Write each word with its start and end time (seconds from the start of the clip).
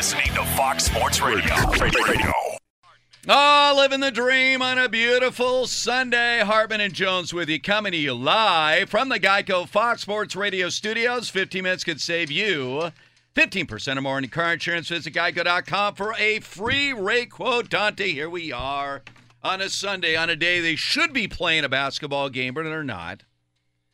Listening 0.00 0.32
to 0.32 0.44
Fox 0.56 0.84
Sports 0.84 1.20
Radio. 1.20 1.54
Radio. 1.78 2.32
Oh, 3.28 3.74
living 3.76 4.00
the 4.00 4.10
dream 4.10 4.62
on 4.62 4.78
a 4.78 4.88
beautiful 4.88 5.66
Sunday. 5.66 6.40
Hartman 6.40 6.80
and 6.80 6.94
Jones 6.94 7.34
with 7.34 7.50
you, 7.50 7.60
coming 7.60 7.92
to 7.92 7.98
you 7.98 8.14
live 8.14 8.88
from 8.88 9.10
the 9.10 9.20
Geico 9.20 9.68
Fox 9.68 10.00
Sports 10.00 10.34
Radio 10.34 10.70
studios. 10.70 11.28
15 11.28 11.62
minutes 11.62 11.84
could 11.84 12.00
save 12.00 12.30
you 12.30 12.92
15% 13.34 13.98
or 13.98 14.00
more 14.00 14.16
in 14.16 14.26
car 14.28 14.54
insurance. 14.54 14.88
Visit 14.88 15.12
geico.com 15.12 15.96
for 15.96 16.14
a 16.16 16.40
free 16.40 16.94
rate 16.94 17.30
quote. 17.30 17.68
Dante, 17.68 18.10
here 18.10 18.30
we 18.30 18.50
are 18.50 19.02
on 19.42 19.60
a 19.60 19.68
Sunday, 19.68 20.16
on 20.16 20.30
a 20.30 20.34
day 20.34 20.62
they 20.62 20.76
should 20.76 21.12
be 21.12 21.28
playing 21.28 21.64
a 21.64 21.68
basketball 21.68 22.30
game, 22.30 22.54
but 22.54 22.62
they're 22.62 22.82
not. 22.82 23.24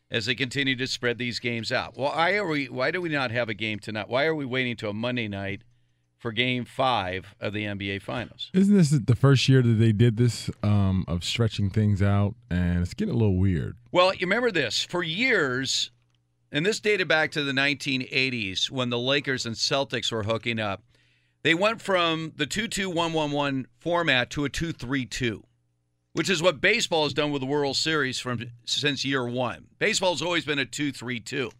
As 0.08 0.26
they 0.26 0.36
continue 0.36 0.76
to 0.76 0.86
spread 0.86 1.18
these 1.18 1.40
games 1.40 1.72
out. 1.72 1.98
Well, 1.98 2.12
why 2.12 2.36
are 2.36 2.46
we? 2.46 2.66
Why 2.66 2.92
do 2.92 3.00
we 3.00 3.08
not 3.08 3.32
have 3.32 3.48
a 3.48 3.54
game 3.54 3.80
tonight? 3.80 4.08
Why 4.08 4.26
are 4.26 4.36
we 4.36 4.44
waiting 4.44 4.76
to 4.76 4.88
a 4.88 4.92
Monday 4.92 5.26
night 5.26 5.62
for 6.18 6.32
Game 6.32 6.64
Five 6.64 7.34
of 7.40 7.52
the 7.52 7.64
NBA 7.64 8.02
Finals? 8.02 8.50
Isn't 8.54 8.76
this 8.76 8.90
the 8.90 9.16
first 9.16 9.48
year 9.48 9.62
that 9.62 9.74
they 9.74 9.92
did 9.92 10.16
this 10.16 10.50
um, 10.62 11.04
of 11.08 11.24
stretching 11.24 11.70
things 11.70 12.02
out, 12.02 12.34
and 12.50 12.82
it's 12.82 12.94
getting 12.94 13.14
a 13.14 13.16
little 13.16 13.36
weird? 13.36 13.76
Well, 13.92 14.12
you 14.14 14.26
remember 14.26 14.50
this 14.50 14.84
for 14.84 15.02
years, 15.02 15.90
and 16.50 16.64
this 16.64 16.80
dated 16.80 17.08
back 17.08 17.30
to 17.32 17.42
the 17.44 17.52
1980s 17.52 18.70
when 18.70 18.90
the 18.90 18.98
Lakers 18.98 19.46
and 19.46 19.54
Celtics 19.54 20.10
were 20.10 20.24
hooking 20.24 20.58
up. 20.58 20.82
They 21.42 21.54
went 21.54 21.80
from 21.80 22.32
the 22.36 22.46
2 22.46 22.66
2 22.68 22.90
1 22.90 23.12
1 23.12 23.30
1 23.30 23.66
format 23.78 24.30
to 24.30 24.44
a 24.44 24.48
2 24.48 24.72
3 24.72 25.06
2, 25.06 25.44
which 26.12 26.28
is 26.28 26.42
what 26.42 26.60
baseball 26.60 27.04
has 27.04 27.14
done 27.14 27.30
with 27.30 27.40
the 27.40 27.46
World 27.46 27.76
Series 27.76 28.18
from 28.18 28.50
since 28.64 29.04
year 29.04 29.28
one. 29.28 29.66
Baseball's 29.78 30.22
always 30.22 30.44
been 30.44 30.58
a 30.58 30.64
2 30.64 30.90
3 30.90 31.20
2. 31.20 31.50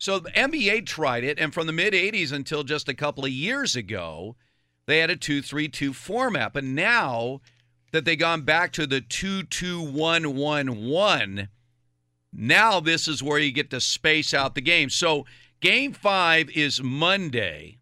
So 0.00 0.18
the 0.18 0.30
NBA 0.30 0.86
tried 0.86 1.24
it, 1.24 1.38
and 1.38 1.52
from 1.52 1.66
the 1.66 1.74
mid 1.74 1.92
80s 1.92 2.32
until 2.32 2.64
just 2.64 2.88
a 2.88 2.94
couple 2.94 3.26
of 3.26 3.30
years 3.30 3.76
ago, 3.76 4.34
they 4.86 4.98
had 4.98 5.10
a 5.10 5.16
2 5.16 5.42
3 5.42 5.68
2 5.68 5.92
format. 5.92 6.54
But 6.54 6.64
now 6.64 7.42
that 7.92 8.06
they've 8.06 8.18
gone 8.18 8.40
back 8.40 8.72
to 8.72 8.86
the 8.86 9.02
2 9.02 9.42
2 9.42 9.82
1 9.82 10.34
1 10.34 10.88
1, 10.88 11.48
now 12.32 12.80
this 12.80 13.06
is 13.08 13.22
where 13.22 13.38
you 13.38 13.52
get 13.52 13.68
to 13.70 13.80
space 13.80 14.32
out 14.32 14.54
the 14.54 14.62
game. 14.62 14.88
So 14.88 15.26
game 15.60 15.92
five 15.92 16.48
is 16.48 16.82
Monday. 16.82 17.76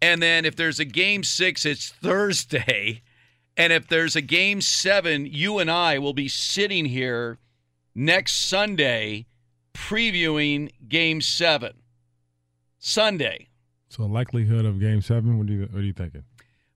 And 0.00 0.22
then 0.22 0.46
if 0.46 0.56
there's 0.56 0.80
a 0.80 0.86
game 0.86 1.22
six, 1.22 1.64
it's 1.64 1.90
Thursday. 1.90 3.02
And 3.56 3.72
if 3.72 3.86
there's 3.86 4.16
a 4.16 4.20
game 4.20 4.60
seven, 4.60 5.26
you 5.26 5.60
and 5.60 5.70
I 5.70 6.00
will 6.00 6.12
be 6.12 6.26
sitting 6.26 6.86
here 6.86 7.38
next 7.94 8.48
Sunday 8.48 9.26
previewing 9.74 10.70
game 10.88 11.20
seven. 11.20 11.72
Sunday. 12.78 13.48
So 13.88 14.04
likelihood 14.04 14.64
of 14.64 14.80
Game 14.80 15.00
Seven. 15.00 15.38
What 15.38 15.46
do 15.46 15.52
you 15.54 15.62
What 15.70 15.80
are 15.80 15.82
you 15.82 15.92
thinking? 15.92 16.24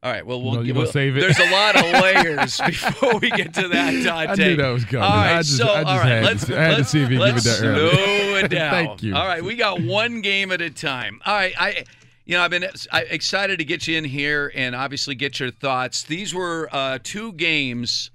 All 0.02 0.12
right. 0.12 0.24
Well, 0.24 0.40
we'll, 0.40 0.54
gonna 0.54 0.72
we'll- 0.72 0.86
save 0.86 1.16
it? 1.16 1.20
There's 1.20 1.38
a 1.40 1.50
lot 1.50 1.76
of 1.76 1.82
layers 2.02 2.60
before 2.64 3.18
we 3.18 3.30
get 3.30 3.52
to 3.54 3.66
that, 3.68 3.90
Dante. 4.04 4.10
I 4.44 4.48
knew 4.48 4.56
that 4.56 4.68
was 4.68 4.84
coming. 4.84 5.02
All 5.02 5.10
right. 5.10 5.36
Just- 5.38 5.56
so, 5.56 5.66
all 5.68 5.82
right. 5.82 6.06
had 6.06 6.20
to- 6.20 6.24
let's, 6.26 6.50
I 6.50 6.54
had 6.54 6.70
to 6.70 6.76
let's, 6.76 6.90
see 6.90 7.02
if 7.02 7.10
you 7.10 7.18
could 7.18 7.32
let's 7.34 7.44
get 7.44 7.60
that 7.60 7.66
early. 7.66 7.90
slow 7.90 8.36
it 8.44 8.48
down. 8.48 8.70
Thank 8.70 9.02
you. 9.02 9.16
All 9.16 9.26
right. 9.26 9.42
We 9.42 9.56
got 9.56 9.82
one 9.82 10.20
game 10.20 10.52
at 10.52 10.60
a 10.60 10.70
time. 10.70 11.20
All 11.26 11.34
right. 11.34 11.54
I, 11.58 11.84
you 12.24 12.36
know, 12.36 12.42
I've 12.42 12.50
been 12.50 12.66
I, 12.92 13.02
excited 13.02 13.58
to 13.58 13.64
get 13.64 13.88
you 13.88 13.98
in 13.98 14.04
here 14.04 14.52
and 14.54 14.76
obviously 14.76 15.16
get 15.16 15.40
your 15.40 15.50
thoughts. 15.50 16.04
These 16.04 16.32
were 16.32 16.68
uh, 16.70 17.00
two 17.02 17.32
games 17.32 18.10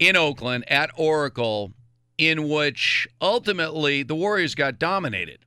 in 0.00 0.16
Oakland 0.16 0.64
at 0.68 0.90
Oracle 0.96 1.72
in 2.20 2.50
which 2.50 3.08
ultimately 3.18 4.02
the 4.02 4.14
Warriors 4.14 4.54
got 4.54 4.78
dominated. 4.78 5.46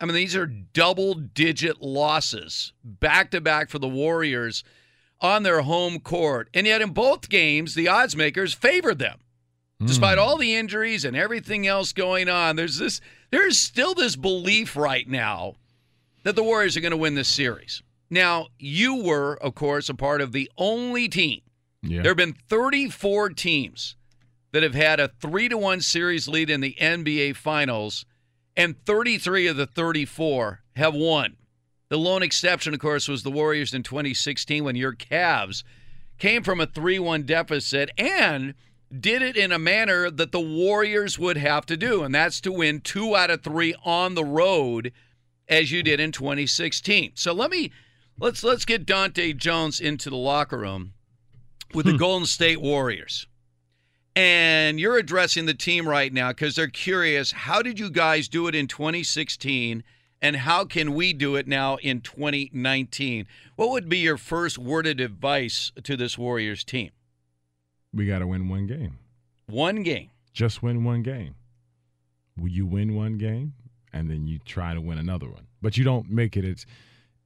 I 0.00 0.04
mean, 0.04 0.14
these 0.14 0.36
are 0.36 0.46
double 0.46 1.14
digit 1.14 1.82
losses 1.82 2.72
back 2.84 3.32
to 3.32 3.40
back 3.40 3.68
for 3.68 3.80
the 3.80 3.88
Warriors 3.88 4.62
on 5.20 5.42
their 5.42 5.62
home 5.62 5.98
court. 5.98 6.48
And 6.54 6.64
yet, 6.64 6.80
in 6.80 6.90
both 6.90 7.28
games, 7.28 7.74
the 7.74 7.88
odds 7.88 8.14
makers 8.14 8.54
favored 8.54 9.00
them. 9.00 9.18
Hmm. 9.80 9.86
Despite 9.86 10.18
all 10.18 10.38
the 10.38 10.54
injuries 10.54 11.04
and 11.04 11.16
everything 11.16 11.66
else 11.66 11.92
going 11.92 12.28
on, 12.28 12.54
there's 12.54 12.78
this 12.78 13.00
there's 13.32 13.58
still 13.58 13.94
this 13.94 14.14
belief 14.14 14.76
right 14.76 15.08
now 15.08 15.56
that 16.22 16.36
the 16.36 16.44
Warriors 16.44 16.76
are 16.76 16.80
going 16.80 16.92
to 16.92 16.96
win 16.96 17.16
this 17.16 17.28
series. 17.28 17.82
Now, 18.10 18.46
you 18.60 19.02
were, 19.02 19.34
of 19.42 19.56
course, 19.56 19.88
a 19.88 19.94
part 19.94 20.20
of 20.20 20.30
the 20.30 20.48
only 20.56 21.08
team. 21.08 21.40
Yeah. 21.82 22.02
There 22.02 22.10
have 22.10 22.16
been 22.16 22.36
34 22.48 23.30
teams 23.30 23.96
that 24.52 24.62
have 24.62 24.74
had 24.74 25.00
a 25.00 25.08
3 25.20 25.48
to 25.48 25.58
1 25.58 25.80
series 25.80 26.28
lead 26.28 26.50
in 26.50 26.60
the 26.60 26.76
NBA 26.80 27.36
finals 27.36 28.04
and 28.56 28.76
33 28.84 29.46
of 29.48 29.56
the 29.56 29.66
34 29.66 30.60
have 30.76 30.94
won. 30.94 31.36
The 31.88 31.98
lone 31.98 32.22
exception, 32.22 32.74
of 32.74 32.80
course, 32.80 33.08
was 33.08 33.22
the 33.22 33.30
Warriors 33.30 33.74
in 33.74 33.82
2016 33.82 34.64
when 34.64 34.76
your 34.76 34.94
Cavs 34.94 35.62
came 36.18 36.42
from 36.42 36.60
a 36.60 36.66
3 36.66 36.98
1 36.98 37.24
deficit 37.24 37.90
and 37.98 38.54
did 38.98 39.22
it 39.22 39.36
in 39.36 39.52
a 39.52 39.58
manner 39.58 40.10
that 40.10 40.32
the 40.32 40.40
Warriors 40.40 41.18
would 41.18 41.36
have 41.36 41.66
to 41.66 41.76
do, 41.76 42.02
and 42.02 42.14
that's 42.14 42.40
to 42.42 42.52
win 42.52 42.80
two 42.80 43.16
out 43.16 43.30
of 43.30 43.42
three 43.42 43.74
on 43.84 44.14
the 44.14 44.24
road 44.24 44.92
as 45.48 45.72
you 45.72 45.82
did 45.82 46.00
in 46.00 46.12
2016. 46.12 47.12
So 47.14 47.32
let 47.32 47.50
me 47.50 47.72
let's 48.18 48.44
let's 48.44 48.64
get 48.64 48.86
Dante 48.86 49.32
Jones 49.32 49.80
into 49.80 50.10
the 50.10 50.16
locker 50.16 50.58
room 50.58 50.92
with 51.72 51.86
the 51.86 51.92
hmm. 51.92 51.98
Golden 51.98 52.26
State 52.26 52.60
Warriors. 52.60 53.26
And 54.14 54.78
you're 54.78 54.98
addressing 54.98 55.46
the 55.46 55.54
team 55.54 55.88
right 55.88 56.12
now 56.12 56.28
because 56.28 56.54
they're 56.54 56.68
curious 56.68 57.32
how 57.32 57.62
did 57.62 57.78
you 57.78 57.90
guys 57.90 58.28
do 58.28 58.46
it 58.46 58.54
in 58.54 58.66
2016 58.66 59.82
and 60.20 60.36
how 60.36 60.64
can 60.64 60.94
we 60.94 61.12
do 61.12 61.36
it 61.36 61.48
now 61.48 61.76
in 61.76 62.00
2019? 62.00 63.26
What 63.56 63.70
would 63.70 63.88
be 63.88 63.98
your 63.98 64.18
first 64.18 64.58
worded 64.58 65.00
advice 65.00 65.72
to 65.82 65.96
this 65.96 66.18
Warriors 66.18 66.62
team? 66.62 66.90
We 67.92 68.06
got 68.06 68.20
to 68.20 68.26
win 68.26 68.48
one 68.48 68.66
game. 68.66 68.98
One 69.46 69.82
game. 69.82 70.10
Just 70.32 70.62
win 70.62 70.84
one 70.84 71.02
game. 71.02 71.34
Will 72.36 72.48
you 72.48 72.66
win 72.66 72.94
one 72.94 73.18
game 73.18 73.54
and 73.92 74.10
then 74.10 74.26
you 74.26 74.38
try 74.38 74.74
to 74.74 74.80
win 74.80 74.98
another 74.98 75.28
one. 75.28 75.46
But 75.60 75.76
you 75.76 75.84
don't 75.84 76.10
make 76.10 76.36
it 76.36 76.44
as 76.44 76.66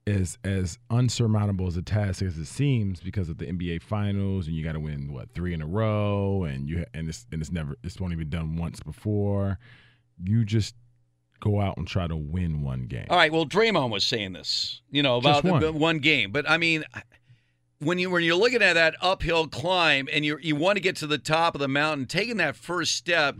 as 0.07 0.37
as 0.43 0.79
unsurmountable 0.89 1.67
as 1.67 1.77
a 1.77 1.81
task 1.81 2.21
as 2.21 2.37
it 2.37 2.45
seems 2.45 2.99
because 3.01 3.29
of 3.29 3.37
the 3.37 3.45
NBA 3.45 3.81
finals 3.81 4.47
and 4.47 4.55
you 4.55 4.63
got 4.63 4.73
to 4.73 4.79
win 4.79 5.11
what 5.13 5.29
three 5.33 5.53
in 5.53 5.61
a 5.61 5.67
row 5.67 6.43
and 6.43 6.69
you 6.69 6.85
and 6.93 7.09
it's 7.09 7.25
and 7.31 7.41
it's 7.41 7.51
never 7.51 7.75
it's 7.83 7.99
only 8.01 8.15
been 8.15 8.29
done 8.29 8.55
once 8.55 8.79
before. 8.79 9.59
You 10.23 10.45
just 10.45 10.73
go 11.39 11.61
out 11.61 11.77
and 11.77 11.87
try 11.87 12.07
to 12.07 12.15
win 12.15 12.63
one 12.63 12.87
game. 12.87 13.05
All 13.09 13.17
right. 13.17 13.31
Well, 13.31 13.45
Draymond 13.45 13.91
was 13.91 14.03
saying 14.03 14.33
this, 14.33 14.81
you 14.89 15.03
know, 15.03 15.17
about 15.17 15.43
one. 15.43 15.61
the- 15.61 15.71
one 15.71 15.99
game. 15.99 16.31
But 16.31 16.49
I 16.49 16.57
mean, 16.57 16.83
when 17.79 17.99
you 17.99 18.09
when 18.09 18.23
you're 18.23 18.35
looking 18.35 18.61
at 18.61 18.73
that 18.73 18.95
uphill 19.01 19.47
climb 19.47 20.07
and 20.11 20.25
you 20.25 20.37
you 20.41 20.55
want 20.55 20.77
to 20.77 20.81
get 20.81 20.95
to 20.97 21.07
the 21.07 21.17
top 21.17 21.53
of 21.53 21.61
the 21.61 21.67
mountain, 21.67 22.07
taking 22.07 22.37
that 22.37 22.55
first 22.55 22.95
step, 22.95 23.35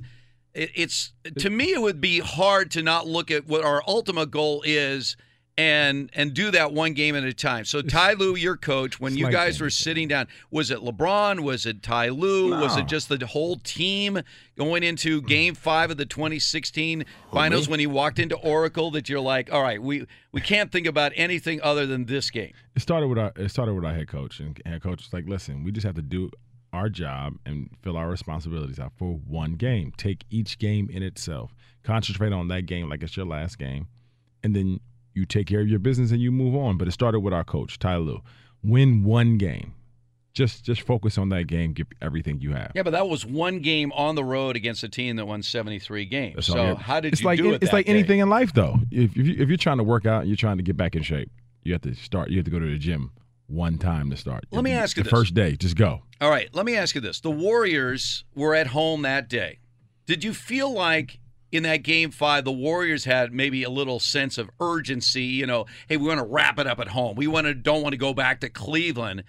it, 0.54 0.70
it's 0.76 1.14
to 1.40 1.50
me 1.50 1.74
it 1.74 1.82
would 1.82 2.02
be 2.02 2.20
hard 2.20 2.72
to 2.72 2.84
not 2.84 3.08
look 3.08 3.32
at 3.32 3.48
what 3.48 3.64
our 3.64 3.82
ultimate 3.88 4.32
goal 4.32 4.62
is. 4.66 5.16
And 5.60 6.12
and 6.14 6.36
do 6.36 6.52
that 6.52 6.72
one 6.72 6.94
game 6.94 7.16
at 7.16 7.24
a 7.24 7.34
time. 7.34 7.66
So 7.66 7.82
Ty 7.82 8.14
Lue, 8.14 8.36
your 8.36 8.56
coach, 8.56 9.00
when 9.00 9.14
It's 9.14 9.20
you 9.20 9.32
guys 9.32 9.58
that. 9.58 9.64
were 9.64 9.70
sitting 9.72 10.08
down, 10.08 10.28
was 10.52 10.70
it 10.70 10.80
LeBron? 10.80 11.40
Was 11.40 11.66
it 11.66 11.82
Ty 11.82 12.10
Lue? 12.10 12.52
Was 12.52 12.78
it 12.78 12.86
just 12.86 13.10
the 13.10 13.26
whole 13.26 13.56
team 13.56 14.22
going 14.56 14.84
into 14.84 15.20
mm. 15.20 15.28
Game 15.28 15.56
Five 15.56 15.90
of 15.90 15.98
the 15.98 16.06
2016 16.06 17.06
Finals 17.34 17.68
when 17.68 17.80
he 17.80 17.88
walked 17.88 18.20
into 18.20 18.36
Oracle? 18.36 18.92
That 18.92 19.10
you're 19.10 19.20
like, 19.20 19.52
all 19.52 19.64
right, 19.64 19.82
we 19.82 20.06
we 20.32 20.42
can't 20.42 20.72
think 20.72 20.86
about 20.86 21.12
anything 21.16 21.60
other 21.64 21.88
than 21.88 22.06
this 22.06 22.30
game. 22.30 22.54
It 22.76 22.84
started 22.84 23.08
with 23.08 23.18
our 23.18 23.32
it 23.36 23.50
started 23.50 23.74
with 23.74 23.84
our 23.84 23.96
head 23.96 24.08
coach, 24.08 24.40
and 24.40 24.62
head 24.64 24.84
coach 24.84 25.00
was 25.06 25.12
like, 25.12 25.26
"Listen, 25.28 25.64
we 25.64 25.72
just 25.72 25.88
have 25.88 25.96
to 25.96 26.04
do 26.04 26.30
our 26.74 26.90
job 26.90 27.38
and 27.46 27.70
fill 27.82 27.98
our 27.98 28.10
responsibilities 28.10 28.80
out 28.80 28.94
for 28.96 29.14
one 29.14 29.54
game. 29.54 29.92
Take 29.98 30.26
each 30.30 30.60
game 30.60 30.90
in 30.92 31.04
itself, 31.04 31.56
concentrate 31.84 32.34
on 32.34 32.48
that 32.50 32.66
game 32.66 32.90
like 32.90 33.04
it's 33.04 33.18
your 33.18 33.26
last 33.26 33.58
game, 33.58 33.88
and 34.44 34.56
then 34.56 34.80
you 35.18 35.26
take 35.26 35.48
care 35.48 35.62
of 35.62 35.68
your 35.68 35.80
business 35.80 36.12
and 36.12 36.22
you 36.22 36.32
move 36.32 36.56
on." 36.56 36.78
But 36.78 36.88
it 36.88 36.92
started 36.92 37.20
with 37.20 37.34
our 37.34 37.44
coach, 37.44 37.80
Ty 37.80 37.98
Lue. 37.98 38.22
Win 38.64 39.04
one 39.04 39.38
game. 39.38 39.74
Just 40.34 40.64
just 40.64 40.82
focus 40.82 41.18
on 41.18 41.30
that 41.30 41.46
game. 41.46 41.74
Give 41.74 41.88
everything 42.02 42.40
you 42.40 42.54
have. 42.54 42.72
Yeah, 42.76 42.84
but 42.84 42.92
that 42.92 43.10
was 43.10 43.26
one 43.26 43.60
game 43.60 43.92
on 43.94 44.16
the 44.16 44.24
road 44.24 44.56
against 44.56 44.84
a 44.84 44.90
team 44.90 45.16
that 45.16 45.26
won 45.26 45.42
73 45.42 46.06
games. 46.06 46.36
That's 46.36 46.48
so 46.48 46.76
how 46.76 47.00
did 47.00 47.14
it's 47.14 47.22
you 47.22 47.26
like 47.26 47.40
do 47.40 47.54
it? 47.54 47.64
it's 47.64 47.74
like 47.74 47.88
day? 47.88 47.92
anything 47.92 48.20
in 48.20 48.30
life, 48.30 48.54
though. 48.54 48.76
If 48.92 49.18
if, 49.18 49.28
you, 49.28 49.36
if 49.40 49.50
you're 49.50 49.58
trying 49.58 49.78
to 49.78 49.84
work 49.84 50.06
out, 50.06 50.22
and 50.22 50.30
you're 50.30 50.38
trying 50.38 50.58
to 50.58 50.64
get 50.64 50.78
back 50.78 50.96
in 50.96 51.02
shape. 51.02 51.32
You 51.64 51.74
have 51.74 51.82
to 51.82 51.96
start. 51.96 52.30
You 52.30 52.38
have 52.38 52.46
to 52.46 52.52
go 52.52 52.60
to 52.60 52.66
the 52.70 52.78
gym 52.78 53.12
one 53.48 53.78
time 53.78 54.10
to 54.12 54.18
start. 54.18 54.46
Let 54.52 54.64
me 54.64 54.72
ask 54.72 54.96
you 54.96 55.04
the 55.04 55.10
this. 55.10 55.20
first 55.20 55.34
day. 55.34 55.56
Just 55.56 55.76
go. 55.76 56.04
All 56.22 56.30
right, 56.30 56.50
let 56.54 56.66
me 56.66 56.76
ask 56.76 56.96
you 56.96 57.02
this. 57.02 57.20
The 57.20 57.32
Warriors 57.32 58.24
were 58.36 58.56
at 58.56 58.68
home 58.68 59.02
that 59.04 59.30
day. 59.30 59.60
Did 60.06 60.24
you 60.24 60.34
feel 60.34 60.72
like 60.72 61.20
in 61.52 61.64
that 61.64 61.84
game 61.84 62.12
five, 62.12 62.44
the 62.46 62.52
Warriors 62.52 63.06
had 63.06 63.34
maybe 63.34 63.64
a 63.64 63.70
little 63.70 64.00
sense 64.00 64.38
of 64.38 64.50
urgency? 64.60 65.24
You 65.24 65.46
know, 65.46 65.66
hey, 65.88 65.98
we 65.98 66.08
want 66.08 66.20
to 66.20 66.26
wrap 66.26 66.60
it 66.60 66.68
up 66.68 66.80
at 66.80 66.90
home. 66.90 67.16
We 67.16 67.28
want 67.28 67.48
to 67.48 67.54
don't 67.54 67.82
want 67.82 67.94
to 67.94 67.98
go 67.98 68.14
back 68.14 68.42
to 68.42 68.50
Cleveland. 68.50 69.24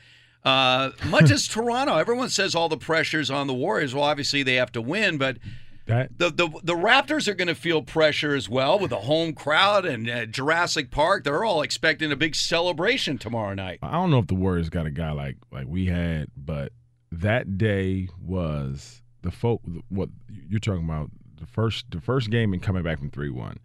Uh, 0.45 0.91
much 1.09 1.31
as 1.31 1.47
Toronto, 1.49 1.97
everyone 1.97 2.29
says 2.31 2.55
all 2.55 2.69
the 2.69 2.77
pressures 2.77 3.31
on 3.31 3.47
the 3.47 3.55
Warriors. 3.55 3.95
Well, 3.95 4.05
obviously 4.05 4.43
they 4.43 4.55
have 4.55 4.73
to 4.73 4.81
win, 4.83 5.19
but 5.19 5.39
That 5.87 6.19
the 6.19 6.31
the, 6.31 6.49
the 6.63 6.75
Raptors 6.75 7.29
are 7.29 7.35
going 7.35 7.49
to 7.49 7.55
feel 7.55 7.83
pressure 7.83 8.35
as 8.35 8.49
well 8.49 8.79
with 8.79 8.91
the 8.91 9.01
home 9.01 9.33
crowd 9.33 9.85
and 9.87 10.09
uh, 10.09 10.27
Jurassic 10.27 10.91
Park. 10.91 11.25
They're 11.25 11.45
all 11.45 11.63
expecting 11.63 12.13
a 12.13 12.17
big 12.17 12.35
celebration 12.35 13.19
tomorrow 13.19 13.55
night. 13.55 13.79
I 13.83 13.93
don't 13.93 14.11
know 14.11 14.19
if 14.19 14.27
the 14.27 14.35
Warriors 14.35 14.69
got 14.71 14.87
a 14.87 14.91
guy 14.91 15.13
like 15.13 15.37
like 15.51 15.67
we 15.67 15.87
had, 15.87 16.29
but 16.37 16.73
that 17.11 17.57
day 17.59 18.09
was 18.21 19.03
the 19.23 19.31
folk. 19.31 19.63
What 19.89 20.11
you're 20.29 20.61
talking 20.61 20.85
about 20.85 21.11
the 21.39 21.47
first 21.47 21.91
the 21.91 22.01
first 22.01 22.31
game 22.31 22.53
and 22.53 22.63
coming 22.63 22.83
back 22.83 22.99
from 22.99 23.11
three 23.11 23.31
one. 23.31 23.59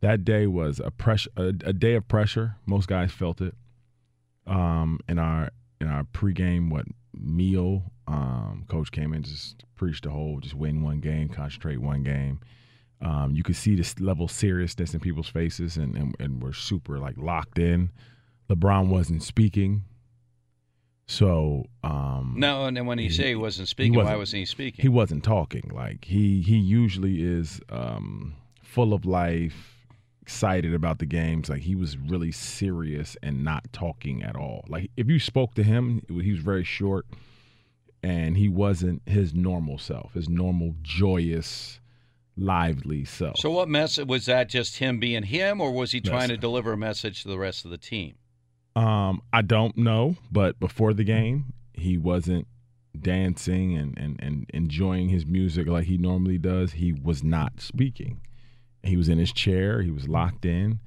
That 0.00 0.24
day 0.24 0.46
was 0.46 0.80
a 0.80 0.90
pressure 0.90 1.30
a, 1.36 1.46
a 1.64 1.72
day 1.72 1.94
of 1.94 2.06
pressure. 2.08 2.56
Most 2.66 2.88
guys 2.88 3.12
felt 3.12 3.40
it. 3.40 3.54
Um, 4.46 5.00
in 5.08 5.18
our 5.18 5.50
in 5.80 5.88
our 5.88 6.04
pregame 6.04 6.70
what 6.70 6.86
meal, 7.14 7.82
um, 8.06 8.64
coach 8.68 8.92
came 8.92 9.12
in 9.12 9.22
just 9.22 9.64
preached 9.74 10.04
the 10.04 10.10
whole 10.10 10.40
just 10.40 10.54
win 10.54 10.82
one 10.82 11.00
game, 11.00 11.28
concentrate 11.28 11.78
one 11.78 12.02
game. 12.02 12.40
Um, 13.00 13.34
you 13.34 13.42
could 13.42 13.56
see 13.56 13.74
this 13.74 13.98
level 14.00 14.24
of 14.24 14.30
seriousness 14.30 14.94
in 14.94 15.00
people's 15.00 15.28
faces, 15.28 15.76
and, 15.76 15.96
and 15.96 16.14
and 16.18 16.42
we're 16.42 16.52
super 16.52 16.98
like 16.98 17.16
locked 17.18 17.58
in. 17.58 17.90
LeBron 18.48 18.88
wasn't 18.88 19.22
speaking, 19.22 19.84
so 21.08 21.66
um, 21.84 22.34
No, 22.36 22.66
and 22.66 22.76
then 22.76 22.86
when 22.86 22.98
you 22.98 23.10
say 23.10 23.28
he 23.28 23.34
wasn't 23.36 23.68
speaking, 23.68 23.94
wasn't- 23.94 24.12
why 24.14 24.16
wasn't 24.18 24.40
he 24.40 24.44
speaking? 24.46 24.82
he 24.82 24.88
wasn't 24.88 25.22
talking. 25.24 25.70
Like 25.74 26.04
he 26.04 26.42
he 26.42 26.56
usually 26.56 27.22
is 27.22 27.60
um, 27.70 28.34
full 28.62 28.92
of 28.92 29.04
life, 29.04 29.86
excited 30.22 30.74
about 30.74 30.98
the 30.98 31.06
games. 31.06 31.48
Like 31.48 31.62
he 31.62 31.74
was 31.76 31.96
really 31.96 32.32
serious 32.32 33.16
and 33.22 33.44
not 33.44 33.72
talking 33.72 34.22
at 34.22 34.36
all. 34.36 34.64
Like 34.68 34.90
if 34.96 35.08
you 35.08 35.18
spoke 35.20 35.54
to 35.54 35.62
him, 35.62 36.02
he 36.08 36.32
was 36.32 36.40
very 36.40 36.64
short, 36.64 37.06
and 38.02 38.36
he 38.36 38.48
wasn't 38.48 39.02
his 39.06 39.32
normal 39.32 39.78
self, 39.78 40.14
his 40.14 40.28
normal 40.28 40.74
joyous, 40.82 41.78
lively 42.36 43.04
self. 43.04 43.38
So 43.38 43.50
what 43.50 43.68
message 43.68 44.08
was 44.08 44.26
that? 44.26 44.48
Just 44.48 44.78
him 44.78 44.98
being 44.98 45.22
him, 45.22 45.60
or 45.60 45.70
was 45.70 45.92
he 45.92 46.00
trying 46.00 46.28
to 46.30 46.36
deliver 46.36 46.72
a 46.72 46.76
message 46.76 47.22
to 47.22 47.28
the 47.28 47.38
rest 47.38 47.64
of 47.64 47.70
the 47.70 47.78
team? 47.78 48.16
Um, 48.76 49.22
I 49.32 49.42
don't 49.42 49.76
know, 49.76 50.16
but 50.30 50.60
before 50.60 50.92
the 50.92 51.02
game, 51.02 51.54
he 51.72 51.96
wasn't 51.96 52.46
dancing 53.00 53.76
and, 53.76 53.98
and, 53.98 54.20
and 54.22 54.50
enjoying 54.52 55.08
his 55.08 55.26
music 55.26 55.66
like 55.66 55.86
he 55.86 55.96
normally 55.96 56.38
does. 56.38 56.72
He 56.72 56.92
was 56.92 57.24
not 57.24 57.60
speaking. 57.60 58.20
He 58.82 58.96
was 58.96 59.08
in 59.08 59.18
his 59.18 59.32
chair, 59.32 59.82
he 59.82 59.90
was 59.90 60.08
locked 60.08 60.44
in, 60.44 60.78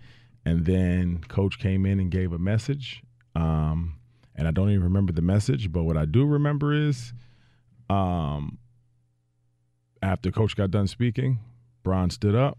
and 0.45 0.65
then 0.65 1.21
coach 1.27 1.59
came 1.59 1.85
in 1.85 1.99
and 1.99 2.11
gave 2.11 2.31
a 2.31 2.37
message. 2.39 3.01
Um, 3.35 3.99
and 4.35 4.47
I 4.47 4.51
don't 4.51 4.69
even 4.69 4.83
remember 4.83 5.11
the 5.11 5.21
message, 5.21 5.71
but 5.71 5.83
what 5.83 5.97
I 5.97 6.05
do 6.05 6.25
remember 6.25 6.73
is 6.73 7.13
um 7.89 8.59
after 10.01 10.31
coach 10.31 10.55
got 10.55 10.71
done 10.71 10.87
speaking, 10.87 11.39
Bron 11.83 12.09
stood 12.09 12.35
up 12.35 12.57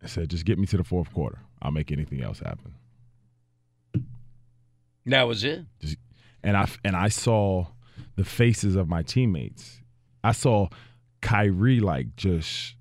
and 0.00 0.10
said, 0.10 0.30
Just 0.30 0.44
get 0.44 0.58
me 0.58 0.66
to 0.66 0.76
the 0.76 0.84
fourth 0.84 1.12
quarter. 1.12 1.40
I'll 1.60 1.70
make 1.70 1.92
anything 1.92 2.22
else 2.22 2.40
happen. 2.40 2.74
That 5.06 5.24
was 5.24 5.44
it. 5.44 5.64
and 6.42 6.56
I 6.56 6.68
and 6.84 6.96
I 6.96 7.08
saw 7.08 7.66
the 8.16 8.24
faces 8.24 8.76
of 8.76 8.88
my 8.88 9.02
teammates. 9.02 9.80
I 10.22 10.32
saw 10.32 10.68
Kyrie 11.20 11.80
like 11.80 12.16
just 12.16 12.76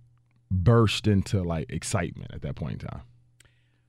burst 0.49 1.07
into 1.07 1.41
like 1.41 1.71
excitement 1.71 2.31
at 2.33 2.41
that 2.41 2.55
point 2.55 2.83
in 2.83 2.89
time. 2.89 3.01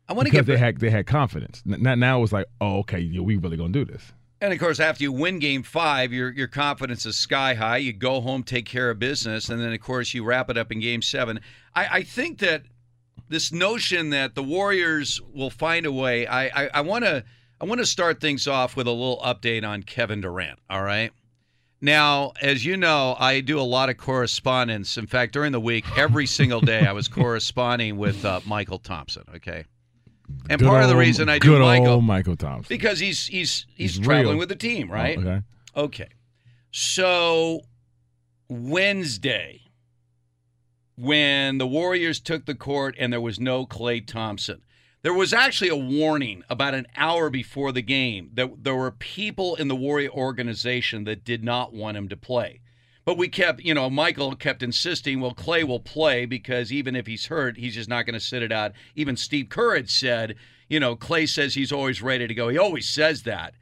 I 0.09 0.14
want 0.14 0.26
to 0.26 0.33
because 0.33 0.47
get 0.47 0.52
they 0.52 0.59
had 0.59 0.78
they 0.78 0.90
had 0.90 1.06
confidence. 1.06 1.62
Now, 1.64 1.95
now 1.95 2.18
it 2.18 2.21
was 2.21 2.33
like, 2.33 2.47
oh, 2.61 2.78
okay, 2.80 2.99
yeah, 2.99 3.21
we 3.21 3.37
really 3.37 3.56
gonna 3.56 3.73
do 3.73 3.85
this. 3.85 4.12
And 4.40 4.52
of 4.52 4.59
course, 4.59 4.80
after 4.80 5.04
you 5.04 5.12
win 5.12 5.38
Game 5.38 5.62
Five, 5.62 6.12
your 6.12 6.30
your 6.30 6.49
confidence 6.49 7.06
is 7.06 7.16
sky 7.16 7.54
high. 7.54 7.78
You 7.78 7.92
go 7.92 8.21
home, 8.21 8.42
take 8.42 8.66
care 8.66 8.90
of 8.90 8.99
business, 8.99 9.49
and 9.49 9.61
then 9.61 9.73
of 9.73 9.80
course 9.80 10.12
you 10.14 10.25
wrap 10.25 10.50
it 10.50 10.59
up 10.59 10.73
in 10.73 10.80
Game 10.80 11.02
Seven. 11.02 11.40
I, 11.75 11.87
I 11.99 12.02
think 12.02 12.38
that 12.38 12.64
this 13.28 13.52
notion 13.52 14.11
that 14.11 14.35
the 14.35 14.42
Warriors 14.42 15.21
will 15.33 15.50
find 15.50 15.87
a 15.87 15.92
way. 15.92 16.26
I 16.26 16.68
I 16.68 16.80
want 16.80 17.04
to 17.04 17.25
I 17.62 17.64
want 17.64 17.78
to 17.78 17.87
start 17.87 18.21
things 18.21 18.49
off 18.49 18.75
with 18.75 18.88
a 18.88 18.90
little 18.90 19.21
update 19.25 19.64
on 19.64 19.85
Kevin 19.85 20.21
Durant. 20.21 20.59
All 20.69 20.83
right. 20.83 21.12
Now, 21.81 22.33
as 22.42 22.64
you 22.64 22.76
know, 22.76 23.14
I 23.21 23.38
do 23.40 23.61
a 23.61 23.62
lot 23.62 23.88
of 23.88 23.97
correspondence. 23.97 24.99
In 24.99 25.07
fact, 25.07 25.33
during 25.33 25.52
the 25.52 25.61
week, 25.61 25.85
every 25.97 26.26
single 26.26 26.61
day, 26.61 26.85
I 26.85 26.90
was 26.92 27.07
corresponding 27.09 27.99
with 27.99 28.25
uh, 28.25 28.40
Mychal 28.40 28.83
Thompson. 28.83 29.23
Okay. 29.37 29.64
And 30.50 30.59
Good 30.59 30.66
part 30.66 30.83
of 30.83 30.88
the 30.88 30.97
reason 30.97 31.28
I 31.28 31.38
do 31.38 31.52
Mychal 31.52 31.87
old 31.87 32.04
Mychal 32.04 32.37
Thompson 32.37 32.66
because 32.69 32.99
he's 32.99 33.26
he's 33.26 33.66
he's, 33.76 33.97
He's 33.97 34.04
traveling 34.04 34.31
real. 34.31 34.38
with 34.38 34.49
the 34.49 34.57
team, 34.57 34.90
right? 34.90 35.16
Oh, 35.16 35.21
okay. 35.21 35.42
Okay. 35.76 36.09
So 36.73 37.61
Wednesday, 38.49 39.61
when 40.97 41.59
the 41.59 41.66
Warriors 41.66 42.19
took 42.19 42.47
the 42.47 42.57
court 42.57 42.97
and 42.99 43.12
there 43.12 43.21
was 43.21 43.38
no 43.38 43.66
Klay 43.66 44.04
Thompson, 44.04 44.62
there 45.02 45.14
was 45.14 45.32
actually 45.32 45.68
a 45.68 45.76
warning 45.76 46.44
about 46.49 46.75
an 46.75 46.87
hour 46.97 47.28
before 47.28 47.73
the 47.73 47.82
game 47.82 48.30
that 48.35 48.62
there 48.62 48.76
were 48.76 48.92
people 48.92 49.56
in 49.56 49.68
the 49.68 49.76
Warrior 49.76 50.11
organization 50.11 51.04
that 51.04 51.25
did 51.25 51.42
not 51.42 51.75
want 51.75 51.97
him 51.97 52.09
to 52.09 52.16
play. 52.16 52.61
But 53.04 53.18
we 53.18 53.28
kept, 53.28 53.62
you 53.62 53.75
know, 53.75 53.90
Mychal 53.90 54.38
kept 54.38 54.62
insisting, 54.62 55.21
well, 55.21 55.35
Klay 55.35 55.64
will 55.64 55.80
play 55.80 56.25
because 56.25 56.71
even 56.71 56.94
if 56.94 57.09
he's 57.09 57.26
hurt, 57.26 57.56
he's 57.56 57.75
just 57.75 57.88
not 57.88 58.06
going 58.06 58.14
to 58.14 58.21
sit 58.21 58.44
it 58.44 58.52
out. 58.52 58.73
Even 58.94 59.16
Steve 59.16 59.52
had 59.52 59.90
said, 59.90 60.37
you 60.68 60.78
know, 60.78 60.94
Klay 60.94 61.28
says 61.28 61.54
he's 61.54 61.73
always 61.73 62.00
ready 62.00 62.28
to 62.28 62.35
go. 62.35 62.49
He 62.49 62.59
always 62.59 62.88
says 62.88 63.25
that. 63.25 63.54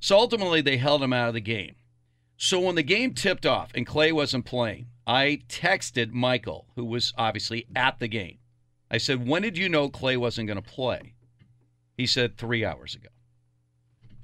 So 0.00 0.16
ultimately, 0.16 0.62
they 0.62 0.78
held 0.78 1.02
him 1.02 1.12
out 1.12 1.28
of 1.28 1.34
the 1.34 1.40
game. 1.40 1.74
So 2.38 2.60
when 2.60 2.76
the 2.76 2.82
game 2.82 3.12
tipped 3.12 3.44
off 3.44 3.72
and 3.74 3.86
Klay 3.86 4.12
wasn't 4.12 4.46
playing, 4.46 4.86
I 5.06 5.42
texted 5.48 6.12
Mychal, 6.12 6.64
who 6.76 6.84
was 6.86 7.12
obviously 7.18 7.66
at 7.76 7.98
the 7.98 8.08
game. 8.08 8.37
I 8.90 8.98
said, 8.98 9.26
When 9.26 9.42
did 9.42 9.58
you 9.58 9.68
know 9.68 9.88
Klay 9.88 10.16
wasn't 10.16 10.46
going 10.48 10.62
to 10.62 10.70
play? 10.70 11.14
He 11.96 12.06
said, 12.06 12.36
Three 12.36 12.64
hours 12.64 12.94
ago. 12.94 13.08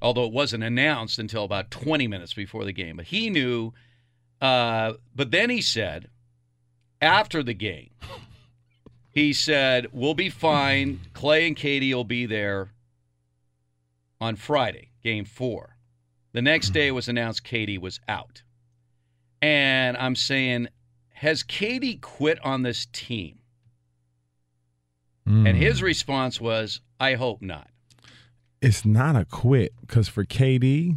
Although 0.02 0.26
it 0.26 0.33
wasn't 0.33 0.64
announced 0.64 1.18
until 1.18 1.44
about 1.44 1.71
20 1.71 2.06
minutes 2.09 2.35
before 2.35 2.64
the 2.64 2.73
game. 2.73 2.97
But 2.97 3.06
he 3.06 3.30
knew. 3.30 3.73
Uh, 4.40 4.94
but 5.14 5.30
then 5.30 5.49
he 5.49 5.62
said, 5.62 6.09
after 7.00 7.42
the 7.42 7.54
game, 7.54 7.90
He 9.14 9.33
said, 9.33 9.87
We'll 9.92 10.14
be 10.14 10.28
fine. 10.28 11.00
Klay 11.14 11.47
and 11.47 11.56
KD 11.56 11.94
will 11.94 12.04
be 12.04 12.26
there 12.26 12.73
on 14.21 14.35
Friday, 14.35 14.90
game 15.04 15.25
four. 15.25 15.76
The 16.33 16.42
next 16.42 16.71
day 16.71 16.88
it 16.88 16.92
was 16.92 17.09
announced 17.09 17.44
KD 17.44 17.78
was 17.78 18.00
out. 18.09 18.42
And 19.40 19.97
I'm 19.97 20.16
saying, 20.16 20.66
Has 21.11 21.44
KD 21.44 22.00
quit 22.00 22.44
on 22.44 22.62
this 22.62 22.87
team? 22.92 23.38
And 25.26 25.49
hmm. 25.49 25.54
his 25.54 25.83
response 25.83 26.40
was, 26.40 26.81
I 27.00 27.14
hope 27.14 27.40
not. 27.40 27.69
it's 28.61 28.85
not 28.85 29.14
a 29.14 29.25
quit 29.25 29.73
because 29.83 30.09
for 30.09 30.25
KD, 30.25 30.97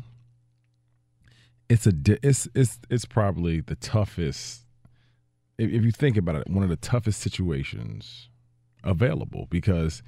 it's 1.70 1.86
a 1.86 1.94
it's 2.24 2.48
it's 2.56 2.80
it's 2.90 3.06
probably 3.06 3.60
the 3.62 3.76
toughest. 3.76 4.66
If, 5.58 5.70
if 5.72 5.84
you 5.84 5.92
think 5.92 6.16
about 6.18 6.36
it, 6.36 6.50
one 6.50 6.64
of 6.64 6.70
the 6.70 6.78
toughest 6.78 7.20
situations 7.20 8.30
available 8.84 9.48
because 9.50 10.02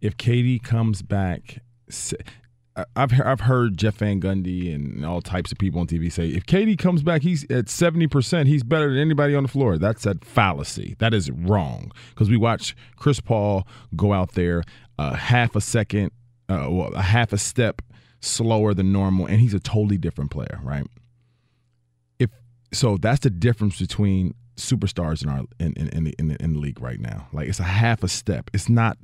if 0.00 0.16
KD 0.16 0.62
comes 0.62 1.02
back, 1.02 1.58
I've 2.96 3.12
I've 3.20 3.40
heard 3.40 3.76
Jeff 3.76 3.96
Van 3.96 4.20
Gundy 4.20 4.74
and 4.74 5.04
all 5.04 5.20
types 5.20 5.52
of 5.52 5.58
people 5.58 5.80
on 5.80 5.86
TV 5.86 6.12
say 6.12 6.28
if 6.28 6.46
KD 6.46 6.78
comes 6.78 7.02
back, 7.02 7.22
he's 7.22 7.48
at 7.50 7.68
seventy 7.68 8.06
percent. 8.06 8.48
He's 8.48 8.62
better 8.62 8.88
than 8.90 8.98
anybody 8.98 9.34
on 9.34 9.42
the 9.42 9.48
floor. 9.48 9.78
That's 9.78 10.06
a 10.06 10.16
fallacy. 10.22 10.96
That 10.98 11.14
is 11.14 11.30
wrong 11.30 11.92
because 12.10 12.28
we 12.28 12.36
watch 12.36 12.76
Chris 12.96 13.20
Paul 13.20 13.66
go 13.96 14.12
out 14.12 14.32
there 14.32 14.62
uh, 14.98 15.14
half 15.14 15.56
a 15.56 15.60
second, 15.60 16.12
uh, 16.48 16.66
well, 16.70 16.92
a 16.94 17.02
half 17.02 17.32
a 17.32 17.38
step 17.38 17.82
slower 18.20 18.74
than 18.74 18.92
normal, 18.92 19.26
and 19.26 19.40
he's 19.40 19.54
a 19.54 19.60
totally 19.60 19.96
different 19.96 20.30
player, 20.30 20.60
right? 20.62 20.86
If 22.18 22.30
so, 22.72 22.96
that's 22.98 23.20
the 23.20 23.30
difference 23.30 23.78
between 23.78 24.34
superstars 24.56 25.22
in 25.22 25.30
our 25.30 25.44
in 25.58 25.72
in, 25.72 25.88
in, 25.88 26.04
the, 26.04 26.14
in, 26.18 26.28
the, 26.28 26.42
in 26.42 26.52
the 26.52 26.58
league 26.58 26.80
right 26.80 27.00
now. 27.00 27.28
Like 27.32 27.48
it's 27.48 27.60
a 27.60 27.64
half 27.64 28.02
a 28.02 28.08
step. 28.08 28.50
It's 28.52 28.68
not 28.68 28.98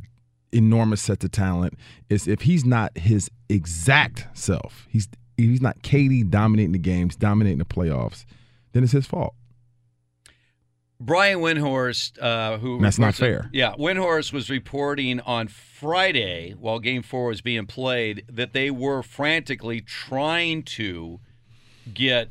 enormous 0.53 1.03
sets 1.03 1.25
of 1.25 1.31
talent. 1.31 1.75
is 2.09 2.27
if 2.29 2.43
he's 2.43 2.65
not 2.65 2.97
his 2.97 3.31
exact 3.49 4.27
self, 4.35 4.87
he's 4.91 5.09
he's 5.37 5.61
not 5.61 5.83
KD 5.83 6.31
dominating 6.31 6.73
the 6.73 6.79
games, 6.79 7.17
dominating 7.17 7.59
the 7.59 7.65
playoffs, 7.65 8.25
then 8.73 8.83
it's 8.83 8.93
his 8.93 9.07
fault. 9.07 9.35
Brian 10.99 11.41
Windhorst, 11.41 12.19
uh, 12.23 12.57
who 12.59 12.81
That's 12.81 12.99
not 12.99 13.15
fair. 13.15 13.51
Yeah, 13.53 13.75
Windhorst 13.75 14.33
was 14.33 14.49
reporting 14.49 15.21
on 15.21 15.49
Friday 15.49 16.53
while 16.53 16.79
Game 16.79 17.03
Four 17.03 17.27
was 17.27 17.43
being 17.43 17.67
played 17.67 18.25
that 18.33 18.55
they 18.55 18.71
were 18.71 19.03
frantically 19.03 19.83
trying 19.83 20.63
to 20.63 21.21
get 21.93 22.31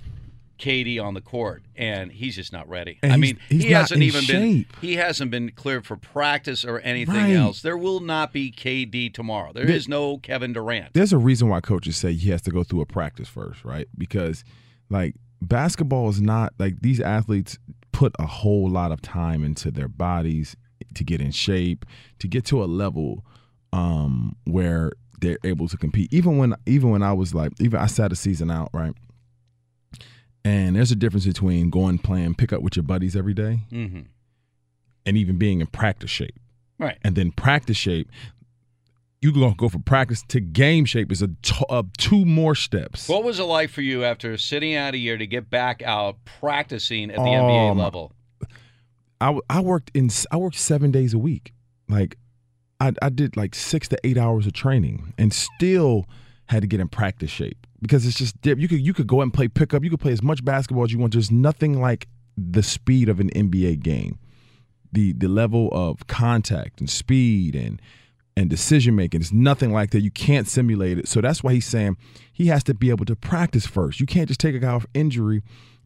KD 0.57 1.03
on 1.03 1.13
the 1.13 1.21
court, 1.21 1.63
and 1.75 2.11
he's 2.11 2.35
just 2.35 2.53
not 2.53 2.67
ready. 2.69 2.97
And 3.03 3.11
I 3.13 3.17
mean, 3.17 3.37
he 3.49 3.71
hasn't 3.71 4.01
even 4.01 4.21
shape. 4.23 4.69
been 4.71 4.79
he 4.81 4.95
hasn't 4.95 5.31
been 5.31 5.51
cleared 5.51 5.85
for 5.85 5.97
practice 5.97 6.63
or 6.63 6.79
anything 6.79 7.15
Right. 7.15 7.33
else. 7.35 7.61
There 7.61 7.77
will 7.77 7.99
not 7.99 8.31
be 8.33 8.51
KD 8.51 9.09
tomorrow. 9.13 9.51
There 9.53 9.65
There- 9.65 9.75
is 9.75 9.87
no 9.87 10.17
Kevin 10.17 10.53
Durant. 10.53 10.93
There's 10.93 11.11
a 11.13 11.17
reason 11.17 11.49
why 11.49 11.61
coaches 11.61 11.97
say 11.97 12.13
he 12.13 12.29
has 12.29 12.41
to 12.43 12.51
go 12.51 12.63
through 12.63 12.81
a 12.81 12.85
practice 12.85 13.27
first, 13.27 13.65
right? 13.65 13.87
Because 13.97 14.43
like 14.89 15.15
basketball 15.41 16.09
is 16.09 16.21
not 16.21 16.53
like 16.59 16.79
these 16.81 16.99
athletes 16.99 17.57
put 17.91 18.13
a 18.19 18.25
whole 18.25 18.69
lot 18.69 18.91
of 18.91 19.01
time 19.01 19.43
into 19.43 19.71
their 19.71 19.87
bodies 19.87 20.55
to 20.93 21.03
get 21.03 21.21
in 21.21 21.31
shape, 21.31 21.85
to 22.19 22.27
get 22.27 22.45
to 22.45 22.63
a 22.63 22.65
level 22.65 23.25
um 23.73 24.35
where 24.45 24.91
they're 25.21 25.37
able 25.43 25.67
to 25.67 25.77
compete. 25.77 26.13
Even 26.13 26.37
when 26.37 26.55
even 26.65 26.89
when 26.91 27.01
I 27.03 27.13
was 27.13 27.33
like 27.33 27.51
even 27.59 27.79
I 27.79 27.87
sat 27.87 28.11
a 28.11 28.15
season 28.15 28.51
out, 28.51 28.69
right? 28.73 28.93
And 30.45 30.75
there's 30.75 30.91
a 30.91 30.95
difference 30.95 31.25
between 31.25 31.69
going 31.71 31.97
playing 31.97 32.35
pickup 32.35 32.61
with 32.61 32.75
your 32.77 32.83
buddies 32.83 33.15
every 33.15 33.33
day 33.33 33.59
hmm 33.69 34.01
and 35.07 35.17
even 35.17 35.37
being 35.37 35.59
in 35.61 35.67
practice 35.67 36.09
shape. 36.09 36.33
Right. 36.79 36.97
And 37.03 37.15
then 37.15 37.31
practice 37.31 37.77
shape, 37.77 38.09
you 39.21 39.31
gonna 39.31 39.53
go 39.55 39.69
from 39.69 39.83
practice 39.83 40.23
to 40.29 40.39
game 40.39 40.85
shape 40.85 41.11
is 41.11 41.21
a 41.21 41.29
t- 41.43 41.63
uh, 41.69 41.83
two 41.97 42.25
more 42.25 42.55
steps. 42.55 43.07
What 43.07 43.23
was 43.23 43.39
it 43.39 43.43
like 43.43 43.69
for 43.69 43.81
you 43.81 44.03
after 44.03 44.35
sitting 44.37 44.73
out 44.75 44.93
a 44.93 44.97
year 44.97 45.17
to 45.17 45.27
get 45.27 45.49
back 45.49 45.81
out 45.83 46.17
practicing 46.25 47.09
at 47.11 47.17
the 47.17 47.21
Oh, 47.21 47.25
NBA 47.25 47.77
level? 47.77 48.13
I, 49.21 49.37
I 49.49 49.61
worked 49.61 49.91
in 49.93 50.09
I 50.31 50.37
worked 50.37 50.57
seven 50.57 50.91
days 50.91 51.13
a 51.13 51.19
week. 51.19 51.53
Like 51.87 52.17
I 52.79 52.93
I 53.01 53.09
did 53.09 53.37
like 53.37 53.55
six 53.55 53.87
to 53.89 53.97
eight 54.03 54.17
hours 54.17 54.45
of 54.47 54.53
training 54.53 55.13
and 55.17 55.31
still 55.33 56.05
had 56.47 56.61
to 56.61 56.67
get 56.67 56.79
in 56.79 56.87
practice 56.87 57.31
shape 57.31 57.64
because 57.85 58.05
it's 58.07 58.17
just 58.17 58.35
you 58.43 58.67
could 58.67 58.85
you 58.85 58.93
could 58.93 59.07
go 59.07 59.21
and 59.21 59.33
play 59.33 59.47
pickup. 59.47 59.83
You 59.83 59.91
could 59.91 59.99
play 59.99 60.11
as 60.11 60.23
much 60.23 60.43
basketball 60.43 60.85
as 60.85 60.91
you 60.91 60.97
want. 60.97 61.13
There's 61.13 61.31
nothing 61.31 61.79
like 61.79 62.07
the 62.35 62.63
speed 62.63 63.09
of 63.09 63.19
an 63.19 63.29
NBA 63.29 63.81
game. 63.81 64.17
The 64.91 65.13
the 65.13 65.27
level 65.27 65.69
of 65.71 66.07
contact 66.07 66.79
and 66.79 66.89
speed 66.89 67.55
and 67.55 67.79
and 68.35 68.49
decision 68.49 68.95
making 68.95 69.21
is 69.21 69.31
nothing 69.31 69.71
like 69.71 69.91
that. 69.91 70.01
You 70.01 70.11
can't 70.11 70.47
simulate 70.47 70.97
it. 70.97 71.07
So 71.07 71.21
that's 71.21 71.43
why 71.43 71.53
he's 71.53 71.67
saying 71.67 71.97
he 72.33 72.47
has 72.47 72.63
to 72.63 72.73
be 72.73 72.89
able 72.89 73.05
to 73.05 73.15
practice 73.15 73.67
first. 73.67 73.99
You 73.99 74.05
can't 74.05 74.27
just 74.27 74.39
take 74.39 74.55
a 74.55 74.59
guy 74.59 74.71
off 74.71 74.85
injury 74.93 75.43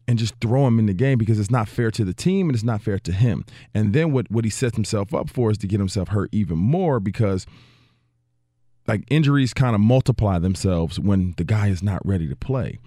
and 0.08 0.18
just 0.18 0.34
throw 0.40 0.66
him 0.66 0.78
in 0.78 0.86
the 0.86 0.94
game 0.94 1.18
because 1.18 1.38
it's 1.38 1.50
not 1.50 1.68
fair 1.68 1.90
to 1.92 2.04
the 2.04 2.14
team 2.14 2.48
and 2.48 2.56
it's 2.56 2.64
not 2.64 2.80
fair 2.80 2.98
to 2.98 3.12
him. 3.12 3.44
And 3.74 3.92
then 3.92 4.12
what 4.12 4.30
what 4.30 4.44
he 4.44 4.50
sets 4.50 4.74
himself 4.74 5.14
up 5.14 5.28
for 5.28 5.50
is 5.50 5.58
to 5.58 5.66
get 5.66 5.78
himself 5.80 6.08
hurt 6.08 6.30
even 6.32 6.58
more 6.58 6.98
because 6.98 7.46
like 8.90 9.04
injuries 9.08 9.54
kind 9.54 9.76
of 9.76 9.80
multiply 9.80 10.40
themselves 10.40 10.98
when 10.98 11.32
the 11.36 11.44
guy 11.44 11.68
is 11.68 11.80
not 11.80 12.04
ready 12.04 12.26
to 12.26 12.34
play. 12.34 12.80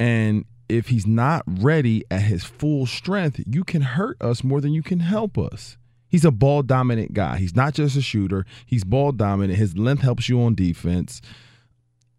And 0.00 0.44
if 0.68 0.88
he's 0.88 1.06
not 1.06 1.44
ready 1.46 2.02
at 2.10 2.22
his 2.22 2.42
full 2.42 2.86
strength, 2.86 3.40
you 3.46 3.62
can 3.62 3.82
hurt 3.82 4.20
us 4.20 4.42
more 4.42 4.60
than 4.60 4.72
you 4.72 4.82
can 4.82 4.98
help 4.98 5.38
us. 5.38 5.76
He's 6.08 6.24
a 6.24 6.32
ball 6.32 6.64
dominant 6.64 7.12
guy. 7.12 7.36
He's 7.36 7.54
not 7.54 7.74
just 7.74 7.96
a 7.96 8.02
shooter. 8.02 8.46
He's 8.66 8.82
ball 8.82 9.12
dominant. 9.12 9.56
His 9.56 9.78
length 9.78 10.02
helps 10.02 10.28
you 10.28 10.42
on 10.42 10.56
defense. 10.56 11.22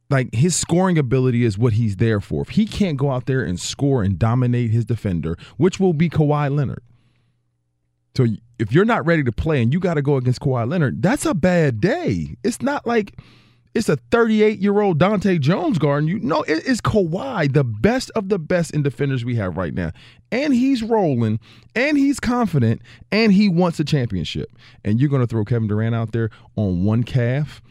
Like 0.09 0.33
his 0.33 0.55
scoring 0.55 0.97
ability 0.97 1.43
is 1.43 1.57
what 1.57 1.73
he's 1.73 1.97
there 1.97 2.21
for. 2.21 2.43
If 2.43 2.49
he 2.49 2.65
can't 2.65 2.97
go 2.97 3.11
out 3.11 3.25
there 3.25 3.43
and 3.43 3.59
score 3.59 4.01
and 4.01 4.17
dominate 4.17 4.71
his 4.71 4.85
defender, 4.85 5.35
which 5.57 5.77
will 5.77 5.93
be 5.93 6.09
Kawhi 6.09 6.55
Leonard. 6.55 6.83
So 8.15 8.25
if 8.57 8.71
you're 8.71 8.85
not 8.85 9.05
ready 9.05 9.23
to 9.23 9.31
play 9.31 9.61
and 9.61 9.73
you 9.73 9.79
got 9.79 9.95
to 9.95 10.01
go 10.01 10.17
against 10.17 10.41
Kawhi 10.41 10.69
Leonard, 10.69 11.01
that's 11.01 11.25
a 11.25 11.33
bad 11.33 11.79
day. 11.79 12.35
It's 12.43 12.61
not 12.61 12.85
like 12.85 13.17
it's 13.75 13.87
a 13.87 13.97
38 14.11 14.59
year 14.59 14.81
old 14.81 14.97
Dante 14.97 15.37
Jones 15.37 15.77
guarding 15.77 16.09
you. 16.09 16.19
know, 16.19 16.41
it 16.43 16.65
is 16.65 16.81
Kawhi, 16.81 17.51
the 17.51 17.63
best 17.63 18.11
of 18.15 18.29
the 18.29 18.39
best 18.39 18.71
in 18.71 18.83
defenders 18.83 19.23
we 19.23 19.35
have 19.35 19.57
right 19.57 19.73
now. 19.73 19.91
And 20.31 20.53
he's 20.53 20.83
rolling, 20.83 21.39
and 21.75 21.97
he's 21.97 22.19
confident, 22.19 22.81
and 23.11 23.31
he 23.31 23.47
wants 23.47 23.79
a 23.79 23.83
championship. 23.83 24.49
And 24.83 24.99
you're 24.99 25.09
going 25.09 25.21
to 25.21 25.27
throw 25.27 25.45
Kevin 25.45 25.67
Durant 25.67 25.95
out 25.95 26.11
there 26.11 26.29
on 26.55 26.83
one 26.83 27.03
calf 27.03 27.61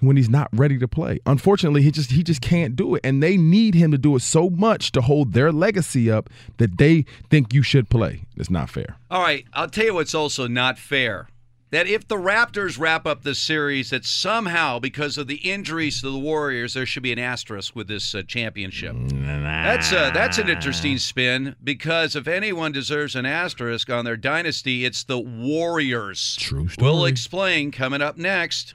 when 0.00 0.16
he's 0.16 0.28
not 0.28 0.48
ready 0.52 0.78
to 0.78 0.88
play. 0.88 1.18
Unfortunately, 1.26 1.82
he 1.82 1.90
just 1.90 2.10
he 2.10 2.22
just 2.22 2.40
can't 2.40 2.76
do 2.76 2.94
it, 2.94 3.00
and 3.04 3.22
they 3.22 3.36
need 3.36 3.74
him 3.74 3.90
to 3.90 3.98
do 3.98 4.16
it 4.16 4.20
so 4.22 4.50
much 4.50 4.92
to 4.92 5.00
hold 5.00 5.32
their 5.32 5.52
legacy 5.52 6.10
up 6.10 6.28
that 6.58 6.78
they 6.78 7.04
think 7.28 7.52
you 7.54 7.62
should 7.62 7.88
play. 7.88 8.22
It's 8.36 8.50
not 8.50 8.70
fair. 8.70 8.96
All 9.10 9.22
right, 9.22 9.44
I'll 9.52 9.68
tell 9.68 9.84
you 9.84 9.94
what's 9.94 10.14
also 10.14 10.46
not 10.46 10.78
fair. 10.78 11.28
That 11.70 11.86
if 11.86 12.08
the 12.08 12.16
Raptors 12.16 12.80
wrap 12.80 13.06
up 13.06 13.22
the 13.22 13.34
series, 13.34 13.90
that 13.90 14.04
somehow, 14.04 14.80
because 14.80 15.16
of 15.16 15.28
the 15.28 15.36
injuries 15.36 16.00
to 16.00 16.10
the 16.10 16.18
Warriors, 16.18 16.74
there 16.74 16.84
should 16.84 17.04
be 17.04 17.12
an 17.12 17.18
asterisk 17.20 17.76
with 17.76 17.86
this 17.86 18.12
uh, 18.12 18.22
championship. 18.26 18.96
That's 19.08 19.92
uh, 19.92 20.10
that's 20.10 20.38
an 20.38 20.48
interesting 20.48 20.98
spin 20.98 21.54
because 21.62 22.16
if 22.16 22.26
anyone 22.26 22.72
deserves 22.72 23.14
an 23.14 23.24
asterisk 23.24 23.88
on 23.88 24.04
their 24.04 24.16
dynasty, 24.16 24.84
it's 24.84 25.04
the 25.04 25.20
Warriors. 25.20 26.36
True 26.40 26.66
story. 26.66 26.90
We'll 26.90 27.04
explain 27.04 27.70
coming 27.70 28.02
up 28.02 28.16
next. 28.16 28.74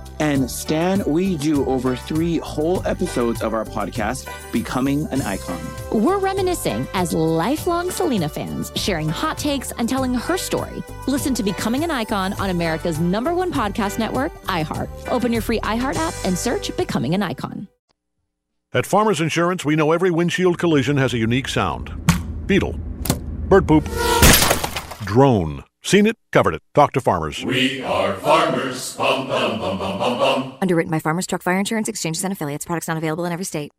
And 0.21 0.51
Stan, 0.51 1.03
we 1.07 1.35
do 1.35 1.65
over 1.65 1.95
three 1.95 2.37
whole 2.37 2.85
episodes 2.85 3.41
of 3.41 3.55
our 3.55 3.65
podcast, 3.65 4.29
Becoming 4.51 5.07
an 5.07 5.19
Icon. 5.23 5.59
We're 5.91 6.19
reminiscing 6.19 6.87
as 6.93 7.11
lifelong 7.11 7.89
Selena 7.89 8.29
fans, 8.29 8.71
sharing 8.75 9.09
hot 9.09 9.39
takes 9.39 9.71
and 9.71 9.89
telling 9.89 10.13
her 10.13 10.37
story. 10.37 10.83
Listen 11.07 11.33
to 11.33 11.41
Becoming 11.41 11.83
an 11.83 11.89
Icon 11.89 12.33
on 12.33 12.51
America's 12.51 12.99
number 12.99 13.33
one 13.33 13.51
podcast 13.51 13.97
network, 13.97 14.31
iHeart. 14.43 14.89
Open 15.07 15.33
your 15.33 15.41
free 15.41 15.59
iHeart 15.61 15.95
app 15.95 16.13
and 16.23 16.37
search 16.37 16.77
Becoming 16.77 17.15
an 17.15 17.23
Icon. 17.23 17.67
At 18.73 18.85
Farmers 18.85 19.21
Insurance, 19.21 19.65
we 19.65 19.75
know 19.75 19.91
every 19.91 20.11
windshield 20.11 20.59
collision 20.59 20.97
has 20.97 21.15
a 21.15 21.17
unique 21.17 21.47
sound. 21.47 21.91
Beetle. 22.45 22.73
Bird 23.49 23.67
poop. 23.67 23.85
Drone. 25.03 25.63
Seen 25.83 26.05
it, 26.05 26.15
covered 26.31 26.53
it. 26.53 26.61
Talk 26.75 26.93
to 26.93 27.01
farmers. 27.01 27.43
We 27.43 27.81
are 27.81 28.13
farmers. 28.15 28.95
Bum, 28.95 29.27
bum, 29.27 29.59
bum, 29.59 29.79
bum, 29.79 29.97
bum, 29.97 30.17
bum. 30.19 30.57
Underwritten 30.61 30.91
by 30.91 30.99
Farmers 30.99 31.25
Truck 31.25 31.41
Fire 31.41 31.57
Insurance 31.57 31.89
Exchanges 31.89 32.23
and 32.23 32.31
Affiliates. 32.31 32.65
Products 32.65 32.87
not 32.87 32.97
available 32.97 33.25
in 33.25 33.31
every 33.31 33.45
state. 33.45 33.71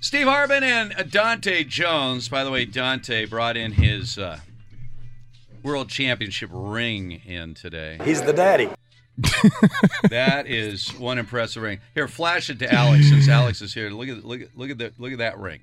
Steve 0.00 0.26
Harbin 0.26 0.64
and 0.64 1.10
Dante 1.10 1.62
Jones. 1.64 2.28
By 2.28 2.42
the 2.42 2.50
way, 2.50 2.64
Dante 2.64 3.24
brought 3.26 3.56
in 3.56 3.72
his 3.72 4.18
uh, 4.18 4.40
World 5.62 5.88
Championship 5.88 6.50
ring 6.52 7.12
in 7.24 7.54
today. 7.54 7.98
He's 8.04 8.22
the 8.22 8.32
daddy. 8.32 8.68
that 10.08 10.46
is 10.46 10.88
one 10.94 11.18
impressive 11.18 11.62
ring. 11.62 11.80
Here, 11.94 12.08
flash 12.08 12.50
it 12.50 12.58
to 12.60 12.72
Alex 12.72 13.08
since 13.08 13.28
Alex 13.28 13.60
is 13.60 13.74
here. 13.74 13.90
Look 13.90 14.08
at 14.08 14.24
look 14.24 14.40
at 14.40 14.56
look 14.56 14.70
at 14.70 14.78
the 14.78 14.92
look 14.96 15.12
at 15.12 15.18
that 15.18 15.38
ring. 15.38 15.60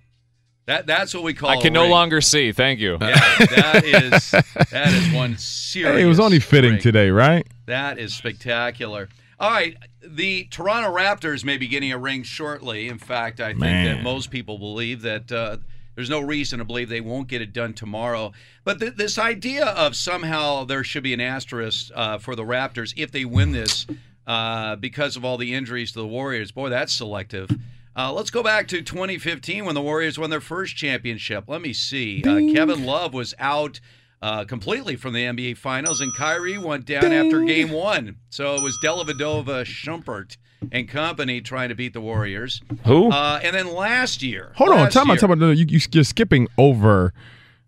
That 0.68 0.86
that's 0.86 1.14
what 1.14 1.24
we 1.24 1.34
call. 1.34 1.50
I 1.50 1.56
can 1.56 1.68
a 1.68 1.70
no 1.72 1.84
ring. 1.84 1.92
longer 1.92 2.22
see. 2.22 2.52
Thank 2.52 2.80
you. 2.80 2.98
Yeah, 3.00 3.16
that 3.56 3.82
is 3.86 4.32
that 4.32 4.94
is 4.94 5.14
one 5.14 5.38
serious. 5.38 5.96
Hey, 5.96 6.04
it 6.04 6.08
was 6.08 6.20
only 6.20 6.40
fitting 6.40 6.74
ring. 6.74 6.82
today, 6.82 7.10
right? 7.10 7.48
That 7.68 7.98
is 7.98 8.14
spectacular. 8.14 9.08
All 9.40 9.50
right, 9.50 9.78
the 10.06 10.46
Toronto 10.46 10.94
Raptors 10.94 11.46
may 11.46 11.58
be 11.58 11.68
getting 11.68 11.94
a 11.94 11.98
ring 11.98 12.24
shortly. 12.24 12.90
In 12.90 12.98
fact, 12.98 13.40
I 13.40 13.54
think 13.54 13.62
that 13.62 14.04
most 14.04 14.30
people 14.30 14.58
believe 14.58 15.04
that 15.04 15.32
uh, 15.32 15.58
there's 15.96 16.10
no 16.10 16.20
reason 16.20 16.60
to 16.60 16.66
believe 16.66 16.90
they 16.90 17.02
won't 17.02 17.28
get 17.28 17.42
it 17.42 17.54
done 17.54 17.74
tomorrow. 17.74 18.34
But 18.64 18.80
th- 18.80 18.96
this 18.96 19.18
idea 19.18 19.68
of 19.68 19.96
somehow 19.96 20.66
there 20.66 20.84
should 20.84 21.04
be 21.04 21.14
an 21.14 21.22
asterisk 21.22 21.92
uh, 21.96 22.18
for 22.18 22.36
the 22.36 22.44
Raptors 22.44 22.94
if 22.98 23.12
they 23.12 23.26
win 23.26 23.52
this 23.52 23.88
uh, 24.26 24.76
because 24.76 25.16
of 25.16 25.24
all 25.24 25.38
the 25.38 25.54
injuries 25.54 25.94
to 25.94 26.00
the 26.00 26.08
Warriors, 26.08 26.52
boy, 26.52 26.70
that's 26.70 26.92
selective. 26.92 27.50
Uh, 27.98 28.14
let's 28.14 28.30
go 28.30 28.44
back 28.44 28.68
to 28.68 28.82
2015 28.82 29.66
when 29.66 29.74
the 29.74 29.82
Warriors 29.82 30.20
won 30.20 30.30
their 30.30 30.40
first 30.42 30.76
championship. 30.76 31.46
Let 31.48 31.62
me 31.62 31.74
see. 31.74 32.24
Uh, 32.24 32.54
Kevin 32.54 32.86
Love 32.86 33.14
was 33.14 33.34
out 33.40 33.80
uh, 34.22 34.46
completely 34.46 34.96
from 34.96 35.14
the 35.14 35.24
NBA 35.24 35.58
Finals, 35.58 36.00
and 36.00 36.14
Kyrie 36.16 36.58
went 36.60 36.86
down 36.86 37.12
after 37.12 37.42
Game 37.44 37.72
One. 37.72 38.18
So 38.30 38.56
it 38.56 38.62
was 38.62 38.78
Dellavedova, 38.84 39.66
Schumpert, 39.66 40.38
and 40.72 40.88
company 40.88 41.42
trying 41.42 41.70
to 41.70 41.76
beat 41.76 41.94
the 41.94 42.02
Warriors. 42.02 42.62
Who? 42.86 43.12
Uh, 43.12 43.40
and 43.44 43.56
then 43.56 43.74
last 43.74 44.22
year, 44.22 44.52
Hold 44.58 44.70
on, 44.72 44.76
last 44.78 44.94
time 44.94 45.10
out, 45.10 45.14
year- 45.14 45.18
time 45.22 45.32
out. 45.32 45.38
No, 45.40 45.50
you, 45.52 45.66
you, 45.68 45.80
you're 45.92 46.04
skipping 46.04 46.48
over 46.58 47.14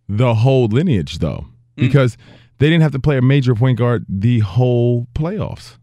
the 0.08 0.36
whole 0.36 0.68
lineage, 0.68 1.18
though, 1.20 1.46
Hmm. 1.78 1.86
because 1.88 2.18
they 2.60 2.68
didn't 2.68 2.82
have 2.84 2.92
to 2.92 3.00
play 3.00 3.18
a 3.18 3.22
major 3.22 3.56
point 3.56 3.78
guard 3.80 4.06
the 4.10 4.40
whole 4.40 5.08
playoffs. 5.16 5.78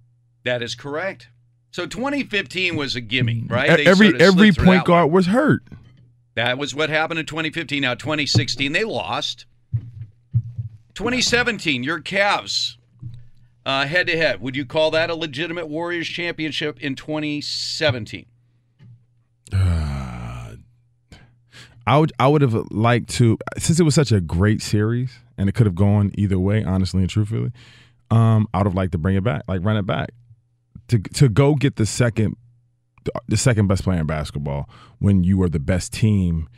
That 0.44 0.62
is 0.62 0.74
correct. 0.76 1.28
So 1.76 1.84
2015 1.84 2.74
was 2.74 2.96
a 2.96 3.02
gimme, 3.02 3.44
right? 3.48 3.68
E- 3.78 3.84
They 3.84 3.90
every 3.90 4.06
sort 4.08 4.14
of 4.14 4.20
every 4.22 4.50
point 4.50 4.86
guard 4.86 5.10
was 5.10 5.26
hurt. 5.26 5.62
That 6.34 6.56
was 6.56 6.74
what 6.74 6.88
happened 6.88 7.20
in 7.20 7.26
2015. 7.26 7.82
Now 7.82 7.92
2016 7.92 8.72
they 8.72 8.82
lost. 8.82 9.44
2017 10.94 11.82
your 11.82 12.00
Cavs 12.00 12.76
uh, 13.66 13.84
head 13.84 14.06
to 14.06 14.16
head. 14.16 14.40
Would 14.40 14.56
you 14.56 14.64
call 14.64 14.90
that 14.92 15.10
a 15.10 15.14
legitimate 15.14 15.68
Warriors 15.68 16.08
championship 16.08 16.80
in 16.80 16.94
2017? 16.94 18.24
I 19.52 20.56
would 21.90 22.10
I 22.18 22.26
would 22.26 22.40
have 22.40 22.54
liked 22.70 23.10
to 23.16 23.36
since 23.58 23.78
it 23.78 23.82
was 23.82 23.94
such 23.94 24.12
a 24.12 24.22
great 24.22 24.62
series 24.62 25.18
and 25.36 25.46
it 25.50 25.54
could 25.54 25.66
have 25.66 25.74
gone 25.74 26.10
either 26.14 26.38
way, 26.38 26.64
honestly 26.64 27.02
and 27.02 27.10
truthfully. 27.10 27.52
Um, 28.10 28.48
I 28.54 28.58
would 28.60 28.66
have 28.66 28.74
liked 28.74 28.92
to 28.92 28.98
bring 28.98 29.16
it 29.16 29.24
back, 29.24 29.42
like 29.46 29.62
run 29.62 29.76
it 29.76 29.84
back, 29.84 30.08
to 30.88 30.98
to 30.98 31.28
go 31.28 31.54
get 31.54 31.76
the 31.76 31.86
second 31.86 32.36
the 33.28 33.36
second 33.36 33.68
best 33.68 33.84
player 33.84 34.00
in 34.00 34.06
basketball 34.06 34.68
when 34.98 35.22
you 35.22 35.38
were 35.38 35.48
the 35.48 35.60
best 35.60 35.92
team 35.92 36.48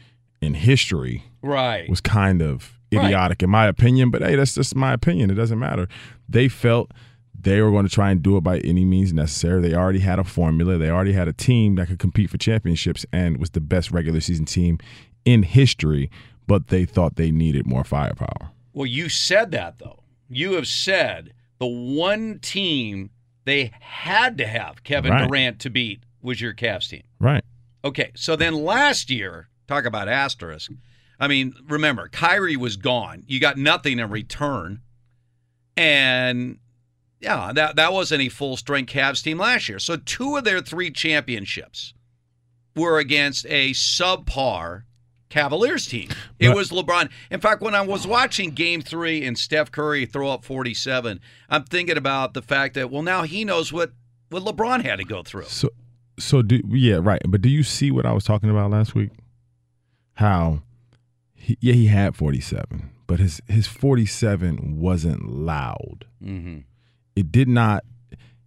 in 0.41 0.55
history 0.55 1.25
Right. 1.43 1.89
was 1.91 2.01
kind 2.01 2.41
of 2.41 2.79
Right. 2.91 3.05
idiotic 3.07 3.43
in 3.43 3.51
my 3.51 3.67
opinion. 3.67 4.11
But 4.11 4.23
hey, 4.23 4.35
that's 4.37 4.55
just 4.55 4.75
my 4.75 4.95
opinion. 4.95 5.31
It 5.31 5.35
doesn't 5.35 5.59
matter. 5.59 5.89
They 6.29 6.49
felt 6.49 6.93
they 7.39 7.61
were 7.61 7.71
going 7.71 7.87
to 7.87 7.93
try 7.93 8.11
and 8.11 8.23
do 8.23 8.37
it 8.39 8.41
by 8.41 8.59
any 8.61 8.85
means 8.87 9.13
necessary. 9.13 9.61
They 9.61 9.75
already 9.75 9.99
had 10.01 10.19
a 10.19 10.25
formula. 10.25 10.79
They 10.79 10.89
already 10.91 11.13
had 11.13 11.29
a 11.29 11.33
team 11.35 11.75
that 11.75 11.89
could 11.89 11.99
compete 11.99 12.31
for 12.31 12.39
championships 12.39 13.05
and 13.13 13.37
was 13.39 13.51
the 13.51 13.61
best 13.61 13.91
regular 13.91 14.21
season 14.21 14.47
team 14.47 14.79
in 15.27 15.43
history. 15.43 16.11
But 16.47 16.69
they 16.69 16.87
thought 16.87 17.17
they 17.17 17.31
needed 17.31 17.67
more 17.67 17.85
firepower. 17.85 18.51
Well, 18.73 18.87
you 18.87 19.11
said 19.11 19.51
that 19.51 19.79
though. 19.81 20.01
You 20.31 20.53
have 20.55 20.67
said 20.67 21.35
the 21.59 21.67
one 21.67 22.39
team 22.41 23.11
they 23.49 23.73
had 23.81 24.37
to 24.39 24.47
have 24.47 24.85
Kevin 24.85 25.13
Right. 25.13 25.27
Durant 25.27 25.61
to 25.61 25.71
beat 25.71 26.03
was 26.21 26.41
your 26.41 26.53
Cavs 26.53 26.89
team. 26.89 27.03
Right. 27.19 27.43
Okay, 27.85 28.11
so 28.15 28.37
then 28.37 28.55
last 28.55 29.09
year, 29.11 29.49
talk 29.67 29.87
about 29.87 30.09
asterisk. 30.09 30.71
I 31.19 31.29
mean, 31.29 31.55
remember, 31.67 32.09
Kyrie 32.09 32.57
was 32.57 32.77
gone. 32.77 33.25
You 33.27 33.41
got 33.41 33.57
nothing 33.57 33.99
in 33.99 34.11
return. 34.11 34.83
And 35.77 36.59
yeah, 37.21 37.53
that 37.55 37.77
that 37.77 37.93
wasn't 37.93 38.23
a 38.23 38.29
full 38.29 38.57
strength 38.57 38.93
Cavs 38.93 39.23
team 39.23 39.39
last 39.39 39.69
year. 39.69 39.79
So 39.79 39.97
two 39.97 40.37
of 40.37 40.45
their 40.45 40.61
three 40.61 40.91
championships 40.91 41.95
were 42.77 42.99
against 42.99 43.47
a 43.47 43.71
subpar 43.71 44.83
Cavaliers 45.29 45.87
team. 45.87 46.09
It 46.39 46.55
was 46.55 46.71
LeBron. 46.71 47.11
In 47.31 47.41
fact, 47.41 47.61
when 47.63 47.75
I 47.75 47.83
was 47.83 48.07
watching 48.07 48.51
game 48.51 48.81
three 48.83 49.25
and 49.25 49.39
Steph 49.39 49.71
Curry 49.71 50.07
throw 50.07 50.31
up 50.31 50.45
47, 50.45 51.21
I'm 51.51 51.65
thinking 51.65 51.97
about 51.97 52.35
the 52.35 52.43
fact 52.43 52.75
that, 52.75 52.91
well, 52.91 53.03
now 53.03 53.23
he 53.23 53.45
knows 53.45 53.73
what, 53.73 53.93
what 54.31 54.43
LeBron 54.43 54.83
had 54.83 54.97
to 54.99 55.05
go 55.05 55.23
through. 55.23 55.45
So, 55.45 55.71
so 56.19 56.43
do 56.43 56.61
yeah, 56.69 56.99
right. 57.01 57.21
But 57.27 57.43
do 57.43 57.49
you 57.49 57.63
see 57.63 57.91
what 57.91 58.07
I 58.07 58.13
was 58.13 58.25
talking 58.25 58.51
about 58.51 58.71
last 58.71 58.95
week? 58.95 59.11
How, 60.15 60.63
he, 61.35 61.57
yeah, 61.61 61.75
he 61.75 61.87
had 61.87 62.17
forty 62.17 62.41
seven, 62.41 62.91
but 63.07 63.21
his 63.21 63.41
his 63.47 63.67
forty 63.67 64.07
seven 64.07 64.81
wasn't 64.81 65.31
loud. 65.31 66.07
Mm-hmm. 66.23 66.59
It 67.15 67.31
did 67.31 67.49
not. 67.49 67.85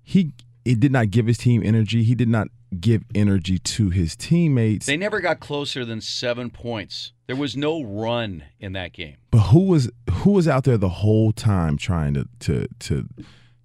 He 0.04 0.34
it 0.66 0.80
did 0.80 0.92
not 0.92 1.12
give 1.12 1.28
his 1.28 1.38
team 1.38 1.62
energy. 1.64 2.04
He 2.04 2.16
did 2.16 2.30
not 2.30 2.48
give 2.80 3.04
energy 3.14 3.60
to 3.60 3.90
his 3.90 4.16
teammates. 4.16 4.86
They 4.86 4.98
never 4.98 5.20
got 5.20 5.40
closer 5.40 5.84
than 5.84 6.02
seven 6.02 6.50
points. 6.50 7.12
There 7.28 7.36
was 7.36 7.58
no 7.58 7.82
run 7.82 8.44
in 8.60 8.74
that 8.74 8.94
game. 8.94 9.18
But 9.30 9.40
who 9.40 9.66
was 9.66 9.90
who 10.10 10.32
was 10.32 10.48
out 10.48 10.64
there 10.64 10.78
the 10.78 10.90
whole 10.90 11.32
time 11.32 11.78
trying 11.78 12.14
to 12.14 12.28
to 12.40 12.68
to 12.80 13.08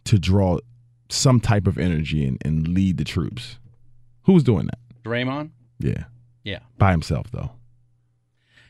to 0.04 0.18
draw 0.18 0.58
some 1.08 1.40
type 1.40 1.66
of 1.66 1.78
energy 1.78 2.24
and, 2.26 2.38
and 2.44 2.68
lead 2.68 2.96
the 2.96 3.04
troops? 3.04 3.58
Who 4.22 4.32
was 4.32 4.42
doing 4.42 4.66
that? 4.66 4.78
Draymond? 5.04 5.50
Yeah. 5.78 6.04
Yeah. 6.44 6.60
by 6.78 6.92
himself 6.92 7.26
though 7.32 7.50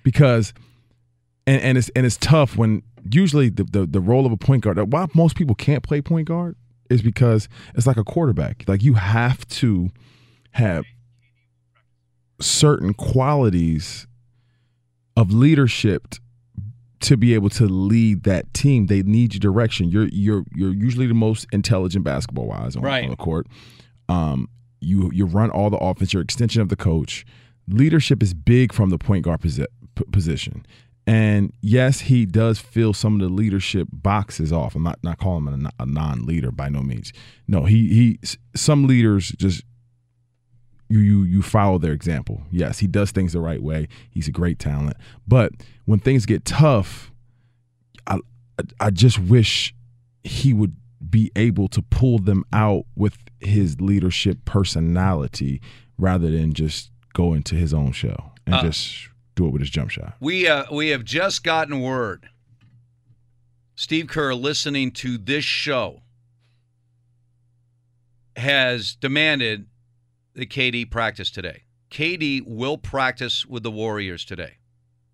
because 0.02 0.54
and, 1.46 1.60
and 1.60 1.76
it's 1.76 1.90
and 1.90 2.06
it's 2.06 2.16
tough 2.16 2.56
when 2.56 2.82
usually 3.10 3.50
the, 3.50 3.64
the 3.64 3.84
the 3.84 4.00
role 4.00 4.24
of 4.24 4.32
a 4.32 4.36
point 4.36 4.62
guard 4.62 4.78
why 4.92 5.06
most 5.14 5.36
people 5.36 5.54
can't 5.54 5.82
play 5.82 6.00
point 6.00 6.26
guard 6.28 6.56
is 6.88 7.02
because 7.02 7.48
it's 7.74 7.86
like 7.86 7.98
a 7.98 8.04
quarterback 8.04 8.64
like 8.66 8.82
you 8.82 8.94
have 8.94 9.46
to 9.48 9.90
have 10.56 10.84
certain 12.40 12.94
qualities 12.94 14.06
of 15.16 15.32
leadership 15.32 16.14
to 17.00 17.16
be 17.16 17.34
able 17.34 17.48
to 17.50 17.66
lead 17.66 18.24
that 18.24 18.52
team. 18.52 18.86
They 18.86 19.02
need 19.02 19.34
your 19.34 19.40
direction. 19.40 19.90
You're 19.90 20.08
you're 20.12 20.44
you're 20.54 20.72
usually 20.74 21.06
the 21.06 21.14
most 21.14 21.46
intelligent 21.52 22.04
basketball 22.04 22.46
wise 22.46 22.76
on, 22.76 22.82
Right. 22.82 23.04
on 23.04 23.10
the 23.10 23.16
court. 23.16 23.46
Um 24.08 24.48
you 24.80 25.10
you 25.12 25.24
run 25.26 25.50
all 25.50 25.70
the 25.70 25.78
offense. 25.78 26.12
You're 26.12 26.22
extension 26.22 26.60
of 26.62 26.68
the 26.68 26.76
coach. 26.76 27.24
Leadership 27.68 28.22
is 28.22 28.34
big 28.34 28.72
from 28.72 28.90
the 28.90 28.98
point 28.98 29.24
guard 29.24 29.40
posi- 29.40 29.66
position. 30.12 30.66
And 31.06 31.52
yes 31.62 32.00
he 32.00 32.26
does 32.26 32.58
fill 32.58 32.92
some 32.92 33.14
of 33.14 33.20
the 33.20 33.28
leadership 33.34 33.88
boxes 33.92 34.52
off. 34.52 34.74
I'm 34.74 34.82
not 34.82 34.98
not 35.02 35.18
calling 35.18 35.46
him 35.46 35.54
a, 35.54 35.56
non- 35.56 35.72
a 35.80 35.86
non-leader 35.86 36.50
by 36.50 36.68
no 36.68 36.82
means. 36.82 37.12
No 37.48 37.64
he 37.64 37.88
he 37.94 38.18
some 38.54 38.86
leaders 38.86 39.30
just 39.38 39.62
you 40.88 40.98
you 41.00 41.22
you 41.24 41.42
follow 41.42 41.78
their 41.78 41.92
example. 41.92 42.42
Yes, 42.50 42.78
he 42.78 42.86
does 42.86 43.10
things 43.10 43.32
the 43.32 43.40
right 43.40 43.62
way. 43.62 43.88
He's 44.10 44.28
a 44.28 44.32
great 44.32 44.58
talent. 44.58 44.96
But 45.26 45.52
when 45.84 45.98
things 45.98 46.26
get 46.26 46.44
tough, 46.44 47.10
I 48.06 48.18
I 48.80 48.90
just 48.90 49.18
wish 49.18 49.74
he 50.24 50.52
would 50.52 50.76
be 51.08 51.30
able 51.36 51.68
to 51.68 51.82
pull 51.82 52.18
them 52.18 52.44
out 52.52 52.84
with 52.96 53.16
his 53.40 53.80
leadership 53.80 54.44
personality 54.44 55.60
rather 55.98 56.30
than 56.30 56.52
just 56.52 56.90
go 57.12 57.32
into 57.32 57.54
his 57.54 57.72
own 57.72 57.92
shell 57.92 58.34
and 58.46 58.54
Uh, 58.56 58.62
just 58.62 59.08
do 59.34 59.46
it 59.46 59.50
with 59.50 59.60
his 59.60 59.70
jump 59.70 59.90
shot. 59.90 60.14
We 60.20 60.48
uh, 60.48 60.64
we 60.72 60.88
have 60.88 61.04
just 61.04 61.44
gotten 61.44 61.80
word. 61.80 62.28
Steve 63.74 64.06
Kerr, 64.06 64.32
listening 64.34 64.90
to 64.92 65.18
this 65.18 65.44
show, 65.44 66.00
has 68.36 68.94
demanded 68.96 69.66
KD 70.44 70.90
practice 70.90 71.30
today. 71.30 71.62
KD 71.90 72.42
will 72.46 72.76
practice 72.76 73.46
with 73.46 73.62
the 73.62 73.70
Warriors 73.70 74.24
today. 74.24 74.58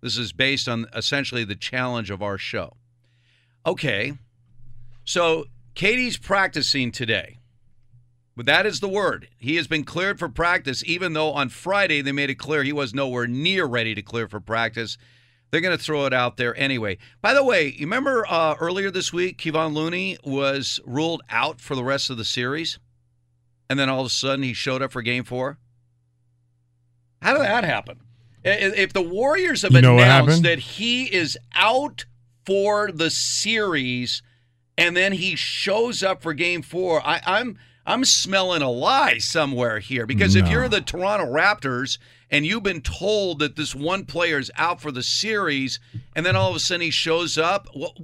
This 0.01 0.17
is 0.17 0.33
based 0.33 0.67
on 0.67 0.87
essentially 0.93 1.45
the 1.45 1.55
challenge 1.55 2.09
of 2.09 2.21
our 2.21 2.37
show. 2.37 2.75
Okay, 3.65 4.13
so 5.05 5.45
KD's 5.75 6.17
practicing 6.17 6.91
today. 6.91 7.39
But 8.35 8.47
that 8.47 8.65
is 8.65 8.79
the 8.79 8.89
word. 8.89 9.29
He 9.37 9.55
has 9.57 9.67
been 9.67 9.83
cleared 9.83 10.19
for 10.19 10.27
practice, 10.27 10.83
even 10.85 11.13
though 11.13 11.31
on 11.31 11.49
Friday 11.49 12.01
they 12.01 12.11
made 12.11 12.31
it 12.31 12.35
clear 12.35 12.63
he 12.63 12.73
was 12.73 12.93
nowhere 12.93 13.27
near 13.27 13.65
ready 13.65 13.93
to 13.95 14.01
clear 14.01 14.27
for 14.27 14.39
practice. 14.39 14.97
They're 15.51 15.61
going 15.61 15.77
to 15.77 15.83
throw 15.83 16.07
it 16.07 16.13
out 16.13 16.37
there 16.37 16.57
anyway. 16.57 16.97
By 17.21 17.35
the 17.35 17.43
way, 17.43 17.67
you 17.67 17.85
remember 17.85 18.25
uh, 18.27 18.55
earlier 18.59 18.89
this 18.89 19.13
week, 19.13 19.37
Kevon 19.37 19.75
Looney 19.75 20.17
was 20.23 20.79
ruled 20.83 21.21
out 21.29 21.61
for 21.61 21.75
the 21.75 21.83
rest 21.83 22.09
of 22.09 22.17
the 22.17 22.25
series? 22.25 22.79
And 23.69 23.79
then 23.79 23.89
all 23.89 24.01
of 24.01 24.07
a 24.07 24.09
sudden 24.09 24.43
he 24.43 24.53
showed 24.53 24.81
up 24.81 24.91
for 24.91 25.01
game 25.01 25.23
four? 25.23 25.57
How 27.21 27.33
did 27.33 27.41
that 27.41 27.63
happen? 27.63 27.99
If 28.43 28.91
the 28.91 29.01
Warriors 29.01 29.61
have 29.61 29.71
You 29.71 29.81
know 29.81 29.97
announced 29.97 30.43
that 30.43 30.59
he 30.59 31.05
is 31.05 31.37
out 31.55 32.05
for 32.45 32.91
the 32.91 33.09
series, 33.09 34.21
and 34.77 34.97
then 34.97 35.13
he 35.13 35.35
shows 35.37 36.03
up 36.03 36.21
for 36.21 36.33
game 36.33 36.61
four. 36.61 37.01
I, 37.05 37.21
I'm 37.25 37.57
I'm 37.85 38.05
smelling 38.05 38.61
a 38.61 38.69
lie 38.69 39.17
somewhere 39.17 39.79
here 39.79 40.05
because 40.05 40.35
if 40.35 40.47
you're 40.49 40.69
the 40.69 40.81
Toronto 40.81 41.25
Raptors 41.25 41.97
and 42.29 42.45
you've 42.45 42.63
been 42.63 42.81
told 42.81 43.39
that 43.39 43.55
this 43.55 43.75
one 43.75 44.05
player 44.05 44.39
is 44.39 44.51
out 44.57 44.81
for 44.81 44.91
the 44.91 45.03
series, 45.03 45.79
and 46.15 46.25
then 46.25 46.35
all 46.35 46.49
of 46.49 46.55
a 46.55 46.59
sudden 46.59 46.81
he 46.81 46.91
shows 46.91 47.37
up, 47.37 47.67
what, 47.73 47.97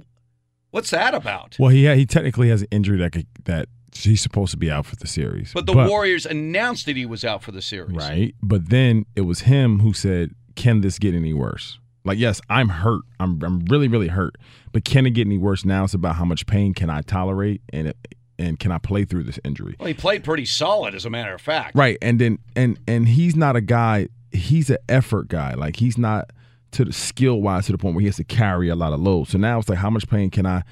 what's 0.70 0.90
that 0.90 1.14
about? 1.14 1.56
Well, 1.58 1.70
he 1.70 1.92
he 1.94 2.06
technically 2.06 2.48
has 2.48 2.62
an 2.62 2.68
injury 2.70 2.98
that 2.98 3.12
could, 3.12 3.26
that 3.44 3.68
he's 3.94 4.20
supposed 4.20 4.50
to 4.52 4.56
be 4.56 4.70
out 4.70 4.86
for 4.86 4.96
the 4.96 5.06
series. 5.06 5.52
But 5.52 5.66
the 5.66 5.72
Warriors 5.72 6.26
announced 6.26 6.86
that 6.86 6.96
he 6.96 7.06
was 7.06 7.24
out 7.24 7.42
for 7.42 7.52
the 7.52 7.62
series. 7.62 7.96
right? 7.96 8.34
But 8.42 8.70
then 8.70 9.06
it 9.16 9.22
was 9.22 9.40
him 9.40 9.80
who 9.80 9.92
said, 9.92 10.34
"Can 10.56 10.80
this 10.80 10.98
get 10.98 11.14
any 11.14 11.32
worse?" 11.34 11.78
Like, 12.04 12.18
yes, 12.18 12.40
I'm 12.48 12.68
hurt. 12.70 13.02
I'm 13.18 13.42
I'm 13.42 13.60
really 13.66 13.88
really 13.88 14.08
hurt. 14.08 14.36
But 14.72 14.84
can 14.84 15.06
it 15.06 15.10
get 15.10 15.26
any 15.26 15.38
worse? 15.38 15.64
Now 15.64 15.84
it's 15.84 15.94
about 15.94 16.16
how 16.16 16.24
much 16.24 16.46
pain 16.46 16.72
can 16.74 16.88
I 16.88 17.02
tolerate 17.02 17.60
and 17.72 17.88
it, 17.88 17.96
and 18.38 18.58
can 18.58 18.72
I 18.72 18.78
play 18.78 19.04
through 19.04 19.24
this 19.24 19.38
injury? 19.44 19.76
Well, 19.78 19.88
he 19.88 19.94
played 19.94 20.24
pretty 20.24 20.46
solid, 20.46 20.94
as 20.94 21.04
a 21.04 21.10
matter 21.10 21.34
of 21.34 21.40
fact. 21.40 21.76
Right. 21.76 21.98
And 22.00 22.18
then 22.20 22.38
and 22.56 22.78
and 22.88 23.08
he's 23.08 23.36
not 23.36 23.54
a 23.56 23.60
guy. 23.60 24.08
He's 24.32 24.70
an 24.70 24.78
effort 24.88 25.28
guy. 25.28 25.54
Like 25.54 25.76
he's 25.76 25.98
not 25.98 26.30
to 26.72 26.84
the 26.84 26.92
skill 26.92 27.42
wise 27.42 27.66
to 27.66 27.72
the 27.72 27.78
point 27.78 27.96
where 27.96 28.00
he 28.00 28.06
has 28.06 28.16
to 28.16 28.24
carry 28.24 28.68
a 28.68 28.76
lot 28.76 28.92
of 28.92 29.00
load. 29.00 29.26
So 29.28 29.36
now 29.38 29.58
it's 29.58 29.68
like, 29.68 29.78
how 29.78 29.90
much 29.90 30.08
pain 30.08 30.30
can 30.30 30.46
I? 30.46 30.62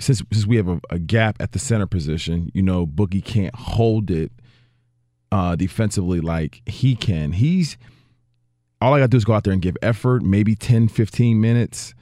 Since 0.00 0.22
since 0.32 0.46
we 0.46 0.56
have 0.56 0.68
a, 0.68 0.80
a 0.90 0.98
gap 0.98 1.36
at 1.40 1.52
the 1.52 1.58
center 1.58 1.86
position, 1.86 2.50
you 2.54 2.62
know, 2.62 2.86
Boogie 2.86 3.24
can't 3.24 3.54
hold 3.54 4.10
it 4.10 4.32
uh 5.32 5.54
defensively 5.56 6.20
like 6.20 6.62
he 6.66 6.96
can. 6.96 7.32
He's 7.32 7.76
all 8.80 8.94
I 8.94 8.98
got 8.98 9.04
to 9.04 9.08
do 9.08 9.16
is 9.16 9.24
go 9.24 9.34
out 9.34 9.44
there 9.44 9.52
and 9.52 9.60
give 9.60 9.76
effort, 9.82 10.22
maybe 10.22 10.54
10, 10.54 10.88
15 10.88 11.40
minutes, 11.40 11.94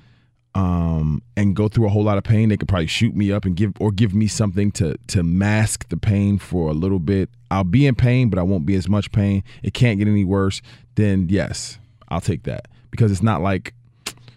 um, 0.54 1.22
and 1.36 1.56
go 1.56 1.68
through 1.68 1.86
a 1.86 1.88
whole 1.88 2.04
lot 2.04 2.18
of 2.18 2.24
pain. 2.24 2.48
They 2.48 2.56
could 2.56 2.68
probably 2.68 2.86
shoot 2.86 3.14
me 3.14 3.32
up 3.32 3.44
and 3.44 3.56
give 3.56 3.72
or 3.80 3.90
give 3.90 4.14
me 4.14 4.26
something 4.26 4.70
to 4.72 4.96
to 5.08 5.22
mask 5.22 5.88
the 5.88 5.96
pain 5.96 6.38
for 6.38 6.68
a 6.68 6.72
little 6.72 6.98
bit. 6.98 7.30
I'll 7.50 7.64
be 7.64 7.86
in 7.86 7.94
pain, 7.94 8.28
but 8.30 8.38
I 8.38 8.42
won't 8.42 8.66
be 8.66 8.74
as 8.74 8.88
much 8.88 9.12
pain. 9.12 9.42
It 9.62 9.74
can't 9.74 9.98
get 9.98 10.08
any 10.08 10.24
worse. 10.24 10.62
Then 10.94 11.26
yes, 11.28 11.78
I'll 12.08 12.20
take 12.20 12.44
that 12.44 12.68
because 12.90 13.12
it's 13.12 13.22
not 13.22 13.42
like 13.42 13.74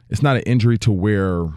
it's 0.10 0.22
not 0.22 0.36
an 0.36 0.44
injury 0.44 0.78
to 0.80 0.92
where 0.92 1.48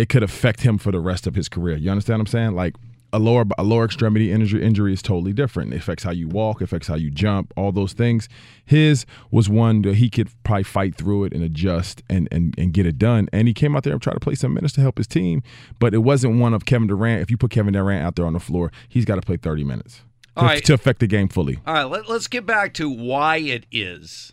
it 0.00 0.08
could 0.08 0.22
affect 0.22 0.62
him 0.62 0.78
for 0.78 0.90
the 0.90 0.98
rest 0.98 1.26
of 1.26 1.34
his 1.34 1.50
career. 1.50 1.76
You 1.76 1.90
understand 1.90 2.20
what 2.20 2.22
I'm 2.22 2.32
saying? 2.32 2.54
Like 2.54 2.74
a 3.12 3.18
lower 3.18 3.44
a 3.58 3.62
lower 3.62 3.84
extremity 3.84 4.32
injury 4.32 4.64
injury 4.64 4.94
is 4.94 5.02
totally 5.02 5.34
different. 5.34 5.74
It 5.74 5.76
affects 5.76 6.04
how 6.04 6.10
you 6.10 6.26
walk, 6.26 6.62
affects 6.62 6.88
how 6.88 6.94
you 6.94 7.10
jump, 7.10 7.52
all 7.54 7.70
those 7.70 7.92
things. 7.92 8.26
His 8.64 9.04
was 9.30 9.50
one 9.50 9.82
that 9.82 9.96
he 9.96 10.08
could 10.08 10.30
probably 10.42 10.62
fight 10.62 10.94
through 10.94 11.24
it 11.24 11.34
and 11.34 11.42
adjust 11.42 12.02
and 12.08 12.28
and 12.32 12.54
and 12.56 12.72
get 12.72 12.86
it 12.86 12.96
done. 12.96 13.28
And 13.30 13.46
he 13.46 13.52
came 13.52 13.76
out 13.76 13.82
there 13.82 13.92
and 13.92 14.00
tried 14.00 14.14
to 14.14 14.20
play 14.20 14.36
some 14.36 14.54
minutes 14.54 14.72
to 14.74 14.80
help 14.80 14.96
his 14.96 15.06
team, 15.06 15.42
but 15.78 15.92
it 15.92 15.98
wasn't 15.98 16.40
one 16.40 16.54
of 16.54 16.64
Kevin 16.64 16.88
Durant. 16.88 17.20
If 17.20 17.30
you 17.30 17.36
put 17.36 17.50
Kevin 17.50 17.74
Durant 17.74 18.02
out 18.02 18.16
there 18.16 18.24
on 18.24 18.32
the 18.32 18.40
floor, 18.40 18.72
he's 18.88 19.04
got 19.04 19.16
to 19.16 19.20
play 19.20 19.36
30 19.36 19.64
minutes 19.64 20.00
to, 20.36 20.42
right. 20.42 20.64
to 20.64 20.72
affect 20.72 21.00
the 21.00 21.06
game 21.06 21.28
fully. 21.28 21.58
All 21.66 21.74
right, 21.74 21.84
let, 21.84 22.08
let's 22.08 22.26
get 22.26 22.46
back 22.46 22.72
to 22.74 22.88
why 22.88 23.36
it 23.36 23.66
is 23.70 24.32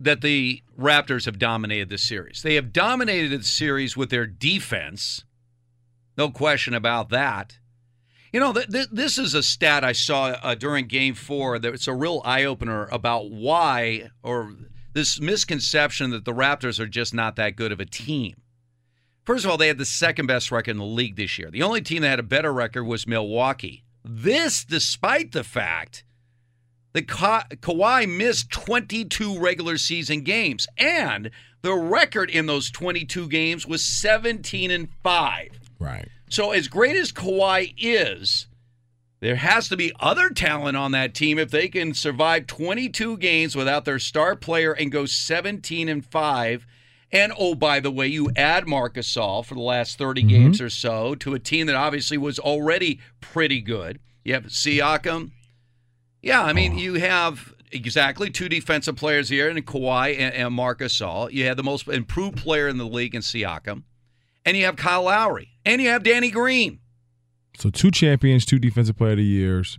that 0.00 0.20
the 0.20 0.62
Raptors 0.78 1.24
have 1.26 1.38
dominated 1.38 1.88
this 1.88 2.06
series. 2.06 2.42
They 2.42 2.54
have 2.54 2.72
dominated 2.72 3.40
the 3.40 3.44
series 3.44 3.96
with 3.96 4.10
their 4.10 4.26
defense. 4.26 5.24
No 6.16 6.30
question 6.30 6.74
about 6.74 7.10
that. 7.10 7.58
You 8.32 8.40
know, 8.40 8.52
th- 8.52 8.68
th- 8.68 8.88
this 8.92 9.18
is 9.18 9.34
a 9.34 9.42
stat 9.42 9.84
I 9.84 9.92
saw 9.92 10.36
uh, 10.42 10.54
during 10.54 10.86
game 10.86 11.14
four 11.14 11.58
that 11.58 11.74
it's 11.74 11.88
a 11.88 11.94
real 11.94 12.20
eye 12.24 12.44
opener 12.44 12.86
about 12.92 13.30
why, 13.30 14.10
or 14.22 14.54
this 14.92 15.20
misconception 15.20 16.10
that 16.10 16.24
the 16.24 16.34
Raptors 16.34 16.78
are 16.78 16.86
just 16.86 17.14
not 17.14 17.36
that 17.36 17.56
good 17.56 17.72
of 17.72 17.80
a 17.80 17.86
team. 17.86 18.36
First 19.24 19.44
of 19.44 19.50
all, 19.50 19.56
they 19.56 19.68
had 19.68 19.78
the 19.78 19.84
second 19.84 20.26
best 20.26 20.50
record 20.50 20.72
in 20.72 20.78
the 20.78 20.84
league 20.84 21.16
this 21.16 21.38
year. 21.38 21.50
The 21.50 21.62
only 21.62 21.80
team 21.80 22.02
that 22.02 22.08
had 22.08 22.18
a 22.18 22.24
better 22.24 22.52
record 22.52 22.84
was 22.84 23.06
Milwaukee. 23.06 23.84
This, 24.04 24.64
despite 24.64 25.32
the 25.32 25.44
fact 25.44 26.04
that 26.92 27.08
Ka- 27.08 27.46
Kawhi 27.56 28.08
missed 28.08 28.50
22 28.50 29.38
regular 29.38 29.78
season 29.78 30.22
games, 30.22 30.66
and 30.76 31.30
the 31.62 31.74
record 31.74 32.30
in 32.30 32.46
those 32.46 32.70
22 32.70 33.28
games 33.28 33.66
was 33.66 33.84
17 33.84 34.70
and 34.70 34.88
5. 35.02 35.48
Right. 35.78 36.08
So, 36.30 36.52
as 36.52 36.68
great 36.68 36.96
as 36.96 37.12
Kawhi 37.12 37.74
is, 37.76 38.46
there 39.20 39.36
has 39.36 39.68
to 39.68 39.76
be 39.76 39.92
other 39.98 40.30
talent 40.30 40.76
on 40.76 40.92
that 40.92 41.14
team 41.14 41.38
if 41.38 41.50
they 41.50 41.68
can 41.68 41.94
survive 41.94 42.46
22 42.46 43.16
games 43.16 43.56
without 43.56 43.84
their 43.84 43.98
star 43.98 44.36
player 44.36 44.72
and 44.72 44.92
go 44.92 45.06
17 45.06 45.88
and 45.88 46.04
5. 46.04 46.66
And 47.10 47.32
oh, 47.38 47.54
by 47.54 47.80
the 47.80 47.90
way, 47.90 48.06
you 48.06 48.30
add 48.36 48.68
Marcus 48.68 49.16
Gasol 49.16 49.44
for 49.44 49.54
the 49.54 49.60
last 49.60 49.98
30 49.98 50.20
mm-hmm. 50.20 50.28
games 50.28 50.60
or 50.60 50.70
so 50.70 51.14
to 51.16 51.34
a 51.34 51.38
team 51.38 51.66
that 51.66 51.74
obviously 51.74 52.18
was 52.18 52.38
already 52.38 53.00
pretty 53.20 53.60
good. 53.60 53.98
You 54.24 54.34
have 54.34 54.44
Siakam. 54.44 55.30
Yeah, 56.22 56.42
I 56.42 56.52
mean, 56.52 56.72
oh. 56.74 56.78
you 56.78 56.94
have 56.94 57.54
exactly 57.70 58.30
two 58.30 58.48
defensive 58.48 58.96
players 58.96 59.28
here 59.28 59.48
in 59.48 59.56
Kawhi 59.62 60.18
and, 60.18 60.34
and 60.34 60.54
Marcus 60.54 61.00
All. 61.00 61.30
You 61.30 61.46
have 61.46 61.56
the 61.56 61.62
most 61.62 61.88
improved 61.88 62.38
player 62.38 62.68
in 62.68 62.78
the 62.78 62.86
league 62.86 63.14
in 63.14 63.22
Siakam. 63.22 63.82
And 64.44 64.56
you 64.56 64.64
have 64.64 64.76
Kyle 64.76 65.02
Lowry. 65.02 65.50
And 65.64 65.82
you 65.82 65.88
have 65.88 66.02
Danny 66.02 66.30
Green. 66.30 66.80
So 67.58 67.70
two 67.70 67.90
champions, 67.90 68.44
two 68.44 68.58
defensive 68.58 68.96
player 68.96 69.12
of 69.12 69.18
the 69.18 69.24
years, 69.24 69.78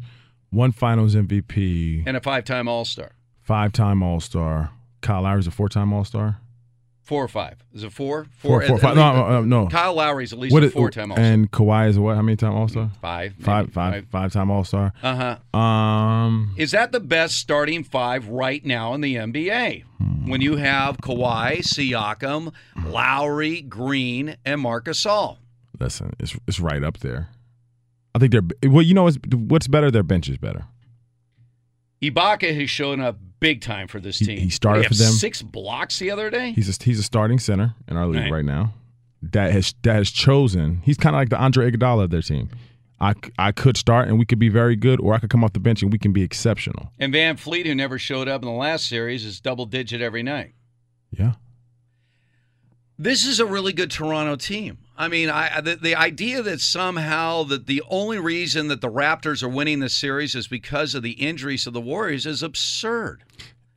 one 0.49 0.71
finals 0.71 1.15
MVP, 1.15 2.03
And 2.05 2.17
a 2.17 2.21
five 2.21 2.43
time 2.43 2.67
All 2.67 2.85
Star. 2.85 3.11
five 3.41 3.71
time 3.71 4.03
All 4.03 4.19
Star. 4.19 4.71
Kyle 5.01 5.21
Lowry's 5.21 5.47
a 5.47 5.51
four 5.51 5.69
time 5.69 5.93
All 5.93 6.03
Star. 6.03 6.41
Four 7.09 7.23
or 7.23 7.27
five? 7.27 7.55
Is 7.73 7.83
it 7.83 7.91
four? 7.91 8.27
Four, 8.37 8.61
four, 8.61 8.75
at- 8.75 8.81
five. 8.81 8.91
at 8.91 8.95
No, 8.95 9.25
uh, 9.25 9.41
no. 9.41 9.67
Kyle 9.67 9.95
Lowry's 9.95 10.31
at 10.31 10.37
least 10.37 10.53
What 10.53 10.63
a 10.63 10.69
four 10.69 10.91
time 10.91 11.11
All 11.11 11.17
Star. 11.17 11.25
And 11.25 11.49
Kawhi 11.51 11.89
is 11.89 11.97
what? 11.97 12.15
How 12.15 12.21
many 12.21 12.35
time 12.35 12.53
All 12.53 12.67
Star? 12.67 12.91
Five. 13.01 13.33
Five, 13.39 13.65
maybe 13.65 13.71
five, 13.71 14.05
five 14.11 14.31
time 14.31 14.51
All 14.51 14.63
Star. 14.63 14.93
Uh 15.01 15.37
huh. 15.51 15.59
Um, 15.59 16.53
Is 16.55 16.69
that 16.69 16.91
the 16.91 16.99
best 16.99 17.37
starting 17.37 17.83
five 17.83 18.27
right 18.27 18.63
now 18.63 18.93
in 18.93 19.01
the 19.01 19.15
NBA? 19.15 19.85
When 20.27 20.39
you 20.39 20.57
have 20.57 20.97
Kawhi, 20.97 21.61
Siakam, 21.61 22.53
Lowry, 22.85 23.61
Green, 23.63 24.37
and 24.45 24.61
Marcus 24.61 25.03
Gasol. 25.03 25.37
listen, 25.79 26.13
it's 26.19 26.37
it's 26.47 26.59
right 26.59 26.83
up 26.83 26.99
there. 26.99 27.29
I 28.13 28.19
think 28.19 28.33
they're 28.33 28.69
well. 28.69 28.83
You 28.83 28.93
know 28.93 29.03
what's 29.05 29.17
what's 29.33 29.67
better? 29.67 29.89
Their 29.89 30.03
bench 30.03 30.29
is 30.29 30.37
better. 30.37 30.65
Ibaka 32.03 32.55
has 32.55 32.69
shown 32.69 33.01
up 33.01 33.17
big 33.39 33.61
time 33.61 33.87
for 33.87 33.99
this 33.99 34.19
team. 34.19 34.37
he 34.37 34.49
started 34.49 34.85
for 34.85 34.93
them. 34.93 35.11
Six 35.11 35.41
blocks 35.41 35.99
the 35.99 36.11
other 36.11 36.29
day. 36.29 36.51
He's 36.51 36.69
a, 36.69 36.83
he's 36.83 36.99
a 36.99 37.03
starting 37.03 37.39
center 37.39 37.75
in 37.87 37.97
our 37.97 38.05
league 38.07 38.23
Right. 38.23 38.31
right, 38.31 38.45
now. 38.45 38.73
That 39.21 39.51
has 39.51 39.73
that 39.83 39.95
has 39.95 40.09
chosen. 40.11 40.81
He's 40.85 40.97
kind 40.97 41.15
of 41.15 41.19
like 41.19 41.29
the 41.29 41.37
Andre 41.37 41.69
Iguodala 41.71 42.05
of 42.05 42.09
their 42.09 42.21
team. 42.21 42.49
I, 43.01 43.13
I 43.37 43.51
could 43.53 43.77
start 43.77 44.07
and 44.09 44.19
we 44.19 44.25
could 44.25 44.39
be 44.39 44.49
very 44.49 44.75
good, 44.75 44.99
or 44.99 45.13
I 45.13 45.19
could 45.19 45.29
come 45.29 45.43
off 45.43 45.53
the 45.53 45.59
bench 45.59 45.81
and 45.81 45.91
we 45.91 45.97
can 45.97 46.11
be 46.13 46.21
exceptional. 46.21 46.91
And 46.99 47.13
VanVleet, 47.13 47.65
who 47.65 47.73
never 47.75 47.97
showed 47.97 48.27
up 48.27 48.41
in 48.41 48.47
the 48.47 48.53
last 48.53 48.87
series, 48.87 49.23
is 49.25 49.39
double 49.39 49.65
digit 49.65 50.01
every 50.01 50.23
night. 50.23 50.53
Yeah. 51.11 51.33
This 52.97 53.25
is 53.25 53.39
a 53.39 53.45
really 53.45 53.71
good 53.71 53.89
Toronto 53.89 54.35
team. 54.35 54.79
I 54.97 55.07
mean, 55.07 55.29
I 55.29 55.61
the, 55.61 55.77
the 55.77 55.95
idea 55.95 56.41
that 56.43 56.59
somehow 56.59 57.43
that 57.43 57.65
the 57.67 57.81
only 57.89 58.19
reason 58.19 58.67
that 58.67 58.81
the 58.81 58.91
Raptors 58.91 59.41
are 59.41 59.47
winning 59.49 59.79
this 59.79 59.95
series 59.95 60.35
is 60.35 60.47
because 60.49 60.93
of 60.93 61.01
the 61.03 61.11
injuries 61.11 61.65
of 61.65 61.73
the 61.73 61.79
Warriors 61.81 62.25
is 62.25 62.43
absurd. 62.43 63.23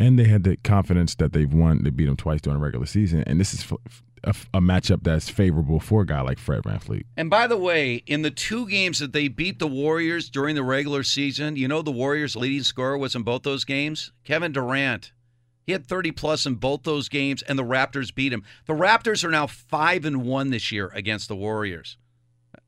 And 0.02 0.18
they 0.18 0.24
had 0.24 0.42
the 0.42 0.56
confidence 0.56 1.14
that 1.14 1.32
they've 1.32 1.52
won. 1.52 1.84
They 1.84 1.90
beat 1.90 2.06
them 2.06 2.16
twice 2.16 2.40
during 2.40 2.58
the 2.58 2.64
regular 2.64 2.86
season, 2.86 3.22
and 3.24 3.38
this 3.38 3.54
is 3.54 3.72
a 4.24 4.60
matchup 4.60 5.04
that's 5.04 5.28
favorable 5.28 5.78
for 5.78 6.02
a 6.02 6.06
guy 6.06 6.20
like 6.22 6.38
Fred 6.38 6.64
VanVleet. 6.64 7.04
And 7.16 7.30
by 7.30 7.46
the 7.46 7.56
way, 7.56 8.02
in 8.06 8.22
the 8.22 8.30
two 8.32 8.68
games 8.68 8.98
that 8.98 9.12
they 9.12 9.28
beat 9.28 9.60
the 9.60 9.68
Warriors 9.68 10.28
during 10.28 10.56
the 10.56 10.64
regular 10.64 11.04
season, 11.04 11.54
you 11.54 11.68
know 11.68 11.82
the 11.82 11.92
Warriors' 11.92 12.34
leading 12.34 12.64
scorer 12.64 12.98
was 12.98 13.14
in 13.14 13.22
both 13.22 13.44
those 13.44 13.64
games? 13.64 14.10
Kevin 14.24 14.50
Durant. 14.50 15.12
He 15.64 15.70
had 15.70 15.86
30 15.86 16.10
plus 16.10 16.46
in 16.46 16.56
both 16.56 16.82
those 16.82 17.08
games, 17.08 17.42
and 17.42 17.56
the 17.56 17.64
Raptors 17.64 18.12
beat 18.12 18.32
him. 18.32 18.42
The 18.66 18.74
Raptors 18.74 19.22
are 19.22 19.30
now 19.30 19.46
five 19.46 20.04
and 20.04 20.24
one 20.24 20.50
this 20.50 20.72
year 20.72 20.90
against 20.94 21.28
the 21.28 21.36
Warriors. 21.36 21.96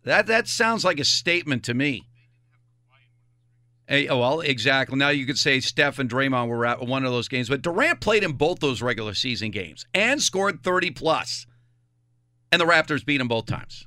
That 0.04 0.28
that 0.28 0.46
sounds 0.46 0.84
like 0.84 1.00
a 1.00 1.04
statement 1.04 1.64
to 1.64 1.74
me. 1.74 2.06
Hey, 3.86 4.08
oh, 4.08 4.18
well, 4.18 4.40
exactly. 4.40 4.96
Now 4.96 5.10
you 5.10 5.26
could 5.26 5.38
say 5.38 5.60
Steph 5.60 5.98
and 5.98 6.08
Draymond 6.08 6.48
were 6.48 6.64
at 6.64 6.86
one 6.86 7.04
of 7.04 7.12
those 7.12 7.28
games, 7.28 7.50
but 7.50 7.60
Durant 7.60 8.00
played 8.00 8.24
in 8.24 8.32
both 8.32 8.60
those 8.60 8.80
regular 8.80 9.12
season 9.12 9.50
games 9.50 9.84
and 9.92 10.22
scored 10.22 10.62
30 10.62 10.90
plus. 10.92 11.46
And 12.50 12.60
the 12.60 12.66
Raptors 12.66 13.04
beat 13.04 13.20
him 13.20 13.28
both 13.28 13.46
times. 13.46 13.86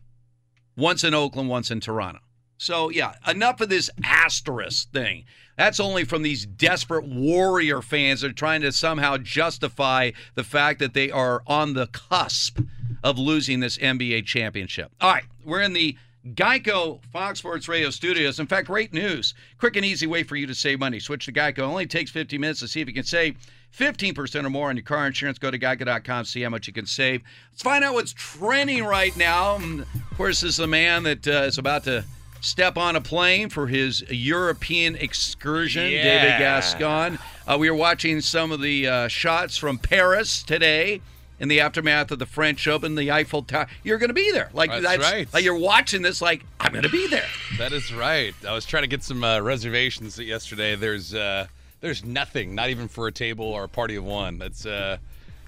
Once 0.75 1.03
in 1.03 1.15
Oakland, 1.15 1.49
once 1.49 1.71
in 1.71 1.79
Toronto. 1.79 2.19
So, 2.59 2.89
yeah, 2.89 3.13
enough 3.27 3.61
of 3.61 3.69
this 3.69 3.89
asterisk 4.03 4.91
thing. 4.91 5.25
That's 5.57 5.79
only 5.79 6.03
from 6.03 6.21
these 6.21 6.45
desperate 6.45 7.07
Warrior 7.07 7.81
fans 7.81 8.21
that 8.21 8.31
are 8.31 8.33
trying 8.33 8.61
to 8.61 8.71
somehow 8.71 9.17
justify 9.17 10.11
the 10.35 10.43
fact 10.43 10.79
that 10.79 10.93
they 10.93 11.09
are 11.09 11.41
on 11.47 11.73
the 11.73 11.87
cusp 11.87 12.59
of 13.03 13.17
losing 13.17 13.59
this 13.59 13.77
NBA 13.77 14.25
championship. 14.25 14.91
All 15.01 15.11
right, 15.11 15.23
we're 15.43 15.61
in 15.61 15.73
the 15.73 15.97
Geico 16.35 16.99
Fox 17.11 17.39
Sports 17.39 17.67
Radio 17.67 17.89
studios. 17.89 18.39
In 18.39 18.47
fact, 18.47 18.67
great 18.67 18.93
news. 18.93 19.33
Quick 19.59 19.75
and 19.75 19.85
easy 19.85 20.07
way 20.07 20.23
for 20.23 20.35
you 20.35 20.47
to 20.47 20.55
save 20.55 20.79
money. 20.79 20.99
Switch 20.99 21.25
to 21.25 21.31
Geico. 21.31 21.59
It 21.59 21.61
only 21.61 21.87
takes 21.87 22.11
15 22.11 22.39
minutes 22.39 22.59
to 22.61 22.67
see 22.67 22.81
if 22.81 22.87
you 22.87 22.93
can 22.93 23.03
save 23.03 23.37
15% 23.77 24.43
or 24.45 24.49
more 24.49 24.69
on 24.69 24.75
your 24.77 24.83
car 24.83 25.05
insurance. 25.07 25.37
Go 25.37 25.51
to 25.51 25.59
geico.com, 25.59 26.25
see 26.25 26.41
how 26.41 26.49
much 26.49 26.67
you 26.67 26.73
can 26.73 26.85
save. 26.85 27.21
Let's 27.51 27.61
find 27.61 27.83
out 27.83 27.93
what's 27.93 28.13
trending 28.13 28.83
right 28.83 29.15
now. 29.17 29.55
Of 29.55 29.85
course, 30.17 30.41
this 30.41 30.53
is 30.53 30.59
a 30.59 30.67
man 30.67 31.03
that 31.03 31.27
uh, 31.27 31.31
is 31.43 31.57
about 31.57 31.83
to 31.85 32.03
step 32.41 32.77
on 32.77 32.95
a 32.95 33.01
plane 33.01 33.49
for 33.49 33.67
his 33.67 34.03
European 34.09 34.95
excursion, 34.95 35.91
Yeah. 35.91 36.03
David 36.03 36.39
Gascon. 36.39 37.19
Uh, 37.47 37.57
we 37.59 37.67
are 37.67 37.73
watching 37.75 38.21
some 38.21 38.51
of 38.51 38.61
the 38.61 38.87
uh, 38.87 39.07
shots 39.07 39.57
from 39.57 39.77
Paris 39.77 40.43
today 40.43 41.01
in 41.39 41.47
the 41.47 41.59
aftermath 41.59 42.11
of 42.11 42.19
the 42.19 42.25
French 42.25 42.67
Open, 42.67 42.95
the 42.95 43.11
Eiffel 43.11 43.43
Tower. 43.43 43.67
You're 43.83 43.97
going 43.97 44.09
to 44.09 44.13
be 44.13 44.31
there. 44.31 44.49
Like 44.53 44.69
That's 44.69 44.99
right. 44.99 45.31
Like 45.33 45.43
you're 45.43 45.57
watching 45.57 46.01
this 46.01 46.21
like 46.21 46.43
I'm 46.59 46.71
going 46.71 46.83
to 46.83 46.89
be 46.89 47.07
there. 47.07 47.27
That 47.57 47.73
is 47.73 47.93
right. 47.93 48.33
I 48.47 48.53
was 48.53 48.65
trying 48.65 48.83
to 48.83 48.87
get 48.87 49.03
some 49.03 49.23
uh, 49.23 49.39
reservations 49.39 50.17
yesterday. 50.19 50.75
There's 50.75 51.13
uh, 51.13 51.47
there's 51.81 52.03
nothing, 52.03 52.55
not 52.55 52.69
even 52.69 52.87
for 52.87 53.07
a 53.07 53.11
table 53.11 53.45
or 53.45 53.65
a 53.65 53.69
party 53.69 53.95
of 53.95 54.03
one. 54.03 54.39
That's 54.39 54.65
uh, 54.65 54.97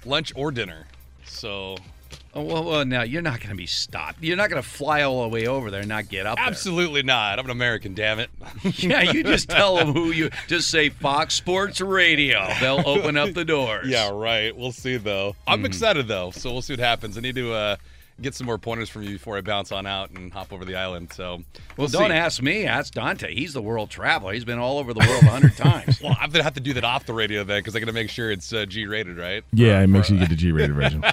lunch 0.04 0.32
or 0.36 0.52
dinner. 0.52 0.86
So 1.24 1.76
Oh, 2.32 2.42
well, 2.42 2.64
well, 2.64 2.84
now 2.84 3.02
you're 3.02 3.22
not 3.22 3.38
going 3.40 3.50
to 3.50 3.56
be 3.56 3.66
stopped. 3.66 4.22
You're 4.22 4.36
not 4.36 4.50
going 4.50 4.62
to 4.62 4.68
fly 4.68 5.02
all 5.02 5.22
the 5.22 5.28
way 5.28 5.46
over 5.48 5.68
there 5.70 5.80
and 5.80 5.88
not 5.88 6.08
get 6.08 6.26
up 6.26 6.36
there. 6.38 6.46
absolutely 6.46 7.02
not. 7.02 7.40
I'm 7.40 7.44
an 7.46 7.50
American, 7.50 7.92
damn 7.94 8.20
it. 8.20 8.30
yeah, 8.78 9.02
you 9.02 9.24
just 9.24 9.48
tell 9.48 9.74
them 9.76 9.92
who 9.92 10.12
you 10.12 10.30
just 10.46 10.70
say 10.70 10.90
Fox 10.90 11.34
Sports 11.34 11.80
Radio. 11.80 12.46
They'll 12.60 12.82
open 12.86 13.16
up 13.16 13.32
the 13.34 13.44
doors. 13.44 13.88
Yeah, 13.88 14.10
right. 14.12 14.56
We'll 14.56 14.70
see 14.70 14.96
though. 14.96 15.34
I'm 15.46 15.62
Mhm. 15.62 15.66
excited 15.66 16.06
though, 16.06 16.30
so 16.30 16.52
we'll 16.52 16.62
see 16.62 16.74
what 16.74 16.80
happens. 16.80 17.18
I 17.18 17.20
need 17.20 17.34
to 17.34 17.52
uh, 17.52 17.76
get 18.20 18.34
some 18.34 18.46
more 18.46 18.58
pointers 18.58 18.88
from 18.88 19.02
you 19.02 19.10
before 19.12 19.36
I 19.36 19.40
bounce 19.40 19.72
on 19.72 19.86
out 19.86 20.10
and 20.10 20.32
hop 20.32 20.52
over 20.52 20.64
the 20.64 20.76
island. 20.76 21.12
So 21.12 21.36
Well, 21.36 21.44
we'll 21.76 21.88
don't 21.88 22.12
ask 22.12 22.42
me. 22.42 22.66
Ask 22.66 22.94
Dante. 22.94 23.34
He's 23.34 23.52
the 23.52 23.62
world 23.62 23.90
traveler. 23.90 24.32
He's 24.32 24.44
been 24.44 24.58
all 24.58 24.78
over 24.78 24.92
the 24.92 25.00
world 25.00 25.22
a 25.22 25.30
hundred 25.30 25.56
times. 25.56 26.00
Well, 26.00 26.16
I'm 26.20 26.30
gonna 26.30 26.44
have 26.44 26.54
to 26.54 26.60
do 26.60 26.72
that 26.74 26.84
off 26.84 27.06
the 27.06 27.14
radio 27.14 27.44
then, 27.44 27.60
because 27.60 27.74
I 27.76 27.80
got 27.80 27.86
to 27.86 27.92
make 27.92 28.10
sure 28.10 28.30
it's 28.30 28.52
uh, 28.52 28.66
G-rated, 28.66 29.16
right? 29.16 29.44
Yeah, 29.52 29.84
make 29.86 30.04
sure 30.04 30.14
you 30.14 30.20
get 30.20 30.30
the 30.30 30.36
G-rated 30.36 30.74
version. 30.74 31.04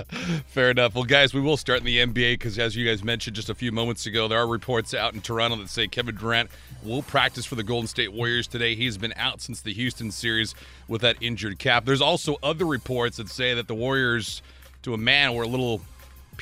Fair 0.46 0.70
enough. 0.70 0.94
Well, 0.94 1.04
guys, 1.04 1.34
we 1.34 1.40
will 1.40 1.56
start 1.56 1.80
in 1.80 1.84
the 1.84 1.98
NBA 1.98 2.34
because, 2.34 2.58
as 2.58 2.76
you 2.76 2.86
guys 2.86 3.02
mentioned 3.04 3.36
just 3.36 3.50
a 3.50 3.54
few 3.54 3.72
moments 3.72 4.06
ago, 4.06 4.28
there 4.28 4.38
are 4.38 4.46
reports 4.46 4.94
out 4.94 5.14
in 5.14 5.20
Toronto 5.20 5.56
that 5.58 5.68
say 5.68 5.88
Kevin 5.88 6.14
Durant 6.14 6.50
will 6.82 7.02
practice 7.02 7.44
for 7.46 7.54
the 7.54 7.62
Golden 7.62 7.86
State 7.86 8.12
Warriors 8.12 8.46
today. 8.46 8.74
He's 8.74 8.98
been 8.98 9.14
out 9.16 9.40
since 9.40 9.60
the 9.60 9.72
Houston 9.72 10.10
series 10.10 10.54
with 10.88 11.00
that 11.02 11.16
injured 11.20 11.58
cap. 11.58 11.84
There's 11.84 12.00
also 12.00 12.36
other 12.42 12.64
reports 12.64 13.16
that 13.18 13.28
say 13.28 13.54
that 13.54 13.68
the 13.68 13.74
Warriors, 13.74 14.42
to 14.82 14.94
a 14.94 14.98
man, 14.98 15.34
were 15.34 15.44
a 15.44 15.48
little 15.48 15.80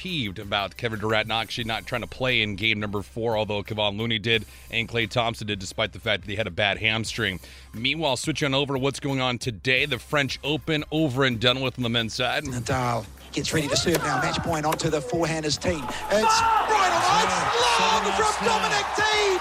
peeved 0.00 0.38
about 0.38 0.78
Kevin 0.78 0.98
Durant 0.98 1.28
not 1.28 1.42
actually 1.42 1.64
not 1.64 1.84
trying 1.84 2.00
to 2.00 2.06
play 2.06 2.40
in 2.40 2.56
game 2.56 2.80
number 2.80 3.02
four, 3.02 3.36
although 3.36 3.62
Kevon 3.62 3.98
Looney 3.98 4.18
did 4.18 4.46
and 4.70 4.88
Klay 4.88 5.06
Thompson 5.06 5.46
did, 5.46 5.58
despite 5.58 5.92
the 5.92 6.00
fact 6.00 6.22
that 6.24 6.30
he 6.30 6.36
had 6.36 6.46
a 6.46 6.50
bad 6.50 6.78
hamstring. 6.78 7.38
Meanwhile, 7.74 8.16
switching 8.16 8.54
over 8.54 8.72
to 8.72 8.78
what's 8.78 8.98
going 8.98 9.20
on 9.20 9.36
today, 9.36 9.84
the 9.84 9.98
French 9.98 10.38
Open 10.42 10.84
over 10.90 11.24
and 11.24 11.38
done 11.38 11.60
with 11.60 11.78
on 11.78 11.82
the 11.82 11.90
men's 11.90 12.14
side. 12.14 12.44
Nadal 12.44 13.04
gets 13.32 13.52
ready 13.52 13.68
to 13.68 13.76
serve 13.76 13.98
now. 13.98 14.22
Match 14.22 14.38
point 14.38 14.64
onto 14.64 14.88
the 14.88 15.00
forehanders 15.00 15.60
team. 15.60 15.84
It's 15.84 16.40
right 16.40 16.92
on 16.96 17.02
right. 17.04 17.52
Long 17.76 18.12
from 18.16 18.46
Dominic 18.46 18.86
Thiem. 18.96 19.36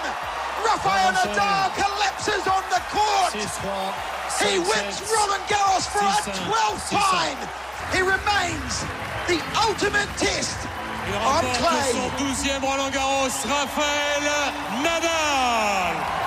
Rafael 0.68 1.14
Nadal 1.14 1.72
collapses 1.80 2.46
on 2.52 2.64
the 2.68 2.84
court. 2.92 3.32
He 4.44 4.60
wins 4.60 5.00
Roland 5.08 5.44
Garros 5.48 5.88
for 5.88 6.04
a 6.04 6.34
12th 6.36 6.90
time. 6.92 7.48
He 7.96 8.02
remains 8.02 8.84
the 9.30 9.42
ultimate 9.68 10.10
test 10.18 10.58
on 11.22 11.44
clay. 11.54 11.92
son 11.92 12.10
douzième 12.18 12.64
Roland 12.64 12.92
Garros, 12.92 13.46
Rafael 13.46 14.22
Nadal. 14.84 16.20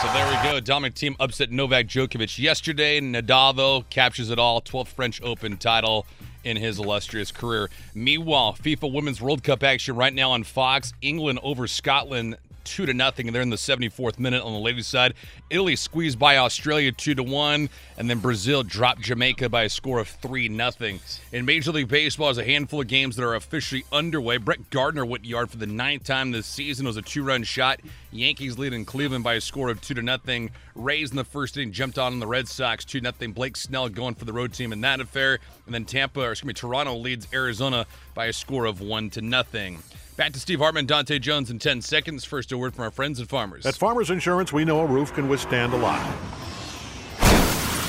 So 0.00 0.08
there 0.14 0.26
we 0.26 0.48
go. 0.48 0.60
Dominic 0.60 0.94
Thiem 0.94 1.14
upset 1.20 1.50
Novak 1.50 1.86
Djokovic 1.86 2.38
yesterday. 2.38 3.00
Nadal, 3.00 3.54
though, 3.54 3.82
captures 3.90 4.30
it 4.30 4.38
all. 4.38 4.62
12th 4.62 4.88
French 4.88 5.20
Open 5.22 5.58
title 5.58 6.06
in 6.44 6.56
his 6.56 6.78
illustrious 6.78 7.30
career. 7.30 7.68
Meanwhile, 7.94 8.56
FIFA 8.62 8.92
Women's 8.92 9.20
World 9.20 9.42
Cup 9.42 9.62
action 9.62 9.96
right 9.96 10.14
now 10.14 10.30
on 10.30 10.44
Fox. 10.44 10.94
England 11.02 11.40
over 11.42 11.66
Scotland. 11.66 12.36
Two 12.66 12.84
to 12.84 12.92
nothing, 12.92 13.28
and 13.28 13.34
they're 13.34 13.42
in 13.42 13.50
the 13.50 13.56
74th 13.56 14.18
minute 14.18 14.42
on 14.42 14.52
the 14.52 14.58
ladies' 14.58 14.88
side. 14.88 15.14
Italy 15.50 15.76
squeezed 15.76 16.18
by 16.18 16.36
Australia 16.36 16.90
two 16.90 17.14
to 17.14 17.22
one, 17.22 17.70
and 17.96 18.10
then 18.10 18.18
Brazil 18.18 18.64
dropped 18.64 19.02
Jamaica 19.02 19.48
by 19.48 19.62
a 19.62 19.68
score 19.68 20.00
of 20.00 20.08
three 20.08 20.48
nothing. 20.48 20.98
In 21.30 21.44
Major 21.44 21.70
League 21.70 21.86
Baseball, 21.86 22.26
there's 22.26 22.38
a 22.38 22.44
handful 22.44 22.80
of 22.80 22.88
games 22.88 23.14
that 23.14 23.24
are 23.24 23.36
officially 23.36 23.84
underway. 23.92 24.38
Brett 24.38 24.68
Gardner 24.70 25.06
went 25.06 25.24
yard 25.24 25.48
for 25.48 25.58
the 25.58 25.66
ninth 25.66 26.02
time 26.02 26.32
this 26.32 26.46
season. 26.46 26.86
It 26.86 26.88
was 26.88 26.96
a 26.96 27.02
two-run 27.02 27.44
shot. 27.44 27.80
Yankees 28.10 28.58
lead 28.58 28.72
in 28.72 28.84
Cleveland 28.84 29.22
by 29.22 29.34
a 29.34 29.40
score 29.40 29.70
of 29.70 29.80
two 29.80 29.94
to 29.94 30.02
nothing. 30.02 30.50
Rays 30.74 31.12
in 31.12 31.16
the 31.16 31.24
first 31.24 31.56
inning 31.56 31.70
jumped 31.70 31.98
on 31.98 32.18
the 32.18 32.26
Red 32.26 32.48
Sox 32.48 32.84
two 32.84 33.00
nothing. 33.00 33.30
Blake 33.30 33.56
Snell 33.56 33.88
going 33.88 34.16
for 34.16 34.24
the 34.24 34.32
road 34.32 34.52
team 34.52 34.72
in 34.72 34.80
that 34.80 35.00
affair, 35.00 35.38
and 35.66 35.74
then 35.74 35.84
Tampa, 35.84 36.20
or 36.20 36.32
excuse 36.32 36.48
me, 36.48 36.52
Toronto 36.52 36.96
leads 36.96 37.28
Arizona 37.32 37.86
by 38.14 38.26
a 38.26 38.32
score 38.32 38.64
of 38.64 38.80
one 38.80 39.08
to 39.10 39.20
nothing. 39.20 39.78
Back 40.16 40.32
to 40.32 40.40
Steve 40.40 40.60
Hartman, 40.60 40.86
Dante 40.86 41.18
Jones 41.18 41.50
in 41.50 41.58
10 41.58 41.82
seconds. 41.82 42.24
First, 42.24 42.50
a 42.50 42.56
word 42.56 42.74
from 42.74 42.84
our 42.84 42.90
friends 42.90 43.20
at 43.20 43.28
Farmers. 43.28 43.66
At 43.66 43.74
Farmers 43.74 44.08
Insurance, 44.08 44.50
we 44.50 44.64
know 44.64 44.80
a 44.80 44.86
roof 44.86 45.12
can 45.12 45.28
withstand 45.28 45.74
a 45.74 45.76
lot. 45.76 46.00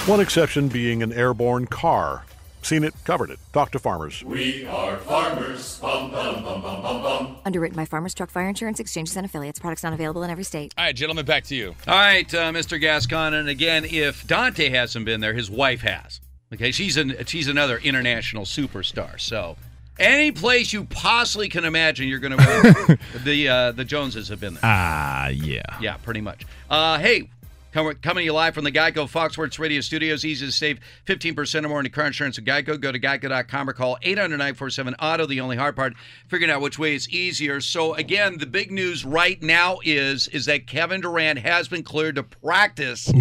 One 0.08 0.20
exception 0.20 0.68
being 0.68 1.02
an 1.04 1.13
airborne 1.13 1.68
car. 1.68 2.26
Seen 2.63 2.84
it, 2.84 2.94
covered 3.06 3.30
it. 3.30 3.40
Talk 3.54 3.72
to 3.72 3.80
Farmers. 3.80 4.26
We 4.26 4.66
are 4.66 4.98
farmers. 4.98 5.80
Bum, 5.80 6.12
bum, 6.12 6.44
bum, 6.44 6.62
bum, 6.62 6.82
bum, 6.82 7.02
bum. 7.02 7.38
Underwritten 7.46 7.78
by 7.78 7.86
Farmers 7.86 8.13
Truck 8.13 8.30
Fire 8.30 8.50
Insurance 8.50 8.82
Exchanges 8.82 9.16
and 9.16 9.26
Affiliates. 9.26 9.60
Products 9.60 9.84
not 9.84 9.94
available 9.94 10.24
in 10.24 10.30
every 10.30 10.44
state. 10.44 10.74
All 10.78 10.84
right, 10.84 10.96
gentlemen, 10.96 11.26
back 11.26 11.46
to 11.46 11.56
you. 11.56 11.76
All 11.88 11.96
right, 11.96 12.34
uh, 12.34 12.52
Mr. 12.52 12.78
Gascon, 12.80 13.36
and 13.36 13.48
again, 13.48 13.86
if 13.86 14.28
Dante 14.28 14.68
hasn't 14.68 15.06
been 15.06 15.22
there, 15.22 15.34
his 15.34 15.50
wife 15.50 15.80
has. 15.82 16.20
Okay, 16.54 16.72
she's 16.72 16.98
an 16.98 17.16
she's 17.26 17.48
another 17.48 17.78
international 17.78 18.44
superstar. 18.44 19.18
So, 19.20 19.56
any 19.99 20.31
place 20.31 20.73
you 20.73 20.86
possibly 20.86 21.49
can 21.49 21.65
imagine, 21.65 22.07
you're 22.07 22.19
going 22.19 22.38
to 22.38 22.99
the 23.23 23.49
uh, 23.49 23.71
the 23.71 23.86
Joneses 23.86 24.29
have 24.29 24.39
been 24.39 24.55
there. 24.55 24.62
Ah, 24.63 25.27
yeah. 25.27 25.62
Yeah, 25.79 25.97
pretty 25.97 26.21
much. 26.21 26.45
Uh, 26.69 26.99
hey, 26.99 27.29
come, 27.71 27.93
coming 27.95 28.21
to 28.21 28.25
you 28.25 28.33
live 28.33 28.53
from 28.53 28.63
the 28.63 28.71
Geico 28.71 29.07
Fox 29.07 29.33
Sports 29.33 29.60
Radio 29.60 29.81
studios. 29.81 30.25
Easy 30.25 30.45
to 30.45 30.51
save 30.51 30.79
15% 31.05 31.65
or 31.65 31.69
more 31.69 31.77
on 31.79 31.86
your 31.86 31.91
car 31.91 32.07
insurance 32.07 32.38
with 32.38 32.45
Geico. 32.45 32.79
Go 32.79 32.91
to 32.91 32.99
geico.com 32.99 33.69
or 33.69 33.73
call 33.73 33.97
800 34.01 34.38
947 34.38 34.95
Auto. 34.95 35.25
The 35.25 35.41
only 35.41 35.57
hard 35.57 35.75
part, 35.75 35.93
figuring 36.27 36.51
out 36.51 36.62
which 36.62 36.79
way 36.79 36.95
is 36.95 37.10
easier. 37.10 37.62
So, 37.62 37.93
again, 37.93 38.38
the 38.38 38.45
big 38.45 38.71
news 38.71 39.05
right 39.05 39.41
now 39.41 39.79
is, 39.83 40.27
is 40.29 40.45
that 40.45 40.67
Kevin 40.67 41.01
Durant 41.01 41.39
has 41.39 41.67
been 41.67 41.83
cleared 41.83 42.15
to 42.15 42.23
practice 42.23 43.12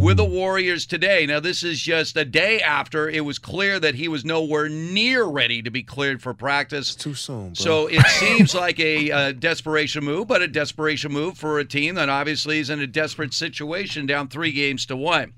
with 0.00 0.16
the 0.16 0.24
Warriors 0.24 0.86
today. 0.86 1.26
Now, 1.26 1.40
this 1.40 1.62
is 1.62 1.78
just 1.78 2.16
a 2.16 2.24
day 2.24 2.58
after 2.62 3.06
it 3.06 3.22
was 3.22 3.38
clear 3.38 3.78
that 3.78 3.96
he 3.96 4.08
was 4.08 4.24
nowhere 4.24 4.66
near 4.66 5.24
ready 5.24 5.60
to 5.60 5.70
be 5.70 5.82
cleared 5.82 6.22
for 6.22 6.32
practice. 6.32 6.94
Too 6.94 7.12
soon. 7.12 7.54
So 7.54 7.86
it 7.86 8.06
seems 8.06 8.54
like 8.54 8.80
a 8.80 9.10
uh, 9.10 9.32
desperation 9.32 10.02
move, 10.02 10.26
but 10.26 10.40
a 10.40 10.48
desperation 10.48 11.12
move 11.12 11.36
for 11.36 11.58
a 11.58 11.66
team 11.66 11.96
that 11.96 12.08
obviously 12.08 12.60
is 12.60 12.70
in 12.70 12.80
a 12.80 12.86
desperate 12.86 13.34
situation, 13.34 14.06
down 14.06 14.28
three 14.28 14.52
games 14.52 14.86
to 14.86 14.96
one. 14.96 15.34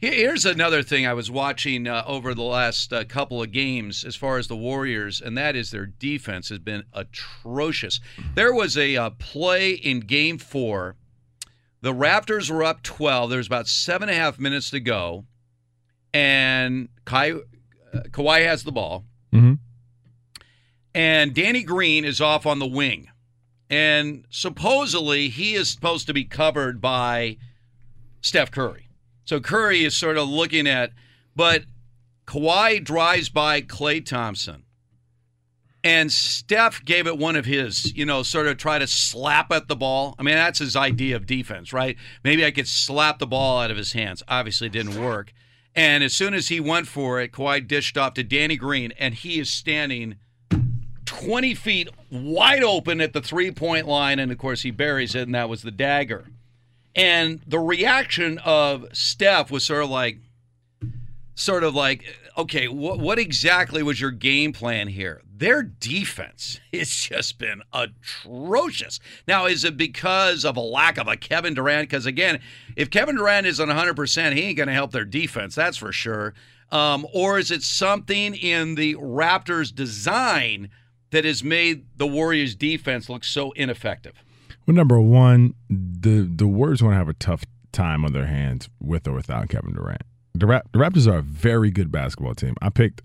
Here's 0.00 0.46
another 0.46 0.82
thing 0.82 1.06
I 1.06 1.12
was 1.12 1.30
watching 1.30 1.86
uh, 1.86 2.04
over 2.06 2.32
the 2.32 2.42
last 2.42 2.92
uh, 2.92 3.04
couple 3.04 3.42
of 3.42 3.52
games 3.52 4.04
as 4.04 4.16
far 4.16 4.38
as 4.38 4.46
the 4.46 4.56
Warriors, 4.56 5.20
and 5.20 5.36
that 5.36 5.54
is 5.54 5.70
their 5.70 5.86
defense 5.86 6.48
has 6.48 6.60
been 6.60 6.84
atrocious. 6.94 8.00
There 8.34 8.54
was 8.54 8.78
a 8.78 8.96
uh, 8.96 9.10
play 9.10 9.72
in 9.72 10.00
game 10.00 10.38
four. 10.38 10.96
The 11.80 11.92
Raptors 11.92 12.50
were 12.50 12.64
up 12.64 12.82
12. 12.82 13.30
There's 13.30 13.46
about 13.46 13.68
seven 13.68 14.08
and 14.08 14.18
a 14.18 14.20
half 14.20 14.38
minutes 14.38 14.70
to 14.70 14.80
go, 14.80 15.24
and 16.12 16.88
Kai, 17.04 17.32
uh, 17.32 17.38
Kawhi 18.10 18.44
has 18.44 18.64
the 18.64 18.72
ball 18.72 19.04
Mm-hmm. 19.32 19.54
and 20.94 21.34
Danny 21.34 21.62
Green 21.62 22.04
is 22.04 22.20
off 22.20 22.46
on 22.46 22.58
the 22.58 22.66
wing. 22.66 23.08
And 23.70 24.24
supposedly 24.30 25.28
he 25.28 25.54
is 25.54 25.68
supposed 25.70 26.06
to 26.06 26.14
be 26.14 26.24
covered 26.24 26.80
by 26.80 27.36
Steph 28.22 28.50
Curry. 28.50 28.88
So 29.26 29.38
Curry 29.40 29.84
is 29.84 29.94
sort 29.94 30.16
of 30.16 30.26
looking 30.28 30.66
at, 30.66 30.92
but 31.36 31.64
Kawhi 32.26 32.82
drives 32.82 33.28
by 33.28 33.60
Klay 33.60 34.04
Thompson. 34.04 34.62
And 35.84 36.10
Steph 36.10 36.84
gave 36.84 37.06
it 37.06 37.18
one 37.18 37.36
of 37.36 37.44
his, 37.44 37.96
you 37.96 38.04
know, 38.04 38.22
sort 38.22 38.48
of 38.48 38.56
try 38.56 38.78
to 38.78 38.86
slap 38.86 39.52
at 39.52 39.68
the 39.68 39.76
ball. 39.76 40.16
I 40.18 40.22
mean, 40.22 40.34
that's 40.34 40.58
his 40.58 40.74
idea 40.74 41.14
of 41.14 41.24
defense, 41.24 41.72
right? 41.72 41.96
Maybe 42.24 42.44
I 42.44 42.50
could 42.50 42.66
slap 42.66 43.20
the 43.20 43.26
ball 43.26 43.60
out 43.60 43.70
of 43.70 43.76
his 43.76 43.92
hands. 43.92 44.22
Obviously, 44.26 44.68
didn't 44.68 45.00
work. 45.00 45.32
And 45.74 46.02
as 46.02 46.12
soon 46.12 46.34
as 46.34 46.48
he 46.48 46.58
went 46.58 46.88
for 46.88 47.20
it, 47.20 47.30
Kawhi 47.30 47.66
dished 47.66 47.96
off 47.96 48.14
to 48.14 48.24
Danny 48.24 48.56
Green, 48.56 48.92
and 48.98 49.14
he 49.14 49.38
is 49.38 49.48
standing 49.48 50.16
20 51.04 51.54
feet 51.54 51.88
wide 52.10 52.64
open 52.64 53.00
at 53.00 53.12
the 53.12 53.20
three 53.20 53.52
point 53.52 53.86
line. 53.86 54.18
And 54.18 54.32
of 54.32 54.38
course, 54.38 54.62
he 54.62 54.72
buries 54.72 55.14
it, 55.14 55.22
and 55.22 55.34
that 55.36 55.48
was 55.48 55.62
the 55.62 55.70
dagger. 55.70 56.26
And 56.96 57.40
the 57.46 57.60
reaction 57.60 58.38
of 58.38 58.86
Steph 58.92 59.52
was 59.52 59.62
sort 59.62 59.84
of 59.84 59.90
like, 59.90 60.18
sort 61.36 61.62
of 61.62 61.76
like, 61.76 62.04
okay, 62.38 62.68
what 62.68 63.00
what 63.00 63.18
exactly 63.18 63.82
was 63.82 64.00
your 64.00 64.12
game 64.12 64.52
plan 64.52 64.88
here? 64.88 65.20
Their 65.36 65.62
defense 65.62 66.60
has 66.72 66.90
just 66.90 67.38
been 67.38 67.62
atrocious. 67.72 69.00
Now, 69.26 69.46
is 69.46 69.64
it 69.64 69.76
because 69.76 70.44
of 70.44 70.56
a 70.56 70.60
lack 70.60 70.96
of 70.96 71.08
a 71.08 71.16
Kevin 71.16 71.54
Durant? 71.54 71.88
Because 71.90 72.06
again, 72.06 72.40
if 72.76 72.90
Kevin 72.90 73.16
Durant 73.16 73.46
isn't 73.46 73.68
100, 73.68 73.94
percent 73.94 74.36
he 74.36 74.44
ain't 74.44 74.56
going 74.56 74.68
to 74.68 74.72
help 74.72 74.92
their 74.92 75.04
defense. 75.04 75.54
That's 75.54 75.76
for 75.76 75.92
sure. 75.92 76.34
Um, 76.70 77.06
or 77.12 77.38
is 77.38 77.50
it 77.50 77.62
something 77.62 78.34
in 78.34 78.74
the 78.74 78.94
Raptors' 78.96 79.74
design 79.74 80.68
that 81.10 81.24
has 81.24 81.42
made 81.42 81.86
the 81.96 82.06
Warriors' 82.06 82.54
defense 82.54 83.08
look 83.08 83.24
so 83.24 83.52
ineffective? 83.52 84.22
Well, 84.66 84.76
number 84.76 85.00
one, 85.00 85.54
the 85.68 86.30
the 86.30 86.46
Warriors 86.46 86.82
want 86.82 86.92
to 86.92 86.98
have 86.98 87.08
a 87.08 87.14
tough 87.14 87.44
time 87.72 88.04
on 88.04 88.12
their 88.12 88.26
hands 88.26 88.68
with 88.80 89.08
or 89.08 89.12
without 89.12 89.48
Kevin 89.48 89.72
Durant. 89.72 90.02
The, 90.34 90.46
Rap- 90.46 90.68
the 90.72 90.78
Raptors 90.78 91.10
are 91.10 91.18
a 91.18 91.22
very 91.22 91.70
good 91.70 91.90
basketball 91.90 92.34
team. 92.34 92.54
I 92.62 92.70
picked, 92.70 93.02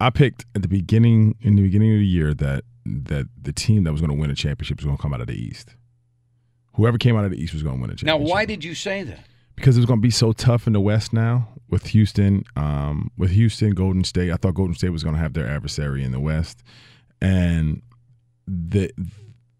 I 0.00 0.10
picked 0.10 0.46
at 0.54 0.62
the 0.62 0.68
beginning 0.68 1.36
in 1.40 1.56
the 1.56 1.62
beginning 1.62 1.92
of 1.92 1.98
the 1.98 2.06
year 2.06 2.34
that 2.34 2.64
that 2.86 3.28
the 3.40 3.52
team 3.52 3.84
that 3.84 3.92
was 3.92 4.00
going 4.00 4.10
to 4.10 4.16
win 4.16 4.30
a 4.30 4.34
championship 4.34 4.78
was 4.78 4.86
going 4.86 4.96
to 4.96 5.02
come 5.02 5.12
out 5.12 5.20
of 5.20 5.26
the 5.26 5.34
East. 5.34 5.76
Whoever 6.74 6.96
came 6.96 7.16
out 7.16 7.24
of 7.24 7.30
the 7.30 7.36
East 7.36 7.52
was 7.52 7.62
going 7.62 7.76
to 7.76 7.80
win 7.82 7.90
a 7.90 7.94
championship. 7.94 8.26
Now, 8.26 8.32
why 8.32 8.46
did 8.46 8.64
you 8.64 8.74
say 8.74 9.02
that? 9.02 9.20
because 9.60 9.76
it 9.76 9.80
was 9.80 9.86
going 9.86 9.98
to 9.98 10.02
be 10.02 10.10
so 10.10 10.32
tough 10.32 10.66
in 10.66 10.72
the 10.72 10.80
West 10.80 11.12
now 11.12 11.46
with 11.68 11.88
Houston, 11.88 12.44
um, 12.56 13.10
with 13.18 13.30
Houston, 13.30 13.72
Golden 13.72 14.04
State. 14.04 14.30
I 14.32 14.36
thought 14.36 14.54
Golden 14.54 14.74
State 14.74 14.88
was 14.88 15.04
going 15.04 15.14
to 15.14 15.20
have 15.20 15.34
their 15.34 15.46
adversary 15.46 16.02
in 16.02 16.12
the 16.12 16.20
West, 16.20 16.62
and 17.20 17.82
the 18.46 18.90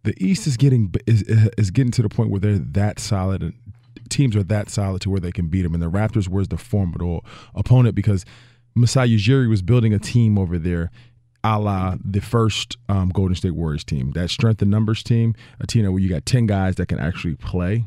the 0.02 0.14
East 0.16 0.46
is 0.46 0.56
getting 0.56 0.92
is 1.06 1.22
is 1.58 1.70
getting 1.70 1.92
to 1.92 2.02
the 2.02 2.08
point 2.08 2.30
where 2.30 2.40
they're 2.40 2.58
that 2.58 2.98
solid 2.98 3.42
and 3.42 3.54
teams 4.08 4.36
are 4.36 4.42
that 4.44 4.70
solid 4.70 5.02
to 5.02 5.10
where 5.10 5.20
they 5.20 5.32
can 5.32 5.48
beat 5.48 5.62
them. 5.62 5.74
And 5.74 5.82
the 5.82 5.90
Raptors 5.90 6.28
was 6.28 6.48
the 6.48 6.58
formidable 6.58 7.24
opponent 7.54 7.94
because 7.94 8.24
Masai 8.74 9.16
Ujiri 9.16 9.48
was 9.48 9.62
building 9.62 9.92
a 9.92 9.98
team 9.98 10.38
over 10.38 10.58
there. 10.58 10.90
A 11.42 11.58
la 11.58 11.96
the 12.04 12.20
first 12.20 12.76
um, 12.90 13.08
Golden 13.08 13.34
State 13.34 13.52
Warriors 13.52 13.82
team, 13.82 14.10
that 14.10 14.28
strength 14.28 14.60
and 14.60 14.70
numbers 14.70 15.02
team, 15.02 15.34
a 15.58 15.66
team 15.66 15.90
where 15.90 15.98
you 15.98 16.10
got 16.10 16.26
10 16.26 16.44
guys 16.44 16.74
that 16.74 16.88
can 16.88 16.98
actually 16.98 17.34
play 17.34 17.86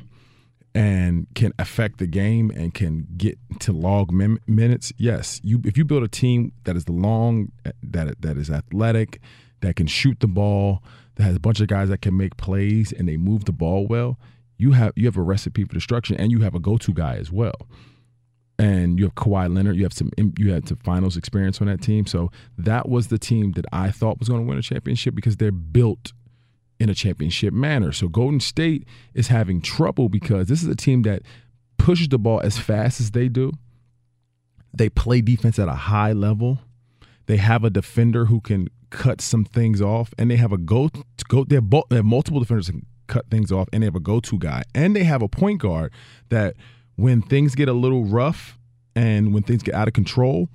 and 0.76 1.28
can 1.36 1.54
affect 1.60 2.00
the 2.00 2.08
game 2.08 2.52
and 2.56 2.74
can 2.74 3.08
get 3.16 3.38
to 3.60 3.72
log 3.72 4.12
min- 4.12 4.40
minutes. 4.48 4.92
Yes, 4.98 5.40
you 5.44 5.62
if 5.66 5.78
you 5.78 5.86
build 5.86 6.04
a 6.04 6.08
team 6.08 6.52
that 6.64 6.76
is 6.76 6.90
long, 6.90 7.52
that 7.84 8.22
that 8.22 8.38
is 8.38 8.50
athletic, 8.50 9.22
that 9.62 9.76
can 9.76 9.88
shoot 9.88 10.20
the 10.20 10.28
ball, 10.28 10.82
that 11.16 11.24
has 11.24 11.36
a 11.36 11.40
bunch 11.40 11.60
of 11.60 11.68
guys 11.68 11.90
that 11.90 12.02
can 12.02 12.18
make 12.18 12.38
plays 12.38 12.92
and 12.92 13.08
they 13.08 13.18
move 13.18 13.46
the 13.46 13.52
ball 13.52 13.86
well, 13.88 14.18
you 14.64 14.72
have 14.72 14.94
you 14.96 15.06
have 15.06 15.18
a 15.18 15.22
recipe 15.22 15.66
for 15.66 15.74
destruction 15.74 16.16
and 16.16 16.32
you 16.32 16.40
have 16.40 16.56
a 16.56 16.60
go-to 16.60 16.94
guy 16.94 17.16
as 17.16 17.30
well. 17.32 17.68
And 18.58 18.98
you 18.98 19.06
have 19.06 19.16
Kawhi 19.16 19.54
Leonard, 19.54 19.76
you 19.76 19.84
have 19.84 19.94
some 19.94 20.10
you 20.38 20.54
had 20.54 20.70
some 20.70 20.78
finals 20.78 21.18
experience 21.18 21.60
on 21.60 21.68
that 21.68 21.82
team. 21.82 22.06
So 22.06 22.32
that 22.58 22.88
was 22.88 23.08
the 23.08 23.18
team 23.18 23.52
that 23.54 23.66
I 23.74 23.92
thought 23.92 24.20
was 24.20 24.30
going 24.30 24.42
to 24.42 24.48
win 24.48 24.58
a 24.58 24.62
championship 24.62 25.16
because 25.16 25.36
they're 25.36 25.52
built 25.52 26.14
in 26.80 26.90
a 26.90 26.96
championship 26.96 27.54
manner. 27.54 27.92
So 27.92 28.08
Golden 28.08 28.40
State 28.40 28.88
is 29.14 29.28
having 29.28 29.62
trouble 29.62 30.08
because 30.08 30.48
this 30.48 30.64
is 30.64 30.70
a 30.70 30.76
team 30.76 31.02
that 31.02 31.24
pushes 31.78 32.08
the 32.08 32.18
ball 32.18 32.40
as 32.40 32.58
fast 32.58 33.02
as 33.02 33.12
they 33.12 33.28
do. 33.28 33.52
They 34.74 34.88
play 34.90 35.20
defense 35.20 35.60
at 35.60 35.68
a 35.68 35.76
high 35.76 36.14
level. 36.14 36.60
They 37.26 37.38
have 37.38 37.66
a 37.66 37.70
defender 37.70 38.26
who 38.26 38.40
can 38.40 38.70
cut 38.90 39.20
some 39.20 39.44
things 39.44 39.82
off, 39.82 40.14
and 40.18 40.32
they 40.32 40.38
have 40.38 40.52
a 40.52 40.58
go 40.58 40.90
go. 41.28 41.44
They 41.44 41.56
have, 41.56 41.70
bo- 41.70 41.86
they 41.90 41.98
have 41.98 42.06
multiple 42.06 42.40
defenders 42.40 42.70
can 42.70 42.86
cut 43.08 43.30
things 43.30 43.52
off, 43.52 43.68
and 43.74 43.84
they 43.84 43.88
have 43.88 43.96
a 43.96 44.00
go-to 44.00 44.38
guy, 44.38 44.64
and 44.74 44.96
they 44.96 45.04
have 45.04 45.22
a 45.22 45.28
point 45.28 45.62
guard 45.62 45.92
that 46.30 46.56
when 46.96 47.22
things 47.22 47.56
get 47.56 47.68
a 47.68 47.74
little 47.74 48.06
rough 48.06 48.58
and 48.96 49.34
when 49.34 49.44
things 49.44 49.64
get 49.64 49.74
out 49.74 49.88
of 49.88 49.94
control, 49.94 50.50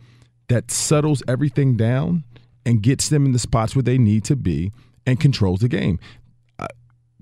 that 0.49 0.71
settles 0.71 1.23
everything 1.29 1.77
down 1.77 2.25
and 2.65 2.83
gets 2.83 3.09
them 3.09 3.25
in 3.27 3.33
the 3.33 3.39
spots 3.39 3.75
where 3.75 3.83
they 3.83 3.99
need 3.99 4.25
to 4.25 4.37
be 4.37 4.73
and 5.07 5.21
controls 5.21 5.61
the 5.61 5.69
game. 5.69 5.99
Uh, 6.59 6.67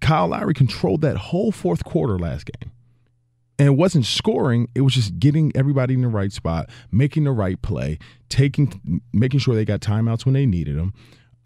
Kyle 0.00 0.28
Lowry 0.28 0.54
controlled 0.54 1.00
that 1.02 1.16
whole 1.16 1.52
fourth 1.52 1.84
quarter 1.84 2.18
last 2.18 2.46
game. 2.46 2.72
And 3.58 3.68
it 3.68 3.72
wasn't 3.72 4.04
scoring, 4.04 4.68
it 4.74 4.82
was 4.82 4.92
just 4.92 5.18
getting 5.18 5.50
everybody 5.54 5.94
in 5.94 6.02
the 6.02 6.08
right 6.08 6.30
spot, 6.30 6.68
making 6.92 7.24
the 7.24 7.30
right 7.30 7.60
play, 7.62 7.98
taking 8.28 9.00
making 9.14 9.40
sure 9.40 9.54
they 9.54 9.64
got 9.64 9.80
timeouts 9.80 10.26
when 10.26 10.34
they 10.34 10.44
needed 10.44 10.76
them. 10.76 10.92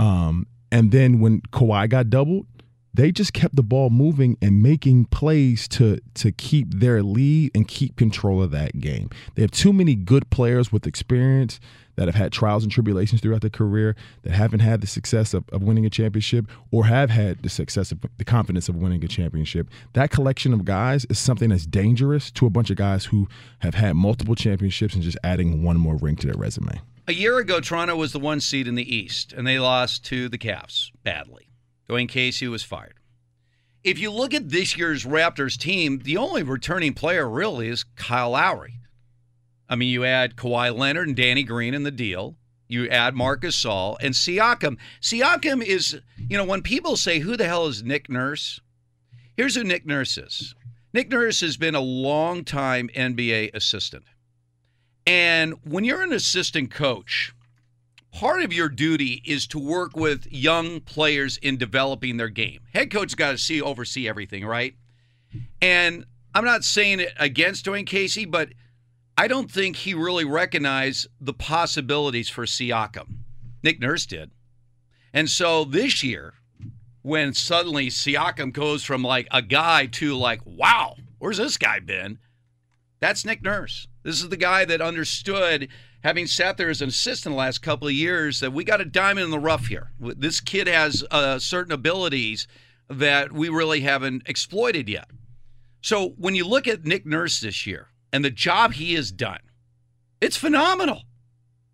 Um, 0.01 0.47
and 0.73 0.91
then 0.91 1.21
when 1.21 1.43
Kawhi 1.53 1.89
got 1.89 2.11
doubled, 2.11 2.47
they 2.93 3.13
just 3.13 3.33
kept 3.33 3.57
the 3.57 3.63
ball 3.63 3.91
moving 3.91 4.37
and 4.43 4.63
making 4.63 5.07
plays 5.07 5.69
to 5.69 6.01
to 6.15 6.33
keep 6.33 6.73
their 6.75 7.03
lead 7.03 7.51
and 7.55 7.69
keep 7.69 7.97
control 7.97 8.43
of 8.43 8.51
that 8.51 8.81
game. 8.81 9.11
They 9.35 9.43
have 9.43 9.51
too 9.51 9.73
many 9.73 9.95
good 9.95 10.31
players 10.31 10.73
with 10.73 10.87
experience 10.87 11.61
that 11.97 12.09
have 12.09 12.15
had 12.15 12.33
trials 12.33 12.63
and 12.63 12.73
tribulations 12.73 13.21
throughout 13.21 13.43
their 13.43 13.51
career 13.51 13.95
that 14.23 14.33
haven't 14.33 14.61
had 14.61 14.81
the 14.81 14.87
success 14.87 15.35
of, 15.35 15.45
of 15.51 15.63
winning 15.63 15.85
a 15.85 15.91
championship 15.91 16.47
or 16.71 16.87
have 16.87 17.11
had 17.11 17.43
the 17.43 17.49
success 17.49 17.93
of 17.93 17.99
the 18.17 18.25
confidence 18.25 18.69
of 18.71 18.77
winning 18.77 19.05
a 19.05 19.09
championship. 19.09 19.69
That 19.93 20.11
collection 20.11 20.55
of 20.55 20.65
guys 20.65 21.05
is 21.11 21.19
something 21.19 21.51
that's 21.51 21.67
dangerous 21.67 22.31
to 22.33 22.47
a 22.47 22.51
bunch 22.51 22.71
of 22.71 22.77
guys 22.77 23.05
who 23.07 23.29
have 23.59 23.75
had 23.75 23.97
multiple 23.97 24.35
championships 24.35 24.95
and 24.95 25.03
just 25.03 25.19
adding 25.23 25.63
one 25.63 25.77
more 25.77 25.97
ring 25.97 26.17
to 26.17 26.27
their 26.27 26.37
resume. 26.37 26.81
A 27.07 27.13
year 27.13 27.39
ago, 27.39 27.61
Toronto 27.61 27.97
was 27.97 28.13
the 28.13 28.21
one 28.21 28.41
seed 28.41 28.69
in 28.69 28.77
the 28.77 28.97
East, 28.97 29.33
and 29.33 29.47
they 29.47 29.59
lost 29.59 30.05
to 30.07 30.29
the 30.29 30.39
Cavs 30.39 30.91
badly. 31.03 31.50
Dwane 31.91 32.09
Casey 32.09 32.47
was 32.47 32.63
fired. 32.63 32.95
If 33.83 33.99
you 33.99 34.13
look 34.13 34.33
at 34.33 34.51
this 34.51 34.77
year's 34.77 35.05
Raptors 35.05 35.59
team, 35.59 36.01
the 36.05 36.17
only 36.17 36.43
returning 36.43 36.95
player 36.95 37.29
really 37.29 37.69
is 37.69 37.85
Kyle 37.97 38.31
Lowry. 38.31 38.75
I 39.69 39.75
mean, 39.75 39.89
you 39.89 40.05
add 40.05 40.37
Kawhi 40.37 40.77
Leonard 40.77 41.09
and 41.09 41.17
Danny 41.17 41.43
Green 41.43 41.75
in 41.75 41.83
the 41.83 41.91
deal. 41.91 42.37
You 42.69 42.89
add 42.89 43.17
Marc 43.17 43.43
Gasol 43.43 43.97
and 44.01 44.15
Siakam. 44.15 44.77
Siakam 45.01 45.65
is, 45.65 46.01
you 46.29 46.37
know, 46.37 46.45
when 46.45 46.63
people 46.63 46.97
say, 46.97 47.19
who 47.19 47.37
the 47.37 47.47
hell 47.47 47.67
is 47.67 47.83
Nick 47.83 48.09
Nurse? 48.09 48.61
Here's 49.37 49.57
who 49.57 49.65
Nick 49.65 49.85
Nurse 49.85 50.17
is 50.17 50.55
Nick 50.93 51.11
Nurse 51.11 51.41
has 51.41 51.57
been 51.57 51.75
a 51.75 51.81
long-time 51.81 52.89
NBA 52.95 53.55
assistant. 53.55 54.05
And 55.07 55.55
when 55.65 55.83
you're 55.83 56.03
an 56.03 56.13
assistant 56.13 56.71
coach, 56.71 57.33
part 58.13 58.43
of 58.43 58.53
your 58.53 58.69
duty 58.69 59.23
is 59.25 59.47
to 59.49 59.59
work 59.59 59.97
with 59.97 60.27
young 60.31 60.81
players 60.81 61.37
in 61.39 61.57
developing 61.57 62.17
their 62.17 62.29
game. 62.29 62.61
Head 62.73 62.91
coach's 62.91 63.15
got 63.15 63.33
to 63.33 63.39
see 63.39 63.61
oversee 63.61 64.09
everything, 64.09 64.45
right? 64.45 64.75
And 65.61 66.05
I'm 66.35 66.45
not 66.45 66.65
saying 66.65 67.01
it 67.01 67.13
against 67.19 67.67
Dwane 67.67 67.87
Casey, 67.87 68.25
but 68.25 68.51
I 69.17 69.29
don't 69.29 69.51
think 69.51 69.77
he 69.77 69.95
really 69.95 70.25
recognized 70.25 71.09
the 71.21 71.35
possibilities 71.35 72.29
for 72.29 72.47
Siakam. 72.47 73.19
Nick 73.63 73.81
Nurse 73.81 74.07
did. 74.07 74.31
And 75.13 75.29
so 75.29 75.65
this 75.65 76.03
year, 76.03 76.35
when 77.03 77.35
suddenly 77.35 77.89
Siakam 77.89 78.53
goes 78.53 78.85
from 78.85 79.03
like 79.03 79.29
a 79.31 79.43
guy 79.43 79.87
to 79.87 80.17
like, 80.17 80.41
wow, 80.45 80.97
where's 81.19 81.39
this 81.39 81.57
guy 81.57 81.81
been? 81.81 82.19
That's 83.01 83.25
Nick 83.25 83.43
Nurse. 83.43 83.89
This 84.03 84.23
is 84.23 84.29
the 84.29 84.37
guy 84.37 84.65
that 84.67 84.81
understood, 84.81 85.69
having 86.03 86.27
sat 86.27 86.57
there 86.57 86.71
as 86.71 86.83
an 86.83 86.89
assistant 86.89 87.35
the 87.35 87.39
last 87.39 87.63
couple 87.63 87.89
of 87.89 87.95
years, 87.95 88.41
that 88.41 88.53
we 88.53 88.65
got 88.65 88.81
a 88.81 88.85
diamond 88.85 89.25
in 89.25 89.31
the 89.31 89.39
rough 89.39 89.67
here. 89.67 89.91
This 90.01 90.41
kid 90.41 90.67
has 90.67 91.05
uh, 91.11 91.39
certain 91.39 91.73
abilities 91.73 92.47
that 92.89 93.33
we 93.33 93.49
really 93.49 93.81
haven't 93.81 94.23
exploited 94.27 94.89
yet. 94.89 95.09
So 95.83 96.11
when 96.19 96.35
you 96.35 96.47
look 96.47 96.67
at 96.67 96.85
Nick 96.85 97.07
Nurse 97.07 97.41
this 97.41 97.67
year 97.67 97.89
and 98.13 98.25
the 98.25 98.31
job 98.31 98.75
he 98.75 98.95
has 98.95 99.13
done, 99.13 99.41
it's 100.21 100.37
phenomenal. 100.37 101.03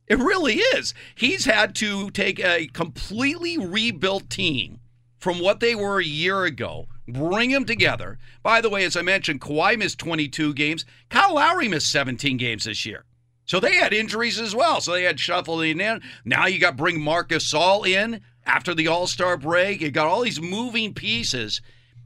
It 0.06 0.18
really 0.18 0.56
is. 0.56 0.94
He's 1.16 1.46
had 1.46 1.74
to 1.76 2.10
take 2.10 2.38
a 2.38 2.68
completely 2.68 3.58
rebuilt 3.58 4.30
team 4.30 4.78
from 5.18 5.40
what 5.40 5.58
they 5.58 5.74
were 5.74 5.98
a 5.98 6.04
year 6.04 6.44
ago, 6.44 6.86
bring 7.08 7.50
them 7.50 7.64
together. 7.64 8.18
By 8.42 8.60
the 8.60 8.70
way, 8.70 8.84
as 8.84 8.96
I 8.96 9.02
mentioned, 9.02 9.40
Kawhi 9.40 9.76
missed 9.76 9.98
22 9.98 10.54
games. 10.54 10.84
Kyle 11.08 11.34
Lowry 11.34 11.66
missed 11.66 11.90
17 11.90 12.36
games 12.36 12.64
this 12.64 12.86
year. 12.86 13.04
So 13.46 13.60
they 13.60 13.76
had 13.76 13.94
injuries 13.94 14.40
as 14.40 14.54
well. 14.54 14.80
So 14.80 14.92
they 14.92 15.04
had 15.04 15.20
shuffling 15.20 15.80
in. 15.80 16.02
Now 16.24 16.46
you 16.46 16.58
got 16.58 16.76
bring 16.76 17.00
Marc 17.00 17.30
Gasol 17.30 17.86
in 17.86 18.20
after 18.44 18.74
the 18.74 18.88
All 18.88 19.06
Star 19.06 19.36
break. 19.36 19.80
You 19.80 19.90
got 19.90 20.06
all 20.06 20.22
these 20.22 20.40
moving 20.40 20.92
pieces. 20.94 21.60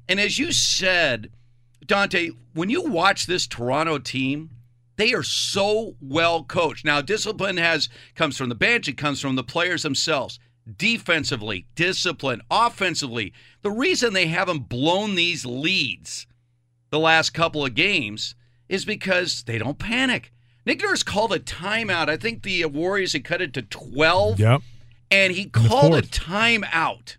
And 0.08 0.20
as 0.20 0.38
you 0.38 0.52
said, 0.52 1.30
Dante, 1.84 2.30
when 2.54 2.70
you 2.70 2.82
watch 2.82 3.26
this 3.26 3.46
Toronto 3.46 3.98
team, 3.98 4.50
they 4.96 5.14
are 5.14 5.22
so 5.22 5.96
well 6.00 6.44
coached. 6.44 6.84
Now, 6.84 7.00
discipline 7.00 7.56
has 7.56 7.88
comes 8.14 8.36
from 8.36 8.50
the 8.50 8.54
bench, 8.54 8.86
it 8.86 8.98
comes 8.98 9.20
from 9.20 9.36
the 9.36 9.42
players 9.42 9.82
themselves. 9.82 10.38
Defensively, 10.76 11.66
discipline, 11.74 12.42
offensively. 12.50 13.32
The 13.62 13.70
reason 13.70 14.12
they 14.12 14.26
haven't 14.26 14.68
blown 14.68 15.14
these 15.14 15.46
leads 15.46 16.26
the 16.90 16.98
last 16.98 17.30
couple 17.30 17.64
of 17.64 17.74
games 17.74 18.34
is 18.68 18.84
because 18.84 19.42
they 19.44 19.58
don't 19.58 19.78
panic. 19.78 20.32
Nick 20.70 20.82
Nurse 20.82 21.02
called 21.02 21.32
a 21.32 21.40
timeout. 21.40 22.08
I 22.08 22.16
think 22.16 22.44
the 22.44 22.64
Warriors 22.66 23.12
had 23.12 23.24
cut 23.24 23.42
it 23.42 23.52
to 23.54 23.62
12. 23.62 24.38
Yep. 24.38 24.62
And 25.10 25.32
he 25.32 25.46
called 25.46 25.96
a 25.96 26.02
timeout. 26.02 27.16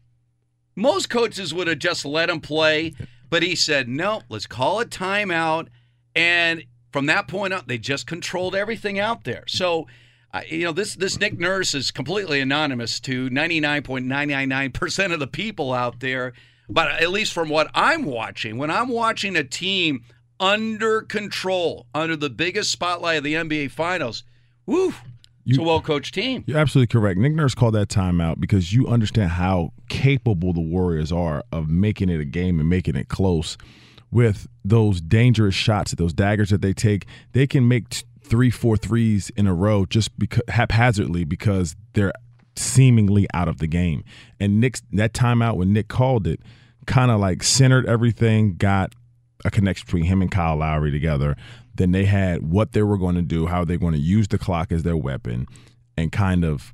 Most 0.73 1.09
coaches 1.09 1.53
would 1.53 1.67
have 1.67 1.79
just 1.79 2.05
let 2.05 2.29
him 2.29 2.39
play, 2.39 2.93
but 3.29 3.43
he 3.43 3.57
said, 3.57 3.89
no, 3.89 4.21
let's 4.29 4.47
call 4.47 4.79
a 4.79 4.85
timeout. 4.85 5.67
And 6.15 6.63
from 6.93 7.07
that 7.07 7.27
point 7.27 7.51
on, 7.51 7.63
they 7.67 7.77
just 7.77 8.07
controlled 8.07 8.55
everything 8.55 8.99
out 8.99 9.25
there. 9.25 9.43
So 9.49 9.85
I, 10.31 10.45
you 10.45 10.63
know, 10.63 10.71
this 10.71 10.95
this 10.95 11.19
Nick 11.19 11.37
Nurse 11.37 11.75
is 11.75 11.91
completely 11.91 12.39
anonymous 12.39 13.01
to 13.01 13.29
99.999% 13.29 15.13
of 15.13 15.19
the 15.19 15.27
people 15.27 15.73
out 15.73 15.99
there. 15.99 16.31
But 16.69 17.01
at 17.01 17.11
least 17.11 17.33
from 17.33 17.49
what 17.49 17.69
I'm 17.73 18.05
watching, 18.05 18.57
when 18.57 18.71
I'm 18.71 18.87
watching 18.87 19.35
a 19.35 19.43
team 19.43 20.05
under 20.41 21.03
control, 21.03 21.85
under 21.93 22.15
the 22.15 22.29
biggest 22.29 22.71
spotlight 22.71 23.19
of 23.19 23.23
the 23.23 23.35
NBA 23.35 23.71
Finals, 23.71 24.23
woo, 24.65 24.93
it's 25.45 25.57
a 25.57 25.61
well 25.61 25.81
coached 25.81 26.13
team. 26.13 26.43
You're 26.47 26.57
absolutely 26.57 26.87
correct. 26.87 27.19
Nick 27.19 27.33
Nurse 27.33 27.55
called 27.55 27.75
that 27.75 27.87
timeout 27.87 28.39
because 28.39 28.73
you 28.73 28.87
understand 28.87 29.31
how 29.31 29.71
capable 29.87 30.51
the 30.51 30.61
Warriors 30.61 31.11
are 31.11 31.43
of 31.51 31.69
making 31.69 32.09
it 32.09 32.19
a 32.19 32.25
game 32.25 32.59
and 32.59 32.69
making 32.69 32.95
it 32.95 33.07
close 33.07 33.57
with 34.11 34.47
those 34.65 34.99
dangerous 34.99 35.55
shots, 35.55 35.93
those 35.93 36.13
daggers 36.13 36.49
that 36.49 36.61
they 36.61 36.73
take. 36.73 37.05
They 37.31 37.47
can 37.47 37.67
make 37.67 37.89
t- 37.89 38.03
three, 38.21 38.49
four 38.49 38.77
threes 38.77 39.31
in 39.35 39.47
a 39.47 39.53
row 39.53 39.85
just 39.85 40.17
because 40.17 40.43
haphazardly 40.49 41.23
because 41.23 41.75
they're 41.93 42.13
seemingly 42.55 43.27
out 43.33 43.47
of 43.47 43.59
the 43.59 43.67
game. 43.67 44.03
And 44.39 44.59
Nick's 44.59 44.81
that 44.91 45.13
timeout 45.13 45.55
when 45.55 45.71
Nick 45.71 45.87
called 45.87 46.27
it 46.27 46.41
kind 46.85 47.11
of 47.11 47.19
like 47.19 47.43
centered 47.43 47.85
everything, 47.85 48.55
got 48.55 48.93
a 49.45 49.51
connection 49.51 49.85
between 49.85 50.03
him 50.03 50.21
and 50.21 50.31
Kyle 50.31 50.57
Lowry 50.57 50.91
together. 50.91 51.35
Then 51.75 51.91
they 51.91 52.05
had 52.05 52.51
what 52.51 52.73
they 52.73 52.83
were 52.83 52.97
going 52.97 53.15
to 53.15 53.21
do, 53.21 53.47
how 53.47 53.65
they're 53.65 53.77
going 53.77 53.93
to 53.93 53.99
use 53.99 54.27
the 54.27 54.37
clock 54.37 54.71
as 54.71 54.83
their 54.83 54.97
weapon, 54.97 55.47
and 55.97 56.11
kind 56.11 56.43
of 56.43 56.73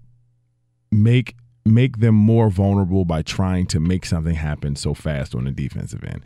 make 0.91 1.36
make 1.65 1.97
them 1.97 2.15
more 2.15 2.49
vulnerable 2.49 3.03
by 3.03 3.22
trying 3.22 3.65
to 3.68 3.80
make 3.80 4.05
something 4.05 4.36
happen 4.36 4.76
so 4.76 4.93
fast 4.93 5.36
on 5.36 5.43
the 5.43 5.51
defensive 5.51 6.03
end. 6.03 6.22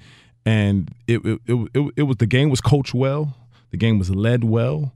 And 0.45 0.89
it 1.07 1.25
it, 1.25 1.39
it, 1.47 1.69
it, 1.73 1.93
it 1.97 2.03
was 2.03 2.17
the 2.17 2.27
game 2.27 2.49
was 2.49 2.61
coached 2.61 2.93
well, 2.93 3.35
the 3.71 3.77
game 3.77 3.97
was 3.99 4.09
led 4.09 4.43
well. 4.43 4.93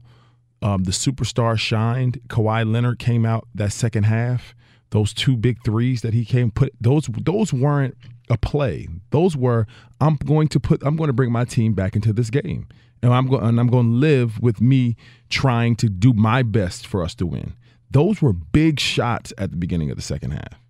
Um, 0.62 0.84
the 0.84 0.92
superstar 0.92 1.58
shined. 1.58 2.20
Kawhi 2.28 2.70
Leonard 2.70 2.98
came 2.98 3.26
out 3.26 3.46
that 3.54 3.72
second 3.72 4.04
half. 4.04 4.54
Those 4.90 5.12
two 5.12 5.36
big 5.36 5.62
threes 5.64 6.00
that 6.02 6.14
he 6.14 6.24
came 6.24 6.50
put 6.50 6.72
those 6.80 7.08
those 7.12 7.52
weren't 7.52 7.96
a 8.30 8.36
play. 8.36 8.88
Those 9.10 9.36
were 9.36 9.66
I'm 10.00 10.16
going 10.16 10.48
to 10.48 10.60
put 10.60 10.82
I'm 10.84 10.96
going 10.96 11.08
to 11.08 11.14
bring 11.14 11.32
my 11.32 11.44
team 11.44 11.74
back 11.74 11.94
into 11.94 12.12
this 12.12 12.30
game. 12.30 12.68
And 13.02 13.12
I'm 13.12 13.26
going 13.26 13.44
and 13.44 13.60
I'm 13.60 13.68
going 13.68 13.86
to 13.86 13.96
live 13.96 14.40
with 14.40 14.60
me 14.60 14.96
trying 15.28 15.76
to 15.76 15.88
do 15.88 16.12
my 16.12 16.42
best 16.42 16.86
for 16.86 17.02
us 17.02 17.14
to 17.16 17.26
win. 17.26 17.54
Those 17.90 18.20
were 18.20 18.32
big 18.32 18.80
shots 18.80 19.32
at 19.38 19.50
the 19.50 19.56
beginning 19.56 19.90
of 19.90 19.96
the 19.96 20.02
second 20.02 20.32
half. 20.32 20.60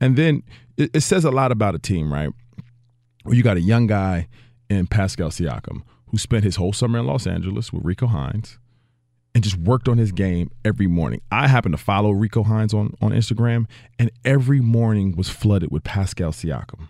And 0.00 0.16
then 0.16 0.42
it, 0.76 0.90
it 0.94 1.00
says 1.00 1.24
a 1.24 1.30
lot 1.30 1.52
about 1.52 1.74
a 1.74 1.78
team, 1.78 2.12
right? 2.12 2.30
Where 3.22 3.36
you 3.36 3.42
got 3.42 3.56
a 3.56 3.60
young 3.60 3.86
guy 3.86 4.28
in 4.68 4.86
Pascal 4.86 5.30
Siakam 5.30 5.82
who 6.08 6.18
spent 6.18 6.44
his 6.44 6.56
whole 6.56 6.72
summer 6.72 6.98
in 6.98 7.06
Los 7.06 7.26
Angeles 7.26 7.72
with 7.72 7.84
Rico 7.84 8.06
Hines 8.06 8.58
and 9.34 9.44
just 9.44 9.58
worked 9.58 9.88
on 9.88 9.98
his 9.98 10.12
game 10.12 10.50
every 10.64 10.86
morning. 10.86 11.20
I 11.30 11.46
happen 11.48 11.72
to 11.72 11.78
follow 11.78 12.10
Rico 12.10 12.42
Hines 12.42 12.72
on, 12.72 12.94
on 13.02 13.10
Instagram, 13.10 13.66
and 13.98 14.10
every 14.24 14.60
morning 14.60 15.14
was 15.14 15.28
flooded 15.28 15.70
with 15.70 15.84
Pascal 15.84 16.32
Siakam. 16.32 16.88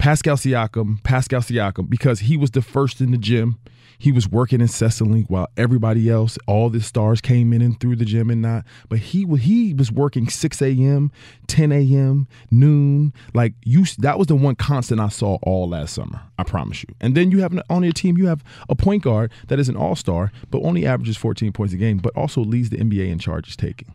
Pascal 0.00 0.36
Siakam, 0.36 1.02
Pascal 1.04 1.40
Siakam, 1.40 1.90
because 1.90 2.20
he 2.20 2.38
was 2.38 2.52
the 2.52 2.62
first 2.62 3.02
in 3.02 3.10
the 3.10 3.18
gym. 3.18 3.58
He 3.98 4.12
was 4.12 4.26
working 4.26 4.62
incessantly 4.62 5.26
while 5.28 5.48
everybody 5.58 6.08
else, 6.08 6.38
all 6.46 6.70
the 6.70 6.80
stars 6.80 7.20
came 7.20 7.52
in 7.52 7.60
and 7.60 7.78
through 7.78 7.96
the 7.96 8.06
gym 8.06 8.30
and 8.30 8.40
not. 8.40 8.64
But 8.88 9.00
he 9.00 9.26
he 9.36 9.74
was 9.74 9.92
working 9.92 10.26
6 10.26 10.62
a.m., 10.62 11.12
10 11.48 11.70
a.m., 11.70 12.28
noon. 12.50 13.12
Like 13.34 13.52
you, 13.62 13.84
that 13.98 14.18
was 14.18 14.28
the 14.28 14.36
one 14.36 14.54
constant 14.54 15.02
I 15.02 15.10
saw 15.10 15.36
all 15.42 15.68
last 15.68 15.92
summer. 15.96 16.22
I 16.38 16.44
promise 16.44 16.82
you. 16.82 16.94
And 16.98 17.14
then 17.14 17.30
you 17.30 17.42
have 17.42 17.52
on 17.68 17.82
your 17.82 17.92
team, 17.92 18.16
you 18.16 18.26
have 18.28 18.42
a 18.70 18.74
point 18.74 19.02
guard 19.02 19.30
that 19.48 19.60
is 19.60 19.68
an 19.68 19.76
all 19.76 19.96
star, 19.96 20.32
but 20.50 20.62
only 20.62 20.86
averages 20.86 21.18
14 21.18 21.52
points 21.52 21.74
a 21.74 21.76
game, 21.76 21.98
but 21.98 22.16
also 22.16 22.40
leads 22.40 22.70
the 22.70 22.78
NBA 22.78 23.10
in 23.10 23.18
charges 23.18 23.54
taking. 23.54 23.92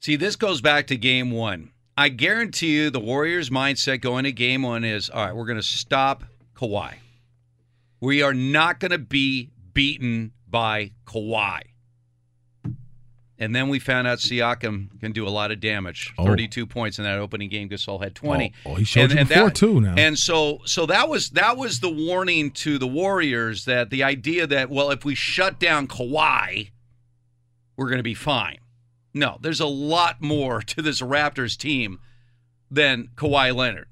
See, 0.00 0.16
this 0.16 0.36
goes 0.36 0.60
back 0.60 0.86
to 0.88 0.96
game 0.98 1.30
one. 1.30 1.70
I 2.00 2.08
guarantee 2.08 2.76
you 2.76 2.88
the 2.88 2.98
Warriors' 2.98 3.50
mindset 3.50 4.00
going 4.00 4.24
to 4.24 4.32
game 4.32 4.62
one 4.62 4.84
is 4.84 5.10
all 5.10 5.22
right, 5.22 5.36
we're 5.36 5.44
going 5.44 5.58
to 5.58 5.62
stop 5.62 6.24
Kawhi. 6.56 6.94
We 8.00 8.22
are 8.22 8.32
not 8.32 8.80
going 8.80 8.92
to 8.92 8.98
be 8.98 9.50
beaten 9.74 10.32
by 10.48 10.92
Kawhi. 11.04 11.60
And 13.38 13.54
then 13.54 13.68
we 13.68 13.78
found 13.78 14.06
out 14.06 14.16
Siakam 14.16 14.98
can 14.98 15.12
do 15.12 15.28
a 15.28 15.28
lot 15.28 15.50
of 15.50 15.60
damage. 15.60 16.14
Oh. 16.16 16.24
32 16.24 16.64
points 16.64 16.96
in 16.96 17.04
that 17.04 17.18
opening 17.18 17.50
game. 17.50 17.68
Gasol 17.68 18.02
had 18.02 18.14
20. 18.14 18.54
Oh, 18.64 18.70
oh, 18.70 18.74
he 18.76 18.84
showed 18.84 19.10
you 19.10 19.18
before, 19.18 19.48
that, 19.48 19.54
too, 19.54 19.82
now. 19.82 19.94
And 19.98 20.18
so 20.18 20.60
so 20.64 20.86
that 20.86 21.06
was 21.10 21.28
that 21.30 21.58
was 21.58 21.80
the 21.80 21.90
warning 21.90 22.50
to 22.52 22.78
the 22.78 22.86
Warriors 22.86 23.66
that 23.66 23.90
the 23.90 24.04
idea 24.04 24.46
that 24.46 24.70
well 24.70 24.90
if 24.90 25.04
we 25.04 25.14
shut 25.14 25.60
down 25.60 25.86
Kawhi, 25.86 26.70
we're 27.76 27.88
going 27.88 27.98
to 27.98 28.02
be 28.02 28.14
fine. 28.14 28.56
No, 29.12 29.38
there's 29.40 29.60
a 29.60 29.66
lot 29.66 30.20
more 30.20 30.62
to 30.62 30.82
this 30.82 31.00
Raptors 31.00 31.56
team 31.56 31.98
than 32.70 33.08
Kawhi 33.16 33.54
Leonard. 33.54 33.88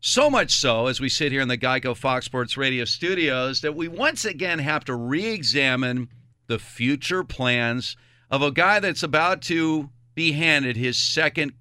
So 0.00 0.30
much 0.30 0.52
so, 0.52 0.86
as 0.86 1.00
we 1.00 1.08
sit 1.08 1.32
here 1.32 1.40
in 1.40 1.48
the 1.48 1.58
Geico 1.58 1.96
Fox 1.96 2.26
Sports 2.26 2.56
Radio 2.56 2.84
studios, 2.84 3.62
that 3.62 3.74
we 3.74 3.88
once 3.88 4.24
again 4.24 4.60
have 4.60 4.84
to 4.84 4.94
re 4.94 5.26
examine 5.26 6.08
the 6.46 6.58
future 6.58 7.24
plans 7.24 7.96
of 8.30 8.42
a 8.42 8.52
guy 8.52 8.78
that's 8.80 9.02
about 9.02 9.42
to 9.42 9.90
be 10.14 10.32
handed 10.32 10.76
his 10.76 10.98
second 10.98 11.52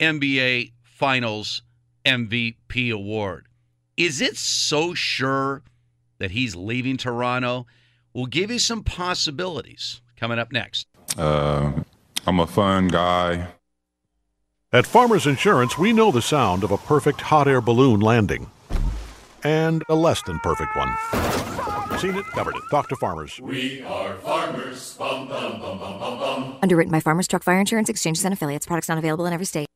NBA 0.00 0.72
Finals 0.82 1.62
MVP 2.04 2.92
award. 2.92 3.46
Is 3.96 4.20
it 4.20 4.36
so 4.36 4.94
sure 4.94 5.62
that 6.18 6.30
he's 6.30 6.56
leaving 6.56 6.96
Toronto? 6.96 7.66
We'll 8.14 8.26
give 8.26 8.50
you 8.50 8.58
some 8.58 8.84
possibilities 8.84 10.00
coming 10.16 10.38
up 10.38 10.50
next. 10.52 10.86
Uh, 11.18 11.72
I'm 12.26 12.40
a 12.40 12.46
fun 12.46 12.88
guy. 12.88 13.48
At 14.72 14.86
Farmers 14.86 15.26
Insurance, 15.26 15.78
we 15.78 15.92
know 15.92 16.10
the 16.10 16.20
sound 16.20 16.64
of 16.64 16.72
a 16.72 16.76
perfect 16.76 17.20
hot 17.20 17.46
air 17.46 17.60
balloon 17.60 18.00
landing 18.00 18.50
and 19.44 19.84
a 19.88 19.94
less 19.94 20.22
than 20.22 20.40
perfect 20.40 20.74
one. 20.74 20.92
Seen 21.98 22.16
it, 22.16 22.26
covered 22.26 22.56
it. 22.56 22.62
Talk 22.70 22.88
to 22.88 22.96
Farmers. 22.96 23.40
We 23.40 23.82
are 23.82 24.16
farmers. 24.16 24.96
Bum, 24.98 25.28
bum, 25.28 25.60
bum, 25.60 25.78
bum, 25.78 25.98
bum, 25.98 26.18
bum. 26.18 26.58
Underwritten 26.62 26.90
by 26.90 27.00
Farmers 27.00 27.28
Truck 27.28 27.44
Fire 27.44 27.60
Insurance 27.60 27.88
Exchanges 27.88 28.24
and 28.24 28.34
Affiliates. 28.34 28.66
Products 28.66 28.88
not 28.88 28.98
available 28.98 29.24
in 29.26 29.32
every 29.32 29.46
state. 29.46 29.68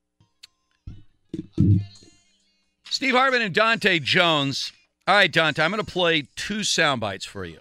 Steve 2.90 3.14
Hartman 3.14 3.42
and 3.42 3.54
Dante 3.54 4.00
Jones. 4.00 4.72
All 5.06 5.14
right, 5.14 5.32
Dante, 5.32 5.62
I'm 5.62 5.70
going 5.70 5.82
to 5.82 5.90
play 5.90 6.26
two 6.36 6.64
sound 6.64 7.00
bites 7.00 7.24
for 7.24 7.44
you 7.44 7.60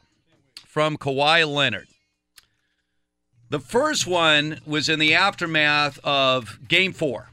from 0.65 0.97
Kawhi 0.97 1.47
Leonard. 1.47 1.87
The 3.51 3.59
first 3.59 4.05
one 4.05 4.59
was 4.63 4.89
in 4.89 4.99
the 4.99 5.15
aftermath 5.15 5.97
of 6.03 6.59
Game 6.67 6.93
Four, 6.93 7.29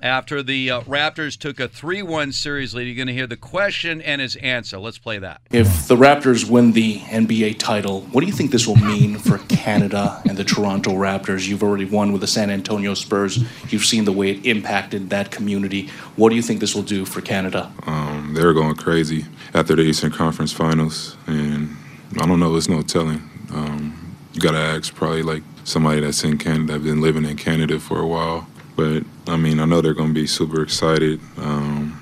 after 0.00 0.40
the 0.40 0.70
uh, 0.70 0.80
Raptors 0.82 1.36
took 1.36 1.58
a 1.58 1.66
3 1.66 2.00
1 2.00 2.30
series 2.30 2.76
lead. 2.76 2.84
You're 2.84 2.94
going 2.94 3.08
to 3.08 3.12
hear 3.12 3.26
the 3.26 3.36
question 3.36 4.00
and 4.00 4.20
his 4.20 4.36
answer. 4.36 4.78
Let's 4.78 4.98
play 4.98 5.18
that. 5.18 5.40
If 5.50 5.88
the 5.88 5.96
Raptors 5.96 6.48
win 6.48 6.70
the 6.74 7.00
NBA 7.00 7.58
title, 7.58 8.02
what 8.02 8.20
do 8.20 8.28
you 8.28 8.32
think 8.32 8.52
this 8.52 8.68
will 8.68 8.76
mean 8.76 9.18
for 9.18 9.38
Canada 9.48 10.22
and 10.28 10.36
the 10.36 10.44
Toronto 10.44 10.92
Raptors? 10.92 11.48
You've 11.48 11.64
already 11.64 11.86
won 11.86 12.12
with 12.12 12.20
the 12.20 12.28
San 12.28 12.50
Antonio 12.50 12.94
Spurs. 12.94 13.44
You've 13.72 13.84
seen 13.84 14.04
the 14.04 14.12
way 14.12 14.30
it 14.30 14.46
impacted 14.46 15.10
that 15.10 15.32
community. 15.32 15.88
What 16.14 16.30
do 16.30 16.36
you 16.36 16.42
think 16.42 16.60
this 16.60 16.76
will 16.76 16.82
do 16.82 17.04
for 17.04 17.20
Canada? 17.20 17.72
Um, 17.84 18.34
they 18.34 18.44
were 18.44 18.54
going 18.54 18.76
crazy 18.76 19.24
after 19.54 19.74
the 19.74 19.82
Eastern 19.82 20.12
Conference 20.12 20.52
Finals, 20.52 21.16
and 21.26 21.76
I 22.20 22.26
don't 22.26 22.38
know. 22.38 22.52
There's 22.52 22.68
no 22.68 22.82
telling. 22.82 23.28
Um, 23.50 23.97
you 24.38 24.42
got 24.42 24.52
to 24.52 24.58
ask 24.58 24.94
probably 24.94 25.22
like 25.22 25.42
somebody 25.64 26.00
that's 26.00 26.22
in 26.22 26.38
Canada, 26.38 26.74
that's 26.74 26.84
been 26.84 27.00
living 27.00 27.24
in 27.24 27.36
Canada 27.36 27.80
for 27.80 27.98
a 28.00 28.06
while. 28.06 28.46
But 28.76 29.02
I 29.26 29.36
mean, 29.36 29.58
I 29.58 29.64
know 29.64 29.80
they're 29.80 29.94
going 29.94 30.10
to 30.10 30.14
be 30.14 30.28
super 30.28 30.62
excited. 30.62 31.18
Um, 31.38 32.00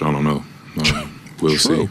I 0.00 0.10
don't 0.10 0.24
know. 0.24 0.42
Um, 0.78 1.20
we'll 1.42 1.58
see. 1.58 1.86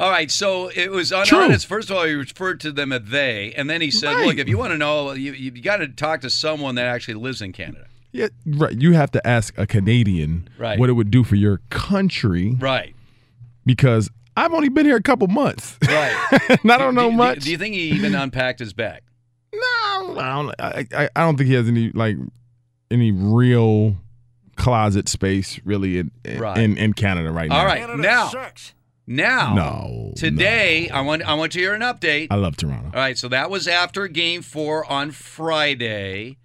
All 0.00 0.10
right, 0.10 0.30
so 0.30 0.68
it 0.74 0.90
was 0.90 1.12
True. 1.26 1.38
honest. 1.38 1.66
First 1.66 1.90
of 1.90 1.96
all, 1.96 2.04
he 2.04 2.12
referred 2.14 2.58
to 2.60 2.72
them 2.72 2.90
as 2.92 3.02
they, 3.04 3.52
and 3.56 3.70
then 3.70 3.80
he 3.80 3.90
said, 3.92 4.14
Right. 4.14 4.26
"Look, 4.26 4.38
if 4.38 4.48
you 4.48 4.58
want 4.58 4.72
to 4.72 4.78
know, 4.78 5.12
you 5.12 5.32
you 5.32 5.50
got 5.62 5.76
to 5.76 5.86
talk 5.88 6.22
to 6.22 6.30
someone 6.30 6.74
that 6.74 6.86
actually 6.86 7.14
lives 7.14 7.40
in 7.40 7.52
Canada." 7.52 7.86
Yeah, 8.10 8.28
right. 8.46 8.78
You 8.78 8.92
have 8.94 9.12
to 9.12 9.24
ask 9.26 9.56
a 9.56 9.66
Canadian 9.66 10.48
Right. 10.58 10.76
what 10.78 10.90
it 10.90 10.94
would 10.94 11.10
do 11.12 11.22
for 11.22 11.36
your 11.36 11.60
country 11.70 12.56
Right. 12.58 12.94
because 13.64 14.10
I've 14.36 14.52
only 14.52 14.68
been 14.70 14.86
here 14.86 14.96
a 14.96 15.02
couple 15.02 15.28
months. 15.28 15.78
Right. 15.86 16.14
and 16.62 16.72
I 16.72 16.78
don't 16.78 16.94
know 16.96 17.10
do, 17.10 17.16
much. 17.16 17.44
Do 17.44 17.50
you 17.52 17.58
think 17.58 17.74
he 17.74 17.90
even 17.92 18.14
unpacked 18.14 18.58
his 18.58 18.72
bag? 18.72 19.02
No, 19.60 20.18
I 20.20 20.32
don't. 20.34 20.54
I, 20.60 20.86
I, 21.04 21.08
I 21.16 21.20
don't 21.22 21.36
think 21.36 21.48
he 21.48 21.54
has 21.54 21.68
any 21.68 21.90
like 21.92 22.16
any 22.90 23.12
real 23.12 23.96
closet 24.56 25.08
space 25.08 25.60
really 25.64 25.98
in 25.98 26.10
in, 26.24 26.38
Right. 26.40 26.58
in, 26.58 26.76
in 26.78 26.92
Canada 26.94 27.30
right 27.30 27.48
now. 27.48 27.58
All 27.58 27.66
right, 27.66 27.80
now, 27.98 28.30
now, 29.06 29.54
No, 29.54 30.12
today 30.16 30.88
I 30.90 31.00
want 31.02 31.22
I 31.22 31.34
want 31.34 31.52
to 31.52 31.58
hear 31.58 31.74
an 31.74 31.82
update. 31.82 32.28
I 32.30 32.36
love 32.36 32.56
Toronto. 32.56 32.86
All 32.86 33.00
right, 33.00 33.16
so 33.18 33.28
that 33.28 33.50
was 33.50 33.68
after 33.68 34.08
Game 34.08 34.42
Four 34.42 34.84
on 34.90 35.10
Friday. 35.10 36.38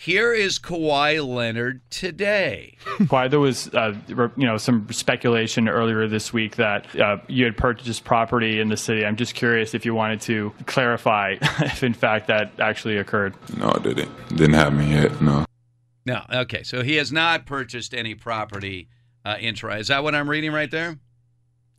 Here 0.00 0.32
is 0.32 0.60
Kawhi 0.60 1.26
Leonard 1.26 1.80
today. 1.90 2.76
Why 3.08 3.26
there 3.26 3.40
was, 3.40 3.66
uh, 3.74 3.96
you 4.06 4.46
know, 4.46 4.56
some 4.56 4.86
speculation 4.92 5.68
earlier 5.68 6.06
this 6.06 6.32
week 6.32 6.54
that 6.54 6.94
uh, 7.00 7.16
you 7.26 7.44
had 7.44 7.56
purchased 7.56 8.04
property 8.04 8.60
in 8.60 8.68
the 8.68 8.76
city. 8.76 9.04
I'm 9.04 9.16
just 9.16 9.34
curious 9.34 9.74
if 9.74 9.84
you 9.84 9.94
wanted 9.94 10.20
to 10.20 10.54
clarify 10.66 11.34
if, 11.42 11.82
in 11.82 11.94
fact, 11.94 12.28
that 12.28 12.52
actually 12.60 12.96
occurred. 12.96 13.34
No, 13.56 13.72
I 13.74 13.80
didn't. 13.80 14.28
Didn't 14.28 14.54
happen 14.54 14.88
yet. 14.88 15.20
No. 15.20 15.44
No, 16.06 16.22
okay. 16.32 16.62
So 16.62 16.84
he 16.84 16.94
has 16.94 17.10
not 17.10 17.44
purchased 17.44 17.92
any 17.92 18.14
property 18.14 18.88
uh, 19.24 19.36
in 19.40 19.56
Toronto. 19.56 19.80
Is 19.80 19.88
that 19.88 20.04
what 20.04 20.14
I'm 20.14 20.30
reading 20.30 20.52
right 20.52 20.70
there? 20.70 21.00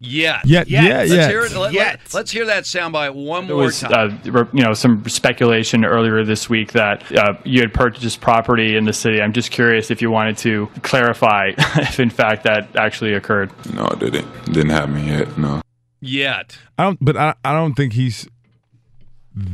Yes. 0.02 0.46
Yeah, 0.46 0.64
yeah, 0.66 0.82
Let's 1.00 1.12
yeah. 1.12 1.28
hear 1.28 1.42
it. 1.42 1.52
Let, 1.54 1.74
Yes. 1.74 2.16
us 2.16 2.32
hear 2.32 2.46
that 2.46 2.64
soundbite 2.64 3.14
one 3.16 3.48
There 3.48 3.56
more 3.58 3.66
was, 3.66 3.82
time. 3.82 4.22
uh, 4.26 4.46
you 4.54 4.64
know, 4.64 4.74
some 4.74 5.08
speculation 5.10 5.84
earlier 5.84 6.24
this 6.24 6.50
week 6.50 6.72
that 6.72 7.12
uh, 7.18 7.34
you 7.44 7.60
had 7.60 7.74
purchased 7.74 8.22
property 8.22 8.78
in 8.78 8.86
the 8.86 8.94
city. 8.94 9.22
I'm 9.22 9.34
just 9.34 9.52
curious 9.52 9.92
if 9.92 10.02
you 10.02 10.10
wanted 10.10 10.38
to 10.40 10.68
clarify 10.84 11.52
if, 11.58 12.00
in 12.00 12.10
fact, 12.10 12.44
that 12.44 12.74
actually 12.78 13.14
occurred. 13.14 13.52
No, 13.74 13.88
it 13.88 14.00
didn't. 14.00 14.46
Didn't 14.46 14.70
happen 14.70 15.06
yet. 15.06 15.38
No. 15.38 15.62
Yet. 16.00 16.58
I 16.78 16.84
don't, 16.86 16.98
but 17.04 17.18
I, 17.18 17.34
I 17.44 17.52
don't 17.54 17.74
think 17.74 17.92
he's. 17.94 18.26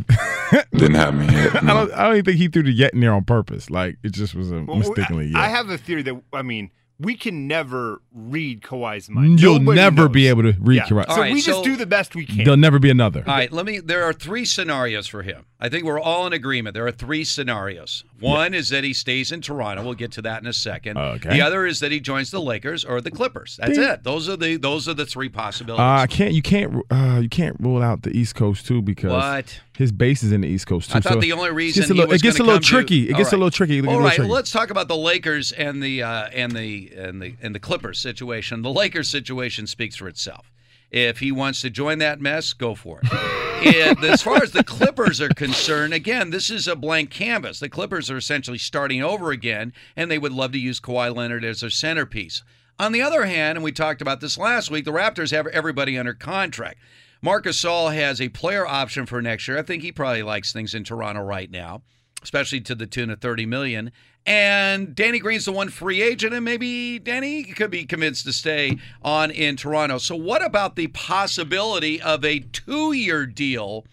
Didn't 0.75 0.95
happen 0.95 1.23
yet. 1.31 1.55
I 1.63 1.65
don't. 1.67 1.91
I 1.93 2.03
don't 2.03 2.13
even 2.13 2.25
think 2.25 2.37
he 2.37 2.47
threw 2.47 2.63
the 2.63 2.71
yet 2.71 2.93
in 2.93 2.99
there 3.01 3.13
on 3.13 3.23
purpose. 3.23 3.69
Like 3.69 3.97
it 4.03 4.13
just 4.13 4.33
was 4.35 4.51
a 4.51 4.63
Well, 4.63 4.77
mistakenly 4.77 5.31
I, 5.35 5.45
I 5.45 5.49
have 5.49 5.69
a 5.69 5.77
theory 5.77 6.01
that 6.03 6.21
I 6.33 6.41
mean 6.43 6.71
we 6.99 7.15
can 7.15 7.47
never 7.47 8.01
read 8.13 8.61
Kawhi's 8.61 9.09
mind. 9.09 9.41
You'll 9.41 9.59
Nobody 9.59 9.75
never 9.81 10.03
knows. 10.03 10.11
be 10.13 10.27
able 10.27 10.43
to 10.43 10.53
read 10.59 10.75
Yeah. 10.77 10.85
Kawhi. 10.85 11.05
So 11.07 11.11
All 11.11 11.17
right, 11.19 11.33
we 11.33 11.41
so- 11.41 11.51
just 11.51 11.63
do 11.65 11.75
the 11.75 11.85
best 11.85 12.15
we 12.15 12.25
can. 12.25 12.37
There'll 12.45 12.55
never 12.57 12.79
be 12.79 12.89
another. 12.89 13.23
All 13.27 13.33
right, 13.33 13.51
let 13.51 13.65
me. 13.65 13.79
There 13.79 14.03
are 14.03 14.13
three 14.13 14.45
scenarios 14.45 15.05
for 15.07 15.21
him. 15.23 15.45
I 15.59 15.67
think 15.69 15.83
we're 15.85 15.99
all 15.99 16.25
in 16.27 16.33
agreement. 16.33 16.73
There 16.73 16.85
are 16.87 16.91
three 16.91 17.23
scenarios. 17.23 18.03
One 18.19 18.53
is 18.53 18.69
that 18.69 18.83
he 18.83 18.93
stays 18.93 19.31
in 19.31 19.41
Toronto. 19.41 19.83
We'll 19.83 19.93
get 19.93 20.11
to 20.13 20.21
that 20.23 20.41
in 20.41 20.47
a 20.47 20.53
second. 20.53 20.97
Okay. 20.97 21.29
The 21.29 21.41
other 21.41 21.65
is 21.65 21.79
that 21.79 21.91
he 21.91 21.99
joins 21.99 22.31
the 22.31 22.41
Lakers 22.41 22.85
or 22.85 23.01
the 23.01 23.11
Clippers. 23.11 23.57
That's 23.59 23.77
Ding. 23.77 23.89
it. 23.89 24.03
Those 24.03 24.29
are 24.29 24.37
the 24.37 24.57
those 24.57 24.87
are 24.87 24.93
the 24.93 25.05
three 25.05 25.29
possibilities. 25.29 25.81
Uh, 25.81 26.01
I 26.03 26.07
can't. 26.07 26.33
You 26.33 26.41
can't. 26.41 26.75
Uh, 26.89 27.19
you 27.21 27.29
can't 27.29 27.57
rule 27.59 27.81
out 27.81 28.03
the 28.03 28.11
East 28.15 28.35
Coast 28.35 28.65
too 28.67 28.81
because 28.81 29.11
What? 29.11 29.61
His 29.77 29.91
base 29.91 30.23
is 30.23 30.31
in 30.31 30.41
the 30.41 30.47
East 30.47 30.67
Coast 30.67 30.91
too. 30.91 30.97
I 30.97 31.01
thought 31.01 31.13
so 31.13 31.19
the 31.19 31.31
only 31.33 31.49
it 31.49 31.53
reason 31.53 31.81
gets 31.81 31.91
a 31.91 31.93
little, 31.93 32.13
it 32.13 32.21
gets 32.21 32.39
a 32.39 32.43
little 32.43 32.55
come 32.55 32.61
to- 32.61 32.67
tricky. 32.67 33.09
it 33.09 33.15
gets 33.17 33.31
a 33.33 33.37
little 33.37 33.51
tricky. 33.51 33.79
All 33.79 33.85
right, 33.85 33.85
gets 33.85 33.87
a 33.87 33.89
All 33.89 33.95
little 33.97 34.07
right, 34.09 34.15
tricky. 34.15 34.31
let's 34.31 34.51
talk 34.51 34.69
about 34.69 34.87
the 34.87 34.95
Lakers 34.97 35.51
and 35.51 35.81
the 35.83 36.03
uh, 36.03 36.27
and 36.33 36.51
the 36.53 36.91
and 36.95 37.21
the 37.21 37.35
and 37.41 37.53
the 37.55 37.59
Clippers 37.59 37.99
situation. 37.99 38.61
The 38.61 38.71
Lakers 38.71 39.09
situation 39.09 39.67
speaks 39.67 39.95
for 39.95 40.07
itself. 40.07 40.51
If 40.91 41.19
he 41.19 41.31
wants 41.31 41.61
to 41.61 41.69
join 41.69 41.97
that 41.99 42.21
mess, 42.21 42.53
go 42.53 42.73
for 42.75 43.01
it. 43.03 43.11
and 43.75 44.03
as 44.05 44.21
far 44.21 44.41
as 44.41 44.51
the 44.51 44.63
Clippers 44.63 45.19
are 45.19 45.29
concerned, 45.29 45.93
again, 45.93 46.29
this 46.29 46.49
is 46.49 46.67
a 46.67 46.75
blank 46.75 47.09
canvas. 47.09 47.59
The 47.59 47.67
Clippers 47.69 48.09
are 48.09 48.17
essentially 48.17 48.57
starting 48.59 49.03
over 49.03 49.31
again, 49.31 49.73
and 49.97 50.09
they 50.09 50.19
would 50.19 50.31
love 50.31 50.51
to 50.53 50.59
use 50.59 50.79
Kawhi 50.79 51.13
Leonard 51.13 51.43
as 51.43 51.61
their 51.61 51.69
centerpiece. 51.69 52.43
On 52.79 52.91
the 52.91 53.01
other 53.01 53.25
hand, 53.25 53.57
and 53.57 53.63
we 53.63 53.71
talked 53.71 54.01
about 54.01 54.21
this 54.21 54.37
last 54.37 54.69
week, 54.69 54.85
the 54.85 54.91
Raptors 54.91 55.31
have 55.31 55.47
everybody 55.47 55.97
under 55.97 56.13
contract. 56.13 56.77
Marc 57.25 57.45
Gasol 57.45 57.91
has 57.91 58.21
a 58.21 58.29
player 58.29 58.67
option 58.67 59.07
for 59.07 59.19
next 59.19 59.47
year. 59.47 59.57
I 59.57 59.63
think 59.63 59.81
he 59.81 59.91
probably 59.91 60.21
likes 60.21 60.53
things 60.53 60.75
in 60.75 60.83
Toronto 60.83 61.23
right 61.23 61.49
now, 61.49 61.81
especially 62.21 62.61
to 62.61 62.75
the 62.75 62.85
tune 62.85 63.09
of 63.09 63.19
30 63.19 63.47
million. 63.47 63.91
And 64.27 64.93
Danny 64.93 65.17
Green's 65.17 65.45
the 65.45 65.51
one 65.51 65.69
free 65.69 66.03
agent, 66.03 66.35
and 66.35 66.45
maybe 66.45 66.99
Danny 66.99 67.43
could 67.43 67.71
be 67.71 67.83
convinced 67.83 68.25
to 68.25 68.31
stay 68.31 68.77
on 69.01 69.31
in 69.31 69.55
Toronto. 69.55 69.97
So, 69.97 70.15
what 70.15 70.45
about 70.45 70.75
the 70.75 70.85
possibility 70.85 71.99
of 71.99 72.23
a 72.23 72.41
two-year 72.41 73.25
deal 73.25 73.87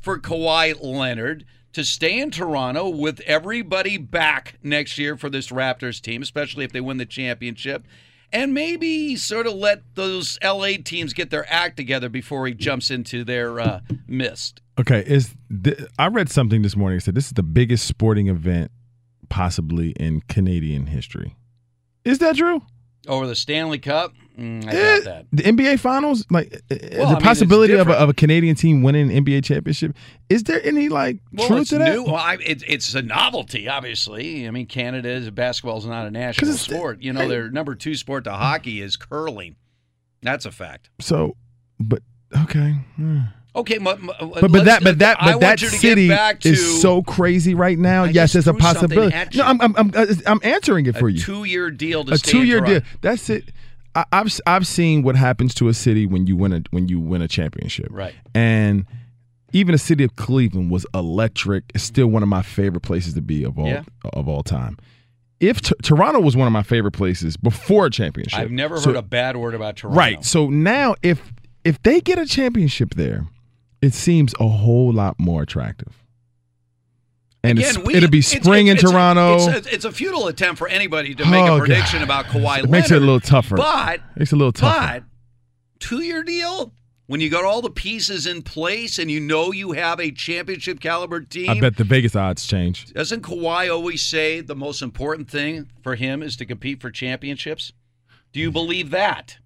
for 0.00 0.18
Kawhi 0.18 0.82
Leonard 0.82 1.44
to 1.74 1.84
stay 1.84 2.18
in 2.18 2.30
Toronto 2.30 2.88
with 2.88 3.20
everybody 3.26 3.98
back 3.98 4.58
next 4.62 4.96
year 4.96 5.14
for 5.14 5.28
this 5.28 5.48
Raptors 5.48 6.00
team, 6.00 6.22
especially 6.22 6.64
if 6.64 6.72
they 6.72 6.80
win 6.80 6.96
the 6.96 7.04
championship? 7.04 7.86
And 8.32 8.52
maybe 8.52 9.16
sort 9.16 9.46
of 9.46 9.54
let 9.54 9.82
those 9.94 10.38
LA 10.44 10.72
teams 10.84 11.14
get 11.14 11.30
their 11.30 11.50
act 11.50 11.76
together 11.76 12.08
before 12.08 12.46
he 12.46 12.52
jumps 12.54 12.90
into 12.90 13.24
their 13.24 13.58
uh, 13.58 13.80
mist. 14.06 14.60
Okay, 14.78 15.02
is 15.06 15.34
I 15.98 16.08
read 16.08 16.28
something 16.28 16.62
this 16.62 16.76
morning 16.76 16.98
that 16.98 17.04
said 17.04 17.14
this 17.14 17.26
is 17.26 17.32
the 17.32 17.42
biggest 17.42 17.86
sporting 17.86 18.28
event 18.28 18.70
possibly 19.28 19.90
in 19.92 20.20
Canadian 20.22 20.86
history. 20.86 21.36
Is 22.04 22.18
that 22.18 22.36
true? 22.36 22.62
Over 23.06 23.26
the 23.26 23.34
Stanley 23.34 23.78
Cup? 23.78 24.12
Mm, 24.38 24.66
I 24.66 24.70
Eh, 24.70 24.94
doubt 25.00 25.04
that. 25.04 25.26
The 25.32 25.42
NBA 25.42 25.80
Finals, 25.80 26.24
like 26.30 26.54
uh, 26.70 26.76
Well, 26.92 27.06
I 27.06 27.08
the 27.10 27.14
mean, 27.14 27.20
possibility 27.22 27.72
of 27.74 27.88
a, 27.88 27.92
of 27.94 28.08
a 28.08 28.14
Canadian 28.14 28.54
team 28.54 28.82
winning 28.82 29.10
an 29.10 29.24
NBA 29.24 29.42
championship. 29.44 29.96
Is 30.28 30.44
there 30.44 30.64
any 30.64 30.88
like 30.88 31.18
Well, 31.32 31.48
truth 31.48 31.70
to 31.70 31.78
that? 31.78 31.92
new. 31.92 32.04
Well, 32.04 32.14
I, 32.14 32.34
it, 32.44 32.62
it's 32.66 32.94
a 32.94 33.02
novelty, 33.02 33.68
obviously. 33.68 34.46
I 34.46 34.50
mean, 34.52 34.66
Canada 34.66 35.08
is 35.08 35.28
basketball 35.30 35.78
is 35.78 35.86
not 35.86 36.06
a 36.06 36.10
national 36.10 36.52
sport. 36.52 37.02
You 37.02 37.12
know, 37.12 37.26
their 37.28 37.50
number 37.50 37.74
two 37.74 37.94
sport 37.96 38.24
to 38.24 38.32
hockey 38.32 38.80
is 38.80 38.96
curling. 38.96 39.56
That's 40.22 40.46
a 40.46 40.50
fact. 40.52 40.90
So, 41.00 41.36
but 41.80 42.02
okay. 42.44 42.76
hmm. 42.96 43.20
Okay, 43.56 43.78
but 43.78 43.98
But 44.20 44.52
but 44.52 44.64
that 44.66 44.84
but 44.84 45.00
that 45.00 45.18
but 45.18 45.26
want 45.30 45.40
that 45.40 45.62
you 45.62 45.68
to 45.68 45.72
get 45.72 45.80
city 45.80 46.08
to 46.08 46.36
is 46.48 46.80
so 46.80 47.02
crazy 47.02 47.54
right 47.54 47.78
now. 47.78 48.04
I 48.04 48.10
yes, 48.10 48.36
it's 48.36 48.46
a 48.46 48.54
possibility. 48.54 49.16
No. 49.34 49.44
I'm 49.44 49.60
I'm 49.60 49.74
I'm, 49.76 49.90
uh, 49.96 50.06
I'm 50.26 50.38
answering 50.44 50.86
it 50.86 50.96
for 50.96 51.08
you. 51.08 51.20
two-year 51.20 51.70
deal 51.72 52.04
to 52.04 52.12
a 52.12 52.18
stay 52.18 52.30
two 52.30 52.44
year 52.44 52.60
deal. 52.60 52.82
That's 53.00 53.28
it. 53.30 53.50
I, 53.94 54.04
I've 54.12 54.40
I've 54.46 54.66
seen 54.66 55.02
what 55.02 55.16
happens 55.16 55.54
to 55.54 55.68
a 55.68 55.74
city 55.74 56.06
when 56.06 56.26
you 56.26 56.36
win 56.36 56.52
a 56.52 56.62
when 56.70 56.88
you 56.88 57.00
win 57.00 57.22
a 57.22 57.28
championship. 57.28 57.88
Right. 57.90 58.14
And 58.34 58.86
even 59.52 59.72
the 59.72 59.78
city 59.78 60.04
of 60.04 60.14
Cleveland 60.16 60.70
was 60.70 60.86
electric. 60.94 61.64
It's 61.74 61.84
still 61.84 62.08
one 62.08 62.22
of 62.22 62.28
my 62.28 62.42
favorite 62.42 62.82
places 62.82 63.14
to 63.14 63.22
be 63.22 63.44
of 63.44 63.58
all 63.58 63.66
Yeah. 63.66 63.82
of 64.12 64.28
all 64.28 64.42
time. 64.42 64.76
If 65.40 65.60
T- 65.62 65.74
Toronto 65.82 66.20
was 66.20 66.36
one 66.36 66.46
of 66.46 66.52
my 66.52 66.62
favorite 66.64 66.92
places 66.92 67.36
before 67.36 67.86
a 67.86 67.90
championship, 67.90 68.38
I've 68.38 68.50
never 68.50 68.78
So- 68.78 68.90
heard 68.90 68.96
a 68.96 69.02
bad 69.02 69.36
word 69.36 69.54
about 69.54 69.76
Toronto. 69.76 69.98
Right. 69.98 70.24
So 70.24 70.48
now 70.50 70.94
if 71.02 71.32
if 71.64 71.82
they 71.82 72.00
get 72.00 72.18
a 72.18 72.26
championship 72.26 72.94
there, 72.94 73.26
it 73.82 73.94
seems 73.94 74.34
a 74.40 74.48
whole 74.48 74.92
lot 74.92 75.16
more 75.18 75.42
attractive. 75.42 75.92
And 77.44 77.58
Again, 77.58 77.70
it's, 77.76 77.78
we- 77.78 77.94
it'll 77.94 78.10
be 78.10 78.20
spring 78.22 78.66
it's- 78.66 78.70
in 78.70 78.76
it's 78.76 78.82
a- 78.84 78.92
Toronto. 78.92 79.36
It's 79.36 79.66
a, 79.68 79.74
it's 79.74 79.84
a 79.84 79.92
futile 79.92 80.26
attempt 80.26 80.58
for 80.58 80.68
anybody 80.68 81.14
to 81.14 81.24
make 81.24 81.42
Oh, 81.42 81.56
a 81.56 81.58
God. 81.58 81.66
prediction 81.66 82.02
about 82.02 82.26
Kawhi 82.26 82.64
It 82.64 82.70
makes 82.70 82.90
it 82.90 82.96
a 82.96 83.00
little 83.00 83.20
tougher. 83.20 83.56
But 83.56 84.00
Makes 84.16 84.32
it 84.32 84.36
a 84.36 84.38
little 84.38 84.52
tougher. 84.52 85.00
But 85.00 85.04
two-year 85.78 86.24
deal 86.24 86.72
when 87.06 87.20
you 87.20 87.30
got 87.30 87.44
all 87.44 87.62
the 87.62 87.70
pieces 87.70 88.26
in 88.26 88.42
place 88.42 88.98
and 88.98 89.10
you 89.10 89.20
know 89.20 89.52
you 89.52 89.72
have 89.72 90.00
a 90.00 90.10
championship 90.10 90.80
caliber 90.80 91.20
team. 91.20 91.48
I 91.50 91.60
bet 91.60 91.76
the 91.76 91.84
Vegas 91.84 92.16
odds 92.16 92.46
change. 92.46 92.92
Doesn't 92.92 93.22
Kawhi 93.22 93.72
always 93.72 94.02
say 94.02 94.40
the 94.40 94.56
most 94.56 94.82
important 94.82 95.30
thing 95.30 95.70
for 95.82 95.94
him 95.94 96.22
is 96.22 96.36
to 96.36 96.44
compete 96.44 96.80
for 96.80 96.90
championships? 96.90 97.72
Do 98.32 98.40
you 98.40 98.50
believe 98.50 98.90
that, 98.90 99.38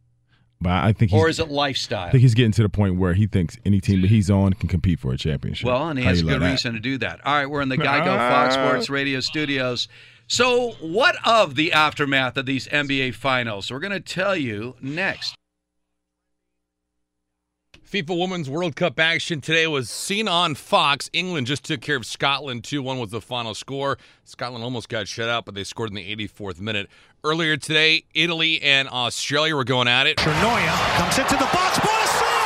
But 0.63 0.85
I 0.85 0.93
think 0.93 1.13
or 1.13 1.29
is 1.29 1.39
it 1.39 1.51
lifestyle? 1.51 2.09
I 2.09 2.11
think 2.11 2.23
he's 2.23 2.35
getting 2.35 2.53
to 2.53 2.63
the 2.63 2.69
point 2.69 2.97
where 2.97 3.15
he 3.15 3.27
thinks 3.27 3.57
any 3.65 3.81
team 3.81 4.01
that 4.03 4.11
he's 4.11 4.31
on 4.31 4.53
can 4.55 4.69
compete 4.69 5.01
for 5.01 5.13
a 5.13 5.17
championship. 5.17 5.67
Well, 5.67 5.89
and 5.89 5.99
he 5.99 6.05
How 6.05 6.11
has 6.11 6.21
you 6.21 6.27
good 6.27 6.35
like 6.35 6.41
that? 6.41 6.51
reason 6.53 6.75
to 6.75 6.81
do 6.81 6.99
that. 6.99 7.25
All 7.27 7.35
right, 7.35 7.47
we're 7.47 7.63
in 7.63 7.69
the 7.69 7.77
Geico 7.79 8.17
Fox 8.17 8.57
ah. 8.57 8.67
Sports 8.67 8.89
Radio 8.91 9.21
studios. 9.21 9.89
So, 10.29 10.73
what 10.81 11.17
of 11.27 11.57
the 11.57 11.73
aftermath 11.73 12.37
of 12.37 12.47
these 12.47 12.67
NBA 12.69 13.15
finals? 13.15 13.71
We're 13.71 13.81
going 13.81 13.93
to 13.93 14.01
tell 14.01 14.37
you 14.37 14.77
next. 14.81 15.35
FIFA 17.93 18.19
Women's 18.19 18.49
World 18.49 18.75
Cup 18.75 18.99
action 18.99 19.43
today 19.43 19.67
was 19.67 19.91
seen 19.91 20.27
on 20.27 20.55
Fox. 20.55 21.11
England 21.13 21.47
just 21.47 21.63
took 21.63 21.83
care 21.83 21.97
of 21.97 22.07
Scotland. 22.07 22.65
2 22.65 22.83
1 22.83 22.99
was 22.99 23.11
the 23.11 23.21
final 23.21 23.55
score. 23.55 23.99
Scotland 24.25 24.65
almost 24.65 24.89
got 24.89 25.07
shut 25.07 25.29
out, 25.29 25.45
but 25.45 25.55
they 25.55 25.63
scored 25.63 25.91
in 25.91 25.97
the 25.97 26.17
84th 26.17 26.59
minute. 26.59 26.89
Earlier 27.23 27.59
today, 27.59 28.05
Italy 28.15 28.63
and 28.63 28.89
Australia 28.89 29.55
were 29.55 29.65
going 29.65 29.89
at 29.89 30.07
it. 30.07 30.17
Cernoia 30.17 30.97
comes 30.97 31.19
into 31.19 31.37
the 31.37 31.51
box. 31.53 31.79
Bonansea 31.81 32.07
strong. 32.17 32.42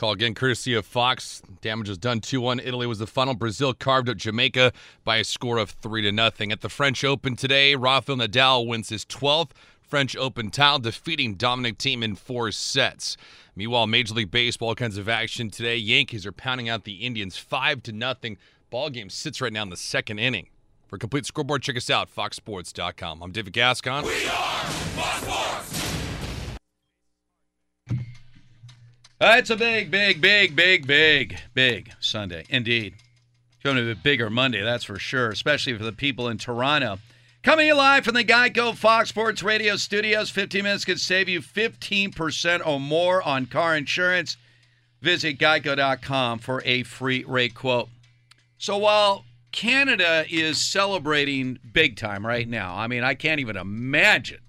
Call 0.00 0.12
again 0.12 0.32
courtesy 0.32 0.72
of 0.72 0.86
Fox. 0.86 1.42
Damage 1.60 1.90
was 1.90 1.98
done 1.98 2.20
2 2.20 2.40
1. 2.40 2.60
Italy 2.60 2.86
was 2.86 3.00
the 3.00 3.06
final. 3.06 3.34
Brazil 3.34 3.74
carved 3.74 4.08
up 4.08 4.16
Jamaica 4.16 4.72
by 5.04 5.18
a 5.18 5.24
score 5.24 5.58
of 5.58 5.72
3 5.72 6.00
to 6.00 6.10
nothing. 6.10 6.50
At 6.50 6.62
the 6.62 6.70
French 6.70 7.04
Open 7.04 7.36
today, 7.36 7.74
Rafael 7.74 8.16
Nadal 8.16 8.66
wins 8.66 8.88
his 8.88 9.04
12th 9.04 9.50
French 9.82 10.16
Open 10.16 10.48
title, 10.48 10.78
defeating 10.78 11.34
Dominic 11.34 11.76
Thiem 11.76 12.02
in 12.02 12.14
four 12.14 12.50
sets. 12.50 13.18
Meanwhile, 13.54 13.88
Major 13.88 14.14
League 14.14 14.30
Baseball, 14.30 14.70
all 14.70 14.74
kinds 14.74 14.96
of 14.96 15.06
action 15.06 15.50
today. 15.50 15.76
Yankees 15.76 16.24
are 16.24 16.32
pounding 16.32 16.70
out 16.70 16.84
the 16.84 17.04
Indians 17.04 17.36
5 17.36 17.82
to 17.82 17.92
nothing. 17.92 18.38
Ball 18.70 18.88
game 18.88 19.10
sits 19.10 19.42
right 19.42 19.52
now 19.52 19.64
in 19.64 19.68
the 19.68 19.76
second 19.76 20.18
inning. 20.18 20.48
For 20.88 20.96
complete 20.96 21.26
scoreboard, 21.26 21.60
check 21.60 21.76
us 21.76 21.90
out, 21.90 22.08
foxsports.com. 22.08 23.22
I'm 23.22 23.32
David 23.32 23.52
Gascon. 23.52 24.04
Uh, 29.22 29.34
it's 29.36 29.50
a 29.50 29.56
big, 29.56 29.90
big, 29.90 30.18
big, 30.18 30.56
big, 30.56 30.86
big, 30.86 31.38
big 31.52 31.92
Sunday. 32.00 32.46
Indeed. 32.48 32.94
It's 33.52 33.62
going 33.62 33.76
to 33.76 33.82
be 33.82 33.90
a 33.90 33.94
bigger 33.94 34.30
Monday, 34.30 34.62
that's 34.62 34.84
for 34.84 34.98
sure, 34.98 35.28
especially 35.28 35.76
for 35.76 35.84
the 35.84 35.92
people 35.92 36.26
in 36.30 36.38
Toronto. 36.38 36.98
Coming 37.42 37.70
live 37.76 38.02
from 38.02 38.14
the 38.14 38.24
Geico 38.24 38.74
Fox 38.74 39.10
Sports 39.10 39.42
Radio 39.42 39.76
studios. 39.76 40.30
15 40.30 40.62
minutes 40.62 40.86
could 40.86 40.98
save 40.98 41.28
you 41.28 41.42
15% 41.42 42.66
or 42.66 42.80
more 42.80 43.22
on 43.22 43.44
car 43.44 43.76
insurance. 43.76 44.38
Visit 45.02 45.38
geico.com 45.38 46.38
for 46.38 46.62
a 46.64 46.82
free 46.84 47.22
rate 47.24 47.54
quote. 47.54 47.90
So 48.56 48.78
while 48.78 49.26
Canada 49.52 50.24
is 50.30 50.56
celebrating 50.56 51.58
big 51.74 51.96
time 51.96 52.26
right 52.26 52.48
now, 52.48 52.74
I 52.74 52.86
mean, 52.86 53.04
I 53.04 53.12
can't 53.12 53.40
even 53.40 53.58
imagine 53.58 54.40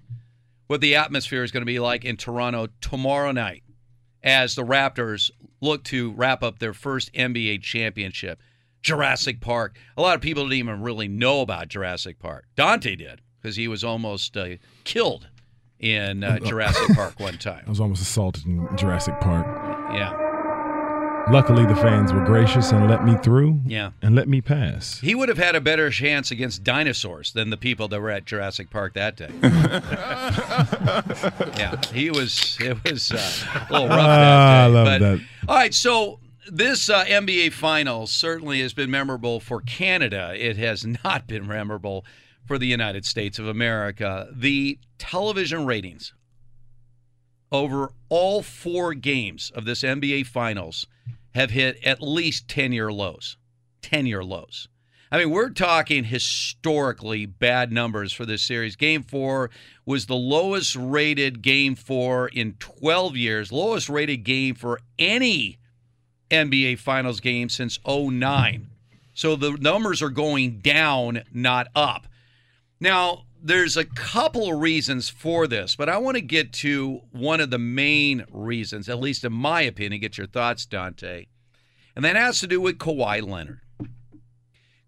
what 0.67 0.79
the 0.79 0.95
atmosphere 0.95 1.43
is 1.43 1.51
going 1.51 1.61
to 1.61 1.65
be 1.65 1.79
like 1.79 2.05
in 2.05 2.15
Toronto 2.15 2.69
tomorrow 2.79 3.33
night 3.33 3.63
as 4.23 4.55
the 4.55 4.63
Raptors 4.63 5.31
look 5.59 5.83
to 5.85 6.11
wrap 6.11 6.43
up 6.43 6.59
their 6.59 6.73
first 6.73 7.13
NBA 7.13 7.61
championship. 7.61 8.41
Jurassic 8.81 9.41
Park. 9.41 9.77
A 9.95 10.01
lot 10.01 10.15
of 10.15 10.21
people 10.21 10.43
didn't 10.43 10.57
even 10.57 10.81
really 10.81 11.07
know 11.07 11.41
about 11.41 11.67
Jurassic 11.67 12.19
Park. 12.19 12.45
Dante 12.55 12.95
did 12.95 13.21
because 13.41 13.55
he 13.55 13.67
was 13.67 13.83
almost 13.83 14.35
uh, 14.35 14.55
killed 14.83 15.27
in 15.79 16.23
uh, 16.23 16.39
Jurassic 16.43 16.95
Park 16.95 17.19
one 17.19 17.37
time. 17.37 17.63
I 17.65 17.69
was 17.69 17.79
almost 17.79 18.01
assaulted 18.01 18.45
in 18.45 18.67
Jurassic 18.77 19.19
Park. 19.19 19.45
Yeah. 19.93 20.30
Luckily, 21.29 21.65
the 21.65 21.75
fans 21.75 22.11
were 22.11 22.23
gracious 22.25 22.71
and 22.71 22.89
let 22.89 23.05
me 23.05 23.15
through. 23.17 23.61
Yeah. 23.65 23.91
And 24.01 24.15
let 24.15 24.27
me 24.27 24.41
pass. 24.41 24.99
He 24.99 25.15
would 25.15 25.29
have 25.29 25.37
had 25.37 25.55
a 25.55 25.61
better 25.61 25.89
chance 25.89 26.31
against 26.31 26.63
dinosaurs 26.63 27.31
than 27.33 27.49
the 27.49 27.57
people 27.57 27.87
that 27.89 28.01
were 28.01 28.09
at 28.09 28.25
Jurassic 28.25 28.69
Park 28.69 28.93
that 28.95 29.15
day. 29.17 29.29
yeah, 31.57 31.79
he 31.93 32.09
was. 32.09 32.57
It 32.59 32.83
was 32.83 33.11
uh, 33.11 33.65
a 33.69 33.73
little 33.73 33.87
rough 33.87 33.97
that 33.97 34.05
day. 34.05 34.27
Ah, 34.27 34.63
I 34.63 34.67
love 34.67 34.85
but, 34.85 34.99
that. 34.99 35.19
All 35.47 35.55
right, 35.55 35.73
so 35.73 36.19
this 36.51 36.89
uh, 36.89 37.05
NBA 37.05 37.53
Finals 37.53 38.11
certainly 38.11 38.61
has 38.61 38.73
been 38.73 38.91
memorable 38.91 39.39
for 39.39 39.61
Canada. 39.61 40.33
It 40.35 40.57
has 40.57 40.85
not 41.03 41.27
been 41.27 41.47
memorable 41.47 42.05
for 42.45 42.57
the 42.57 42.67
United 42.67 43.05
States 43.05 43.39
of 43.39 43.47
America. 43.47 44.27
The 44.33 44.79
television 44.97 45.65
ratings 45.65 46.13
over 47.51 47.91
all 48.09 48.41
four 48.41 48.93
games 48.93 49.51
of 49.53 49.65
this 49.65 49.83
NBA 49.83 50.27
Finals 50.27 50.87
have 51.33 51.51
hit 51.51 51.77
at 51.83 52.01
least 52.01 52.47
10 52.47 52.71
year 52.71 52.91
lows. 52.91 53.37
10 53.81 54.05
year 54.05 54.23
lows. 54.23 54.67
I 55.13 55.17
mean, 55.17 55.29
we're 55.29 55.49
talking 55.49 56.05
historically 56.05 57.25
bad 57.25 57.71
numbers 57.71 58.13
for 58.13 58.25
this 58.25 58.41
series. 58.41 58.77
Game 58.77 59.03
four 59.03 59.49
was 59.85 60.05
the 60.05 60.15
lowest 60.15 60.75
rated 60.77 61.41
game 61.41 61.75
four 61.75 62.29
in 62.29 62.53
12 62.59 63.17
years, 63.17 63.51
lowest 63.51 63.89
rated 63.89 64.23
game 64.23 64.55
for 64.55 64.79
any 64.97 65.59
NBA 66.29 66.79
Finals 66.79 67.19
game 67.19 67.49
since 67.49 67.77
09. 67.85 68.69
So 69.13 69.35
the 69.35 69.51
numbers 69.51 70.01
are 70.01 70.09
going 70.09 70.59
down, 70.59 71.23
not 71.33 71.67
up. 71.75 72.07
Now, 72.79 73.25
there's 73.41 73.75
a 73.77 73.85
couple 73.85 74.51
of 74.51 74.59
reasons 74.59 75.09
for 75.09 75.47
this, 75.47 75.75
but 75.75 75.89
I 75.89 75.97
want 75.97 76.15
to 76.15 76.21
get 76.21 76.53
to 76.53 77.01
one 77.11 77.41
of 77.41 77.49
the 77.49 77.57
main 77.57 78.25
reasons, 78.31 78.87
at 78.87 78.99
least 78.99 79.23
in 79.23 79.33
my 79.33 79.61
opinion, 79.61 80.01
get 80.01 80.17
your 80.17 80.27
thoughts, 80.27 80.65
Dante. 80.65 81.25
And 81.95 82.05
that 82.05 82.15
has 82.15 82.39
to 82.39 82.47
do 82.47 82.61
with 82.61 82.77
Kawhi 82.77 83.27
Leonard. 83.27 83.61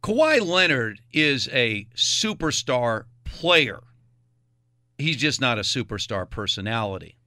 Kawhi 0.03 0.45
Leonard 0.45 1.01
is 1.11 1.49
a 1.51 1.87
superstar 1.95 3.05
player. 3.23 3.81
He's 4.97 5.17
just 5.17 5.41
not 5.41 5.57
a 5.57 5.61
superstar 5.61 6.29
personality. 6.29 7.17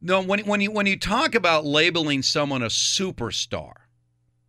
No, 0.00 0.20
when 0.20 0.40
when 0.40 0.60
you 0.60 0.72
when 0.72 0.86
you 0.86 0.98
talk 0.98 1.34
about 1.34 1.64
labeling 1.64 2.22
someone 2.22 2.62
a 2.62 2.66
superstar, 2.66 3.72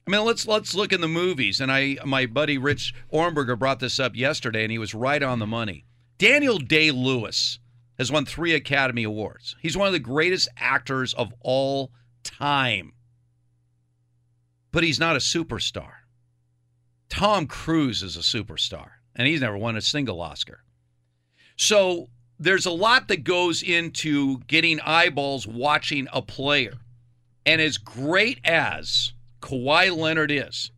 I 0.08 0.12
mean 0.12 0.26
let's 0.26 0.48
let's 0.48 0.74
look 0.74 0.92
in 0.92 1.02
the 1.02 1.08
movies. 1.08 1.62
And 1.62 1.72
I 1.72 1.98
my 2.06 2.26
buddy 2.26 2.58
Rich 2.58 2.96
Ohrnberger 3.14 3.58
brought 3.58 3.80
this 3.80 4.00
up 4.00 4.16
yesterday, 4.16 4.64
and 4.64 4.72
he 4.72 4.80
was 4.80 4.96
right 4.96 5.22
on 5.22 5.38
the 5.38 5.48
money. 5.48 5.86
Daniel 6.18 6.58
Day 6.58 6.92
Lewis 6.92 7.60
has 7.98 8.12
won 8.12 8.26
three 8.26 8.54
Academy 8.54 9.04
Awards. 9.04 9.56
He's 9.62 9.78
one 9.78 9.88
of 9.88 9.94
the 9.94 10.00
greatest 10.00 10.50
actors 10.58 11.14
of 11.14 11.34
all 11.42 11.92
time. 12.24 12.94
But 14.72 14.84
he's 14.84 15.00
not 15.00 15.16
a 15.16 15.20
superstar. 15.20 15.92
Tom 17.10 17.46
Cruise 17.46 18.02
is 18.02 18.18
a 18.18 18.22
superstar, 18.22 18.90
and 19.16 19.28
he's 19.28 19.42
never 19.42 19.58
won 19.58 19.76
a 19.76 19.82
single 19.82 20.20
Oscar. 20.22 20.64
So 21.56 22.10
there's 22.40 22.66
a 22.66 22.72
lot 22.72 23.08
that 23.08 23.24
goes 23.24 23.62
into 23.62 24.40
getting 24.48 24.80
eyeballs 24.82 25.46
watching 25.46 26.08
a 26.12 26.22
player. 26.22 26.74
And 27.46 27.62
as 27.62 27.78
great 27.78 28.40
as 28.44 29.14
Kawhi 29.42 29.96
Leonard 29.96 30.32
is, 30.32 30.72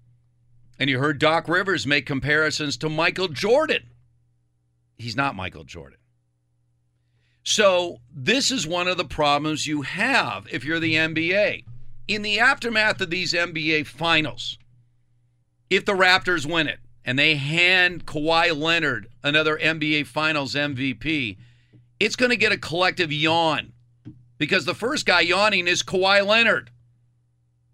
and 0.77 0.89
you 0.89 0.99
heard 0.99 1.19
Doc 1.19 1.47
Rivers 1.47 1.87
make 1.87 2.05
comparisons 2.05 2.75
to 2.77 2.89
Michael 2.89 3.29
Jordan, 3.29 3.89
he's 4.97 5.15
not 5.15 5.35
Michael 5.35 5.63
Jordan. 5.63 5.99
So 7.43 7.99
this 8.11 8.49
is 8.49 8.65
one 8.65 8.87
of 8.87 8.97
the 8.97 9.05
problems 9.05 9.67
you 9.67 9.83
have 9.83 10.47
if 10.51 10.65
you're 10.65 10.79
the 10.79 10.95
NBA. 10.95 11.63
In 12.07 12.21
the 12.23 12.39
aftermath 12.39 12.99
of 13.01 13.09
these 13.09 13.33
NBA 13.33 13.85
finals, 13.85 14.57
if 15.69 15.85
the 15.85 15.93
Raptors 15.93 16.51
win 16.51 16.67
it 16.67 16.79
and 17.03 17.17
they 17.19 17.35
hand 17.35 18.05
Kawhi 18.05 18.55
Leonard 18.55 19.07
another 19.23 19.57
NBA 19.57 20.07
Finals 20.07 20.55
MVP, 20.55 21.37
it's 21.99 22.15
going 22.15 22.31
to 22.31 22.37
get 22.37 22.51
a 22.51 22.57
collective 22.57 23.11
yawn 23.11 23.73
because 24.37 24.65
the 24.65 24.75
first 24.75 25.05
guy 25.05 25.21
yawning 25.21 25.67
is 25.67 25.83
Kawhi 25.83 26.25
Leonard. 26.25 26.71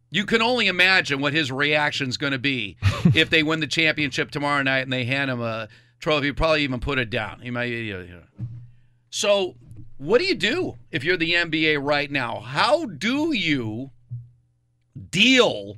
You 0.10 0.26
can 0.26 0.42
only 0.42 0.68
imagine 0.68 1.22
what 1.22 1.32
his 1.32 1.50
reaction 1.50 2.10
is 2.10 2.18
going 2.18 2.34
to 2.34 2.40
be 2.40 2.76
if 3.16 3.30
they 3.30 3.44
win 3.44 3.62
the 3.62 3.68
championship 3.68 4.32
tomorrow 4.32 4.62
night 4.64 4.80
and 4.82 4.92
they 4.92 5.06
hand 5.06 5.32
him 5.32 5.42
a 5.42 5.70
trophy. 6.02 6.28
He'd 6.28 6.38
probably 6.38 6.64
even 6.64 6.80
put 6.80 7.00
it 7.00 7.10
down. 7.10 7.42
He 7.42 7.52
might. 7.52 7.66
You 7.66 7.98
know. 7.98 8.22
So, 9.10 9.56
what 9.98 10.20
do 10.20 10.26
you 10.26 10.36
do 10.36 10.78
if 10.92 11.04
you're 11.04 11.18
the 11.18 11.34
NBA 11.34 11.82
right 11.82 12.12
now? 12.12 12.40
How 12.40 12.86
do 12.86 13.34
you 13.34 13.92
deal 15.10 15.78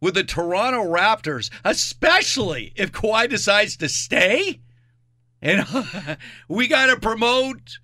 with 0.00 0.14
the 0.14 0.24
Toronto 0.24 0.84
Raptors, 0.84 1.50
especially 1.64 2.72
if 2.76 2.92
Kawhi 2.92 3.28
decides 3.28 3.76
to 3.78 3.88
stay? 3.88 4.60
And 5.40 5.66
we 6.48 6.68
got 6.68 6.86
to 6.86 6.98
promote. 6.98 7.78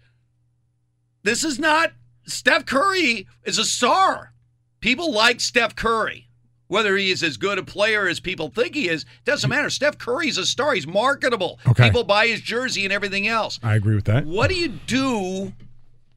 This 1.23 1.45
is 1.45 1.59
not 1.59 1.93
Steph 2.29 2.67
Curry 2.67 3.27
is 3.45 3.59
a 3.59 3.65
star. 3.65 4.33
People 4.81 5.13
like 5.13 5.41
Steph 5.41 5.75
Curry. 5.75 6.28
Whether 6.69 6.97
he 6.97 7.11
is 7.11 7.23
as 7.23 7.39
good 7.39 7.59
a 7.59 7.63
player 7.63 8.07
as 8.07 8.21
people 8.21 8.51
think 8.51 8.75
he 8.75 8.89
is, 8.89 9.05
doesn't 9.25 9.49
matter. 9.49 9.71
Steph 9.71 9.99
Curry's 9.99 10.39
a 10.39 10.47
star. 10.47 10.75
He's 10.75 10.87
marketable. 10.87 11.59
Okay. 11.67 11.85
People 11.85 12.05
buy 12.05 12.27
his 12.27 12.41
jersey 12.41 12.85
and 12.85 12.93
everything 12.93 13.27
else. 13.27 13.59
I 13.63 13.75
agree 13.75 13.95
with 13.95 14.05
that. 14.05 14.27
What 14.27 14.51
do 14.51 14.55
you 14.55 14.69
do 14.69 15.55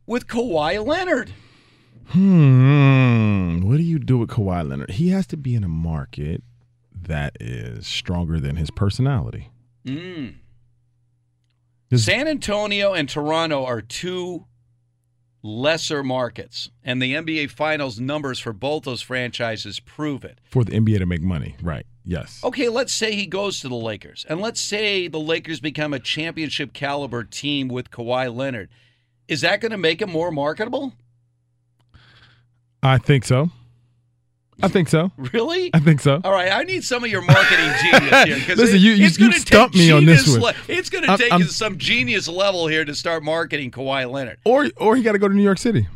with 0.05 0.27
Kawhi 0.27 0.85
Leonard? 0.85 1.33
Hmm. 2.09 3.61
What 3.61 3.77
do 3.77 3.83
you 3.83 3.97
do 3.97 4.17
with 4.17 4.29
Kawhi 4.29 4.67
Leonard? 4.67 4.91
He 4.91 5.09
has 5.09 5.25
to 5.27 5.37
be 5.37 5.55
in 5.55 5.63
a 5.63 5.69
market 5.69 6.43
that 6.93 7.37
is 7.39 7.87
stronger 7.87 8.39
than 8.39 8.57
his 8.57 8.69
personality. 8.69 9.49
Mm. 9.85 10.35
San 11.95 12.27
Antonio 12.27 12.93
and 12.93 13.07
Toronto 13.09 13.65
are 13.65 13.81
two 13.81 14.45
lesser 15.43 16.03
markets, 16.03 16.69
and 16.83 17.01
the 17.01 17.13
NBA 17.13 17.51
Finals 17.51 17.99
numbers 17.99 18.39
for 18.39 18.53
both 18.53 18.83
those 18.83 19.01
franchises 19.01 19.79
prove 19.79 20.23
it. 20.23 20.39
For 20.49 20.63
the 20.63 20.71
NBA 20.71 20.99
to 20.99 21.05
make 21.05 21.21
money, 21.21 21.55
right? 21.61 21.85
Yes. 22.03 22.41
Okay, 22.43 22.69
let's 22.69 22.93
say 22.93 23.13
he 23.13 23.25
goes 23.25 23.59
to 23.61 23.69
the 23.69 23.75
Lakers, 23.75 24.25
and 24.29 24.41
let's 24.41 24.59
say 24.59 25.07
the 25.07 25.19
Lakers 25.19 25.59
become 25.59 25.93
a 25.93 25.99
championship 25.99 26.73
caliber 26.73 27.23
team 27.23 27.67
with 27.67 27.91
Kawhi 27.91 28.33
Leonard. 28.33 28.69
Is 29.27 29.41
that 29.41 29.61
going 29.61 29.71
to 29.71 29.77
make 29.77 30.01
him 30.01 30.11
more 30.11 30.31
marketable? 30.31 30.93
I 32.83 32.97
think 32.97 33.25
so. 33.25 33.51
I 34.63 34.67
think 34.67 34.89
so. 34.89 35.11
Really? 35.33 35.69
I 35.73 35.79
think 35.79 35.99
so. 36.01 36.21
All 36.23 36.31
right, 36.31 36.51
I 36.51 36.63
need 36.63 36.83
some 36.83 37.03
of 37.03 37.09
your 37.09 37.21
marketing 37.21 37.71
genius 37.81 38.23
here. 38.25 38.39
'cause 38.47 38.57
Listen, 38.57 38.75
it- 38.77 38.79
you- 38.81 38.91
you- 38.93 39.05
it's 39.07 39.17
you 39.19 39.31
stumped 39.33 39.75
take 39.75 39.81
me 39.87 39.91
on 39.91 40.05
this 40.05 40.27
one. 40.27 40.41
le- 40.41 40.53
it's 40.67 40.89
going 40.89 41.05
to 41.05 41.17
take 41.17 41.31
I'm- 41.31 41.43
some 41.43 41.77
genius 41.77 42.27
level 42.27 42.67
here 42.67 42.85
to 42.85 42.93
start 42.95 43.23
marketing 43.23 43.71
Kawhi 43.71 44.09
Leonard. 44.11 44.37
Or 44.45 44.69
or 44.77 44.95
he 44.95 45.03
got 45.03 45.13
to 45.13 45.19
go 45.19 45.27
to 45.27 45.33
New 45.33 45.43
York 45.43 45.57
City. 45.57 45.87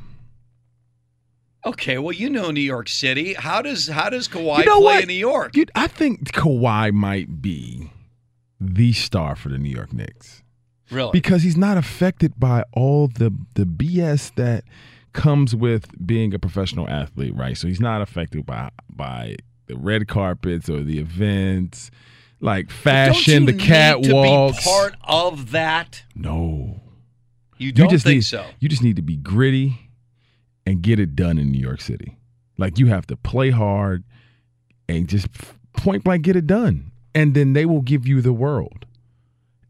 Okay, 1.65 1.97
well, 1.97 2.11
you 2.11 2.29
know 2.29 2.51
New 2.51 2.61
York 2.61 2.87
City. 2.87 3.33
How 3.33 3.61
does 3.61 3.87
how 3.87 4.09
does 4.09 4.27
Kawhi 4.27 4.59
You 4.59 4.65
know 4.65 4.75
play 4.81 4.83
what? 4.95 5.01
in 5.03 5.07
New 5.07 5.13
York? 5.15 5.51
Dude, 5.51 5.71
I 5.73 5.87
think 5.87 6.31
Kawhi 6.31 6.91
might 6.93 7.41
be 7.41 7.89
the 8.61 8.93
star 8.93 9.35
for 9.35 9.49
the 9.49 9.57
New 9.57 9.69
York 9.71 9.91
Knicks. 9.91 10.43
Really? 10.91 11.09
Because 11.11 11.41
he's 11.41 11.57
not 11.57 11.77
affected 11.77 12.33
by 12.39 12.63
all 12.73 13.07
the 13.07 13.33
the 13.55 13.65
BS 13.65 14.31
that 14.35 14.63
comes 15.15 15.55
with 15.55 15.87
being 16.05 16.33
a 16.35 16.39
professional 16.39 16.87
athlete, 16.87 17.33
right? 17.35 17.57
So 17.57 17.67
he's 17.67 17.79
not 17.79 18.01
affected 18.03 18.45
by 18.45 18.69
by 18.89 19.37
the 19.65 19.75
red 19.75 20.07
carpets 20.07 20.69
or 20.69 20.83
the 20.83 20.99
events, 20.99 21.89
like 22.39 22.69
fashion, 22.69 23.45
you 23.47 23.53
the 23.53 23.57
catwalks. 23.57 24.57
To 24.57 24.57
be 24.57 24.63
part 24.69 24.95
of 25.05 25.51
that. 25.51 26.03
no, 26.13 26.81
You 27.57 27.71
don't 27.71 27.89
just 27.89 28.03
think 28.05 28.17
need, 28.17 28.25
so? 28.25 28.45
You 28.59 28.69
just 28.69 28.83
need 28.83 28.97
to 28.97 29.01
be 29.01 29.15
gritty 29.15 29.89
and 30.67 30.81
get 30.83 30.99
it 30.99 31.15
done 31.15 31.39
in 31.39 31.51
New 31.51 31.59
York 31.59 31.81
City. 31.81 32.15
Like 32.57 32.77
you 32.77 32.87
have 32.87 33.07
to 33.07 33.15
play 33.17 33.49
hard 33.49 34.03
and 34.87 35.07
just 35.09 35.27
point 35.73 36.03
blank 36.03 36.21
get 36.23 36.35
it 36.35 36.45
done, 36.47 36.91
and 37.15 37.33
then 37.33 37.53
they 37.53 37.65
will 37.65 37.81
give 37.81 38.07
you 38.07 38.21
the 38.21 38.33
world. 38.33 38.85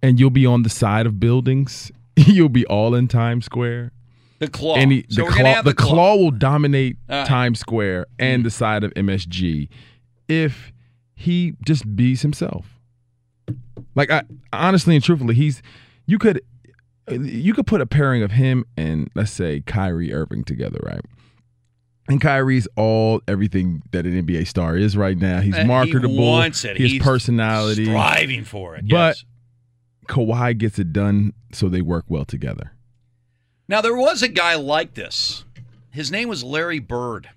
and 0.04 0.20
you'll 0.20 0.30
be 0.30 0.46
on 0.46 0.64
the 0.64 0.70
side 0.70 1.06
of 1.08 1.20
buildings. 1.20 1.92
you'll 2.16 2.50
be 2.50 2.66
all 2.68 2.94
in 2.96 3.08
Times 3.08 3.46
Square. 3.46 3.92
The 4.40 4.48
claw. 4.48 4.76
And 4.76 4.92
he- 4.92 5.06
So 5.10 5.26
the 5.26 5.32
claw, 5.32 5.62
the 5.62 5.70
the 5.70 5.74
claw. 5.76 5.90
claw 5.90 6.16
will 6.18 6.32
dominate 6.32 6.98
right. 7.10 7.26
Times 7.26 7.60
Square 7.60 8.08
and 8.20 8.42
mm. 8.42 8.44
the 8.46 8.52
side 8.52 8.84
of 8.84 8.94
MSG 8.96 9.70
if 10.28 10.72
he 11.16 11.54
just 11.66 11.96
bees 11.96 12.22
himself. 12.22 12.80
Like 13.96 14.12
I 14.12 14.24
honestly 14.52 14.96
and 14.96 15.04
truthfully, 15.04 15.36
he's 15.36 15.62
you 16.06 16.18
could 16.20 16.42
you 17.10 17.54
could 17.54 17.68
put 17.68 17.82
a 17.82 17.86
pairing 17.86 18.24
of 18.24 18.32
him 18.32 18.66
and 18.76 19.10
let's 19.16 19.32
say 19.32 19.62
Kyrie 19.62 20.12
Irving 20.14 20.44
together, 20.44 20.80
right? 20.84 21.02
And 22.08 22.22
Kyrie's 22.22 22.68
all 22.76 23.22
everything 23.28 23.82
that 23.92 24.06
an 24.06 24.26
NBA 24.26 24.48
star 24.48 24.76
is 24.78 24.96
right 24.98 25.18
now. 25.18 25.40
He's 25.42 25.56
eh, 25.56 25.62
he 25.62 25.68
marketable. 25.68 26.16
wants 26.18 26.64
it. 26.66 26.78
His 26.78 26.92
He's 26.94 27.02
personality, 27.02 27.86
striving 27.86 28.44
for 28.44 28.76
it, 28.76 28.82
But 28.88 29.16
yes. 29.18 29.26
Kawhi 30.08 30.56
gets 30.58 30.78
it 30.78 30.94
done, 30.94 31.34
so 31.52 31.68
they 31.68 31.82
work 31.82 32.06
well 32.08 32.26
together. 32.26 32.74
Now, 33.68 33.82
there 33.82 33.96
was 33.96 34.22
a 34.22 34.28
guy 34.28 34.56
like 34.56 34.94
this. 34.94 35.44
His 35.90 36.12
name 36.12 36.30
was 36.30 36.44
Larry 36.44 36.80
Bird. 36.80 37.30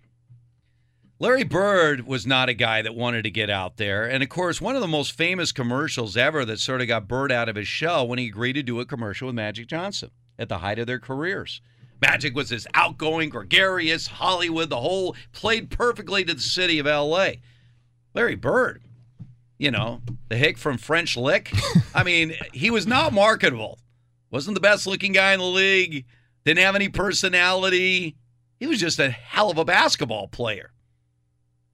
Larry 1.20 1.42
Bird 1.42 2.06
was 2.06 2.26
not 2.26 2.48
a 2.48 2.54
guy 2.54 2.82
that 2.82 2.94
wanted 2.94 3.22
to 3.22 3.30
get 3.30 3.50
out 3.50 3.76
there. 3.76 4.04
And 4.08 4.22
of 4.22 4.28
course, 4.28 4.60
one 4.60 4.76
of 4.76 4.80
the 4.80 4.86
most 4.86 5.12
famous 5.12 5.50
commercials 5.50 6.16
ever 6.16 6.44
that 6.44 6.60
sort 6.60 6.80
of 6.80 6.86
got 6.86 7.08
Bird 7.08 7.32
out 7.32 7.48
of 7.48 7.56
his 7.56 7.66
shell 7.66 8.06
when 8.06 8.18
he 8.18 8.28
agreed 8.28 8.52
to 8.52 8.62
do 8.62 8.78
a 8.78 8.84
commercial 8.84 9.26
with 9.26 9.34
Magic 9.34 9.66
Johnson 9.66 10.10
at 10.38 10.48
the 10.48 10.58
height 10.58 10.78
of 10.78 10.86
their 10.86 11.00
careers. 11.00 11.60
Magic 12.00 12.36
was 12.36 12.50
this 12.50 12.68
outgoing, 12.74 13.30
gregarious, 13.30 14.06
Hollywood, 14.06 14.70
the 14.70 14.80
whole 14.80 15.16
played 15.32 15.70
perfectly 15.70 16.24
to 16.24 16.34
the 16.34 16.40
city 16.40 16.78
of 16.78 16.86
LA. 16.86 17.30
Larry 18.14 18.36
Bird, 18.36 18.82
you 19.58 19.72
know, 19.72 20.02
the 20.28 20.36
hick 20.36 20.56
from 20.56 20.78
French 20.78 21.16
Lick. 21.16 21.52
I 21.94 22.04
mean, 22.04 22.34
he 22.52 22.70
was 22.70 22.86
not 22.86 23.12
marketable. 23.12 23.80
Wasn't 24.30 24.54
the 24.54 24.60
best 24.60 24.86
looking 24.86 25.12
guy 25.12 25.32
in 25.32 25.40
the 25.40 25.46
league. 25.46 26.04
Didn't 26.48 26.64
have 26.64 26.76
any 26.76 26.88
personality. 26.88 28.16
He 28.58 28.66
was 28.66 28.80
just 28.80 28.98
a 28.98 29.10
hell 29.10 29.50
of 29.50 29.58
a 29.58 29.66
basketball 29.66 30.28
player. 30.28 30.70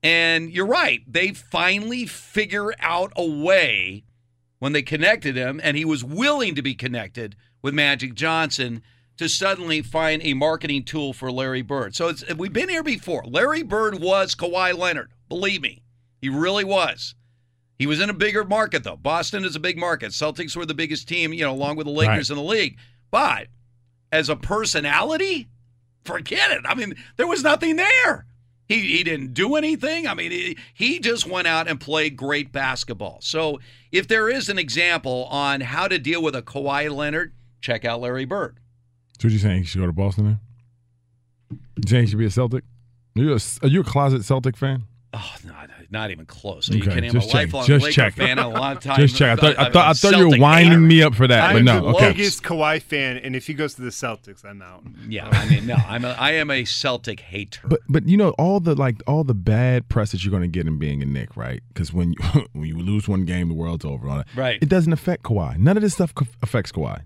And 0.03 0.51
you're 0.51 0.67
right. 0.67 1.01
They 1.07 1.31
finally 1.31 2.07
figure 2.07 2.75
out 2.81 3.13
a 3.15 3.25
way 3.25 4.03
when 4.59 4.73
they 4.73 4.83
connected 4.83 5.37
him, 5.37 5.61
and 5.63 5.77
he 5.77 5.85
was 5.85 6.03
willing 6.03 6.57
to 6.57 6.63
be 6.63 6.75
connected 6.75 7.37
with 7.63 7.73
Magic 7.73 8.17
Johnson 8.17 8.83
to 9.17 9.29
suddenly 9.29 9.81
find 9.81 10.21
a 10.25 10.35
marketing 10.35 10.83
tool 10.83 11.13
for 11.13 11.31
Larry 11.31 11.63
Bird. 11.63 11.95
So 11.95 12.09
it's, 12.09 12.25
we've 12.35 12.53
been 12.53 12.69
here 12.69 12.83
before. 12.83 13.23
Larry 13.29 13.63
Bird 13.63 14.01
was 14.01 14.35
Kawhi 14.35 14.77
Leonard. 14.77 15.13
Believe 15.29 15.63
me, 15.63 15.85
he 16.21 16.29
really 16.29 16.65
was. 16.65 17.15
He 17.79 17.87
was 17.87 18.01
in 18.01 18.11
a 18.11 18.13
bigger 18.13 18.43
market, 18.43 18.83
though. 18.83 18.97
Boston 18.97 19.45
is 19.45 19.55
a 19.55 19.61
big 19.61 19.79
market. 19.79 20.11
Celtics 20.11 20.57
were 20.57 20.67
the 20.67 20.75
biggest 20.75 21.07
team, 21.07 21.33
you 21.33 21.45
know, 21.45 21.53
along 21.53 21.77
with 21.77 21.87
the 21.87 21.93
Lakers 21.93 22.29
in 22.29 22.37
the 22.37 22.43
league. 22.43 22.77
But 23.13 23.47
as 24.15 24.29
a 24.29 24.37
personality, 24.37 25.49
forget 26.05 26.53
it. 26.53 26.61
I 26.65 26.75
mean, 26.77 26.95
there 27.17 27.27
was 27.27 27.43
nothing 27.43 27.75
there. 27.77 28.27
He, 28.69 28.97
he 28.97 29.03
didn't 29.03 29.35
do 29.35 29.57
anything. 29.57 30.07
I 30.07 30.15
mean, 30.15 30.31
he, 30.31 30.57
he 30.73 31.01
just 31.01 31.27
went 31.27 31.49
out 31.49 31.69
and 31.69 31.81
played 31.81 32.17
great 32.17 32.53
basketball. 32.53 33.19
So 33.21 33.59
if 33.91 34.07
there 34.07 34.31
is 34.31 34.49
an 34.49 34.59
example 34.59 35.25
on 35.25 35.61
how 35.61 35.89
to 35.89 35.99
deal 35.99 36.23
with 36.23 36.37
a 36.37 36.43
Kawhi 36.43 36.95
Leonard, 36.95 37.35
check 37.61 37.85
out 37.85 38.01
Larry 38.01 38.25
Bird. 38.25 38.59
So 39.21 39.27
what 39.27 39.33
you 39.33 39.39
saying? 39.39 39.59
He 39.59 39.65
should 39.65 39.81
go 39.81 39.87
to 39.87 39.93
Boston 39.93 40.25
then? 40.25 40.41
You 41.51 41.89
saying 41.89 42.05
he 42.05 42.11
should 42.11 42.19
be 42.21 42.27
a 42.27 42.31
Celtic? 42.31 42.65
Are 43.17 43.23
you 43.23 43.35
a, 43.35 43.41
are 43.63 43.69
you 43.69 43.81
a 43.81 43.85
closet 43.85 44.25
Celtic 44.25 44.57
fan? 44.57 44.85
Oh, 45.13 45.35
not, 45.45 45.71
not 45.95 46.11
even 46.11 46.27
close. 46.27 46.69
You 46.69 46.83
Okay, 46.83 46.95
kidding? 46.95 47.13
just 47.13 47.25
I'm 47.25 47.29
a 47.31 47.33
check, 47.33 47.53
lifelong 47.55 47.67
just 47.67 47.85
Laker 47.85 47.95
check. 47.95 48.13
fan 48.15 48.39
a 48.39 48.49
long 48.49 48.77
time. 48.81 48.97
Just 49.01 49.17
check. 49.17 49.39
I 49.39 49.41
thought, 49.41 49.59
I 49.59 49.71
thought, 49.71 49.89
I 49.89 49.93
thought 49.95 50.17
you 50.19 50.29
were 50.29 50.39
winding 50.39 50.71
hater. 50.73 50.81
me 50.81 51.03
up 51.03 51.15
for 51.15 51.27
that, 51.27 51.51
I'm 51.51 51.57
but 51.57 51.63
no. 51.65 51.81
the 51.81 51.97
Okay. 51.97 52.13
biggest 52.13 52.43
Kawhi 52.43 52.83
fan, 52.83 53.17
and 53.17 53.35
if 53.35 53.47
he 53.47 53.55
goes 53.55 53.75
to 53.77 53.83
the 53.83 53.89
Celtics, 53.91 54.45
I'm 54.45 54.61
out. 54.61 54.83
Yeah, 55.09 55.29
I 55.33 55.49
mean, 55.49 55.67
no, 55.67 55.75
I'm 55.77 56.05
a, 56.05 56.11
I 56.19 56.33
am 56.33 56.51
a 56.51 56.65
Celtic 56.67 57.21
hater. 57.21 57.63
But 57.67 57.81
but 57.89 58.07
you 58.07 58.17
know 58.19 58.31
all 58.39 58.61
the 58.61 58.75
like 58.75 59.03
all 59.07 59.25
the 59.25 59.35
bad 59.35 59.89
press 59.89 60.13
that 60.13 60.23
you're 60.25 60.31
going 60.31 60.43
to 60.43 60.49
get 60.49 60.67
in 60.67 60.79
being 60.79 61.03
a 61.03 61.07
Knick, 61.07 61.37
right? 61.37 61.63
Because 61.69 61.93
when 61.93 62.13
you 62.13 62.47
when 62.53 62.67
you 62.67 62.77
lose 62.79 63.09
one 63.09 63.25
game, 63.25 63.49
the 63.49 63.55
world's 63.55 63.85
over 63.87 64.09
on 64.09 64.21
it. 64.21 64.27
Right. 64.37 64.59
It 64.63 64.69
doesn't 64.69 64.93
affect 64.93 65.23
Kawhi. 65.23 65.57
None 65.59 65.77
of 65.77 65.83
this 65.83 65.95
stuff 65.95 66.13
affects 66.43 66.73
Kawhi. 66.73 67.01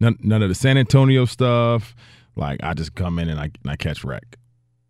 None 0.00 0.18
none 0.20 0.42
of 0.42 0.48
the 0.48 0.54
San 0.54 0.76
Antonio 0.76 1.24
stuff. 1.24 1.94
Like 2.34 2.60
I 2.62 2.74
just 2.74 2.94
come 2.94 3.18
in 3.18 3.28
and 3.28 3.38
I 3.38 3.44
and 3.62 3.70
I 3.70 3.76
catch 3.76 4.02
wreck. 4.04 4.36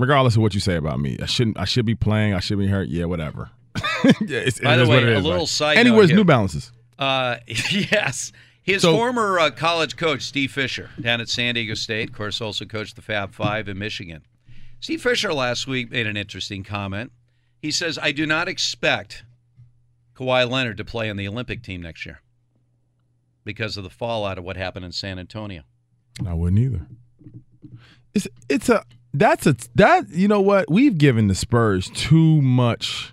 Regardless 0.03 0.35
of 0.35 0.43
what 0.43 0.53
you 0.53 0.59
say 0.59 0.75
about 0.75 0.99
me, 0.99 1.17
I 1.23 1.27
shouldn't. 1.27 1.57
I 1.61 1.65
should 1.65 1.87
be 1.87 1.95
playing. 1.95 2.35
I 2.35 2.41
should 2.41 2.59
be 2.59 2.67
hurt. 2.67 2.89
Yeah, 2.89 3.05
whatever. 3.05 3.51
yeah, 4.21 4.41
it's, 4.41 4.59
it 4.59 4.65
By 4.65 4.77
the 4.77 4.85
way, 4.89 5.15
a 5.15 5.21
little 5.21 5.39
right? 5.39 5.49
side 5.49 5.79
And 5.79 5.87
he 5.87 5.93
note 5.93 5.99
wears. 5.99 6.11
New 6.11 6.25
Balances. 6.25 6.73
Uh, 6.99 7.37
yes. 7.47 8.33
His 8.65 8.83
So- 8.83 8.97
former 8.97 9.39
uh, 9.39 9.51
college 9.53 9.97
coach, 9.97 10.23
Steve 10.23 10.51
Fisher, 10.51 10.91
down 11.01 11.21
at 11.21 11.29
San 11.29 11.55
Diego 11.55 11.75
State, 11.75 12.11
of 12.11 12.17
course, 12.17 12.41
also 12.41 12.65
coached 12.65 12.97
the 12.97 13.03
Fab 13.03 13.33
Five 13.33 13.69
in 13.69 13.79
Michigan. 13.79 14.27
Steve 14.81 15.01
Fisher 15.01 15.33
last 15.33 15.69
week 15.69 15.93
made 15.93 16.09
an 16.09 16.17
interesting 16.17 16.65
comment. 16.65 17.13
He 17.61 17.71
says, 17.71 17.97
I 18.03 18.11
do 18.11 18.27
not 18.27 18.49
expect 18.49 19.23
Kawhi 20.17 20.51
Leonard 20.51 20.79
to 20.79 20.85
play 20.85 21.09
on 21.11 21.17
the 21.17 21.29
Olympic 21.29 21.63
team 21.63 21.81
next 21.81 22.05
year 22.05 22.23
because 23.45 23.77
of 23.77 23.85
the 23.85 23.91
fallout 23.91 24.37
of 24.37 24.43
what 24.43 24.57
happened 24.57 24.85
in 24.85 24.91
San 24.91 25.21
Antonio. 25.21 25.63
I 26.27 26.35
wouldn't 26.35 26.61
either. 26.61 26.89
It's 28.15 28.27
it's 28.49 28.69
a 28.69 28.85
that's 29.15 29.47
a 29.47 29.57
that 29.75 30.09
you 30.11 30.29
know 30.29 30.41
what 30.41 30.71
we've 30.71 30.99
given 30.99 31.29
the 31.29 31.35
Spurs 31.35 31.91
too 31.91 32.41
much 32.43 33.13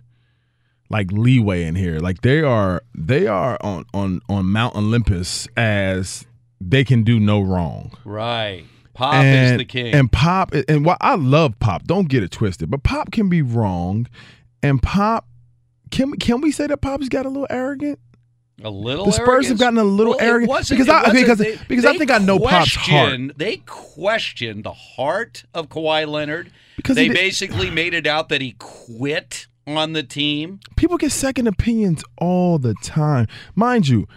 like 0.89 1.11
leeway 1.11 1.63
in 1.63 1.75
here. 1.75 1.99
Like 1.99 2.21
they 2.21 2.41
are 2.41 2.83
they 2.95 3.27
are 3.27 3.57
on 3.61 3.85
on 3.93 4.21
on 4.27 4.45
Mount 4.45 4.75
Olympus 4.75 5.47
as 5.55 6.25
they 6.59 6.83
can 6.83 7.03
do 7.03 7.19
no 7.19 7.39
wrong. 7.41 7.97
Right. 8.03 8.65
Pop 8.93 9.13
and, 9.13 9.53
is 9.53 9.57
the 9.57 9.65
king. 9.65 9.93
And 9.93 10.11
Pop 10.11 10.53
and 10.53 10.85
while 10.85 10.97
I 10.99 11.15
love 11.15 11.57
Pop, 11.59 11.83
don't 11.83 12.09
get 12.09 12.23
it 12.23 12.31
twisted, 12.31 12.69
but 12.69 12.83
Pop 12.83 13.11
can 13.11 13.29
be 13.29 13.41
wrong, 13.41 14.07
and 14.61 14.81
Pop 14.81 15.27
can 15.91 16.13
can 16.13 16.41
we 16.41 16.51
say 16.51 16.67
that 16.67 16.77
Pop's 16.77 17.09
got 17.09 17.25
a 17.25 17.29
little 17.29 17.47
arrogant? 17.49 17.99
A 18.63 18.69
little 18.69 19.05
The 19.05 19.11
Spurs 19.13 19.27
arrogance. 19.27 19.47
have 19.49 19.59
gotten 19.59 19.79
a 19.79 19.83
little 19.83 20.15
Well, 20.17 20.25
arrogant 20.27 20.69
because 20.69 20.89
I 20.89 21.11
because 21.13 21.37
they- 21.37 21.57
because 21.67 21.85
I 21.85 21.97
think 21.97 22.11
I 22.11 22.17
know 22.17 22.39
Pop's 22.39 22.75
heart. 22.75 22.89
question- 23.09 23.31
They 23.37 23.57
questioned 23.65 24.63
the 24.63 24.73
heart 24.73 25.43
of 25.53 25.69
Kawhi 25.69 26.07
Leonard. 26.07 26.51
Because 26.75 26.95
they 26.95 27.09
basically 27.09 27.69
made 27.69 27.93
it 27.93 28.07
out 28.07 28.29
that 28.29 28.41
he 28.41 28.55
quit 28.59 29.47
on 29.67 29.93
the 29.93 30.01
team. 30.03 30.59
people 30.77 30.97
get 30.97 31.11
second 31.11 31.45
opinions 31.47 32.03
all 32.17 32.57
the 32.57 32.73
time 32.81 33.27
mind 33.53 33.87
you 33.87 34.07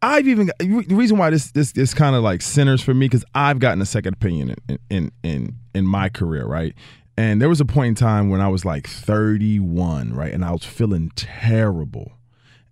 i've 0.00 0.28
even 0.28 0.46
got, 0.46 0.58
the 0.58 0.94
reason 0.94 1.18
why 1.18 1.28
this 1.28 1.50
this 1.52 1.72
this 1.72 1.92
kind 1.92 2.14
of 2.14 2.22
like 2.22 2.40
centers 2.40 2.80
for 2.82 2.94
me 2.94 3.06
because 3.06 3.24
i've 3.34 3.58
gotten 3.58 3.82
a 3.82 3.86
second 3.86 4.14
opinion 4.14 4.54
in, 4.68 4.78
in 4.88 5.10
in 5.24 5.54
in 5.74 5.84
my 5.86 6.08
career 6.08 6.46
right 6.46 6.72
and 7.16 7.42
there 7.42 7.48
was 7.48 7.60
a 7.60 7.64
point 7.64 7.88
in 7.88 7.94
time 7.96 8.28
when 8.30 8.40
i 8.40 8.46
was 8.46 8.64
like 8.64 8.86
31 8.86 10.12
right 10.14 10.32
and 10.32 10.44
i 10.44 10.52
was 10.52 10.62
feeling 10.64 11.10
terrible 11.16 12.12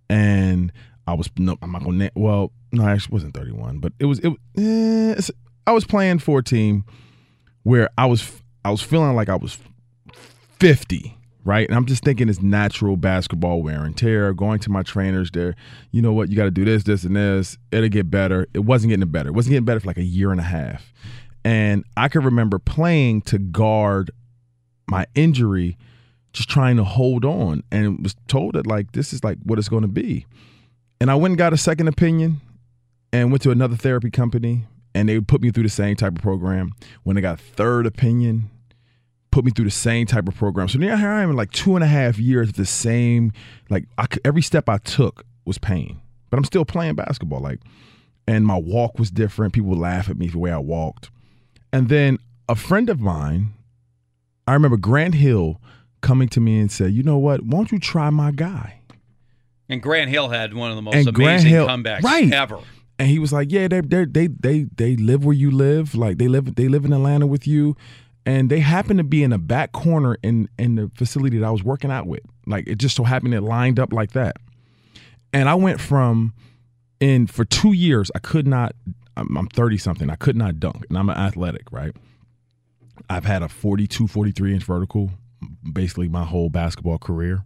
and 0.09 0.71
i 1.07 1.13
was 1.13 1.29
no 1.37 1.57
i'm 1.61 1.71
not 1.71 1.83
gonna 1.83 2.05
na- 2.05 2.09
well 2.15 2.51
no 2.71 2.85
i 2.85 2.91
actually 2.91 3.13
wasn't 3.13 3.33
31 3.33 3.79
but 3.79 3.93
it 3.99 4.05
was 4.05 4.19
it 4.19 4.33
eh, 4.57 5.21
i 5.67 5.71
was 5.71 5.85
playing 5.85 6.19
for 6.19 6.39
a 6.39 6.43
team 6.43 6.83
where 7.63 7.89
i 7.97 8.05
was 8.05 8.41
i 8.63 8.71
was 8.71 8.81
feeling 8.81 9.15
like 9.15 9.29
i 9.29 9.35
was 9.35 9.57
50 10.59 11.17
right? 11.43 11.67
And 11.67 11.77
i'm 11.77 11.85
just 11.85 12.03
thinking 12.03 12.27
it's 12.27 12.41
natural 12.41 12.97
basketball 12.97 13.61
wear 13.61 13.83
and 13.83 13.95
tear 13.95 14.33
going 14.33 14.59
to 14.59 14.71
my 14.71 14.81
trainers 14.81 15.29
there 15.31 15.55
you 15.91 16.01
know 16.01 16.11
what? 16.11 16.29
You 16.29 16.35
got 16.35 16.45
to 16.45 16.51
do 16.51 16.65
this 16.65 16.83
this 16.83 17.03
and 17.03 17.15
this. 17.15 17.57
It'll 17.71 17.87
get 17.87 18.09
better. 18.09 18.47
It 18.53 18.59
wasn't 18.59 18.89
getting 18.89 19.07
better. 19.09 19.29
It 19.29 19.33
wasn't 19.33 19.51
getting 19.51 19.65
better 19.65 19.79
for 19.79 19.87
like 19.87 19.97
a 19.97 20.03
year 20.03 20.31
and 20.31 20.39
a 20.39 20.43
half. 20.43 20.91
And 21.43 21.83
i 21.95 22.07
could 22.07 22.25
remember 22.25 22.57
playing 22.57 23.21
to 23.23 23.37
guard 23.37 24.09
my 24.87 25.05
injury 25.15 25.77
just 26.33 26.49
trying 26.49 26.77
to 26.77 26.83
hold 26.83 27.23
on 27.23 27.63
and 27.71 28.03
was 28.03 28.15
told 28.27 28.55
that 28.55 28.67
like 28.67 28.91
this 28.91 29.13
is 29.13 29.23
like 29.23 29.37
what 29.43 29.57
it's 29.57 29.69
going 29.69 29.83
to 29.83 29.87
be 29.87 30.25
and 30.99 31.11
i 31.11 31.15
went 31.15 31.31
and 31.31 31.37
got 31.37 31.53
a 31.53 31.57
second 31.57 31.87
opinion 31.87 32.41
and 33.11 33.31
went 33.31 33.41
to 33.41 33.51
another 33.51 33.75
therapy 33.75 34.09
company 34.09 34.65
and 34.93 35.09
they 35.09 35.15
would 35.15 35.27
put 35.27 35.41
me 35.41 35.51
through 35.51 35.63
the 35.63 35.69
same 35.69 35.95
type 35.95 36.15
of 36.15 36.21
program 36.21 36.71
when 37.03 37.17
i 37.17 37.21
got 37.21 37.39
third 37.39 37.85
opinion 37.85 38.49
put 39.35 39.43
me 39.43 39.51
through 39.51 39.65
the 39.65 39.71
same 39.71 40.07
type 40.07 40.29
of 40.29 40.35
program. 40.35 40.69
So 40.69 40.79
now 40.79 40.95
here 40.95 41.09
I 41.09 41.21
am 41.21 41.31
in 41.31 41.35
like 41.35 41.51
two 41.51 41.75
and 41.75 41.83
a 41.83 41.87
half 41.87 42.17
years 42.17 42.47
of 42.47 42.55
the 42.55 42.65
same, 42.65 43.33
like 43.69 43.83
I 43.97 44.07
every 44.23 44.41
step 44.41 44.69
I 44.69 44.77
took 44.77 45.25
was 45.43 45.57
pain, 45.57 45.99
but 46.29 46.37
I'm 46.37 46.45
still 46.45 46.63
playing 46.63 46.95
basketball. 46.95 47.41
Like, 47.41 47.59
and 48.29 48.47
my 48.47 48.57
walk 48.57 48.97
was 48.97 49.11
different. 49.11 49.53
People 49.53 49.71
would 49.71 49.79
laugh 49.79 50.09
at 50.09 50.17
me 50.17 50.27
for 50.27 50.33
the 50.33 50.39
way 50.39 50.51
I 50.53 50.57
walked. 50.57 51.11
And 51.73 51.89
then 51.89 52.17
a 52.47 52.55
friend 52.55 52.89
of 52.89 53.01
mine, 53.01 53.49
I 54.47 54.53
remember 54.53 54.77
Grant 54.77 55.15
Hill 55.15 55.59
coming 55.99 56.29
to 56.29 56.39
me 56.39 56.57
and 56.61 56.71
said, 56.71 56.93
"You 56.93 57.03
know 57.03 57.17
what? 57.17 57.43
Why 57.43 57.57
don't 57.57 57.73
you 57.73 57.79
try 57.79 58.09
my 58.11 58.31
guy?" 58.31 58.79
And 59.69 59.81
Grant 59.81 60.09
Hill 60.09 60.29
had 60.29 60.53
one 60.53 60.69
of 60.69 60.75
the 60.75 60.81
most 60.81 60.95
and 60.95 61.07
amazing 61.07 61.49
Hill, 61.49 61.67
comebacks 61.67 62.03
right. 62.03 62.31
ever. 62.31 62.59
And 62.97 63.09
he 63.09 63.19
was 63.19 63.33
like, 63.33 63.51
"Yeah, 63.51 63.67
they 63.67 63.81
they 63.81 64.05
they 64.05 64.27
they 64.27 64.63
they 64.75 64.95
live 64.95 65.25
where 65.25 65.35
you 65.35 65.51
live. 65.51 65.95
Like 65.95 66.17
they 66.17 66.27
live 66.27 66.55
they 66.55 66.67
live 66.67 66.85
in 66.85 66.93
Atlanta 66.93 67.27
with 67.27 67.47
you, 67.47 67.75
and 68.25 68.49
they 68.49 68.59
happen 68.59 68.97
to 68.97 69.03
be 69.03 69.23
in 69.23 69.33
a 69.33 69.37
back 69.37 69.71
corner 69.71 70.17
in 70.23 70.47
in 70.57 70.75
the 70.75 70.91
facility 70.95 71.37
that 71.39 71.45
I 71.45 71.51
was 71.51 71.63
working 71.63 71.91
out 71.91 72.07
with. 72.07 72.21
Like 72.45 72.67
it 72.67 72.77
just 72.77 72.95
so 72.95 73.03
happened 73.03 73.33
it 73.33 73.41
lined 73.41 73.79
up 73.79 73.91
like 73.91 74.11
that. 74.11 74.37
And 75.33 75.49
I 75.49 75.55
went 75.55 75.81
from 75.81 76.33
in 77.01 77.27
for 77.27 77.43
two 77.43 77.73
years, 77.73 78.11
I 78.15 78.19
could 78.19 78.47
not. 78.47 78.73
I'm, 79.17 79.37
I'm 79.37 79.47
30 79.47 79.77
something. 79.77 80.09
I 80.09 80.15
could 80.15 80.35
not 80.35 80.59
dunk, 80.59 80.85
and 80.89 80.97
I'm 80.97 81.09
an 81.09 81.17
athletic, 81.17 81.71
right? 81.71 81.95
I've 83.09 83.25
had 83.25 83.43
a 83.43 83.49
42, 83.49 84.07
43 84.07 84.53
inch 84.53 84.63
vertical 84.63 85.11
basically 85.71 86.07
my 86.07 86.23
whole 86.23 86.49
basketball 86.49 86.97
career. 86.97 87.43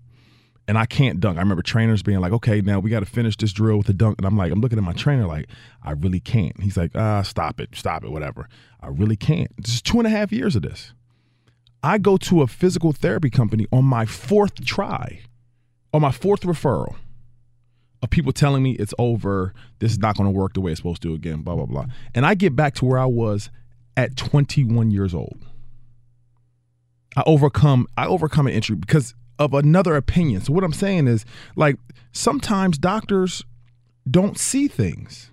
And 0.70 0.78
I 0.78 0.86
can't 0.86 1.20
dunk. 1.20 1.40
I 1.40 1.42
remember 1.42 1.64
trainers 1.64 2.04
being 2.04 2.20
like, 2.20 2.32
okay, 2.32 2.62
now 2.62 2.78
we 2.78 2.92
got 2.92 3.00
to 3.00 3.08
finish 3.08 3.36
this 3.36 3.52
drill 3.52 3.80
with 3.80 3.90
a 3.90 3.94
dunk. 3.94 4.20
And 4.20 4.28
I'm 4.28 4.38
like, 4.38 4.52
I'm 4.52 4.62
looking 4.62 4.78
at 4.78 4.84
my 4.84 4.94
trainer 4.94 5.26
like, 5.26 5.48
I 5.82 5.94
really 5.94 6.20
can't. 6.20 6.62
He's 6.62 6.78
like, 6.78 6.92
ah, 6.94 7.24
stop 7.24 7.60
it, 7.60 7.70
stop 7.74 8.04
it, 8.04 8.12
whatever. 8.12 8.48
I 8.80 8.90
really 8.90 9.16
can't. 9.16 9.52
This 9.58 9.74
is 9.74 9.82
two 9.82 9.98
and 9.98 10.06
a 10.06 10.12
half 10.12 10.32
years 10.32 10.56
of 10.56 10.62
this. 10.62 10.94
I 11.82 11.98
go 11.98 12.18
to 12.18 12.44
a 12.44 12.48
physical 12.48 12.92
therapy 12.92 13.32
company 13.32 13.66
on 13.72 13.84
my 13.84 14.06
fourth 14.06 14.64
try, 14.64 15.22
on 15.92 16.04
my 16.04 16.12
fourth 16.12 16.42
referral 16.42 16.96
of 18.04 18.12
people 18.12 18.32
telling 18.32 18.62
me 18.62 18.74
it's 18.74 18.94
over, 19.00 19.56
this 19.80 19.94
is 19.94 19.98
not 19.98 20.18
going 20.18 20.32
to 20.32 20.38
work 20.38 20.54
the 20.54 20.62
way 20.62 20.72
it's 20.72 20.80
supposed 20.80 21.02
to 21.02 21.16
again, 21.16 21.42
blah, 21.42 21.56
blah, 21.56 21.66
blah. 21.66 21.86
And 22.14 22.28
I 22.28 22.36
get 22.36 22.56
back 22.56 22.76
to 22.76 22.86
where 22.86 23.00
I 23.00 23.06
was 23.06 23.50
at 23.98 24.16
21 24.16 24.92
years 24.92 25.16
old. 25.16 25.40
I 27.18 27.24
overcome 27.26 27.88
I 27.98 28.06
overcome 28.06 28.46
an 28.46 28.54
injury 28.54 28.76
because 28.76 29.16
of 29.40 29.54
another 29.54 29.96
opinion. 29.96 30.42
So 30.42 30.54
what 30.54 30.64
I'm 30.64 30.74
saying 30.74 31.08
is 31.08 31.26
like 31.56 31.78
sometimes 32.12 32.78
doctors 32.78 33.44
don't 34.10 34.38
see 34.38 34.68
things. 34.68 35.32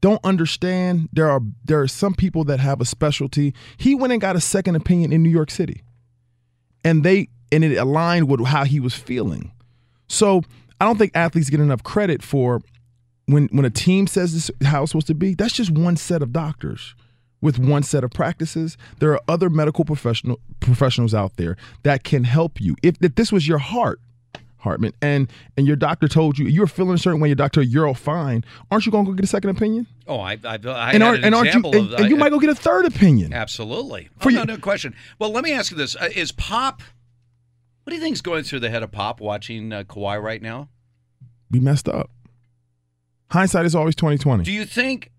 Don't 0.00 0.24
understand. 0.24 1.08
There 1.12 1.28
are 1.28 1.40
there 1.64 1.80
are 1.80 1.88
some 1.88 2.14
people 2.14 2.44
that 2.44 2.60
have 2.60 2.80
a 2.80 2.84
specialty. 2.84 3.52
He 3.76 3.94
went 3.94 4.12
and 4.12 4.20
got 4.20 4.36
a 4.36 4.40
second 4.40 4.76
opinion 4.76 5.12
in 5.12 5.22
New 5.22 5.30
York 5.30 5.50
City. 5.50 5.82
And 6.84 7.02
they 7.02 7.28
and 7.50 7.64
it 7.64 7.76
aligned 7.76 8.28
with 8.28 8.46
how 8.46 8.64
he 8.64 8.78
was 8.78 8.94
feeling. 8.94 9.52
So 10.08 10.42
I 10.80 10.84
don't 10.84 10.96
think 10.98 11.12
athletes 11.14 11.50
get 11.50 11.60
enough 11.60 11.82
credit 11.82 12.22
for 12.22 12.60
when 13.26 13.48
when 13.48 13.64
a 13.64 13.70
team 13.70 14.06
says 14.06 14.34
this 14.34 14.50
how 14.68 14.82
it's 14.82 14.92
supposed 14.92 15.08
to 15.08 15.14
be. 15.14 15.34
That's 15.34 15.54
just 15.54 15.72
one 15.72 15.96
set 15.96 16.22
of 16.22 16.32
doctors 16.32 16.94
with 17.46 17.58
one 17.60 17.84
set 17.84 18.02
of 18.02 18.10
practices. 18.10 18.76
There 18.98 19.12
are 19.12 19.20
other 19.28 19.48
medical 19.48 19.84
professional 19.84 20.40
professionals 20.60 21.14
out 21.14 21.36
there 21.36 21.56
that 21.84 22.02
can 22.02 22.24
help 22.24 22.60
you. 22.60 22.74
If, 22.82 22.96
if 23.00 23.14
this 23.14 23.30
was 23.30 23.46
your 23.46 23.58
heart, 23.58 24.00
Hartman, 24.58 24.92
and 25.00 25.30
and 25.56 25.64
your 25.64 25.76
doctor 25.76 26.08
told 26.08 26.38
you 26.38 26.46
you're 26.46 26.66
feeling 26.66 26.94
a 26.94 26.98
certain 26.98 27.20
way, 27.20 27.28
your 27.28 27.36
doctor, 27.36 27.62
you're 27.62 27.86
all 27.86 27.94
fine. 27.94 28.44
Aren't 28.70 28.84
you 28.84 28.90
going 28.90 29.04
to 29.04 29.12
go 29.12 29.14
get 29.14 29.24
a 29.24 29.28
second 29.28 29.50
opinion? 29.50 29.86
Oh, 30.08 30.18
I, 30.18 30.32
I, 30.44 30.58
I 30.64 30.92
and, 30.92 31.02
aren't, 31.04 31.24
and 31.24 31.34
aren't 31.36 31.54
you? 31.54 31.62
And, 31.64 31.92
of, 31.94 32.00
and 32.00 32.10
you 32.10 32.16
might 32.16 32.30
go 32.30 32.40
get 32.40 32.50
a 32.50 32.54
third 32.54 32.84
opinion. 32.84 33.32
Absolutely. 33.32 34.08
For 34.18 34.28
oh, 34.28 34.32
you- 34.32 34.38
no, 34.38 34.44
no 34.44 34.56
question. 34.58 34.96
Well, 35.20 35.30
let 35.30 35.44
me 35.44 35.52
ask 35.52 35.70
you 35.70 35.76
this: 35.76 35.94
uh, 35.94 36.08
Is 36.14 36.32
Pop? 36.32 36.82
What 37.84 37.90
do 37.92 37.94
you 37.94 38.02
think 38.02 38.14
is 38.14 38.22
going 38.22 38.42
through 38.42 38.58
the 38.60 38.70
head 38.70 38.82
of 38.82 38.90
Pop 38.90 39.20
watching 39.20 39.72
uh, 39.72 39.84
Kawhi 39.84 40.20
right 40.20 40.42
now? 40.42 40.68
We 41.48 41.60
messed 41.60 41.88
up. 41.88 42.10
Hindsight 43.30 43.66
is 43.66 43.76
always 43.76 43.94
twenty 43.94 44.18
twenty. 44.18 44.42
Do 44.42 44.50
you 44.52 44.64
think 44.64 45.12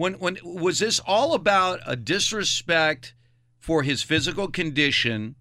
when 0.00 0.14
when 0.14 0.38
was 0.42 0.78
this 0.78 0.98
all 1.00 1.34
about 1.34 1.80
a 1.86 1.94
disrespect 1.94 3.12
for 3.58 3.82
his 3.82 4.02
physical 4.02 4.48
condition, 4.48 5.34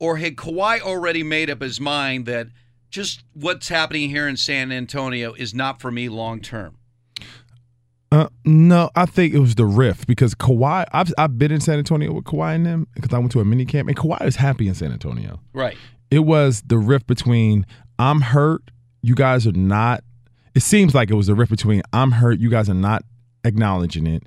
or 0.00 0.16
had 0.16 0.34
Kawhi 0.34 0.80
already 0.80 1.22
made 1.22 1.48
up 1.48 1.62
his 1.62 1.80
mind 1.80 2.26
that 2.26 2.48
just 2.90 3.22
what's 3.32 3.68
happening 3.68 4.10
here 4.10 4.26
in 4.26 4.36
San 4.36 4.72
Antonio 4.72 5.34
is 5.34 5.54
not 5.54 5.80
for 5.80 5.92
me 5.92 6.08
long 6.08 6.40
term? 6.40 6.78
Uh, 8.10 8.26
no, 8.44 8.90
I 8.96 9.06
think 9.06 9.34
it 9.34 9.38
was 9.38 9.54
the 9.54 9.66
rift 9.66 10.08
because 10.08 10.34
Kawhi. 10.34 10.84
I've 10.92 11.14
I've 11.16 11.38
been 11.38 11.52
in 11.52 11.60
San 11.60 11.78
Antonio 11.78 12.12
with 12.12 12.24
Kawhi 12.24 12.56
and 12.56 12.66
them 12.66 12.88
because 12.96 13.14
I 13.14 13.18
went 13.18 13.30
to 13.32 13.40
a 13.40 13.44
mini 13.44 13.64
camp 13.64 13.88
and 13.88 13.96
Kawhi 13.96 14.26
is 14.26 14.34
happy 14.34 14.66
in 14.66 14.74
San 14.74 14.90
Antonio. 14.90 15.38
Right. 15.52 15.76
It 16.10 16.24
was 16.24 16.62
the 16.62 16.76
rift 16.76 17.06
between 17.06 17.66
I'm 18.00 18.20
hurt, 18.20 18.62
you 19.00 19.14
guys 19.14 19.46
are 19.46 19.52
not. 19.52 20.02
It 20.56 20.62
seems 20.62 20.92
like 20.92 21.08
it 21.08 21.14
was 21.14 21.28
the 21.28 21.36
rift 21.36 21.52
between 21.52 21.82
I'm 21.92 22.10
hurt, 22.10 22.40
you 22.40 22.50
guys 22.50 22.68
are 22.68 22.74
not 22.74 23.04
acknowledging 23.44 24.06
it. 24.06 24.24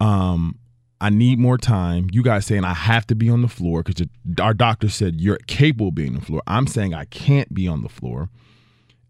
Um, 0.00 0.58
I 1.00 1.10
need 1.10 1.38
more 1.38 1.58
time. 1.58 2.08
You 2.12 2.22
guys 2.22 2.46
saying 2.46 2.64
I 2.64 2.72
have 2.72 3.06
to 3.08 3.14
be 3.14 3.28
on 3.28 3.42
the 3.42 3.48
floor 3.48 3.82
because 3.82 4.06
our 4.40 4.54
doctor 4.54 4.88
said 4.88 5.20
you're 5.20 5.38
capable 5.46 5.88
of 5.88 5.94
being 5.94 6.14
on 6.14 6.20
the 6.20 6.26
floor. 6.26 6.42
I'm 6.46 6.66
saying 6.66 6.94
I 6.94 7.04
can't 7.06 7.52
be 7.52 7.68
on 7.68 7.82
the 7.82 7.88
floor. 7.88 8.30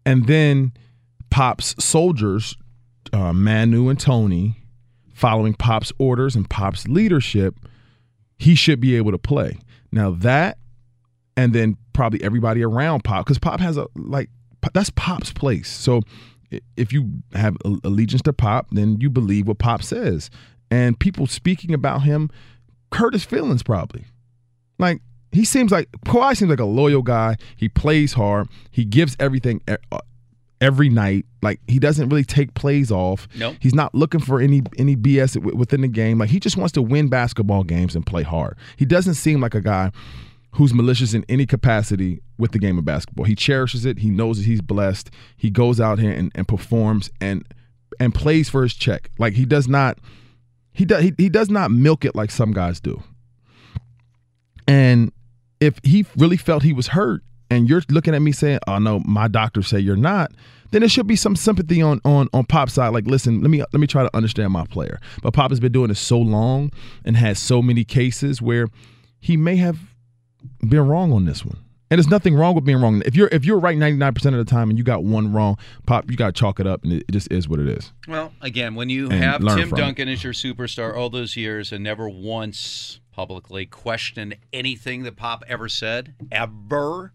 And 0.05 0.27
then 0.27 0.73
Pop's 1.29 1.75
soldiers, 1.83 2.57
uh, 3.13 3.33
Manu 3.33 3.89
and 3.89 3.99
Tony, 3.99 4.57
following 5.13 5.53
Pop's 5.53 5.93
orders 5.97 6.35
and 6.35 6.49
Pop's 6.49 6.87
leadership, 6.87 7.55
he 8.37 8.55
should 8.55 8.79
be 8.79 8.95
able 8.95 9.11
to 9.11 9.17
play. 9.17 9.57
Now 9.91 10.11
that, 10.11 10.57
and 11.37 11.53
then 11.53 11.77
probably 11.93 12.21
everybody 12.23 12.63
around 12.63 13.03
Pop, 13.03 13.25
because 13.25 13.39
Pop 13.39 13.59
has 13.59 13.77
a 13.77 13.87
like 13.95 14.29
that's 14.73 14.89
Pop's 14.91 15.31
place. 15.31 15.69
So 15.69 16.01
if 16.77 16.91
you 16.93 17.09
have 17.33 17.57
a- 17.65 17.77
allegiance 17.83 18.21
to 18.23 18.33
Pop, 18.33 18.67
then 18.71 18.99
you 18.99 19.09
believe 19.09 19.47
what 19.47 19.57
Pop 19.59 19.83
says. 19.83 20.29
And 20.71 20.99
people 20.99 21.27
speaking 21.27 21.73
about 21.73 22.03
him 22.03 22.29
hurt 22.93 23.13
his 23.13 23.23
feelings 23.25 23.63
probably. 23.63 24.05
Like 24.79 25.01
he 25.31 25.45
seems 25.45 25.71
like 25.71 25.89
Kawhi 26.05 26.35
seems 26.35 26.49
like 26.49 26.59
a 26.59 26.65
loyal 26.65 27.01
guy. 27.01 27.37
He 27.55 27.69
plays 27.69 28.13
hard. 28.13 28.47
He 28.71 28.85
gives 28.85 29.15
everything 29.19 29.61
uh, 29.67 29.99
every 30.61 30.89
night. 30.89 31.25
Like 31.41 31.59
he 31.67 31.79
doesn't 31.79 32.09
really 32.09 32.23
take 32.23 32.53
plays 32.53 32.91
off. 32.91 33.27
Nope. 33.35 33.55
He's 33.59 33.75
not 33.75 33.93
looking 33.93 34.19
for 34.21 34.39
any 34.39 34.61
any 34.77 34.95
BS 34.95 35.37
within 35.53 35.81
the 35.81 35.87
game. 35.87 36.17
Like 36.17 36.29
he 36.29 36.39
just 36.39 36.57
wants 36.57 36.71
to 36.73 36.81
win 36.81 37.07
basketball 37.09 37.63
games 37.63 37.95
and 37.95 38.05
play 38.05 38.23
hard. 38.23 38.57
He 38.77 38.85
doesn't 38.85 39.15
seem 39.15 39.41
like 39.41 39.55
a 39.55 39.61
guy 39.61 39.91
who's 40.55 40.73
malicious 40.73 41.13
in 41.13 41.25
any 41.27 41.45
capacity 41.45 42.21
with 42.37 42.51
the 42.51 42.59
game 42.59 42.77
of 42.77 42.85
basketball. 42.85 43.25
He 43.25 43.35
cherishes 43.35 43.85
it. 43.85 43.99
He 43.99 44.09
knows 44.09 44.37
that 44.37 44.45
he's 44.45 44.61
blessed. 44.61 45.11
He 45.35 45.49
goes 45.49 45.81
out 45.81 45.99
here 45.99 46.11
and, 46.11 46.31
and 46.35 46.47
performs 46.47 47.09
and 47.21 47.45
and 47.99 48.13
plays 48.13 48.49
for 48.49 48.63
his 48.63 48.73
check. 48.73 49.09
Like 49.19 49.33
he 49.33 49.45
does 49.45 49.67
not 49.67 49.99
he 50.71 50.85
does 50.85 51.03
he, 51.03 51.13
he 51.17 51.29
does 51.29 51.49
not 51.49 51.71
milk 51.71 52.05
it 52.05 52.15
like 52.15 52.31
some 52.31 52.51
guys 52.51 52.79
do. 52.79 53.03
And 54.67 55.11
if 55.59 55.79
he 55.83 56.05
really 56.17 56.37
felt 56.37 56.63
he 56.63 56.73
was 56.73 56.87
hurt 56.87 57.21
and 57.49 57.69
you're 57.69 57.81
looking 57.89 58.15
at 58.15 58.21
me 58.21 58.31
saying, 58.31 58.59
"Oh 58.65 58.79
no, 58.79 58.99
my 59.05 59.27
doctor 59.27 59.61
say 59.61 59.79
you're 59.79 59.95
not," 59.97 60.31
then 60.71 60.81
there 60.81 60.89
should 60.89 61.07
be 61.07 61.17
some 61.17 61.35
sympathy 61.35 61.81
on 61.81 61.99
on 62.05 62.29
on 62.33 62.45
Pop's 62.45 62.73
side. 62.73 62.89
Like, 62.89 63.07
listen, 63.07 63.41
let 63.41 63.49
me 63.49 63.59
let 63.59 63.79
me 63.79 63.87
try 63.87 64.03
to 64.03 64.15
understand 64.15 64.53
my 64.53 64.65
player. 64.65 64.99
But 65.21 65.33
Pop 65.33 65.51
has 65.51 65.59
been 65.59 65.73
doing 65.73 65.89
this 65.89 65.99
so 65.99 66.17
long 66.17 66.71
and 67.03 67.17
has 67.17 67.39
so 67.39 67.61
many 67.61 67.83
cases 67.83 68.41
where 68.41 68.67
he 69.19 69.37
may 69.37 69.57
have 69.57 69.94
been 70.67 70.87
wrong 70.87 71.11
on 71.13 71.25
this 71.25 71.45
one. 71.45 71.57
And 71.91 71.99
there's 71.99 72.09
nothing 72.09 72.33
wrong 72.35 72.55
with 72.55 72.65
being 72.65 72.81
wrong. 72.81 73.03
If 73.05 73.15
you're 73.15 73.29
if 73.31 73.45
you're 73.45 73.59
right 73.59 73.77
99% 73.77 74.15
of 74.25 74.33
the 74.33 74.43
time 74.45 74.69
and 74.69 74.77
you 74.77 74.83
got 74.83 75.03
one 75.03 75.31
wrong, 75.31 75.57
Pop, 75.85 76.09
you 76.09 76.17
got 76.17 76.33
to 76.33 76.39
chalk 76.39 76.59
it 76.59 76.65
up, 76.65 76.83
and 76.83 76.93
it, 76.93 77.05
it 77.07 77.11
just 77.11 77.31
is 77.31 77.47
what 77.47 77.59
it 77.59 77.67
is. 77.67 77.93
Well, 78.07 78.33
again, 78.41 78.73
when 78.73 78.89
you 78.89 79.05
And 79.09 79.23
have 79.23 79.41
Tim 79.41 79.69
from 79.69 79.77
it. 79.77 79.81
Duncan 79.81 80.09
as 80.09 80.23
your 80.23 80.33
superstar 80.33 80.95
all 80.97 81.11
those 81.11 81.35
years 81.37 81.71
and 81.71 81.83
never 81.83 82.09
once 82.09 82.99
publicly 83.11 83.65
questioned 83.67 84.35
anything 84.51 85.03
that 85.03 85.15
Pop 85.15 85.43
ever 85.47 85.69
said, 85.69 86.15
ever, 86.31 87.13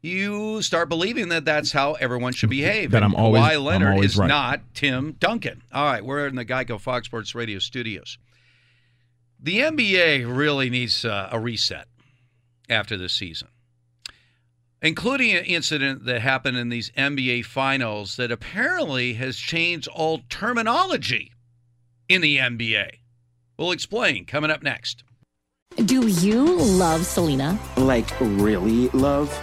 you 0.00 0.62
start 0.62 0.88
believing 0.88 1.28
that 1.28 1.44
that's 1.44 1.72
how 1.72 1.92
everyone 1.94 2.32
should 2.32 2.50
behave. 2.50 2.92
That 2.92 3.02
I'm 3.02 3.14
always- 3.14 3.42
Kawhi 3.42 3.54
I'm 3.56 3.64
Leonard 3.64 3.92
always 3.92 4.12
is 4.12 4.16
right. 4.18 4.28
not 4.28 4.60
Tim 4.74 5.12
Duncan. 5.20 5.62
All 5.72 5.84
right, 5.84 6.02
we're 6.04 6.26
in 6.26 6.36
the 6.36 6.44
Geico 6.44 6.80
Fox 6.80 7.06
Sports 7.06 7.34
Radio 7.34 7.58
studios. 7.58 8.16
The 9.38 9.58
NBA 9.58 10.24
really 10.34 10.70
needs 10.70 11.04
uh, 11.04 11.28
a 11.30 11.38
reset 11.38 11.86
after 12.68 12.96
the 12.96 13.08
season 13.08 13.48
including 14.82 15.32
an 15.32 15.44
incident 15.44 16.04
that 16.04 16.20
happened 16.20 16.56
in 16.56 16.68
these 16.68 16.90
NBA 16.90 17.44
finals 17.44 18.16
that 18.16 18.30
apparently 18.30 19.14
has 19.14 19.36
changed 19.36 19.88
all 19.88 20.20
terminology 20.28 21.32
in 22.08 22.20
the 22.20 22.38
NBA. 22.38 22.90
We'll 23.58 23.72
explain 23.72 24.26
coming 24.26 24.50
up 24.50 24.62
next. 24.62 25.02
Do 25.76 26.06
you 26.06 26.56
love 26.56 27.04
Selena? 27.04 27.58
Like, 27.76 28.08
really 28.20 28.88
love? 28.88 29.34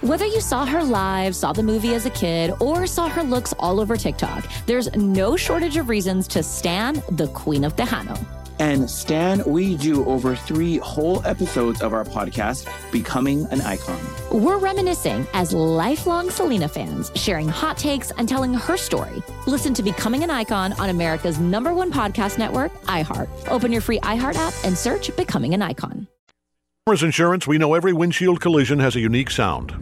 Whether 0.00 0.26
you 0.26 0.40
saw 0.40 0.64
her 0.64 0.82
live, 0.82 1.34
saw 1.34 1.52
the 1.52 1.62
movie 1.62 1.94
as 1.94 2.06
a 2.06 2.10
kid, 2.10 2.52
or 2.60 2.86
saw 2.86 3.08
her 3.08 3.22
looks 3.22 3.52
all 3.58 3.80
over 3.80 3.96
TikTok, 3.96 4.44
there's 4.66 4.94
no 4.94 5.36
shortage 5.36 5.76
of 5.76 5.88
reasons 5.88 6.28
to 6.28 6.42
stan 6.42 7.02
the 7.10 7.28
Queen 7.28 7.64
of 7.64 7.76
Tejano. 7.76 8.41
And 8.62 8.88
Stan, 8.88 9.42
we 9.44 9.76
do 9.76 10.04
over 10.06 10.36
three 10.36 10.76
whole 10.76 11.20
episodes 11.26 11.82
of 11.82 11.92
our 11.92 12.04
podcast, 12.04 12.68
Becoming 12.92 13.44
an 13.46 13.60
Icon. 13.60 13.98
We're 14.30 14.58
reminiscing 14.58 15.26
as 15.34 15.52
lifelong 15.52 16.30
Selena 16.30 16.68
fans, 16.68 17.10
sharing 17.16 17.48
hot 17.48 17.76
takes 17.76 18.12
and 18.12 18.28
telling 18.28 18.54
her 18.54 18.76
story. 18.76 19.20
Listen 19.48 19.74
to 19.74 19.82
Becoming 19.82 20.22
an 20.22 20.30
Icon 20.30 20.74
on 20.74 20.90
America's 20.90 21.40
number 21.40 21.74
one 21.74 21.90
podcast 21.90 22.38
network, 22.38 22.72
iHeart. 22.84 23.28
Open 23.48 23.72
your 23.72 23.80
free 23.80 23.98
iHeart 23.98 24.36
app 24.36 24.54
and 24.62 24.78
search 24.78 25.14
Becoming 25.16 25.54
an 25.54 25.62
Icon. 25.62 26.06
Farmers 26.86 27.02
Insurance, 27.02 27.48
we 27.48 27.58
know 27.58 27.74
every 27.74 27.92
windshield 27.92 28.40
collision 28.40 28.78
has 28.78 28.94
a 28.94 29.00
unique 29.00 29.32
sound. 29.32 29.74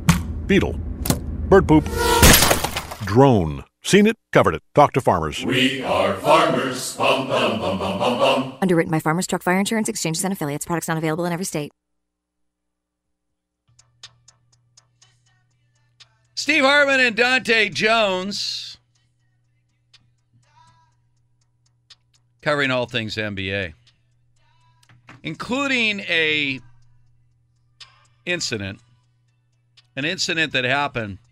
Beetle. 0.46 0.72
Bird 1.50 1.68
poop. 1.68 1.84
Drone. 3.04 3.62
Seen 3.82 4.06
it, 4.06 4.16
covered 4.32 4.54
it. 4.54 4.62
Talk 4.74 4.92
to 4.92 5.00
farmers. 5.00 5.44
We 5.44 5.82
are 5.82 6.14
farmers. 6.16 6.96
Bum, 6.96 7.28
bum, 7.28 7.58
bum, 7.58 7.78
bum, 7.78 7.98
bum, 7.98 8.18
bum. 8.18 8.58
Underwritten 8.60 8.90
by 8.90 9.00
Farmers 9.00 9.26
Truck 9.26 9.42
Fire 9.42 9.58
Insurance 9.58 9.88
Exchanges 9.88 10.22
and 10.22 10.32
Affiliates. 10.32 10.66
Products 10.66 10.88
not 10.88 10.98
available 10.98 11.24
in 11.24 11.32
every 11.32 11.46
state. 11.46 11.72
Steve 16.34 16.64
Hartman 16.64 17.00
and 17.00 17.16
Dante 17.16 17.68
Jones 17.68 18.78
covering 22.40 22.70
all 22.70 22.86
things 22.86 23.16
NBA, 23.16 23.74
including 25.22 26.00
a 26.00 26.60
incident, 28.24 28.80
an 29.96 30.04
incident 30.04 30.52
that 30.52 30.64
happened 30.64 31.12
in 31.12 31.29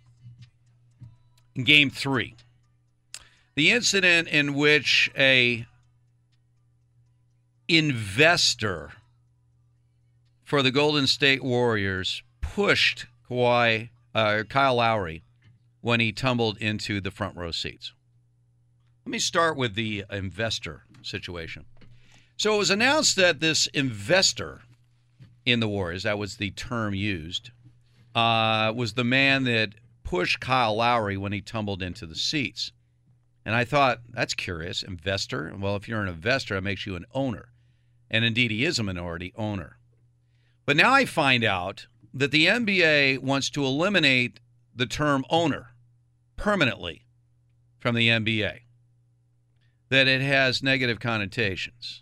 Game 1.65 1.91
Three. 1.91 2.35
The 3.55 3.71
incident 3.71 4.29
in 4.29 4.55
which 4.55 5.11
a 5.17 5.67
investor 7.67 8.93
for 10.45 10.63
the 10.63 10.71
Golden 10.71 11.07
State 11.07 11.43
Warriors 11.43 12.23
pushed 12.41 13.07
Kawhi, 13.29 13.91
uh, 14.15 14.45
Kyle 14.49 14.77
Lowry 14.77 15.23
when 15.81 16.01
he 16.01 16.13
tumbled 16.13 16.57
into 16.59 17.01
the 17.01 17.11
front 17.11 17.37
row 17.37 17.51
seats. 17.51 17.93
Let 19.05 19.13
me 19.13 19.19
start 19.19 19.57
with 19.57 19.75
the 19.75 20.05
investor 20.11 20.85
situation. 21.03 21.65
So 22.37 22.55
it 22.55 22.59
was 22.59 22.71
announced 22.71 23.17
that 23.17 23.41
this 23.41 23.67
investor 23.69 24.63
in 25.45 25.61
the 25.61 25.69
Warriors, 25.69 26.05
that 26.05 26.19
was 26.19 26.37
the 26.37 26.51
term 26.53 26.95
used, 26.95 27.51
uh, 28.15 28.73
was 28.75 28.95
the 28.95 29.05
man 29.05 29.45
that 29.45 29.75
pushed 30.09 30.41
Kyle 30.41 30.75
Lowry 30.75 31.19
when 31.19 31.33
he 31.33 31.43
tumbled 31.43 31.83
into 31.83 32.07
the 32.07 32.15
seats. 32.15 32.73
And 33.45 33.55
I 33.55 33.65
thought, 33.65 34.01
that's 34.09 34.33
curious. 34.33 34.83
Investor? 34.83 35.53
Well, 35.59 35.77
if 35.77 35.87
you're 35.87 36.01
an 36.01 36.09
investor, 36.09 36.57
it 36.57 36.63
makes 36.63 36.87
you 36.87 36.97
an 36.97 37.05
owner. 37.13 37.51
And 38.11 38.25
indeed, 38.25 38.51
he 38.51 38.65
is 38.65 38.79
a 38.79 38.83
minority 38.83 39.35
owner. 39.37 39.77
But 40.65 40.79
now 40.79 40.95
I 40.95 41.05
find 41.05 41.45
out 41.45 41.89
that 42.15 42.31
the 42.31 42.47
NBA 42.47 43.19
wants 43.19 43.51
to 43.51 43.63
eliminate 43.63 44.41
the 44.75 44.87
term 44.87 45.27
owner 45.29 45.75
permanently 46.37 47.05
from 47.79 47.95
the 47.95 48.09
NBA, 48.09 48.61
that 49.91 50.09
it 50.09 50.23
has 50.23 50.63
negative 50.63 51.01
connotations. 51.01 52.01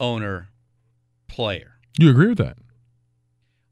Owner, 0.00 0.48
player. 1.28 1.78
You 1.96 2.10
agree 2.10 2.26
with 2.26 2.38
that? 2.38 2.56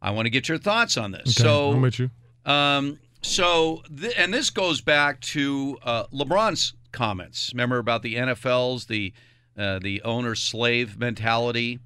I 0.00 0.12
want 0.12 0.26
to 0.26 0.30
get 0.30 0.48
your 0.48 0.58
thoughts 0.58 0.96
on 0.96 1.10
this. 1.10 1.22
Okay, 1.22 1.42
so 1.42 1.72
I'm 1.72 1.80
with 1.80 1.98
you. 1.98 2.10
Um, 2.44 2.98
so, 3.22 3.82
th- 3.98 4.14
and 4.16 4.32
this 4.32 4.50
goes 4.50 4.80
back 4.80 5.20
to 5.20 5.78
uh, 5.82 6.04
LeBron's 6.12 6.74
comments. 6.92 7.50
Remember 7.52 7.78
about 7.78 8.02
the 8.02 8.14
NFL's 8.14 8.86
the 8.86 9.12
uh, 9.56 9.78
the 9.78 10.02
owner 10.02 10.34
slave 10.34 10.98
mentality. 10.98 11.78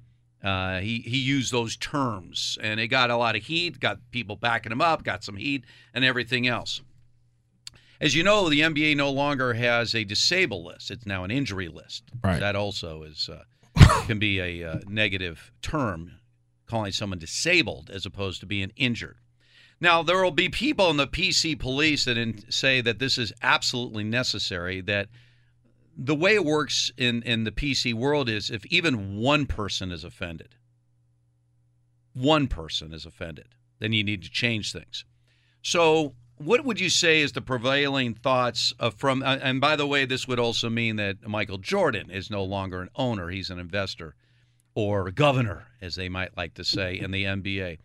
Uh, 0.43 0.79
he 0.79 0.99
he 0.99 1.17
used 1.17 1.51
those 1.51 1.75
terms, 1.75 2.57
and 2.61 2.79
it 2.79 2.87
got 2.87 3.09
a 3.09 3.17
lot 3.17 3.35
of 3.35 3.43
heat. 3.43 3.79
Got 3.79 3.99
people 4.11 4.35
backing 4.35 4.71
him 4.71 4.81
up. 4.81 5.03
Got 5.03 5.23
some 5.23 5.35
heat, 5.35 5.65
and 5.93 6.05
everything 6.05 6.47
else. 6.47 6.81
As 8.01 8.15
you 8.15 8.23
know, 8.23 8.49
the 8.49 8.61
NBA 8.61 8.95
no 8.95 9.11
longer 9.11 9.53
has 9.53 9.93
a 9.93 10.05
disabled 10.05 10.65
list; 10.65 10.91
it's 10.91 11.05
now 11.05 11.23
an 11.23 11.31
injury 11.31 11.67
list. 11.67 12.03
Right. 12.23 12.39
That 12.39 12.55
also 12.55 13.03
is 13.03 13.29
uh, 13.29 13.43
can 14.07 14.19
be 14.19 14.39
a 14.39 14.71
uh, 14.71 14.79
negative 14.87 15.51
term, 15.61 16.13
calling 16.65 16.91
someone 16.91 17.19
disabled 17.19 17.89
as 17.93 18.05
opposed 18.05 18.39
to 18.39 18.45
being 18.45 18.71
injured. 18.75 19.17
Now, 19.81 20.03
there 20.03 20.21
will 20.23 20.31
be 20.31 20.49
people 20.49 20.89
in 20.89 20.97
the 20.97 21.07
PC 21.07 21.57
police 21.57 22.05
that 22.05 22.17
in, 22.17 22.49
say 22.51 22.81
that 22.81 22.99
this 22.99 23.17
is 23.17 23.31
absolutely 23.41 24.03
necessary. 24.03 24.81
That 24.81 25.07
the 25.97 26.15
way 26.15 26.35
it 26.35 26.45
works 26.45 26.91
in, 26.97 27.23
in 27.23 27.43
the 27.45 27.51
PC 27.51 27.93
world 27.93 28.29
is 28.29 28.49
if 28.49 28.65
even 28.67 29.17
one 29.17 29.45
person 29.45 29.91
is 29.91 30.03
offended, 30.03 30.55
one 32.13 32.47
person 32.47 32.93
is 32.93 33.05
offended, 33.05 33.47
then 33.79 33.93
you 33.93 34.03
need 34.03 34.23
to 34.23 34.29
change 34.29 34.73
things. 34.73 35.05
So, 35.61 36.15
what 36.37 36.63
would 36.63 36.79
you 36.79 36.89
say 36.89 37.19
is 37.19 37.33
the 37.33 37.41
prevailing 37.41 38.13
thoughts 38.13 38.73
from? 38.97 39.23
uh, 39.23 39.39
And 39.41 39.59
by 39.59 39.75
the 39.75 39.87
way, 39.87 40.05
this 40.05 40.27
would 40.27 40.39
also 40.39 40.69
mean 40.69 40.95
that 40.95 41.27
Michael 41.27 41.57
Jordan 41.57 42.09
is 42.09 42.29
no 42.29 42.43
longer 42.43 42.81
an 42.81 42.89
owner; 42.95 43.29
he's 43.29 43.49
an 43.49 43.59
investor 43.59 44.15
or 44.73 45.11
governor, 45.11 45.67
as 45.81 45.95
they 45.95 46.07
might 46.07 46.37
like 46.37 46.53
to 46.53 46.63
say 46.63 46.97
in 46.97 47.11
the 47.11 47.25
NBA. 47.25 47.79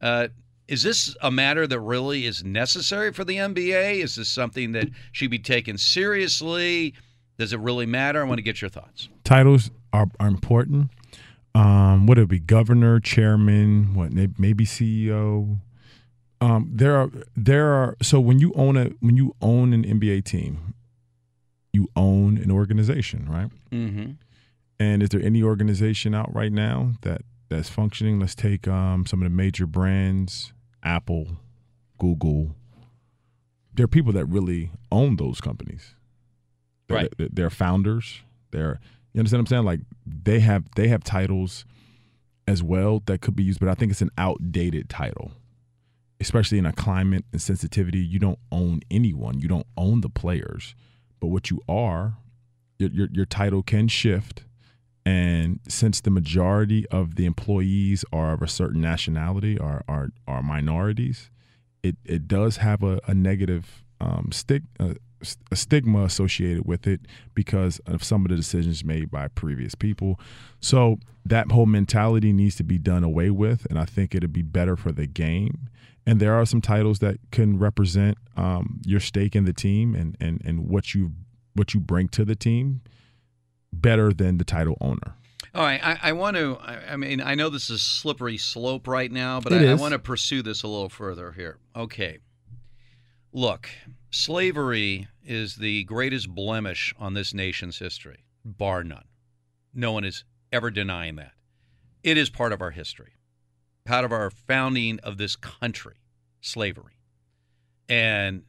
Uh, 0.00 0.28
is 0.68 0.82
this 0.82 1.16
a 1.22 1.30
matter 1.30 1.66
that 1.66 1.80
really 1.80 2.26
is 2.26 2.44
necessary 2.44 3.12
for 3.12 3.24
the 3.24 3.36
NBA? 3.36 4.02
Is 4.02 4.16
this 4.16 4.28
something 4.28 4.72
that 4.72 4.88
should 5.12 5.30
be 5.30 5.38
taken 5.38 5.78
seriously? 5.78 6.94
Does 7.38 7.52
it 7.52 7.60
really 7.60 7.86
matter? 7.86 8.20
I 8.20 8.24
want 8.24 8.38
to 8.38 8.42
get 8.42 8.60
your 8.60 8.68
thoughts. 8.68 9.08
Titles 9.24 9.70
are, 9.92 10.08
are 10.20 10.28
important. 10.28 10.90
Um, 11.54 12.06
what 12.06 12.18
it 12.18 12.28
be 12.28 12.38
governor, 12.38 13.00
chairman, 13.00 13.94
what 13.94 14.12
maybe 14.12 14.64
CEO. 14.64 15.58
Um, 16.40 16.70
there 16.72 16.96
are 16.96 17.10
there 17.34 17.72
are 17.72 17.96
so 18.00 18.20
when 18.20 18.38
you 18.38 18.52
own 18.54 18.76
a 18.76 18.90
when 19.00 19.16
you 19.16 19.34
own 19.40 19.72
an 19.72 19.84
NBA 19.84 20.24
team, 20.24 20.74
you 21.72 21.88
own 21.96 22.36
an 22.38 22.50
organization, 22.50 23.26
right? 23.28 23.50
Mm-hmm. 23.72 24.12
And 24.78 25.02
is 25.02 25.08
there 25.08 25.22
any 25.22 25.42
organization 25.42 26.14
out 26.14 26.32
right 26.32 26.52
now 26.52 26.92
that 27.00 27.22
that's 27.48 27.68
functioning? 27.68 28.20
Let's 28.20 28.36
take 28.36 28.68
um, 28.68 29.06
some 29.06 29.20
of 29.20 29.24
the 29.24 29.34
major 29.34 29.66
brands, 29.66 30.52
Apple, 30.88 31.36
Google. 31.98 32.56
There 33.74 33.84
are 33.84 33.88
people 33.88 34.12
that 34.14 34.24
really 34.24 34.70
own 34.90 35.16
those 35.16 35.40
companies. 35.40 35.94
They're, 36.88 36.96
Right. 36.96 37.14
They're, 37.18 37.28
they're 37.30 37.50
founders. 37.50 38.22
They're 38.50 38.80
you 39.12 39.20
understand 39.20 39.42
what 39.42 39.52
I'm 39.52 39.56
saying? 39.56 39.64
Like 39.64 39.80
they 40.06 40.40
have 40.40 40.64
they 40.76 40.88
have 40.88 41.04
titles 41.04 41.66
as 42.46 42.62
well 42.62 43.02
that 43.06 43.20
could 43.20 43.36
be 43.36 43.42
used, 43.42 43.60
but 43.60 43.68
I 43.68 43.74
think 43.74 43.92
it's 43.92 44.00
an 44.02 44.10
outdated 44.16 44.88
title. 44.88 45.32
Especially 46.20 46.58
in 46.58 46.66
a 46.66 46.72
climate 46.72 47.24
and 47.32 47.40
sensitivity, 47.40 48.00
you 48.00 48.18
don't 48.18 48.40
own 48.50 48.80
anyone. 48.90 49.38
You 49.38 49.46
don't 49.46 49.66
own 49.76 50.00
the 50.00 50.08
players. 50.08 50.74
But 51.20 51.28
what 51.28 51.50
you 51.50 51.60
are, 51.68 52.16
your 52.78 52.90
your, 52.90 53.08
your 53.12 53.26
title 53.26 53.62
can 53.62 53.88
shift. 53.88 54.44
And 55.04 55.60
since 55.68 56.00
the 56.00 56.10
majority 56.10 56.86
of 56.88 57.14
the 57.14 57.24
employees 57.24 58.04
are 58.12 58.32
of 58.32 58.42
a 58.42 58.48
certain 58.48 58.80
nationality, 58.80 59.58
are 59.58 59.82
are, 59.88 60.10
are 60.26 60.42
minorities, 60.42 61.30
it, 61.82 61.96
it 62.04 62.28
does 62.28 62.58
have 62.58 62.82
a, 62.82 63.00
a 63.06 63.14
negative 63.14 63.84
um, 64.00 64.30
stick, 64.32 64.62
uh, 64.78 64.94
a 65.50 65.56
stigma 65.56 66.04
associated 66.04 66.64
with 66.64 66.86
it 66.86 67.00
because 67.34 67.80
of 67.86 68.04
some 68.04 68.24
of 68.24 68.30
the 68.30 68.36
decisions 68.36 68.84
made 68.84 69.10
by 69.10 69.28
previous 69.28 69.74
people. 69.74 70.20
So 70.60 70.98
that 71.24 71.50
whole 71.50 71.66
mentality 71.66 72.32
needs 72.32 72.56
to 72.56 72.64
be 72.64 72.78
done 72.78 73.02
away 73.02 73.30
with, 73.30 73.66
and 73.68 73.78
I 73.78 73.84
think 73.84 74.14
it'd 74.14 74.32
be 74.32 74.42
better 74.42 74.76
for 74.76 74.92
the 74.92 75.06
game. 75.06 75.68
And 76.06 76.20
there 76.20 76.34
are 76.34 76.46
some 76.46 76.60
titles 76.60 77.00
that 77.00 77.18
can 77.32 77.58
represent 77.58 78.16
um, 78.36 78.80
your 78.86 79.00
stake 79.00 79.34
in 79.36 79.44
the 79.44 79.52
team 79.52 79.94
and, 79.94 80.16
and, 80.20 80.40
and 80.44 80.68
what 80.68 80.94
you 80.94 81.12
what 81.54 81.74
you 81.74 81.80
bring 81.80 82.06
to 82.06 82.24
the 82.24 82.36
team 82.36 82.80
better 83.72 84.12
than 84.12 84.38
the 84.38 84.44
title 84.44 84.76
owner. 84.80 85.14
All 85.54 85.62
right, 85.62 85.80
I, 85.82 86.10
I 86.10 86.12
want 86.12 86.36
to. 86.36 86.58
I, 86.60 86.92
I 86.92 86.96
mean, 86.96 87.20
I 87.20 87.34
know 87.34 87.48
this 87.48 87.70
is 87.70 87.80
slippery 87.82 88.36
slope 88.36 88.86
right 88.86 89.10
now, 89.10 89.40
but 89.40 89.52
I, 89.52 89.66
I 89.70 89.74
want 89.74 89.92
to 89.92 89.98
pursue 89.98 90.42
this 90.42 90.62
a 90.62 90.68
little 90.68 90.88
further 90.88 91.32
here. 91.32 91.58
Okay, 91.74 92.18
look, 93.32 93.68
slavery 94.10 95.08
is 95.24 95.56
the 95.56 95.84
greatest 95.84 96.28
blemish 96.28 96.94
on 96.98 97.14
this 97.14 97.32
nation's 97.32 97.78
history, 97.78 98.24
bar 98.44 98.84
none. 98.84 99.04
No 99.74 99.92
one 99.92 100.04
is 100.04 100.24
ever 100.52 100.70
denying 100.70 101.16
that. 101.16 101.32
It 102.02 102.16
is 102.16 102.30
part 102.30 102.52
of 102.52 102.60
our 102.60 102.70
history, 102.70 103.14
part 103.84 104.04
of 104.04 104.12
our 104.12 104.30
founding 104.30 104.98
of 105.00 105.16
this 105.18 105.34
country, 105.34 105.96
slavery, 106.40 106.98
and 107.88 108.42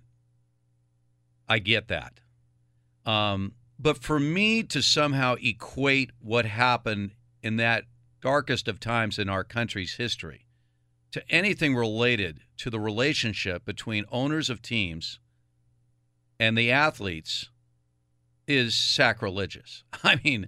I 1.47 1.59
get 1.59 1.87
that. 1.87 2.19
Um, 3.05 3.53
but 3.79 4.03
for 4.03 4.19
me 4.19 4.61
to 4.63 4.81
somehow 4.81 5.35
equate 5.41 6.11
what 6.19 6.45
happened 6.45 7.11
in 7.41 7.55
that 7.55 7.85
darkest 8.21 8.67
of 8.67 8.79
times 8.79 9.17
in 9.17 9.29
our 9.29 9.43
country's 9.43 9.95
history 9.95 10.45
to 11.11 11.23
anything 11.29 11.75
related 11.75 12.41
to 12.57 12.69
the 12.69 12.79
relationship 12.79 13.65
between 13.65 14.05
owners 14.11 14.49
of 14.49 14.61
teams 14.61 15.19
and 16.39 16.57
the 16.57 16.71
athletes 16.71 17.49
is 18.47 18.75
sacrilegious. 18.75 19.83
I 20.03 20.19
mean, 20.23 20.47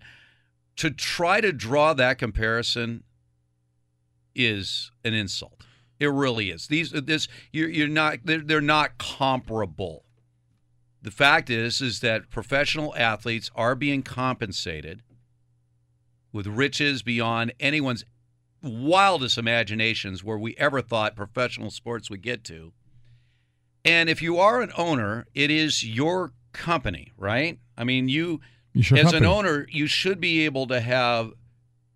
to 0.77 0.91
try 0.91 1.41
to 1.41 1.51
draw 1.51 1.93
that 1.93 2.17
comparison 2.17 3.03
is 4.35 4.91
an 5.03 5.13
insult. 5.13 5.63
It 5.99 6.07
really 6.07 6.49
is. 6.49 6.67
These 6.67 6.91
this 6.91 7.27
you're, 7.51 7.69
you're 7.69 7.87
not 7.87 8.19
they're, 8.23 8.41
they're 8.41 8.61
not 8.61 8.97
comparable. 8.97 10.05
The 11.01 11.11
fact 11.11 11.49
is 11.49 11.81
is 11.81 11.99
that 12.01 12.29
professional 12.29 12.95
athletes 12.95 13.49
are 13.55 13.75
being 13.75 14.03
compensated 14.03 15.01
with 16.31 16.47
riches 16.47 17.01
beyond 17.01 17.53
anyone's 17.59 18.05
wildest 18.61 19.37
imaginations 19.37 20.23
where 20.23 20.37
we 20.37 20.55
ever 20.57 20.81
thought 20.81 21.15
professional 21.15 21.71
sports 21.71 22.09
would 22.09 22.21
get 22.21 22.43
to. 22.45 22.71
And 23.83 24.09
if 24.09 24.21
you 24.21 24.37
are 24.37 24.61
an 24.61 24.71
owner, 24.77 25.25
it 25.33 25.49
is 25.49 25.83
your 25.83 26.33
company, 26.53 27.11
right? 27.17 27.57
I 27.75 27.83
mean, 27.83 28.07
you 28.07 28.39
as 28.77 28.87
company. 28.89 29.17
an 29.17 29.25
owner, 29.25 29.65
you 29.71 29.87
should 29.87 30.19
be 30.21 30.45
able 30.45 30.67
to 30.67 30.79
have 30.79 31.31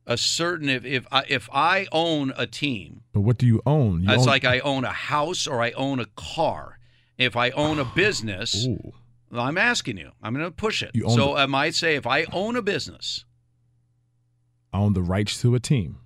a 0.07 0.17
certain 0.17 0.67
if 0.69 0.83
if 0.83 1.05
I, 1.11 1.23
if 1.27 1.47
I 1.53 1.87
own 1.91 2.33
a 2.35 2.47
team, 2.47 3.01
But 3.13 3.21
what 3.21 3.37
do 3.37 3.45
you 3.45 3.61
own? 3.67 4.01
You 4.03 4.09
it's 4.09 4.21
own- 4.21 4.25
like 4.27 4.45
I 4.45 4.59
own 4.59 4.83
a 4.83 4.91
house 4.91 5.45
or 5.47 5.61
I 5.61 5.71
own 5.71 5.99
a 5.99 6.05
car. 6.15 6.79
If 7.17 7.35
I 7.35 7.49
own 7.51 7.79
a 7.79 7.85
business, 7.85 8.67
Well, 9.31 9.41
I'm 9.41 9.57
asking 9.57 9.97
you. 9.97 10.11
I'm 10.21 10.33
going 10.33 10.45
to 10.45 10.51
push 10.51 10.83
it. 10.83 10.91
So 11.09 11.15
the- 11.15 11.31
I 11.41 11.45
might 11.45 11.75
say 11.75 11.95
if 11.95 12.05
I 12.07 12.25
own 12.31 12.55
a 12.55 12.61
business, 12.61 13.25
I 14.73 14.79
own 14.79 14.93
the 14.93 15.01
rights 15.01 15.41
to 15.41 15.55
a 15.55 15.59
team. 15.59 15.97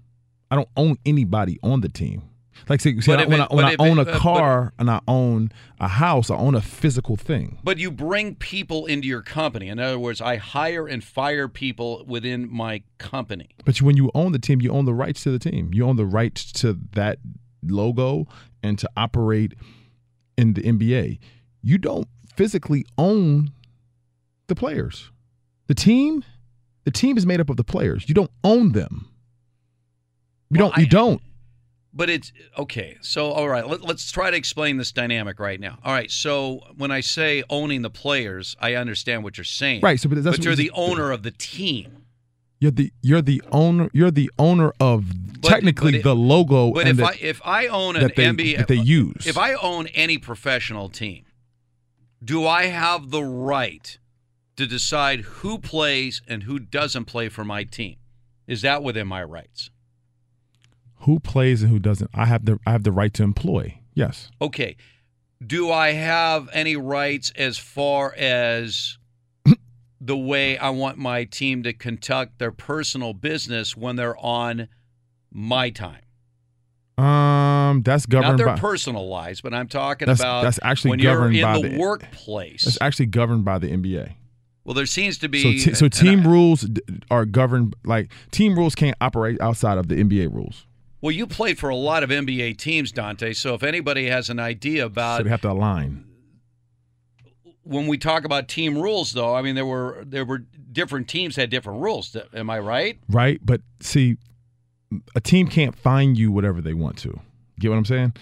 I 0.51 0.55
don't 0.55 0.69
own 0.77 0.97
anybody 1.05 1.59
on 1.63 1.81
the 1.81 1.89
team. 1.89 2.23
Like 2.67 2.81
say, 2.81 2.99
say 2.99 3.13
But 3.13 3.21
I- 3.21 3.25
when 3.25 3.39
it- 3.41 3.47
I 3.51 3.55
when 3.55 3.65
I 3.65 3.75
own 3.79 3.99
it- 3.99 4.07
a 4.07 4.11
uh, 4.11 4.13
but- 4.13 4.19
car 4.21 4.73
and 4.77 4.89
I 4.91 4.99
own 5.07 5.51
a 5.79 5.87
house, 5.87 6.29
I 6.29 6.35
own 6.35 6.55
a 6.55 6.61
physical 6.61 7.15
thing. 7.15 7.59
but 7.63 7.77
you 7.77 7.89
bring 7.89 8.35
people 8.35 8.85
into 8.85 9.07
your 9.07 9.21
company. 9.21 9.69
In 9.69 9.79
other 9.79 9.97
words, 9.97 10.19
I 10.21 10.35
hire 10.37 10.85
and 10.85 11.03
fire 11.03 11.47
people 11.47 12.03
within 12.07 12.51
my 12.51 12.83
company. 12.97 13.49
But 13.63 13.81
when 13.81 13.95
you 13.95 14.11
own 14.13 14.33
the 14.33 14.39
team, 14.39 14.59
you 14.61 14.71
own 14.71 14.85
the 14.85 14.93
rights 14.93 15.23
to 15.23 15.31
the 15.31 15.39
team. 15.39 15.71
You 15.73 15.85
own 15.85 15.95
the 15.95 16.05
rights 16.05 16.51
to 16.53 16.77
that 16.93 17.19
logo 17.63 18.27
and 18.61 18.77
to 18.79 18.89
operate 18.97 19.53
in 20.39 20.53
the 20.53 20.61
NBA. 20.61 21.19
You 21.61 21.77
don't 21.77 22.07
physically 22.35 22.85
own 22.97 23.51
the 24.47 24.55
players. 24.55 25.11
The 25.67 25.75
team, 25.75 26.23
the 26.85 26.91
team 26.91 27.17
is 27.17 27.25
made 27.25 27.41
up 27.41 27.49
of 27.49 27.57
the 27.57 27.63
players. 27.63 28.07
You 28.07 28.15
don't 28.15 28.31
own 28.43 28.71
them. 28.71 29.09
You 30.49 30.57
don't. 30.57 30.77
You 30.77 30.87
don't. 30.87 31.21
But 31.93 32.09
it's 32.09 32.31
okay. 32.57 32.97
So, 33.01 33.31
all 33.31 33.49
right, 33.49 33.67
let, 33.67 33.83
us 33.83 34.11
try 34.11 34.31
to 34.31 34.37
explain 34.37 34.77
this 34.77 34.91
dynamic 34.91 35.39
right 35.39 35.59
now. 35.59 35.79
All 35.83 35.91
right. 35.91 36.09
So, 36.09 36.61
when 36.77 36.91
I 36.91 37.01
say 37.01 37.43
owning 37.49 37.81
the 37.81 37.89
players, 37.89 38.55
I 38.59 38.75
understand 38.75 39.23
what 39.23 39.37
you're 39.37 39.43
saying. 39.43 39.81
Right, 39.81 39.99
so, 39.99 40.07
but 40.07 40.23
that's 40.23 40.37
what 40.37 40.45
you're 40.45 40.55
the 40.55 40.71
owner 40.73 41.11
of 41.11 41.23
the 41.23 41.31
team. 41.31 41.98
You're 42.59 42.71
the 42.71 42.91
you're 43.01 43.21
the 43.21 43.41
owner. 43.51 43.89
You're 43.93 44.11
the 44.11 44.29
owner 44.37 44.73
of 44.79 45.05
technically 45.41 45.91
but 45.93 45.97
it- 45.99 46.03
the 46.03 46.15
logo. 46.15 46.71
But 46.73 46.87
if 46.87 46.97
the- 46.97 47.05
I 47.05 47.17
if 47.21 47.41
I 47.45 47.67
own 47.67 47.95
an 47.95 48.01
that 48.03 48.15
they, 48.15 48.25
NBA, 48.25 48.57
that 48.57 48.67
they 48.67 48.75
use. 48.75 49.25
if 49.25 49.37
I 49.37 49.53
own 49.53 49.87
any 49.87 50.17
professional 50.17 50.89
team, 50.89 51.23
do 52.23 52.45
I 52.45 52.65
have 52.65 53.11
the 53.11 53.23
right 53.23 53.97
to 54.57 54.65
decide 54.67 55.21
who 55.21 55.57
plays 55.57 56.21
and 56.27 56.43
who 56.43 56.59
doesn't 56.59 57.05
play 57.05 57.29
for 57.29 57.45
my 57.45 57.63
team? 57.63 57.95
Is 58.45 58.61
that 58.63 58.83
within 58.83 59.07
my 59.07 59.23
rights? 59.23 59.69
who 61.03 61.17
plays 61.17 61.61
and 61.63 61.71
who 61.71 61.79
doesn't, 61.79 62.09
I 62.13 62.25
have 62.25 62.43
the 62.43 62.59
I 62.67 62.71
have 62.71 62.83
the 62.83 62.91
right 62.91 63.13
to 63.13 63.23
employ. 63.23 63.79
Yes. 63.93 64.29
Okay. 64.41 64.75
Do 65.45 65.71
I 65.71 65.93
have 65.93 66.49
any 66.51 66.75
rights 66.75 67.31
as 67.37 67.57
far 67.57 68.13
as 68.17 68.97
the 70.01 70.17
way 70.17 70.57
I 70.57 70.69
want 70.69 70.97
my 70.97 71.23
team 71.25 71.63
to 71.63 71.73
conduct 71.73 72.39
their 72.39 72.51
personal 72.51 73.13
business 73.13 73.75
when 73.75 73.95
they're 73.95 74.17
on 74.17 74.67
my 75.31 75.69
time? 75.69 76.01
Um, 76.97 77.81
that's 77.83 78.05
governed 78.05 78.31
Not 78.31 78.37
their 78.37 78.47
by. 78.47 78.59
personal 78.59 79.07
lives, 79.07 79.39
but 79.41 79.53
I'm 79.53 79.67
talking 79.69 80.05
That's, 80.07 80.19
about 80.19 80.43
that's 80.43 80.59
actually 80.63 80.91
when 80.91 80.99
you're 80.99 81.15
governed 81.15 81.35
in 81.35 81.43
by 81.43 81.61
the, 81.61 81.77
workplace. 81.77 82.65
That's 82.65 82.77
actually 82.81 83.05
governed 83.05 83.45
by 83.45 83.57
the 83.57 83.67
NBA. 83.67 84.13
well, 84.65 84.73
there 84.73 84.85
seems 84.85 85.17
to 85.19 85.27
So, 85.27 85.29
be 85.29 85.59
t- 85.59 85.73
so 85.73 85.87
team 85.87 86.21
I- 86.21 86.29
rules 86.29 86.67
are 87.09 87.25
governed 87.25 87.75
like 87.85 88.11
team 88.31 88.55
rules 88.57 88.75
can't 88.75 88.97
operate 88.99 89.39
outside 89.39 89.77
of 89.77 89.87
the 89.87 89.95
NBA 89.95 90.33
rules. 90.33 90.65
Well, 91.01 91.11
you 91.11 91.25
played 91.25 91.57
for 91.57 91.69
a 91.69 91.75
lot 91.75 92.03
of 92.03 92.09
NBA 92.09 92.57
teams, 92.57 92.91
Dante. 92.91 93.31
So 93.31 93.53
if 93.53 93.63
anybody 93.63 94.07
has 94.07 94.29
an 94.29 94.39
idea 94.39 94.85
about 94.85 95.19
so 95.19 95.23
they 95.23 95.29
have 95.29 95.41
to 95.41 95.51
align. 95.51 96.03
When 97.69 97.87
we 97.87 97.97
talk 97.97 98.25
about 98.25 98.47
team 98.47 98.77
rules, 98.77 99.11
though, 99.13 99.35
I 99.35 99.41
mean 99.41 99.55
there 99.55 99.65
were 99.65 100.03
there 100.05 100.25
were 100.25 100.39
different 100.71 101.07
teams 101.07 101.35
had 101.35 101.49
different 101.49 101.81
rules. 101.81 102.15
Am 102.33 102.49
I 102.49 102.59
right? 102.59 102.99
Right? 103.09 103.39
But 103.43 103.61
see, 103.79 104.17
a 105.15 105.21
team 105.21 105.47
can't 105.47 105.75
find 105.77 106.17
you 106.17 106.31
whatever 106.31 106.61
they 106.61 106.73
want 106.73 106.97
to. 106.99 107.19
Get 107.59 107.69
what 107.69 107.77
I'm 107.77 107.85
saying? 107.85 108.13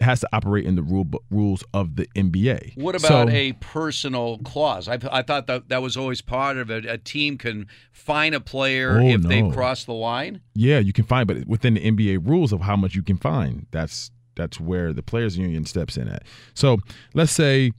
It 0.00 0.04
has 0.04 0.20
to 0.20 0.28
operate 0.32 0.66
in 0.66 0.74
the 0.74 0.82
rule 0.82 1.06
rules 1.30 1.64
of 1.72 1.96
the 1.96 2.06
NBA. 2.16 2.76
What 2.76 2.94
about 2.96 3.28
So- 3.28 3.30
a 3.30 3.52
personal 3.54 4.38
clause? 4.38 4.88
I, 4.88 4.98
I 5.10 5.22
thought 5.22 5.46
that 5.46 5.68
that 5.68 5.80
was 5.82 5.96
always 5.96 6.20
part 6.20 6.58
of 6.58 6.70
it. 6.70 6.84
A 6.84 6.98
team 6.98 7.38
can 7.38 7.66
fine 7.92 8.34
a 8.34 8.40
player 8.40 8.98
Oh, 9.00 9.06
if 9.06 9.22
they've 9.22 9.44
no. 9.44 9.50
crossed 9.52 9.86
the 9.86 9.94
line. 9.94 10.40
Yeah, 10.54 10.80
you 10.80 10.92
can 10.92 11.04
find, 11.04 11.26
but 11.26 11.46
within 11.46 11.74
the 11.74 11.80
NBA 11.80 12.28
rules 12.28 12.52
of 12.52 12.60
how 12.62 12.76
much 12.76 12.94
you 12.94 13.02
can 13.02 13.16
find, 13.16 13.66
that's 13.70 14.10
that's 14.34 14.60
where 14.60 14.92
the 14.92 15.02
players 15.02 15.38
union 15.38 15.64
steps 15.64 15.96
in 15.96 16.08
at. 16.08 16.24
So 16.52 16.76
let's 17.14 17.32
say 17.32 17.72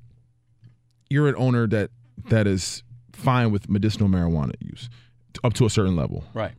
you're 1.10 1.28
an 1.30 1.36
owner 1.38 1.68
that 1.68 1.89
that 2.30 2.47
is 2.47 2.84
fine 3.14 3.51
with 3.51 3.70
medicinal 3.70 4.08
marijuana 4.10 4.53
use 4.60 4.89
up 5.43 5.53
to 5.53 5.66
a 5.66 5.70
certain 5.70 5.95
level, 5.95 6.24
Right. 6.34 6.53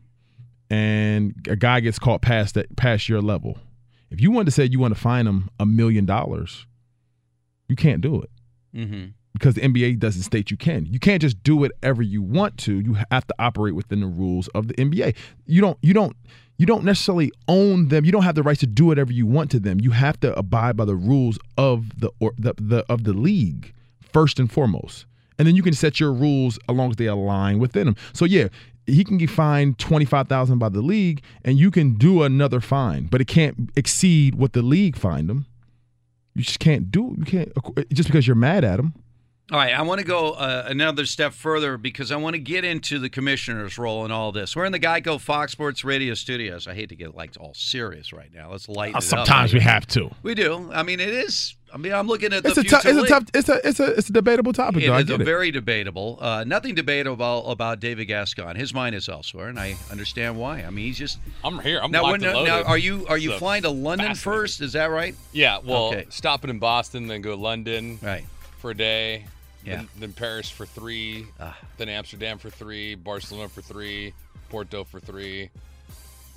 and 0.71 1.35
a 1.49 1.57
guy 1.57 1.81
gets 1.81 1.99
caught 1.99 2.23
past 2.23 2.55
that 2.55 2.75
past 2.77 3.09
your 3.09 3.21
level. 3.21 3.59
If 4.11 4.21
you 4.21 4.31
want 4.31 4.47
to 4.47 4.53
say 4.53 4.65
you 4.65 4.79
want 4.79 4.95
to 4.95 5.01
fine 5.01 5.27
him 5.27 5.49
a 5.61 5.67
million 5.67 6.07
dollars, 6.07 6.67
you 7.69 7.77
can't 7.77 8.01
do 8.01 8.23
it 8.23 8.31
Mm-hmm. 8.77 9.07
because 9.33 9.55
the 9.55 9.63
NBA 9.63 9.99
doesn't 9.99 10.23
state 10.23 10.51
you 10.51 10.57
can. 10.57 10.85
You 10.87 10.99
can't 10.99 11.23
just 11.23 11.43
do 11.43 11.57
whatever 11.57 12.03
you 12.03 12.21
want 12.23 12.59
to. 12.59 12.79
You 12.81 12.97
have 13.11 13.27
to 13.27 13.35
operate 13.39 13.75
within 13.75 14.01
the 14.01 14.07
rules 14.07 14.49
of 14.49 14.69
the 14.69 14.75
NBA. 14.75 15.17
You 15.47 15.61
don't 15.61 15.79
you 15.83 15.95
don't 15.95 16.17
you 16.59 16.67
don't 16.67 16.85
necessarily 16.85 17.31
own 17.49 17.89
them. 17.89 18.05
You 18.05 18.13
don't 18.13 18.25
have 18.25 18.35
the 18.35 18.43
right 18.43 18.59
to 18.59 18.67
do 18.67 18.87
whatever 18.87 19.13
you 19.13 19.27
want 19.27 19.51
to 19.53 19.61
them. 19.61 19.81
You 19.81 19.93
have 19.93 20.21
to 20.21 20.37
abide 20.39 20.77
by 20.77 20.85
the 20.85 20.97
rules 20.97 21.39
of 21.57 21.99
the 22.01 22.11
or 22.21 22.33
the, 22.39 22.55
the 22.61 22.85
of 22.89 23.05
the 23.05 23.13
league 23.13 23.73
first 24.19 24.41
and 24.41 24.51
foremost. 24.51 25.07
And 25.39 25.47
then 25.47 25.55
you 25.55 25.63
can 25.63 25.75
set 25.75 26.01
your 26.01 26.13
rules 26.13 26.59
along 26.69 26.91
as 26.91 26.97
they 26.97 27.07
align 27.07 27.61
within 27.61 27.87
them. 27.87 27.95
So 28.13 28.25
yeah, 28.25 28.49
he 28.85 29.05
can 29.05 29.17
get 29.17 29.31
fined 29.31 29.79
twenty 29.79 30.05
five 30.05 30.27
thousand 30.27 30.59
by 30.59 30.71
the 30.71 30.83
league, 30.83 31.23
and 31.45 31.57
you 31.57 31.71
can 31.71 31.95
do 31.95 32.25
another 32.25 32.61
fine, 32.61 33.07
but 33.07 33.21
it 33.21 33.29
can't 33.29 33.71
exceed 33.77 34.35
what 34.35 34.55
the 34.55 34.63
league 34.63 34.97
fined 34.97 35.31
him. 35.31 35.47
You 36.35 36.43
just 36.43 36.59
can't 36.59 36.91
do. 36.91 37.15
You 37.17 37.25
can't 37.25 37.53
just 37.93 38.09
because 38.09 38.27
you're 38.27 38.35
mad 38.35 38.65
at 38.65 38.81
him. 38.81 38.93
All 39.53 39.59
right, 39.59 39.73
I 39.73 39.83
want 39.83 40.01
to 40.01 40.07
go 40.07 40.33
uh, 40.33 40.65
another 40.67 41.07
step 41.07 41.33
further 41.33 41.79
because 41.79 42.11
I 42.11 42.17
want 42.17 42.35
to 42.35 42.41
get 42.41 42.65
into 42.65 42.99
the 42.99 43.09
commissioner's 43.09 43.79
role 43.79 44.05
in 44.05 44.11
all 44.11 44.33
this. 44.33 44.57
We're 44.57 44.67
in 44.67 44.73
the 44.73 44.81
Geico 44.81 45.21
Fox 45.21 45.53
Sports 45.53 45.85
Radio 45.85 46.15
studios. 46.15 46.67
I 46.67 46.75
hate 46.75 46.89
to 46.89 46.97
get 46.97 47.15
like 47.15 47.37
all 47.39 47.55
serious 47.55 48.13
right 48.13 48.35
now. 48.35 48.51
Let's 48.51 48.69
lighten 48.69 48.97
it 48.97 48.99
up. 48.99 49.03
Sometimes 49.05 49.55
we 49.55 49.61
have 49.61 49.87
to. 49.89 50.11
We 50.23 50.35
do. 50.35 50.71
I 50.73 50.83
mean, 50.83 50.99
it 50.99 51.11
is. 51.11 51.55
I 51.73 51.77
mean, 51.77 51.93
I'm 51.93 52.07
looking 52.07 52.33
at 52.33 52.43
the 52.43 52.51
It's 52.51 52.59
a 52.59 52.63
future 52.63 52.77
tough. 52.77 52.87
It's 52.87 52.99
a 52.99 53.07
tough. 53.07 53.25
It's 53.35 53.49
a. 53.49 53.69
It's 53.69 53.81
a. 53.81 53.87
It's 53.95 54.09
a 54.09 54.13
debatable 54.13 54.53
topic. 54.53 54.83
It 54.83 54.87
though. 54.89 54.97
Is 54.97 55.11
a 55.11 55.15
it. 55.15 55.21
very 55.21 55.51
debatable. 55.51 56.19
Uh, 56.21 56.45
nothing 56.45 56.75
debatable 56.75 57.51
about 57.51 57.81
David 57.81 58.07
Gascon. 58.07 58.57
His 58.57 58.73
mind 58.73 58.95
is 58.95 59.09
elsewhere, 59.09 59.49
and 59.49 59.59
I 59.59 59.77
understand 59.91 60.39
why. 60.39 60.63
I 60.63 60.71
mean, 60.71 60.87
he's 60.87 60.99
just. 60.99 61.19
I'm 61.45 61.59
here. 61.61 61.81
I'm 61.83 61.91
now. 61.91 62.05
when- 62.05 62.23
and 62.25 62.45
now, 62.45 62.63
are 62.63 62.79
you 62.79 63.07
are 63.09 63.19
you 63.19 63.31
So, 63.33 63.39
flying 63.39 63.63
to 63.63 63.71
London 63.71 64.15
first? 64.15 64.61
Is 64.61 64.73
that 64.73 64.87
right? 64.87 65.15
Yeah, 65.33 65.59
well, 65.65 65.89
Okay. 65.89 66.07
stopping 66.11 66.51
in 66.51 66.59
Boston, 66.59 67.07
then 67.07 67.23
go 67.23 67.35
London 67.35 67.99
right. 68.03 68.25
for 68.59 68.71
a 68.71 68.75
day. 68.75 69.25
Yeah. 69.65 69.77
Then, 69.77 69.89
then 69.99 70.13
Paris 70.13 70.49
for 70.49 70.65
three. 70.67 71.27
Ah. 71.39 71.57
Then 71.77 71.89
Amsterdam 71.89 72.39
for 72.39 72.49
three. 72.51 72.95
Barcelona 72.95 73.49
for 73.49 73.61
three. 73.61 74.15
Porto 74.49 74.85
for 74.85 75.01
three. 75.01 75.51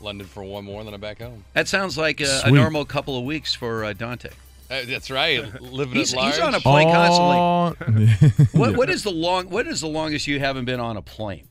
London 0.01 0.27
for 0.27 0.43
one 0.43 0.65
more, 0.65 0.79
and 0.79 0.87
then 0.87 0.93
I'm 0.93 0.99
back 1.01 1.21
home. 1.21 1.45
That 1.53 1.67
sounds 1.67 1.97
like 1.97 2.19
a, 2.21 2.41
a 2.45 2.51
normal 2.51 2.85
couple 2.85 3.17
of 3.17 3.23
weeks 3.23 3.53
for 3.53 3.85
uh, 3.85 3.93
Dante. 3.93 4.29
Uh, 4.71 4.83
that's 4.87 5.11
right. 5.11 5.61
Living 5.61 5.95
He's, 5.95 6.13
at 6.13 6.17
large. 6.19 6.35
he's 6.35 6.41
on 6.43 6.55
a 6.55 6.59
plane 6.61 6.87
constantly. 6.89 7.37
Oh. 7.37 8.45
What 8.59 8.77
what 8.77 8.89
is 8.95 9.03
the 9.03 9.11
long? 9.11 9.49
What 9.49 9.67
is 9.67 9.81
the 9.81 9.87
longest 9.87 10.27
you 10.27 10.39
haven't 10.39 10.65
been 10.65 10.79
on 10.79 10.95
a 10.97 11.01
plane, 11.01 11.47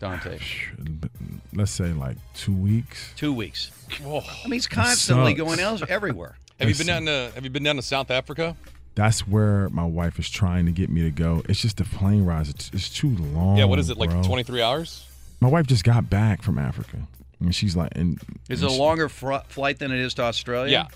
Dante? 0.00 0.38
Let's 1.54 1.70
say 1.70 1.92
like 1.92 2.16
two 2.34 2.52
weeks. 2.54 3.12
Two 3.16 3.32
weeks. 3.32 3.70
Whoa. 4.02 4.18
I 4.20 4.44
mean, 4.44 4.54
he's 4.54 4.66
constantly 4.66 5.34
going 5.34 5.60
else 5.60 5.82
everywhere. 5.88 6.36
Have 6.58 6.68
you 6.68 6.74
been 6.74 6.86
down 6.86 7.04
to 7.06 7.30
Have 7.34 7.44
you 7.44 7.50
been 7.50 7.62
down 7.62 7.76
to 7.76 7.82
South 7.82 8.10
Africa? 8.10 8.56
That's 8.96 9.26
where 9.26 9.68
my 9.70 9.84
wife 9.84 10.18
is 10.18 10.28
trying 10.30 10.66
to 10.66 10.72
get 10.72 10.88
me 10.90 11.02
to 11.02 11.10
go. 11.10 11.42
It's 11.48 11.60
just 11.60 11.76
the 11.78 11.84
plane 11.84 12.24
rides. 12.24 12.48
It's, 12.48 12.70
it's 12.72 12.88
too 12.88 13.08
long. 13.10 13.56
yeah. 13.56 13.64
What 13.64 13.78
is 13.80 13.90
it 13.90 13.96
like? 13.96 14.10
23 14.24 14.62
hours? 14.62 15.06
My 15.40 15.48
wife 15.48 15.66
just 15.66 15.82
got 15.84 16.08
back 16.08 16.42
from 16.42 16.58
Africa, 16.60 16.98
and 17.40 17.52
she's 17.54 17.74
like, 17.76 17.90
and 17.96 18.20
Is 18.48 18.62
it 18.62 18.66
a 18.66 18.70
she- 18.70 18.78
longer 18.78 19.08
fr- 19.08 19.42
flight 19.48 19.78
than 19.80 19.90
it 19.92 19.98
is 19.98 20.14
to 20.14 20.22
Australia? 20.22 20.70
Yeah. 20.70 20.86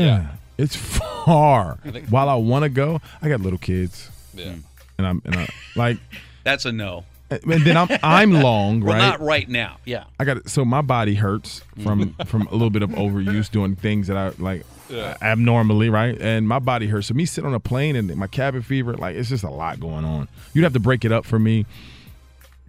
Yeah, 0.00 0.26
it's 0.58 0.76
far. 0.76 1.78
I 1.84 1.90
think- 1.90 2.08
While 2.08 2.28
I 2.28 2.34
want 2.34 2.64
to 2.64 2.68
go, 2.68 3.00
I 3.22 3.28
got 3.28 3.40
little 3.40 3.58
kids. 3.58 4.10
Yeah. 4.34 4.54
and 4.98 5.06
I'm 5.06 5.22
and 5.24 5.34
I 5.36 5.48
like, 5.76 5.98
That's 6.44 6.64
a 6.66 6.72
no. 6.72 7.04
and 7.30 7.62
then 7.64 7.76
I'm 7.76 7.88
I'm 8.02 8.32
long, 8.32 8.80
Well, 8.84 8.94
right? 8.94 9.00
not 9.00 9.20
right 9.20 9.48
now. 9.48 9.78
Yeah. 9.84 10.04
I 10.18 10.24
got 10.24 10.48
so 10.48 10.64
my 10.64 10.80
body 10.82 11.14
hurts 11.14 11.62
from 11.82 12.14
from 12.26 12.42
a 12.48 12.52
little 12.52 12.70
bit 12.70 12.82
of 12.82 12.90
overuse 12.90 13.50
doing 13.50 13.76
things 13.76 14.06
that 14.08 14.16
I 14.16 14.30
like 14.42 14.64
Yeah. 14.88 15.16
abnormally, 15.20 15.90
right? 15.90 16.16
And 16.20 16.48
my 16.48 16.58
body 16.58 16.86
hurts. 16.86 17.08
So 17.08 17.14
me 17.14 17.26
sitting 17.26 17.48
on 17.48 17.54
a 17.54 17.60
plane 17.60 17.96
and 17.96 18.14
my 18.16 18.26
cabin 18.28 18.62
fever, 18.62 18.94
like 18.94 19.16
it's 19.16 19.28
just 19.28 19.44
a 19.44 19.50
lot 19.50 19.78
going 19.80 20.04
on. 20.04 20.28
You'd 20.54 20.62
have 20.64 20.72
to 20.74 20.80
break 20.80 21.04
it 21.04 21.12
up 21.12 21.24
for 21.26 21.38
me. 21.38 21.66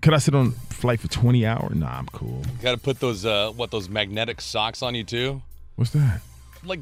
Could 0.02 0.14
I 0.14 0.18
sit 0.18 0.34
on 0.36 0.52
flight 0.70 1.00
for 1.00 1.08
twenty 1.10 1.46
hours? 1.46 1.76
Nah, 1.76 1.98
I'm 1.98 2.08
cool. 2.08 2.42
Got 2.62 2.72
to 2.72 2.78
put 2.78 3.00
those 3.00 3.26
uh 3.26 3.52
what 3.52 3.70
those 3.72 3.90
magnetic 3.90 4.42
socks 4.42 4.82
on 4.82 4.96
you 4.96 5.04
too. 5.04 5.42
What's 5.76 5.92
that? 5.92 6.22
Like, 6.66 6.80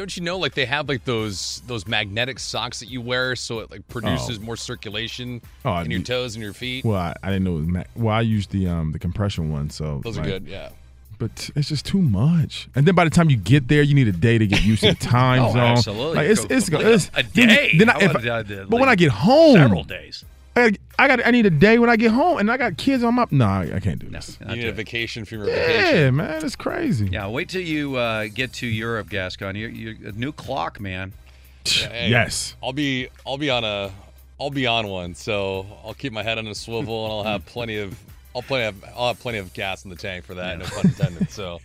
don't 0.00 0.16
you 0.16 0.22
know? 0.22 0.38
Like 0.38 0.54
they 0.54 0.66
have 0.66 0.88
like 0.88 1.04
those 1.04 1.62
those 1.66 1.86
magnetic 1.86 2.38
socks 2.38 2.80
that 2.80 2.88
you 2.90 3.00
wear, 3.00 3.36
so 3.36 3.60
it 3.60 3.70
like 3.70 3.86
produces 3.88 4.38
Oh. 4.38 4.42
more 4.42 4.56
circulation 4.56 5.40
Oh, 5.64 5.76
in 5.78 5.90
your 5.90 6.00
toes 6.02 6.34
and 6.34 6.42
your 6.42 6.52
feet. 6.52 6.84
Well, 6.84 6.96
I, 6.96 7.14
I 7.22 7.28
didn't 7.30 7.44
know. 7.44 7.56
It 7.56 7.60
was 7.60 7.66
ma- 7.68 7.82
well, 7.96 8.14
I 8.16 8.20
used 8.22 8.50
the 8.50 8.66
um 8.68 8.92
the 8.92 8.98
compression 8.98 9.50
one, 9.52 9.70
so 9.70 10.00
Those 10.04 10.18
are 10.18 10.22
good. 10.24 10.46
Yeah. 10.46 10.70
but 11.18 11.50
it's 11.54 11.68
just 11.68 11.84
too 11.84 12.00
much. 12.00 12.68
And 12.74 12.86
then 12.86 12.94
by 12.94 13.04
the 13.04 13.10
time 13.10 13.28
you 13.30 13.36
get 13.36 13.68
there, 13.68 13.82
you 13.82 13.94
need 13.94 14.08
a 14.08 14.12
day 14.12 14.38
to 14.38 14.46
get 14.46 14.62
used 14.64 14.82
to 14.82 14.88
the 14.92 14.94
time 15.18 15.42
Oh, 15.42 15.52
zone. 15.52 15.58
absolutely. 15.60 16.16
Like 16.16 16.28
it's 16.30 16.44
it's, 16.48 16.70
like 16.72 16.84
it's 16.84 17.10
a 17.14 17.22
day. 17.22 17.76
Then 17.78 17.90
I, 17.90 17.92
I 17.92 17.96
if 17.96 18.02
would've 18.14 18.22
I- 18.22 18.42
done 18.42 18.52
it, 18.58 18.70
but 18.70 18.80
when 18.80 18.88
I 18.88 18.94
get 18.96 19.10
home, 19.10 19.54
several 19.56 19.84
days. 19.84 20.24
I, 20.56 20.72
I 20.98 21.06
got 21.08 21.24
I 21.26 21.30
need 21.30 21.46
a 21.46 21.50
day 21.50 21.78
when 21.78 21.88
I 21.88 21.96
get 21.96 22.10
home, 22.10 22.38
and 22.38 22.50
I 22.50 22.56
got 22.56 22.76
kids 22.76 23.02
on 23.04 23.14
my. 23.14 23.26
No, 23.30 23.46
I, 23.46 23.70
I 23.76 23.80
can't 23.80 23.98
do 23.98 24.08
this. 24.08 24.36
You 24.40 24.56
need 24.56 24.66
a 24.66 24.72
vacation 24.72 25.24
from 25.24 25.38
your 25.38 25.48
Yeah, 25.48 25.66
vacation. 25.66 26.16
man, 26.16 26.44
it's 26.44 26.56
crazy. 26.56 27.08
Yeah, 27.10 27.28
wait 27.28 27.48
till 27.48 27.62
you 27.62 27.96
uh, 27.96 28.26
get 28.34 28.52
to 28.54 28.66
Europe, 28.66 29.08
Gascon. 29.08 29.54
You, 29.56 29.68
you 29.68 30.08
a 30.08 30.12
new 30.12 30.32
clock, 30.32 30.80
man. 30.80 31.12
Hey, 31.64 32.08
Yes. 32.10 32.56
I'll 32.62 32.72
be 32.72 33.08
I'll 33.26 33.38
be 33.38 33.48
on 33.50 33.64
a 33.64 33.92
I'll 34.40 34.50
be 34.50 34.66
on 34.66 34.88
one, 34.88 35.14
so 35.14 35.66
I'll 35.84 35.94
keep 35.94 36.12
my 36.12 36.22
head 36.22 36.38
on 36.38 36.46
a 36.46 36.54
swivel 36.54 37.04
and 37.04 37.12
I'll 37.12 37.24
have 37.32 37.46
plenty 37.46 37.76
of 37.76 37.98
I'll 38.34 38.42
plenty 38.42 38.66
of 38.66 38.84
I'll 38.96 39.08
have 39.08 39.20
plenty 39.20 39.38
of 39.38 39.52
gas 39.52 39.84
in 39.84 39.90
the 39.90 39.96
tank 39.96 40.24
for 40.24 40.34
that, 40.34 40.58
no 40.58 40.64
pun 40.66 40.86
intended. 40.86 41.30
So 41.30 41.60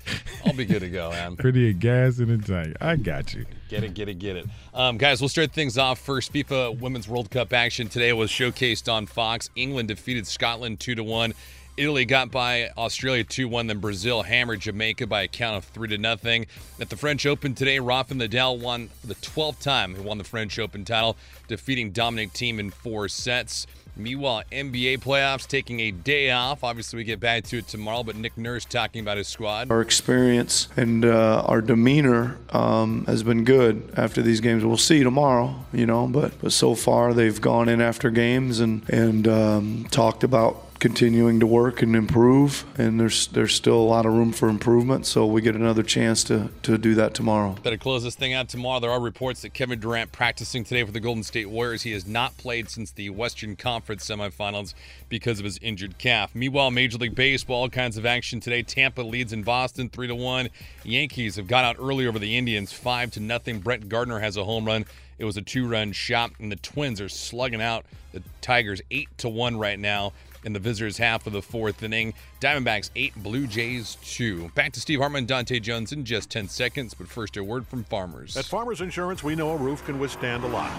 I'll 0.46 0.54
be 0.54 0.66
good 0.66 0.80
to 0.82 0.90
go, 0.90 1.12
man. 1.12 1.36
Pretty 1.38 1.74
gas 1.74 2.20
in 2.20 2.30
the 2.30 2.38
tank. 2.38 2.76
I 2.82 2.96
got 2.96 3.34
you. 3.34 3.46
Get 3.70 3.84
it, 3.84 3.94
get 3.94 4.10
it, 4.10 4.20
get 4.20 4.36
it. 4.36 4.48
Um, 4.74 4.98
guys, 4.98 5.22
we'll 5.22 5.30
start 5.30 5.52
things 5.52 5.78
off 5.78 6.00
first. 6.00 6.34
FIFA 6.34 6.80
Women's 6.80 7.08
World 7.08 7.30
Cup 7.30 7.54
action 7.54 7.88
today 7.88 8.14
was 8.14 8.32
showcased 8.32 8.92
on 8.92 9.06
Fox. 9.06 9.50
England 9.56 9.88
defeated 9.88 10.28
Scotland 10.28 10.80
2 10.80 10.96
to 10.96 11.04
1. 11.04 11.34
Italy 11.78 12.06
got 12.06 12.32
by 12.32 12.70
Australia 12.78 13.24
2 13.24 13.48
1. 13.48 13.68
Then 13.68 13.80
Brazil 13.80 14.24
hammered 14.24 14.62
Jamaica 14.62 15.08
by 15.08 15.24
a 15.24 15.28
count 15.28 15.58
of 15.58 15.66
3 15.66 15.90
to 15.90 15.98
nothing. 15.98 16.48
At 16.80 16.90
the 16.90 16.96
French 16.96 17.26
Open 17.26 17.54
today, 17.54 17.80
Rafa 17.80 18.14
Nadal 18.14 18.60
won 18.60 18.88
for 19.02 19.08
the 19.08 19.16
12th 19.16 19.60
time. 19.60 19.94
He 19.94 20.02
won 20.02 20.18
the 20.18 20.24
French 20.24 20.58
Open 20.58 20.86
title, 20.86 21.18
defeating 21.48 21.92
Dominic 21.92 22.32
Thiem 22.32 22.60
in 22.60 22.72
four 22.72 23.08
sets. 23.10 23.68
Meanwhile, 23.98 24.44
NBA 24.52 25.00
playoffs 25.00 25.48
taking 25.48 25.80
a 25.80 25.92
day 25.92 26.32
off. 26.32 26.64
Obviously, 26.64 26.98
we 26.98 27.04
get 27.04 27.20
back 27.20 27.44
to 27.46 27.60
it 27.60 27.68
tomorrow, 27.68 28.04
but 28.04 28.16
Nick 28.16 28.38
Nurse 28.38 28.66
talking 28.66 29.02
about 29.02 29.18
his 29.18 29.28
squad. 29.28 29.72
Our 29.72 29.82
experience 29.82 30.68
and 30.76 31.06
uh, 31.06 31.44
our 31.46 31.62
demeanor 31.62 32.38
um, 32.50 33.06
has 33.06 33.24
been 33.24 33.44
good 33.44 33.94
after 33.96 34.22
these 34.22 34.42
games. 34.42 34.66
We'll 34.66 34.78
see 34.78 35.04
tomorrow, 35.04 35.56
you 35.72 35.86
know, 35.86 36.08
but, 36.08 36.40
but 36.42 36.52
so 36.52 36.76
far 36.76 37.14
they've 37.14 37.40
gone 37.40 37.70
in 37.70 37.82
after 37.82 38.10
games 38.10 38.60
and 38.60 38.88
and 38.90 39.28
um, 39.28 39.88
talked 39.92 40.24
about 40.24 40.65
continuing 40.86 41.40
to 41.40 41.48
work 41.48 41.82
and 41.82 41.95
improve. 41.95 42.64
And 42.78 42.99
there's 42.99 43.26
there's 43.30 43.56
still 43.56 43.74
a 43.74 43.90
lot 43.90 44.06
of 44.06 44.14
room 44.14 44.32
for 44.32 44.49
improvement. 44.49 45.07
So 45.07 45.26
we 45.26 45.41
get 45.41 45.56
another 45.56 45.82
chance 45.82 46.24
to 46.26 46.52
to 46.62 46.78
do 46.78 46.94
that 46.94 47.16
tomorrow. 47.16 47.56
Better 47.64 47.76
close 47.76 48.03
this 48.03 48.14
thing 48.14 48.34
out 48.34 48.49
tomorrow. 48.49 48.80
There 48.80 48.91
are 48.91 48.99
reports 48.99 49.41
that 49.41 49.56
Kevin 49.56 49.80
Durant 49.80 50.12
practicing 50.12 50.64
today 50.64 50.84
for 50.84 50.91
the 50.91 50.99
Golden 50.99 51.24
State 51.24 51.49
Warriors. 51.49 51.82
He 51.82 51.91
has 51.94 52.06
not 52.06 52.38
played 52.38 52.70
since 52.70 52.91
the 52.91 53.10
Western 53.10 53.56
Conference 53.56 54.06
semifinals 54.07 54.76
because 55.10 55.40
of 55.40 55.45
his 55.45 55.57
injured 55.57 55.98
calf. 55.98 56.36
Meanwhile, 56.36 56.70
Major 56.70 56.99
League 56.99 57.16
Baseball, 57.16 57.62
all 57.62 57.70
kinds 57.70 57.98
of 57.98 58.06
action 58.06 58.40
today. 58.40 58.62
Tampa 58.62 59.02
leads 59.02 59.34
in 59.34 59.41
Boston 59.41 59.90
three 59.90 60.06
to 60.06 60.14
one. 60.14 60.49
Yankees 60.84 61.36
have 61.38 61.48
got 61.48 61.66
out 61.66 61.78
early 61.80 62.06
over 62.06 62.20
the 62.20 62.38
Indians 62.38 62.72
five 62.72 63.10
to 63.14 63.20
nothing. 63.20 63.57
Brett 63.57 63.90
Gardner 63.90 64.20
has 64.20 64.38
a 64.38 64.44
home 64.44 64.66
run. 64.66 64.86
It 65.18 65.26
was 65.26 65.38
a 65.38 65.41
two-run 65.41 65.94
shot, 65.94 66.32
and 66.40 66.52
the 66.52 66.57
Twins 66.57 66.99
are 66.99 67.07
slugging 67.07 67.62
out 67.62 67.86
the 68.12 68.22
Tigers 68.41 68.82
eight 68.91 69.07
to 69.18 69.30
one 69.30 69.57
right 69.57 69.80
now 69.80 70.14
in 70.46 70.54
the 70.54 70.60
visitors' 70.60 70.98
half 70.98 71.28
of 71.28 71.34
the 71.34 71.42
fourth 71.42 71.84
inning. 71.84 72.14
Diamondbacks 72.40 72.92
eight, 72.96 73.14
Blue 73.16 73.48
Jays 73.48 73.98
two. 74.04 74.50
Back 74.56 74.72
to 74.74 74.80
Steve 74.80 75.00
Hartman, 75.00 75.26
Dante 75.26 75.60
Jones 75.60 75.92
in 75.92 76.06
just 76.06 76.30
ten 76.30 76.48
seconds. 76.48 76.94
But 76.94 77.08
first, 77.08 77.36
a 77.36 77.44
word 77.44 77.68
from 77.68 77.84
farmers. 77.84 78.38
At 78.38 78.46
Farmers 78.46 78.82
Insurance, 78.82 79.24
we 79.24 79.36
know 79.36 79.52
a 79.52 79.58
roof 79.58 79.84
can 79.86 80.00
withstand 80.00 80.44
a 80.44 80.48
lot. 80.48 80.72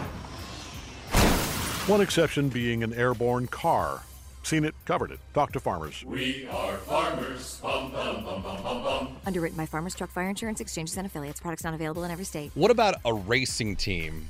One 1.89 2.01
exception 2.01 2.49
being 2.49 2.83
an 2.83 2.95
airborne 2.95 3.47
car. 3.49 4.03
Seen 4.43 4.65
it, 4.65 4.75
covered 4.85 5.11
it. 5.11 5.19
Talk 5.35 5.51
to 5.53 5.61
farmers. 5.61 6.05
We 6.07 6.47
are 6.49 6.77
farmers. 6.77 7.59
Bum, 7.61 7.91
bum, 7.91 8.25
bum, 8.25 8.43
bum, 8.43 8.63
bum, 8.63 8.83
bum. 8.85 9.17
Underwritten 9.27 9.57
by 9.57 9.67
Farmers 9.67 9.97
Truck 9.97 10.11
Fire 10.11 10.29
Insurance 10.29 10.61
Exchanges 10.61 10.97
and 10.97 11.05
Affiliates. 11.05 11.41
Products 11.41 11.65
not 11.65 11.75
available 11.75 12.05
in 12.05 12.13
every 12.13 12.25
state. 12.25 12.53
What 12.55 12.71
about 12.71 12.95
a 13.05 13.13
racing 13.13 13.75
team? 13.75 14.29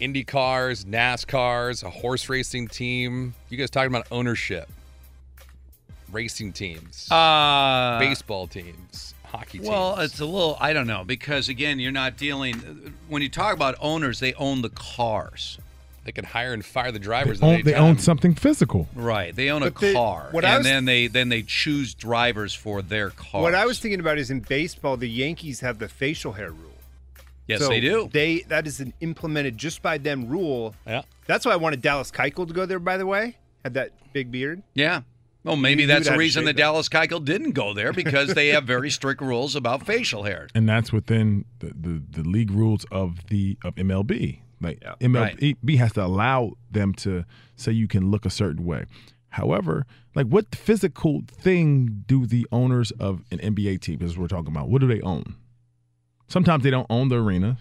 Indy 0.00 0.24
cars, 0.24 0.84
NASCARs, 0.84 1.84
a 1.84 1.90
horse 1.90 2.28
racing 2.28 2.68
team. 2.68 3.34
You 3.48 3.56
guys 3.56 3.70
talking 3.70 3.88
about 3.90 4.06
ownership? 4.10 4.68
Racing 6.10 6.52
teams, 6.52 7.08
Uh, 7.10 7.98
baseball 7.98 8.46
teams, 8.46 9.14
hockey 9.24 9.58
teams. 9.58 9.68
Well, 9.68 9.98
it's 9.98 10.20
a 10.20 10.24
little, 10.24 10.56
I 10.60 10.72
don't 10.72 10.86
know, 10.86 11.02
because 11.02 11.48
again, 11.48 11.80
you're 11.80 11.90
not 11.90 12.16
dealing, 12.16 12.92
when 13.08 13.20
you 13.20 13.28
talk 13.28 13.54
about 13.54 13.74
owners, 13.80 14.20
they 14.20 14.32
own 14.34 14.62
the 14.62 14.68
cars. 14.68 15.58
They 16.04 16.12
can 16.12 16.24
hire 16.24 16.52
and 16.52 16.64
fire 16.64 16.92
the 16.92 16.98
They 17.00 17.04
drivers. 17.04 17.42
own, 17.42 17.62
they 17.64 17.74
own 17.74 17.98
something 17.98 18.34
physical. 18.34 18.88
Right. 18.94 19.34
They 19.34 19.50
own 19.50 19.62
a 19.62 19.70
But 19.72 19.80
the- 19.80 19.92
car. 19.94 20.28
what 20.30 20.44
and 20.44 20.58
was- 20.58 20.66
then 20.66 20.84
they 20.84 21.06
then 21.08 21.30
they 21.30 21.42
choose 21.42 21.94
drivers 21.94 22.54
for 22.54 22.80
their 22.82 23.10
car. 23.10 23.40
What 23.42 23.54
I 23.54 23.64
was 23.66 23.80
thinking 23.80 23.98
about 24.00 24.18
is 24.18 24.30
in 24.30 24.40
baseball, 24.40 24.96
the 24.98 25.08
Yankees 25.08 25.60
have 25.60 25.78
the 25.78 25.88
facial 25.88 26.34
hair 26.34 26.50
rule. 26.50 26.73
Yes, 27.46 27.60
So 27.60 27.68
they 27.68 27.80
do. 27.80 28.08
They 28.12 28.40
that 28.48 28.66
is 28.66 28.80
an 28.80 28.92
implemented 29.00 29.58
just 29.58 29.82
by 29.82 29.98
them 29.98 30.26
rule. 30.28 30.74
Yeah. 30.86 31.02
That's 31.26 31.44
why 31.44 31.52
I 31.52 31.56
wanted 31.56 31.82
Dallas 31.82 32.10
Keuchel 32.10 32.46
to 32.48 32.54
go 32.54 32.66
there. 32.66 32.78
By 32.78 32.96
the 32.96 33.06
way, 33.06 33.36
had 33.64 33.74
that 33.74 33.90
big 34.12 34.30
beard. 34.30 34.62
Yeah. 34.74 35.02
Well, 35.42 35.56
maybe 35.56 35.82
You- 35.82 35.88
you 35.88 35.94
that's 35.94 36.08
the 36.08 36.16
reason 36.16 36.40
shave 36.42 36.46
that 36.46 36.56
that. 36.56 36.62
Dallas 36.62 36.88
Keuchel 36.88 37.22
didn't 37.22 37.52
go 37.52 37.74
there 37.74 37.92
because 37.92 38.32
they 38.32 38.48
have 38.48 38.64
very 38.64 38.88
strict 38.98 39.20
rules 39.20 39.54
about 39.54 39.84
facial 39.86 40.22
hair. 40.22 40.48
and 40.54 40.66
that's 40.68 40.90
within 40.92 41.44
the, 41.58 41.66
the, 41.78 42.02
the 42.22 42.28
league 42.28 42.50
rules 42.50 42.84
of 42.90 43.26
the 43.28 43.58
of 43.62 43.74
MLB. 43.74 44.40
Like 44.60 44.82
MLB 45.00 45.76
has 45.76 45.92
to 45.92 46.04
allow 46.04 46.52
them 46.70 46.94
to 46.94 47.24
say 47.56 47.72
you 47.72 47.88
can 47.88 48.10
look 48.10 48.24
a 48.24 48.30
certain 48.30 48.64
way. 48.64 48.84
However, 49.30 49.84
like 50.14 50.26
what 50.28 50.54
physical 50.54 51.22
thing 51.30 52.04
do 52.06 52.24
the 52.24 52.46
owners 52.52 52.90
of 52.92 53.22
an 53.30 53.38
NBA 53.38 53.80
team, 53.80 54.00
as 54.02 54.16
we're 54.16 54.28
talking 54.28 54.48
about, 54.48 54.68
what 54.70 54.80
do 54.80 54.86
they 54.86 55.00
own? 55.02 55.34
Sometimes 56.28 56.62
they 56.64 56.70
don't 56.70 56.86
own 56.90 57.08
the 57.08 57.16
arena. 57.22 57.58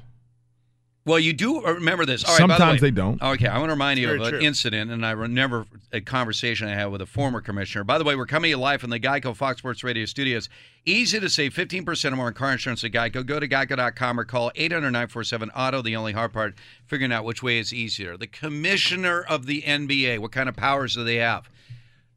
Well, 1.05 1.19
you 1.19 1.33
do 1.33 1.61
remember 1.61 2.05
this. 2.05 2.23
All 2.23 2.31
right, 2.31 2.39
by 2.39 2.47
the 2.47 2.53
Sometimes 2.59 2.81
way- 2.81 2.87
they 2.89 2.95
don't. 2.95 3.21
Okay, 3.21 3.47
I 3.47 3.57
want 3.57 3.67
to 3.67 3.73
remind 3.73 3.99
you 3.99 4.07
Very 4.07 4.19
of 4.21 4.25
an 4.25 4.29
true. 4.35 4.39
incident, 4.39 4.89
and 4.89 5.05
I 5.05 5.11
remember 5.11 5.65
a 5.91 5.99
conversation 5.99 6.69
I 6.69 6.75
had 6.75 6.85
with 6.85 7.01
a 7.01 7.05
former 7.05 7.41
commissioner. 7.41 7.83
By 7.83 7.97
the 7.97 8.05
way, 8.05 8.15
we're 8.15 8.25
coming 8.25 8.43
to 8.47 8.49
you 8.51 8.57
live 8.57 8.79
from 8.79 8.89
the 8.89 9.01
Geico 9.01 9.35
Fox 9.35 9.57
Sports 9.57 9.83
Radio 9.83 10.05
studios. 10.05 10.47
Easy 10.85 11.19
to 11.19 11.29
save 11.29 11.53
15% 11.53 12.13
or 12.13 12.15
more 12.15 12.27
on 12.27 12.33
car 12.33 12.53
insurance 12.53 12.85
at 12.85 12.91
Geico. 12.93 13.25
Go 13.25 13.37
to 13.37 13.49
geico.com 13.49 14.17
or 14.17 14.23
call 14.23 14.49
800-947-AUTO. 14.55 15.83
The 15.83 15.95
only 15.97 16.13
hard 16.13 16.31
part, 16.31 16.55
figuring 16.85 17.11
out 17.11 17.25
which 17.25 17.43
way 17.43 17.57
is 17.59 17.73
easier. 17.73 18.15
The 18.15 18.27
commissioner 18.27 19.23
of 19.23 19.45
the 19.45 19.61
NBA, 19.63 20.19
what 20.19 20.31
kind 20.31 20.47
of 20.47 20.55
powers 20.55 20.95
do 20.95 21.03
they 21.03 21.17
have? 21.17 21.49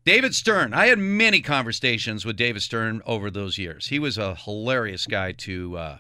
David 0.05 0.33
Stern. 0.33 0.73
I 0.73 0.87
had 0.87 1.01
many 1.01 1.41
conversations 1.41 2.25
with 2.25 2.37
David 2.37 2.63
Stern 2.63 3.03
over 3.05 3.33
those 3.33 3.59
years. 3.59 3.89
He 3.89 3.99
was 3.99 4.17
a 4.17 4.37
hilarious 4.37 5.07
guy 5.07 5.33
to 5.33 5.77
uh, 5.77 5.99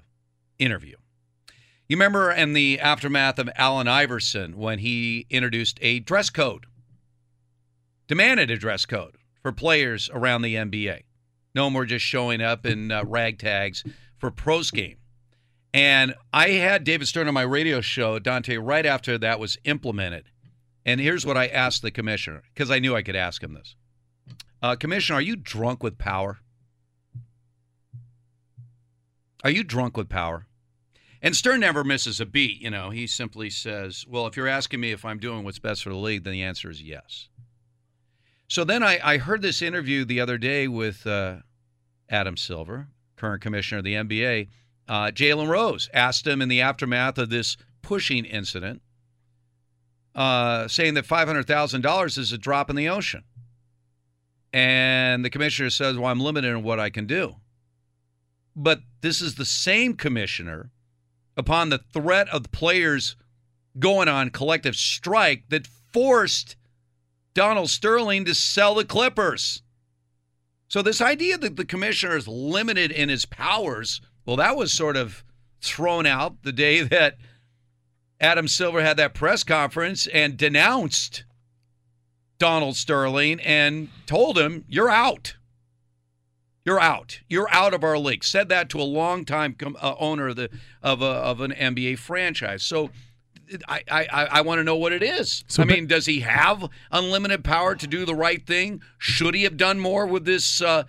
interview. 0.58 0.96
You 1.88 1.96
remember 1.96 2.32
in 2.32 2.52
the 2.52 2.80
aftermath 2.80 3.38
of 3.38 3.48
Allen 3.54 3.86
Iverson 3.86 4.56
when 4.56 4.80
he 4.80 5.26
introduced 5.30 5.78
a 5.82 6.00
dress 6.00 6.30
code, 6.30 6.66
demanded 8.08 8.50
a 8.50 8.56
dress 8.56 8.84
code 8.84 9.16
for 9.40 9.52
players 9.52 10.10
around 10.12 10.42
the 10.42 10.56
NBA. 10.56 11.02
No 11.54 11.70
more 11.70 11.84
just 11.84 12.04
showing 12.04 12.40
up 12.40 12.66
in 12.66 12.90
uh, 12.90 13.04
ragtags 13.04 13.88
for 14.18 14.30
pros 14.30 14.70
game. 14.70 14.96
And 15.72 16.14
I 16.32 16.50
had 16.50 16.84
David 16.84 17.06
Stern 17.06 17.28
on 17.28 17.34
my 17.34 17.42
radio 17.42 17.80
show, 17.80 18.18
Dante, 18.18 18.56
right 18.56 18.86
after 18.86 19.18
that 19.18 19.38
was 19.38 19.58
implemented. 19.64 20.30
And 20.84 21.00
here's 21.00 21.26
what 21.26 21.36
I 21.36 21.46
asked 21.48 21.82
the 21.82 21.90
commissioner 21.90 22.42
because 22.54 22.70
I 22.70 22.78
knew 22.78 22.96
I 22.96 23.02
could 23.02 23.16
ask 23.16 23.42
him 23.42 23.54
this. 23.54 23.76
Uh, 24.62 24.74
commissioner, 24.74 25.18
are 25.18 25.22
you 25.22 25.36
drunk 25.36 25.82
with 25.82 25.98
power? 25.98 26.38
Are 29.44 29.50
you 29.50 29.64
drunk 29.64 29.96
with 29.96 30.08
power? 30.08 30.46
And 31.22 31.34
Stern 31.34 31.60
never 31.60 31.82
misses 31.82 32.20
a 32.20 32.26
beat. 32.26 32.60
You 32.60 32.70
know, 32.70 32.90
he 32.90 33.06
simply 33.06 33.50
says, 33.50 34.04
Well, 34.08 34.26
if 34.26 34.36
you're 34.36 34.48
asking 34.48 34.80
me 34.80 34.92
if 34.92 35.04
I'm 35.04 35.18
doing 35.18 35.44
what's 35.44 35.58
best 35.58 35.82
for 35.82 35.90
the 35.90 35.96
league, 35.96 36.24
then 36.24 36.32
the 36.32 36.42
answer 36.42 36.70
is 36.70 36.82
yes. 36.82 37.28
So 38.48 38.64
then 38.64 38.82
I, 38.82 39.00
I 39.02 39.16
heard 39.18 39.42
this 39.42 39.62
interview 39.62 40.04
the 40.04 40.20
other 40.20 40.38
day 40.38 40.68
with 40.68 41.06
uh, 41.06 41.38
Adam 42.08 42.36
Silver, 42.36 42.88
current 43.16 43.42
commissioner 43.42 43.78
of 43.78 43.84
the 43.84 43.94
NBA. 43.94 44.48
Uh, 44.88 45.06
Jalen 45.06 45.48
Rose 45.48 45.90
asked 45.92 46.26
him 46.26 46.40
in 46.40 46.48
the 46.48 46.60
aftermath 46.60 47.18
of 47.18 47.28
this 47.28 47.56
pushing 47.82 48.24
incident, 48.24 48.82
uh, 50.14 50.68
saying 50.68 50.94
that 50.94 51.06
$500,000 51.06 52.18
is 52.18 52.32
a 52.32 52.38
drop 52.38 52.70
in 52.70 52.76
the 52.76 52.88
ocean. 52.88 53.24
And 54.52 55.24
the 55.24 55.30
commissioner 55.30 55.70
says, 55.70 55.96
Well, 55.96 56.10
I'm 56.10 56.20
limited 56.20 56.50
in 56.50 56.62
what 56.62 56.78
I 56.78 56.90
can 56.90 57.06
do. 57.06 57.36
But 58.56 58.80
this 59.02 59.20
is 59.20 59.34
the 59.34 59.44
same 59.44 59.94
commissioner, 59.94 60.70
upon 61.36 61.68
the 61.68 61.78
threat 61.92 62.28
of 62.30 62.44
the 62.44 62.48
players 62.48 63.14
going 63.78 64.08
on 64.08 64.30
collective 64.30 64.74
strike, 64.74 65.44
that 65.50 65.66
forced 65.66 66.56
Donald 67.34 67.68
Sterling 67.68 68.24
to 68.24 68.34
sell 68.34 68.74
the 68.74 68.84
Clippers. 68.84 69.62
So, 70.68 70.80
this 70.80 71.02
idea 71.02 71.36
that 71.38 71.56
the 71.56 71.66
commissioner 71.66 72.16
is 72.16 72.26
limited 72.26 72.90
in 72.90 73.10
his 73.10 73.26
powers, 73.26 74.00
well, 74.24 74.36
that 74.36 74.56
was 74.56 74.72
sort 74.72 74.96
of 74.96 75.22
thrown 75.60 76.06
out 76.06 76.42
the 76.42 76.52
day 76.52 76.80
that 76.82 77.18
Adam 78.20 78.48
Silver 78.48 78.82
had 78.82 78.96
that 78.96 79.14
press 79.14 79.42
conference 79.42 80.06
and 80.06 80.36
denounced 80.36 81.24
Donald 82.38 82.76
Sterling 82.76 83.40
and 83.40 83.88
told 84.06 84.38
him, 84.38 84.64
You're 84.68 84.90
out. 84.90 85.36
You're 86.66 86.80
out. 86.80 87.20
You're 87.28 87.48
out 87.52 87.74
of 87.74 87.84
our 87.84 87.96
league. 87.96 88.24
Said 88.24 88.48
that 88.48 88.68
to 88.70 88.80
a 88.80 88.82
longtime 88.82 89.54
com- 89.54 89.76
uh, 89.80 89.94
owner 90.00 90.28
of 90.28 90.36
the 90.36 90.50
of 90.82 91.00
a, 91.00 91.04
of 91.04 91.40
an 91.40 91.52
NBA 91.52 91.98
franchise. 92.00 92.64
So 92.64 92.90
I 93.68 93.82
I, 93.88 94.06
I 94.10 94.40
want 94.40 94.58
to 94.58 94.64
know 94.64 94.74
what 94.74 94.92
it 94.92 95.02
is. 95.02 95.44
So 95.46 95.62
I 95.62 95.66
mean, 95.66 95.86
does 95.86 96.06
he 96.06 96.20
have 96.20 96.68
unlimited 96.90 97.44
power 97.44 97.76
to 97.76 97.86
do 97.86 98.04
the 98.04 98.16
right 98.16 98.44
thing? 98.44 98.82
Should 98.98 99.36
he 99.36 99.44
have 99.44 99.56
done 99.56 99.78
more 99.78 100.06
with 100.06 100.24
this 100.24 100.60
uh, 100.60 100.82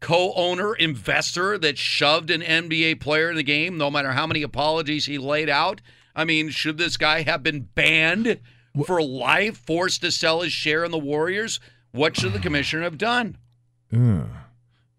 co-owner 0.00 0.74
investor 0.74 1.58
that 1.58 1.76
shoved 1.76 2.30
an 2.30 2.40
NBA 2.40 2.98
player 3.00 3.28
in 3.28 3.36
the 3.36 3.42
game, 3.42 3.76
no 3.76 3.90
matter 3.90 4.12
how 4.12 4.26
many 4.26 4.42
apologies 4.42 5.04
he 5.04 5.18
laid 5.18 5.50
out? 5.50 5.82
I 6.16 6.24
mean, 6.24 6.48
should 6.48 6.78
this 6.78 6.96
guy 6.96 7.20
have 7.22 7.42
been 7.42 7.68
banned 7.74 8.40
for 8.86 9.02
life, 9.02 9.58
forced 9.58 10.00
to 10.00 10.10
sell 10.10 10.40
his 10.40 10.54
share 10.54 10.86
in 10.86 10.90
the 10.90 10.98
Warriors? 10.98 11.60
What 11.90 12.16
should 12.16 12.32
the 12.32 12.38
commissioner 12.38 12.82
have 12.84 12.96
done? 12.96 13.36
Ugh. 13.92 14.26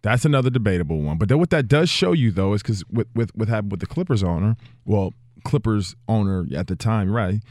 That's 0.04 0.26
another 0.26 0.50
debatable 0.50 1.02
one. 1.02 1.18
But 1.18 1.30
then 1.30 1.40
what 1.40 1.50
that 1.50 1.68
does 1.68 1.90
show 1.90 2.12
you 2.12 2.30
though 2.30 2.54
is 2.54 2.62
because 2.62 2.84
with 2.90 3.08
with 3.16 3.36
with 3.36 3.50
have 3.50 3.66
with 3.66 3.80
the 3.80 3.88
Clippers 3.88 4.22
owner, 4.22 4.56
well, 4.86 5.14
Clippers 5.44 5.96
owner 6.08 6.46
at 6.56 6.68
the 6.68 6.76
time, 6.76 7.10
right, 7.10 7.42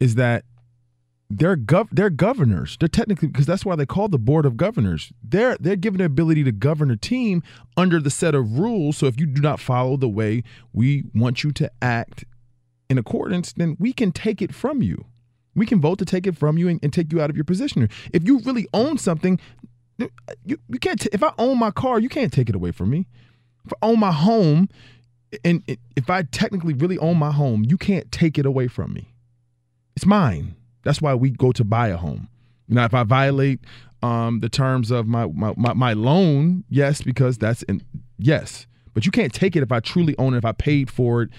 is 0.00 0.16
that 0.16 0.44
they're 1.28 1.56
gov 1.56 1.88
they're 1.92 2.10
governors. 2.10 2.76
They're 2.80 2.88
technically 2.88 3.28
because 3.28 3.46
that's 3.46 3.64
why 3.64 3.76
they 3.76 3.86
call 3.86 4.08
the 4.08 4.18
board 4.18 4.46
of 4.46 4.56
governors. 4.56 5.12
They're 5.22 5.56
they're 5.60 5.76
given 5.76 5.98
the 5.98 6.06
ability 6.06 6.44
to 6.44 6.52
govern 6.52 6.90
a 6.90 6.96
team 6.96 7.42
under 7.76 8.00
the 8.00 8.10
set 8.10 8.34
of 8.34 8.58
rules. 8.58 8.96
So 8.96 9.06
if 9.06 9.20
you 9.20 9.26
do 9.26 9.42
not 9.42 9.60
follow 9.60 9.98
the 9.98 10.08
way 10.08 10.42
we 10.72 11.04
want 11.14 11.44
you 11.44 11.52
to 11.52 11.70
act 11.82 12.24
in 12.88 12.96
accordance, 12.96 13.52
then 13.52 13.76
we 13.78 13.92
can 13.92 14.12
take 14.12 14.40
it 14.40 14.54
from 14.54 14.82
you. 14.82 15.04
We 15.54 15.66
can 15.66 15.80
vote 15.80 15.98
to 15.98 16.06
take 16.06 16.26
it 16.26 16.38
from 16.38 16.56
you 16.56 16.68
and, 16.68 16.80
and 16.82 16.92
take 16.92 17.12
you 17.12 17.20
out 17.20 17.28
of 17.28 17.36
your 17.36 17.44
position. 17.44 17.88
If 18.12 18.24
you 18.24 18.40
really 18.40 18.66
own 18.72 18.96
something, 18.96 19.38
you, 19.98 20.58
you 20.68 20.78
can't. 20.80 21.00
T- 21.00 21.10
if 21.12 21.22
I 21.22 21.32
own 21.38 21.58
my 21.58 21.70
car, 21.70 21.98
you 21.98 22.08
can't 22.08 22.32
take 22.32 22.48
it 22.48 22.54
away 22.54 22.72
from 22.72 22.90
me. 22.90 23.06
If 23.64 23.72
I 23.80 23.86
own 23.86 24.00
my 24.00 24.12
home, 24.12 24.68
and 25.44 25.62
if 25.96 26.10
I 26.10 26.22
technically 26.22 26.74
really 26.74 26.98
own 26.98 27.18
my 27.18 27.30
home, 27.30 27.64
you 27.64 27.78
can't 27.78 28.10
take 28.10 28.38
it 28.38 28.46
away 28.46 28.68
from 28.68 28.92
me. 28.92 29.14
It's 29.96 30.06
mine. 30.06 30.56
That's 30.82 31.00
why 31.00 31.14
we 31.14 31.30
go 31.30 31.52
to 31.52 31.64
buy 31.64 31.88
a 31.88 31.96
home. 31.96 32.28
Now, 32.68 32.84
if 32.84 32.94
I 32.94 33.02
violate 33.04 33.60
um, 34.02 34.40
the 34.40 34.48
terms 34.48 34.90
of 34.90 35.06
my, 35.06 35.26
my 35.26 35.54
my 35.56 35.74
my 35.74 35.92
loan, 35.92 36.64
yes, 36.68 37.02
because 37.02 37.38
that's 37.38 37.62
in, 37.64 37.82
yes, 38.18 38.66
but 38.94 39.06
you 39.06 39.12
can't 39.12 39.32
take 39.32 39.54
it 39.56 39.62
if 39.62 39.70
I 39.70 39.80
truly 39.80 40.16
own 40.18 40.34
it. 40.34 40.38
If 40.38 40.44
I 40.44 40.52
paid 40.52 40.90
for 40.90 41.22
it, 41.22 41.30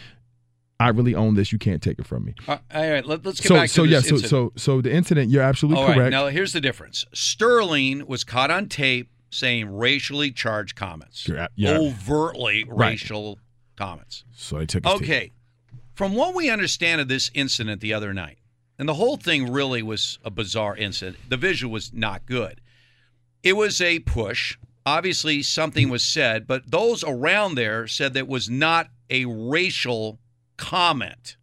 I 0.83 0.89
really 0.89 1.15
own 1.15 1.35
this. 1.35 1.51
You 1.51 1.59
can't 1.59 1.81
take 1.81 1.99
it 1.99 2.05
from 2.05 2.25
me. 2.25 2.35
Uh, 2.47 2.57
all 2.73 2.89
right, 2.91 3.05
let, 3.05 3.25
us 3.25 3.39
get 3.39 3.47
so 3.47 3.55
back 3.55 3.67
to 3.69 3.73
so 3.73 3.83
this 3.83 3.91
yeah, 3.91 3.99
so 4.01 4.15
incident. 4.15 4.29
so 4.29 4.53
so 4.55 4.81
the 4.81 4.93
incident. 4.93 5.29
You're 5.31 5.43
absolutely 5.43 5.81
All 5.81 5.87
right, 5.89 5.95
correct. 5.97 6.11
now 6.11 6.27
here's 6.27 6.53
the 6.53 6.61
difference. 6.61 7.05
Sterling 7.13 8.05
was 8.07 8.23
caught 8.23 8.51
on 8.51 8.67
tape 8.69 9.09
saying 9.29 9.75
racially 9.75 10.31
charged 10.31 10.75
comments, 10.75 11.27
You're 11.27 11.47
yeah. 11.55 11.77
overtly 11.77 12.63
Right. 12.65 12.91
racial 12.91 13.39
comments. 13.75 14.23
so 14.35 14.57
I 14.59 14.65
took 14.65 14.85
his 14.85 14.93
tape. 14.93 15.01
Okay, 15.01 15.31
from 15.95 16.13
what 16.13 16.35
we 16.35 16.49
understand 16.49 17.01
of 17.01 17.07
this 17.07 17.31
incident 17.33 17.81
the 17.81 17.93
other 17.93 18.13
night, 18.13 18.37
and 18.77 18.87
the 18.87 18.93
whole 18.95 19.17
thing 19.17 19.51
really 19.51 19.81
was 19.81 20.19
a 20.23 20.29
bizarre 20.29 20.75
incident. 20.77 21.17
The 21.29 21.37
visual 21.37 21.71
was 21.71 21.91
not 21.93 22.25
good. 22.25 22.61
It 23.41 23.53
was 23.53 23.81
a 23.81 23.99
push. 23.99 24.57
Obviously, 24.85 25.41
something 25.41 25.89
was 25.89 26.03
said, 26.05 26.45
but 26.45 26.69
those 26.69 27.03
around 27.03 27.55
there 27.55 27.87
said 27.87 28.13
that 28.13 28.19
it 28.21 28.27
was 28.27 28.49
not 28.49 28.89
a 29.09 29.25
racial 29.25 30.19
comment. 30.57 31.37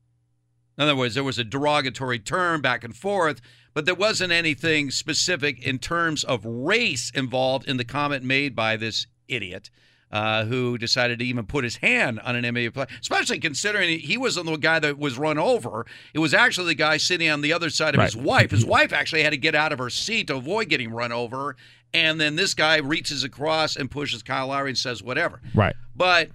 In 0.77 0.85
other 0.85 0.97
words, 0.97 1.15
there 1.15 1.25
was 1.25 1.39
a 1.39 1.45
derogatory 1.45 2.19
term 2.19 2.63
back 2.63 2.85
and 2.85 2.97
forth, 2.97 3.41
but 3.75 3.85
there 3.85 3.95
wasn't 3.95 4.33
anything 4.33 4.91
specific 4.91 5.65
in 5.65 5.79
terms 5.79 6.25
of 6.25 6.45
race 6.45 7.11
involved 7.15 7.69
in 7.69 7.77
the 7.77 7.85
comment 7.85 8.25
made 8.25 8.57
by 8.57 8.77
this 8.77 9.07
idiot 9.29 9.71
uh, 10.11 10.45
who 10.45 10.77
decided 10.77 11.19
to 11.21 11.25
even 11.25 11.47
put 11.47 11.65
his 11.65 11.77
hand 11.77 12.19
on 12.21 12.35
an 12.35 12.45
NBA 12.45 12.75
player, 12.75 12.89
especially 13.01 13.39
considering 13.39 14.01
he 14.01 14.17
wasn't 14.17 14.47
the 14.47 14.57
guy 14.57 14.79
that 14.79 14.99
was 14.99 15.19
run 15.19 15.39
over. 15.39 15.87
It 16.15 16.19
was 16.19 16.35
actually 16.35 16.69
the 16.69 16.75
guy 16.75 16.97
sitting 16.97 17.29
on 17.29 17.43
the 17.43 17.53
other 17.53 17.71
side 17.71 17.95
of 17.95 18.03
his 18.03 18.17
wife. 18.17 18.51
His 18.51 18.65
wife 18.67 18.93
actually 18.93 19.23
had 19.23 19.31
to 19.31 19.37
get 19.37 19.55
out 19.55 19.73
of 19.73 19.79
her 19.79 19.91
seat 19.91 20.27
to 20.29 20.37
avoid 20.37 20.69
getting 20.69 20.91
run 20.91 21.13
over. 21.13 21.57
And 21.93 22.21
then 22.21 22.37
this 22.37 22.55
guy 22.55 22.79
reaches 22.79 23.25
across 23.25 23.77
and 23.77 23.91
pushes 23.91 24.23
Kyle 24.23 24.49
Lowry 24.49 24.71
and 24.71 24.79
says 24.79 25.03
whatever. 25.03 25.41
Right. 25.55 25.77
But 25.95 26.31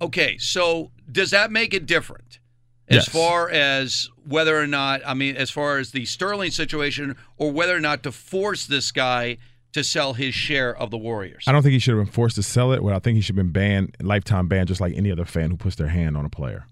okay, 0.00 0.38
so 0.38 0.90
does 1.10 1.30
that 1.30 1.50
make 1.50 1.74
it 1.74 1.86
different 1.86 2.38
as 2.88 2.96
Yes. 3.06 3.08
far 3.08 3.48
as 3.50 4.08
whether 4.26 4.58
or 4.58 4.66
not 4.66 5.00
I 5.06 5.14
mean, 5.14 5.36
as 5.36 5.50
far 5.50 5.78
as 5.78 5.92
the 5.92 6.04
Sterling 6.04 6.50
situation, 6.50 7.16
or 7.36 7.52
whether 7.52 7.76
or 7.76 7.80
not 7.80 8.02
to 8.04 8.12
force 8.12 8.66
this 8.66 8.90
guy 8.92 9.36
to 9.72 9.84
sell 9.84 10.14
his 10.14 10.34
share 10.34 10.76
of 10.76 10.90
the 10.90 10.98
Warriors? 10.98 11.44
I 11.46 11.52
don't 11.52 11.62
think 11.62 11.72
he 11.74 11.78
should 11.78 11.94
have 11.96 12.04
been 12.04 12.12
forced 12.12 12.36
to 12.36 12.42
sell 12.42 12.72
it. 12.72 12.82
Well, 12.82 12.94
I 12.96 12.98
think 12.98 13.14
he 13.16 13.20
should 13.22 13.36
have 13.36 13.44
been 13.44 13.52
banned, 13.52 13.96
lifetime 14.00 14.48
ban, 14.48 14.66
just 14.66 14.80
like 14.80 14.94
any 14.96 15.12
other 15.12 15.24
fan 15.24 15.50
who 15.50 15.56
puts 15.56 15.76
their 15.76 15.88
hand 15.88 16.16
on 16.16 16.24
a 16.24 16.30
player. 16.30 16.66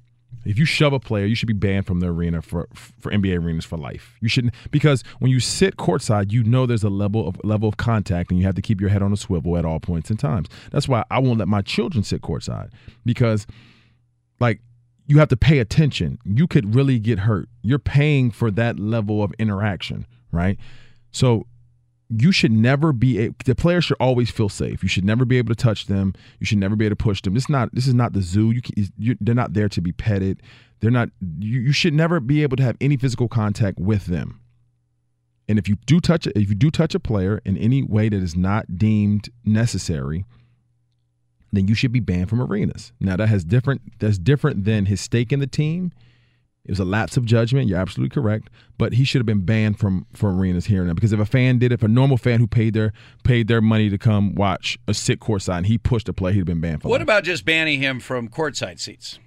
If 0.45 0.59
you 0.59 0.65
shove 0.65 0.93
a 0.93 1.01
player, 1.01 1.27
you 1.27 1.35
should 1.35 1.47
be 1.47 1.53
banned 1.53 1.87
from 1.87 2.01
the 2.01 2.09
arena 2.09 2.43
for 2.43 2.69
for 2.75 3.11
NBA 3.11 3.39
arenas 3.39 3.65
for 3.65 3.77
life. 3.77 4.17
You 4.21 4.29
shouldn't 4.29 4.55
because 4.71 5.03
when 5.19 5.31
you 5.31 5.41
sit 5.41 5.77
courtside, 5.77 6.33
you 6.33 6.43
know 6.45 6.67
there's 6.67 6.85
a 6.85 6.91
level 6.91 7.27
of 7.27 7.41
level 7.45 7.69
of 7.69 7.77
contact, 7.77 8.31
and 8.31 8.39
you 8.39 8.47
have 8.47 8.55
to 8.55 8.63
keep 8.63 8.81
your 8.81 8.91
head 8.91 9.03
on 9.03 9.13
a 9.13 9.17
swivel 9.17 9.57
at 9.57 9.65
all 9.65 9.81
points 9.81 10.11
and 10.11 10.19
times. 10.19 10.49
That's 10.71 10.89
why 10.89 11.05
I 11.11 11.19
won't 11.19 11.39
let 11.39 11.49
my 11.49 11.63
children 11.63 12.05
sit 12.05 12.23
courtside 12.23 12.71
because, 13.05 13.47
like, 14.41 14.61
you 15.07 15.19
have 15.19 15.29
to 15.29 15.37
pay 15.37 15.59
attention. 15.59 16.19
You 16.25 16.47
could 16.47 16.75
really 16.75 16.99
get 16.99 17.21
hurt. 17.21 17.49
You're 17.63 17.79
paying 17.79 18.31
for 18.31 18.51
that 18.53 18.79
level 18.79 19.23
of 19.23 19.33
interaction, 19.39 20.07
right? 20.33 20.59
So 21.11 21.47
you 22.11 22.33
should 22.33 22.53
never 22.53 22.93
be 22.93 23.27
a, 23.27 23.31
the 23.45 23.55
player 23.55 23.81
should 23.81 23.97
always 24.01 24.31
feel 24.31 24.49
safe. 24.49 24.83
You 24.83 24.89
should 24.89 25.05
never 25.05 25.25
be 25.25 25.37
able 25.37 25.55
to 25.55 25.63
touch 25.63 25.87
them. 25.87 26.15
You 26.41 26.47
should 26.47 26.59
never 26.59 26.75
be 26.75 26.87
able 26.87 26.97
to 26.97 27.03
push 27.03 27.21
them. 27.21 27.35
This 27.35 27.45
is 27.45 27.49
not 27.49 27.75
this 27.75 27.87
is 27.87 27.95
not 27.95 28.15
the 28.15 28.23
zoo. 28.23 28.51
You, 28.51 28.63
you 28.97 29.17
they're 29.21 29.35
not 29.35 29.53
there 29.53 29.69
to 29.69 29.81
be 29.81 29.93
petted. 29.93 30.43
They're 30.81 30.91
not. 30.91 31.11
You, 31.39 31.61
you 31.61 31.73
should 31.73 31.93
never 31.93 32.21
be 32.21 32.43
able 32.43 32.57
to 32.57 32.63
have 32.63 32.77
any 32.81 32.97
physical 32.97 33.29
contact 33.29 33.79
with 33.79 34.07
them. 34.07 34.41
And 35.49 35.59
if 35.59 35.69
you 35.69 35.77
do 35.87 36.01
touch 36.01 36.27
if 36.27 36.49
you 36.49 36.55
do 36.55 36.71
touch 36.71 36.95
a 36.95 37.01
player 37.01 37.43
in 37.45 37.59
any 37.59 37.83
way 37.83 38.09
that 38.09 38.23
is 38.23 38.37
not 38.37 38.79
deemed 38.79 39.29
necessary, 39.45 40.25
then 41.53 41.69
you 41.69 41.75
should 41.75 41.93
be 41.93 42.01
banned 42.01 42.31
from 42.31 42.41
arenas. 42.41 42.93
Now 43.01 43.17
that 43.17 43.29
has 43.29 43.45
different 43.45 43.83
that's 43.99 44.19
different 44.19 44.65
than 44.65 44.87
his 44.87 45.01
stake 45.01 45.31
in 45.33 45.41
the 45.41 45.47
team. 45.47 45.93
It 46.69 46.73
was 46.73 46.79
a 46.81 46.85
lapse 46.85 47.17
of 47.17 47.25
judgment. 47.25 47.67
You're 47.67 47.79
absolutely 47.81 48.13
correct, 48.15 48.51
but 48.77 48.93
he 48.93 49.03
should 49.03 49.19
have 49.21 49.27
been 49.27 49.45
banned 49.45 49.79
from 49.81 50.07
from 50.15 50.39
arenas 50.39 50.67
here 50.67 50.81
and 50.83 50.89
there 50.89 50.95
because 50.95 51.13
if 51.15 51.19
a 51.19 51.25
fan 51.27 51.59
did 51.59 51.73
it, 51.73 51.77
if 51.77 51.83
a 51.83 51.89
normal 51.89 52.19
fan 52.19 52.39
who 52.41 52.47
paid 52.47 52.75
their 52.75 52.93
paid 53.25 53.49
their 53.49 53.61
money 53.63 53.89
to 53.89 53.97
come 53.99 54.35
watch 54.35 54.79
a 54.87 54.93
sit 54.95 55.19
courtside 55.19 55.57
and 55.59 55.67
he 55.67 55.79
pushed 55.79 56.09
a 56.09 56.13
play, 56.13 56.33
he'd 56.33 56.41
have 56.41 56.47
been 56.47 56.61
banned 56.61 56.83
for 56.83 56.89
What 56.89 57.01
life. 57.01 57.05
about 57.05 57.25
just 57.25 57.45
banning 57.45 57.81
him 57.81 57.99
from 58.01 58.29
courtside 58.29 58.79
seats? 58.79 59.19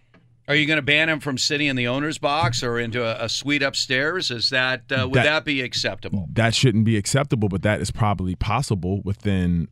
Are 0.48 0.56
you 0.56 0.66
going 0.68 0.78
to 0.78 0.82
ban 0.84 1.08
him 1.10 1.20
from 1.20 1.38
sitting 1.38 1.68
in 1.68 1.76
the 1.76 1.88
owner's 1.88 2.18
box 2.18 2.62
or 2.62 2.78
into 2.78 3.04
a, 3.04 3.26
a 3.26 3.30
suite 3.30 3.64
upstairs? 3.64 4.30
Is 4.32 4.50
that 4.52 4.84
uh, 4.92 5.08
would 5.08 5.16
That- 5.16 5.24
that, 5.24 5.46
be 5.46 5.62
acceptable? 5.62 6.28
that 6.34 6.54
shouldn't 6.54 6.86
be 6.86 6.96
acceptable, 6.98 7.50
but 7.50 7.64
that 7.64 7.82
is 7.82 7.90
probably 7.90 8.36
possible 8.36 9.02
within 9.04 9.68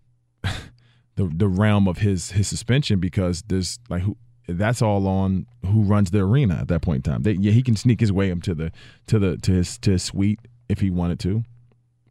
the 0.42 1.26
the 1.34 1.48
realm 1.48 1.88
of 1.88 1.98
his 1.98 2.32
his 2.32 2.46
suspension 2.46 3.00
because 3.00 3.42
there's 3.48 3.78
like 3.88 4.02
who 4.02 4.16
that's 4.48 4.80
all 4.80 5.06
on 5.06 5.46
who 5.64 5.82
runs 5.82 6.10
the 6.10 6.20
arena 6.20 6.56
at 6.60 6.68
that 6.68 6.80
point 6.80 7.06
in 7.06 7.12
time. 7.12 7.22
They, 7.22 7.32
yeah, 7.32 7.52
he 7.52 7.62
can 7.62 7.76
sneak 7.76 8.00
his 8.00 8.10
way 8.10 8.30
up 8.32 8.42
to 8.42 8.54
the 8.54 8.72
to 9.06 9.18
the 9.18 9.36
to 9.38 9.52
his 9.52 9.78
to 9.78 9.92
his 9.92 10.02
suite 10.02 10.40
if 10.68 10.80
he 10.80 10.90
wanted 10.90 11.20
to, 11.20 11.44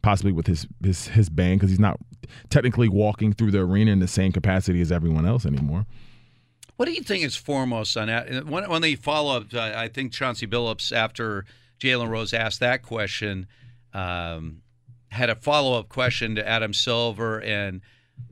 possibly 0.02 0.32
with 0.32 0.48
his 0.48 0.68
his 0.84 1.08
his 1.10 1.30
band 1.30 1.60
because 1.60 1.72
he's 1.72 1.80
not 1.80 2.00
technically 2.50 2.90
walking 2.90 3.34
through 3.34 3.52
the 3.52 3.60
arena 3.60 3.92
in 3.92 4.00
the 4.00 4.08
same 4.08 4.32
capacity 4.32 4.82
as 4.82 4.92
everyone 4.92 5.26
else 5.26 5.46
anymore. 5.46 5.86
What 6.76 6.86
do 6.86 6.92
you 6.92 7.02
think 7.02 7.24
is 7.24 7.36
foremost 7.36 7.98
on 7.98 8.08
that? 8.08 8.28
And 8.28 8.50
When, 8.50 8.70
when 8.70 8.84
they 8.84 8.94
follow 8.94 9.38
up, 9.38 9.54
uh, 9.54 9.74
I 9.76 9.88
think 9.88 10.12
Chauncey 10.12 10.46
Billups, 10.46 10.96
after 10.96 11.44
Jalen 11.80 12.10
Rose 12.10 12.34
asked 12.34 12.60
that 12.60 12.84
question, 12.84 13.48
um, 13.94 14.62
had 15.10 15.32
a 15.32 15.36
follow 15.36 15.80
up 15.80 15.90
question 15.90 16.36
to 16.36 16.48
Adam 16.48 16.74
Silver, 16.74 17.42
and 17.42 17.82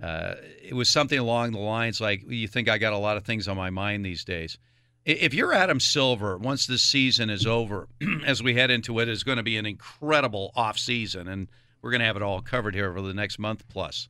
uh, 0.01 0.35
it 0.63 0.73
was 0.73 0.89
something 0.89 1.17
along 1.17 1.51
the 1.51 1.59
lines 1.59 2.01
like, 2.01 2.29
"You 2.29 2.47
think 2.47 2.69
I 2.69 2.77
got 2.77 2.93
a 2.93 2.97
lot 2.97 3.17
of 3.17 3.25
things 3.25 3.47
on 3.47 3.57
my 3.57 3.69
mind 3.69 4.05
these 4.05 4.23
days?" 4.23 4.57
If 5.05 5.35
you're 5.35 5.53
Adam 5.53 5.79
Silver, 5.79 6.37
once 6.37 6.65
this 6.65 6.81
season 6.81 7.29
is 7.29 7.45
over, 7.45 7.87
as 8.25 8.41
we 8.41 8.55
head 8.55 8.71
into 8.71 8.99
it, 8.99 9.07
is 9.07 9.23
going 9.23 9.37
to 9.37 9.43
be 9.43 9.57
an 9.57 9.65
incredible 9.65 10.51
off 10.55 10.79
season, 10.79 11.27
and 11.27 11.47
we're 11.81 11.91
going 11.91 11.99
to 11.99 12.07
have 12.07 12.15
it 12.15 12.23
all 12.23 12.41
covered 12.41 12.73
here 12.73 12.89
over 12.89 13.01
the 13.01 13.13
next 13.13 13.37
month 13.37 13.63
plus. 13.69 14.07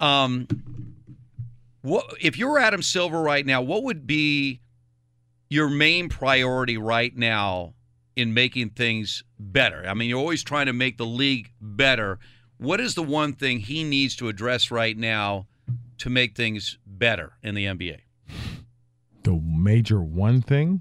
Um, 0.00 0.48
what 1.82 2.06
if 2.20 2.38
you 2.38 2.48
were 2.48 2.58
Adam 2.58 2.82
Silver 2.82 3.20
right 3.20 3.44
now? 3.44 3.62
What 3.62 3.84
would 3.84 4.06
be 4.06 4.60
your 5.48 5.68
main 5.68 6.08
priority 6.08 6.76
right 6.76 7.16
now 7.16 7.74
in 8.16 8.34
making 8.34 8.70
things 8.70 9.22
better? 9.38 9.84
I 9.86 9.94
mean, 9.94 10.08
you're 10.08 10.18
always 10.18 10.42
trying 10.42 10.66
to 10.66 10.72
make 10.72 10.98
the 10.98 11.06
league 11.06 11.52
better. 11.60 12.18
What 12.62 12.80
is 12.80 12.94
the 12.94 13.02
one 13.02 13.32
thing 13.32 13.58
he 13.58 13.82
needs 13.82 14.14
to 14.16 14.28
address 14.28 14.70
right 14.70 14.96
now 14.96 15.48
to 15.98 16.08
make 16.08 16.36
things 16.36 16.78
better 16.86 17.32
in 17.42 17.56
the 17.56 17.64
NBA? 17.64 17.98
The 19.24 19.40
major 19.44 20.00
one 20.00 20.42
thing. 20.42 20.80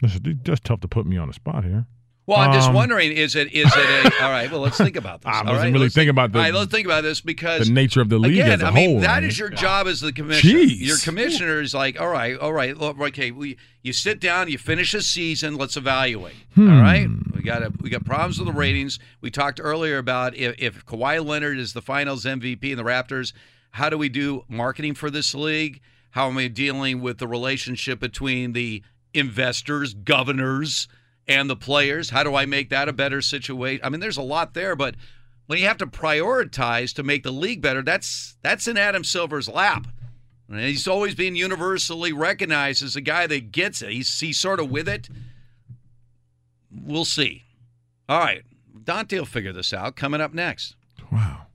This 0.00 0.14
is 0.14 0.20
that's 0.42 0.60
tough 0.60 0.80
to 0.80 0.88
put 0.88 1.04
me 1.04 1.18
on 1.18 1.28
the 1.28 1.34
spot 1.34 1.64
here. 1.64 1.84
Well, 2.30 2.38
I'm 2.38 2.52
just 2.52 2.68
Um, 2.68 2.74
wondering, 2.74 3.10
is 3.12 3.34
it 3.34 3.52
is 3.52 3.66
it 3.74 4.06
a 4.06 4.22
all 4.24 4.30
right? 4.30 4.50
Well, 4.50 4.60
let's 4.60 4.76
think 4.78 4.96
about 4.96 5.22
this. 5.22 5.30
I 5.34 5.38
wasn't 5.42 5.48
right? 5.58 5.72
really 5.72 5.78
Let's 5.86 5.94
thinking 5.96 6.10
about 6.10 6.30
the- 6.32 6.38
all 6.38 6.44
right, 6.44 6.54
let's 6.54 6.70
think 6.70 6.86
about 6.86 7.02
this 7.02 7.20
because 7.20 7.66
the 7.66 7.72
nature 7.72 8.00
of 8.00 8.08
the 8.08 8.18
league 8.18 8.34
again, 8.38 8.52
as 8.52 8.62
a 8.62 8.66
I 8.66 8.70
mean, 8.70 8.90
whole, 8.90 9.00
that 9.00 9.24
is 9.24 9.38
your 9.38 9.48
job 9.50 9.86
as 9.88 10.00
the 10.00 10.12
commissioner. 10.12 10.60
Jeez. 10.60 10.78
Your 10.80 10.98
commissioner 10.98 11.60
is 11.60 11.74
like, 11.74 12.00
all 12.00 12.08
right, 12.08 12.38
all 12.38 12.52
right, 12.52 12.74
okay, 12.80 13.30
we 13.32 13.56
you 13.82 13.92
sit 13.92 14.20
down, 14.20 14.48
you 14.48 14.58
finish 14.58 14.94
a 14.94 15.02
season, 15.02 15.56
let's 15.56 15.76
evaluate. 15.76 16.34
All 16.56 16.64
Hmm. 16.64 16.80
right, 16.80 17.08
we 17.34 17.42
got 17.42 17.62
a, 17.62 17.72
we 17.80 17.90
got 17.90 18.04
problems 18.04 18.38
with 18.38 18.46
the 18.46 18.52
ratings. 18.54 18.98
We 19.20 19.30
talked 19.30 19.58
earlier 19.60 19.98
about 19.98 20.36
if, 20.36 20.54
if 20.58 20.86
Kawhi 20.86 21.24
Leonard 21.24 21.58
is 21.58 21.72
the 21.72 21.82
Finals 21.82 22.24
MVP 22.24 22.64
in 22.70 22.76
the 22.76 22.84
Raptors, 22.84 23.32
how 23.72 23.90
do 23.90 23.98
we 23.98 24.08
do 24.08 24.44
marketing 24.48 24.94
for 24.94 25.10
this 25.10 25.34
league? 25.34 25.80
How 26.10 26.28
am 26.28 26.38
I 26.38 26.46
dealing 26.48 27.00
with 27.00 27.18
the 27.18 27.26
relationship 27.28 27.98
between 28.00 28.52
the 28.52 28.82
investors, 29.14 29.94
governors, 29.94 30.86
and 31.26 31.48
the 31.48 31.56
players? 31.56 32.10
How 32.10 32.22
do 32.22 32.34
I 32.34 32.46
make 32.46 32.70
that 32.70 32.88
a 32.88 32.92
better 32.92 33.20
situation? 33.20 33.84
I 33.84 33.88
mean, 33.88 34.00
there's 34.00 34.16
a 34.16 34.22
lot 34.22 34.54
there, 34.54 34.74
but 34.76 34.94
when 35.46 35.58
you 35.58 35.66
have 35.66 35.78
to 35.78 35.86
prioritize 35.86 36.94
to 36.94 37.02
make 37.02 37.22
the 37.22 37.32
league 37.32 37.60
better, 37.60 37.82
that's 37.82 38.36
that's 38.42 38.68
in 38.68 38.76
Adam 38.76 39.04
Silver's 39.04 39.48
lap. 39.48 39.86
And 40.48 40.60
he's 40.60 40.88
always 40.88 41.14
been 41.14 41.36
universally 41.36 42.12
recognized 42.12 42.82
as 42.82 42.96
a 42.96 43.00
guy 43.00 43.26
that 43.26 43.52
gets 43.52 43.82
it. 43.82 43.90
He's 43.90 44.20
he's 44.20 44.38
sort 44.38 44.60
of 44.60 44.70
with 44.70 44.88
it. 44.88 45.08
We'll 46.70 47.04
see. 47.04 47.42
All 48.08 48.20
right, 48.20 48.42
Dante 48.84 49.18
will 49.18 49.26
figure 49.26 49.52
this 49.52 49.72
out. 49.72 49.96
Coming 49.96 50.20
up 50.20 50.34
next. 50.34 50.76
Wow. 51.10 51.46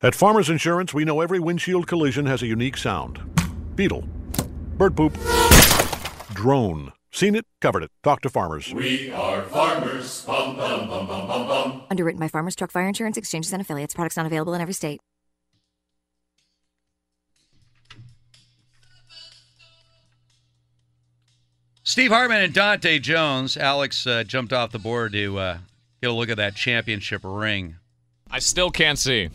At 0.00 0.14
Farmers 0.14 0.48
Insurance, 0.48 0.94
we 0.94 1.04
know 1.04 1.20
every 1.20 1.40
windshield 1.40 1.88
collision 1.88 2.26
has 2.26 2.42
a 2.42 2.46
unique 2.46 2.76
sound. 2.76 3.20
Beetle. 3.74 4.02
Bird 4.76 4.96
poop. 4.96 5.18
Drone. 6.32 6.92
Seen 7.18 7.34
it, 7.34 7.46
covered 7.60 7.82
it. 7.82 7.90
Talk 8.04 8.20
to 8.20 8.28
farmers. 8.28 8.72
We 8.72 9.10
are 9.10 9.42
farmers. 9.42 10.24
Bum, 10.24 10.54
bum, 10.54 10.88
bum, 10.88 11.08
bum, 11.08 11.26
bum, 11.26 11.48
bum. 11.48 11.82
Underwritten 11.90 12.20
by 12.20 12.28
Farmers 12.28 12.54
Truck 12.54 12.70
Fire 12.70 12.86
Insurance 12.86 13.16
Exchanges 13.16 13.52
and 13.52 13.60
Affiliates. 13.60 13.92
Products 13.92 14.16
not 14.16 14.24
available 14.24 14.54
in 14.54 14.60
every 14.60 14.72
state. 14.72 15.00
Steve 21.82 22.12
Hartman 22.12 22.40
and 22.40 22.54
Dante 22.54 23.00
Jones. 23.00 23.56
Alex 23.56 24.06
uh, 24.06 24.22
jumped 24.22 24.52
off 24.52 24.70
the 24.70 24.78
board 24.78 25.12
to 25.14 25.38
uh, 25.40 25.58
get 26.00 26.10
a 26.10 26.12
look 26.12 26.28
at 26.28 26.36
that 26.36 26.54
championship 26.54 27.22
ring. 27.24 27.78
I 28.30 28.38
still 28.38 28.70
can't 28.70 28.96
see. 28.96 29.30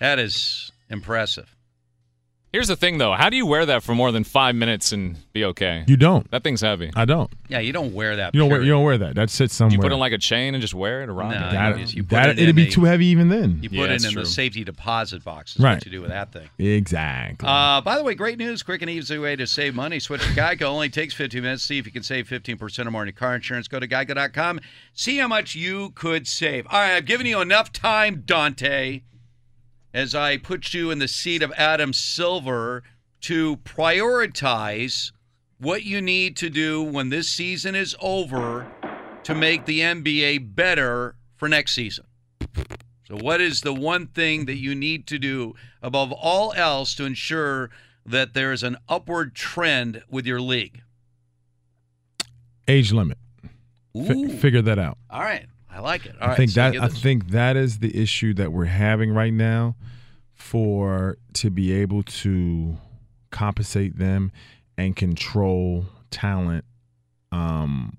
That 0.00 0.18
is 0.18 0.72
impressive. 0.90 1.53
Here's 2.54 2.68
the 2.68 2.76
thing, 2.76 2.98
though. 2.98 3.14
How 3.14 3.30
do 3.30 3.36
you 3.36 3.46
wear 3.46 3.66
that 3.66 3.82
for 3.82 3.96
more 3.96 4.12
than 4.12 4.22
five 4.22 4.54
minutes 4.54 4.92
and 4.92 5.16
be 5.32 5.44
okay? 5.44 5.82
You 5.88 5.96
don't. 5.96 6.30
That 6.30 6.44
thing's 6.44 6.60
heavy. 6.60 6.88
I 6.94 7.04
don't. 7.04 7.28
Yeah, 7.48 7.58
you 7.58 7.72
don't 7.72 7.92
wear 7.92 8.14
that. 8.14 8.32
You 8.32 8.38
don't 8.38 8.48
wear. 8.48 8.62
You 8.62 8.70
don't 8.70 8.84
wear 8.84 8.96
that. 8.96 9.16
That 9.16 9.28
sits 9.28 9.56
somewhere. 9.56 9.72
You 9.74 9.80
put 9.80 9.90
it 9.90 9.94
in 9.94 9.98
like 9.98 10.12
a 10.12 10.18
chain 10.18 10.54
and 10.54 10.62
just 10.62 10.72
wear 10.72 11.02
it 11.02 11.08
around. 11.08 11.32
No, 11.32 11.48
it? 11.48 11.52
that, 11.52 11.78
you- 11.78 11.96
you 11.96 12.02
put 12.04 12.10
that 12.10 12.28
it 12.28 12.38
it'd 12.38 12.54
be 12.54 12.68
a- 12.68 12.70
too 12.70 12.84
heavy 12.84 13.06
even 13.06 13.28
then. 13.28 13.58
You 13.60 13.70
put 13.70 13.78
Yeah, 13.78 13.84
it 13.86 13.88
that's 13.88 14.04
in 14.04 14.14
the 14.14 14.24
safety 14.24 14.62
deposit 14.62 15.24
box. 15.24 15.56
Is 15.56 15.62
Right. 15.64 15.74
what 15.74 15.84
you 15.84 15.90
do 15.90 16.00
with 16.00 16.10
that 16.10 16.30
thing. 16.32 16.48
Exactly. 16.60 17.48
Uh, 17.48 17.80
by 17.80 17.96
the 17.98 18.04
way, 18.04 18.14
great 18.14 18.38
news. 18.38 18.62
Quick 18.62 18.82
and 18.82 18.90
easy 18.90 19.18
way 19.18 19.34
to 19.34 19.48
save 19.48 19.74
money. 19.74 19.98
Switch 19.98 20.22
to 20.22 20.28
Geico. 20.28 20.62
Only 20.66 20.90
takes 20.90 21.12
15 21.12 21.42
minutes. 21.42 21.64
See 21.64 21.78
if 21.78 21.86
you 21.86 21.90
can 21.92 22.04
save 22.04 22.28
15% 22.28 22.86
or 22.86 22.92
more 22.92 23.00
on 23.00 23.08
your 23.08 23.14
car 23.14 23.34
insurance. 23.34 23.66
Go 23.66 23.80
to 23.80 23.88
geico.com. 23.88 24.60
See 24.92 25.18
how 25.18 25.26
much 25.26 25.56
you 25.56 25.90
could 25.96 26.28
save. 26.28 26.68
All 26.70 26.78
right, 26.78 26.92
I've 26.94 27.04
given 27.06 27.26
you 27.26 27.40
enough 27.40 27.72
time, 27.72 28.22
Dante, 28.24 29.00
as 29.94 30.14
I 30.14 30.36
put 30.36 30.74
you 30.74 30.90
in 30.90 30.98
the 30.98 31.08
seat 31.08 31.40
of 31.40 31.52
Adam 31.56 31.92
Silver 31.92 32.82
to 33.22 33.56
prioritize 33.58 35.12
what 35.58 35.84
you 35.84 36.02
need 36.02 36.36
to 36.36 36.50
do 36.50 36.82
when 36.82 37.08
this 37.08 37.28
season 37.28 37.76
is 37.76 37.96
over 38.02 38.66
to 39.22 39.34
make 39.34 39.64
the 39.64 39.80
NBA 39.80 40.54
better 40.54 41.14
for 41.36 41.48
next 41.48 41.74
season. 41.74 42.04
So, 43.06 43.16
what 43.16 43.40
is 43.40 43.60
the 43.60 43.72
one 43.72 44.08
thing 44.08 44.46
that 44.46 44.56
you 44.56 44.74
need 44.74 45.06
to 45.06 45.18
do 45.18 45.54
above 45.80 46.10
all 46.12 46.52
else 46.54 46.94
to 46.96 47.04
ensure 47.04 47.70
that 48.04 48.34
there 48.34 48.52
is 48.52 48.62
an 48.62 48.76
upward 48.88 49.34
trend 49.34 50.02
with 50.10 50.26
your 50.26 50.40
league? 50.40 50.82
Age 52.66 52.92
limit. 52.92 53.18
Ooh. 53.96 54.28
figure 54.38 54.62
that 54.62 54.78
out. 54.78 54.98
All 55.08 55.20
right, 55.20 55.46
I 55.74 55.80
like 55.80 56.06
it. 56.06 56.14
All 56.20 56.26
I 56.26 56.28
right, 56.28 56.36
think 56.36 56.50
so 56.52 56.60
that 56.60 56.80
I 56.80 56.88
think 56.88 57.30
that 57.30 57.56
is 57.56 57.78
the 57.78 58.00
issue 58.00 58.32
that 58.34 58.52
we're 58.52 58.66
having 58.66 59.10
right 59.10 59.32
now 59.32 59.74
for 60.32 61.18
to 61.34 61.50
be 61.50 61.72
able 61.72 62.02
to 62.04 62.76
compensate 63.30 63.98
them 63.98 64.30
and 64.78 64.94
control 64.94 65.86
talent 66.10 66.64
um 67.32 67.96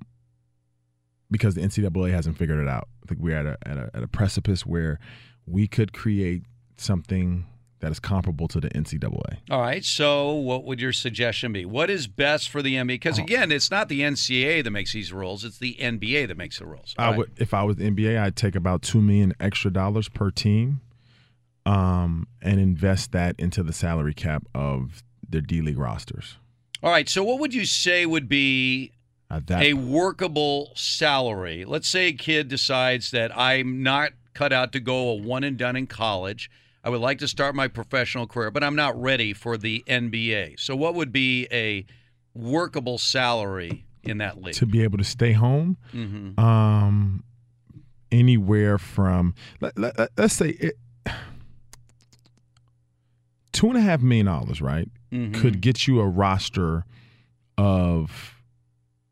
because 1.30 1.56
the 1.56 1.62
NCAA 1.62 2.12
hasn't 2.12 2.38
figured 2.38 2.60
it 2.60 2.68
out. 2.70 2.88
I 3.04 3.08
think 3.08 3.20
we're 3.20 3.36
at 3.36 3.46
a 3.46 3.58
at 3.66 3.78
a, 3.78 3.90
at 3.94 4.04
a 4.04 4.08
precipice 4.08 4.66
where 4.66 5.00
we 5.46 5.68
could 5.68 5.92
create 5.92 6.44
something 6.78 7.46
that 7.80 7.92
is 7.92 8.00
comparable 8.00 8.48
to 8.48 8.60
the 8.60 8.70
NCAA. 8.70 9.38
All 9.50 9.62
right. 9.62 9.84
So, 9.84 10.32
what 10.32 10.64
would 10.64 10.80
your 10.80 10.94
suggestion 10.94 11.54
be? 11.54 11.66
What 11.66 11.90
is 11.90 12.08
best 12.08 12.50
for 12.50 12.62
the 12.62 12.76
NBA? 12.76 12.84
Oh. 12.84 12.86
Because 12.88 13.18
again, 13.20 13.52
it's 13.52 13.70
not 13.70 13.90
the 13.90 14.02
NCAA 14.02 14.64
that 14.64 14.72
makes 14.72 14.94
these 14.94 15.12
rules; 15.12 15.44
it's 15.44 15.58
the 15.58 15.76
NBA 15.80 16.28
that 16.28 16.38
makes 16.38 16.60
the 16.60 16.66
rules. 16.66 16.96
I 16.98 17.10
right. 17.10 17.18
would 17.18 17.32
if 17.38 17.54
I 17.54 17.64
was 17.64 17.78
the 17.78 17.90
NBA, 17.90 18.20
I'd 18.20 18.36
take 18.36 18.56
about 18.56 18.82
two 18.82 19.02
million 19.02 19.34
extra 19.40 19.72
dollars 19.72 20.10
per 20.10 20.32
team, 20.32 20.82
um, 21.66 22.28
and 22.42 22.60
invest 22.60 23.12
that 23.12 23.36
into 23.38 23.64
the 23.64 23.74
salary 23.74 24.14
cap 24.14 24.44
of 24.54 25.04
their 25.28 25.42
D 25.42 25.62
League 25.62 25.78
rosters. 25.78 26.38
All 26.82 26.92
right. 26.92 27.10
So, 27.10 27.24
what 27.24 27.40
would 27.40 27.54
you 27.54 27.66
say 27.66 28.06
would 28.06 28.30
be 28.30 28.94
a 29.50 29.74
workable 29.74 30.72
salary? 30.76 31.66
Let's 31.66 31.88
say 31.88 32.08
a 32.08 32.14
kid 32.14 32.48
decides 32.48 33.12
that 33.12 33.38
I'm 33.38 33.84
not 33.84 34.12
cut 34.34 34.54
out 34.54 34.72
to 34.74 34.80
go 34.80 35.10
a 35.10 35.16
one 35.16 35.44
and 35.44 35.58
done 35.58 35.76
in 35.76 35.88
college. 35.88 36.50
I 36.86 36.90
would 36.90 37.02
like 37.02 37.18
to 37.20 37.28
start 37.28 37.56
my 37.56 37.68
professional 37.68 38.28
career, 38.28 38.52
but 38.52 38.64
I'm 38.64 38.76
not 38.76 38.96
ready 39.02 39.34
for 39.34 39.58
the 39.58 39.84
NBA. 39.88 40.60
So, 40.60 40.76
what 40.76 40.94
would 40.94 41.12
be 41.12 41.48
a 41.52 41.84
workable 42.36 43.00
salary 43.00 43.86
in 44.04 44.20
that 44.20 44.40
league? 44.42 44.54
to 44.56 44.68
be 44.68 44.84
able 44.84 45.00
to 45.00 45.04
stay 45.04 45.32
home, 45.34 45.78
Mhm. 45.92 46.38
um, 46.40 47.24
anywhere 48.12 48.78
from 48.78 49.34
let, 49.62 49.76
let, 49.80 50.00
us 50.18 50.34
say 50.34 50.50
it, 50.50 50.76
two 53.52 53.68
and 53.68 53.78
a 53.78 53.82
half 53.82 54.02
million 54.02 54.28
dollars, 54.28 54.62
right, 54.62 54.88
Mhm. 55.12 55.34
could 55.34 55.62
get 55.62 55.88
you 55.88 56.00
a 56.00 56.08
roster 56.08 56.86
of 57.58 58.42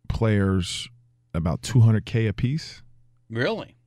players 0.10 0.88
about 1.34 1.64
two 1.64 1.80
hundred 1.80 2.06
k 2.06 2.28
a 2.28 2.34
piece. 2.34 2.84
Really? 3.32 3.78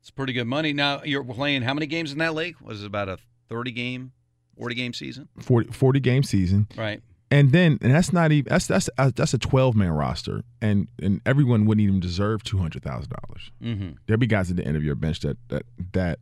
It's 0.00 0.10
pretty 0.10 0.32
good 0.32 0.46
money. 0.46 0.72
Now, 0.72 1.02
you're 1.02 1.24
playing 1.24 1.62
how 1.62 1.74
many 1.74 1.86
games 1.86 2.10
in 2.12 2.18
that 2.18 2.34
league? 2.34 2.56
Was 2.62 2.82
it 2.82 2.86
about 2.86 3.08
a 3.10 3.18
30 3.48 3.70
game, 3.72 4.12
40 4.58 4.74
game 4.74 4.92
season? 4.92 5.28
40, 5.40 5.70
40 5.72 6.00
game 6.00 6.22
season. 6.22 6.68
Right. 6.76 7.02
And 7.30 7.50
then 7.52 7.78
and 7.82 7.92
that's 7.92 8.12
not 8.12 8.30
even 8.30 8.48
that's 8.50 8.66
that's 8.68 8.88
uh, 8.96 9.10
that's 9.16 9.34
a 9.34 9.38
twelve 9.38 9.74
man 9.74 9.90
roster, 9.90 10.44
and 10.62 10.86
and 11.02 11.20
everyone 11.26 11.64
wouldn't 11.64 11.82
even 11.82 11.98
deserve 11.98 12.44
two 12.44 12.58
hundred 12.58 12.84
thousand 12.84 13.10
dollars. 13.10 13.50
Mhm. 13.60 13.96
There'll 14.06 14.20
be 14.20 14.26
guys 14.28 14.50
at 14.50 14.56
the 14.56 14.64
end 14.64 14.76
of 14.76 14.84
your 14.84 14.94
bench 14.94 15.20
that 15.20 15.36
that 15.48 15.64
that 15.94 16.20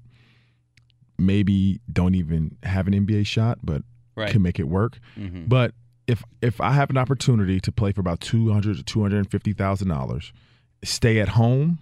maybe 1.18 1.80
don't 1.92 2.14
even 2.14 2.56
have 2.62 2.86
an 2.86 2.94
NBA 2.94 3.26
shot, 3.26 3.58
but 3.62 3.82
Right. 4.14 4.30
can 4.30 4.42
make 4.42 4.58
it 4.58 4.68
work. 4.68 4.98
Mhm. 5.18 5.48
But 5.48 5.74
if 6.06 6.22
if 6.40 6.60
I 6.60 6.72
have 6.72 6.88
an 6.90 6.96
opportunity 6.98 7.60
to 7.60 7.72
play 7.72 7.92
for 7.92 8.00
about 8.00 8.20
two 8.20 8.50
hundred 8.52 8.76
to 8.76 8.82
two 8.82 9.02
hundred 9.02 9.18
and 9.18 9.30
fifty 9.30 9.52
thousand 9.52 9.88
dollars, 9.88 10.32
stay 10.84 11.18
at 11.20 11.30
home, 11.30 11.78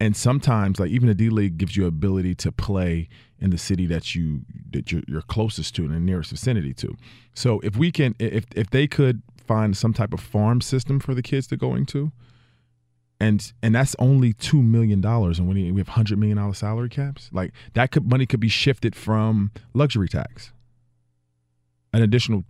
and 0.00 0.16
sometimes 0.16 0.78
like 0.78 0.90
even 0.90 1.08
the 1.08 1.14
D 1.14 1.28
League 1.28 1.58
gives 1.58 1.76
you 1.76 1.86
ability 1.86 2.34
to 2.36 2.52
play 2.52 3.08
in 3.40 3.50
the 3.50 3.58
city 3.58 3.86
that 3.86 4.14
you 4.14 4.42
that 4.70 4.92
you're, 4.92 5.02
you're 5.08 5.22
closest 5.22 5.74
to 5.76 5.84
and 5.84 5.94
the 5.94 6.00
nearest 6.00 6.30
vicinity 6.30 6.74
to. 6.74 6.96
So 7.34 7.60
if 7.60 7.76
we 7.76 7.90
can 7.90 8.14
if 8.18 8.44
if 8.54 8.70
they 8.70 8.86
could 8.86 9.22
find 9.46 9.76
some 9.76 9.92
type 9.92 10.12
of 10.12 10.20
farm 10.20 10.60
system 10.60 11.00
for 11.00 11.14
the 11.14 11.22
kids 11.22 11.46
to 11.48 11.56
go 11.56 11.74
into, 11.74 12.12
and 13.18 13.52
and 13.62 13.74
that's 13.74 13.96
only 13.98 14.32
two 14.32 14.62
million 14.62 15.00
dollars, 15.00 15.38
and 15.38 15.48
we 15.48 15.80
have 15.80 15.88
hundred 15.88 16.18
million 16.18 16.38
dollar 16.38 16.54
salary 16.54 16.88
caps, 16.88 17.30
like 17.32 17.52
that 17.74 17.90
could 17.90 18.08
money 18.08 18.26
could 18.26 18.40
be 18.40 18.48
shifted 18.48 18.94
from 18.94 19.50
luxury 19.74 20.08
tax, 20.08 20.52
an 21.92 22.02
additional 22.02 22.44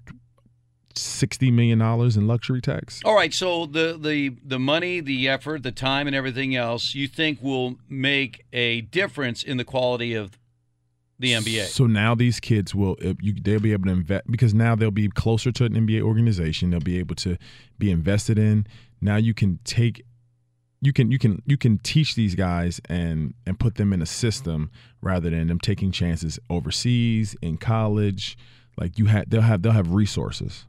sixty 0.94 1.50
million 1.50 1.78
dollars 1.78 2.16
in 2.16 2.26
luxury 2.26 2.60
tax. 2.60 3.00
All 3.04 3.14
right, 3.14 3.32
so 3.32 3.66
the 3.66 3.98
the 4.00 4.30
the 4.44 4.58
money, 4.58 5.00
the 5.00 5.28
effort, 5.28 5.62
the 5.62 5.72
time, 5.72 6.06
and 6.06 6.14
everything 6.14 6.54
else, 6.54 6.94
you 6.94 7.08
think 7.08 7.42
will 7.42 7.76
make 7.88 8.44
a 8.52 8.82
difference 8.82 9.42
in 9.42 9.56
the 9.56 9.64
quality 9.64 10.14
of 10.14 10.38
the 11.18 11.32
NBA? 11.32 11.66
So 11.66 11.86
now 11.86 12.14
these 12.14 12.40
kids 12.40 12.74
will 12.74 12.96
you, 13.20 13.34
they'll 13.34 13.60
be 13.60 13.72
able 13.72 13.86
to 13.86 13.92
invest 13.92 14.30
because 14.30 14.54
now 14.54 14.74
they'll 14.74 14.90
be 14.90 15.08
closer 15.08 15.50
to 15.52 15.64
an 15.64 15.74
NBA 15.74 16.02
organization. 16.02 16.70
They'll 16.70 16.80
be 16.80 16.98
able 16.98 17.16
to 17.16 17.36
be 17.78 17.90
invested 17.90 18.38
in. 18.38 18.66
Now 19.00 19.16
you 19.16 19.34
can 19.34 19.58
take 19.64 20.04
you 20.80 20.92
can 20.92 21.10
you 21.10 21.18
can 21.18 21.42
you 21.44 21.56
can 21.56 21.78
teach 21.78 22.14
these 22.14 22.34
guys 22.34 22.80
and 22.88 23.34
and 23.46 23.58
put 23.58 23.74
them 23.76 23.92
in 23.92 24.00
a 24.00 24.06
system 24.06 24.70
rather 25.00 25.30
than 25.30 25.48
them 25.48 25.58
taking 25.58 25.90
chances 25.90 26.38
overseas 26.48 27.34
in 27.42 27.56
college. 27.56 28.38
Like 28.76 28.98
you 28.98 29.06
had 29.06 29.30
they'll 29.30 29.42
have 29.42 29.62
they'll 29.62 29.72
have 29.72 29.92
resources. 29.92 30.66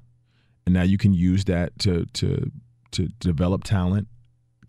And 0.65 0.73
now 0.73 0.83
you 0.83 0.97
can 0.97 1.13
use 1.13 1.45
that 1.45 1.77
to 1.79 2.05
to 2.05 2.51
to 2.91 3.07
develop 3.19 3.63
talent, 3.63 4.07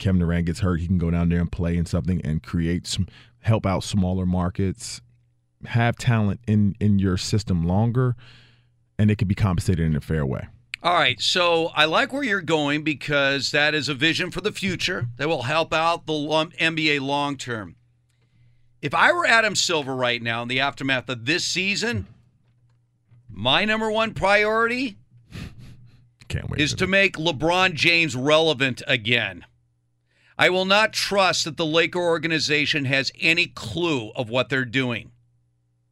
Kevin 0.00 0.20
Durant 0.20 0.46
gets 0.46 0.60
hurt, 0.60 0.80
he 0.80 0.86
can 0.86 0.98
go 0.98 1.10
down 1.10 1.28
there 1.28 1.40
and 1.40 1.52
play 1.52 1.76
in 1.76 1.86
something 1.86 2.20
and 2.24 2.42
create 2.42 2.86
some 2.86 3.06
help 3.40 3.64
out 3.64 3.84
smaller 3.84 4.26
markets, 4.26 5.00
have 5.66 5.96
talent 5.96 6.40
in 6.46 6.74
in 6.80 6.98
your 6.98 7.16
system 7.16 7.64
longer, 7.64 8.16
and 8.98 9.10
it 9.10 9.18
can 9.18 9.28
be 9.28 9.34
compensated 9.34 9.86
in 9.86 9.94
a 9.94 10.00
fair 10.00 10.26
way. 10.26 10.48
All 10.82 10.94
right, 10.94 11.20
so 11.20 11.66
I 11.74 11.84
like 11.84 12.10
where 12.10 12.22
you're 12.22 12.40
going 12.40 12.82
because 12.82 13.50
that 13.50 13.74
is 13.74 13.90
a 13.90 13.94
vision 13.94 14.30
for 14.30 14.40
the 14.40 14.50
future 14.50 15.08
that 15.18 15.28
will 15.28 15.42
help 15.42 15.74
out 15.74 16.06
the 16.06 16.12
NBA 16.12 17.00
long 17.02 17.36
term. 17.36 17.76
If 18.80 18.94
I 18.94 19.12
were 19.12 19.26
Adam 19.26 19.54
Silver 19.54 19.94
right 19.94 20.22
now 20.22 20.40
in 20.40 20.48
the 20.48 20.60
aftermath 20.60 21.10
of 21.10 21.26
this 21.26 21.44
season, 21.44 22.06
my 23.28 23.66
number 23.66 23.90
one 23.90 24.14
priority 24.14 24.96
Can't 26.31 26.48
wait 26.48 26.61
is 26.61 26.74
to 26.74 26.86
make 26.86 27.16
LeBron 27.16 27.74
James 27.74 28.16
relevant 28.16 28.82
again. 28.86 29.44
I 30.39 30.48
will 30.48 30.65
not 30.65 30.94
trust 30.94 31.44
that 31.44 31.59
the 31.59 31.66
Laker 31.66 31.98
organization 31.98 32.86
has 32.86 33.12
any 33.20 33.47
clue 33.47 34.11
of 34.16 34.31
what 34.31 34.48
they're 34.48 34.65
doing. 34.65 35.11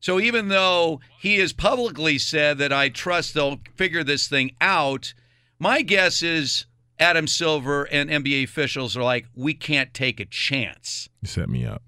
So 0.01 0.21
even 0.21 0.49
though 0.49 1.01
he 1.21 1.39
has 1.39 1.53
publicly 1.53 2.19
said 2.19 2.57
that 2.59 2.73
I 2.73 2.89
trust 2.89 3.35
they'll 3.35 3.61
figure 3.75 4.05
this 4.05 4.29
thing 4.29 4.53
out, 4.61 5.13
my 5.59 5.83
guess 5.83 6.23
is 6.23 6.67
Adam 7.01 7.27
Silver 7.27 7.85
and 7.85 8.09
NBA 8.09 8.45
officials 8.45 8.97
are 8.97 9.03
like, 9.03 9.27
we 9.35 9.55
can't 9.55 9.93
take 9.93 10.21
a 10.21 10.25
chance. 10.25 11.09
You 11.21 11.29
set 11.29 11.49
me 11.49 11.67
up. 11.67 11.83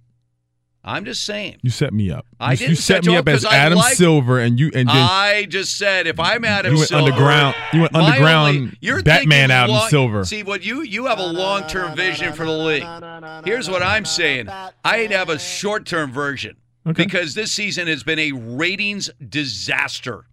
I'm 0.82 1.05
just 1.05 1.24
saying. 1.24 1.59
You 1.62 1.70
set 1.70 1.93
me 1.93 2.11
up. 2.11 2.24
I 2.40 2.52
you, 2.52 2.57
didn't 2.57 2.70
you 2.70 2.77
set 2.77 3.05
set 3.05 3.07
me 3.07 3.16
up 3.16 3.28
up 3.28 3.35
as 3.35 3.44
Adam 3.44 3.77
like- 3.78 3.94
Silver, 3.94 4.39
and 4.40 4.59
you 4.59 4.70
and 4.74 4.89
then 4.89 4.97
I 4.97 5.47
just 5.48 5.77
said 5.77 6.07
if 6.07 6.19
I'm 6.19 6.43
Adam 6.44 6.73
You 6.73 6.78
went 6.78 6.89
Silver, 6.89 7.05
underground- 7.12 7.55
you 7.74 7.81
went 7.82 7.94
underground 7.94 8.57
only- 8.59 8.78
you're 8.81 9.02
Batman 9.02 9.51
Adam 9.51 9.74
long- 9.77 9.89
Silver. 9.90 10.24
See 10.24 10.43
what 10.43 10.65
you 10.65 10.81
you 10.82 11.07
have 11.07 11.19
a 11.19 11.27
long 11.27 11.66
term 11.69 11.94
vision 11.94 12.32
for 12.32 12.47
the 12.47 12.51
league. 12.52 13.44
Here's 13.44 13.69
what 13.69 13.82
I'm 13.82 14.05
saying: 14.07 14.48
I'd 14.85 15.11
have 15.11 15.28
a 15.28 15.39
short 15.39 15.85
term 15.85 16.12
version 16.12 16.57
because 16.94 17.35
this 17.35 17.52
season 17.52 17.86
has 17.86 18.02
been 18.02 18.19
a 18.19 18.32
ratings 18.32 19.11
disaster, 19.28 20.24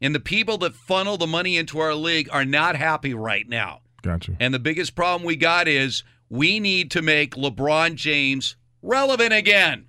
and 0.00 0.14
the 0.14 0.20
people 0.20 0.56
that 0.58 0.74
funnel 0.74 1.18
the 1.18 1.26
money 1.26 1.58
into 1.58 1.78
our 1.78 1.94
league 1.94 2.28
are 2.32 2.44
not 2.46 2.74
happy 2.76 3.12
right 3.12 3.46
now. 3.46 3.80
Gotcha. 4.02 4.34
And 4.40 4.54
the 4.54 4.58
biggest 4.58 4.94
problem 4.94 5.24
we 5.26 5.36
got 5.36 5.68
is 5.68 6.04
we 6.30 6.58
need 6.58 6.90
to 6.92 7.02
make 7.02 7.34
LeBron 7.34 7.96
James 7.96 8.56
relevant 8.80 9.34
again. 9.34 9.84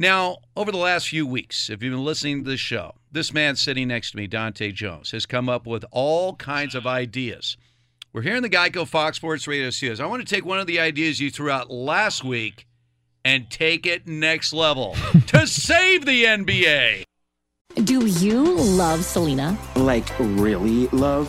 Now, 0.00 0.36
over 0.54 0.70
the 0.70 0.78
last 0.78 1.08
few 1.08 1.26
weeks, 1.26 1.68
if 1.68 1.82
you've 1.82 1.92
been 1.92 2.04
listening 2.04 2.44
to 2.44 2.50
this 2.50 2.60
show, 2.60 2.94
this 3.10 3.34
man 3.34 3.56
sitting 3.56 3.88
next 3.88 4.12
to 4.12 4.16
me, 4.16 4.28
Dante 4.28 4.70
Jones, 4.70 5.10
has 5.10 5.26
come 5.26 5.48
up 5.48 5.66
with 5.66 5.84
all 5.90 6.36
kinds 6.36 6.76
of 6.76 6.86
ideas. 6.86 7.56
We're 8.12 8.22
here 8.22 8.36
in 8.36 8.44
the 8.44 8.48
Geico 8.48 8.86
Fox 8.86 9.16
Sports 9.16 9.48
Radio 9.48 9.70
studios. 9.70 9.98
I 9.98 10.06
want 10.06 10.26
to 10.26 10.34
take 10.34 10.44
one 10.44 10.60
of 10.60 10.68
the 10.68 10.78
ideas 10.78 11.18
you 11.18 11.32
threw 11.32 11.50
out 11.50 11.68
last 11.68 12.22
week 12.22 12.66
and 13.24 13.50
take 13.50 13.86
it 13.86 14.06
next 14.06 14.52
level 14.52 14.94
to 15.26 15.48
save 15.48 16.06
the 16.06 16.24
NBA. 16.24 17.02
Do 17.82 18.06
you 18.06 18.54
love 18.56 19.04
Selena? 19.04 19.58
Like, 19.74 20.08
really 20.20 20.86
love? 20.88 21.28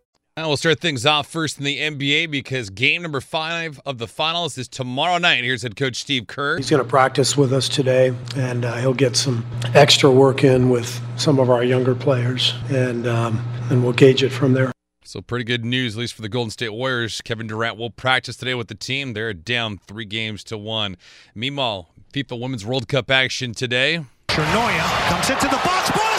And 0.37 0.47
we'll 0.47 0.55
start 0.55 0.79
things 0.79 1.05
off 1.05 1.27
first 1.27 1.57
in 1.57 1.65
the 1.65 1.77
NBA 1.77 2.31
because 2.31 2.69
game 2.69 3.01
number 3.01 3.19
five 3.19 3.81
of 3.85 3.97
the 3.97 4.07
finals 4.07 4.57
is 4.57 4.69
tomorrow 4.69 5.17
night. 5.17 5.43
Here's 5.43 5.63
head 5.63 5.75
coach 5.75 5.97
Steve 5.97 6.27
Kerr. 6.27 6.55
He's 6.55 6.69
going 6.69 6.81
to 6.81 6.87
practice 6.87 7.35
with 7.35 7.51
us 7.51 7.67
today, 7.67 8.13
and 8.37 8.63
uh, 8.63 8.75
he'll 8.75 8.93
get 8.93 9.17
some 9.17 9.45
extra 9.73 10.09
work 10.09 10.45
in 10.45 10.69
with 10.69 11.01
some 11.17 11.37
of 11.37 11.49
our 11.49 11.65
younger 11.65 11.93
players, 11.93 12.53
and 12.69 13.07
um, 13.07 13.45
and 13.69 13.83
we'll 13.83 13.91
gauge 13.91 14.23
it 14.23 14.29
from 14.29 14.53
there. 14.53 14.71
So 15.03 15.19
pretty 15.19 15.43
good 15.43 15.65
news, 15.65 15.97
at 15.97 15.99
least 15.99 16.13
for 16.13 16.21
the 16.21 16.29
Golden 16.29 16.49
State 16.49 16.71
Warriors. 16.71 17.19
Kevin 17.19 17.47
Durant 17.47 17.75
will 17.75 17.89
practice 17.89 18.37
today 18.37 18.53
with 18.53 18.69
the 18.69 18.75
team. 18.75 19.11
They're 19.11 19.33
down 19.33 19.79
three 19.79 20.05
games 20.05 20.45
to 20.45 20.57
one. 20.57 20.95
Meanwhile, 21.35 21.89
FIFA 22.13 22.39
Women's 22.39 22.65
World 22.65 22.87
Cup 22.87 23.11
action 23.11 23.53
today. 23.53 24.05
Cernoia 24.29 25.09
comes 25.09 25.29
into 25.29 25.49
the 25.49 25.59
box. 25.65 25.91
Bonansea 25.91 26.10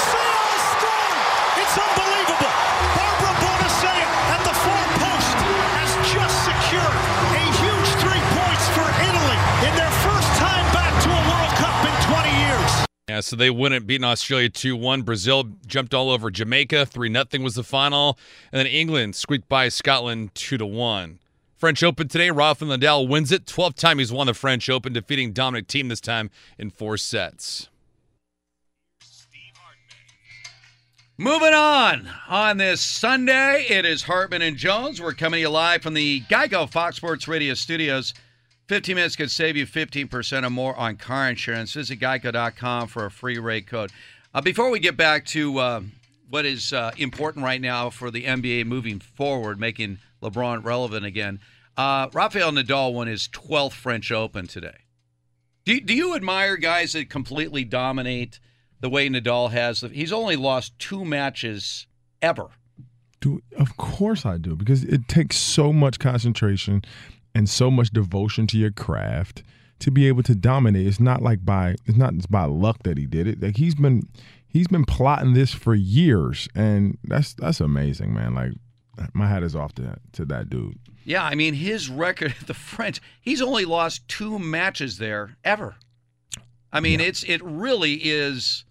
so 13.22 13.36
they 13.36 13.50
wouldn't 13.50 13.86
beating 13.86 14.04
Australia 14.04 14.48
2 14.48 14.76
1. 14.76 15.02
Brazil 15.02 15.44
jumped 15.66 15.94
all 15.94 16.10
over 16.10 16.30
Jamaica. 16.30 16.86
3 16.86 17.12
0 17.12 17.26
was 17.42 17.54
the 17.54 17.62
final. 17.62 18.18
And 18.52 18.58
then 18.58 18.66
England 18.66 19.16
squeaked 19.16 19.48
by 19.48 19.68
Scotland 19.68 20.34
2 20.34 20.64
1. 20.64 21.18
French 21.56 21.82
Open 21.84 22.08
today. 22.08 22.30
Rafael 22.30 22.76
Nadal 22.76 23.08
wins 23.08 23.30
it. 23.30 23.46
12th 23.46 23.76
time 23.76 23.98
he's 24.00 24.10
won 24.10 24.26
the 24.26 24.34
French 24.34 24.68
Open, 24.68 24.92
defeating 24.92 25.32
Dominic 25.32 25.68
Thiem 25.68 25.88
this 25.88 26.00
time 26.00 26.28
in 26.58 26.70
four 26.70 26.96
sets. 26.96 27.68
Moving 31.18 31.54
on. 31.54 32.08
On 32.28 32.56
this 32.56 32.80
Sunday, 32.80 33.66
it 33.70 33.84
is 33.84 34.02
Hartman 34.02 34.42
and 34.42 34.56
Jones. 34.56 35.00
We're 35.00 35.12
coming 35.12 35.38
to 35.38 35.42
you 35.42 35.50
live 35.50 35.82
from 35.82 35.94
the 35.94 36.22
Geico 36.22 36.68
Fox 36.68 36.96
Sports 36.96 37.28
Radio 37.28 37.54
studios. 37.54 38.12
15 38.72 38.94
minutes 38.94 39.16
could 39.16 39.30
save 39.30 39.54
you 39.54 39.66
15% 39.66 40.46
or 40.46 40.48
more 40.48 40.74
on 40.76 40.96
car 40.96 41.28
insurance. 41.28 41.74
Visit 41.74 42.00
geico.com 42.00 42.88
for 42.88 43.04
a 43.04 43.10
free 43.10 43.38
rate 43.38 43.66
code. 43.66 43.92
Uh, 44.34 44.40
before 44.40 44.70
we 44.70 44.80
get 44.80 44.96
back 44.96 45.26
to 45.26 45.58
uh, 45.58 45.82
what 46.30 46.46
is 46.46 46.72
uh, 46.72 46.90
important 46.96 47.44
right 47.44 47.60
now 47.60 47.90
for 47.90 48.10
the 48.10 48.24
NBA 48.24 48.64
moving 48.64 48.98
forward, 48.98 49.60
making 49.60 49.98
LeBron 50.22 50.64
relevant 50.64 51.04
again, 51.04 51.38
uh, 51.76 52.08
Rafael 52.14 52.50
Nadal 52.50 52.94
won 52.94 53.08
his 53.08 53.28
12th 53.28 53.72
French 53.72 54.10
Open 54.10 54.46
today. 54.46 54.78
Do, 55.66 55.78
do 55.78 55.92
you 55.92 56.16
admire 56.16 56.56
guys 56.56 56.94
that 56.94 57.10
completely 57.10 57.64
dominate 57.64 58.40
the 58.80 58.88
way 58.88 59.06
Nadal 59.06 59.50
has? 59.50 59.82
He's 59.82 60.14
only 60.14 60.36
lost 60.36 60.78
two 60.78 61.04
matches 61.04 61.86
ever. 62.22 62.46
Do 63.20 63.42
of 63.58 63.76
course 63.76 64.24
I 64.24 64.38
do 64.38 64.56
because 64.56 64.82
it 64.82 65.08
takes 65.08 65.36
so 65.36 65.74
much 65.74 65.98
concentration 65.98 66.82
and 67.34 67.48
so 67.48 67.70
much 67.70 67.90
devotion 67.90 68.46
to 68.48 68.58
your 68.58 68.70
craft 68.70 69.42
to 69.80 69.90
be 69.90 70.06
able 70.06 70.22
to 70.22 70.34
dominate. 70.34 70.86
It's 70.86 71.00
not 71.00 71.22
like 71.22 71.44
by 71.44 71.76
it's 71.86 71.98
not 71.98 72.14
just 72.14 72.30
by 72.30 72.44
luck 72.44 72.82
that 72.84 72.98
he 72.98 73.06
did 73.06 73.26
it. 73.26 73.42
Like 73.42 73.56
he's 73.56 73.74
been 73.74 74.08
he's 74.46 74.68
been 74.68 74.84
plotting 74.84 75.34
this 75.34 75.52
for 75.52 75.74
years, 75.74 76.48
and 76.54 76.98
that's 77.04 77.34
that's 77.34 77.60
amazing, 77.60 78.14
man. 78.14 78.34
Like 78.34 78.52
my 79.14 79.26
hat 79.26 79.42
is 79.42 79.56
off 79.56 79.74
to 79.74 79.96
to 80.12 80.24
that 80.26 80.50
dude. 80.50 80.78
Yeah, 81.04 81.24
I 81.24 81.34
mean 81.34 81.54
his 81.54 81.88
record 81.88 82.34
at 82.40 82.46
the 82.46 82.54
French, 82.54 83.00
he's 83.20 83.42
only 83.42 83.64
lost 83.64 84.06
two 84.08 84.38
matches 84.38 84.98
there 84.98 85.36
ever. 85.44 85.76
I 86.72 86.80
mean, 86.80 87.00
it's 87.00 87.22
it 87.24 87.42
really 87.44 87.94
is. 87.94 88.64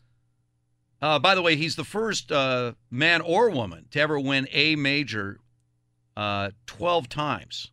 Uh, 1.01 1.19
by 1.19 1.35
the 1.35 1.41
way, 1.41 1.55
he's 1.55 1.75
the 1.75 1.83
first 1.83 2.31
uh, 2.31 2.73
man 2.89 3.21
or 3.21 3.49
woman 3.49 3.85
to 3.91 3.99
ever 3.99 4.19
win 4.19 4.47
a 4.51 4.75
major 4.75 5.39
uh, 6.17 6.51
twelve 6.65 7.09
times, 7.09 7.70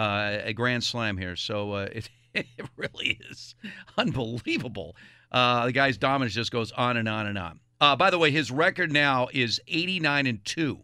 a 0.00 0.52
Grand 0.52 0.84
Slam 0.84 1.16
here. 1.16 1.36
So 1.36 1.72
uh, 1.72 1.88
it 1.92 2.08
it 2.34 2.46
really 2.76 3.18
is 3.30 3.54
unbelievable. 3.96 4.96
Uh, 5.32 5.66
the 5.66 5.72
guy's 5.72 5.98
dominance 5.98 6.34
just 6.34 6.50
goes 6.50 6.72
on 6.72 6.96
and 6.96 7.08
on 7.08 7.26
and 7.26 7.38
on. 7.38 7.60
Uh, 7.80 7.96
by 7.96 8.10
the 8.10 8.18
way, 8.18 8.30
his 8.30 8.50
record 8.50 8.92
now 8.92 9.28
is 9.32 9.60
eighty 9.68 10.00
nine 10.00 10.26
and 10.26 10.44
two 10.44 10.80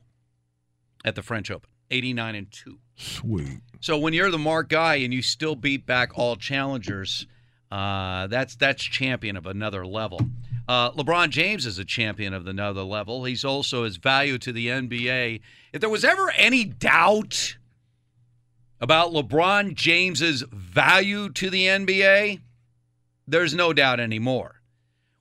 at 1.05 1.15
the 1.15 1.23
French 1.23 1.51
Open. 1.51 1.69
Eighty 1.91 2.13
nine 2.13 2.35
and 2.35 2.51
two. 2.51 2.79
Sweet. 2.97 3.61
So 3.81 3.99
when 3.99 4.15
you're 4.15 4.31
the 4.31 4.39
mark 4.39 4.71
guy 4.71 4.97
and 4.97 5.13
you 5.13 5.23
still 5.23 5.55
beat 5.55 5.87
back 5.87 6.19
all 6.19 6.37
challengers, 6.37 7.27
uh, 7.71 8.27
that's 8.29 8.57
that's 8.57 8.83
champion 8.83 9.37
of 9.37 9.47
another 9.47 9.87
level. 9.87 10.21
Uh, 10.69 10.91
LeBron 10.93 11.31
James 11.31 11.65
is 11.65 11.79
a 11.79 11.85
champion 11.85 12.35
of 12.35 12.47
another 12.47 12.83
level. 12.83 13.25
He's 13.25 13.45
also 13.45 13.85
his 13.85 13.99
value 13.99 14.37
to 14.39 14.53
the 14.53 14.67
NBA. 14.67 15.41
If 15.73 15.81
there 15.81 15.91
was 15.91 16.05
ever 16.05 16.31
any 16.33 16.65
doubt 16.65 17.57
about 18.81 19.13
LeBron 19.13 19.75
James's 19.75 20.43
value 20.53 21.31
to 21.31 21.51
the 21.51 21.67
NBA, 21.67 22.41
there's 23.27 23.55
no 23.55 23.73
doubt 23.73 24.01
anymore. 24.01 24.61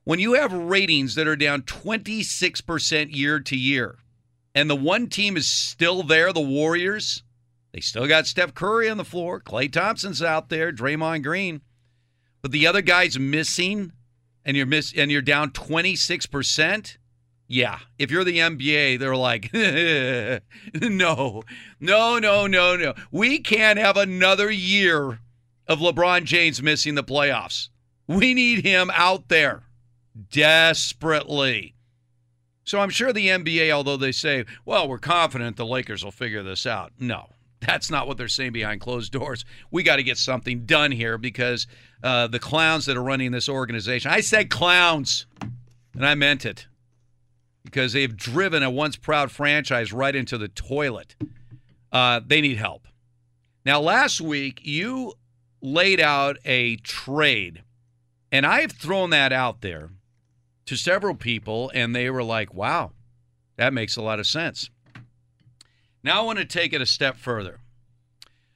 When 0.03 0.19
you 0.19 0.34
have 0.34 0.53
ratings 0.53 1.15
that 1.15 1.27
are 1.27 1.36
down 1.36 1.64
26% 1.64 3.15
year 3.15 3.40
to 3.40 3.57
year, 3.57 3.98
and 4.53 4.69
the 4.69 4.76
one 4.76 5.07
team 5.07 5.36
is 5.36 5.48
still 5.48 6.03
there, 6.03 6.32
the 6.32 6.41
Warriors, 6.41 7.23
they 7.72 7.80
still 7.80 8.07
got 8.07 8.27
Steph 8.27 8.53
Curry 8.53 8.90
on 8.90 8.98
the 8.98 9.03
floor, 9.03 9.41
Klay 9.41 9.72
Thompson's 9.72 10.22
out 10.22 10.49
there, 10.49 10.72
Draymond 10.72 11.23
Green. 11.23 11.61
but 12.41 12.52
the 12.52 12.68
other 12.68 12.82
guy's 12.82 13.18
missing, 13.18 13.91
and 14.45 14.56
you're 14.56 14.68
miss 14.68 14.94
and 14.95 15.11
you're 15.11 15.22
down 15.23 15.49
26 15.52 16.27
percent. 16.27 16.98
Yeah, 17.48 17.80
if 18.00 18.10
you're 18.10 18.24
the 18.24 18.40
NBA, 18.40 19.00
they're 19.00 19.16
like, 19.16 19.54
no, 20.82 21.44
no, 21.80 22.20
no, 22.20 22.48
no, 22.48 22.76
no. 22.76 22.94
We 23.12 23.40
can't 23.40 23.78
have 23.78 23.98
another 23.98 24.50
year 24.50 25.20
of 25.68 25.80
LeBron 25.80 26.24
James 26.24 26.62
missing 26.62 26.96
the 26.96 27.04
playoffs. 27.04 27.70
We 28.08 28.34
need 28.34 28.66
him 28.66 28.90
out 28.94 29.30
there 29.30 29.64
desperately. 30.32 31.76
So 32.64 32.80
I'm 32.80 32.90
sure 32.90 33.14
the 33.14 33.28
NBA, 33.28 33.72
although 33.72 33.98
they 33.98 34.12
say, 34.12 34.46
well, 34.66 34.88
we're 34.88 34.98
confident 34.98 35.56
the 35.56 35.68
Lakers 35.68 36.04
will 36.04 36.12
figure 36.12 36.42
this 36.42 36.66
out. 36.66 36.94
No, 37.00 37.30
that's 37.60 37.92
not 37.92 38.08
what 38.08 38.18
they're 38.18 38.28
saying 38.28 38.54
behind 38.54 38.82
closed 38.82 39.12
doors. 39.12 39.46
We 39.70 39.84
got 39.84 39.98
to 39.98 40.04
get 40.04 40.18
something 40.18 40.66
done 40.66 40.92
here 40.92 41.20
because 41.20 41.68
uh, 42.04 42.26
the 42.26 42.40
clowns 42.40 42.88
that 42.88 42.98
are 42.98 43.04
running 43.04 43.32
this 43.32 43.48
organization, 43.48 44.10
I 44.10 44.22
said 44.22 44.50
clowns, 44.50 45.28
and 45.94 46.08
I 46.08 46.16
meant 46.16 46.44
it 46.44 46.66
because 47.66 47.94
they've 47.94 48.16
driven 48.16 48.64
a 48.64 48.70
once 48.70 48.96
proud 48.96 49.32
franchise 49.32 49.92
right 49.92 50.16
into 50.16 50.38
the 50.38 50.48
toilet. 50.48 51.16
Uh, 51.92 52.22
they 52.26 52.40
need 52.40 52.58
help. 52.58 52.88
Now, 53.66 53.82
last 53.82 54.22
week, 54.22 54.62
you 54.64 55.14
laid 55.62 56.00
out 56.00 56.38
a 56.46 56.78
trade, 56.78 57.64
and 58.32 58.46
I've 58.46 58.72
thrown 58.72 59.10
that 59.10 59.34
out 59.34 59.62
there 59.62 59.90
to 60.68 60.76
several 60.76 61.16
people, 61.16 61.72
and 61.74 61.96
they 61.96 62.10
were 62.10 62.24
like, 62.24 62.54
wow, 62.54 62.92
that 63.58 63.74
makes 63.74 63.98
a 63.98 64.02
lot 64.02 64.20
of 64.20 64.28
sense. 64.28 64.70
Now, 66.04 66.22
I 66.22 66.24
want 66.24 66.40
to 66.40 66.46
take 66.46 66.72
it 66.74 66.82
a 66.82 66.86
step 66.86 67.18
further. 67.18 67.60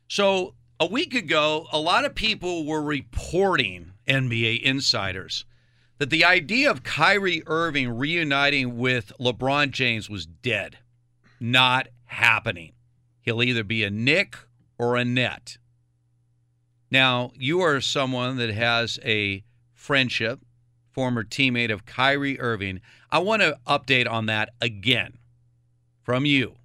So, 0.07 0.53
a 0.79 0.85
week 0.85 1.13
ago, 1.13 1.67
a 1.71 1.79
lot 1.79 2.05
of 2.05 2.15
people 2.15 2.65
were 2.65 2.81
reporting, 2.81 3.93
NBA 4.07 4.61
insiders, 4.61 5.45
that 5.99 6.09
the 6.09 6.25
idea 6.25 6.71
of 6.71 6.83
Kyrie 6.83 7.43
Irving 7.45 7.97
reuniting 7.97 8.77
with 8.77 9.11
LeBron 9.19 9.71
James 9.71 10.09
was 10.09 10.25
dead, 10.25 10.79
not 11.39 11.87
happening. 12.05 12.71
He'll 13.21 13.43
either 13.43 13.63
be 13.63 13.83
a 13.83 13.91
Knick 13.91 14.37
or 14.77 14.95
a 14.95 15.05
net. 15.05 15.57
Now, 16.89 17.31
you 17.35 17.59
are 17.61 17.81
someone 17.81 18.37
that 18.37 18.49
has 18.49 18.97
a 19.03 19.43
friendship, 19.73 20.39
former 20.89 21.23
teammate 21.23 21.71
of 21.71 21.85
Kyrie 21.85 22.39
Irving. 22.39 22.81
I 23.11 23.19
want 23.19 23.41
to 23.41 23.59
update 23.67 24.09
on 24.09 24.25
that 24.27 24.49
again 24.61 25.17
from 26.01 26.25
you. 26.25 26.55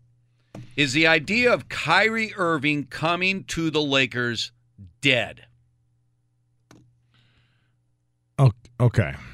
Is 0.76 0.92
the 0.92 1.08
idea 1.08 1.52
of 1.52 1.68
Kyrie 1.68 2.32
Irving 2.36 2.84
coming 2.84 3.44
to 3.44 3.70
the 3.70 3.82
Lakers 3.82 4.52
dead? 5.00 5.46
Okay. 8.84 9.14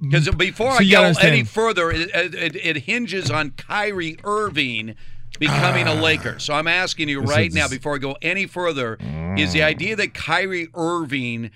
Because 0.00 0.28
before 0.36 0.72
so 0.72 0.78
I 0.78 0.84
go 0.84 1.12
any 1.20 1.42
further, 1.42 1.90
it, 1.90 2.10
it, 2.14 2.56
it 2.56 2.76
hinges 2.76 3.30
on 3.30 3.50
Kyrie 3.52 4.18
Irving 4.22 4.94
becoming 5.38 5.86
a 5.86 5.92
ah. 5.92 6.00
Laker. 6.00 6.38
So 6.38 6.54
I'm 6.54 6.68
asking 6.68 7.08
you 7.08 7.20
right 7.20 7.52
now, 7.52 7.66
before 7.66 7.94
I 7.94 7.98
go 7.98 8.16
any 8.20 8.46
further, 8.46 8.94
is 9.36 9.52
the 9.52 9.60
mm. 9.60 9.64
idea 9.64 9.96
that 9.96 10.14
Kyrie 10.14 10.68
Irving 10.74 11.50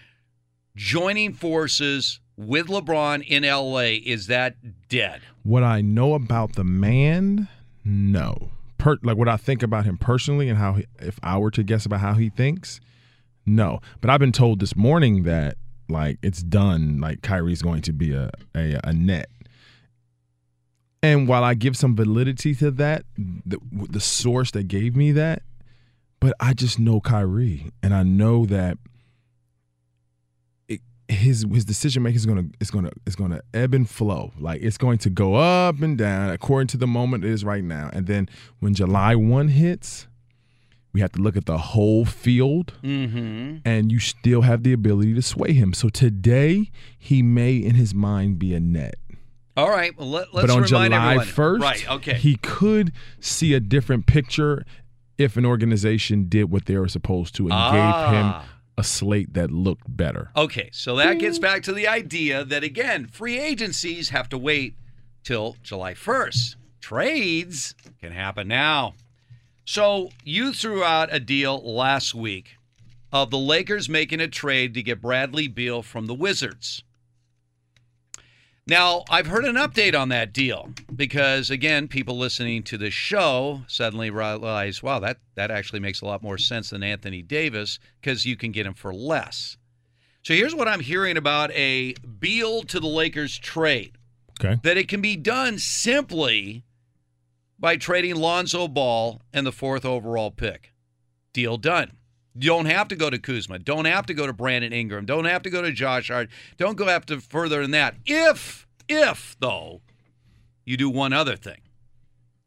joining 0.74 1.34
forces 1.34 2.20
with 2.36 2.68
LeBron 2.68 3.22
in 3.26 3.42
LA 3.42 3.98
is 4.04 4.26
that 4.28 4.56
dead? 4.88 5.20
What 5.42 5.62
I 5.62 5.80
know 5.80 6.14
about 6.14 6.54
the 6.54 6.64
man, 6.64 7.48
no. 7.84 8.50
Per, 8.78 8.96
like 9.02 9.18
what 9.18 9.28
I 9.28 9.36
think 9.36 9.62
about 9.62 9.84
him 9.84 9.98
personally 9.98 10.48
and 10.48 10.56
how 10.56 10.74
he, 10.74 10.86
if 10.98 11.18
I 11.22 11.36
were 11.36 11.50
to 11.50 11.62
guess 11.62 11.84
about 11.84 12.00
how 12.00 12.14
he 12.14 12.30
thinks, 12.30 12.80
no. 13.44 13.80
But 14.00 14.10
I've 14.10 14.20
been 14.20 14.32
told 14.32 14.60
this 14.60 14.74
morning 14.74 15.24
that 15.24 15.56
like 15.90 16.18
it's 16.22 16.42
done. 16.42 17.00
Like 17.00 17.22
Kyrie's 17.22 17.62
going 17.62 17.82
to 17.82 17.92
be 17.92 18.12
a 18.12 18.30
a, 18.54 18.80
a 18.84 18.92
net. 18.92 19.28
And 21.02 21.26
while 21.26 21.42
I 21.42 21.54
give 21.54 21.76
some 21.76 21.96
validity 21.96 22.54
to 22.56 22.70
that, 22.72 23.04
the, 23.16 23.58
the 23.72 24.00
source 24.00 24.50
that 24.50 24.64
gave 24.68 24.94
me 24.94 25.12
that, 25.12 25.42
but 26.20 26.34
I 26.38 26.52
just 26.52 26.78
know 26.78 27.00
Kyrie, 27.00 27.72
and 27.82 27.94
I 27.94 28.02
know 28.02 28.44
that 28.46 28.76
it, 30.68 30.82
his 31.08 31.46
his 31.50 31.64
decision 31.64 32.02
making 32.02 32.16
is 32.16 32.26
gonna 32.26 32.44
is 32.60 32.70
gonna 32.70 32.90
is 33.06 33.16
gonna 33.16 33.40
ebb 33.54 33.72
and 33.72 33.88
flow. 33.88 34.32
Like 34.38 34.60
it's 34.62 34.76
going 34.76 34.98
to 34.98 35.10
go 35.10 35.36
up 35.36 35.80
and 35.80 35.96
down 35.96 36.30
according 36.30 36.68
to 36.68 36.76
the 36.76 36.86
moment 36.86 37.24
it 37.24 37.30
is 37.30 37.44
right 37.44 37.64
now. 37.64 37.88
And 37.94 38.06
then 38.06 38.28
when 38.58 38.74
July 38.74 39.14
one 39.14 39.48
hits, 39.48 40.06
we 40.92 41.00
have 41.00 41.12
to 41.12 41.20
look 41.20 41.36
at 41.36 41.46
the 41.46 41.58
whole 41.58 42.04
field, 42.04 42.72
Mm-hmm. 42.82 43.58
and 43.64 43.92
you 43.92 43.98
still 44.00 44.42
have 44.42 44.62
the 44.62 44.72
ability 44.72 45.14
to 45.14 45.22
sway 45.22 45.52
him. 45.52 45.72
So 45.72 45.88
today 45.88 46.70
he 46.98 47.22
may 47.22 47.56
in 47.56 47.74
his 47.76 47.94
mind 47.94 48.38
be 48.38 48.54
a 48.54 48.60
net. 48.60 48.96
All 49.56 49.68
right. 49.70 49.96
Well, 49.98 50.08
let, 50.08 50.32
let's 50.32 50.46
but 50.46 50.50
on 50.50 50.62
remind 50.62 50.92
July 50.92 51.24
first, 51.24 51.62
Right. 51.62 51.90
Okay. 51.90 52.14
he 52.14 52.36
could 52.36 52.92
see 53.20 53.52
a 53.54 53.60
different 53.60 54.06
picture 54.06 54.64
if 55.18 55.36
an 55.36 55.44
organization 55.44 56.28
did 56.28 56.44
what 56.50 56.64
they 56.66 56.76
were 56.78 56.88
supposed 56.88 57.34
to 57.36 57.42
and 57.42 57.50
gave 57.50 57.58
Ah. 57.82 58.40
him 58.42 58.48
a 58.78 58.82
slate 58.84 59.34
that 59.34 59.50
looked 59.50 59.94
better. 59.94 60.30
Okay, 60.34 60.70
so 60.72 60.96
that 60.96 61.18
gets 61.18 61.38
back 61.38 61.62
to 61.64 61.72
the 61.74 61.86
idea 61.86 62.42
that 62.44 62.64
again, 62.64 63.06
free 63.06 63.38
agencies 63.38 64.08
have 64.08 64.28
to 64.30 64.38
wait 64.38 64.74
till 65.22 65.56
July 65.62 65.92
1st. 65.92 66.56
Trades 66.80 67.74
can 68.00 68.12
happen 68.12 68.48
now. 68.48 68.94
So 69.72 70.10
you 70.24 70.52
threw 70.52 70.82
out 70.82 71.14
a 71.14 71.20
deal 71.20 71.56
last 71.62 72.12
week 72.12 72.56
of 73.12 73.30
the 73.30 73.38
Lakers 73.38 73.88
making 73.88 74.20
a 74.20 74.26
trade 74.26 74.74
to 74.74 74.82
get 74.82 75.00
Bradley 75.00 75.46
Beal 75.46 75.80
from 75.80 76.06
the 76.06 76.14
Wizards. 76.14 76.82
Now, 78.66 79.04
I've 79.08 79.28
heard 79.28 79.44
an 79.44 79.54
update 79.54 79.96
on 79.96 80.08
that 80.08 80.32
deal 80.32 80.70
because, 80.92 81.50
again, 81.50 81.86
people 81.86 82.18
listening 82.18 82.64
to 82.64 82.76
the 82.78 82.90
show 82.90 83.62
suddenly 83.68 84.10
realize, 84.10 84.82
wow, 84.82 84.98
that, 84.98 85.18
that 85.36 85.52
actually 85.52 85.78
makes 85.78 86.00
a 86.00 86.04
lot 86.04 86.20
more 86.20 86.36
sense 86.36 86.70
than 86.70 86.82
Anthony 86.82 87.22
Davis 87.22 87.78
because 88.00 88.26
you 88.26 88.34
can 88.34 88.50
get 88.50 88.66
him 88.66 88.74
for 88.74 88.92
less. 88.92 89.56
So 90.24 90.34
here's 90.34 90.52
what 90.52 90.66
I'm 90.66 90.80
hearing 90.80 91.16
about 91.16 91.52
a 91.52 91.94
Beal 92.18 92.62
to 92.62 92.80
the 92.80 92.88
Lakers 92.88 93.38
trade 93.38 93.92
Okay. 94.40 94.58
that 94.64 94.76
it 94.76 94.88
can 94.88 95.00
be 95.00 95.14
done 95.14 95.58
simply 95.60 96.64
by 97.60 97.76
trading 97.76 98.16
Lonzo 98.16 98.66
Ball 98.66 99.20
and 99.32 99.46
the 99.46 99.52
fourth 99.52 99.84
overall 99.84 100.30
pick. 100.30 100.72
Deal 101.32 101.58
done. 101.58 101.92
You 102.34 102.48
don't 102.48 102.66
have 102.66 102.88
to 102.88 102.96
go 102.96 103.10
to 103.10 103.18
Kuzma. 103.18 103.58
Don't 103.58 103.84
have 103.84 104.06
to 104.06 104.14
go 104.14 104.26
to 104.26 104.32
Brandon 104.32 104.72
Ingram. 104.72 105.04
Don't 105.04 105.26
have 105.26 105.42
to 105.42 105.50
go 105.50 105.62
to 105.62 105.72
Josh 105.72 106.08
Hart. 106.08 106.30
Don't 106.56 106.76
go 106.76 106.86
have 106.86 107.04
to 107.06 107.20
further 107.20 107.62
than 107.62 107.72
that. 107.72 107.96
If, 108.06 108.66
if 108.88 109.36
though, 109.40 109.82
you 110.64 110.76
do 110.76 110.88
one 110.88 111.12
other 111.12 111.36
thing, 111.36 111.60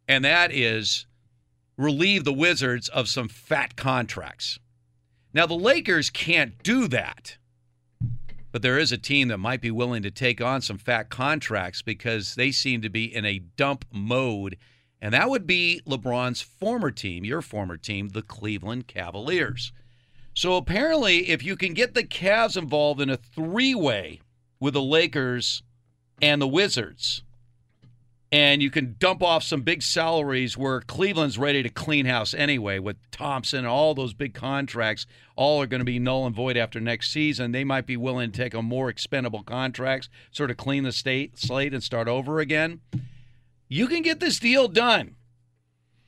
and 0.07 0.25
that 0.25 0.51
is 0.51 1.05
relieve 1.77 2.23
the 2.23 2.33
Wizards 2.33 2.89
of 2.89 3.07
some 3.07 3.27
fat 3.27 3.75
contracts. 3.75 4.59
Now 5.33 5.45
the 5.45 5.55
Lakers 5.55 6.09
can't 6.09 6.61
do 6.63 6.87
that. 6.87 7.37
But 8.51 8.61
there 8.61 8.77
is 8.77 8.91
a 8.91 8.99
team 8.99 9.29
that 9.29 9.39
might 9.39 9.61
be 9.61 9.71
willing 9.71 10.03
to 10.03 10.11
take 10.11 10.39
on 10.39 10.61
some 10.61 10.77
fat 10.77 11.09
contracts 11.09 11.81
because 11.81 12.35
they 12.35 12.51
seem 12.51 12.83
to 12.83 12.89
be 12.89 13.13
in 13.13 13.25
a 13.25 13.39
dump 13.39 13.83
mode. 13.91 14.57
And 15.03 15.13
that 15.13 15.29
would 15.29 15.45
be 15.45 15.81
LeBron's 15.85 16.41
former 16.41 16.89
team, 16.89 17.25
your 17.25 17.41
former 17.41 17.75
team, 17.75 18.09
the 18.09 18.21
Cleveland 18.21 18.87
Cavaliers. 18.87 19.73
So 20.33 20.55
apparently, 20.55 21.29
if 21.29 21.43
you 21.43 21.57
can 21.57 21.73
get 21.73 21.93
the 21.93 22.05
Cavs 22.05 22.55
involved 22.55 23.01
in 23.01 23.09
a 23.09 23.17
three 23.17 23.75
way 23.75 24.21
with 24.61 24.75
the 24.75 24.81
Lakers 24.81 25.61
and 26.21 26.41
the 26.41 26.47
Wizards, 26.47 27.21
and 28.31 28.63
you 28.63 28.71
can 28.71 28.95
dump 28.97 29.21
off 29.21 29.43
some 29.43 29.61
big 29.61 29.83
salaries 29.83 30.57
where 30.57 30.79
Cleveland's 30.79 31.37
ready 31.37 31.61
to 31.63 31.69
clean 31.69 32.05
house 32.05 32.33
anyway 32.33 32.79
with 32.79 32.95
Thompson 33.11 33.59
and 33.59 33.67
all 33.67 33.93
those 33.93 34.13
big 34.13 34.33
contracts 34.33 35.05
all 35.35 35.61
are 35.61 35.67
going 35.67 35.81
to 35.81 35.85
be 35.85 35.99
null 35.99 36.25
and 36.25 36.33
void 36.33 36.55
after 36.55 36.79
next 36.79 37.11
season. 37.11 37.51
They 37.51 37.65
might 37.65 37.85
be 37.85 37.97
willing 37.97 38.31
to 38.31 38.37
take 38.37 38.55
on 38.55 38.63
more 38.63 38.87
expendable 38.87 39.43
contracts, 39.43 40.07
sort 40.31 40.49
of 40.49 40.55
clean 40.55 40.83
the 40.83 40.93
state 40.93 41.37
slate 41.37 41.73
and 41.73 41.83
start 41.83 42.07
over 42.07 42.39
again. 42.39 42.79
You 43.73 43.87
can 43.87 44.03
get 44.03 44.19
this 44.19 44.37
deal 44.37 44.67
done. 44.67 45.15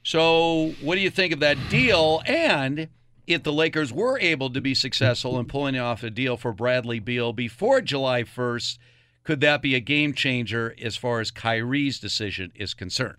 So, 0.03 0.75
what 0.81 0.93
do 0.93 1.01
you 1.01 1.09
think 1.09 1.33
of 1.33 1.39
that 1.39 1.57
deal? 1.67 2.21
And 2.27 2.89
if 3.25 3.41
the 3.41 3.51
Lakers 3.51 3.91
were 3.91 4.19
able 4.19 4.51
to 4.51 4.61
be 4.61 4.75
successful 4.75 5.39
in 5.39 5.47
pulling 5.47 5.75
off 5.75 6.03
a 6.03 6.11
deal 6.11 6.37
for 6.37 6.53
Bradley 6.53 6.99
Beal 6.99 7.33
before 7.33 7.81
July 7.81 8.21
1st, 8.21 8.77
could 9.23 9.41
that 9.41 9.63
be 9.63 9.73
a 9.73 9.79
game 9.79 10.13
changer 10.13 10.75
as 10.79 10.95
far 10.95 11.21
as 11.21 11.31
Kyrie's 11.31 11.99
decision 11.99 12.51
is 12.53 12.75
concerned? 12.75 13.17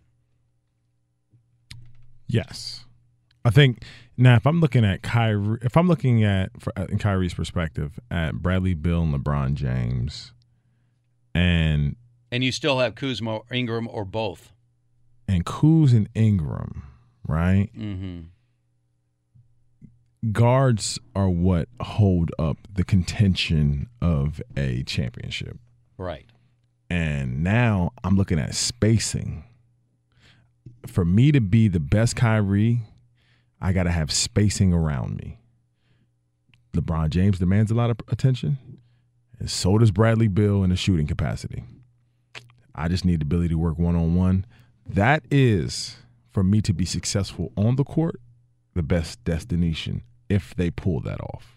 Yes. 2.29 2.85
I 3.45 3.51
think 3.51 3.83
now 4.17 4.37
if 4.37 4.47
I'm 4.47 4.61
looking 4.61 4.85
at 4.85 5.03
Kyrie, 5.03 5.59
if 5.63 5.77
I'm 5.77 5.89
looking 5.89 6.23
at 6.23 6.53
uh, 6.77 6.87
in 6.89 6.99
Kyrie's 6.99 7.35
perspective 7.35 7.99
at 8.13 8.37
Bradley 8.37 8.75
Beal 8.75 9.03
and 9.03 9.13
LeBron 9.13 9.55
James, 9.55 10.33
and 11.35 11.97
And 12.31 12.43
you 12.45 12.53
still 12.53 12.79
have 12.81 12.95
Kuzma, 12.95 13.37
or 13.37 13.45
Ingram, 13.53 13.89
or 13.89 14.05
both. 14.05 14.53
and 15.29 15.45
Kuz 15.45 15.93
and 15.93 16.09
Ingram, 16.15 16.83
right? 17.27 17.71
Mm-hmm. 17.77 18.21
guards 20.33 20.99
are 21.15 21.29
what 21.29 21.69
hold 21.81 22.31
up 22.39 22.57
the 22.73 22.85
contention 22.85 23.89
of 24.01 24.41
a 24.57 24.83
championship. 24.85 25.59
Right. 25.99 26.27
And 26.91 27.43
now 27.43 27.93
I'm 28.05 28.17
looking 28.17 28.39
at 28.39 28.55
spacing. 28.55 29.45
For 30.87 31.05
me 31.05 31.33
to 31.33 31.41
be 31.41 31.69
the 31.69 31.81
best 31.81 32.17
Kyrie, 32.17 32.81
I 33.61 33.73
got 33.73 33.85
to 33.85 33.91
have 33.91 34.13
spacing 34.13 34.73
around 34.73 35.17
me. 35.17 35.39
LeBron 36.75 37.11
James 37.11 37.39
demands 37.39 37.71
a 37.71 37.75
lot 37.75 37.91
of 37.91 37.97
attention, 38.09 38.59
and 39.39 39.51
so 39.51 39.79
does 39.79 39.91
Bradley 39.91 40.29
Beal 40.29 40.63
in 40.63 40.71
the 40.71 40.77
shooting 40.77 41.07
capacity. 41.07 41.65
I 42.77 42.89
just 42.89 43.05
need 43.05 43.21
the 43.21 43.25
ability 43.25 43.49
to 43.51 43.59
work 43.59 43.79
one 43.79 43.97
on 43.97 44.15
one. 44.15 44.45
That 44.87 45.25
is, 45.31 45.97
for 46.31 46.45
me 46.45 46.61
to 46.63 46.73
be 46.73 46.85
successful 46.85 47.53
on 47.57 47.77
the 47.77 47.85
court, 47.85 48.21
the 48.75 48.83
best 48.83 49.25
destination 49.25 50.03
if 50.29 50.55
they 50.55 50.71
pull 50.71 51.01
that 51.01 51.21
off. 51.21 51.57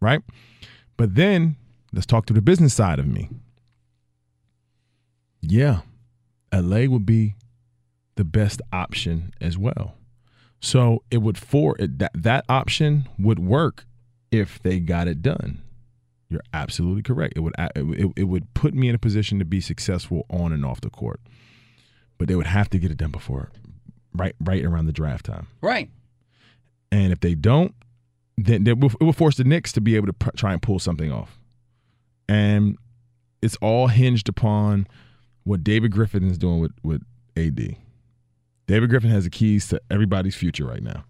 Right? 0.00 0.22
But 0.96 1.16
then 1.16 1.56
let's 1.92 2.06
talk 2.06 2.26
to 2.26 2.32
the 2.32 2.40
business 2.40 2.74
side 2.74 2.98
of 2.98 3.06
me. 3.06 3.28
Yeah, 5.40 5.80
LA 6.52 6.86
would 6.86 7.04
be 7.04 7.34
the 8.14 8.24
best 8.24 8.62
option 8.72 9.34
as 9.40 9.58
well. 9.58 9.94
So 10.60 11.02
it 11.10 11.18
would 11.18 11.36
for 11.36 11.76
it, 11.78 11.98
that 11.98 12.12
that 12.14 12.44
option 12.48 13.08
would 13.18 13.38
work 13.38 13.86
if 14.30 14.62
they 14.62 14.80
got 14.80 15.08
it 15.08 15.20
done. 15.20 15.63
You're 16.34 16.42
absolutely 16.52 17.02
correct. 17.02 17.34
It 17.36 17.40
would 17.40 17.54
it, 17.76 18.12
it 18.16 18.24
would 18.24 18.52
put 18.54 18.74
me 18.74 18.88
in 18.88 18.96
a 18.96 18.98
position 18.98 19.38
to 19.38 19.44
be 19.44 19.60
successful 19.60 20.26
on 20.28 20.52
and 20.52 20.66
off 20.66 20.80
the 20.80 20.90
court. 20.90 21.20
But 22.18 22.26
they 22.26 22.34
would 22.34 22.48
have 22.48 22.68
to 22.70 22.78
get 22.80 22.90
it 22.90 22.96
done 22.96 23.12
before 23.12 23.52
right 24.12 24.34
right 24.40 24.64
around 24.64 24.86
the 24.86 24.92
draft 24.92 25.26
time. 25.26 25.46
Right. 25.60 25.90
And 26.90 27.12
if 27.12 27.20
they 27.20 27.36
don't, 27.36 27.72
then 28.36 28.66
it 28.66 28.80
will, 28.80 28.90
it 29.00 29.04
will 29.04 29.12
force 29.12 29.36
the 29.36 29.44
Knicks 29.44 29.70
to 29.74 29.80
be 29.80 29.94
able 29.94 30.08
to 30.08 30.12
pr- 30.12 30.30
try 30.36 30.52
and 30.52 30.60
pull 30.60 30.80
something 30.80 31.12
off. 31.12 31.38
And 32.28 32.76
it's 33.40 33.56
all 33.62 33.86
hinged 33.86 34.28
upon 34.28 34.88
what 35.44 35.62
David 35.62 35.92
Griffin 35.92 36.28
is 36.28 36.36
doing 36.36 36.58
with, 36.58 36.72
with 36.82 37.02
AD. 37.36 37.76
David 38.66 38.90
Griffin 38.90 39.10
has 39.10 39.22
the 39.22 39.30
keys 39.30 39.68
to 39.68 39.80
everybody's 39.88 40.34
future 40.34 40.66
right 40.66 40.82
now. 40.82 41.04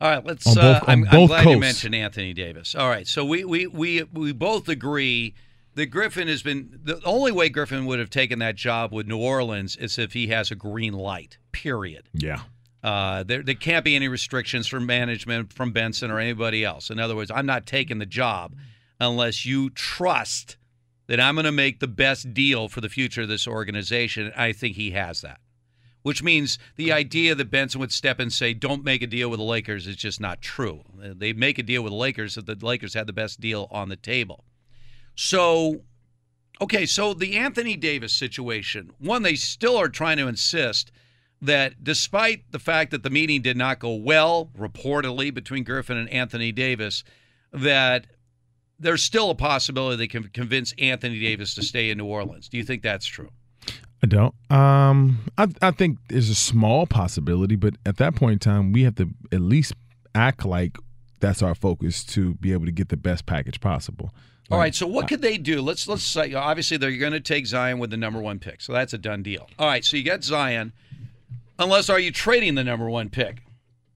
All 0.00 0.10
right, 0.10 0.24
let's. 0.24 0.46
On 0.46 0.54
both- 0.54 0.82
uh, 0.82 0.84
I'm, 0.86 1.04
I'm 1.10 1.26
glad 1.26 1.48
you 1.48 1.58
mentioned 1.58 1.94
Anthony 1.94 2.32
Davis. 2.32 2.74
All 2.74 2.88
right, 2.88 3.06
so 3.06 3.24
we 3.24 3.44
we 3.44 3.66
we 3.66 4.04
we 4.12 4.32
both 4.32 4.68
agree 4.68 5.34
that 5.74 5.86
Griffin 5.86 6.28
has 6.28 6.42
been 6.42 6.78
the 6.82 7.00
only 7.04 7.32
way 7.32 7.48
Griffin 7.48 7.86
would 7.86 7.98
have 7.98 8.10
taken 8.10 8.38
that 8.40 8.56
job 8.56 8.92
with 8.92 9.06
New 9.06 9.18
Orleans 9.18 9.76
is 9.76 9.98
if 9.98 10.12
he 10.12 10.28
has 10.28 10.50
a 10.50 10.54
green 10.54 10.92
light. 10.92 11.38
Period. 11.52 12.08
Yeah. 12.12 12.40
Uh, 12.82 13.22
there, 13.24 13.42
there 13.42 13.54
can't 13.56 13.84
be 13.84 13.96
any 13.96 14.06
restrictions 14.08 14.68
from 14.68 14.86
management, 14.86 15.52
from 15.52 15.72
Benson 15.72 16.10
or 16.12 16.20
anybody 16.20 16.64
else. 16.64 16.90
In 16.90 17.00
other 17.00 17.16
words, 17.16 17.30
I'm 17.32 17.46
not 17.46 17.66
taking 17.66 17.98
the 17.98 18.06
job 18.06 18.54
unless 19.00 19.44
you 19.44 19.70
trust 19.70 20.56
that 21.08 21.20
I'm 21.20 21.34
going 21.34 21.44
to 21.44 21.52
make 21.52 21.80
the 21.80 21.88
best 21.88 22.32
deal 22.32 22.68
for 22.68 22.80
the 22.80 22.88
future 22.88 23.22
of 23.22 23.28
this 23.28 23.48
organization. 23.48 24.32
I 24.36 24.52
think 24.52 24.76
he 24.76 24.92
has 24.92 25.22
that. 25.22 25.40
Which 26.02 26.22
means 26.22 26.58
the 26.76 26.92
idea 26.92 27.34
that 27.34 27.50
Benson 27.50 27.80
would 27.80 27.92
step 27.92 28.20
and 28.20 28.32
say, 28.32 28.54
"Don't 28.54 28.84
make 28.84 29.02
a 29.02 29.06
deal 29.06 29.28
with 29.28 29.38
the 29.38 29.44
Lakers," 29.44 29.86
is 29.86 29.96
just 29.96 30.20
not 30.20 30.40
true. 30.40 30.84
They 30.96 31.32
make 31.32 31.58
a 31.58 31.62
deal 31.62 31.82
with 31.82 31.90
the 31.90 31.96
Lakers 31.96 32.36
if 32.36 32.46
the 32.46 32.54
Lakers 32.54 32.94
had 32.94 33.06
the 33.06 33.12
best 33.12 33.40
deal 33.40 33.66
on 33.70 33.88
the 33.88 33.96
table. 33.96 34.44
So, 35.16 35.82
okay, 36.60 36.86
so 36.86 37.14
the 37.14 37.36
Anthony 37.36 37.76
Davis 37.76 38.14
situation, 38.14 38.92
one, 38.98 39.22
they 39.22 39.34
still 39.34 39.76
are 39.76 39.88
trying 39.88 40.18
to 40.18 40.28
insist 40.28 40.92
that 41.42 41.82
despite 41.82 42.50
the 42.52 42.58
fact 42.58 42.90
that 42.92 43.02
the 43.02 43.10
meeting 43.10 43.42
did 43.42 43.56
not 43.56 43.80
go 43.80 43.94
well, 43.94 44.50
reportedly, 44.56 45.34
between 45.34 45.64
Griffin 45.64 45.96
and 45.96 46.08
Anthony 46.10 46.52
Davis, 46.52 47.04
that 47.52 48.06
there's 48.78 49.02
still 49.02 49.30
a 49.30 49.34
possibility 49.34 49.96
they 49.96 50.06
can 50.06 50.28
convince 50.28 50.72
Anthony 50.78 51.18
Davis 51.18 51.54
to 51.56 51.62
stay 51.62 51.90
in 51.90 51.98
New 51.98 52.06
Orleans. 52.06 52.48
Do 52.48 52.56
you 52.56 52.64
think 52.64 52.82
that's 52.82 53.06
true? 53.06 53.30
I 54.02 54.06
don't. 54.06 54.34
Um, 54.50 55.18
I 55.36 55.48
I 55.60 55.70
think 55.72 55.98
there's 56.08 56.30
a 56.30 56.34
small 56.34 56.86
possibility, 56.86 57.56
but 57.56 57.74
at 57.84 57.96
that 57.96 58.14
point 58.14 58.32
in 58.34 58.38
time, 58.38 58.72
we 58.72 58.82
have 58.84 58.94
to 58.96 59.10
at 59.32 59.40
least 59.40 59.72
act 60.14 60.44
like 60.44 60.76
that's 61.20 61.42
our 61.42 61.54
focus 61.54 62.04
to 62.04 62.34
be 62.34 62.52
able 62.52 62.64
to 62.66 62.70
get 62.72 62.90
the 62.90 62.96
best 62.96 63.26
package 63.26 63.60
possible. 63.60 64.10
All 64.50 64.58
right, 64.58 64.74
so 64.74 64.86
what 64.86 65.08
could 65.08 65.20
they 65.20 65.36
do? 65.36 65.60
Let's 65.60 65.86
let's 65.88 66.04
say 66.04 66.32
obviously 66.32 66.76
they're 66.76 66.96
going 66.96 67.12
to 67.12 67.20
take 67.20 67.46
Zion 67.46 67.78
with 67.78 67.90
the 67.90 67.96
number 67.98 68.20
one 68.20 68.38
pick, 68.38 68.60
so 68.62 68.72
that's 68.72 68.92
a 68.94 68.98
done 68.98 69.22
deal. 69.22 69.46
All 69.58 69.66
right, 69.66 69.84
so 69.84 69.96
you 69.96 70.04
got 70.04 70.22
Zion. 70.24 70.72
Unless 71.58 71.90
are 71.90 71.98
you 71.98 72.12
trading 72.12 72.54
the 72.54 72.64
number 72.64 72.88
one 72.88 73.10
pick? 73.10 73.42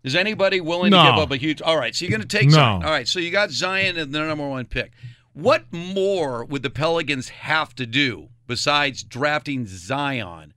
Is 0.02 0.16
anybody 0.16 0.60
willing 0.60 0.90
No. 0.90 1.04
to 1.04 1.10
give 1.12 1.18
up 1.20 1.30
a 1.30 1.36
huge? 1.36 1.62
All 1.62 1.78
right, 1.78 1.94
so 1.94 2.04
you're 2.04 2.10
going 2.10 2.28
to 2.28 2.38
take 2.38 2.48
No. 2.48 2.54
Zion. 2.56 2.82
All 2.82 2.90
right, 2.90 3.06
so 3.06 3.20
you 3.20 3.30
got 3.30 3.50
Zion 3.52 3.96
and 3.96 4.12
the 4.12 4.18
number 4.18 4.46
one 4.48 4.66
pick. 4.66 4.90
What 5.32 5.72
more 5.72 6.44
would 6.44 6.62
the 6.64 6.70
Pelicans 6.70 7.28
have 7.30 7.74
to 7.76 7.86
do 7.86 8.28
besides 8.52 9.02
drafting 9.02 9.66
Zion 9.66 10.52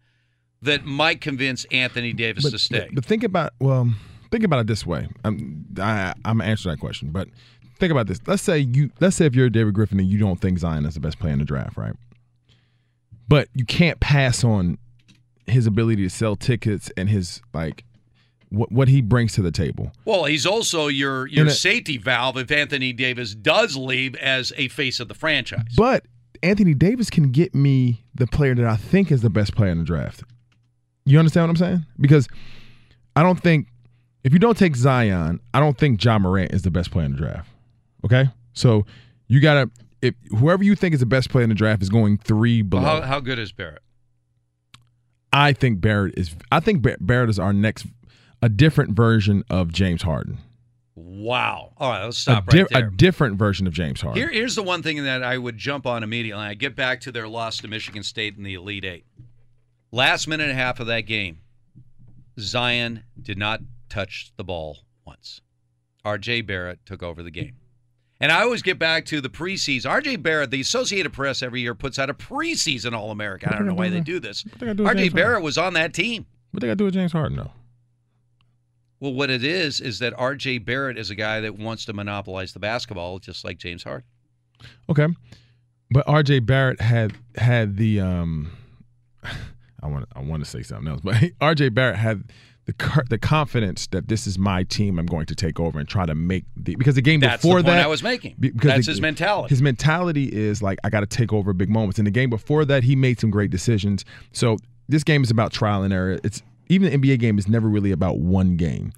that 0.61 0.83
might 0.83 1.21
convince 1.21 1.63
Anthony 1.71 2.11
Davis 2.11 2.43
But, 2.43 2.51
to 2.51 2.59
stay? 2.59 2.89
but, 2.91 3.05
think 3.05 3.23
about 3.23 3.53
well, 3.61 3.93
think 4.31 4.43
about 4.43 4.59
it 4.59 4.67
this 4.67 4.85
way. 4.85 5.07
I'm 5.23 5.65
I, 5.79 6.13
I'm 6.25 6.41
answering 6.41 6.75
that 6.75 6.81
question, 6.81 7.11
but 7.11 7.29
think 7.79 7.91
about 7.91 8.07
this. 8.07 8.19
Let's 8.27 8.43
say 8.43 8.59
you 8.59 8.91
let's 8.99 9.15
say 9.15 9.25
if 9.25 9.33
you're 9.33 9.49
David 9.49 9.73
Griffin 9.73 9.97
and 9.99 10.09
you 10.09 10.17
don't 10.17 10.41
think 10.41 10.59
Zion 10.59 10.85
is 10.85 10.95
the 10.95 10.99
best 10.99 11.19
player 11.19 11.31
in 11.31 11.39
the 11.39 11.45
draft, 11.45 11.77
right? 11.77 11.93
But 13.29 13.47
you 13.53 13.63
can't 13.65 13.99
pass 14.01 14.43
on 14.43 14.77
his 15.47 15.65
ability 15.67 16.03
to 16.03 16.09
sell 16.09 16.35
tickets 16.35 16.91
and 16.97 17.09
his 17.09 17.41
like 17.53 17.85
what 18.49 18.71
what 18.73 18.87
he 18.89 19.01
brings 19.01 19.33
to 19.33 19.41
the 19.41 19.51
table. 19.51 19.91
Well, 20.03 20.25
he's 20.25 20.45
also 20.45 20.87
your 20.87 21.27
your 21.27 21.47
a- 21.47 21.51
safety 21.51 21.97
valve 21.97 22.37
if 22.37 22.51
Anthony 22.51 22.91
Davis 22.91 23.33
does 23.35 23.77
leave 23.77 24.15
as 24.15 24.51
a 24.57 24.67
face 24.67 24.99
of 24.99 25.07
the 25.07 25.13
franchise. 25.15 25.73
But 25.77 26.05
Anthony 26.43 26.73
Davis 26.73 27.09
can 27.09 27.31
get 27.31 27.53
me 27.55 28.03
the 28.13 28.27
player 28.27 28.55
that 28.55 28.65
I 28.65 28.75
think 28.75 29.11
is 29.11 29.21
the 29.21 29.29
best 29.29 29.55
player 29.55 29.71
in 29.71 29.79
the 29.79 29.83
draft. 29.83 30.23
You 31.05 31.19
understand 31.19 31.43
what 31.43 31.49
I'm 31.51 31.55
saying? 31.57 31.85
Because 31.99 32.27
I 33.15 33.23
don't 33.23 33.39
think 33.39 33.67
if 34.23 34.33
you 34.33 34.39
don't 34.39 34.57
take 34.57 34.75
Zion, 34.75 35.39
I 35.53 35.59
don't 35.59 35.77
think 35.77 36.03
Ja 36.03 36.17
Morant 36.17 36.51
is 36.51 36.63
the 36.63 36.71
best 36.71 36.91
player 36.91 37.05
in 37.05 37.11
the 37.11 37.17
draft. 37.17 37.49
Okay, 38.03 38.29
so 38.53 38.85
you 39.27 39.39
gotta 39.39 39.69
if 40.01 40.15
whoever 40.29 40.63
you 40.63 40.75
think 40.75 40.93
is 40.93 40.99
the 40.99 41.05
best 41.05 41.29
player 41.29 41.43
in 41.43 41.49
the 41.49 41.55
draft 41.55 41.81
is 41.81 41.89
going 41.89 42.17
three 42.17 42.61
below. 42.61 42.83
How, 42.83 43.01
how 43.01 43.19
good 43.19 43.39
is 43.39 43.51
Barrett? 43.51 43.81
I 45.33 45.53
think 45.53 45.81
Barrett 45.81 46.13
is. 46.17 46.35
I 46.51 46.59
think 46.59 46.85
Barrett 47.01 47.29
is 47.29 47.39
our 47.39 47.53
next, 47.53 47.87
a 48.41 48.49
different 48.49 48.91
version 48.91 49.43
of 49.49 49.71
James 49.71 50.03
Harden. 50.03 50.37
Wow. 50.95 51.73
All 51.77 51.91
right, 51.91 52.05
let's 52.05 52.17
stop 52.17 52.47
a, 52.47 52.51
di- 52.51 52.59
right 52.61 52.69
there. 52.71 52.87
a 52.87 52.91
different 52.95 53.37
version 53.37 53.67
of 53.67 53.73
James 53.73 53.99
Harden. 54.01 54.21
Here, 54.21 54.31
here's 54.31 54.55
the 54.55 54.63
one 54.63 54.81
thing 54.81 55.03
that 55.03 55.23
I 55.23 55.37
would 55.37 55.57
jump 55.57 55.85
on 55.85 56.03
immediately. 56.03 56.43
I 56.43 56.53
get 56.53 56.75
back 56.75 57.01
to 57.01 57.11
their 57.11 57.27
loss 57.27 57.57
to 57.57 57.67
Michigan 57.67 58.03
State 58.03 58.37
in 58.37 58.43
the 58.43 58.53
Elite 58.53 58.85
Eight. 58.85 59.05
Last 59.91 60.27
minute 60.27 60.49
and 60.49 60.51
a 60.51 60.61
half 60.61 60.79
of 60.79 60.87
that 60.87 61.01
game, 61.01 61.39
Zion 62.39 63.03
did 63.21 63.37
not 63.37 63.61
touch 63.89 64.31
the 64.37 64.43
ball 64.43 64.79
once. 65.05 65.41
R.J. 66.03 66.41
Barrett 66.41 66.79
took 66.85 67.01
over 67.03 67.23
the 67.23 67.31
game. 67.31 67.55
And 68.21 68.31
I 68.31 68.43
always 68.43 68.61
get 68.61 68.79
back 68.79 69.05
to 69.07 69.19
the 69.19 69.29
preseason. 69.29 69.89
R.J. 69.89 70.17
Barrett, 70.17 70.49
the 70.51 70.61
Associated 70.61 71.11
Press 71.11 71.43
every 71.43 71.61
year 71.61 71.75
puts 71.75 71.99
out 71.99 72.09
a 72.09 72.13
preseason 72.13 72.93
All 72.93 73.11
American. 73.11 73.49
I 73.53 73.57
don't 73.57 73.67
know 73.67 73.73
why 73.73 73.89
they 73.89 73.99
do 73.99 74.19
this. 74.19 74.43
do 74.43 74.67
R.J. 74.67 74.75
James 74.75 74.87
Harden? 74.87 75.09
Barrett 75.11 75.43
was 75.43 75.57
on 75.57 75.73
that 75.73 75.93
team. 75.93 76.25
What 76.51 76.61
they 76.61 76.67
got 76.67 76.73
to 76.73 76.75
do 76.77 76.85
with 76.85 76.93
James 76.93 77.11
Harden 77.11 77.37
though? 77.37 77.51
Well, 78.99 79.13
what 79.13 79.29
it 79.29 79.43
is 79.43 79.81
is 79.81 79.99
that 79.99 80.13
R.J. 80.17 80.59
Barrett 80.59 80.97
is 80.97 81.09
a 81.09 81.15
guy 81.15 81.41
that 81.41 81.57
wants 81.57 81.85
to 81.85 81.93
monopolize 81.93 82.53
the 82.53 82.59
basketball, 82.59 83.19
just 83.19 83.43
like 83.43 83.57
James 83.57 83.83
Harden. 83.83 84.05
Okay, 84.89 85.07
but 85.91 86.07
R.J. 86.07 86.39
Barrett 86.39 86.79
had 86.81 87.13
had 87.35 87.77
the 87.77 87.99
um, 87.99 88.51
I 89.83 89.87
want 89.87 90.05
I 90.15 90.21
want 90.21 90.43
to 90.43 90.49
say 90.49 90.63
something 90.63 90.87
else, 90.87 91.01
but 91.03 91.15
R.J. 91.41 91.69
Barrett 91.69 91.97
had 91.97 92.23
the 92.65 93.03
the 93.09 93.17
confidence 93.19 93.85
that 93.87 94.07
this 94.07 94.25
is 94.25 94.39
my 94.39 94.63
team. 94.63 94.97
I'm 94.97 95.05
going 95.05 95.27
to 95.27 95.35
take 95.35 95.59
over 95.59 95.77
and 95.77 95.87
try 95.87 96.05
to 96.05 96.15
make 96.15 96.45
the 96.55 96.75
because 96.75 96.95
the 96.95 97.01
game 97.01 97.19
That's 97.19 97.41
the 97.43 97.47
before 97.49 97.57
point 97.57 97.67
that 97.67 97.83
I 97.83 97.87
was 97.87 98.01
making. 98.01 98.35
because 98.39 98.69
That's 98.69 98.85
the- 98.87 98.93
his 98.93 99.01
mentality. 99.01 99.49
His 99.53 99.61
mentality 99.61 100.25
is 100.33 100.63
like 100.63 100.79
I 100.83 100.89
got 100.89 101.01
to 101.01 101.05
take 101.05 101.31
over 101.33 101.53
big 101.53 101.69
moments. 101.69 101.99
In 101.99 102.05
the 102.05 102.11
game 102.11 102.29
before 102.29 102.65
that, 102.65 102.83
he 102.83 102.95
made 102.95 103.19
some 103.19 103.29
great 103.29 103.51
decisions. 103.51 104.03
So 104.31 104.57
this 104.89 105.03
game 105.03 105.23
is 105.23 105.29
about 105.31 105.51
trial 105.51 105.83
and 105.83 105.93
error. 105.93 106.17
It's 106.23 106.41
even 106.67 106.89
the 106.89 106.97
NBA 106.97 107.19
game 107.19 107.37
is 107.37 107.47
never 107.47 107.67
really 107.67 107.91
about 107.91 108.19
one 108.19 108.57
game. 108.57 108.93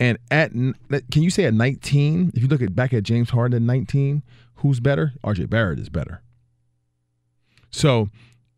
And 0.00 0.18
at 0.30 0.52
can 0.52 1.22
you 1.22 1.30
say 1.30 1.44
at 1.44 1.54
19, 1.54 2.32
if 2.34 2.42
you 2.42 2.48
look 2.48 2.62
at 2.62 2.74
back 2.74 2.92
at 2.92 3.04
James 3.04 3.30
Harden 3.30 3.56
at 3.56 3.62
19, 3.62 4.22
who's 4.56 4.80
better? 4.80 5.12
RJ 5.24 5.48
Barrett 5.48 5.78
is 5.78 5.88
better. 5.88 6.22
So, 7.70 8.08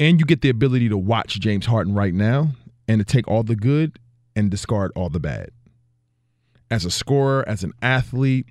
and 0.00 0.18
you 0.18 0.26
get 0.26 0.40
the 0.40 0.48
ability 0.48 0.88
to 0.88 0.96
watch 0.96 1.38
James 1.40 1.66
Harden 1.66 1.94
right 1.94 2.14
now 2.14 2.52
and 2.88 2.98
to 2.98 3.04
take 3.04 3.28
all 3.28 3.42
the 3.42 3.56
good 3.56 3.98
and 4.34 4.50
discard 4.50 4.90
all 4.96 5.08
the 5.08 5.20
bad. 5.20 5.50
As 6.70 6.84
a 6.84 6.90
scorer, 6.90 7.46
as 7.48 7.62
an 7.62 7.72
athlete, 7.82 8.46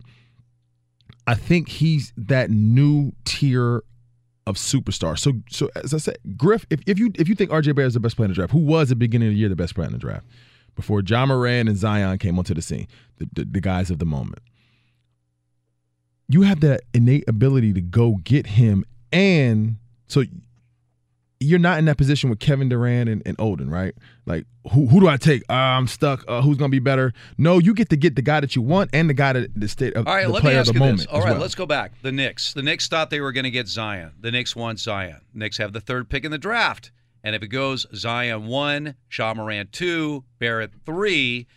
I 1.25 1.35
think 1.35 1.69
he's 1.69 2.13
that 2.15 2.49
new 2.49 3.11
tier 3.25 3.83
of 4.45 4.55
superstars. 4.57 5.19
So, 5.19 5.33
so 5.49 5.69
as 5.75 5.93
I 5.93 5.97
said, 5.97 6.17
Griff, 6.37 6.65
if, 6.69 6.81
if 6.85 6.99
you 6.99 7.11
if 7.15 7.27
you 7.29 7.35
think 7.35 7.51
RJ 7.51 7.75
Barrett 7.75 7.89
is 7.89 7.93
the 7.93 7.99
best 7.99 8.15
player 8.15 8.25
in 8.25 8.31
the 8.31 8.35
draft, 8.35 8.51
who 8.51 8.59
was 8.59 8.83
at 8.83 8.89
the 8.89 8.95
beginning 8.95 9.29
of 9.29 9.33
the 9.33 9.39
year 9.39 9.49
the 9.49 9.55
best 9.55 9.75
player 9.75 9.87
in 9.87 9.93
the 9.93 9.99
draft 9.99 10.25
before 10.75 11.01
Ja 11.05 11.25
Morant 11.25 11.69
and 11.69 11.77
Zion 11.77 12.17
came 12.17 12.37
onto 12.37 12.53
the 12.53 12.61
scene, 12.61 12.87
the, 13.17 13.29
the, 13.33 13.45
the 13.45 13.61
guys 13.61 13.91
of 13.91 13.99
the 13.99 14.05
moment. 14.05 14.39
you 16.27 16.41
have 16.41 16.61
that 16.61 16.81
innate 16.93 17.23
ability 17.27 17.73
to 17.73 17.81
go 17.81 18.15
get 18.23 18.47
him, 18.47 18.83
and 19.11 19.77
so 20.07 20.23
you're 21.43 21.59
not 21.59 21.79
in 21.79 21.85
that 21.85 21.97
position 21.97 22.29
with 22.29 22.39
Kevin 22.39 22.69
Durant 22.69 23.09
and, 23.09 23.21
and 23.25 23.37
Oden, 23.37 23.69
right? 23.71 23.93
Like, 24.25 24.45
who 24.71 24.87
who 24.87 24.99
do 24.99 25.07
I 25.07 25.17
take? 25.17 25.43
Uh, 25.49 25.53
I'm 25.53 25.87
stuck. 25.87 26.23
Uh, 26.27 26.41
who's 26.41 26.57
gonna 26.57 26.69
be 26.69 26.79
better? 26.79 27.13
No, 27.37 27.59
you 27.59 27.73
get 27.73 27.89
to 27.89 27.97
get 27.97 28.15
the 28.15 28.21
guy 28.21 28.39
that 28.39 28.55
you 28.55 28.61
want 28.61 28.89
and 28.93 29.09
the 29.09 29.13
guy 29.13 29.33
that 29.33 29.51
the 29.55 29.67
state 29.67 29.93
of 29.95 30.07
All 30.07 30.15
right, 30.15 30.25
the 30.25 30.31
let 30.31 30.43
me 30.43 30.49
player 30.49 30.59
ask 30.59 30.69
of 30.69 30.73
the 30.73 30.79
you 30.79 30.85
moment. 30.85 30.99
this. 30.99 31.07
All 31.07 31.21
right, 31.21 31.31
well. 31.31 31.41
let's 31.41 31.55
go 31.55 31.65
back. 31.65 32.01
The 32.01 32.11
Knicks. 32.11 32.53
The 32.53 32.63
Knicks 32.63 32.87
thought 32.87 33.09
they 33.09 33.21
were 33.21 33.31
going 33.31 33.43
to 33.43 33.51
get 33.51 33.67
Zion. 33.67 34.13
The 34.19 34.31
Knicks 34.31 34.55
want 34.55 34.79
Zion. 34.79 35.21
Knicks 35.33 35.57
have 35.57 35.73
the 35.73 35.81
third 35.81 36.09
pick 36.09 36.23
in 36.25 36.31
the 36.31 36.37
draft. 36.37 36.91
And 37.23 37.35
if 37.35 37.43
it 37.43 37.47
goes 37.47 37.85
Zion 37.95 38.47
one, 38.47 38.95
Ja 39.15 39.33
Morant 39.33 39.71
two, 39.71 40.23
Barrett 40.39 40.71
three, 40.85 41.47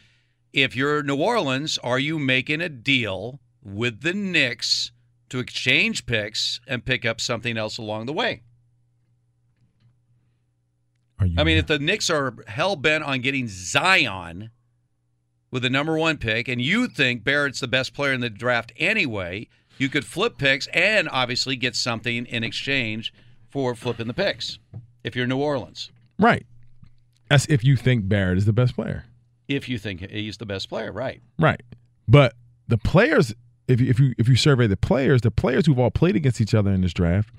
if 0.52 0.76
you're 0.76 1.02
New 1.02 1.16
Orleans, 1.16 1.78
are 1.82 1.98
you 1.98 2.18
making 2.18 2.60
a 2.60 2.68
deal 2.68 3.40
with 3.62 4.02
the 4.02 4.14
Knicks 4.14 4.92
to 5.28 5.40
exchange 5.40 6.06
picks 6.06 6.60
and 6.68 6.84
pick 6.84 7.04
up 7.04 7.20
something 7.20 7.56
else 7.56 7.78
along 7.78 8.06
the 8.06 8.12
way? 8.12 8.42
I 11.18 11.44
mean, 11.44 11.56
if 11.56 11.66
the 11.66 11.78
Knicks 11.78 12.10
are 12.10 12.34
hell 12.46 12.76
bent 12.76 13.04
on 13.04 13.20
getting 13.20 13.48
Zion 13.48 14.50
with 15.50 15.62
the 15.62 15.70
number 15.70 15.96
one 15.96 16.18
pick, 16.18 16.48
and 16.48 16.60
you 16.60 16.88
think 16.88 17.24
Barrett's 17.24 17.60
the 17.60 17.68
best 17.68 17.94
player 17.94 18.12
in 18.12 18.20
the 18.20 18.28
draft 18.28 18.72
anyway, 18.76 19.48
you 19.78 19.88
could 19.88 20.04
flip 20.04 20.36
picks 20.38 20.66
and 20.68 21.08
obviously 21.10 21.56
get 21.56 21.74
something 21.74 22.26
in 22.26 22.44
exchange 22.44 23.12
for 23.48 23.74
flipping 23.74 24.06
the 24.06 24.14
picks 24.14 24.58
if 25.04 25.16
you're 25.16 25.26
New 25.26 25.38
Orleans. 25.38 25.90
Right. 26.18 26.44
That's 27.30 27.46
if 27.46 27.64
you 27.64 27.76
think 27.76 28.08
Barrett 28.08 28.38
is 28.38 28.44
the 28.44 28.52
best 28.52 28.74
player. 28.74 29.04
If 29.48 29.68
you 29.68 29.78
think 29.78 30.10
he's 30.10 30.38
the 30.38 30.46
best 30.46 30.68
player, 30.68 30.92
right? 30.92 31.22
Right. 31.38 31.62
But 32.08 32.34
the 32.68 32.78
players, 32.78 33.34
if 33.68 33.80
you, 33.80 33.90
if 33.90 33.98
you 33.98 34.14
if 34.18 34.28
you 34.28 34.36
survey 34.36 34.66
the 34.66 34.76
players, 34.76 35.22
the 35.22 35.30
players 35.30 35.66
who've 35.66 35.78
all 35.78 35.90
played 35.90 36.16
against 36.16 36.40
each 36.40 36.54
other 36.54 36.72
in 36.72 36.80
this 36.80 36.92
draft, 36.92 37.32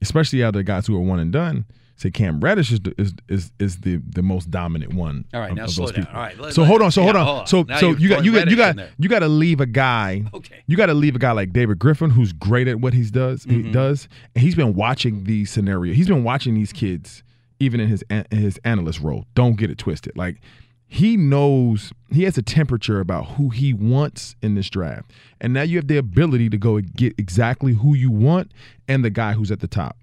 especially 0.00 0.42
out 0.42 0.48
of 0.48 0.54
the 0.54 0.64
guys 0.64 0.86
who 0.86 0.96
are 0.96 1.00
one 1.00 1.18
and 1.20 1.32
done, 1.32 1.66
say 1.96 2.10
Cam 2.10 2.40
Reddish 2.40 2.72
is 2.72 2.80
the, 2.80 2.94
is 2.98 3.14
is, 3.28 3.52
is 3.58 3.78
the 3.78 3.96
the 4.08 4.22
most 4.22 4.50
dominant 4.50 4.94
one. 4.94 5.24
All 5.32 5.40
right, 5.40 5.50
of, 5.50 5.56
now 5.56 5.64
of 5.64 5.70
slow 5.70 5.86
down. 5.86 5.94
people. 6.06 6.12
All 6.14 6.20
right, 6.22 6.52
so 6.54 6.64
hold 6.64 6.82
on. 6.82 6.90
So 6.90 7.00
yeah, 7.00 7.04
hold 7.06 7.16
on. 7.16 7.26
hold 7.26 7.38
on. 7.40 7.46
So 7.46 7.62
Now 7.62 7.78
so 7.78 7.90
you're 7.96 8.10
got 8.10 8.24
you 8.24 8.32
got 8.32 8.48
you 8.50 8.56
got 8.56 8.76
you 8.98 9.08
got 9.08 9.18
to 9.20 9.28
leave 9.28 9.60
a 9.60 9.66
guy. 9.66 10.24
Okay. 10.34 10.62
You 10.66 10.76
got 10.76 10.86
to 10.86 10.94
leave 10.94 11.14
a 11.16 11.18
guy 11.18 11.32
like 11.32 11.52
David 11.52 11.78
Griffin 11.78 12.10
who's 12.10 12.32
great 12.32 12.68
at 12.68 12.80
what 12.80 12.94
he 12.94 13.02
does. 13.04 13.44
He 13.44 13.62
Mhm. 13.62 13.72
does, 13.72 14.08
and 14.34 14.42
he's 14.42 14.54
been 14.54 14.74
watching 14.74 15.24
these 15.24 15.50
scenarios. 15.50 15.96
He's 15.96 16.08
been 16.08 16.24
watching 16.24 16.54
these 16.54 16.72
kids, 16.72 17.22
even 17.60 17.80
in 17.80 17.88
his 17.88 18.02
in 18.10 18.24
his 18.30 18.58
analyst 18.64 19.00
role. 19.00 19.26
Don't 19.34 19.56
get 19.56 19.70
it 19.70 19.78
twisted. 19.78 20.16
Like 20.16 20.40
he 20.86 21.16
knows 21.16 21.92
he 22.10 22.22
has 22.24 22.36
a 22.38 22.42
temperature 22.42 23.00
about 23.00 23.26
who 23.32 23.48
he 23.48 23.72
wants 23.72 24.36
in 24.42 24.54
this 24.54 24.68
draft, 24.70 25.10
and 25.40 25.52
now 25.52 25.62
you 25.62 25.76
have 25.78 25.88
the 25.88 25.96
ability 25.96 26.50
to 26.50 26.58
go 26.58 26.76
and 26.76 26.92
get 26.94 27.14
exactly 27.18 27.72
who 27.74 27.94
you 27.94 28.10
want 28.10 28.52
and 28.86 29.04
the 29.04 29.10
guy 29.10 29.32
who's 29.32 29.50
at 29.50 29.60
the 29.60 29.66
top. 29.68 29.96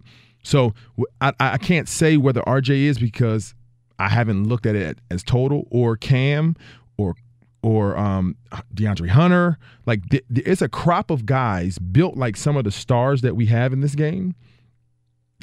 So 0.43 0.73
I, 1.19 1.33
I 1.39 1.57
can't 1.57 1.87
say 1.87 2.17
whether 2.17 2.41
RJ 2.41 2.69
is 2.69 2.97
because 2.97 3.53
I 3.99 4.09
haven't 4.09 4.47
looked 4.47 4.65
at 4.65 4.75
it 4.75 4.99
as 5.09 5.23
total 5.23 5.67
or 5.69 5.95
Cam 5.95 6.55
or 6.97 7.15
or 7.63 7.95
um, 7.95 8.35
DeAndre 8.73 9.09
Hunter. 9.09 9.57
Like 9.85 10.07
th- 10.09 10.23
th- 10.33 10.47
it's 10.47 10.61
a 10.61 10.69
crop 10.69 11.11
of 11.11 11.25
guys 11.25 11.77
built 11.77 12.17
like 12.17 12.35
some 12.35 12.57
of 12.57 12.63
the 12.63 12.71
stars 12.71 13.21
that 13.21 13.35
we 13.35 13.45
have 13.47 13.71
in 13.73 13.81
this 13.81 13.93
game. 13.93 14.33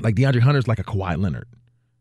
Like 0.03 0.17
DeAndre 0.17 0.41
Hunter 0.41 0.59
is 0.59 0.67
like 0.69 0.81
a 0.81 0.85
Kawhi 0.85 1.17
Leonard. 1.17 1.47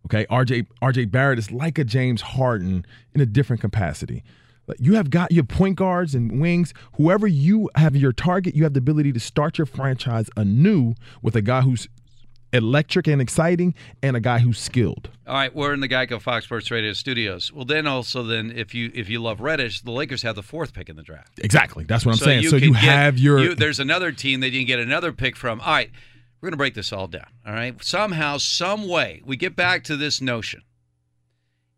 Okay, 0.05 0.25
RJ 0.27 0.67
RJ 0.81 1.11
Barrett 1.11 1.37
is 1.37 1.51
like 1.51 1.77
a 1.77 1.83
James 1.83 2.21
Harden 2.21 2.85
in 3.13 3.21
a 3.21 3.25
different 3.25 3.61
capacity. 3.61 4.23
Like 4.67 4.77
you 4.79 4.95
have 4.95 5.09
got 5.09 5.31
you 5.31 5.37
have 5.37 5.47
point 5.47 5.75
guards 5.75 6.15
and 6.15 6.41
wings. 6.41 6.73
Whoever 6.93 7.27
you 7.27 7.69
have 7.75 7.95
your 7.95 8.13
target, 8.13 8.55
you 8.55 8.63
have 8.63 8.73
the 8.73 8.79
ability 8.79 9.13
to 9.13 9.19
start 9.19 9.57
your 9.57 9.65
franchise 9.65 10.29
anew 10.35 10.95
with 11.21 11.35
a 11.35 11.41
guy 11.41 11.61
who's 11.61 11.87
electric 12.57 13.07
and 13.07 13.21
exciting 13.21 13.73
and 14.03 14.17
a 14.17 14.19
guy 14.19 14.39
who's 14.39 14.59
skilled. 14.59 15.09
All 15.25 15.35
right, 15.35 15.53
we're 15.55 15.73
in 15.73 15.79
the 15.79 15.87
Geico 15.87 16.21
Fox 16.21 16.45
Sports 16.45 16.69
Radio 16.71 16.93
studios. 16.93 17.51
Well, 17.53 17.65
then 17.65 17.87
also 17.87 18.23
then 18.23 18.51
if 18.55 18.73
you 18.73 18.91
if 18.93 19.09
you 19.09 19.21
love 19.21 19.39
Reddish, 19.39 19.81
the 19.81 19.91
Lakers 19.91 20.21
have 20.23 20.35
the 20.35 20.43
fourth 20.43 20.73
pick 20.73 20.89
in 20.89 20.95
the 20.95 21.03
draft. 21.03 21.39
Exactly. 21.39 21.83
That's 21.85 22.05
what 22.05 22.13
I'm 22.13 22.17
saying. 22.17 22.43
So 22.49 22.55
you 22.57 22.71
get- 22.73 22.79
have 22.81 23.17
your 23.17 23.39
you- 23.39 23.55
there's 23.55 23.79
another 23.79 24.11
team 24.11 24.39
that 24.41 24.49
you 24.49 24.59
can 24.59 24.67
get 24.67 24.79
another 24.79 25.11
pick 25.13 25.35
from. 25.35 25.61
All 25.61 25.67
right, 25.73 25.91
we're 26.41 26.49
gonna 26.49 26.57
break 26.57 26.73
this 26.73 26.91
all 26.91 27.07
down. 27.07 27.27
All 27.45 27.53
right, 27.53 27.81
somehow, 27.83 28.37
some 28.37 28.87
way, 28.87 29.21
we 29.25 29.37
get 29.37 29.55
back 29.55 29.83
to 29.85 29.95
this 29.95 30.19
notion. 30.21 30.61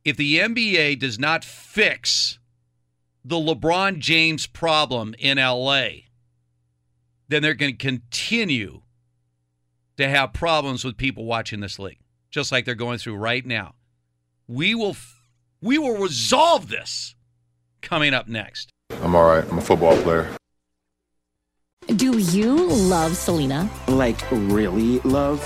If 0.06 0.16
the 0.18 0.38
NBA 0.40 0.98
does 1.00 1.20
not 1.20 1.44
fix 1.44 2.40
the 3.26 3.36
LeBron 3.36 4.00
James 4.00 4.48
problem 4.48 5.14
in 5.20 5.38
LA, 5.38 5.90
then 7.28 7.44
they're 7.44 7.54
going 7.54 7.74
to 7.74 7.78
continue 7.78 8.82
to 10.00 10.08
have 10.08 10.32
problems 10.32 10.86
with 10.86 10.96
people 10.96 11.26
watching 11.26 11.60
this 11.60 11.78
league, 11.78 12.00
just 12.32 12.54
like 12.54 12.64
they're 12.64 12.74
going 12.74 12.98
through 12.98 13.18
right 13.18 13.46
now. 13.46 13.76
We 14.48 14.74
will, 14.74 14.96
we 15.62 15.78
will 15.78 15.98
resolve 15.98 16.70
this 16.70 17.16
coming 17.82 18.14
up 18.14 18.30
next. 18.30 18.72
I'm 19.04 19.14
all 19.14 19.26
right. 19.26 19.44
I'm 19.52 19.58
a 19.58 19.62
football 19.62 20.02
player. 20.02 20.30
Do 21.98 22.18
you 22.18 22.68
love 22.70 23.18
Selena? 23.18 23.70
Like, 23.90 24.22
really 24.32 25.00
love? 25.00 25.46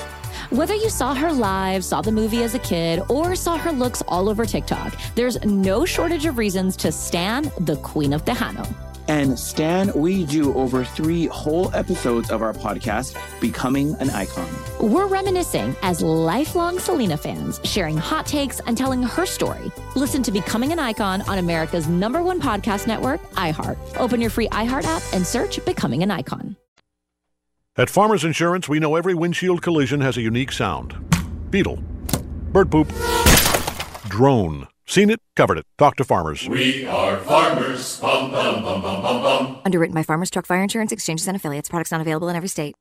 Whether 0.52 0.76
you 0.76 0.90
saw 0.90 1.16
her 1.16 1.32
live, 1.32 1.84
saw 1.84 2.02
the 2.02 2.12
movie 2.12 2.44
as 2.44 2.54
a 2.54 2.60
kid, 2.60 3.02
or 3.10 3.36
saw 3.36 3.58
her 3.58 3.72
looks 3.72 4.04
all 4.08 4.30
over 4.30 4.46
TikTok, 4.46 4.96
there's 5.16 5.44
no 5.44 5.84
shortage 5.84 6.28
of 6.28 6.38
reasons 6.38 6.78
to 6.78 6.92
stan 6.92 7.52
the 7.62 7.78
Queen 7.78 8.14
of 8.14 8.24
Tejano. 8.24 8.72
And 9.08 9.38
Stan, 9.38 9.92
we 9.94 10.26
do 10.26 10.54
over 10.54 10.86
three 10.86 11.26
whole 11.28 11.74
episodes 11.76 12.32
of 12.32 12.42
our 12.42 12.54
podcast, 12.54 13.18
Becoming 13.42 13.96
an 13.96 14.10
Icon. 14.10 14.48
We're 14.80 15.08
reminiscing 15.08 15.76
as 15.82 16.02
lifelong 16.02 16.80
Selena 16.80 17.18
fans, 17.18 17.60
sharing 17.64 17.98
hot 17.98 18.26
takes 18.26 18.60
and 18.62 18.78
telling 18.78 19.04
her 19.04 19.26
story. 19.26 19.72
Listen 19.96 20.24
to 20.24 20.32
Becoming 20.32 20.72
an 20.72 20.80
Icon 20.80 21.22
on 21.24 21.38
America's 21.38 21.88
number 21.88 22.24
one 22.24 22.40
podcast 22.40 22.88
network, 22.88 23.22
iHeart. 23.34 23.78
Open 23.98 24.22
your 24.22 24.30
free 24.30 24.48
iHeart 24.50 24.86
app 24.86 25.04
and 25.14 25.26
search 25.26 25.64
Becoming 25.66 26.04
an 26.04 26.12
Icon. 26.12 26.56
At 27.76 27.90
Farmers 27.90 28.24
Insurance, 28.24 28.70
we 28.70 28.80
know 28.80 28.96
every 28.96 29.16
windshield 29.16 29.62
collision 29.62 30.00
has 30.02 30.16
a 30.16 30.22
unique 30.22 30.52
sound. 30.52 30.96
Beetle. 31.50 31.78
Bird 32.52 32.72
poop. 32.72 32.88
Drone. 34.08 34.68
Seen 34.86 35.10
it, 35.10 35.22
covered 35.36 35.58
it. 35.58 35.66
Talk 35.78 35.96
to 35.98 36.04
farmers. 36.04 36.48
We 36.48 36.86
are 36.86 37.18
farmers. 37.20 38.00
Bum, 38.00 38.32
bum, 38.32 38.64
bum, 38.64 38.82
bum, 38.82 39.02
bum, 39.02 39.22
bum. 39.24 39.62
Underwritten 39.66 39.96
by 39.96 40.04
Farmers 40.04 40.30
Truck 40.30 40.46
Fire 40.46 40.62
Insurance 40.62 40.92
Exchanges 40.92 41.28
and 41.28 41.36
Affiliates. 41.36 41.70
Products 41.70 41.92
not 41.92 42.02
available 42.02 42.30
in 42.30 42.36
every 42.36 42.50
state. 42.50 42.76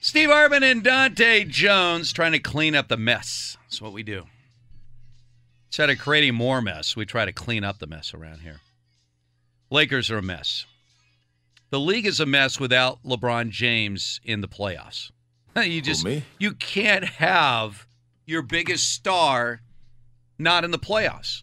Steve 0.00 0.30
Hartman 0.30 0.62
and 0.62 0.82
Dante 0.82 1.44
Jones 1.44 2.12
trying 2.12 2.32
to 2.32 2.38
clean 2.38 2.74
up 2.74 2.88
the 2.88 2.96
mess. 2.96 3.56
That's 3.62 3.80
what 3.80 3.92
we 3.92 4.02
do. 4.02 4.24
Instead 5.68 5.90
of 5.90 5.98
creating 5.98 6.34
more 6.34 6.60
mess, 6.60 6.96
we 6.96 7.06
try 7.06 7.24
to 7.24 7.32
clean 7.32 7.64
up 7.64 7.78
the 7.78 7.86
mess 7.86 8.12
around 8.12 8.40
here. 8.40 8.60
Lakers 9.70 10.10
are 10.10 10.18
a 10.18 10.22
mess. 10.22 10.66
The 11.70 11.80
league 11.80 12.04
is 12.04 12.20
a 12.20 12.26
mess 12.26 12.60
without 12.60 13.02
LeBron 13.04 13.50
James 13.50 14.20
in 14.22 14.42
the 14.42 14.48
playoffs. 14.48 15.10
You 15.56 15.82
just 15.82 16.04
you 16.38 16.52
can't 16.52 17.04
have 17.04 17.86
your 18.26 18.42
biggest 18.42 18.88
star 18.92 19.60
not 20.38 20.64
in 20.64 20.70
the 20.70 20.78
playoffs. 20.78 21.42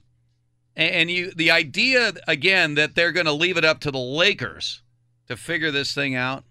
And 0.75 0.91
and 0.93 1.11
you 1.11 1.31
the 1.31 1.51
idea 1.51 2.13
again 2.27 2.75
that 2.75 2.95
they're 2.95 3.11
going 3.11 3.25
to 3.27 3.31
leave 3.33 3.57
it 3.57 3.65
up 3.65 3.79
to 3.81 3.91
the 3.91 3.99
Lakers 3.99 4.81
to 5.27 5.37
figure 5.37 5.71
this 5.71 5.93
thing 5.93 6.15
out. 6.15 6.43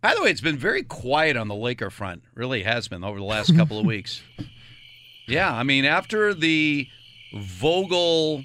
By 0.00 0.14
the 0.14 0.22
way, 0.22 0.30
it's 0.30 0.40
been 0.40 0.58
very 0.58 0.84
quiet 0.84 1.36
on 1.36 1.48
the 1.48 1.54
Laker 1.54 1.90
front. 1.90 2.22
Really 2.34 2.62
has 2.62 2.86
been 2.86 3.02
over 3.02 3.18
the 3.18 3.24
last 3.24 3.56
couple 3.56 3.78
of 3.78 3.86
weeks. 3.94 4.22
Yeah, 5.26 5.52
I 5.52 5.64
mean, 5.64 5.84
after 5.84 6.32
the 6.32 6.86
Vogel 7.34 8.44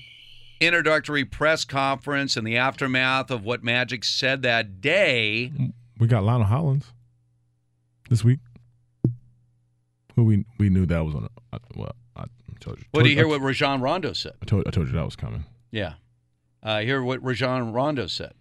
introductory 0.59 1.25
press 1.25 1.65
conference 1.65 2.35
and 2.37 2.47
the 2.47 2.57
aftermath 2.57 3.29
of 3.29 3.43
what 3.43 3.63
Magic 3.63 4.03
said 4.03 4.41
that 4.41 4.81
day, 4.81 5.51
We 5.99 6.07
got 6.07 6.23
Lionel 6.23 6.47
Hollins 6.47 6.85
this 8.11 8.23
week. 8.23 8.39
Who 10.15 10.25
we 10.25 10.45
we 10.59 10.69
knew 10.69 10.85
that 10.85 11.03
was 11.03 11.15
on. 11.15 11.29
A, 11.53 11.59
well, 11.75 11.95
I 12.15 12.25
told 12.59 12.77
you. 12.77 12.85
what 12.91 13.03
do 13.03 13.09
you 13.09 13.15
hear 13.15 13.25
I, 13.25 13.29
what 13.29 13.41
Rajon 13.41 13.81
Rondo 13.81 14.13
said? 14.13 14.33
I 14.41 14.45
told 14.45 14.67
I 14.67 14.71
told 14.71 14.87
you 14.87 14.93
that 14.93 15.05
was 15.05 15.15
coming. 15.15 15.45
Yeah. 15.71 15.93
Uh, 16.61 16.81
hear 16.81 17.01
what 17.01 17.23
Rajon 17.23 17.73
Rondo 17.73 18.05
said. 18.05 18.33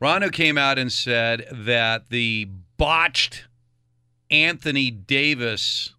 Rondo 0.00 0.28
came 0.28 0.58
out 0.58 0.78
and 0.78 0.92
said 0.92 1.46
that 1.50 2.10
the 2.10 2.48
botched 2.76 3.46
Anthony 4.30 4.90
Davis 4.90 5.94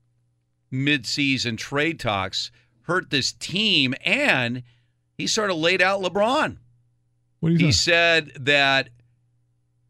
midseason 0.71 1.57
trade 1.57 1.99
talks 1.99 2.51
hurt 2.81 3.09
this 3.09 3.31
team, 3.31 3.95
and 4.03 4.61
he 5.17 5.25
sort 5.25 5.49
of 5.49 5.57
laid 5.57 5.81
out 5.81 6.01
LeBron. 6.01 6.57
What 7.39 7.49
do 7.49 7.55
you 7.55 7.65
He 7.65 7.71
said 7.71 8.33
that 8.41 8.89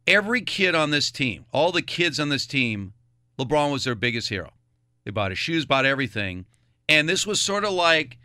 every 0.08 0.42
kid 0.42 0.76
on 0.76 0.92
this 0.92 1.12
team, 1.12 1.46
all 1.52 1.72
the 1.72 1.82
kids 1.82 2.20
on 2.20 2.30
this 2.30 2.46
team, 2.46 2.94
LeBron 3.40 3.72
was 3.72 3.84
their 3.84 3.96
biggest 3.96 4.30
hero. 4.30 4.52
They 5.04 5.12
bought 5.12 5.32
his 5.32 5.40
shoes, 5.40 5.66
bought 5.66 5.86
everything. 5.86 6.46
And 6.88 7.08
this 7.10 7.26
was 7.26 7.40
sort 7.42 7.64
of 7.64 7.74
like 7.74 8.18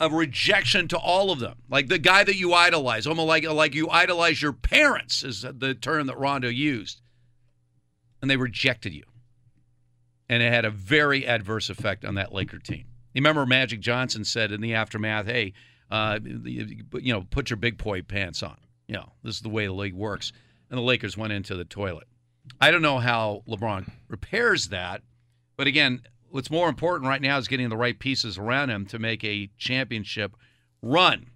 a 0.00 0.08
rejection 0.08 0.88
to 0.88 0.98
all 0.98 1.30
of 1.30 1.40
them. 1.40 1.56
Like 1.68 1.88
the 1.88 1.98
guy 1.98 2.24
that 2.24 2.36
you 2.36 2.54
idolize, 2.54 3.06
almost 3.06 3.26
like 3.26 3.48
like 3.48 3.74
you 3.74 3.88
idolize 3.90 4.40
your 4.40 4.52
parents 4.52 5.24
is 5.24 5.42
the 5.42 5.74
term 5.74 6.06
that 6.06 6.18
Rondo 6.18 6.48
used. 6.48 7.00
And 8.20 8.30
they 8.30 8.36
rejected 8.36 8.92
you. 8.92 9.04
And 10.28 10.42
it 10.42 10.52
had 10.52 10.64
a 10.64 10.70
very 10.70 11.26
adverse 11.26 11.70
effect 11.70 12.04
on 12.04 12.16
that 12.16 12.32
Laker 12.32 12.58
team. 12.58 12.84
You 13.14 13.20
remember 13.20 13.46
Magic 13.46 13.80
Johnson 13.80 14.24
said 14.24 14.52
in 14.52 14.60
the 14.60 14.74
aftermath, 14.74 15.26
"Hey, 15.26 15.54
uh, 15.90 16.18
you 16.22 17.12
know, 17.12 17.22
put 17.22 17.50
your 17.50 17.56
big 17.56 17.78
boy 17.78 18.02
pants 18.02 18.42
on. 18.42 18.56
You 18.86 18.96
know, 18.96 19.12
this 19.22 19.36
is 19.36 19.40
the 19.40 19.48
way 19.48 19.66
the 19.66 19.72
league 19.72 19.94
works." 19.94 20.32
And 20.70 20.78
the 20.78 20.82
Lakers 20.82 21.16
went 21.16 21.32
into 21.32 21.54
the 21.54 21.64
toilet. 21.64 22.06
I 22.60 22.70
don't 22.70 22.82
know 22.82 22.98
how 22.98 23.42
LeBron 23.48 23.90
repairs 24.08 24.68
that, 24.68 25.02
but 25.56 25.66
again, 25.66 26.02
what's 26.30 26.50
more 26.50 26.68
important 26.68 27.08
right 27.08 27.22
now 27.22 27.38
is 27.38 27.48
getting 27.48 27.68
the 27.68 27.76
right 27.76 27.98
pieces 27.98 28.38
around 28.38 28.70
him 28.70 28.86
to 28.86 28.98
make 28.98 29.24
a 29.24 29.50
championship 29.58 30.36
run. 30.82 31.30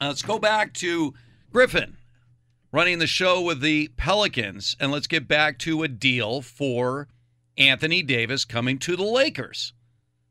Uh, 0.00 0.08
let's 0.08 0.22
go 0.22 0.38
back 0.38 0.74
to 0.74 1.14
Griffin 1.52 1.96
running 2.72 2.98
the 2.98 3.06
show 3.06 3.40
with 3.40 3.60
the 3.60 3.88
Pelicans, 3.96 4.76
and 4.78 4.92
let's 4.92 5.06
get 5.06 5.26
back 5.26 5.58
to 5.60 5.82
a 5.82 5.88
deal 5.88 6.42
for 6.42 7.08
Anthony 7.56 8.02
Davis 8.02 8.44
coming 8.44 8.78
to 8.80 8.96
the 8.96 9.04
Lakers. 9.04 9.72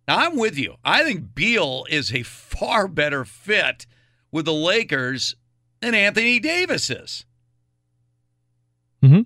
Now, 0.08 0.20
I'm 0.20 0.38
with 0.38 0.58
you. 0.58 0.76
I 0.84 1.04
think 1.04 1.34
Beal 1.34 1.86
is 1.90 2.14
a 2.14 2.22
far 2.24 2.88
better 2.88 3.26
fit 3.26 3.88
with 4.32 4.46
the 4.46 4.54
Lakers 4.54 5.36
than 5.82 5.96
Anthony 5.96 6.40
Davis 6.40 6.90
is. 6.90 7.26
Mm-hmm. 9.06 9.22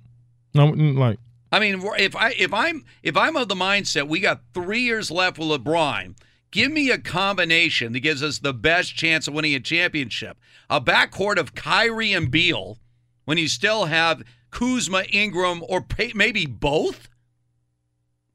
No, 0.55 0.71
mm, 0.73 0.97
like 0.97 1.19
I 1.51 1.59
mean, 1.59 1.81
if 1.97 2.15
I 2.15 2.31
if 2.31 2.53
I'm 2.53 2.83
if 3.01 3.15
I'm 3.15 3.37
of 3.37 3.47
the 3.47 3.55
mindset 3.55 4.07
we 4.07 4.19
got 4.19 4.41
three 4.53 4.81
years 4.81 5.09
left 5.09 5.39
with 5.39 5.47
LeBron, 5.47 6.15
give 6.51 6.71
me 6.71 6.91
a 6.91 6.97
combination 6.97 7.93
that 7.93 8.01
gives 8.01 8.21
us 8.21 8.39
the 8.39 8.53
best 8.53 8.95
chance 8.95 9.27
of 9.27 9.33
winning 9.33 9.55
a 9.55 9.59
championship. 9.59 10.37
A 10.69 10.81
backcourt 10.81 11.37
of 11.37 11.55
Kyrie 11.55 12.13
and 12.13 12.29
Beal, 12.29 12.77
when 13.25 13.37
you 13.37 13.47
still 13.47 13.85
have 13.85 14.23
Kuzma, 14.51 15.03
Ingram, 15.11 15.63
or 15.67 15.85
maybe 16.13 16.45
both. 16.45 17.09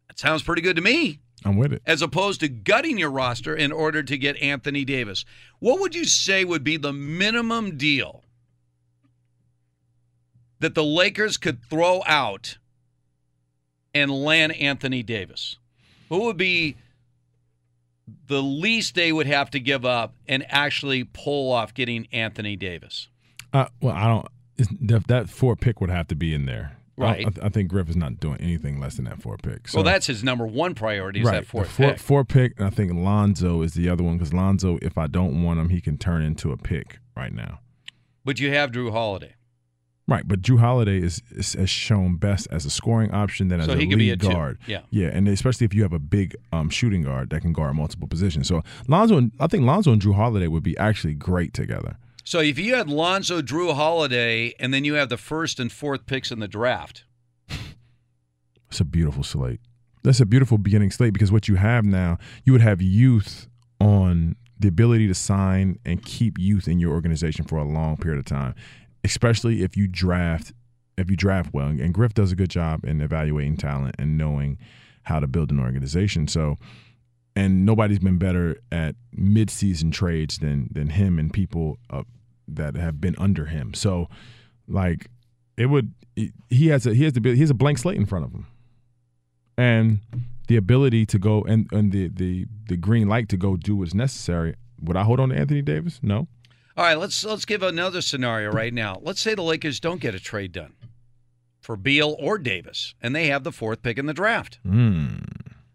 That 0.09 0.19
sounds 0.19 0.43
pretty 0.43 0.63
good 0.63 0.77
to 0.77 0.83
me. 0.83 1.21
I'm 1.45 1.57
with 1.57 1.75
it. 1.75 1.83
As 1.85 2.01
opposed 2.01 2.41
to 2.41 2.49
gutting 2.49 2.97
your 2.97 3.11
roster 3.11 3.55
in 3.55 3.71
order 3.71 4.03
to 4.03 4.17
get 4.17 4.39
Anthony 4.39 4.85
Davis. 4.85 5.27
What 5.59 5.79
would 5.81 5.95
you 5.95 6.07
say 6.07 6.45
would 6.45 6.65
be 6.65 6.79
the 6.79 6.93
minimum 6.93 7.77
deal 7.77 8.24
that 10.65 10.75
the 10.75 10.83
Lakers 10.83 11.37
could 11.37 11.63
throw 11.63 12.03
out 12.07 12.57
and 13.93 14.11
land 14.11 14.53
Anthony 14.57 15.03
Davis? 15.03 15.59
Who 16.09 16.25
would 16.25 16.39
be 16.39 16.77
the 18.29 18.43
least 18.43 18.95
they 18.95 19.13
would 19.13 19.27
have 19.27 19.51
to 19.51 19.61
give 19.61 19.85
up 19.85 20.15
and 20.27 20.43
actually 20.49 21.05
pull 21.05 21.53
off 21.53 21.75
getting 21.75 22.09
Anthony 22.13 22.57
Davis? 22.57 23.09
Uh, 23.53 23.67
well, 23.83 23.95
I 23.95 24.07
don't. 24.07 25.07
That 25.09 25.29
four 25.29 25.55
pick 25.55 25.83
would 25.83 25.91
have 25.91 26.09
to 26.09 26.15
be 26.15 26.33
in 26.33 26.47
there. 26.47 26.79
Right. 26.97 27.27
I, 27.27 27.47
I, 27.47 27.49
think 27.51 27.69
Griff 27.69 27.91
is 27.91 27.97
not 27.97 28.19
doing 28.19 28.41
anything 28.41 28.81
less 28.81 28.95
than 28.95 29.05
that 29.05 29.21
four 29.21 29.37
pick. 29.37 29.69
So, 29.69 29.79
well, 29.79 29.85
that's 29.85 30.07
his 30.07 30.25
number 30.25 30.47
one 30.47 30.75
priority 30.75 31.21
is 31.21 31.27
right. 31.27 31.41
that 31.41 31.47
fourth 31.47 31.69
four, 31.69 31.91
pick. 31.91 31.99
Four 31.99 32.25
pick, 32.25 32.55
and 32.57 32.67
I 32.67 32.71
think 32.71 32.95
Lonzo 32.95 33.61
is 33.61 33.75
the 33.75 33.91
other 33.91 34.03
one 34.03 34.17
because 34.17 34.33
Lonzo, 34.33 34.79
if 34.81 34.97
I 34.97 35.09
don't 35.09 35.43
want 35.43 35.61
him, 35.61 35.69
he 35.69 35.83
can 35.83 35.99
turn 35.99 36.23
into 36.23 36.53
a 36.53 36.57
pick 36.57 37.01
right 37.15 37.35
now. 37.35 37.59
But 38.25 38.41
you 38.41 38.51
have 38.53 38.73
Drew 38.73 38.93
Holiday. 38.93 39.35
Right, 40.07 40.29
but 40.29 40.43
Drew 40.43 40.59
Holiday 40.59 40.99
is, 40.99 41.23
is, 41.31 41.55
is 41.55 41.71
shown 41.71 42.17
best 42.17 42.47
as 42.51 42.67
a 42.67 42.71
scoring 42.71 43.11
option 43.13 43.49
than 43.49 43.61
as 43.61 43.67
so 43.67 43.73
a 43.73 43.77
lead 43.77 44.13
a 44.13 44.17
guard. 44.17 44.59
Two. 44.67 44.73
Yeah, 44.73 44.81
yeah, 44.91 45.09
and 45.09 45.27
especially 45.29 45.65
if 45.65 45.73
you 45.73 45.83
have 45.83 45.95
a 45.95 45.99
big 45.99 46.37
um, 46.53 46.69
shooting 46.69 47.03
guard 47.03 47.31
that 47.31 47.41
can 47.41 47.55
guard 47.55 47.75
multiple 47.75 48.07
positions. 48.07 48.49
So 48.49 48.63
Lonzo, 48.87 49.17
and, 49.17 49.33
I 49.41 49.47
think 49.47 49.65
Lonzo 49.65 49.93
and 49.93 50.01
Drew 50.01 50.13
Holiday 50.13 50.47
would 50.47 50.63
be 50.63 50.77
actually 50.77 51.15
great 51.15 51.55
together. 51.55 51.97
So 52.23 52.41
if 52.41 52.59
you 52.59 52.75
had 52.75 52.91
Lonzo, 52.91 53.41
Drew 53.41 53.73
Holiday, 53.73 54.55
and 54.59 54.75
then 54.75 54.85
you 54.85 54.95
have 54.95 55.09
the 55.09 55.17
first 55.17 55.59
and 55.59 55.73
fourth 55.73 56.05
picks 56.05 56.31
in 56.31 56.39
the 56.39 56.49
draft, 56.49 57.05
it's 58.69 58.81
a 58.81 58.85
beautiful 58.85 59.23
slate. 59.23 59.61
That's 60.03 60.21
a 60.21 60.27
beautiful 60.27 60.59
beginning 60.59 60.91
slate 60.91 61.15
because 61.15 61.33
what 61.33 61.49
you 61.49 61.55
have 61.57 61.87
now, 61.87 62.19
you 62.45 62.53
would 62.53 62.61
have 62.61 62.83
youth 62.83 63.49
on 63.81 64.37
the 64.59 64.69
ability 64.69 65.09
to 65.09 65.15
sign 65.15 65.79
and 65.85 66.05
keep 66.05 66.39
youth 66.39 66.69
in 66.69 66.79
your 66.79 66.93
organization 66.93 67.45
for 67.45 67.57
a 67.57 67.65
long 67.65 67.97
period 67.97 68.19
of 68.19 68.25
time, 68.25 68.55
especially 69.05 69.63
if 69.63 69.77
you 69.77 69.87
draft 69.87 70.53
if 70.97 71.11
you 71.11 71.17
draft 71.17 71.53
well. 71.53 71.67
And 71.67 71.93
Griff 71.93 72.15
does 72.15 72.33
a 72.33 72.37
good 72.37 72.51
job 72.51 72.85
in 72.85 73.01
evaluating 73.01 73.57
talent 73.57 73.97
and 73.99 74.17
knowing 74.17 74.59
how 75.03 75.21
to 75.21 75.27
build 75.27 75.51
an 75.51 75.61
organization. 75.61 76.29
So, 76.29 76.57
and 77.37 77.67
nobody's 77.67 77.99
been 77.99 78.19
better 78.19 78.57
at 78.73 78.95
midseason 79.17 79.93
trades 79.93 80.39
than 80.39 80.69
than 80.73 80.91
him 80.91 81.19
and 81.19 81.33
people 81.33 81.79
uh, 81.91 82.05
that 82.49 82.77
have 82.77 83.01
been 83.01 83.15
under 83.19 83.47
him. 83.47 83.75
So, 83.75 84.09
like, 84.69 85.11
it 85.57 85.67
would 85.67 85.93
he 86.17 86.69
has 86.69 86.87
a 86.87 86.95
he 86.95 87.05
has 87.05 87.13
the 87.13 87.35
he 87.35 87.41
has 87.41 87.51
a 87.51 87.55
blank 87.55 87.79
slate 87.79 87.97
in 87.97 88.07
front 88.07 88.25
of 88.25 88.33
him, 88.33 88.47
and 89.59 90.01
the 90.47 90.57
ability 90.57 91.07
to 91.07 91.19
go 91.19 91.43
and 91.43 91.67
and 91.73 91.93
the 91.93 92.09
the 92.09 92.47
the 92.69 92.77
green 92.77 93.09
light 93.09 93.29
to 93.31 93.37
go 93.37 93.57
do 93.57 93.77
what's 93.77 93.95
necessary. 93.95 94.55
Would 94.81 94.97
I 94.97 95.03
hold 95.03 95.21
on 95.21 95.31
to 95.31 95.37
Anthony 95.37 95.63
Davis? 95.63 96.01
No. 96.03 96.29
All 96.77 96.85
right, 96.85 96.99
let's 96.99 97.25
let's 97.25 97.45
give 97.45 97.63
another 97.63 98.01
scenario 98.01 98.51
right 98.51 98.75
now. 98.75 99.01
Let's 99.03 99.21
say 99.21 99.35
the 99.35 99.43
Lakers 99.43 99.79
don't 99.79 100.01
get 100.01 100.15
a 100.15 100.21
trade 100.21 100.53
done 100.53 100.75
for 101.61 101.77
Beal 101.77 102.17
or 102.19 102.37
Davis, 102.37 102.95
and 103.01 103.15
they 103.15 103.29
have 103.29 103.45
the 103.45 103.53
fourth 103.53 103.83
pick 103.83 103.97
in 103.97 104.07
the 104.07 104.15
draft. 104.15 104.59
Mm. 104.67 105.25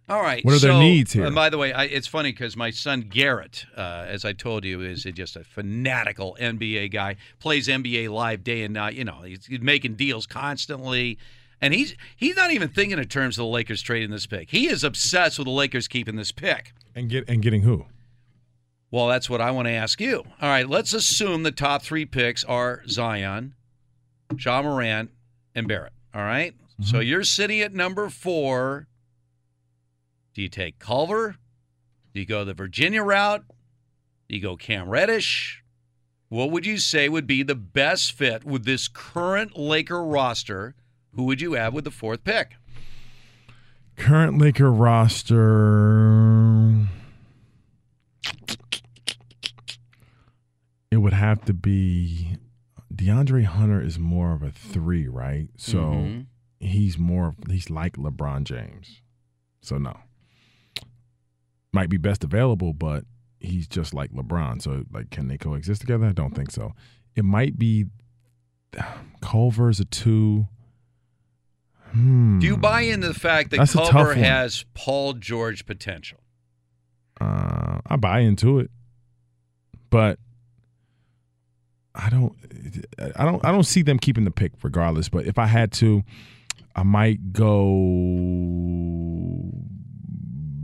All 0.09 0.21
right. 0.21 0.43
What 0.43 0.55
are 0.55 0.59
so, 0.59 0.67
their 0.67 0.79
needs 0.79 1.13
here? 1.13 1.25
And 1.25 1.35
by 1.35 1.49
the 1.49 1.57
way, 1.57 1.71
I, 1.71 1.83
it's 1.83 2.07
funny 2.07 2.31
because 2.31 2.57
my 2.57 2.71
son 2.71 3.01
Garrett, 3.01 3.65
uh, 3.77 4.05
as 4.07 4.25
I 4.25 4.33
told 4.33 4.65
you, 4.65 4.81
is 4.81 5.03
just 5.03 5.35
a 5.35 5.43
fanatical 5.43 6.35
NBA 6.39 6.91
guy. 6.91 7.15
Plays 7.39 7.67
NBA 7.67 8.09
live 8.09 8.43
day 8.43 8.63
and 8.63 8.73
night. 8.73 8.95
You 8.95 9.05
know, 9.05 9.21
he's, 9.21 9.45
he's 9.45 9.61
making 9.61 9.95
deals 9.95 10.25
constantly. 10.25 11.19
And 11.61 11.73
he's 11.73 11.95
he's 12.15 12.35
not 12.35 12.51
even 12.51 12.69
thinking 12.69 12.97
in 12.97 13.07
terms 13.07 13.37
of 13.37 13.43
the 13.43 13.49
Lakers 13.49 13.81
trading 13.81 14.09
this 14.09 14.25
pick. 14.25 14.49
He 14.49 14.67
is 14.67 14.83
obsessed 14.83 15.37
with 15.37 15.45
the 15.45 15.51
Lakers 15.51 15.87
keeping 15.87 16.15
this 16.15 16.31
pick. 16.31 16.73
And 16.95 17.09
get 17.09 17.27
and 17.29 17.41
getting 17.41 17.61
who? 17.61 17.85
Well, 18.91 19.07
that's 19.07 19.29
what 19.29 19.41
I 19.41 19.51
want 19.51 19.67
to 19.67 19.73
ask 19.73 20.01
you. 20.01 20.23
All 20.41 20.49
right, 20.49 20.67
let's 20.67 20.93
assume 20.93 21.43
the 21.43 21.51
top 21.51 21.83
three 21.83 22.05
picks 22.05 22.43
are 22.43 22.81
Zion, 22.87 23.53
Ja 24.37 24.61
Morant, 24.63 25.11
and 25.53 25.67
Barrett. 25.67 25.93
All 26.13 26.23
right? 26.23 26.55
Mm-hmm. 26.55 26.83
So 26.83 26.99
you're 26.99 27.23
sitting 27.23 27.61
at 27.61 27.73
number 27.73 28.09
four. 28.09 28.87
Do 30.33 30.41
you 30.41 30.49
take 30.49 30.79
Culver? 30.79 31.35
Do 32.13 32.19
you 32.19 32.25
go 32.25 32.43
the 32.43 32.53
Virginia 32.53 33.03
route? 33.03 33.43
Do 34.27 34.35
you 34.35 34.41
go 34.41 34.55
Cam 34.55 34.89
Reddish? 34.89 35.63
What 36.29 36.51
would 36.51 36.65
you 36.65 36.77
say 36.77 37.09
would 37.09 37.27
be 37.27 37.43
the 37.43 37.55
best 37.55 38.13
fit 38.13 38.43
with 38.43 38.65
this 38.65 38.87
current 38.87 39.57
Laker 39.57 40.03
roster? 40.03 40.75
Who 41.15 41.23
would 41.23 41.41
you 41.41 41.53
have 41.53 41.73
with 41.73 41.83
the 41.83 41.91
fourth 41.91 42.23
pick? 42.23 42.53
Current 43.95 44.37
Laker 44.37 44.71
roster. 44.71 45.47
It 50.91 50.97
would 50.97 51.13
have 51.13 51.45
to 51.45 51.53
be 51.53 52.37
DeAndre 52.93 53.43
Hunter 53.45 53.81
is 53.81 53.99
more 53.99 54.33
of 54.33 54.41
a 54.41 54.49
three, 54.51 55.07
right? 55.07 55.47
So 55.57 55.77
Mhm. 55.77 56.25
he's 56.59 56.97
more 56.97 57.35
he's 57.47 57.69
like 57.69 57.95
LeBron 57.97 58.43
James. 58.43 59.01
So 59.61 59.77
no. 59.77 59.97
Might 61.71 61.89
be 61.89 61.97
best 61.97 62.23
available, 62.23 62.73
but 62.73 63.05
he's 63.39 63.67
just 63.67 63.93
like 63.93 64.11
LeBron. 64.11 64.61
So 64.61 64.85
like 64.91 65.11
can 65.11 65.27
they 65.27 65.37
coexist 65.37 65.81
together? 65.81 66.07
I 66.07 66.11
don't 66.13 66.35
think 66.35 66.49
so. 66.51 66.73
It 67.15 67.23
might 67.25 67.59
be 67.59 67.85
Culver's 69.21 69.79
a 69.79 69.85
two. 69.85 70.47
Hmm. 71.91 72.39
Do 72.39 72.45
you 72.47 72.57
buy 72.57 72.81
into 72.81 73.07
the 73.07 73.13
fact 73.19 73.51
that 73.51 73.57
That's 73.57 73.73
Culver 73.73 74.13
has 74.13 74.63
Paul 74.75 75.13
George 75.13 75.65
potential? 75.65 76.19
Uh, 77.19 77.79
I 77.85 77.95
buy 77.95 78.19
into 78.19 78.59
it, 78.59 78.69
but 79.89 80.19
I 82.01 82.09
don't. 82.09 82.33
I 83.15 83.25
don't. 83.25 83.43
I 83.43 83.51
don't 83.51 83.65
see 83.65 83.81
them 83.81 83.99
keeping 83.99 84.23
the 84.23 84.31
pick 84.31 84.53
regardless. 84.63 85.09
But 85.09 85.25
if 85.25 85.37
I 85.37 85.47
had 85.47 85.71
to, 85.73 86.03
I 86.75 86.83
might 86.83 87.33
go 87.33 87.51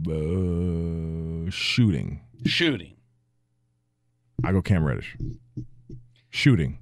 uh, 0.07 1.49
shooting. 1.51 2.21
Shooting. 2.45 2.93
I 4.43 4.51
go 4.51 4.61
Cam 4.61 4.83
Reddish. 4.83 5.15
Shooting. 6.29 6.79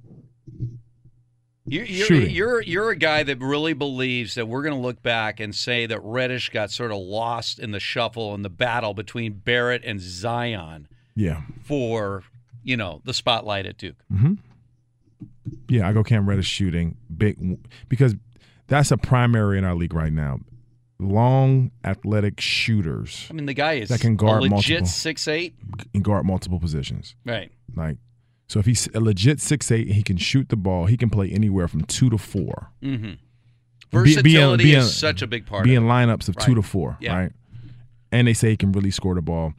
You're, 1.66 1.84
you're, 1.86 2.20
you're 2.20 2.60
you're 2.60 2.90
a 2.90 2.96
guy 2.96 3.22
that 3.22 3.40
really 3.40 3.72
believes 3.72 4.34
that 4.34 4.46
we're 4.46 4.62
going 4.62 4.74
to 4.74 4.80
look 4.80 5.02
back 5.02 5.40
and 5.40 5.54
say 5.54 5.86
that 5.86 6.00
Reddish 6.02 6.50
got 6.50 6.70
sort 6.70 6.92
of 6.92 6.98
lost 6.98 7.58
in 7.58 7.70
the 7.70 7.80
shuffle 7.80 8.34
and 8.34 8.44
the 8.44 8.50
battle 8.50 8.92
between 8.92 9.32
Barrett 9.32 9.82
and 9.82 9.98
Zion 9.98 10.88
Yeah. 11.16 11.40
for 11.62 12.22
you 12.64 12.76
know 12.76 13.00
the 13.04 13.14
spotlight 13.14 13.66
at 13.66 13.78
Duke. 13.78 13.96
hmm 14.10 14.34
Yeah, 15.68 15.88
I 15.88 15.92
go 15.92 16.02
Cam 16.02 16.28
Reddish 16.28 16.46
shooting 16.48 16.96
big 17.16 17.58
because 17.88 18.14
that's 18.66 18.90
a 18.90 18.96
primary 18.96 19.58
in 19.58 19.64
our 19.64 19.74
league 19.74 19.94
right 19.94 20.12
now. 20.12 20.40
long, 20.98 21.70
athletic 21.84 22.40
shooters 22.40 23.26
I 23.30 23.34
mean, 23.34 23.46
the 23.46 23.54
guy 23.54 23.74
is 23.74 23.88
that 23.90 24.00
can 24.00 24.16
guard 24.16 24.38
a 24.38 24.42
legit 24.42 24.50
multiple 24.80 24.86
six 24.86 25.28
eight. 25.28 25.54
and 25.94 26.02
guard 26.02 26.24
multiple 26.24 26.58
positions. 26.60 27.14
Right. 27.26 27.50
Like, 27.76 27.98
so 28.48 28.60
if 28.60 28.66
he's 28.66 28.88
a 28.94 29.00
legit 29.00 29.40
six 29.40 29.70
eight, 29.70 29.88
he 29.88 30.02
can 30.02 30.16
shoot 30.16 30.48
the 30.48 30.56
ball. 30.56 30.86
He 30.86 30.96
can 30.96 31.10
play 31.10 31.30
anywhere 31.30 31.68
from 31.68 31.82
two 31.84 32.08
to 32.10 32.18
four. 32.18 32.70
Mm-hmm. 32.82 33.04
Be- 33.04 33.18
Versatility 33.92 34.64
be 34.64 34.72
in- 34.74 34.80
is 34.80 34.96
such 34.96 35.20
a 35.22 35.26
big 35.26 35.46
part. 35.46 35.64
Be 35.64 35.74
in 35.74 35.84
lineups 35.84 36.28
of 36.28 36.36
two 36.36 36.54
to 36.54 36.62
four, 36.62 36.96
Yeah. 37.00 37.16
right? 37.16 37.32
And 38.12 38.26
they 38.28 38.32
say 38.34 38.50
he 38.50 38.56
can 38.56 38.72
really 38.72 38.90
score 38.92 39.14
the 39.14 39.22
ball. 39.22 39.54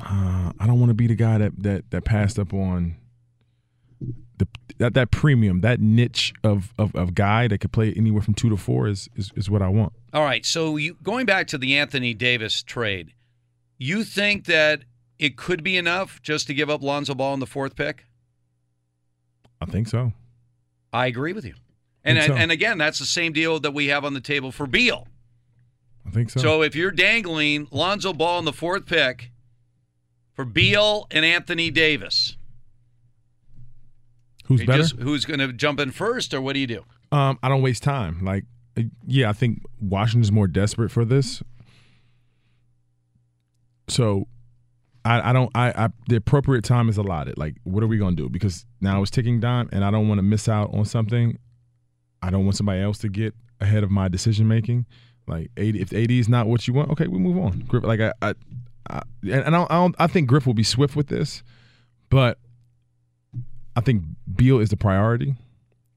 Uh, 0.00 0.52
I 0.58 0.66
don't 0.66 0.78
want 0.78 0.90
to 0.90 0.94
be 0.94 1.06
the 1.06 1.14
guy 1.14 1.38
that 1.38 1.52
that 1.62 1.90
that 1.90 2.04
passed 2.04 2.38
up 2.38 2.52
on 2.52 2.96
the 4.38 4.46
that 4.78 4.94
that 4.94 5.10
premium, 5.10 5.60
that 5.62 5.80
niche 5.80 6.32
of 6.44 6.72
of, 6.78 6.94
of 6.94 7.14
guy 7.14 7.48
that 7.48 7.58
could 7.58 7.72
play 7.72 7.92
anywhere 7.94 8.22
from 8.22 8.34
two 8.34 8.50
to 8.50 8.56
four 8.56 8.86
is 8.86 9.08
is, 9.16 9.32
is 9.36 9.50
what 9.50 9.62
I 9.62 9.68
want. 9.68 9.92
All 10.12 10.22
right. 10.24 10.44
So 10.44 10.76
you 10.76 10.96
going 11.02 11.26
back 11.26 11.46
to 11.48 11.58
the 11.58 11.76
Anthony 11.76 12.14
Davis 12.14 12.62
trade, 12.62 13.12
you 13.78 14.04
think 14.04 14.46
that 14.46 14.82
it 15.18 15.36
could 15.36 15.62
be 15.62 15.76
enough 15.76 16.20
just 16.22 16.46
to 16.48 16.54
give 16.54 16.68
up 16.68 16.82
Lonzo 16.82 17.14
Ball 17.14 17.34
in 17.34 17.40
the 17.40 17.46
fourth 17.46 17.74
pick? 17.74 18.04
I 19.60 19.64
think 19.66 19.88
so. 19.88 20.12
I 20.92 21.06
agree 21.06 21.32
with 21.32 21.44
you. 21.44 21.54
And 22.04 22.22
so. 22.22 22.34
and 22.34 22.52
again, 22.52 22.78
that's 22.78 22.98
the 22.98 23.06
same 23.06 23.32
deal 23.32 23.58
that 23.60 23.72
we 23.72 23.88
have 23.88 24.04
on 24.04 24.14
the 24.14 24.20
table 24.20 24.52
for 24.52 24.66
Beal. 24.66 25.08
I 26.06 26.10
think 26.10 26.30
so. 26.30 26.40
So 26.40 26.62
if 26.62 26.76
you're 26.76 26.92
dangling 26.92 27.66
Lonzo 27.70 28.12
Ball 28.12 28.38
in 28.38 28.44
the 28.44 28.52
fourth 28.52 28.86
pick 28.86 29.32
for 30.36 30.44
Beal 30.44 31.06
and 31.10 31.24
Anthony 31.24 31.70
Davis, 31.72 32.36
Who's 34.44 34.60
you 34.60 34.66
better? 34.66 34.82
just- 34.82 34.96
who's 34.96 35.24
going 35.24 35.40
to 35.40 35.52
jump 35.52 35.80
in 35.80 35.90
first, 35.90 36.32
or 36.32 36.40
what 36.40 36.52
do 36.52 36.60
you 36.60 36.66
do? 36.68 36.84
Um, 37.10 37.38
I 37.42 37.48
don't 37.48 37.62
waste 37.62 37.82
time. 37.82 38.24
Like, 38.24 38.44
uh, 38.78 38.82
yeah, 39.06 39.28
I 39.28 39.32
think 39.32 39.62
Washington's 39.80 40.30
more 40.30 40.46
desperate 40.46 40.90
for 40.90 41.04
this. 41.04 41.42
So, 43.88 44.26
I, 45.04 45.30
I 45.30 45.32
don't. 45.32 45.50
I, 45.54 45.84
I 45.84 45.88
the 46.08 46.16
appropriate 46.16 46.64
time 46.64 46.88
is 46.88 46.96
allotted. 46.96 47.38
Like, 47.38 47.56
what 47.64 47.82
are 47.82 47.86
we 47.86 47.96
gonna 47.98 48.16
do? 48.16 48.28
Because 48.28 48.66
now 48.80 49.02
it's 49.02 49.10
ticking 49.10 49.40
time, 49.40 49.68
and 49.72 49.84
I 49.84 49.90
don't 49.90 50.08
want 50.08 50.18
to 50.18 50.22
miss 50.22 50.48
out 50.48 50.74
on 50.74 50.84
something. 50.84 51.38
I 52.22 52.30
don't 52.30 52.44
want 52.44 52.56
somebody 52.56 52.80
else 52.82 52.98
to 52.98 53.08
get 53.08 53.34
ahead 53.60 53.84
of 53.84 53.90
my 53.90 54.08
decision 54.08 54.48
making. 54.48 54.84
Like, 55.28 55.50
AD, 55.56 55.76
if 55.76 55.92
AD 55.92 56.10
is 56.10 56.28
not 56.28 56.46
what 56.48 56.66
you 56.66 56.74
want, 56.74 56.90
okay, 56.90 57.06
we 57.06 57.18
move 57.18 57.38
on. 57.38 57.68
Like 57.82 58.00
I, 58.00 58.12
I, 58.20 58.34
I 58.88 59.02
and 59.22 59.44
I 59.44 59.50
don't, 59.50 59.70
I 59.70 59.74
don't. 59.74 59.94
I 59.98 60.06
think 60.06 60.28
Griff 60.28 60.46
will 60.46 60.54
be 60.54 60.62
swift 60.62 60.96
with 60.96 61.08
this, 61.08 61.42
but 62.10 62.38
I 63.74 63.80
think 63.80 64.02
Beal 64.34 64.58
is 64.58 64.70
the 64.70 64.76
priority. 64.76 65.34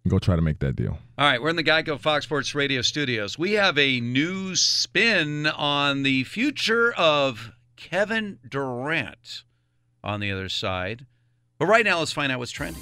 Go 0.07 0.18
try 0.18 0.36
to 0.36 0.41
make 0.41 0.60
that 0.60 0.76
deal. 0.76 0.98
All 1.18 1.30
right, 1.30 1.41
we're 1.41 1.49
in 1.49 1.56
the 1.56 1.64
Geico 1.64 1.99
Fox 1.99 2.26
Sports 2.26 2.56
Radio 2.56 2.82
studios. 2.82 3.38
We 3.38 3.53
have 3.53 3.78
a 3.78 3.99
new 3.99 4.56
spin 4.56 5.45
on 5.45 6.03
the 6.03 6.24
future 6.24 6.94
of 6.94 7.52
Kevin 7.76 8.40
Durant 8.48 9.44
on 10.03 10.20
the 10.20 10.32
other 10.32 10.49
side. 10.49 11.06
But 11.57 11.68
right 11.68 11.84
now, 11.84 11.99
let's 11.99 12.14
find 12.14 12.32
out 12.32 12.40
what's 12.40 12.52
trending. 12.52 12.82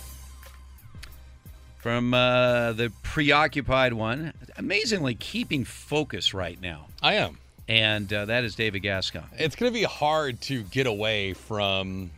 From 1.80 2.14
uh, 2.14 2.74
the 2.74 2.92
preoccupied 3.02 3.94
one, 3.94 4.34
amazingly 4.56 5.16
keeping 5.16 5.64
focus 5.64 6.34
right 6.34 6.62
now. 6.62 6.88
I 7.02 7.16
am. 7.16 7.40
And 7.68 8.12
uh, 8.14 8.26
that 8.26 8.44
is 8.44 8.56
David 8.56 8.80
Gascon. 8.80 9.26
It's 9.38 9.56
going 9.56 9.72
to 9.72 9.78
be 9.78 9.84
hard 9.84 10.40
to 10.42 10.64
get 10.64 10.88
away 10.88 11.34
from 11.34 12.12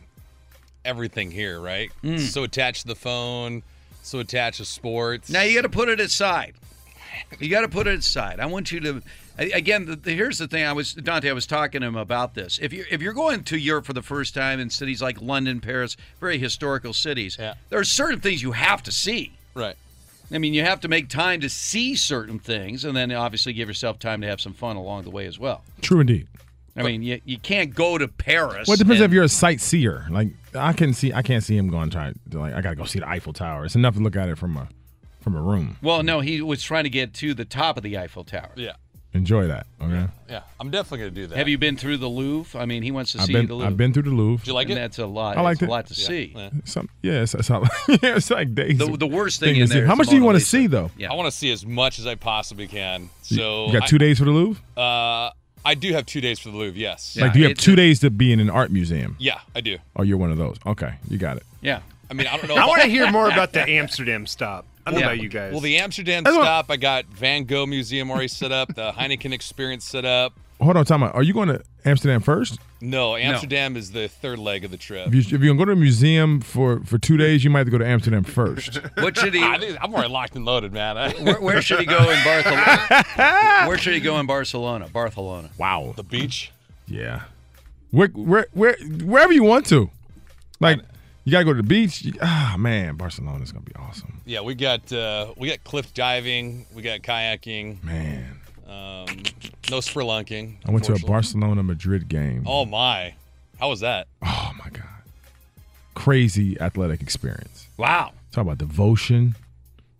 everything 0.84 1.30
here, 1.30 1.60
right? 1.60 1.90
Mm. 2.04 2.20
So 2.20 2.44
attached 2.44 2.82
to 2.82 2.88
the 2.88 2.94
phone, 2.94 3.62
so 4.02 4.20
attached 4.20 4.58
to 4.58 4.64
sports. 4.64 5.28
Now 5.28 5.42
you 5.42 5.54
got 5.54 5.62
to 5.62 5.68
put 5.68 5.88
it 5.88 6.00
aside. 6.00 6.54
You 7.38 7.50
got 7.50 7.62
to 7.62 7.68
put 7.68 7.86
it 7.86 7.98
aside. 7.98 8.40
I 8.40 8.46
want 8.46 8.70
you 8.70 8.80
to. 8.80 9.02
Again, 9.38 9.86
the, 9.86 9.96
the, 9.96 10.12
here's 10.12 10.38
the 10.38 10.46
thing. 10.46 10.64
I 10.64 10.72
was 10.72 10.92
Dante. 10.94 11.28
I 11.28 11.32
was 11.32 11.46
talking 11.46 11.80
to 11.80 11.86
him 11.86 11.96
about 11.96 12.34
this. 12.34 12.58
If 12.60 12.72
you 12.72 12.84
if 12.90 13.02
you're 13.02 13.12
going 13.12 13.42
to 13.44 13.56
Europe 13.56 13.86
for 13.86 13.92
the 13.92 14.02
first 14.02 14.34
time 14.34 14.60
in 14.60 14.70
cities 14.70 15.02
like 15.02 15.20
London, 15.20 15.60
Paris, 15.60 15.96
very 16.20 16.38
historical 16.38 16.92
cities, 16.92 17.36
there 17.36 17.80
are 17.80 17.84
certain 17.84 18.20
things 18.20 18.42
you 18.42 18.52
have 18.52 18.82
to 18.84 18.92
see. 18.92 19.32
Right. 19.54 19.76
I 20.32 20.38
mean, 20.38 20.54
you 20.54 20.62
have 20.64 20.80
to 20.80 20.88
make 20.88 21.08
time 21.08 21.40
to 21.40 21.48
see 21.48 21.96
certain 21.96 22.38
things, 22.38 22.84
and 22.84 22.96
then 22.96 23.10
obviously 23.12 23.52
give 23.52 23.68
yourself 23.68 23.98
time 23.98 24.20
to 24.20 24.26
have 24.28 24.40
some 24.40 24.52
fun 24.52 24.76
along 24.76 25.02
the 25.02 25.10
way 25.10 25.26
as 25.26 25.38
well. 25.38 25.64
True 25.82 26.00
indeed. 26.00 26.28
I 26.76 26.82
mean, 26.84 27.02
you, 27.02 27.20
you 27.24 27.38
can't 27.38 27.74
go 27.74 27.98
to 27.98 28.06
Paris. 28.06 28.68
Well, 28.68 28.74
it 28.74 28.78
depends 28.78 29.00
and- 29.00 29.10
if 29.10 29.14
you're 29.14 29.24
a 29.24 29.28
sightseer. 29.28 30.06
Like 30.10 30.28
I 30.54 30.72
can 30.72 30.94
see, 30.94 31.12
I 31.12 31.22
can't 31.22 31.42
see 31.42 31.56
him 31.56 31.68
going 31.68 31.90
try. 31.90 32.12
Like 32.32 32.54
I 32.54 32.60
gotta 32.60 32.76
go 32.76 32.84
see 32.84 33.00
the 33.00 33.08
Eiffel 33.08 33.32
Tower. 33.32 33.64
It's 33.64 33.74
enough 33.74 33.94
to 33.96 34.00
look 34.00 34.16
at 34.16 34.28
it 34.28 34.38
from 34.38 34.56
a 34.56 34.68
from 35.20 35.36
a 35.36 35.42
room. 35.42 35.76
Well, 35.82 36.02
no, 36.02 36.20
he 36.20 36.40
was 36.40 36.62
trying 36.62 36.84
to 36.84 36.90
get 36.90 37.12
to 37.14 37.34
the 37.34 37.44
top 37.44 37.76
of 37.76 37.82
the 37.82 37.98
Eiffel 37.98 38.24
Tower. 38.24 38.52
Yeah. 38.56 38.74
Enjoy 39.12 39.48
that. 39.48 39.66
Okay. 39.82 40.06
Yeah, 40.28 40.42
I'm 40.60 40.70
definitely 40.70 40.98
going 40.98 41.14
to 41.14 41.20
do 41.22 41.26
that. 41.28 41.38
Have 41.38 41.48
you 41.48 41.58
been 41.58 41.76
through 41.76 41.96
the 41.96 42.06
Louvre? 42.08 42.60
I 42.60 42.64
mean, 42.64 42.84
he 42.84 42.92
wants 42.92 43.10
to 43.12 43.18
I've 43.18 43.24
see 43.26 43.32
been 43.32 43.46
the 43.48 43.54
Louvre. 43.54 43.66
I've 43.68 43.76
been 43.76 43.92
through 43.92 44.04
the 44.04 44.10
Louvre. 44.10 44.44
Did 44.44 44.46
you 44.48 44.54
like 44.54 44.68
And 44.68 44.78
it? 44.78 44.82
that's 44.82 44.98
a 45.00 45.06
lot. 45.06 45.36
I 45.36 45.40
liked 45.40 45.62
It's 45.62 45.68
a 45.68 45.70
lot 45.70 45.86
to 45.88 45.94
see. 45.94 46.32
Yeah. 46.36 46.50
Some 46.64 46.88
yeah, 47.02 47.22
it's, 47.22 47.34
it's, 47.34 47.50
all- 47.50 47.66
yeah, 47.88 48.16
it's 48.16 48.30
like 48.30 48.54
days. 48.54 48.78
The- 48.78 48.96
the 48.96 49.08
worst 49.08 49.40
thing 49.40 49.56
in 49.56 49.62
is 49.62 49.70
there 49.70 49.84
How 49.86 49.94
is 49.94 49.98
much 49.98 50.06
the 50.06 50.10
do 50.12 50.16
you 50.18 50.22
want 50.24 50.38
to 50.38 50.44
see 50.44 50.68
though? 50.68 50.92
Yeah. 50.96 51.10
I 51.10 51.14
want 51.16 51.26
to 51.30 51.36
see 51.36 51.50
as 51.50 51.66
much 51.66 51.98
as 51.98 52.06
I 52.06 52.14
possibly 52.14 52.68
can. 52.68 53.10
So 53.22 53.66
you 53.66 53.72
got 53.72 53.88
two 53.88 53.96
I, 53.96 53.98
days 53.98 54.18
for 54.20 54.26
the 54.26 54.30
Louvre. 54.30 54.62
Uh, 54.76 55.30
I 55.64 55.74
do 55.74 55.92
have 55.92 56.06
two 56.06 56.20
days 56.20 56.38
for 56.38 56.50
the 56.50 56.56
Louvre. 56.56 56.78
Yes. 56.78 57.16
like, 57.20 57.32
do 57.32 57.40
you 57.40 57.48
have 57.48 57.56
two 57.58 57.74
days 57.76 57.98
to 58.00 58.10
be 58.10 58.32
in 58.32 58.38
an 58.38 58.48
art 58.48 58.70
museum? 58.70 59.16
Yeah, 59.18 59.40
I 59.56 59.60
do. 59.60 59.78
Oh, 59.96 60.02
you're 60.04 60.18
one 60.18 60.30
of 60.30 60.38
those. 60.38 60.56
Okay, 60.64 60.94
you 61.08 61.18
got 61.18 61.36
it. 61.36 61.42
Yeah. 61.60 61.80
I 62.08 62.14
mean, 62.14 62.26
I 62.26 62.36
don't 62.36 62.48
know. 62.48 62.56
I 62.56 62.66
want 62.66 62.82
to 62.82 62.88
hear 62.88 63.10
more 63.10 63.28
about 63.28 63.52
the 63.52 63.60
Amsterdam 63.68 64.26
stop. 64.26 64.66
I 64.86 64.90
don't 64.90 65.00
know 65.00 65.06
Yeah. 65.06 65.12
about 65.12 65.22
you 65.22 65.28
guys. 65.28 65.52
Well, 65.52 65.60
the 65.60 65.76
Amsterdam 65.78 66.24
That's 66.24 66.36
what- 66.36 66.44
stop, 66.44 66.70
I 66.70 66.76
got 66.76 67.06
Van 67.06 67.44
Gogh 67.44 67.66
Museum 67.66 68.10
already 68.10 68.28
set 68.28 68.50
up, 68.52 68.74
the 68.74 68.92
Heineken 68.92 69.32
Experience 69.32 69.84
set 69.84 70.04
up. 70.04 70.32
Hold 70.60 70.76
on, 70.76 70.84
time 70.84 71.02
out. 71.02 71.14
Are 71.14 71.22
you 71.22 71.32
going 71.32 71.48
to 71.48 71.62
Amsterdam 71.86 72.20
first? 72.20 72.58
No, 72.82 73.16
Amsterdam 73.16 73.76
is 73.76 73.92
the 73.92 74.08
third 74.08 74.38
leg 74.38 74.62
of 74.64 74.70
the 74.70 74.76
trip. 74.76 75.06
If, 75.08 75.14
you, 75.14 75.20
if 75.20 75.30
you're 75.30 75.38
gonna 75.40 75.58
go 75.58 75.64
to 75.66 75.72
a 75.72 75.76
museum 75.76 76.40
for 76.40 76.80
for 76.84 76.98
two 76.98 77.16
days, 77.18 77.44
you 77.44 77.50
might 77.50 77.60
have 77.60 77.66
to 77.66 77.70
go 77.70 77.78
to 77.78 77.86
Amsterdam 77.86 78.24
first. 78.24 78.78
What 78.98 79.16
should 79.18 79.32
he? 79.34 79.42
I 79.42 79.58
think- 79.58 79.78
I'm 79.82 79.92
already 79.94 80.10
locked 80.10 80.36
and 80.36 80.44
loaded, 80.44 80.72
man. 80.72 80.96
Where, 81.24 81.40
where 81.40 81.62
should 81.62 81.78
he 81.80 81.86
go 81.86 81.98
in 82.10 82.22
Barcelona? 82.24 83.04
where 83.68 83.78
should 83.78 83.94
he 83.94 84.00
go 84.00 84.18
in 84.18 84.26
Barcelona? 84.26 84.88
Barcelona. 84.92 85.50
Wow. 85.58 85.92
The 85.96 86.02
beach. 86.02 86.52
Yeah. 86.86 87.22
Where, 87.90 88.08
where, 88.08 88.46
where, 88.52 88.76
wherever 89.04 89.32
you 89.32 89.44
want 89.44 89.66
to. 89.66 89.90
Like, 90.60 90.80
you 91.24 91.32
gotta 91.32 91.44
go 91.44 91.52
to 91.52 91.62
the 91.62 91.68
beach. 91.68 92.02
You- 92.02 92.14
Ah, 92.22 92.56
man, 92.58 92.96
Barcelona 92.96 93.42
is 93.42 93.52
gonna 93.52 93.64
be 93.64 93.74
awesome. 93.76 94.20
Yeah, 94.26 94.40
we 94.40 94.54
got 94.54 94.92
uh, 94.92 95.32
we 95.36 95.48
got 95.48 95.62
cliff 95.64 95.92
diving, 95.94 96.66
we 96.74 96.82
got 96.82 97.00
kayaking. 97.02 97.82
Man, 97.84 98.40
um, 98.66 99.06
no 99.70 99.78
spelunking. 99.78 100.56
I 100.66 100.70
went 100.70 100.84
to 100.86 100.94
a. 100.94 100.98
Barcelona 100.98 101.62
Madrid 101.62 102.08
game. 102.08 102.44
Oh 102.46 102.64
my, 102.64 103.14
how 103.58 103.68
was 103.70 103.80
that? 103.80 104.06
Oh 104.22 104.52
my 104.62 104.70
god, 104.70 104.84
crazy 105.94 106.58
athletic 106.60 107.00
experience. 107.02 107.66
Wow. 107.76 108.12
Talk 108.32 108.42
about 108.42 108.58
devotion. 108.58 109.34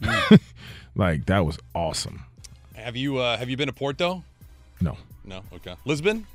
like 0.95 1.27
that 1.27 1.45
was 1.45 1.59
awesome. 1.75 2.25
Have 2.75 2.97
you 2.97 3.19
uh, 3.19 3.37
have 3.37 3.49
you 3.51 3.57
been 3.57 3.67
to 3.67 3.73
Porto? 3.73 4.23
No, 4.81 4.97
No. 5.25 5.43
Okay. 5.53 5.75
Lisbon. 5.85 6.27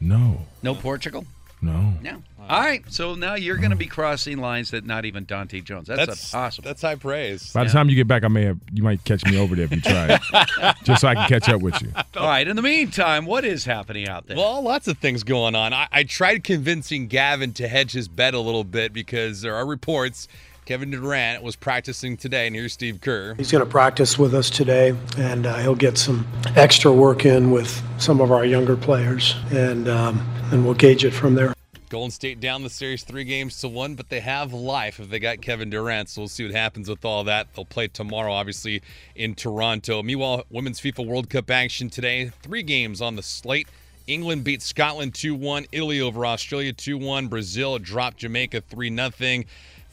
no, 0.00 0.40
No 0.62 0.74
Portugal? 0.74 1.24
No. 1.64 1.92
No. 2.02 2.22
All 2.48 2.60
right. 2.60 2.84
So 2.92 3.14
now 3.14 3.34
you're 3.34 3.56
going 3.56 3.70
to 3.70 3.76
be 3.76 3.86
crossing 3.86 4.38
lines 4.38 4.70
that 4.72 4.84
not 4.84 5.04
even 5.04 5.24
Dante 5.24 5.60
Jones. 5.60 5.88
That's, 5.88 6.06
That's 6.06 6.32
impossible. 6.32 6.68
That's 6.68 6.82
high 6.82 6.96
praise. 6.96 7.52
By 7.52 7.64
the 7.64 7.70
time 7.70 7.88
you 7.88 7.96
get 7.96 8.06
back, 8.06 8.22
I 8.22 8.28
may 8.28 8.44
have 8.44 8.58
you 8.72 8.82
might 8.82 9.02
catch 9.04 9.24
me 9.24 9.38
over 9.38 9.56
there 9.56 9.64
if 9.64 9.72
you 9.72 9.80
try 9.80 10.18
it, 10.20 10.76
just 10.84 11.00
so 11.00 11.08
I 11.08 11.14
can 11.14 11.28
catch 11.28 11.48
up 11.48 11.62
with 11.62 11.80
you. 11.80 11.90
All 12.16 12.26
right. 12.26 12.46
In 12.46 12.56
the 12.56 12.62
meantime, 12.62 13.24
what 13.24 13.44
is 13.44 13.64
happening 13.64 14.08
out 14.08 14.26
there? 14.26 14.36
Well, 14.36 14.62
lots 14.62 14.88
of 14.88 14.98
things 14.98 15.22
going 15.22 15.54
on. 15.54 15.72
I, 15.72 15.88
I 15.90 16.02
tried 16.04 16.44
convincing 16.44 17.06
Gavin 17.06 17.52
to 17.54 17.66
hedge 17.66 17.92
his 17.92 18.08
bet 18.08 18.34
a 18.34 18.40
little 18.40 18.64
bit 18.64 18.92
because 18.92 19.40
there 19.40 19.54
are 19.54 19.66
reports 19.66 20.28
Kevin 20.66 20.90
Durant 20.90 21.42
was 21.42 21.56
practicing 21.56 22.16
today, 22.16 22.46
and 22.46 22.56
here's 22.56 22.72
Steve 22.72 23.00
Kerr. 23.02 23.34
He's 23.34 23.52
going 23.52 23.62
to 23.62 23.70
practice 23.70 24.18
with 24.18 24.34
us 24.34 24.48
today, 24.48 24.96
and 25.18 25.44
uh, 25.44 25.56
he'll 25.58 25.74
get 25.74 25.98
some 25.98 26.26
extra 26.56 26.90
work 26.90 27.26
in 27.26 27.50
with 27.50 27.82
some 27.98 28.20
of 28.20 28.32
our 28.32 28.46
younger 28.46 28.76
players, 28.76 29.34
and 29.50 29.88
um, 29.88 30.26
and 30.52 30.64
we'll 30.64 30.74
gauge 30.74 31.04
it 31.04 31.10
from 31.10 31.34
there. 31.34 31.53
Golden 31.94 32.10
State 32.10 32.40
down 32.40 32.64
the 32.64 32.70
series 32.70 33.04
three 33.04 33.22
games 33.22 33.60
to 33.60 33.68
one, 33.68 33.94
but 33.94 34.08
they 34.08 34.18
have 34.18 34.52
life 34.52 34.98
if 34.98 35.10
they 35.10 35.20
got 35.20 35.40
Kevin 35.40 35.70
Durant. 35.70 36.08
So 36.08 36.22
we'll 36.22 36.28
see 36.28 36.44
what 36.44 36.52
happens 36.52 36.88
with 36.88 37.04
all 37.04 37.22
that. 37.22 37.54
They'll 37.54 37.64
play 37.64 37.86
tomorrow, 37.86 38.32
obviously, 38.32 38.82
in 39.14 39.36
Toronto. 39.36 40.02
Meanwhile, 40.02 40.44
Women's 40.50 40.80
FIFA 40.80 41.06
World 41.06 41.30
Cup 41.30 41.52
action 41.52 41.90
today. 41.90 42.32
Three 42.42 42.64
games 42.64 43.00
on 43.00 43.14
the 43.14 43.22
slate. 43.22 43.68
England 44.08 44.42
beat 44.42 44.60
Scotland 44.60 45.14
2 45.14 45.36
1. 45.36 45.66
Italy 45.70 46.00
over 46.00 46.26
Australia 46.26 46.72
2 46.72 46.98
1. 46.98 47.28
Brazil 47.28 47.78
dropped 47.78 48.16
Jamaica 48.16 48.62
3 48.62 48.96
0. 48.96 49.44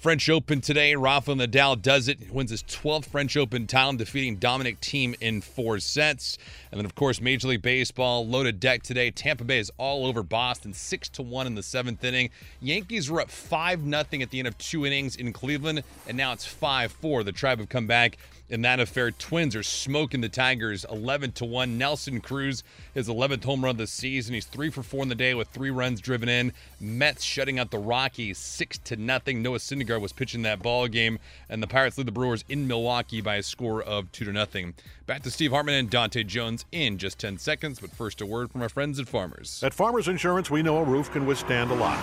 French 0.01 0.27
Open 0.29 0.61
today. 0.61 0.95
Rafael 0.95 1.37
Nadal 1.37 1.79
does 1.79 2.07
it. 2.07 2.31
Wins 2.31 2.49
his 2.49 2.63
12th 2.63 3.05
French 3.05 3.37
Open 3.37 3.67
title, 3.67 3.93
defeating 3.93 4.37
Dominic 4.37 4.81
Thiem 4.81 5.15
in 5.21 5.41
four 5.41 5.77
sets. 5.79 6.39
And 6.71 6.79
then, 6.79 6.85
of 6.85 6.95
course, 6.95 7.21
Major 7.21 7.49
League 7.49 7.61
Baseball 7.61 8.25
loaded 8.27 8.59
deck 8.59 8.81
today. 8.81 9.11
Tampa 9.11 9.43
Bay 9.43 9.59
is 9.59 9.71
all 9.77 10.07
over 10.07 10.23
Boston, 10.23 10.73
six 10.73 11.07
to 11.09 11.21
one 11.21 11.45
in 11.45 11.53
the 11.53 11.61
seventh 11.61 12.03
inning. 12.03 12.31
Yankees 12.61 13.11
were 13.11 13.21
up 13.21 13.29
five 13.29 13.83
nothing 13.83 14.23
at 14.23 14.31
the 14.31 14.39
end 14.39 14.47
of 14.47 14.57
two 14.57 14.87
innings 14.87 15.15
in 15.15 15.31
Cleveland, 15.33 15.83
and 16.07 16.17
now 16.17 16.33
it's 16.33 16.47
five 16.47 16.91
four. 16.91 17.23
The 17.23 17.31
Tribe 17.31 17.59
have 17.59 17.69
come 17.69 17.85
back 17.85 18.17
in 18.51 18.61
that 18.61 18.79
affair. 18.79 19.09
Twins 19.09 19.55
are 19.55 19.63
smoking 19.63 20.21
the 20.21 20.29
Tigers 20.29 20.85
11 20.91 21.31
to 21.33 21.45
1. 21.45 21.77
Nelson 21.77 22.19
Cruz, 22.19 22.63
his 22.93 23.07
11th 23.07 23.45
home 23.45 23.63
run 23.63 23.71
of 23.71 23.77
the 23.77 23.87
season. 23.87 24.33
He's 24.33 24.45
3 24.45 24.69
for 24.69 24.83
4 24.83 25.03
in 25.03 25.09
the 25.09 25.15
day 25.15 25.33
with 25.33 25.47
3 25.47 25.69
runs 25.71 26.01
driven 26.01 26.29
in. 26.29 26.51
Mets 26.79 27.23
shutting 27.23 27.57
out 27.57 27.71
the 27.71 27.79
Rockies 27.79 28.37
6 28.37 28.77
to 28.79 28.97
nothing. 28.97 29.41
Noah 29.41 29.57
Syndergaard 29.57 30.01
was 30.01 30.11
pitching 30.11 30.41
that 30.43 30.61
ball 30.61 30.87
game 30.87 31.17
and 31.49 31.63
the 31.63 31.67
Pirates 31.67 31.97
lead 31.97 32.07
the 32.07 32.11
Brewers 32.11 32.43
in 32.49 32.67
Milwaukee 32.67 33.21
by 33.21 33.37
a 33.37 33.43
score 33.43 33.81
of 33.81 34.11
2 34.11 34.25
to 34.25 34.33
nothing. 34.33 34.73
Back 35.07 35.23
to 35.23 35.31
Steve 35.31 35.51
Hartman 35.51 35.75
and 35.75 35.89
Dante 35.89 36.23
Jones 36.23 36.65
in 36.71 36.97
just 36.97 37.19
10 37.19 37.37
seconds, 37.37 37.79
but 37.79 37.91
first 37.91 38.21
a 38.21 38.25
word 38.25 38.51
from 38.51 38.61
our 38.61 38.69
friends 38.69 38.99
at 38.99 39.07
Farmers. 39.07 39.63
At 39.63 39.73
Farmers 39.73 40.07
Insurance, 40.07 40.51
we 40.51 40.61
know 40.61 40.77
a 40.77 40.83
roof 40.83 41.09
can 41.11 41.25
withstand 41.25 41.71
a 41.71 41.75
lot. 41.75 41.97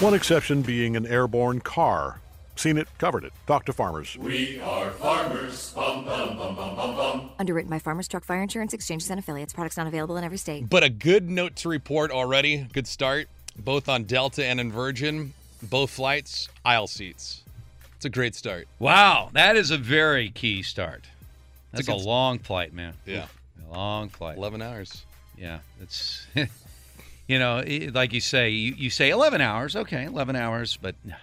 One 0.00 0.14
exception 0.14 0.62
being 0.62 0.96
an 0.96 1.06
airborne 1.06 1.60
car. 1.60 2.20
Seen 2.58 2.76
it, 2.76 2.88
covered 2.98 3.22
it. 3.22 3.32
Talk 3.46 3.66
to 3.66 3.72
farmers. 3.72 4.18
We 4.18 4.58
are 4.58 4.90
farmers. 4.90 5.72
Bum, 5.74 6.04
bum, 6.04 6.36
bum, 6.36 6.56
bum, 6.56 6.74
bum, 6.74 6.96
bum. 6.96 7.30
Underwritten 7.38 7.70
by 7.70 7.78
Farmers 7.78 8.08
Truck 8.08 8.24
Fire 8.24 8.42
Insurance 8.42 8.74
Exchanges 8.74 9.08
and 9.10 9.20
Affiliates. 9.20 9.52
Products 9.52 9.76
not 9.76 9.86
available 9.86 10.16
in 10.16 10.24
every 10.24 10.38
state. 10.38 10.68
But 10.68 10.82
a 10.82 10.88
good 10.88 11.30
note 11.30 11.54
to 11.56 11.68
report 11.68 12.10
already. 12.10 12.66
Good 12.72 12.88
start, 12.88 13.28
both 13.56 13.88
on 13.88 14.02
Delta 14.02 14.44
and 14.44 14.58
in 14.58 14.72
Virgin. 14.72 15.34
Both 15.62 15.90
flights, 15.90 16.48
aisle 16.64 16.88
seats. 16.88 17.44
It's 17.94 18.06
a 18.06 18.10
great 18.10 18.34
start. 18.34 18.66
Wow, 18.80 19.30
that 19.34 19.54
is 19.54 19.70
a 19.70 19.78
very 19.78 20.30
key 20.30 20.64
start. 20.64 21.04
It's 21.74 21.86
That's 21.86 21.88
a 21.88 21.92
a, 21.92 22.04
long 22.04 22.40
flight, 22.40 22.74
man. 22.74 22.94
Yeah. 23.06 23.26
A 23.70 23.72
long 23.72 24.08
flight. 24.08 24.36
11 24.36 24.62
hours. 24.62 25.04
Yeah, 25.36 25.60
it's 25.80 26.26
you 27.28 27.38
know, 27.38 27.62
like 27.94 28.12
you 28.12 28.20
say, 28.20 28.50
you, 28.50 28.74
you 28.74 28.90
say 28.90 29.10
11 29.10 29.40
hours. 29.40 29.76
Okay, 29.76 30.06
11 30.06 30.34
hours, 30.34 30.76
but 30.82 30.96
no. 31.04 31.14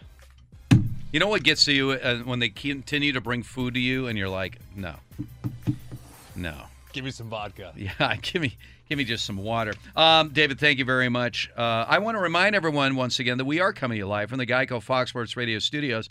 You 1.15 1.19
know 1.19 1.29
what 1.29 1.43
gets 1.43 1.63
to 1.63 1.71
you 1.71 1.91
uh, 1.91 2.17
when 2.23 2.39
they 2.39 2.49
continue 2.49 3.13
to 3.13 3.21
bring 3.21 3.41
food 3.41 3.75
to 3.75 3.79
you 3.79 4.07
and 4.07 4.17
you're 4.17 4.27
like, 4.27 4.59
"No. 4.75 4.95
No." 6.35 6.53
Give 6.91 7.05
me 7.05 7.11
some 7.11 7.29
vodka. 7.29 7.71
Yeah, 7.77 8.15
give 8.21 8.41
me 8.41 8.57
give 8.89 8.97
me 8.97 9.05
just 9.05 9.25
some 9.25 9.37
water. 9.37 9.75
Um, 9.95 10.31
David, 10.33 10.59
thank 10.59 10.77
you 10.77 10.83
very 10.83 11.07
much. 11.07 11.49
Uh, 11.55 11.85
I 11.87 11.99
want 11.99 12.17
to 12.17 12.19
remind 12.19 12.53
everyone 12.53 12.97
once 12.97 13.19
again 13.19 13.37
that 13.37 13.45
we 13.45 13.61
are 13.61 13.71
coming 13.71 13.95
to 13.95 13.99
you 13.99 14.07
live 14.07 14.27
from 14.27 14.39
the 14.39 14.45
Geico 14.45 14.83
Fox 14.83 15.11
Sports 15.11 15.37
Radio 15.37 15.57
studios. 15.59 16.09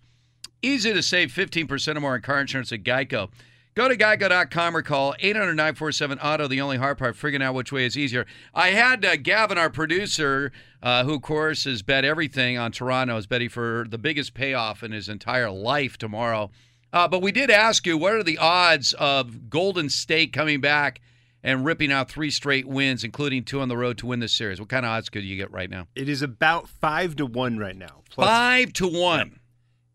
Easy 0.63 0.95
to 0.95 1.03
save 1.03 1.31
15% 1.31 1.97
or 1.97 2.01
more 2.01 2.15
on 2.15 2.23
car 2.23 2.41
insurance 2.41 2.73
at 2.73 2.83
Geico. 2.83 3.29
Go 3.75 3.89
to 3.89 3.97
geico.com 3.97 4.77
or 4.77 4.83
call 4.83 5.17
800 5.19 5.55
947 5.55 6.19
Auto. 6.21 6.47
The 6.47 6.61
only 6.61 6.77
hard 6.77 6.97
part, 6.97 7.17
figuring 7.17 7.43
out 7.43 7.55
which 7.55 7.73
way 7.73 7.85
is 7.85 7.99
easier. 7.99 8.25
I 8.55 8.71
had 8.71 9.05
uh, 9.05 9.17
Gavin, 9.17 9.59
our 9.59 9.69
producer, 9.69 10.53
uh, 10.81 11.03
who, 11.03 11.15
of 11.15 11.23
course, 11.23 11.65
has 11.65 11.83
bet 11.83 12.05
everything 12.05 12.57
on 12.57 12.71
Toronto, 12.71 13.17
is 13.17 13.27
betting 13.27 13.49
for 13.49 13.85
the 13.89 13.99
biggest 13.99 14.33
payoff 14.33 14.85
in 14.85 14.93
his 14.93 15.09
entire 15.09 15.51
life 15.51 15.99
tomorrow. 15.99 16.53
Uh, 16.93 17.09
but 17.09 17.21
we 17.21 17.33
did 17.33 17.51
ask 17.51 17.85
you, 17.85 17.99
what 17.99 18.13
are 18.13 18.23
the 18.23 18.39
odds 18.39 18.93
of 18.93 19.51
Golden 19.51 19.89
State 19.89 20.33
coming 20.33 20.61
back 20.61 21.01
and 21.43 21.65
ripping 21.65 21.91
out 21.91 22.09
three 22.09 22.31
straight 22.31 22.69
wins, 22.69 23.03
including 23.03 23.43
two 23.43 23.61
on 23.61 23.69
the 23.69 23.77
road 23.77 23.99
to 23.99 24.07
win 24.07 24.21
this 24.21 24.33
series? 24.33 24.61
What 24.61 24.69
kind 24.69 24.87
of 24.87 24.91
odds 24.91 25.09
could 25.09 25.25
you 25.25 25.37
get 25.37 25.51
right 25.51 25.69
now? 25.69 25.89
It 25.97 26.09
is 26.09 26.23
about 26.23 26.69
five 26.69 27.17
to 27.17 27.27
one 27.27 27.59
right 27.59 27.77
now. 27.77 28.05
Five 28.15 28.73
to 28.75 28.87
one. 28.87 29.41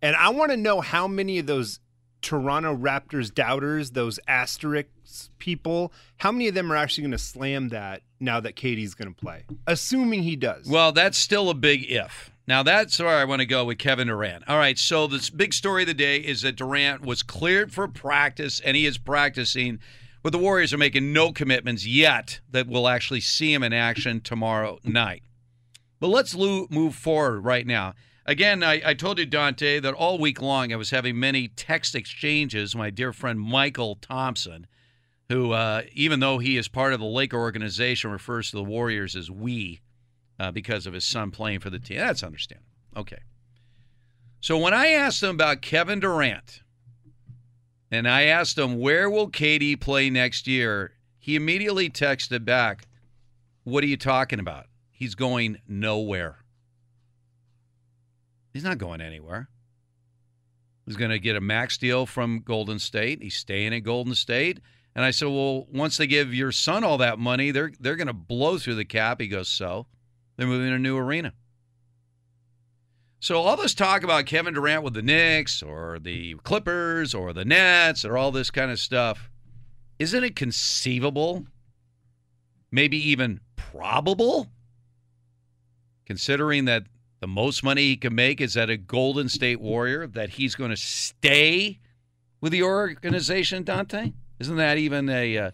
And 0.01 0.17
I 0.17 0.29
want 0.29 0.51
to 0.51 0.57
know 0.57 0.81
how 0.81 1.07
many 1.07 1.39
of 1.39 1.45
those 1.45 1.79
Toronto 2.21 2.75
Raptors 2.75 3.33
doubters, 3.33 3.91
those 3.91 4.19
asterisks 4.27 5.29
people, 5.39 5.91
how 6.17 6.31
many 6.31 6.47
of 6.47 6.53
them 6.53 6.71
are 6.71 6.75
actually 6.75 7.03
going 7.03 7.11
to 7.11 7.17
slam 7.17 7.69
that 7.69 8.01
now 8.19 8.39
that 8.39 8.55
KD's 8.55 8.93
going 8.93 9.13
to 9.13 9.19
play? 9.19 9.45
Assuming 9.67 10.23
he 10.23 10.35
does. 10.35 10.67
Well, 10.67 10.91
that's 10.91 11.17
still 11.17 11.49
a 11.49 11.53
big 11.53 11.89
if. 11.89 12.31
Now, 12.47 12.63
that's 12.63 12.97
where 12.99 13.09
I 13.09 13.25
want 13.25 13.41
to 13.41 13.45
go 13.45 13.65
with 13.65 13.77
Kevin 13.77 14.07
Durant. 14.07 14.43
All 14.47 14.57
right, 14.57 14.77
so 14.77 15.05
this 15.07 15.29
big 15.29 15.53
story 15.53 15.83
of 15.83 15.87
the 15.87 15.93
day 15.93 16.17
is 16.17 16.41
that 16.41 16.55
Durant 16.55 17.05
was 17.05 17.21
cleared 17.21 17.71
for 17.71 17.87
practice, 17.87 18.59
and 18.59 18.75
he 18.75 18.85
is 18.85 18.97
practicing. 18.97 19.79
But 20.23 20.31
the 20.31 20.39
Warriors 20.39 20.73
are 20.73 20.77
making 20.77 21.13
no 21.13 21.31
commitments 21.31 21.85
yet 21.85 22.39
that 22.49 22.67
we'll 22.67 22.87
actually 22.87 23.21
see 23.21 23.53
him 23.53 23.63
in 23.63 23.71
action 23.71 24.19
tomorrow 24.19 24.79
night. 24.83 25.23
But 25.99 26.07
let's 26.07 26.35
move 26.35 26.95
forward 26.95 27.41
right 27.41 27.67
now. 27.67 27.93
Again, 28.29 28.61
I, 28.61 28.79
I 28.85 28.93
told 28.93 29.17
you, 29.17 29.25
Dante, 29.25 29.79
that 29.79 29.95
all 29.95 30.19
week 30.19 30.39
long 30.39 30.71
I 30.71 30.75
was 30.75 30.91
having 30.91 31.19
many 31.19 31.47
text 31.47 31.95
exchanges 31.95 32.75
with 32.75 32.79
my 32.79 32.91
dear 32.91 33.11
friend 33.11 33.39
Mychal 33.39 33.99
Thompson, 34.01 34.67
who, 35.29 35.51
uh, 35.53 35.81
even 35.93 36.19
though 36.19 36.37
he 36.37 36.55
is 36.55 36.67
part 36.67 36.93
of 36.93 36.99
the 36.99 37.07
Laker 37.07 37.39
organization, 37.39 38.11
refers 38.11 38.51
to 38.51 38.57
the 38.57 38.63
Warriors 38.63 39.15
as 39.15 39.31
we 39.31 39.81
uh, 40.39 40.51
because 40.51 40.85
of 40.85 40.93
his 40.93 41.05
son 41.05 41.31
playing 41.31 41.59
for 41.59 41.71
the 41.71 41.79
team. 41.79 41.97
That's 41.97 42.21
understandable. 42.21 42.69
Okay. 42.95 43.17
So 44.41 44.59
when 44.59 44.75
I 44.75 44.89
asked 44.89 45.23
him 45.23 45.31
about 45.31 45.63
Kevin 45.63 45.99
Durant, 45.99 46.61
and 47.89 48.07
I 48.07 48.25
asked 48.25 48.59
him 48.59 48.77
where 48.77 49.09
will 49.09 49.31
KD 49.31 49.81
play 49.81 50.11
next 50.11 50.45
year, 50.45 50.93
he 51.17 51.35
immediately 51.35 51.89
texted 51.89 52.45
back, 52.45 52.87
"What 53.63 53.83
are 53.83 53.87
you 53.87 53.97
talking 53.97 54.39
about? 54.39 54.67
He's 54.91 55.15
going 55.15 55.57
nowhere. 55.67 56.38
He's 58.53 58.63
not 58.63 58.77
going 58.77 59.01
anywhere. 59.01 59.49
He's 60.85 60.97
going 60.97 61.11
to 61.11 61.19
get 61.19 61.35
a 61.35 61.41
max 61.41 61.77
deal 61.77 62.05
from 62.05 62.41
Golden 62.41 62.79
State. 62.79 63.21
He's 63.21 63.35
staying 63.35 63.73
at 63.73 63.81
Golden 63.81 64.15
State." 64.15 64.59
And 64.95 65.05
I 65.05 65.11
said, 65.11 65.27
"Well, 65.27 65.67
once 65.71 65.97
they 65.97 66.07
give 66.07 66.33
your 66.33 66.51
son 66.51 66.83
all 66.83 66.97
that 66.97 67.19
money, 67.19 67.51
they're 67.51 67.71
they're 67.79 67.95
going 67.95 68.07
to 68.07 68.13
blow 68.13 68.57
through 68.57 68.75
the 68.75 68.85
cap." 68.85 69.21
He 69.21 69.27
goes, 69.27 69.47
"So." 69.47 69.87
They're 70.39 70.47
moving 70.47 70.69
to 70.69 70.75
a 70.75 70.79
new 70.79 70.95
arena. 70.95 71.33
So 73.19 73.41
all 73.41 73.57
this 73.57 73.73
talk 73.73 74.03
about 74.03 74.25
Kevin 74.25 74.53
Durant 74.53 74.83
with 74.83 74.93
the 74.93 75.01
Knicks 75.01 75.61
or 75.61 75.99
the 75.99 76.35
Clippers 76.43 77.13
or 77.13 77.33
the 77.33 77.43
Nets 77.43 78.05
or 78.05 78.17
all 78.17 78.31
this 78.31 78.49
kind 78.49 78.71
of 78.71 78.79
stuff, 78.79 79.29
isn't 79.99 80.23
it 80.23 80.37
conceivable? 80.37 81.45
Maybe 82.71 82.95
even 83.09 83.41
probable? 83.57 84.47
Considering 86.05 86.63
that 86.63 86.83
the 87.19 87.27
most 87.27 87.63
money 87.63 87.81
he 87.83 87.97
can 87.97 88.15
make 88.15 88.39
is 88.39 88.55
at 88.55 88.69
a 88.69 88.77
Golden 88.77 89.29
State 89.29 89.59
Warrior, 89.59 90.07
that 90.07 90.31
he's 90.31 90.55
going 90.55 90.71
to 90.71 90.77
stay 90.77 91.79
with 92.41 92.51
the 92.51 92.63
organization, 92.63 93.63
Dante? 93.63 94.13
Isn't 94.39 94.55
that 94.55 94.77
even 94.77 95.09
a 95.09 95.37
uh, 95.37 95.51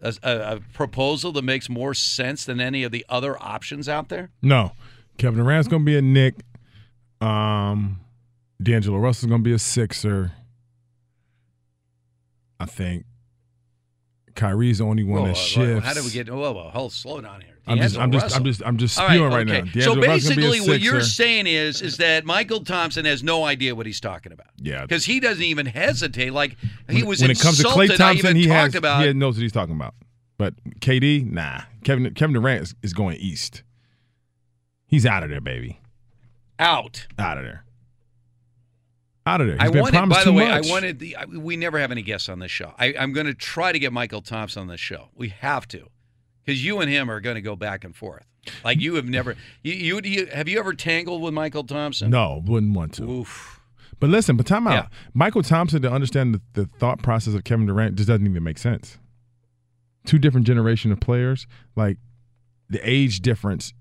a, 0.00 0.14
a, 0.22 0.56
a 0.56 0.60
proposal 0.74 1.32
that 1.32 1.42
makes 1.42 1.68
more 1.68 1.94
sense 1.94 2.44
than 2.44 2.60
any 2.60 2.84
of 2.84 2.92
the 2.92 3.04
other 3.08 3.42
options 3.42 3.88
out 3.88 4.10
there? 4.10 4.30
No, 4.42 4.72
Kevin 5.16 5.38
Durant's 5.38 5.68
gonna 5.68 5.84
be 5.84 5.96
a 5.96 6.02
Knick. 6.02 6.34
Um, 7.20 8.00
D'Angelo 8.62 8.98
Russell's 8.98 9.30
gonna 9.30 9.42
be 9.42 9.54
a 9.54 9.58
Sixer. 9.58 10.32
I 12.60 12.66
think 12.66 13.04
Kyrie's 14.34 14.78
the 14.78 14.84
only 14.84 15.02
one 15.02 15.22
Whoa, 15.22 15.28
that 15.28 15.36
whoa, 15.36 15.40
whoa, 15.40 15.74
shifts. 15.76 15.88
How 15.88 15.94
did 15.94 16.04
we 16.04 16.10
get? 16.10 16.28
Whoa, 16.28 16.52
whoa, 16.52 16.70
hold, 16.70 16.92
slow 16.92 17.20
down 17.20 17.40
here. 17.40 17.53
I'm 17.66 17.78
just, 17.78 17.98
I'm 17.98 18.12
just, 18.12 18.36
I'm 18.36 18.44
just, 18.44 18.62
I'm 18.64 18.76
just 18.76 18.98
All 18.98 19.08
spewing 19.08 19.30
right, 19.32 19.48
okay. 19.48 19.62
now. 19.62 19.66
So 19.82 19.94
D'Angelo 19.94 20.06
Russell's 20.06 20.28
gonna 20.28 20.36
be 20.40 20.42
a 20.46 20.50
basically, 20.50 20.68
what 20.68 20.80
you're 20.80 21.00
saying 21.00 21.46
is, 21.46 21.80
is 21.80 21.96
that 21.96 22.24
Mychal 22.24 22.64
Thompson 22.66 23.06
has 23.06 23.22
no 23.22 23.44
idea 23.44 23.74
what 23.74 23.86
he's 23.86 24.00
talking 24.00 24.32
about. 24.32 24.48
Yeah. 24.58 24.82
because 24.82 25.06
he 25.06 25.18
doesn't 25.18 25.42
even 25.42 25.64
hesitate. 25.66 26.32
Like 26.34 26.56
he 26.90 26.96
when, 26.98 27.06
was 27.06 27.22
when 27.22 27.30
it 27.30 27.40
comes 27.40 27.58
to 27.58 27.64
Klay 27.64 27.96
Thompson, 27.96 28.36
he 28.36 28.46
talked 28.46 28.54
has 28.60 28.74
about. 28.74 29.04
he 29.04 29.12
knows 29.14 29.36
what 29.36 29.42
he's 29.42 29.52
talking 29.52 29.74
about. 29.74 29.94
But 30.36 30.54
KD, 30.80 31.30
nah. 31.30 31.62
Kevin 31.84 32.12
Kevin 32.12 32.34
Durant 32.34 32.62
is, 32.62 32.74
is 32.82 32.92
going 32.92 33.16
east. 33.16 33.62
He's 34.86 35.06
out 35.06 35.22
of 35.22 35.30
there, 35.30 35.40
baby. 35.40 35.80
out. 36.58 37.06
Out 37.18 37.38
of 37.38 37.44
there. 37.44 37.64
Out 39.26 39.40
of 39.40 39.46
there. 39.46 39.56
He's 39.56 39.68
I 39.68 39.72
been 39.72 39.80
wanted, 39.80 39.96
promised 39.96 40.20
by 40.20 40.24
the 40.24 40.30
too 40.30 40.36
way, 40.36 40.48
much. 40.48 40.66
I 40.66 40.70
wanted 40.70 40.98
the. 40.98 41.16
I- 41.16 41.24
We 41.24 41.56
never 41.56 41.78
have 41.78 41.90
any 41.90 42.02
guests 42.02 42.28
on 42.28 42.40
this 42.40 42.50
show. 42.50 42.74
I, 42.78 42.94
I'm 42.98 43.12
going 43.14 43.26
to 43.26 43.32
try 43.34 43.72
to 43.72 43.78
get 43.78 43.90
Mychal 43.92 44.22
Thompson 44.24 44.60
on 44.62 44.68
this 44.68 44.80
show. 44.80 45.08
We 45.14 45.30
have 45.30 45.66
to, 45.68 45.88
because 46.44 46.64
you 46.64 46.80
and 46.80 46.90
him 46.90 47.10
are 47.10 47.20
going 47.20 47.36
to 47.36 47.42
go 47.42 47.56
back 47.56 47.84
and 47.84 47.94
forth. 47.94 48.26
Like 48.62 48.80
you 48.80 48.94
have 48.94 49.06
never. 49.06 49.36
You, 49.62 49.72
you, 49.72 50.00
you 50.04 50.26
have 50.26 50.48
you 50.48 50.58
ever 50.58 50.74
tangled 50.74 51.22
with 51.22 51.34
Mychal 51.34 51.66
Thompson? 51.66 52.10
No, 52.10 52.42
wouldn't 52.44 52.74
want 52.74 52.94
to. 52.94 53.04
Oof. 53.04 53.60
But 54.00 54.10
listen, 54.10 54.36
but 54.36 54.46
time 54.46 54.66
out. 54.66 54.72
Yeah. 54.72 54.86
Mychal 55.16 55.46
Thompson 55.46 55.80
to 55.82 55.90
understand 55.90 56.34
the, 56.34 56.42
the 56.52 56.66
thought 56.78 57.02
process 57.02 57.34
of 57.34 57.44
Kevin 57.44 57.66
Durant 57.66 57.96
just 57.96 58.08
doesn't 58.08 58.26
even 58.26 58.42
make 58.42 58.58
sense. 58.58 58.98
Two 60.04 60.18
different 60.18 60.46
generation 60.46 60.92
of 60.92 61.00
players, 61.00 61.46
like 61.76 61.96
the 62.68 62.80
age 62.86 63.20
difference, 63.20 63.72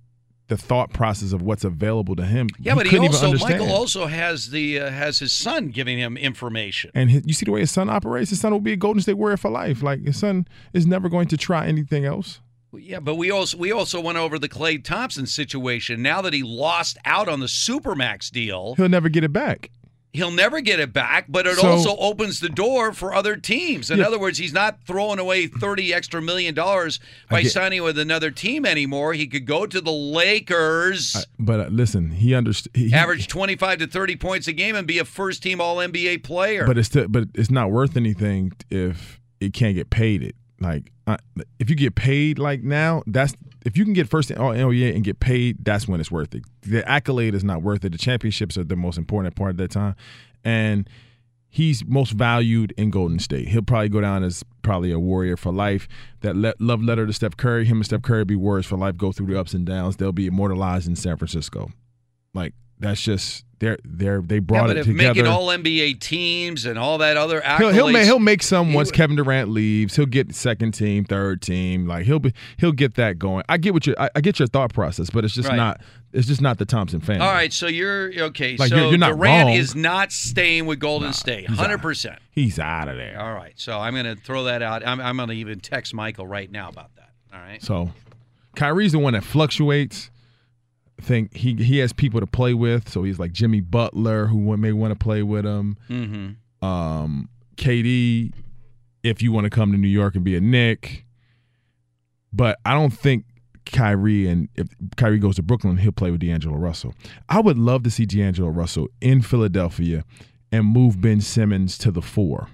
the 0.47 0.55
thought 0.55 0.93
process 0.93 1.33
of 1.33 1.41
what's 1.41 1.63
available 1.65 2.15
to 2.15 2.25
him. 2.25 2.47
Yeah, 2.59 2.75
but 2.75 2.87
he 2.87 2.97
also. 2.97 3.33
Mychal 3.33 3.69
also 3.69 4.05
has 4.05 4.51
the 4.51 4.79
uh, 4.79 4.89
has 4.89 5.19
his 5.19 5.33
son 5.33 5.69
giving 5.69 5.97
him 5.97 6.15
information. 6.15 6.91
And 6.93 7.09
his, 7.09 7.23
you 7.25 7.33
see 7.33 7.45
the 7.45 7.51
way 7.51 7.61
his 7.61 7.71
son 7.71 7.89
operates. 7.89 8.29
His 8.29 8.39
son 8.39 8.53
will 8.53 8.61
be 8.61 8.73
a 8.73 8.77
Golden 8.77 9.01
State 9.01 9.15
Warrior 9.15 9.37
for 9.37 9.49
life. 9.49 9.83
Like 9.83 10.05
his 10.05 10.17
son 10.17 10.47
is 10.71 10.85
never 10.85 11.09
going 11.09 11.27
to 11.29 11.37
try 11.37 11.67
anything 11.67 12.05
else. 12.05 12.39
Yeah, 12.77 12.99
but 12.99 13.15
we 13.15 13.29
also 13.31 13.57
we 13.57 13.71
also 13.71 13.99
went 14.01 14.17
over 14.17 14.39
the 14.39 14.49
Klay 14.49 14.83
Thompson 14.83 15.25
situation. 15.25 16.01
Now 16.01 16.21
that 16.21 16.33
he 16.33 16.43
lost 16.43 16.97
out 17.05 17.27
on 17.29 17.39
the 17.39 17.45
Supermax 17.47 18.29
deal, 18.31 18.75
He'll 18.75 18.89
never 18.89 19.09
get 19.09 19.23
it 19.23 19.31
back. 19.33 19.69
he'll 20.15 20.29
never 20.31 20.61
get 20.61 20.79
it 20.79 20.93
back, 20.93 21.25
but 21.27 21.47
it 21.47 21.55
So- 21.57 21.67
also 21.67 21.95
opens 21.97 22.39
the 22.39 22.49
door 22.49 22.93
for 22.93 23.15
other 23.15 23.35
teams. 23.35 23.89
In 23.89 23.97
Yeah. 23.97 24.05
other 24.05 24.19
words, 24.19 24.37
he's 24.37 24.53
not 24.53 24.77
throwing 24.85 25.17
away 25.17 25.47
30 25.47 25.91
extra 25.93 26.21
million 26.21 26.53
dollars 26.53 26.99
by 27.31 27.41
get- 27.41 27.51
signing 27.51 27.81
with 27.83 27.97
another 27.97 28.29
team 28.29 28.63
anymore. 28.65 29.13
He 29.15 29.25
could 29.27 29.45
go 29.47 29.65
to 29.65 29.81
the 29.81 29.91
Lakers, 29.91 31.25
But 31.39 31.59
uh, 31.59 31.67
listen, 31.71 32.11
he 32.11 32.33
understood. 32.35 32.71
He, 32.75 32.93
average 32.93 33.27
25 33.27 33.79
to 33.79 33.87
30 33.87 34.15
points 34.15 34.47
a 34.47 34.53
game, 34.53 34.75
and 34.75 34.85
be 34.87 34.99
a 34.99 35.05
first 35.05 35.41
team 35.43 35.59
All 35.61 35.77
NBA 35.77 36.17
player. 36.23 36.65
But 36.65 36.77
it's 36.77 36.89
but 36.89 37.29
it's 37.33 37.51
not 37.51 37.71
worth 37.71 37.97
anything 37.97 38.51
if 38.69 39.19
it 39.39 39.53
can't 39.53 39.75
get 39.75 39.89
paid. 39.89 40.21
It 40.23 40.35
like 40.63 40.91
uh, 41.05 41.17
if 41.59 41.69
you 41.69 41.75
get 41.75 41.95
paid 41.95 42.39
like 42.39 42.63
now, 42.63 43.03
that's 43.05 43.35
if 43.65 43.77
you 43.77 43.83
can 43.83 43.93
get 43.93 44.09
first 44.09 44.31
in 44.31 44.37
all 44.37 44.51
NBA 44.51 44.95
and 44.95 45.03
get 45.03 45.19
paid, 45.19 45.63
that's 45.63 45.87
when 45.87 45.99
it's 45.99 46.11
worth 46.11 46.33
it. 46.33 46.43
The 46.61 46.87
accolade 46.89 47.35
is 47.35 47.43
not 47.43 47.61
worth 47.61 47.85
it. 47.85 47.91
The 47.91 47.97
championships 47.97 48.57
are 48.57 48.63
the 48.63 48.75
most 48.75 48.97
important 48.97 49.35
part 49.35 49.51
of 49.51 49.57
that 49.57 49.71
time, 49.71 49.95
and 50.43 50.89
he's 51.49 51.85
most 51.85 52.11
valued 52.13 52.73
in 52.77 52.89
Golden 52.89 53.19
State. 53.19 53.49
He'll 53.49 53.61
probably 53.61 53.89
go 53.89 54.01
down 54.01 54.23
as 54.23 54.43
probably 54.63 54.91
a 54.91 54.99
warrior 54.99 55.37
for 55.37 55.53
life. 55.53 55.87
That 56.21 56.35
le- 56.35 56.55
love 56.59 56.81
letter 56.81 57.05
to 57.05 57.13
Steph 57.13 57.37
Curry, 57.37 57.65
him 57.65 57.77
and 57.77 57.85
Steph 57.85 58.01
Curry 58.01 58.25
be 58.25 58.35
warriors 58.35 58.65
for 58.65 58.77
life. 58.77 58.97
Go 58.97 59.11
through 59.11 59.27
the 59.27 59.39
ups 59.39 59.53
and 59.53 59.65
downs. 59.65 59.97
They'll 59.97 60.11
be 60.11 60.27
immortalized 60.27 60.87
in 60.87 60.95
San 60.95 61.17
Francisco. 61.17 61.69
Like 62.33 62.53
that's 62.79 63.01
just 63.01 63.45
they're 63.59 63.77
they're 63.85 64.21
they 64.21 64.35
yeah, 64.35 64.39
brought 64.41 64.67
but 64.67 64.77
it 64.77 64.83
together. 64.83 65.13
making 65.13 65.27
All 65.27 65.47
NBA 65.47 65.99
teams 66.01 66.65
and 66.65 66.77
all 66.77 66.97
that 66.97 67.15
other 67.15 67.39
accolades, 67.39 67.57
He'll 67.59 67.69
he'll 67.71 67.91
make, 67.91 68.03
he'll 68.05 68.19
make 68.19 68.43
some 68.43 68.69
he 68.69 68.75
once 68.75 68.87
would- 68.89 68.95
Kevin 68.95 69.15
Durant 69.15 69.49
leaves. 69.51 69.95
He'll 69.95 70.05
get 70.05 70.35
second 70.35 70.73
team, 70.73 71.05
third 71.05 71.41
team. 71.41 71.87
Like 71.87 72.05
he'll 72.05 72.19
be 72.19 72.33
he'll 72.57 72.73
get 72.73 72.95
that 72.95 73.17
going. 73.19 73.43
I 73.47 73.57
get 73.57 73.73
what 73.73 73.87
you 73.87 73.95
I, 73.97 74.09
I 74.15 74.21
get 74.21 74.37
your 74.39 74.47
thought 74.47 74.73
process, 74.73 75.09
but 75.09 75.23
it's 75.23 75.33
just 75.33 75.47
Right. 75.47 75.55
not 75.55 75.79
it's 76.11 76.27
just 76.27 76.41
not 76.41 76.57
the 76.57 76.65
Thompson 76.65 76.99
family. 76.99 77.21
All 77.25 77.31
right, 77.31 77.53
so 77.53 77.67
you're 77.67 78.11
okay. 78.25 78.57
Like, 78.57 78.69
so 78.69 78.75
you're- 78.75 78.89
you're 78.89 78.97
not 78.99 79.15
Durant 79.15 79.47
wrong. 79.47 79.55
is 79.55 79.75
not 79.75 80.11
staying 80.11 80.65
with 80.65 80.79
Golden 80.79 81.13
State, 81.13 81.49
hundred 81.49 81.81
percent. 81.81 82.19
He's 82.31 82.59
out 82.59 82.89
of 82.89 82.97
there. 82.97 83.17
All 83.19 83.33
right, 83.33 83.53
so 83.55 83.79
I'm 83.79 83.93
going 83.93 84.05
to 84.05 84.15
throw 84.15 84.43
that 84.45 84.61
out. 84.61 84.85
I'm, 84.85 84.99
I'm 84.99 85.17
to 85.29 85.33
even 85.35 85.59
text 85.59 85.95
Mychal 85.95 86.27
right 86.29 86.51
now 86.51 86.67
about 86.69 86.93
that. 86.97 87.09
All 87.33 87.39
right. 87.39 87.61
So 87.63 87.91
Kyrie's 88.55 88.91
the 88.91 88.99
one 88.99 89.13
that 89.13 89.23
fluctuates. 89.23 90.09
Think 91.01 91.35
he 91.35 91.55
he 91.55 91.79
has 91.79 91.91
people 91.91 92.19
to 92.19 92.27
play 92.27 92.53
with, 92.53 92.87
so 92.87 93.03
he's 93.03 93.19
like 93.19 93.31
Jimmy 93.33 93.59
Butler, 93.59 94.27
who 94.27 94.55
may 94.57 94.71
want 94.71 94.91
to 94.91 95.03
play 95.03 95.23
with 95.23 95.45
him. 95.45 95.77
Mm-hmm. 95.89 96.65
Um, 96.65 97.29
KD, 97.57 98.31
if 99.03 99.21
you 99.21 99.31
want 99.31 99.45
to 99.45 99.49
come 99.49 99.71
to 99.71 99.77
New 99.77 99.87
York 99.87 100.15
and 100.15 100.23
be 100.23 100.35
a 100.35 100.41
Knick. 100.41 101.05
But 102.31 102.57
I 102.65 102.73
don't 102.73 102.91
think 102.91 103.25
Kyrie 103.65 104.27
and 104.27 104.49
if 104.55 104.67
Kyrie 104.97 105.19
goes 105.19 105.35
to 105.35 105.43
Brooklyn, 105.43 105.77
he'll 105.77 105.91
play 105.91 106.11
with 106.11 106.21
D'Angelo 106.21 106.57
Russell. 106.57 106.93
I 107.29 107.39
would 107.39 107.57
love 107.57 107.83
to 107.83 107.91
see 107.91 108.05
D'Angelo 108.05 108.49
Russell 108.49 108.87
in 109.01 109.21
Philadelphia 109.21 110.03
and 110.51 110.65
move 110.65 111.01
Ben 111.01 111.21
Simmons 111.21 111.77
to 111.79 111.91
the 111.91 112.01
four 112.01 112.49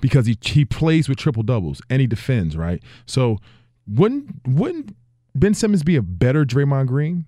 because 0.00 0.26
he 0.26 0.36
he 0.40 0.64
plays 0.64 1.08
with 1.08 1.18
triple 1.18 1.42
doubles 1.42 1.80
and 1.88 2.00
he 2.00 2.06
defends 2.06 2.56
right. 2.56 2.82
So 3.06 3.38
wouldn't 3.86 4.46
wouldn't 4.46 4.96
Ben 5.34 5.54
Simmons 5.54 5.82
be 5.82 5.96
a 5.96 6.02
better 6.02 6.44
Draymond 6.44 6.86
Green? 6.86 7.26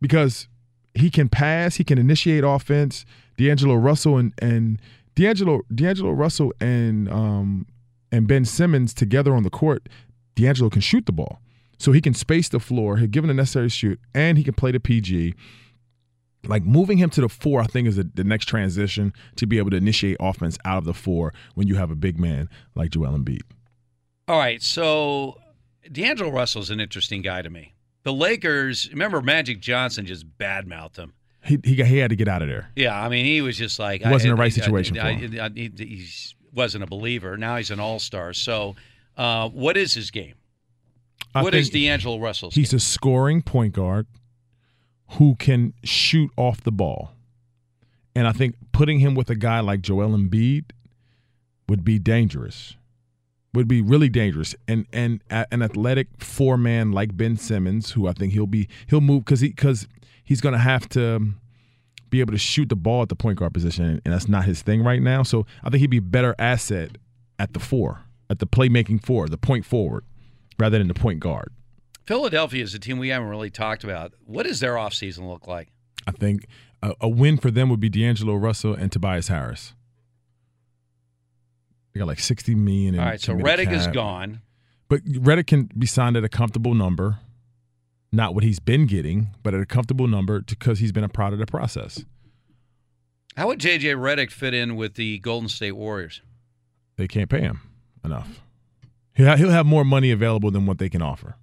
Because 0.00 0.48
he 0.94 1.10
can 1.10 1.28
pass, 1.28 1.76
he 1.76 1.84
can 1.84 1.98
initiate 1.98 2.44
offense. 2.44 3.04
D'Angelo 3.36 3.74
Russell 3.74 4.18
and 4.18 4.32
and 4.40 4.80
D'Angelo 5.14 5.60
D'Angelo 5.74 6.10
Russell 6.10 6.52
and 6.60 7.10
um 7.10 7.66
and 8.10 8.26
Ben 8.26 8.44
Simmons 8.44 8.94
together 8.94 9.34
on 9.34 9.42
the 9.42 9.50
court, 9.50 9.88
D'Angelo 10.34 10.70
can 10.70 10.80
shoot 10.80 11.06
the 11.06 11.12
ball. 11.12 11.40
So 11.78 11.92
he 11.92 12.00
can 12.00 12.14
space 12.14 12.48
the 12.48 12.58
floor, 12.58 12.96
he'll 12.96 13.06
give 13.06 13.22
him 13.24 13.28
the 13.28 13.34
necessary 13.34 13.68
shoot, 13.68 14.00
and 14.14 14.36
he 14.36 14.44
can 14.44 14.54
play 14.54 14.72
the 14.72 14.80
PG. 14.80 15.34
Like 16.46 16.64
moving 16.64 16.98
him 16.98 17.10
to 17.10 17.20
the 17.20 17.28
four, 17.28 17.60
I 17.60 17.66
think 17.66 17.86
is 17.86 17.96
the, 17.96 18.08
the 18.14 18.24
next 18.24 18.46
transition 18.46 19.12
to 19.36 19.46
be 19.46 19.58
able 19.58 19.70
to 19.70 19.76
initiate 19.76 20.16
offense 20.18 20.58
out 20.64 20.78
of 20.78 20.84
the 20.84 20.94
four 20.94 21.32
when 21.54 21.68
you 21.68 21.76
have 21.76 21.90
a 21.90 21.96
big 21.96 22.18
man 22.18 22.48
like 22.74 22.90
Joel 22.90 23.16
Embiid. 23.16 23.42
All 24.26 24.38
right, 24.38 24.62
so 24.62 25.38
D'Angelo 25.90 26.30
Russell's 26.30 26.70
an 26.70 26.80
interesting 26.80 27.22
guy 27.22 27.42
to 27.42 27.50
me. 27.50 27.74
The 28.08 28.14
Lakers, 28.14 28.88
remember 28.90 29.20
Magic 29.20 29.60
Johnson 29.60 30.06
just 30.06 30.24
badmouthed 30.38 30.96
him. 30.96 31.12
He, 31.44 31.58
he, 31.62 31.74
he 31.74 31.98
had 31.98 32.08
to 32.08 32.16
get 32.16 32.26
out 32.26 32.40
of 32.40 32.48
there. 32.48 32.70
Yeah, 32.74 32.98
I 32.98 33.10
mean, 33.10 33.26
he 33.26 33.42
was 33.42 33.58
just 33.58 33.78
like 33.78 34.00
It 34.00 34.08
wasn't 34.08 34.32
I- 34.32 34.36
the 34.36 34.40
right 34.40 34.46
I- 34.46 34.54
situation 34.54 34.98
I- 34.98 35.18
for 35.18 35.24
him. 35.26 35.52
He 35.54 35.84
he's- 35.84 36.34
wasn't 36.54 36.84
a 36.84 36.86
believer. 36.86 37.36
Now 37.36 37.58
he's 37.58 37.70
an 37.70 37.80
all 37.80 37.98
star. 37.98 38.32
So, 38.32 38.76
uh, 39.18 39.50
what 39.50 39.76
is 39.76 39.92
his 39.92 40.10
game? 40.10 40.36
What 41.32 41.54
is 41.54 41.68
D'Angelo 41.68 42.18
Russell's? 42.18 42.54
He's 42.54 42.72
a 42.72 42.80
scoring 42.80 43.42
point 43.42 43.74
guard 43.74 44.06
who 45.18 45.36
can 45.36 45.74
shoot 45.84 46.30
off 46.38 46.62
the 46.62 46.72
ball. 46.72 47.12
And 48.16 48.26
I 48.26 48.32
think 48.32 48.54
putting 48.72 49.00
him 49.00 49.14
with 49.14 49.28
a 49.28 49.36
guy 49.36 49.60
like 49.60 49.82
Joel 49.82 50.16
Embiid 50.16 50.70
would 51.68 51.84
be 51.84 51.98
dangerous. 51.98 52.74
Would 53.54 53.66
be 53.68 53.80
really 53.80 54.08
dangerous. 54.08 54.54
And 54.66 54.86
and 54.92 55.22
a- 55.30 55.46
an 55.52 55.62
athletic 55.62 56.08
four 56.18 56.56
man 56.58 56.92
like 56.92 57.16
Ben 57.16 57.36
Simmons, 57.36 57.92
who 57.92 58.06
I 58.06 58.12
think 58.12 58.32
he'll 58.32 58.46
be 58.46 58.68
he'll 58.88 59.00
move 59.00 59.24
because 59.24 59.40
he 59.40 59.48
because 59.48 59.88
he's 60.22 60.40
gonna 60.40 60.58
have 60.58 60.88
to 60.90 61.32
be 62.10 62.20
able 62.20 62.32
to 62.32 62.38
shoot 62.38 62.68
the 62.68 62.76
ball 62.76 63.02
at 63.02 63.08
the 63.08 63.16
point 63.16 63.38
guard 63.38 63.52
position, 63.54 64.00
and 64.04 64.14
that's 64.14 64.28
not 64.28 64.44
his 64.44 64.62
thing 64.62 64.82
right 64.82 65.02
now. 65.02 65.22
So 65.22 65.46
I 65.64 65.70
think 65.70 65.80
he'd 65.80 65.90
be 65.90 65.98
a 65.98 66.02
better 66.02 66.34
asset 66.38 66.98
at 67.38 67.52
the 67.52 67.60
four, 67.60 68.02
at 68.30 68.38
the 68.38 68.46
playmaking 68.46 69.04
four, 69.04 69.28
the 69.28 69.38
point 69.38 69.64
forward, 69.64 70.04
rather 70.58 70.78
than 70.78 70.88
the 70.88 70.94
point 70.94 71.20
guard. 71.20 71.52
Philadelphia 72.06 72.62
is 72.62 72.74
a 72.74 72.78
team 72.78 72.98
we 72.98 73.08
haven't 73.08 73.28
really 73.28 73.50
talked 73.50 73.84
about. 73.84 74.12
What 74.24 74.44
does 74.46 74.60
their 74.60 74.74
offseason 74.74 75.28
look 75.28 75.46
like? 75.46 75.68
I 76.06 76.10
think 76.12 76.46
a, 76.82 76.94
a 77.02 77.08
win 77.08 77.36
for 77.36 77.50
them 77.50 77.68
would 77.68 77.80
be 77.80 77.90
D'Angelo 77.90 78.34
Russell 78.34 78.72
and 78.74 78.90
Tobias 78.90 79.28
Harris. 79.28 79.74
They 81.98 82.02
got 82.02 82.06
like 82.06 82.20
sixty 82.20 82.54
million. 82.54 82.94
In 82.94 83.00
All 83.00 83.06
right, 83.06 83.20
so 83.20 83.34
Redick 83.34 83.72
is 83.72 83.88
gone. 83.88 84.40
but 84.88 85.04
Redick 85.04 85.48
can 85.48 85.68
be 85.76 85.84
signed 85.84 86.16
at 86.16 86.22
a 86.22 86.28
comfortable 86.28 86.72
number, 86.72 87.18
not 88.12 88.36
what 88.36 88.44
he's 88.44 88.60
been 88.60 88.86
getting, 88.86 89.30
but 89.42 89.52
at 89.52 89.60
a 89.60 89.66
comfortable 89.66 90.06
number 90.06 90.40
because 90.40 90.78
he's 90.78 90.92
been 90.92 91.02
a 91.02 91.08
part 91.08 91.32
of 91.32 91.40
the 91.40 91.46
process. 91.46 92.04
How 93.36 93.48
would 93.48 93.58
JJ 93.58 93.96
Redick 93.96 94.30
fit 94.30 94.54
in 94.54 94.76
with 94.76 94.94
the 94.94 95.18
Golden 95.18 95.48
State 95.48 95.72
Warriors? 95.72 96.22
They 96.94 97.08
can't 97.08 97.28
pay 97.28 97.40
him 97.40 97.62
enough. 98.04 98.42
He'll 99.14 99.50
have 99.50 99.66
more 99.66 99.84
money 99.84 100.12
available 100.12 100.52
than 100.52 100.66
what 100.66 100.78
they 100.78 100.88
can 100.88 101.02
offer. 101.02 101.34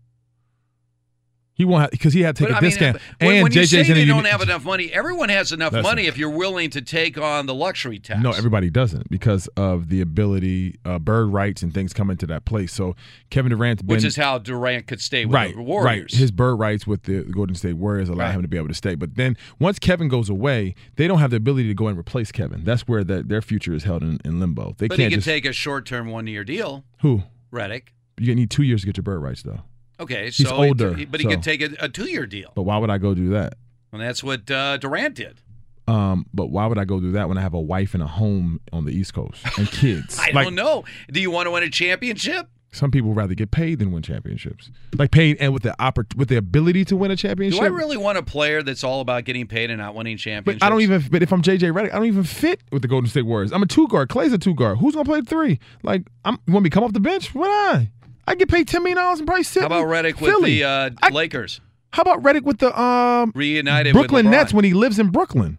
He 1.57 1.63
won't 1.63 1.81
have 1.83 1.91
because 1.91 2.11
he 2.13 2.19
had 2.21 2.35
to 2.35 2.43
take 2.43 2.49
But, 2.49 2.55
a 2.55 2.57
I 2.57 2.61
mean, 2.61 2.69
discount. 2.69 2.97
when, 3.21 3.31
and 3.35 3.43
when 3.43 3.51
you 3.53 3.61
JJ's 3.61 3.69
say 3.69 3.79
in 3.87 3.93
they 3.93 4.03
don't 4.03 4.25
have 4.25 4.41
enough 4.41 4.65
money, 4.65 4.91
everyone 4.91 5.29
has 5.29 5.53
enough 5.53 5.71
Listen. 5.71 5.83
money 5.83 6.05
if 6.05 6.17
you're 6.17 6.29
willing 6.29 6.69
to 6.71 6.81
take 6.81 7.17
on 7.17 7.45
the 7.45 7.53
luxury 7.55 7.97
tax. 7.97 8.21
No, 8.21 8.31
everybody 8.31 8.69
doesn't 8.69 9.09
because 9.09 9.47
of 9.55 9.87
the 9.87 10.01
ability, 10.01 10.75
uh, 10.83 10.99
bird 10.99 11.27
rights 11.27 11.63
and 11.63 11.73
things 11.73 11.93
come 11.93 12.11
into 12.11 12.27
that 12.27 12.43
place. 12.43 12.73
So 12.73 12.95
Kevin 13.29 13.51
Durant's 13.51 13.83
which 13.83 14.03
is 14.03 14.17
how 14.17 14.37
Durant 14.37 14.85
could 14.87 14.99
stay 14.99 15.25
with 15.25 15.33
right, 15.33 15.55
the 15.55 15.61
Warriors. 15.61 16.11
right. 16.11 16.19
His 16.19 16.31
bird 16.31 16.55
rights 16.55 16.85
with 16.85 17.03
the 17.03 17.21
Golden 17.23 17.55
State 17.55 17.73
Warriors 17.77 18.09
allow 18.09 18.25
Right. 18.25 18.35
him 18.35 18.41
to 18.41 18.47
be 18.49 18.57
able 18.57 18.67
to 18.67 18.73
stay. 18.73 18.95
But 18.95 19.15
then 19.15 19.37
once 19.57 19.79
Kevin 19.79 20.09
goes 20.09 20.29
away, 20.29 20.75
they 20.97 21.07
don't 21.07 21.19
have 21.19 21.31
the 21.31 21.37
ability 21.37 21.69
to 21.69 21.73
go 21.73 21.87
and 21.87 21.97
replace 21.97 22.33
Kevin. 22.33 22.65
That's 22.65 22.81
where 22.81 23.05
the, 23.05 23.23
their 23.23 23.41
future 23.41 23.73
is 23.73 23.85
held 23.85 24.03
in, 24.03 24.19
in 24.25 24.41
limbo. 24.41 24.75
They 24.77 24.89
but 24.89 24.97
can't 24.97 25.09
could 25.11 25.19
just 25.19 25.25
take 25.27 25.45
a 25.45 25.53
short-term 25.53 26.09
one-year 26.09 26.43
deal. 26.43 26.83
who 26.99 27.23
Reddick. 27.49 27.93
you 28.19 28.35
need 28.35 28.49
two 28.51 28.63
years 28.63 28.81
to 28.81 28.87
get 28.87 28.97
your 28.97 29.03
bird 29.03 29.21
rights 29.21 29.41
though. 29.43 29.61
Okay, 29.99 30.25
He's 30.25 30.37
so 30.47 30.55
he- 30.61 30.67
older, 30.67 30.91
but 31.09 31.19
he 31.19 31.23
so- 31.25 31.29
could 31.31 31.43
take 31.43 31.61
a, 31.61 31.69
a 31.79 31.89
two-year 31.89 32.25
deal, 32.25 32.51
But 32.55 32.63
why 32.63 32.77
would 32.77 32.89
I 32.89 32.97
go 32.97 33.13
do 33.13 33.29
that? 33.29 33.55
and 33.91 34.01
that's 34.01 34.23
what 34.23 34.49
uh, 34.51 34.75
Durant 34.77 35.15
did. 35.15 35.39
Um, 35.87 36.25
but 36.33 36.47
why 36.47 36.65
would 36.65 36.77
I 36.79 36.83
go 36.85 36.99
do 36.99 37.11
that 37.13 37.29
when 37.29 37.37
I 37.37 37.41
have 37.41 37.53
a 37.53 37.61
wife 37.61 37.93
and 37.93 38.01
a 38.03 38.07
home 38.07 38.59
on 38.73 38.85
the 38.85 38.91
East 38.91 39.13
Coast 39.13 39.45
and 39.57 39.69
kids? 39.71 40.17
I 40.21 40.31
Like, 40.31 40.45
don't 40.45 40.55
know. 40.55 40.83
Do 41.11 41.21
you 41.21 41.29
want 41.31 41.45
to 41.45 41.51
win 41.51 41.61
a 41.63 41.69
championship? 41.69 42.47
Some 42.71 42.91
people 42.91 43.13
rather 43.13 43.35
get 43.35 43.51
paid 43.51 43.79
than 43.79 43.93
win 43.93 44.03
championships. 44.03 44.69
Like 44.97 45.11
paid 45.11 45.37
and 45.39 45.53
with 45.53 45.63
the 45.63 45.73
oppor- 45.79 46.13
with 46.17 46.27
the 46.27 46.35
ability 46.35 46.83
to 46.85 46.97
win 46.97 47.09
a 47.11 47.15
championship. 47.15 47.59
Do 47.61 47.65
I 47.65 47.69
really 47.69 47.95
want 47.95 48.17
a 48.17 48.23
player 48.23 48.63
that's 48.63 48.83
all 48.83 48.99
about 48.99 49.23
getting 49.23 49.47
paid 49.47 49.69
and 49.69 49.79
not 49.79 49.95
winning 49.95 50.17
championships? 50.17 50.59
But 50.59 50.65
I 50.65 50.69
don't 50.69 50.81
even. 50.81 51.01
But 51.09 51.23
if 51.23 51.31
I'm 51.31 51.41
JJ 51.41 51.71
Redick, 51.71 51.93
I 51.93 51.95
don't 51.97 52.07
even 52.07 52.23
fit 52.25 52.59
with 52.73 52.81
the 52.81 52.89
Golden 52.89 53.09
State 53.09 53.21
Warriors. 53.27 53.53
I'm 53.53 53.63
a 53.63 53.65
two 53.67 53.87
guard. 53.87 54.09
Klay's 54.09 54.33
a 54.33 54.37
two 54.37 54.55
guard. 54.55 54.79
Who's 54.79 54.93
gonna 54.95 55.05
play 55.05 55.21
three? 55.21 55.57
Like, 55.83 56.07
I'm. 56.25 56.37
You 56.47 56.53
want 56.53 56.65
me 56.65 56.69
to 56.69 56.73
come 56.73 56.83
off 56.83 56.91
the 56.91 56.99
bench? 56.99 57.33
Why 57.33 57.47
not? 57.47 57.83
I 58.27 58.35
get 58.35 58.49
paid 58.49 58.67
ten 58.67 58.81
million 58.83 58.97
dollars 58.97 59.19
and 59.19 59.27
probably 59.27 59.43
sit. 59.43 59.61
How 59.61 59.67
about 59.67 59.85
Redick 59.85 60.19
with 60.19 60.31
Philly. 60.31 60.59
the 60.59 60.63
uh, 60.63 60.89
I- 61.01 61.09
Lakers? 61.09 61.61
How 61.93 62.01
about 62.01 62.23
Redick 62.23 62.43
with 62.43 62.57
the 62.59 62.77
um 62.79 63.31
Reunited 63.35 63.93
Brooklyn 63.93 64.29
Nets 64.29 64.53
when 64.53 64.65
he 64.65 64.73
lives 64.73 64.99
in 64.99 65.09
Brooklyn? 65.09 65.57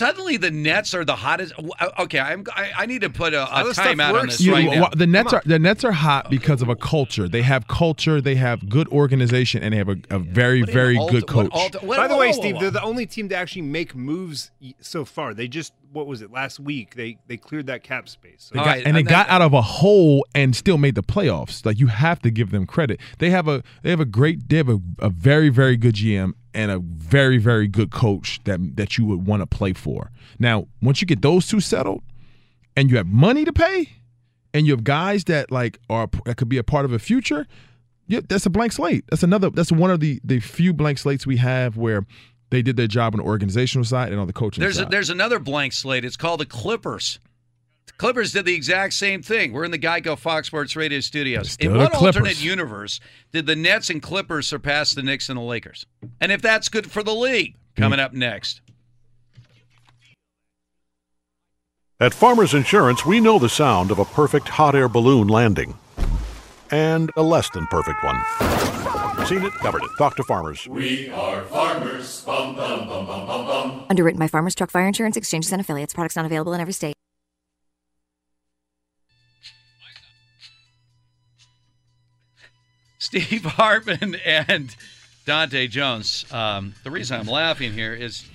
Like 0.00 0.08
Suddenly, 0.08 0.36
the 0.38 0.50
Nets 0.50 0.94
are 0.94 1.04
the 1.04 1.16
hottest. 1.16 1.52
Uh, 1.58 1.90
okay, 2.00 2.18
I'm, 2.18 2.44
I, 2.54 2.70
I 2.78 2.86
need 2.86 3.02
to 3.02 3.10
put 3.10 3.34
a, 3.34 3.44
How 3.44 3.66
a 3.68 3.72
timeout 3.72 4.18
on 4.18 4.26
this 4.26 4.40
you- 4.40 4.52
right 4.52 4.64
now. 4.70 4.88
the 4.88 5.06
Nets 5.06 5.32
are 5.32 5.42
the 5.44 5.58
Nets 5.58 5.84
are 5.84 5.92
hot 5.92 6.30
because 6.30 6.62
of 6.62 6.68
a 6.68 6.76
culture. 6.76 7.28
They 7.28 7.42
have 7.42 7.68
culture. 7.68 8.20
They 8.20 8.36
have 8.36 8.68
good 8.68 8.88
organization, 8.88 9.62
and 9.62 9.72
they 9.74 9.78
have 9.78 9.88
a, 9.88 9.96
a 10.10 10.18
very 10.18 10.62
very 10.62 10.96
Alt- 10.96 11.10
good 11.10 11.22
what 11.24 11.50
coach. 11.50 11.52
alt- 11.52 11.82
what- 11.82 11.96
By 11.98 12.08
the 12.08 12.16
way, 12.16 12.28
whoa, 12.28 12.32
whoa, 12.36 12.40
Steve, 12.40 12.54
whoa. 12.54 12.60
they're 12.62 12.70
the 12.70 12.82
only 12.82 13.06
team 13.06 13.28
to 13.28 13.36
actually 13.36 13.62
make 13.62 13.94
moves 13.94 14.50
so 14.80 15.04
far. 15.04 15.34
They 15.34 15.48
just 15.48 15.72
what 15.92 16.06
was 16.06 16.22
it 16.22 16.30
last 16.32 16.58
week? 16.58 16.94
They 16.94 17.18
they 17.26 17.36
cleared 17.36 17.66
that 17.66 17.82
cap 17.82 18.08
space. 18.08 18.50
So 18.50 18.54
They 18.54 18.60
got- 18.60 18.66
right, 18.66 18.86
and 18.86 18.96
they 18.96 19.00
and 19.00 19.08
got 19.08 19.28
out 19.28 19.42
of 19.42 19.52
a 19.52 19.62
hole 19.62 20.24
and 20.34 20.56
still 20.56 20.78
made 20.78 20.94
the 20.94 21.02
playoffs. 21.02 21.66
Like 21.66 21.78
you 21.78 21.88
have 21.88 22.20
to 22.22 22.30
give 22.30 22.50
them 22.50 22.66
credit. 22.66 22.98
They 23.18 23.28
have 23.30 23.46
a 23.46 23.62
they 23.82 23.90
have 23.90 24.00
a 24.00 24.06
great 24.06 24.48
they 24.48 24.56
have 24.56 24.68
a, 24.70 24.80
a 25.00 25.10
very 25.10 25.50
very 25.50 25.76
good 25.76 25.94
GM 25.96 26.32
and 26.54 26.70
a 26.70 26.78
very 26.78 27.38
very 27.38 27.68
good 27.68 27.90
coach 27.90 28.40
that 28.44 28.76
that 28.76 28.98
you 28.98 29.04
would 29.04 29.26
want 29.26 29.40
to 29.42 29.46
play 29.46 29.72
for. 29.72 30.10
Now, 30.38 30.68
once 30.80 31.00
you 31.00 31.06
get 31.06 31.22
those 31.22 31.46
two 31.46 31.60
settled, 31.60 32.02
and 32.76 32.90
you 32.90 32.96
have 32.96 33.06
money 33.06 33.44
to 33.44 33.52
pay, 33.52 33.90
and 34.54 34.66
you 34.66 34.72
have 34.72 34.84
guys 34.84 35.24
that 35.24 35.50
like 35.50 35.78
are 35.88 36.08
that 36.24 36.36
could 36.36 36.48
be 36.48 36.58
a 36.58 36.64
part 36.64 36.84
of 36.84 36.92
a 36.92 36.98
future, 36.98 37.46
yeah, 38.06 38.20
that's 38.28 38.46
a 38.46 38.50
blank 38.50 38.72
slate. 38.72 39.04
That's 39.08 39.22
another. 39.22 39.50
That's 39.50 39.72
one 39.72 39.90
of 39.90 40.00
the 40.00 40.20
the 40.24 40.40
few 40.40 40.72
blank 40.72 40.98
slates 40.98 41.26
we 41.26 41.38
have 41.38 41.76
where 41.76 42.06
they 42.50 42.62
did 42.62 42.76
their 42.76 42.86
job 42.86 43.14
on 43.14 43.18
the 43.18 43.24
organizational 43.24 43.84
side 43.84 44.10
and 44.10 44.20
on 44.20 44.26
the 44.26 44.32
coaching 44.32 44.60
There's 44.60 44.78
a, 44.78 44.84
there's 44.84 45.08
another 45.08 45.38
blank 45.38 45.72
slate. 45.72 46.04
It's 46.04 46.18
called 46.18 46.40
the 46.40 46.46
Clippers. 46.46 47.18
The 48.02 48.08
Clippers 48.08 48.32
did 48.32 48.46
the 48.46 48.54
exact 48.56 48.94
same 48.94 49.22
thing. 49.22 49.52
We're 49.52 49.62
in 49.62 49.70
the 49.70 49.78
Geico 49.78 50.18
Fox 50.18 50.48
Sports 50.48 50.74
Radio 50.74 50.98
studios. 50.98 51.56
In 51.60 51.72
the 51.72 51.78
what 51.78 51.94
alternate 51.94 52.42
universe 52.42 52.98
did 53.30 53.46
the 53.46 53.54
Nets 53.54 53.90
and 53.90 54.02
Clippers 54.02 54.48
surpass 54.48 54.92
the 54.92 55.04
Knicks 55.04 55.28
and 55.28 55.38
the 55.38 55.42
Lakers? 55.42 55.86
And 56.20 56.32
if 56.32 56.42
that's 56.42 56.68
good 56.68 56.90
for 56.90 57.04
the 57.04 57.14
league, 57.14 57.54
coming 57.76 58.00
up 58.00 58.12
next. 58.12 58.60
At 62.00 62.12
Farmers 62.12 62.54
Insurance, 62.54 63.06
we 63.06 63.20
know 63.20 63.38
the 63.38 63.48
sound 63.48 63.92
of 63.92 64.00
a 64.00 64.04
perfect 64.04 64.48
hot 64.48 64.74
air 64.74 64.88
balloon 64.88 65.28
landing 65.28 65.78
and 66.72 67.08
a 67.16 67.22
less 67.22 67.50
than 67.50 67.68
perfect 67.68 68.02
one. 68.02 68.16
Seen 69.26 69.44
it, 69.44 69.52
covered 69.52 69.84
it. 69.84 69.90
Talk 69.96 70.16
to 70.16 70.24
Farmers. 70.24 70.66
We 70.66 71.08
are 71.10 71.42
farmers. 71.42 72.24
Bum, 72.24 72.56
bum, 72.56 72.88
bum, 72.88 73.06
bum, 73.06 73.26
bum, 73.28 73.46
bum. 73.46 73.84
Underwritten 73.88 74.18
by 74.18 74.26
Farmers 74.26 74.56
Truck 74.56 74.72
Fire 74.72 74.88
Insurance 74.88 75.16
Exchanges 75.16 75.52
and 75.52 75.60
Affiliates. 75.60 75.94
Products 75.94 76.16
not 76.16 76.24
available 76.24 76.52
in 76.52 76.60
every 76.60 76.72
state. 76.72 76.94
Steve 83.12 83.44
Hartman 83.44 84.14
and 84.24 84.74
Dante 85.26 85.66
Jones. 85.66 86.24
Um, 86.32 86.74
the 86.82 86.90
reason 86.90 87.20
I'm 87.20 87.26
laughing 87.26 87.74
here 87.74 87.92
is 87.92 88.26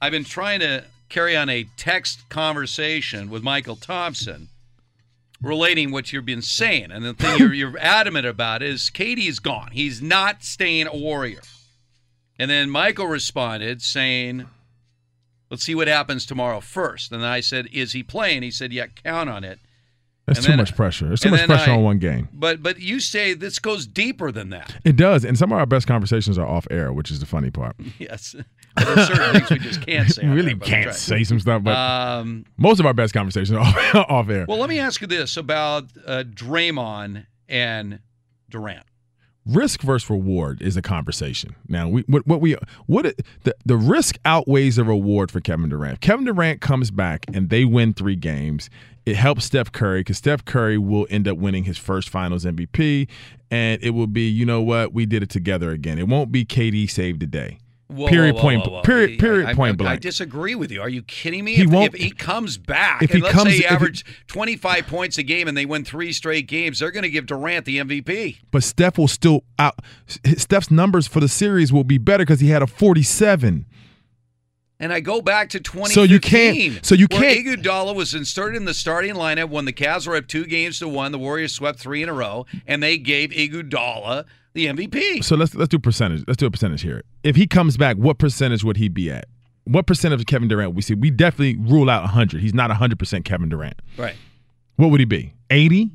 I've 0.00 0.12
been 0.12 0.22
trying 0.22 0.60
to 0.60 0.84
carry 1.08 1.36
on 1.36 1.48
a 1.48 1.64
text 1.76 2.28
conversation 2.28 3.28
with 3.28 3.42
Mychal 3.42 3.80
Thompson 3.80 4.50
relating 5.42 5.90
what 5.90 6.12
you've 6.12 6.24
been 6.24 6.42
saying. 6.42 6.92
And 6.92 7.04
the 7.04 7.14
thing 7.14 7.40
you're, 7.40 7.52
you're 7.72 7.78
adamant 7.80 8.24
about 8.24 8.62
is 8.62 8.88
KD's 8.88 9.40
gone. 9.40 9.70
He's 9.72 10.00
not 10.00 10.44
staying 10.44 10.86
a 10.86 10.96
warrior. 10.96 11.42
And 12.38 12.48
then 12.48 12.68
Mychal 12.68 13.10
responded 13.10 13.82
saying, 13.82 14.46
Let's 15.50 15.64
see 15.64 15.74
what 15.74 15.88
happens 15.88 16.24
tomorrow 16.24 16.60
first. 16.60 17.10
And 17.10 17.20
then 17.20 17.28
I 17.28 17.40
said, 17.40 17.66
Is 17.72 17.94
he 17.94 18.04
playing? 18.04 18.44
He 18.44 18.52
said, 18.52 18.72
Yeah, 18.72 18.86
count 18.86 19.28
on 19.28 19.42
it. 19.42 19.58
That's 20.26 20.38
And 20.38 20.46
too 20.46 20.52
then- 20.52 20.58
much 20.58 20.74
pressure. 20.74 21.12
It's 21.12 21.20
too 21.22 21.30
much 21.30 21.44
pressure 21.44 21.70
I- 21.72 21.74
on 21.76 21.82
one 21.82 21.98
game. 21.98 22.28
But 22.32 22.62
but 22.62 22.80
you 22.80 22.98
say 23.00 23.34
this 23.34 23.58
goes 23.58 23.86
deeper 23.86 24.32
than 24.32 24.48
that. 24.50 24.74
It 24.84 24.96
does, 24.96 25.24
and 25.24 25.36
some 25.38 25.52
of 25.52 25.58
our 25.58 25.66
best 25.66 25.86
conversations 25.86 26.38
are 26.38 26.46
off 26.46 26.66
air, 26.70 26.92
which 26.92 27.10
is 27.10 27.20
the 27.20 27.26
funny 27.26 27.50
part. 27.50 27.76
Yes. 27.98 28.34
There's 28.76 29.06
certain 29.06 29.34
things 29.44 29.50
we 29.50 29.58
just 29.58 29.86
can't 29.86 30.10
say. 30.10 30.22
we 30.26 30.34
really 30.34 30.56
can't 30.56 30.92
say 30.94 31.22
some 31.24 31.38
stuff, 31.38 31.62
but 31.62 31.76
Um, 31.76 32.44
most 32.56 32.80
of 32.80 32.86
our 32.86 32.94
best 32.94 33.14
conversations 33.14 33.52
are 33.52 33.60
off, 33.60 33.94
off 34.10 34.28
air. 34.28 34.46
well, 34.48 34.58
let 34.58 34.68
me 34.68 34.80
ask 34.80 35.00
you 35.00 35.06
this 35.06 35.36
about 35.36 35.84
uh, 36.06 36.24
Draymond 36.26 37.26
and 37.48 38.00
Durant. 38.50 38.84
risk 39.46 39.82
versus 39.82 40.08
reward 40.10 40.60
is 40.62 40.76
a 40.76 40.82
conversation. 40.82 41.54
Now, 41.68 41.88
we 41.88 42.02
what, 42.08 42.26
what 42.26 42.40
we 42.40 42.56
what 42.86 43.06
it, 43.06 43.20
the 43.44 43.54
the 43.64 43.76
risk 43.76 44.16
outweighs 44.24 44.76
the 44.76 44.84
reward 44.84 45.30
for 45.30 45.40
Kevin 45.40 45.68
Durant. 45.68 46.00
Kevin 46.00 46.24
Durant 46.24 46.60
comes 46.60 46.90
back 46.90 47.26
and 47.32 47.50
they 47.50 47.64
win 47.64 47.92
three 47.92 48.16
games. 48.16 48.70
It 49.06 49.16
helps 49.16 49.44
Steph 49.44 49.70
Curry 49.70 50.00
because 50.00 50.16
Steph 50.18 50.44
Curry 50.44 50.78
will 50.78 51.06
end 51.10 51.28
up 51.28 51.36
winning 51.36 51.64
his 51.64 51.76
first 51.76 52.08
Finals 52.08 52.44
MVP, 52.44 53.06
and 53.50 53.82
it 53.82 53.90
will 53.90 54.06
be 54.06 54.28
you 54.28 54.46
know 54.46 54.62
what 54.62 54.94
we 54.94 55.04
did 55.06 55.22
it 55.22 55.28
together 55.30 55.70
again. 55.72 55.98
It 55.98 56.08
won't 56.08 56.32
be 56.32 56.44
KD 56.44 56.88
saved 56.88 57.20
the 57.20 57.26
day. 57.26 57.58
Whoa, 57.88 58.08
period 58.08 58.36
whoa, 58.36 58.40
point 58.40 58.66
whoa, 58.66 58.80
period 58.80 59.20
period 59.20 59.46
I, 59.46 59.50
I, 59.50 59.54
point 59.54 59.74
I, 59.74 59.76
blank. 59.76 60.00
disagree 60.00 60.54
with 60.54 60.70
you. 60.72 60.80
Are 60.80 60.88
you 60.88 61.02
kidding 61.02 61.44
me? 61.44 61.54
He 61.54 61.62
if, 61.64 61.70
won't- 61.70 61.94
if 61.94 62.00
he 62.00 62.10
comes 62.12 62.56
back, 62.56 63.02
if 63.02 63.10
and 63.10 63.18
he 63.18 63.22
let's 63.22 63.34
comes- 63.34 63.50
say 63.50 63.56
he 63.58 63.66
averaged 63.66 64.06
25 64.26 64.86
points 64.86 65.18
a 65.18 65.22
game 65.22 65.48
and 65.48 65.56
they 65.56 65.66
win 65.66 65.84
three 65.84 66.10
straight 66.10 66.48
games, 66.48 66.78
they're 66.78 66.90
going 66.90 67.02
to 67.02 67.10
give 67.10 67.26
Durant 67.26 67.66
the 67.66 67.76
MVP. 67.80 68.38
but 68.50 68.62
Steph 68.64 68.96
will 68.96 69.06
still 69.06 69.44
out. 69.58 69.80
Steph's 70.06 70.70
numbers 70.70 71.06
for 71.06 71.20
the 71.20 71.28
series 71.28 71.74
will 71.74 71.84
be 71.84 71.98
better 71.98 72.22
because 72.24 72.40
he 72.40 72.48
had 72.48 72.62
a 72.62 72.66
forty-seven. 72.66 73.66
And 74.80 74.92
I 74.92 75.00
go 75.00 75.20
back 75.20 75.50
to 75.50 75.60
2015. 75.60 75.94
So 75.94 76.02
you 76.02 76.18
can't- 76.20 76.84
so 76.84 76.94
you 76.94 77.06
where 77.10 77.20
can't- 77.20 77.46
Iguodala 77.62 77.94
was 77.94 78.12
inserted 78.14 78.56
in 78.56 78.64
the 78.64 78.74
starting 78.74 79.14
lineup 79.14 79.48
when 79.48 79.64
the 79.66 79.72
Cavs 79.72 80.06
were 80.06 80.16
up 80.16 80.26
two 80.26 80.44
games 80.46 80.78
to 80.80 80.88
one. 80.88 81.12
The 81.12 81.18
Warriors 81.18 81.52
swept 81.52 81.78
three 81.78 82.02
in 82.02 82.08
a 82.08 82.12
row, 82.12 82.44
and 82.66 82.82
they 82.82 82.98
gave 82.98 83.30
Iguodala 83.30 84.24
the 84.52 84.66
MVP. 84.66 85.22
So 85.22 85.36
let's 85.36 85.54
let's 85.54 85.68
do 85.70 85.78
percentage. 85.78 86.24
Let's 86.26 86.36
do 86.38 86.46
a 86.46 86.50
percentage 86.50 86.82
here. 86.82 87.02
If 87.22 87.36
he 87.36 87.46
comes 87.46 87.76
back, 87.76 87.96
what 87.96 88.18
percentage 88.18 88.64
would 88.64 88.76
he 88.76 88.88
be 88.88 89.10
at? 89.10 89.26
What 89.64 89.86
percent 89.86 90.12
of 90.12 90.26
Kevin 90.26 90.48
Durant 90.48 90.74
we 90.74 90.82
see? 90.82 90.94
We 90.94 91.10
definitely 91.10 91.56
rule 91.56 91.88
out 91.88 92.02
100. 92.02 92.40
He's 92.42 92.52
not 92.52 92.70
100% 92.70 93.24
Kevin 93.24 93.48
Durant. 93.48 93.80
Right. 93.96 94.14
What 94.76 94.90
would 94.90 95.00
he 95.00 95.06
be? 95.06 95.32
80? 95.50 95.90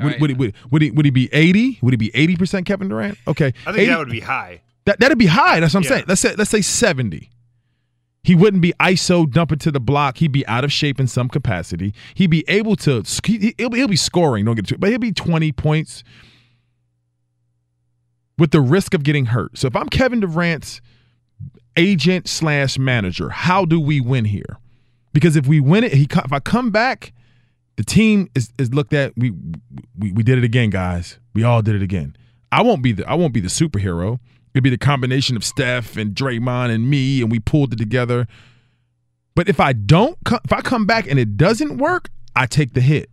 Would, 0.00 0.20
would, 0.20 0.30
he, 0.30 0.36
would, 0.36 0.54
would 0.70 0.82
he 0.82 0.90
would 0.92 1.04
he 1.04 1.10
be 1.10 1.28
80? 1.32 1.78
Would 1.82 1.92
he 1.92 1.96
be 1.96 2.10
80% 2.10 2.64
Kevin 2.64 2.88
Durant? 2.88 3.18
Okay. 3.26 3.52
I 3.66 3.72
think 3.72 3.78
80 3.78 3.86
that 3.86 3.98
would 3.98 4.08
be 4.10 4.20
high. 4.20 4.62
That 4.86 4.98
that'd 5.00 5.18
be 5.18 5.26
high. 5.26 5.60
That's 5.60 5.74
what 5.74 5.80
I'm 5.80 5.84
Yeah. 5.84 5.88
saying. 5.90 6.04
Let's 6.08 6.20
say 6.20 6.34
let's 6.36 6.50
say 6.50 6.60
70. 6.62 7.30
He 8.22 8.34
wouldn't 8.34 8.60
be 8.62 8.74
ISO 8.78 9.30
dumping 9.30 9.58
to 9.60 9.70
the 9.72 9.80
block. 9.80 10.18
He'd 10.18 10.30
be 10.32 10.46
out 10.46 10.62
of 10.62 10.70
shape 10.70 11.00
in 11.00 11.06
some 11.06 11.28
capacity. 11.28 11.94
He'd 12.14 12.28
be 12.30 12.44
able 12.48 12.76
to. 12.76 13.02
he- 13.24 13.54
He'll 13.56 13.70
be, 13.70 13.78
he'll 13.78 13.88
be 13.88 13.96
scoring. 13.96 14.44
Don't 14.44 14.56
get 14.56 14.66
it 14.66 14.68
too, 14.74 14.78
but 14.78 14.90
he'll 14.90 14.98
be 14.98 15.12
20 15.12 15.52
points 15.52 16.04
with 18.38 18.50
the 18.50 18.60
risk 18.60 18.94
of 18.94 19.02
getting 19.02 19.26
hurt. 19.26 19.56
So 19.58 19.66
if 19.68 19.76
I'm 19.76 19.88
Kevin 19.88 20.20
Durant's 20.20 20.80
agent 21.76 22.28
slash 22.28 22.78
manager, 22.78 23.30
how 23.30 23.64
do 23.64 23.80
we 23.80 24.00
win 24.00 24.26
here? 24.26 24.58
Because 25.12 25.36
if 25.36 25.46
we 25.46 25.60
win 25.60 25.84
it, 25.84 25.92
he 25.94 26.04
if 26.10 26.32
I 26.32 26.40
come 26.40 26.70
back, 26.70 27.12
the 27.76 27.84
team 27.84 28.28
is, 28.34 28.52
is 28.58 28.72
looked 28.72 28.92
at. 28.92 29.12
We, 29.16 29.32
we 29.98 30.12
we 30.12 30.22
did 30.22 30.38
it 30.38 30.44
again, 30.44 30.70
guys. 30.70 31.18
We 31.34 31.42
all 31.42 31.62
did 31.62 31.74
it 31.74 31.82
again. 31.82 32.16
I 32.52 32.62
won't 32.62 32.82
be 32.82 32.92
the 32.92 33.08
I 33.08 33.14
won't 33.14 33.32
be 33.32 33.40
the 33.40 33.48
superhero. 33.48 34.18
It'd 34.54 34.64
be 34.64 34.70
the 34.70 34.78
combination 34.78 35.36
of 35.36 35.44
Steph 35.44 35.96
and 35.96 36.14
Draymond 36.14 36.70
and 36.74 36.88
me, 36.90 37.22
and 37.22 37.30
we 37.30 37.38
pulled 37.38 37.72
it 37.72 37.76
together. 37.76 38.26
But 39.34 39.48
if 39.48 39.60
I 39.60 39.72
don't, 39.72 40.18
if 40.26 40.52
I 40.52 40.60
come 40.60 40.86
back 40.86 41.06
and 41.08 41.18
it 41.18 41.36
doesn't 41.36 41.78
work, 41.78 42.10
I 42.34 42.46
take 42.46 42.74
the 42.74 42.80
hit. 42.80 43.08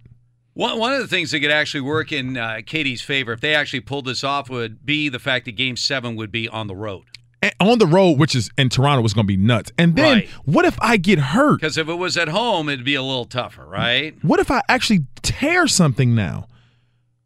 One, 0.55 0.79
one 0.79 0.93
of 0.93 0.99
the 0.99 1.07
things 1.07 1.29
that 1.31 1.39
could 1.41 1.51
actually 1.51 1.81
work 1.81 2.11
in 2.11 2.35
uh, 2.35 2.57
KD's 2.63 3.01
favor, 3.01 3.31
if 3.31 3.41
they 3.41 3.53
actually 3.53 3.81
pulled 3.81 4.05
this 4.05 4.23
off, 4.23 4.49
would 4.49 4.83
be 4.83 5.07
the 5.09 5.19
fact 5.19 5.45
that 5.45 5.51
Game 5.51 5.77
Seven 5.77 6.15
would 6.15 6.31
be 6.31 6.49
on 6.49 6.65
the 6.65 6.75
road. 6.75 7.03
And 7.43 7.53
on 7.59 7.77
the 7.77 7.85
road, 7.85 8.17
which 8.17 8.33
is 8.33 8.49
in 8.57 8.69
Toronto, 8.69 9.03
was 9.03 9.13
going 9.13 9.25
to 9.27 9.27
be 9.27 9.37
nuts. 9.37 9.71
And 9.77 9.95
then, 9.95 10.17
Right. 10.17 10.29
what 10.45 10.65
if 10.65 10.75
I 10.81 10.97
get 10.97 11.19
hurt? 11.19 11.61
Because 11.61 11.77
if 11.77 11.87
it 11.87 11.93
was 11.93 12.17
at 12.17 12.29
home, 12.29 12.67
it'd 12.67 12.83
be 12.83 12.95
a 12.95 13.03
little 13.03 13.25
tougher, 13.25 13.63
right? 13.67 14.15
What 14.23 14.39
if 14.39 14.49
I 14.49 14.63
actually 14.67 15.01
tear 15.21 15.67
something 15.67 16.15
now? 16.15 16.47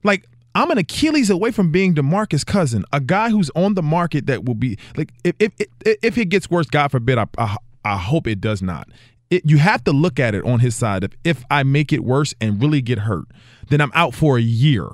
Like 0.04 0.28
I'm 0.54 0.70
an 0.70 0.78
Achilles 0.78 1.30
away 1.30 1.52
from 1.52 1.72
being 1.72 1.96
Demarcus 1.96 2.46
Cousin, 2.46 2.84
a 2.92 3.00
guy 3.00 3.30
who's 3.30 3.50
on 3.56 3.76
the 3.76 3.82
market 3.82 4.26
that 4.26 4.44
will 4.44 4.56
be 4.56 4.78
like 4.98 5.14
if 5.24 5.36
if 5.40 5.54
if, 5.60 5.98
if 6.02 6.18
it 6.18 6.26
gets 6.26 6.50
worse, 6.50 6.68
God 6.68 6.92
forbid, 6.92 7.18
I, 7.18 7.26
I 7.38 7.56
I 7.86 7.98
hope 7.98 8.28
it 8.28 8.42
does 8.42 8.62
not. 8.62 8.90
It, 9.30 9.44
you 9.46 9.58
have 9.58 9.84
to 9.86 9.92
look 9.94 10.20
at 10.20 10.36
it 10.36 10.44
on 10.44 10.60
his 10.60 10.76
side. 10.76 11.04
If 11.04 11.12
if 11.24 11.46
I 11.50 11.64
make 11.64 11.94
it 11.94 12.04
worse 12.04 12.34
and 12.42 12.62
really 12.62 12.82
get 12.82 13.00
hurt, 13.00 13.26
then 13.70 13.80
I'm 13.80 13.92
out 13.94 14.14
for 14.14 14.38
a 14.38 14.42
year. 14.42 14.90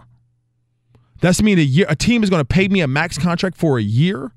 That's 1.21 1.41
mean 1.41 1.57
a 1.57 1.63
year. 1.63 1.87
A 1.89 1.95
team 1.95 2.23
is 2.23 2.29
going 2.29 2.41
to 2.41 2.45
pay 2.45 2.67
me 2.67 2.81
a 2.81 2.87
max 2.87 3.17
contract 3.17 3.57
for 3.57 3.79
a 3.79 3.81
year. 3.81 4.31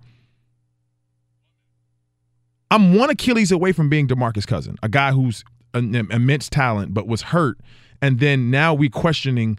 I'm 2.70 2.94
one 2.94 3.10
Achilles 3.10 3.52
away 3.52 3.72
from 3.72 3.90
being 3.90 4.06
Demarcus 4.06 4.46
Cousin, 4.46 4.76
a 4.82 4.88
guy 4.88 5.12
who's 5.12 5.44
an 5.74 5.94
immense 5.94 6.48
talent 6.48 6.94
but 6.94 7.06
was 7.06 7.22
hurt, 7.22 7.58
and 8.00 8.20
then 8.20 8.50
now 8.50 8.72
we 8.72 8.88
questioning 8.88 9.58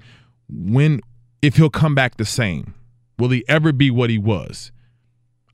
when 0.49 1.01
if 1.41 1.57
he'll 1.57 1.69
come 1.69 1.95
back 1.95 2.17
the 2.17 2.25
same. 2.25 2.73
Will 3.17 3.29
he 3.29 3.43
ever 3.47 3.71
be 3.71 3.91
what 3.91 4.09
he 4.09 4.17
was? 4.17 4.71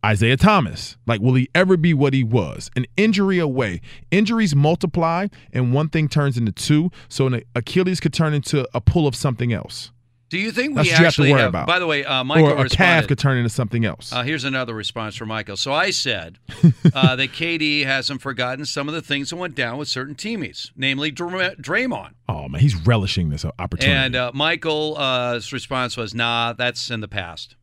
Isaiah 0.06 0.38
Thomas, 0.38 0.96
like, 1.08 1.20
will 1.22 1.34
he 1.34 1.50
ever 1.56 1.76
be 1.76 1.94
what 1.94 2.14
he 2.14 2.24
was? 2.24 2.70
An 2.76 2.86
injury 2.96 3.40
away. 3.40 3.82
Injuries 4.12 4.56
multiply, 4.56 5.28
and 5.52 5.74
one 5.74 5.90
thing 5.90 6.08
turns 6.08 6.38
into 6.38 6.52
two. 6.52 6.92
So 7.10 7.28
an 7.28 7.42
Achilles 7.56 8.00
could 8.00 8.14
turn 8.14 8.34
into 8.34 8.68
a 8.74 8.80
pull 8.80 9.08
of 9.08 9.16
something 9.16 9.52
else. 9.52 9.92
Do 10.30 10.38
you 10.38 10.52
think 10.52 10.76
That's 10.76 10.88
we 10.88 10.92
what 10.92 10.92
you 10.92 10.92
have 10.92 11.00
to 11.02 11.08
actually 11.08 11.32
worry 11.32 11.42
have? 11.42 11.50
about. 11.50 11.68
By 11.68 11.80
the 11.80 11.88
way, 11.88 12.04
uh, 12.04 12.24
Mychal 12.24 12.58
or 12.58 12.66
a 12.66 12.70
calf 12.70 13.08
could 13.08 13.18
turn 13.18 13.38
into 13.38 13.50
something 13.50 13.86
else. 13.86 14.12
Uh, 14.12 14.24
here's 14.24 14.44
another 14.44 14.74
response 14.74 15.16
from 15.16 15.30
Mychal. 15.30 15.58
So 15.58 15.72
I 15.74 15.92
said 15.92 16.40
uh, 16.94 17.16
that 17.16 17.30
KD 17.32 17.86
hasn't 17.86 18.22
forgotten 18.22 18.66
some 18.66 18.90
of 18.90 18.94
the 18.94 19.02
things 19.02 19.30
that 19.30 19.38
went 19.38 19.56
down 19.56 19.78
with 19.78 19.88
certain 19.88 20.16
teammates, 20.16 20.72
namely 20.76 21.12
Dr- 21.12 21.56
Draymond. 21.62 22.12
oh 22.28 22.50
man, 22.50 22.60
he's 22.62 22.76
relishing 22.76 23.30
this 23.30 23.46
opportunity. 23.58 23.98
And 23.98 24.16
uh, 24.16 24.32
Mychal's 24.34 25.54
response 25.54 25.96
was, 25.96 26.14
"Nah, 26.14 26.54
that's 26.54 26.92
in 26.92 27.00
the 27.00 27.08
past." 27.08 27.56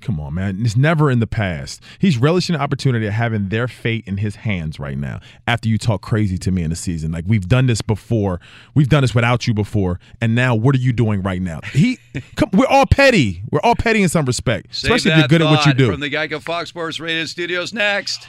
Come 0.00 0.20
on, 0.20 0.34
man. 0.34 0.60
It's 0.64 0.76
never 0.76 1.10
in 1.10 1.20
the 1.20 1.26
past. 1.26 1.82
He's 1.98 2.18
relishing 2.18 2.54
the 2.54 2.60
opportunity 2.60 3.06
of 3.06 3.12
having 3.12 3.48
their 3.48 3.68
fate 3.68 4.04
in 4.06 4.18
his 4.18 4.36
hands 4.36 4.78
right 4.78 4.98
now 4.98 5.20
after 5.46 5.68
you 5.68 5.78
talk 5.78 6.02
crazy 6.02 6.38
to 6.38 6.50
me 6.50 6.62
in 6.62 6.70
the 6.70 6.76
season. 6.76 7.12
Like, 7.12 7.24
we've 7.26 7.48
done 7.48 7.66
this 7.66 7.82
before. 7.82 8.40
We've 8.74 8.88
done 8.88 9.02
this 9.02 9.14
without 9.14 9.46
you 9.46 9.54
before. 9.54 10.00
And 10.20 10.34
now, 10.34 10.54
what 10.54 10.74
are 10.74 10.78
you 10.78 10.92
doing 10.92 11.22
right 11.22 11.40
now? 11.40 11.60
He, 11.72 11.98
come, 12.36 12.50
we're 12.52 12.66
all 12.66 12.86
petty. 12.86 13.42
We're 13.50 13.60
all 13.60 13.74
petty 13.74 14.02
in 14.02 14.08
some 14.08 14.24
respect, 14.24 14.74
Save 14.74 14.90
especially 14.90 15.12
if 15.12 15.18
you're 15.18 15.28
good 15.28 15.42
at 15.42 15.50
what 15.50 15.66
you 15.66 15.74
do. 15.74 15.90
From 15.90 16.00
the 16.00 16.10
Geico 16.10 16.40
Fox 16.40 16.68
Sports 16.68 17.00
Radio 17.00 17.24
studios 17.24 17.72
next. 17.72 18.26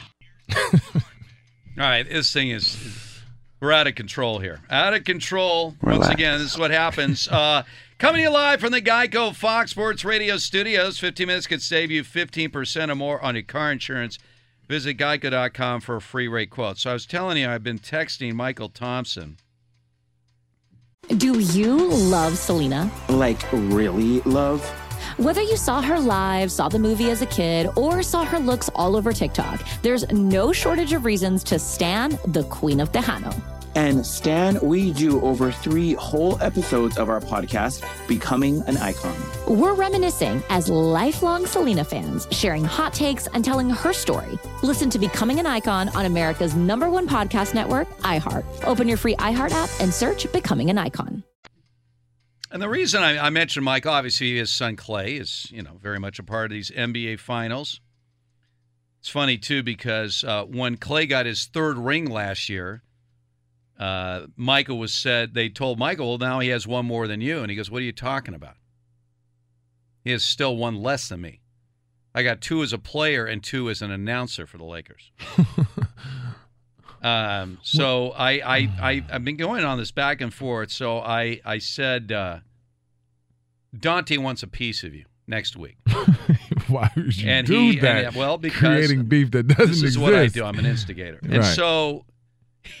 All 1.76 1.82
right, 1.82 2.08
this 2.08 2.32
thing 2.32 2.50
is 2.50 2.76
we're 3.60 3.72
out 3.72 3.86
of 3.86 3.94
control 3.94 4.38
here. 4.38 4.60
Out 4.70 4.94
of 4.94 5.04
control. 5.04 5.74
Once 5.82 6.06
again, 6.08 6.38
this 6.38 6.52
is 6.52 6.58
what 6.58 6.70
happens. 6.70 7.26
Uh, 7.26 7.64
coming 8.04 8.18
to 8.18 8.24
you 8.24 8.30
live 8.30 8.60
from 8.60 8.70
the 8.70 8.82
Geico 8.82 9.34
Fox 9.34 9.70
Sports 9.70 10.04
Radio 10.04 10.36
studios. 10.36 10.98
15 10.98 11.26
minutes 11.26 11.46
could 11.46 11.62
save 11.62 11.90
you 11.90 12.04
15% 12.04 12.90
or 12.90 12.94
more 12.94 13.18
on 13.22 13.34
your 13.34 13.44
car 13.44 13.72
insurance. 13.72 14.18
Visit 14.68 14.98
geico.com 14.98 15.80
for 15.80 15.96
a 15.96 16.02
free 16.02 16.28
rate 16.28 16.50
quote. 16.50 16.76
So 16.76 16.90
I 16.90 16.92
was 16.92 17.06
telling 17.06 17.38
you, 17.38 17.48
I've 17.48 17.62
been 17.62 17.78
texting 17.78 18.34
Mychal 18.34 18.70
Thompson. 18.70 19.38
Do 21.16 21.40
you 21.40 21.78
love 21.78 22.36
Selena? 22.36 22.90
Like, 23.08 23.40
really 23.52 24.20
love? 24.20 24.62
Whether 25.16 25.40
you 25.40 25.56
saw 25.56 25.80
her 25.80 25.98
live, 25.98 26.52
saw 26.52 26.68
the 26.68 26.78
movie 26.78 27.10
as 27.10 27.22
a 27.22 27.26
kid, 27.26 27.70
or 27.74 28.02
saw 28.02 28.26
her 28.26 28.38
looks 28.38 28.68
all 28.74 28.96
over 28.96 29.14
TikTok, 29.14 29.66
there's 29.80 30.06
no 30.12 30.52
shortage 30.52 30.92
of 30.92 31.06
reasons 31.06 31.42
to 31.44 31.58
stan 31.58 32.18
the 32.26 32.44
Queen 32.44 32.80
of 32.80 32.92
Tejano. 32.92 33.53
And 33.76 34.06
Stan, 34.06 34.60
we 34.62 34.92
do 34.92 35.20
over 35.22 35.50
three 35.50 35.94
whole 35.94 36.40
episodes 36.40 36.96
of 36.96 37.08
our 37.08 37.20
podcast, 37.20 37.84
Becoming 38.06 38.62
an 38.68 38.76
Icon. 38.76 39.16
We're 39.48 39.74
reminiscing 39.74 40.42
as 40.48 40.68
lifelong 40.68 41.44
Selena 41.44 41.82
fans, 41.82 42.28
sharing 42.30 42.64
hot 42.64 42.94
takes 42.94 43.26
and 43.28 43.44
telling 43.44 43.68
her 43.68 43.92
story. 43.92 44.38
Listen 44.62 44.90
to 44.90 44.98
Becoming 45.00 45.40
an 45.40 45.46
Icon 45.46 45.88
on 45.88 46.06
America's 46.06 46.54
number 46.54 46.88
one 46.88 47.08
podcast 47.08 47.52
network, 47.52 47.88
iHeart. 47.98 48.44
Open 48.64 48.86
your 48.86 48.96
free 48.96 49.16
iHeart 49.16 49.50
app 49.50 49.70
and 49.80 49.92
search 49.92 50.30
Becoming 50.32 50.70
an 50.70 50.78
Icon. 50.78 51.24
And 52.52 52.62
the 52.62 52.68
reason 52.68 53.02
I, 53.02 53.18
I 53.18 53.30
mentioned 53.30 53.64
Mike, 53.64 53.86
obviously, 53.86 54.36
his 54.36 54.52
son 54.52 54.76
Klay 54.76 55.20
is, 55.20 55.50
you 55.50 55.62
know, 55.62 55.78
very 55.82 55.98
much 55.98 56.20
a 56.20 56.22
part 56.22 56.44
of 56.44 56.50
these 56.52 56.70
NBA 56.70 57.18
finals. 57.18 57.80
It's 59.00 59.08
funny 59.08 59.36
too 59.36 59.64
because 59.64 60.22
uh, 60.22 60.44
when 60.44 60.76
Klay 60.76 61.08
got 61.08 61.26
his 61.26 61.46
third 61.46 61.76
ring 61.76 62.08
last 62.08 62.48
year, 62.48 62.84
uh, 63.78 64.26
Mychal 64.38 64.78
was 64.78 64.94
said 64.94 65.34
they 65.34 65.48
told 65.48 65.78
Mychal, 65.78 66.00
well, 66.06 66.18
now 66.18 66.40
he 66.40 66.48
has 66.48 66.66
one 66.66 66.86
more 66.86 67.06
than 67.08 67.20
you, 67.20 67.40
and 67.40 67.50
he 67.50 67.56
goes, 67.56 67.70
"What 67.70 67.80
are 67.82 67.84
you 67.84 67.92
talking 67.92 68.34
about? 68.34 68.56
He 70.04 70.10
has 70.10 70.22
still 70.22 70.56
one 70.56 70.76
less 70.76 71.08
than 71.08 71.20
me. 71.22 71.40
I 72.14 72.22
got 72.22 72.40
two 72.40 72.62
as 72.62 72.72
a 72.72 72.78
player 72.78 73.26
and 73.26 73.42
two 73.42 73.68
as 73.70 73.82
an 73.82 73.90
announcer 73.90 74.46
for 74.46 74.58
the 74.58 74.64
Lakers." 74.64 75.10
Um, 77.02 77.58
so 77.62 78.12
I, 78.12 78.30
I, 78.40 78.56
I, 78.80 79.04
I've 79.12 79.24
been 79.26 79.36
going 79.36 79.62
on 79.62 79.76
this 79.76 79.90
back 79.90 80.22
and 80.22 80.32
forth. 80.32 80.70
So 80.70 81.00
I, 81.00 81.38
I 81.44 81.58
said, 81.58 82.10
uh, 82.10 82.38
Dante 83.78 84.16
wants 84.16 84.42
a 84.42 84.46
piece 84.46 84.82
of 84.84 84.94
you 84.94 85.04
next 85.26 85.54
week. 85.54 85.76
Why 86.68 86.90
would 86.96 87.14
you 87.14 87.28
and 87.28 87.46
do 87.46 87.60
he, 87.72 87.78
that? 87.80 88.04
and- 88.06 88.16
well, 88.16 88.38
because 88.38 88.58
creating 88.58 89.04
beef 89.04 89.32
that 89.32 89.48
doesn't 89.48 89.66
this 89.66 89.76
is 89.76 89.82
exist. 89.82 89.98
what 90.02 90.14
I 90.14 90.28
do. 90.28 90.44
I'm 90.46 90.58
an 90.58 90.64
instigator. 90.64 91.18
And 91.22 91.34
Right. 91.38 91.44
so 91.54 92.06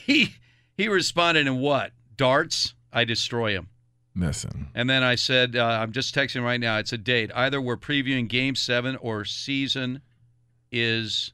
he, 0.06 0.34
he 0.76 0.88
responded 0.88 1.46
in 1.46 1.58
what? 1.60 1.92
Darts? 2.16 2.74
I 2.92 3.04
destroy 3.04 3.52
him. 3.52 3.68
Listen, 4.16 4.68
And 4.76 4.88
then 4.88 5.02
I 5.02 5.16
said, 5.16 5.56
uh, 5.56 5.64
I'm 5.64 5.90
just 5.90 6.14
texting 6.14 6.44
right 6.44 6.60
now. 6.60 6.78
It's 6.78 6.92
a 6.92 6.98
date. 6.98 7.32
Either 7.34 7.60
we're 7.60 7.76
previewing 7.76 8.28
Game 8.28 8.54
Seven 8.54 8.94
or 8.96 9.24
season 9.24 10.02
is 10.70 11.32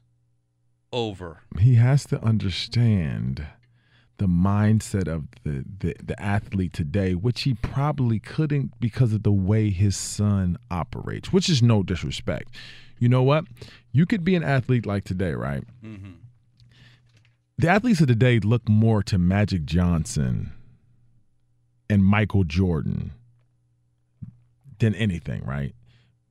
over. 0.91 1.41
he 1.59 1.75
has 1.75 2.05
to 2.05 2.19
understand 2.23 3.45
the 4.17 4.25
mindset 4.27 5.07
of 5.07 5.23
the, 5.43 5.63
the 5.79 5.95
the 6.03 6.21
athlete 6.21 6.73
today, 6.73 7.13
which 7.15 7.41
he 7.43 7.53
probably 7.55 8.19
couldn't 8.19 8.79
because 8.79 9.13
of 9.13 9.23
the 9.23 9.31
way 9.31 9.69
his 9.69 9.95
son 9.95 10.57
operates, 10.69 11.31
which 11.31 11.49
is 11.49 11.61
no 11.63 11.81
disrespect. 11.81 12.49
You 12.99 13.09
know 13.09 13.23
what? 13.23 13.45
You 13.91 14.05
could 14.05 14.23
be 14.23 14.35
an 14.35 14.43
athlete 14.43 14.85
like 14.85 15.05
today, 15.05 15.31
right? 15.33 15.63
Mm-hmm. 15.83 16.11
The 17.61 17.69
athletes 17.69 18.01
of 18.01 18.07
today 18.07 18.39
look 18.39 18.67
more 18.67 19.03
to 19.03 19.19
Magic 19.19 19.65
Johnson 19.65 20.51
and 21.91 22.03
Michael 22.03 22.43
Jordan 22.43 23.11
than 24.79 24.95
anything, 24.95 25.43
right? 25.45 25.75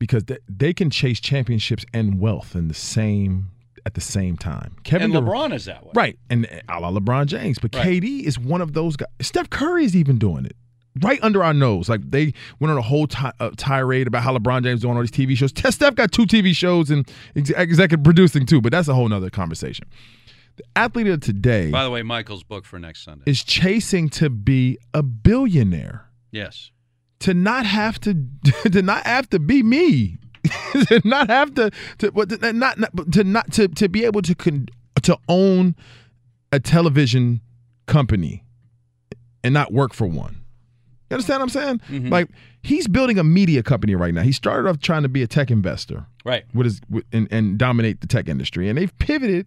Because 0.00 0.24
they, 0.24 0.38
they 0.48 0.74
can 0.74 0.90
chase 0.90 1.20
championships 1.20 1.84
and 1.94 2.18
wealth 2.18 2.56
in 2.56 2.66
the 2.66 2.74
same 2.74 3.46
at 3.86 3.94
the 3.94 4.00
same 4.00 4.36
time. 4.36 4.74
and 4.90 5.12
Dur- 5.12 5.20
LeBron 5.20 5.54
is 5.54 5.66
that 5.66 5.84
way. 5.84 5.92
Right. 5.94 6.18
And 6.28 6.46
a 6.68 6.80
la 6.80 6.90
LeBron 6.90 7.26
James. 7.26 7.60
But 7.60 7.76
Right. 7.76 8.02
KD 8.02 8.24
is 8.24 8.36
one 8.36 8.60
of 8.60 8.72
those 8.72 8.96
guys. 8.96 9.08
Steph 9.20 9.50
Curry 9.50 9.84
is 9.84 9.94
even 9.94 10.18
doing 10.18 10.44
it. 10.46 10.56
Right 11.00 11.20
under 11.22 11.44
our 11.44 11.54
nose. 11.54 11.88
Like 11.88 12.00
they 12.10 12.34
went 12.58 12.72
on 12.72 12.76
a 12.76 12.82
whole 12.82 13.06
ti- 13.06 13.30
uh, 13.38 13.50
tirade 13.56 14.08
about 14.08 14.24
how 14.24 14.36
LeBron 14.36 14.64
James 14.64 14.78
is 14.78 14.82
doing 14.82 14.96
all 14.96 15.00
these 15.00 15.12
TV 15.12 15.36
shows. 15.36 15.52
Steph 15.74 15.94
got 15.94 16.10
two 16.10 16.26
TV 16.26 16.56
shows 16.56 16.90
and 16.90 17.08
ex- 17.36 17.50
executive 17.50 18.02
producing 18.02 18.44
too, 18.46 18.60
but 18.60 18.72
that's 18.72 18.88
a 18.88 18.94
whole 18.94 19.08
nother 19.08 19.30
conversation. 19.30 19.86
The 20.60 20.78
athlete 20.78 21.06
of 21.06 21.20
today 21.20 21.70
By 21.70 21.84
the 21.84 21.90
way, 21.90 22.02
Mychal's 22.02 22.42
book 22.42 22.66
for 22.66 22.78
next 22.78 23.02
Sunday. 23.04 23.22
is 23.26 23.42
chasing 23.42 24.08
to 24.10 24.28
be 24.28 24.76
a 24.92 25.02
billionaire. 25.02 26.06
Yes. 26.32 26.70
To 27.20 27.32
not 27.34 27.64
have 27.64 27.98
to 28.00 28.14
to 28.70 28.82
not 28.82 29.06
have 29.06 29.30
to 29.30 29.38
be 29.38 29.62
me. 29.62 30.18
to 30.88 31.00
not 31.04 31.28
have 31.30 31.54
to 31.54 31.70
to 31.98 32.52
not, 32.52 32.78
not 32.78 33.12
to 33.12 33.24
not 33.24 33.52
to 33.52 33.68
to 33.68 33.88
be 33.88 34.04
able 34.04 34.20
to 34.22 34.34
con, 34.34 34.66
to 35.02 35.16
own 35.28 35.76
a 36.52 36.60
television 36.60 37.40
company 37.86 38.44
and 39.42 39.54
not 39.54 39.72
work 39.72 39.94
for 39.94 40.06
one. 40.06 40.42
You 41.10 41.14
understand 41.14 41.40
what 41.40 41.44
I'm 41.44 41.48
saying? 41.48 41.78
Mm-hmm. 41.90 42.08
Like 42.10 42.28
he's 42.62 42.86
building 42.86 43.18
a 43.18 43.24
media 43.24 43.62
company 43.62 43.94
right 43.94 44.12
now. 44.14 44.22
He 44.22 44.32
started 44.32 44.68
off 44.68 44.78
trying 44.80 45.02
to 45.04 45.08
be 45.08 45.22
a 45.22 45.26
tech 45.26 45.50
investor, 45.50 46.06
Right. 46.24 46.44
with 46.54 46.66
his 46.66 46.80
with, 46.90 47.04
and, 47.12 47.28
and 47.30 47.56
dominate 47.58 48.00
the 48.02 48.06
tech 48.06 48.28
industry, 48.28 48.68
and 48.68 48.76
they've 48.78 48.96
pivoted 48.98 49.46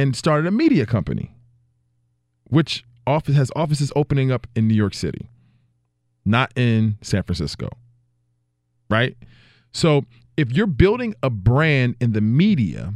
and 0.00 0.16
started 0.16 0.46
a 0.46 0.50
media 0.50 0.86
company, 0.86 1.30
which 2.44 2.86
office 3.06 3.36
has 3.36 3.52
offices 3.54 3.92
opening 3.94 4.32
up 4.32 4.46
in 4.56 4.66
New 4.66 4.74
York 4.74 4.94
City, 4.94 5.28
not 6.24 6.50
in 6.56 6.96
San 7.02 7.22
Francisco. 7.22 7.68
Right? 8.88 9.14
So 9.72 10.06
if 10.38 10.52
you're 10.52 10.66
building 10.66 11.14
a 11.22 11.28
brand 11.28 11.96
in 12.00 12.12
the 12.12 12.22
media 12.22 12.94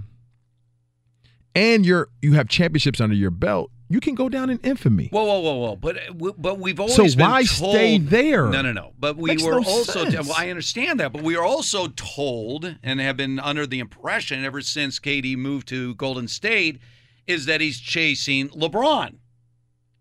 and 1.55 1.85
you're 1.85 2.09
you 2.23 2.33
have 2.33 2.49
championships 2.49 3.03
under 3.03 3.15
your 3.15 3.31
belt, 3.31 3.71
you 3.89 4.01
can 4.01 4.15
go 4.15 4.29
down 4.29 4.51
in 4.51 4.59
infamy. 4.59 5.09
Whoa, 5.09 5.25
whoa, 5.25 5.41
whoa, 5.41 5.55
whoa! 5.57 5.77
But 5.77 5.99
uh, 5.99 6.33
but 6.39 6.59
we've 6.59 6.81
always 6.81 6.95
So 6.95 7.05
why 7.21 7.45
told, 7.45 7.75
stay 7.75 7.99
there? 7.99 8.49
No, 8.49 8.63
no, 8.63 8.73
no. 8.73 8.93
But 8.99 9.17
we 9.17 9.31
Makes 9.31 9.43
were 9.43 9.61
no 9.61 9.69
also. 9.69 10.11
Well, 10.11 10.35
I 10.37 10.51
understand 10.51 11.01
that, 11.01 11.13
but 11.13 11.23
we 11.23 11.37
are 11.37 11.45
also 11.45 11.89
told 11.89 12.77
and 12.83 13.01
have 13.01 13.17
been 13.17 13.39
under 13.39 13.67
the 13.67 13.81
impression 13.81 14.45
ever 14.45 14.61
since 14.61 14.99
KD 14.99 15.37
moved 15.37 15.69
to 15.69 15.95
Golden 15.97 16.29
State 16.29 16.81
is 17.27 17.47
that 17.47 17.61
he's 17.61 17.79
chasing 17.81 18.49
LeBron. 18.51 19.17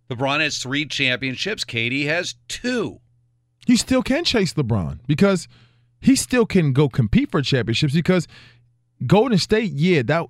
LeBron 0.09 0.41
has 0.41 0.57
three 0.57 0.85
championships. 0.85 1.63
KD 1.63 2.05
has 2.05 2.35
two. 2.47 2.99
He 3.65 3.77
still 3.77 4.03
can 4.03 4.23
chase 4.23 4.53
LeBron 4.53 4.99
because 5.07 5.47
he 6.01 6.15
still 6.15 6.45
can 6.45 6.73
go 6.73 6.89
compete 6.89 7.31
for 7.31 7.41
championships 7.41 7.93
because 7.93 8.27
Golden 9.07 9.37
State, 9.37 9.71
yeah, 9.71 10.01
that 10.03 10.27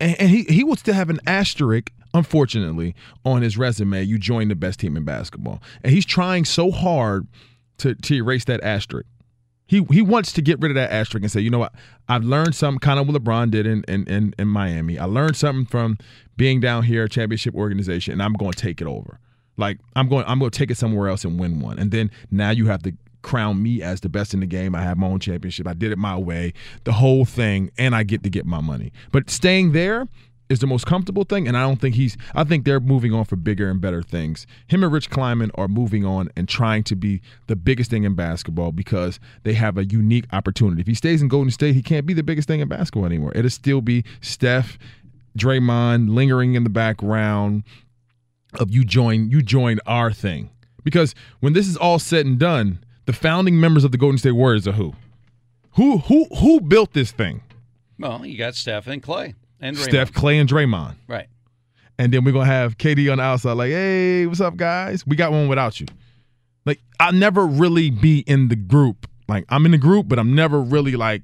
and, 0.00 0.20
and 0.20 0.30
he 0.30 0.44
he 0.44 0.64
will 0.64 0.76
still 0.76 0.94
have 0.94 1.10
an 1.10 1.20
asterisk, 1.26 1.92
unfortunately, 2.14 2.94
on 3.24 3.42
his 3.42 3.56
resume. 3.56 4.02
You 4.02 4.18
joined 4.18 4.50
the 4.50 4.56
best 4.56 4.80
team 4.80 4.96
in 4.96 5.04
basketball, 5.04 5.62
and 5.82 5.92
he's 5.92 6.06
trying 6.06 6.44
so 6.44 6.70
hard 6.70 7.26
to 7.78 7.94
to 7.94 8.14
erase 8.14 8.44
that 8.46 8.62
asterisk. 8.62 9.06
He 9.66 9.84
he 9.90 10.02
wants 10.02 10.32
to 10.32 10.42
get 10.42 10.60
rid 10.60 10.70
of 10.70 10.74
that 10.74 10.90
asterisk 10.90 11.22
and 11.22 11.30
say, 11.30 11.40
you 11.40 11.50
know 11.50 11.60
what, 11.60 11.74
I've 12.08 12.24
learned 12.24 12.54
something, 12.54 12.80
kind 12.80 12.98
of 12.98 13.06
what 13.06 13.22
LeBron 13.22 13.50
did 13.50 13.66
in 13.66 13.84
in 13.86 14.06
in, 14.08 14.34
in 14.38 14.48
Miami. 14.48 14.98
I 14.98 15.04
learned 15.04 15.36
something 15.36 15.66
from 15.66 15.98
being 16.36 16.60
down 16.60 16.84
here, 16.84 17.06
championship 17.06 17.54
organization, 17.54 18.14
and 18.14 18.22
I'm 18.22 18.32
going 18.32 18.52
to 18.52 18.58
take 18.58 18.80
it 18.80 18.86
over. 18.86 19.20
Like 19.56 19.78
I'm 19.94 20.08
going, 20.08 20.24
I'm 20.26 20.38
going 20.38 20.50
to 20.50 20.58
take 20.58 20.70
it 20.70 20.76
somewhere 20.76 21.08
else 21.08 21.24
and 21.24 21.38
win 21.38 21.60
one. 21.60 21.78
And 21.78 21.90
then 21.90 22.10
now 22.30 22.50
you 22.50 22.66
have 22.66 22.82
to 22.82 22.92
crown 23.22 23.62
me 23.62 23.82
as 23.82 24.00
the 24.00 24.08
best 24.08 24.32
in 24.34 24.40
the 24.40 24.46
game. 24.46 24.74
I 24.74 24.82
have 24.82 24.96
my 24.96 25.06
own 25.06 25.20
championship. 25.20 25.68
I 25.68 25.74
did 25.74 25.92
it 25.92 25.98
my 25.98 26.16
way, 26.16 26.54
the 26.84 26.92
whole 26.92 27.24
thing, 27.24 27.70
and 27.78 27.94
I 27.94 28.02
get 28.02 28.22
to 28.22 28.30
get 28.30 28.46
my 28.46 28.60
money. 28.60 28.92
But 29.12 29.30
staying 29.30 29.72
there 29.72 30.08
is 30.50 30.58
the 30.58 30.66
most 30.66 30.84
comfortable 30.84 31.22
thing, 31.22 31.46
and 31.46 31.56
I 31.56 31.62
don't 31.62 31.80
think 31.80 31.94
he's. 31.94 32.16
I 32.34 32.42
think 32.44 32.64
they're 32.64 32.80
moving 32.80 33.14
on 33.14 33.24
for 33.24 33.36
bigger 33.36 33.70
and 33.70 33.80
better 33.80 34.02
things. 34.02 34.46
Him 34.66 34.82
and 34.82 34.92
Rich 34.92 35.08
Kleiman 35.08 35.52
are 35.54 35.68
moving 35.68 36.04
on 36.04 36.28
and 36.36 36.48
trying 36.48 36.82
to 36.84 36.96
be 36.96 37.22
the 37.46 37.54
biggest 37.56 37.88
thing 37.88 38.02
in 38.02 38.14
basketball 38.14 38.72
because 38.72 39.20
they 39.44 39.54
have 39.54 39.78
a 39.78 39.84
unique 39.84 40.26
opportunity. 40.32 40.80
If 40.80 40.88
he 40.88 40.94
stays 40.94 41.22
in 41.22 41.28
Golden 41.28 41.52
State, 41.52 41.76
he 41.76 41.82
can't 41.82 42.04
be 42.04 42.14
the 42.14 42.24
biggest 42.24 42.48
thing 42.48 42.58
in 42.58 42.68
basketball 42.68 43.06
anymore. 43.06 43.32
It'll 43.34 43.48
still 43.48 43.80
be 43.80 44.04
Steph, 44.20 44.76
Draymond 45.38 46.12
lingering 46.12 46.54
in 46.54 46.64
the 46.64 46.70
background 46.70 47.62
of 48.54 48.72
you 48.72 48.84
join 48.84 49.30
you 49.30 49.42
join 49.42 49.78
our 49.86 50.12
thing. 50.12 50.50
Because 50.82 51.14
when 51.38 51.52
this 51.52 51.68
is 51.68 51.76
all 51.76 52.00
said 52.00 52.26
and 52.26 52.38
done, 52.38 52.82
the 53.06 53.12
founding 53.12 53.60
members 53.60 53.84
of 53.84 53.92
the 53.92 53.98
Golden 53.98 54.18
State 54.18 54.32
Warriors 54.32 54.66
are 54.66 54.72
who? 54.72 54.94
Who 55.74 55.98
who 55.98 56.24
who 56.40 56.60
built 56.60 56.92
this 56.92 57.12
thing? 57.12 57.42
Well, 58.00 58.26
you 58.26 58.36
got 58.36 58.56
Steph 58.56 58.88
and 58.88 59.00
Klay 59.00 59.34
and 59.60 59.76
Draymond. 59.76 59.82
Steph, 59.82 60.12
Klay, 60.12 60.40
and 60.40 60.48
Draymond. 60.48 60.96
Right. 61.08 61.26
And 61.98 62.12
then 62.12 62.24
we're 62.24 62.32
gonna 62.32 62.46
have 62.46 62.78
KD 62.78 63.10
on 63.12 63.18
the 63.18 63.24
outside, 63.24 63.52
like, 63.52 63.70
hey, 63.70 64.26
what's 64.26 64.40
up, 64.40 64.56
guys? 64.56 65.06
We 65.06 65.16
got 65.16 65.32
one 65.32 65.48
without 65.48 65.80
you. 65.80 65.86
Like, 66.64 66.80
I'll 66.98 67.12
never 67.12 67.46
really 67.46 67.90
be 67.90 68.20
in 68.20 68.48
the 68.48 68.56
group. 68.56 69.06
Like, 69.28 69.44
I'm 69.48 69.64
in 69.66 69.72
the 69.72 69.78
group, 69.78 70.08
but 70.08 70.18
I'm 70.18 70.34
never 70.34 70.60
really 70.60 70.92
like 70.96 71.22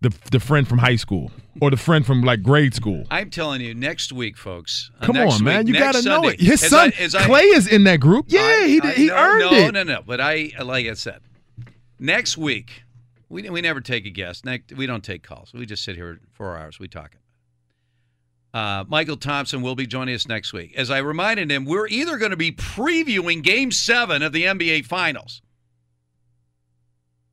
the 0.00 0.12
the 0.30 0.40
friend 0.40 0.66
from 0.66 0.78
high 0.78 0.96
school 0.96 1.30
or 1.60 1.70
the 1.70 1.76
friend 1.76 2.04
from 2.06 2.22
like 2.22 2.42
grade 2.42 2.74
school. 2.74 3.04
I'm 3.10 3.30
telling 3.30 3.60
you, 3.60 3.74
next 3.74 4.12
week, 4.12 4.36
folks. 4.36 4.90
uh, 5.00 5.06
Come 5.06 5.16
next 5.16 5.34
on, 5.36 5.44
man. 5.44 5.66
You 5.66 5.74
gotta 5.74 6.02
know 6.02 6.24
it. 6.28 6.40
His 6.40 6.62
as 6.64 6.70
son 6.70 6.92
I- 6.98 7.02
as 7.02 7.14
I- 7.14 7.22
Klay 7.24 7.54
is 7.54 7.66
in 7.68 7.84
that 7.84 8.00
group. 8.00 8.26
Yeah, 8.28 8.40
I- 8.40 8.66
he 8.66 8.80
did, 8.80 8.94
he 8.96 9.06
no, 9.08 9.14
earned 9.16 9.40
no, 9.40 9.52
it. 9.52 9.72
No, 9.74 9.82
no, 9.82 9.94
no. 9.94 10.02
But 10.04 10.20
I, 10.20 10.50
like 10.62 10.86
I 10.86 10.94
said, 10.94 11.20
next 11.98 12.36
week 12.38 12.82
we 13.28 13.48
we 13.50 13.60
never 13.60 13.80
take 13.80 14.06
a 14.06 14.10
guest. 14.10 14.44
Next, 14.44 14.72
we 14.72 14.86
don't 14.86 15.04
take 15.04 15.22
calls. 15.22 15.52
We 15.52 15.66
just 15.66 15.84
sit 15.84 15.96
here 15.96 16.18
for 16.32 16.56
hours. 16.56 16.78
We 16.80 16.88
talk. 16.88 17.14
Uh, 18.52 18.84
Mychal 18.84 19.20
Thompson 19.20 19.62
will 19.62 19.76
be 19.76 19.86
joining 19.86 20.14
us 20.14 20.26
next 20.26 20.52
week. 20.52 20.74
As 20.76 20.90
I 20.90 20.98
reminded 20.98 21.50
him, 21.52 21.64
we're 21.64 21.86
either 21.86 22.16
going 22.18 22.32
to 22.32 22.36
be 22.36 22.50
previewing 22.50 23.42
Game 23.42 23.70
Seven 23.70 24.22
of 24.22 24.32
the 24.32 24.42
NBA 24.44 24.86
Finals. 24.86 25.40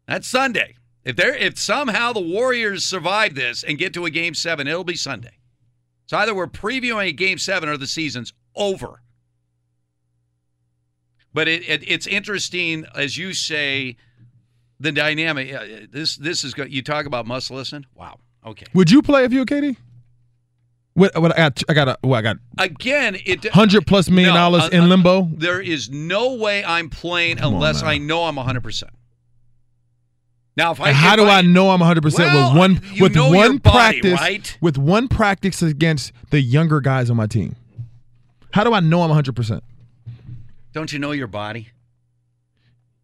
That's 0.08 0.28
Sunday. 0.28 0.76
If 1.04 1.16
there, 1.16 1.34
if 1.36 1.58
somehow 1.58 2.14
the 2.14 2.20
Warriors 2.22 2.86
survive 2.86 3.34
this 3.34 3.64
and 3.64 3.78
get 3.78 3.94
to 3.96 4.06
a 4.06 4.10
Game 4.10 4.34
Seven, 4.36 4.68
it'll 4.68 4.84
be 4.84 4.96
Sunday. 4.96 5.40
So 6.06 6.18
either 6.18 6.36
we're 6.36 6.48
previewing 6.48 7.08
a 7.08 7.12
Game 7.14 7.38
Seven 7.38 7.68
or 7.68 7.78
the 7.78 7.88
season's 7.88 8.32
over. 8.56 9.02
But 11.34 11.48
it, 11.48 11.68
it 11.68 11.84
it's 11.90 12.08
interesting, 12.08 12.86
as 12.96 13.18
you 13.18 13.34
say, 13.34 13.98
the 14.80 14.92
dynamic. 14.92 15.54
uh, 15.54 15.66
This 15.92 16.16
this 16.16 16.44
is. 16.44 16.56
You 16.58 16.82
talk 16.82 17.06
about 17.06 17.26
must 17.26 17.52
listen. 17.52 17.86
Wow. 17.96 18.20
Okay. 18.46 18.66
Would 18.74 18.90
you 18.92 19.02
play 19.02 19.24
if 19.24 19.34
you 19.34 19.40
were 19.40 19.46
KD? 19.46 19.76
What, 20.98 21.16
what 21.22 21.32
I 21.32 21.38
got? 21.38 21.64
I 21.70 21.74
got 21.76 21.88
a. 21.90 21.98
What 22.02 22.18
I 22.18 22.22
got? 22.24 22.38
Again, 22.58 23.18
it 23.24 23.46
Hundred 23.50 23.86
plus 23.86 24.10
million 24.10 24.34
No, 24.34 24.40
dollars 24.40 24.64
uh, 24.64 24.70
in 24.72 24.82
uh, 24.82 24.88
limbo. 24.88 25.30
There 25.32 25.62
is 25.62 25.92
no 25.92 26.34
way 26.34 26.66
I'm 26.66 26.90
playing 26.90 27.38
Come 27.38 27.54
unless. 27.54 27.84
I 27.84 28.00
know 28.00 28.24
I'm 28.24 28.36
100. 28.36 28.64
percent 28.64 28.92
Now, 30.56 30.72
if 30.72 30.82
I 30.82 30.92
how 30.94 31.16
do 31.16 31.28
I, 31.28 31.42
know 31.44 31.70
I'm 31.70 31.82
100 31.82 32.02
percent 32.02 32.34
with 32.34 32.58
one 32.58 32.82
with 33.00 33.16
one 33.16 33.58
body, 33.58 34.02
practice 34.02 34.20
right? 34.20 34.58
with 34.60 34.80
one 34.80 35.08
practice 35.08 35.62
against 35.62 36.14
the 36.32 36.42
younger 36.42 36.82
guys 36.82 37.12
on 37.12 37.16
my 37.16 37.28
team? 37.28 37.56
How 38.54 38.64
do 38.64 38.74
I 38.74 38.80
know 38.80 39.04
I'm 39.04 39.10
100 39.10 39.36
percent? 39.36 39.64
Don't 40.74 40.92
you 40.92 40.98
know 40.98 41.12
your 41.12 41.28
body? 41.28 41.70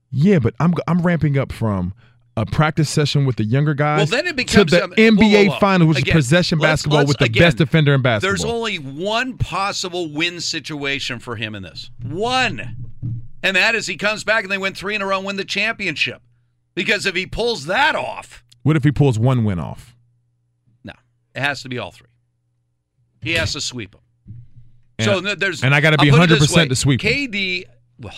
Yeah, 0.10 0.40
but 0.40 0.56
I'm 0.60 0.74
I'm 0.88 1.04
ramping 1.04 1.38
up 1.38 1.52
from 1.52 1.94
a 2.36 2.46
practice 2.46 2.90
session 2.90 3.26
with 3.26 3.36
the 3.36 3.44
younger 3.44 3.74
guys 3.76 3.98
Well, 4.00 4.06
then 4.22 4.28
it 4.28 4.36
becomes 4.36 4.72
to 4.72 4.78
the 4.78 4.84
um, 4.86 4.92
NBA 4.94 5.48
whoa, 5.48 5.54
whoa. 5.54 5.60
final, 5.60 5.88
which 5.88 6.00
Again, 6.00 6.18
is 6.18 6.26
possession 6.26 6.58
let's- 6.60 6.72
basketball 6.82 7.00
let's- 7.00 7.08
with 7.10 7.18
the 7.20 7.26
again, 7.26 7.44
best 7.44 7.58
defender 7.58 7.94
in 7.94 8.02
basketball. 8.02 8.30
There's 8.32 8.44
only 8.46 8.78
one 8.78 9.38
possible 9.38 10.10
win 10.12 10.40
situation 10.42 11.20
for 11.20 11.36
him 11.36 11.54
in 11.56 11.62
this. 11.64 11.92
One. 12.02 12.76
And 13.44 13.56
that 13.58 13.76
is 13.76 13.88
he 13.88 13.98
comes 13.98 14.24
back 14.24 14.44
and 14.44 14.52
they 14.52 14.58
win 14.58 14.74
three 14.74 14.96
in 14.96 15.02
a 15.02 15.06
row 15.06 15.18
and 15.18 15.26
win 15.28 15.36
the 15.36 15.46
championship. 15.46 16.22
Because 16.76 17.06
if 17.06 17.14
he 17.16 17.28
pulls 17.28 17.66
that 17.66 17.96
off, 17.96 18.44
what 18.64 18.76
if 18.76 18.84
he 18.84 18.92
pulls 18.92 19.20
one 19.20 19.44
win 19.44 19.60
off? 19.60 19.96
no, 20.84 20.94
it 21.36 21.42
has 21.42 21.62
to 21.62 21.70
be 21.70 21.78
all 21.78 21.92
three. 21.92 22.08
He 23.22 23.34
has 23.34 23.54
to 23.54 23.62
sweep 23.62 23.92
them. 23.92 24.02
so 25.00 25.18
And- 25.18 25.26
th- 25.28 25.38
there's 25.40 25.64
and 25.64 25.76
I 25.76 25.80
be 25.82 26.10
put 26.10 26.32
it 26.32 26.40
this 26.40 26.52
100% 26.52 26.56
way. 26.56 26.68
to 26.70 26.76
sweep. 26.76 27.00
KD, 27.02 27.66
well, 28.00 28.16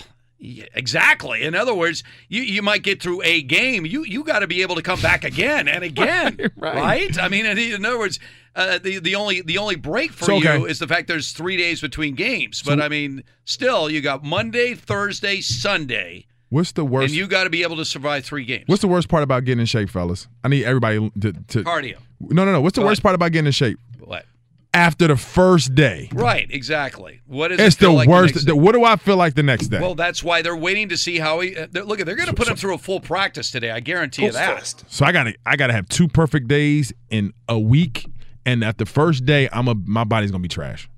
exactly. 0.73 1.41
In 1.43 1.55
other 1.55 1.73
words, 1.73 2.03
you, 2.29 2.41
you 2.41 2.61
might 2.61 2.83
get 2.83 3.01
through 3.01 3.21
a 3.23 3.41
game. 3.41 3.85
You 3.85 4.03
you 4.03 4.23
got 4.23 4.39
to 4.39 4.47
be 4.47 4.61
able 4.61 4.75
to 4.75 4.81
come 4.81 5.01
back 5.01 5.23
again 5.23 5.67
and 5.67 5.83
again, 5.91 6.37
Right, 6.39 6.51
right? 6.57 6.75
right. 6.75 7.19
I 7.19 7.27
mean, 7.29 7.45
in, 7.45 7.85
other 7.85 7.97
words, 7.99 8.19
uh, 8.55 8.77
the 8.79 8.99
the 8.99 9.15
only 9.15 9.41
the 9.41 9.57
only 9.57 9.75
break 9.75 10.11
for 10.13 10.25
So, 10.25 10.37
okay. 10.37 10.57
you 10.59 10.65
is 10.65 10.79
the 10.79 10.87
fact 10.87 11.07
there's 11.07 11.31
three 11.31 11.57
days 11.57 11.81
between 11.81 12.15
games. 12.15 12.61
But 12.65 12.81
I 12.81 12.87
mean, 12.89 13.23
still, 13.45 13.89
you 13.89 14.01
got 14.01 14.23
Monday, 14.23 14.73
Thursday, 14.75 15.41
Sunday, 15.41 16.25
What's 16.49 16.71
the 16.73 16.85
worst? 16.85 17.07
and 17.09 17.15
you 17.15 17.27
got 17.27 17.45
to 17.45 17.49
be 17.49 17.63
able 17.63 17.77
to 17.77 17.85
survive 17.85 18.23
three 18.25 18.45
games. 18.45 18.63
What's 18.67 18.81
the 18.81 18.87
worst 18.87 19.09
part 19.09 19.23
about 19.23 19.43
getting 19.45 19.59
in 19.59 19.65
shape, 19.65 19.89
fellas? 19.89 20.27
I 20.43 20.47
need 20.47 20.63
everybody 20.65 21.11
to. 21.21 21.33
to 21.33 21.63
Cardio. 21.63 21.97
No, 22.21 22.45
no, 22.45 22.51
no. 22.53 22.61
What's 22.61 22.75
the 22.75 22.81
Go 22.81 22.87
worst 22.87 23.03
part 23.03 23.13
about 23.15 23.31
getting 23.33 23.47
in 23.47 23.51
shape? 23.51 23.77
What? 23.99 24.25
After 24.75 25.07
the 25.07 25.15
first 25.15 25.73
day, 25.73 26.09
Right, 26.13 26.47
exactly. 26.51 27.21
What 27.25 27.51
is 27.53 27.59
it's 27.61 27.75
it 27.75 27.79
feel 27.79 27.91
the 27.91 27.95
like 27.95 28.09
worst. 28.09 28.45
the- 28.45 28.55
what 28.55 28.73
do 28.73 28.83
I 28.83 28.97
feel 28.97 29.15
like 29.15 29.33
the 29.33 29.41
next 29.43 29.67
day? 29.67 29.79
Well, 29.79 29.95
that's 29.95 30.21
why 30.21 30.41
they're 30.41 30.55
waiting 30.55 30.89
to 30.89 30.97
see 30.97 31.17
how 31.17 31.39
he. 31.39 31.55
Uh, 31.55 31.67
they're, 31.71 31.85
look, 31.85 31.99
they're 31.99 32.15
going 32.15 32.27
to 32.27 32.33
put 32.33 32.49
him 32.49 32.57
through 32.57 32.73
a 32.75 32.77
full 32.77 32.99
practice 32.99 33.51
today. 33.51 33.71
I 33.71 33.79
guarantee 33.79 34.25
you 34.25 34.33
that. 34.33 34.83
So 34.89 35.05
I 35.05 35.13
gotta 35.13 35.33
I 35.45 35.55
gotta 35.55 35.71
have 35.73 35.87
two 35.87 36.09
perfect 36.09 36.49
days 36.49 36.91
in 37.09 37.31
a 37.47 37.57
week, 37.57 38.05
and 38.45 38.63
at 38.65 38.77
the 38.77 38.85
first 38.85 39.25
day, 39.25 39.47
I'm 39.53 39.67
a 39.69 39.75
my 39.75 40.03
body's 40.03 40.29
gonna 40.31 40.41
be 40.41 40.49
trash. 40.49 40.89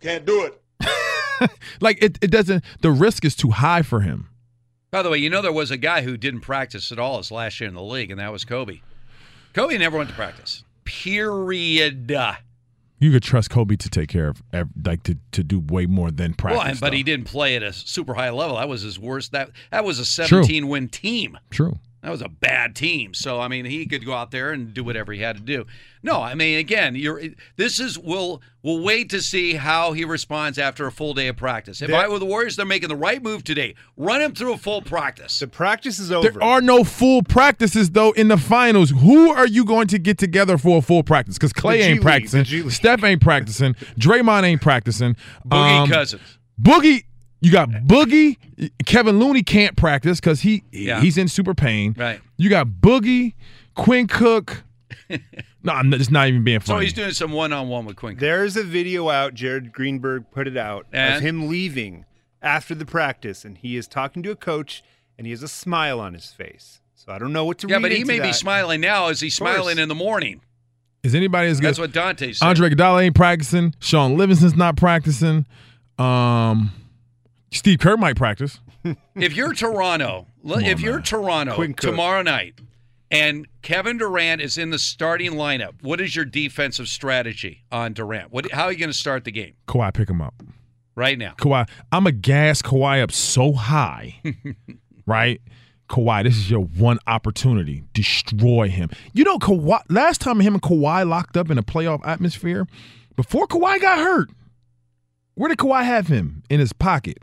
Can't 0.00 0.24
do 0.26 0.44
it. 0.44 0.60
Like 1.80 2.02
it, 2.02 2.18
it 2.20 2.32
doesn't. 2.32 2.64
The 2.80 2.90
risk 2.90 3.24
is 3.24 3.36
too 3.36 3.50
high 3.50 3.82
for 3.82 4.00
him. 4.00 4.28
By 4.90 5.02
the 5.02 5.10
way, 5.10 5.18
you 5.18 5.30
know 5.30 5.40
there 5.40 5.52
was 5.52 5.70
a 5.70 5.76
guy 5.76 6.02
who 6.02 6.16
didn't 6.16 6.40
practice 6.40 6.90
at 6.90 6.98
all 6.98 7.18
his 7.18 7.30
last 7.30 7.60
year 7.60 7.68
in 7.68 7.74
the 7.76 7.82
league, 7.82 8.10
and 8.10 8.18
that 8.18 8.32
was 8.32 8.44
Kobe. 8.44 8.80
Kobe 9.52 9.78
never 9.78 9.96
went 9.98 10.08
to 10.10 10.16
practice. 10.16 10.64
Period. 10.84 12.10
You 13.00 13.12
could 13.12 13.22
trust 13.22 13.50
Kobe 13.50 13.76
to 13.76 13.88
take 13.88 14.08
care 14.08 14.28
of 14.28 14.42
like 14.84 15.02
to 15.04 15.16
to 15.32 15.44
do 15.44 15.60
way 15.60 15.86
more 15.86 16.10
than 16.10 16.34
practice. 16.34 16.80
well, 16.80 16.90
but 16.90 16.92
he 16.94 17.02
didn't 17.02 17.26
play 17.26 17.54
at 17.56 17.62
a 17.62 17.72
super 17.72 18.14
high 18.14 18.30
level. 18.30 18.56
That 18.56 18.68
was 18.68 18.82
his 18.82 18.98
worst. 18.98 19.32
That 19.32 19.50
that 19.70 19.84
was 19.84 19.98
a 19.98 20.04
17 20.04 20.66
win 20.68 20.88
team. 20.88 21.38
True. 21.50 21.78
That 22.02 22.10
was 22.10 22.22
a 22.22 22.28
bad 22.28 22.76
team. 22.76 23.12
So 23.12 23.40
I 23.40 23.48
mean, 23.48 23.64
he 23.64 23.84
could 23.86 24.04
go 24.06 24.14
out 24.14 24.30
there 24.30 24.52
and 24.52 24.72
do 24.72 24.84
whatever 24.84 25.12
he 25.12 25.20
had 25.20 25.36
to 25.36 25.42
do. 25.42 25.66
No, 26.00 26.22
I 26.22 26.34
mean, 26.36 26.58
again, 26.60 26.94
you're. 26.94 27.20
This 27.56 27.80
is 27.80 27.98
we'll 27.98 28.40
we'll 28.62 28.80
wait 28.84 29.10
to 29.10 29.20
see 29.20 29.54
how 29.54 29.92
he 29.94 30.04
responds 30.04 30.58
after 30.58 30.86
a 30.86 30.92
full 30.92 31.12
day 31.12 31.26
of 31.26 31.36
practice. 31.36 31.82
If 31.82 31.88
There- 31.88 31.96
I 31.98 32.06
were 32.06 32.20
the 32.20 32.24
Warriors, 32.24 32.54
they're 32.54 32.64
making 32.66 32.88
the 32.88 32.94
right 32.96 33.20
move 33.20 33.42
today. 33.42 33.74
Run 33.96 34.22
him 34.22 34.32
through 34.32 34.52
a 34.52 34.58
full 34.58 34.80
practice. 34.80 35.40
The 35.40 35.48
practice 35.48 35.98
is 35.98 36.12
over. 36.12 36.30
There 36.30 36.42
are 36.42 36.60
no 36.60 36.84
full 36.84 37.24
practices 37.24 37.90
though 37.90 38.12
in 38.12 38.28
the 38.28 38.36
finals. 38.38 38.90
Who 38.90 39.30
are 39.32 39.48
you 39.48 39.64
going 39.64 39.88
to 39.88 39.98
get 39.98 40.18
together 40.18 40.56
for 40.56 40.78
a 40.78 40.82
full 40.82 41.02
practice? 41.02 41.36
Because 41.36 41.52
Klay 41.52 41.80
ain't 41.80 42.00
practicing, 42.00 42.38
the 42.40 42.44
G 42.44 42.62
League. 42.62 42.70
Steph 42.72 43.02
ain't 43.02 43.20
practicing, 43.20 43.74
Draymond 43.98 44.44
ain't 44.44 44.62
practicing. 44.62 45.16
Boogie 45.44 45.80
Um, 45.82 45.88
Cousins. 45.88 46.22
Boogie, 46.62 47.04
you 47.40 47.52
got 47.52 47.68
Boogie. 47.70 48.36
Kevin 48.86 49.18
Looney 49.18 49.42
can't 49.42 49.76
practice 49.76 50.20
because 50.20 50.40
he 50.40 50.64
Yeah. 50.72 51.00
he's 51.00 51.16
in 51.18 51.28
super 51.28 51.54
pain. 51.54 51.94
Right. 51.96 52.20
You 52.36 52.50
got 52.50 52.66
Boogie, 52.68 53.34
Quinn 53.74 54.06
Cook. 54.06 54.64
no, 55.10 55.72
I'm 55.72 55.90
not, 55.90 56.00
it's 56.00 56.10
not 56.10 56.28
even 56.28 56.44
being 56.44 56.60
funny. 56.60 56.66
So 56.66 56.74
funny. 56.74 56.86
he's 56.86 56.92
doing 56.94 57.10
some 57.12 57.32
one 57.32 57.52
on 57.52 57.68
one 57.68 57.84
with 57.84 57.96
Quinn. 57.96 58.16
There's 58.18 58.56
a 58.56 58.62
video 58.64 59.08
out. 59.10 59.34
Jared 59.34 59.72
Greenberg 59.72 60.24
put 60.30 60.46
it 60.48 60.56
out 60.56 60.86
And? 60.92 61.16
of 61.16 61.20
him 61.22 61.48
leaving 61.48 62.04
after 62.42 62.74
the 62.74 62.86
practice, 62.86 63.44
and 63.44 63.58
he 63.58 63.76
is 63.76 63.86
talking 63.88 64.22
to 64.22 64.30
a 64.30 64.36
coach, 64.36 64.82
and 65.16 65.26
he 65.26 65.30
has 65.32 65.42
a 65.42 65.48
smile 65.48 66.00
on 66.00 66.14
his 66.14 66.26
face. 66.32 66.80
So 66.94 67.12
I 67.12 67.18
don't 67.18 67.32
know 67.32 67.44
what 67.44 67.58
to 67.58 67.68
Yeah, 67.68 67.76
read 67.76 67.82
but 67.82 67.92
he 67.92 68.00
into 68.00 68.12
may 68.12 68.20
be 68.20 68.32
smiling 68.32 68.80
now. 68.80 69.08
Is 69.08 69.20
he 69.20 69.30
smiling 69.30 69.78
in 69.78 69.88
the 69.88 69.94
morning? 69.94 70.40
Is 71.02 71.14
anybody 71.14 71.48
as 71.48 71.60
good? 71.60 71.68
That's 71.68 71.78
what 71.78 71.92
Dante 71.92 72.32
said. 72.32 72.44
Andre 72.46 72.70
Iguodala 72.70 73.02
ain't 73.04 73.14
practicing. 73.14 73.74
Shaun 73.78 74.16
Livingston's 74.16 74.56
not 74.56 74.76
practicing. 74.76 75.46
Um, 75.98 76.72
Steve 77.50 77.78
Kerr 77.78 77.96
might 77.96 78.16
practice. 78.16 78.60
if 79.14 79.34
you're 79.34 79.54
Toronto, 79.54 80.26
l- 80.48 80.58
if 80.64 80.80
you're 80.80 81.00
Toronto 81.00 81.66
tomorrow 81.72 82.22
night, 82.22 82.60
and 83.10 83.46
Kevin 83.62 83.96
Durant 83.98 84.40
is 84.42 84.58
in 84.58 84.70
the 84.70 84.78
starting 84.78 85.32
lineup, 85.32 85.82
what 85.82 86.00
is 86.00 86.14
your 86.14 86.24
defensive 86.26 86.88
strategy 86.88 87.64
on 87.72 87.94
Durant? 87.94 88.32
What? 88.32 88.50
How 88.52 88.64
are 88.64 88.72
you 88.72 88.78
going 88.78 88.90
to 88.90 88.96
start 88.96 89.24
the 89.24 89.32
game 89.32 89.54
Kawhi, 89.66 89.92
pick 89.94 90.10
him 90.10 90.20
up. 90.20 90.34
right 90.94 91.18
now? 91.18 91.34
Kawhi, 91.38 91.68
I'm 91.90 92.06
a 92.06 92.12
gas 92.12 92.60
Kawhi 92.62 93.02
up 93.02 93.10
so 93.12 93.52
high, 93.52 94.20
right? 95.06 95.40
Kawhi, 95.88 96.22
this 96.24 96.36
is 96.36 96.50
your 96.50 96.60
one 96.64 96.98
opportunity. 97.06 97.82
Destroy 97.94 98.68
him. 98.68 98.90
You 99.14 99.24
know, 99.24 99.38
Kawhi. 99.38 99.80
Last 99.88 100.20
time 100.20 100.38
him 100.40 100.52
and 100.54 100.62
Kawhi 100.62 101.08
locked 101.08 101.36
up 101.38 101.50
in 101.50 101.56
a 101.56 101.62
playoff 101.62 102.06
atmosphere, 102.06 102.66
before 103.16 103.46
Kawhi 103.46 103.80
got 103.80 103.98
hurt, 103.98 104.28
where 105.34 105.48
did 105.48 105.56
Kawhi 105.56 105.82
have 105.84 106.08
him 106.08 106.42
in 106.50 106.60
his 106.60 106.74
pocket? 106.74 107.18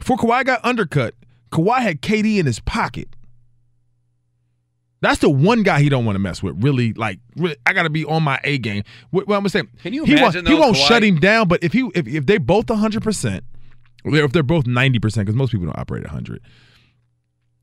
Before 0.00 0.16
Kawhi 0.16 0.44
got 0.44 0.64
undercut, 0.64 1.14
Kawhi 1.52 1.80
had 1.80 2.02
KD 2.02 2.38
in 2.38 2.46
his 2.46 2.58
pocket. 2.60 3.08
That's 5.02 5.20
the 5.20 5.30
one 5.30 5.62
guy 5.62 5.80
he 5.80 5.88
don't 5.88 6.04
want 6.04 6.16
to 6.16 6.20
mess 6.20 6.42
with. 6.42 6.62
Really, 6.62 6.92
like, 6.92 7.20
really, 7.36 7.56
I 7.64 7.72
got 7.72 7.84
to 7.84 7.90
be 7.90 8.04
on 8.04 8.22
my 8.22 8.38
A 8.44 8.58
game. 8.58 8.82
What, 9.10 9.26
what 9.26 9.36
I'm 9.36 9.40
gonna 9.42 9.48
say? 9.50 9.62
Can 9.82 9.94
you 9.94 10.04
he 10.04 10.14
won't, 10.16 10.34
he 10.46 10.54
won't 10.54 10.76
Kawhi- 10.76 10.88
shut 10.88 11.02
him 11.04 11.18
down, 11.18 11.48
but 11.48 11.62
if 11.64 11.72
he 11.72 11.88
if, 11.94 12.06
if 12.06 12.26
they 12.26 12.36
both 12.38 12.68
100 12.68 13.02
percent, 13.02 13.44
if 14.04 14.32
they're 14.32 14.42
both 14.42 14.66
90 14.66 14.98
percent, 14.98 15.26
because 15.26 15.36
most 15.36 15.52
people 15.52 15.66
don't 15.66 15.78
operate 15.78 16.02
at 16.04 16.08
100, 16.10 16.42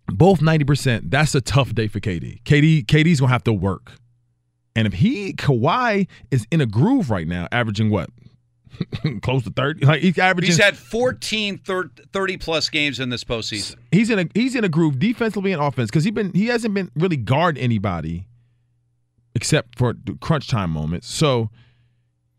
both 0.07 0.41
90 0.41 0.65
percent, 0.65 1.11
that's 1.11 1.35
a 1.35 1.41
tough 1.41 1.75
day 1.75 1.87
for 1.87 1.99
KD. 1.99 2.41
KD 2.43 2.85
KD's 2.85 3.19
gonna 3.19 3.31
have 3.31 3.43
to 3.43 3.53
work, 3.53 3.91
and 4.75 4.87
if 4.87 4.93
he 4.93 5.33
Kawhi 5.33 6.07
is 6.31 6.47
in 6.51 6.59
a 6.61 6.65
groove 6.65 7.11
right 7.11 7.27
now, 7.27 7.47
averaging 7.51 7.91
what 7.91 8.09
close 9.21 9.43
to 9.43 9.49
30. 9.49 9.85
Like 9.85 10.01
he's 10.01 10.17
averaging. 10.17 10.51
He's 10.51 10.61
had 10.63 10.77
14 10.77 11.59
30 11.59 12.37
plus 12.37 12.69
games 12.69 12.99
in 12.99 13.09
this 13.09 13.23
postseason. 13.23 13.75
he's 13.91 14.09
in 14.09 14.19
a 14.19 14.27
he's 14.33 14.55
in 14.55 14.63
a 14.63 14.69
groove 14.69 14.99
defensively 14.99 15.51
and 15.51 15.61
offense 15.61 15.89
because 15.89 16.03
he 16.03 16.11
been 16.11 16.31
he 16.33 16.47
hasn't 16.47 16.73
been 16.73 16.91
really 16.95 17.17
guard 17.17 17.57
anybody 17.57 18.27
except 19.35 19.77
for 19.77 19.93
crunch 20.19 20.47
time 20.47 20.71
moments. 20.71 21.07
So 21.07 21.49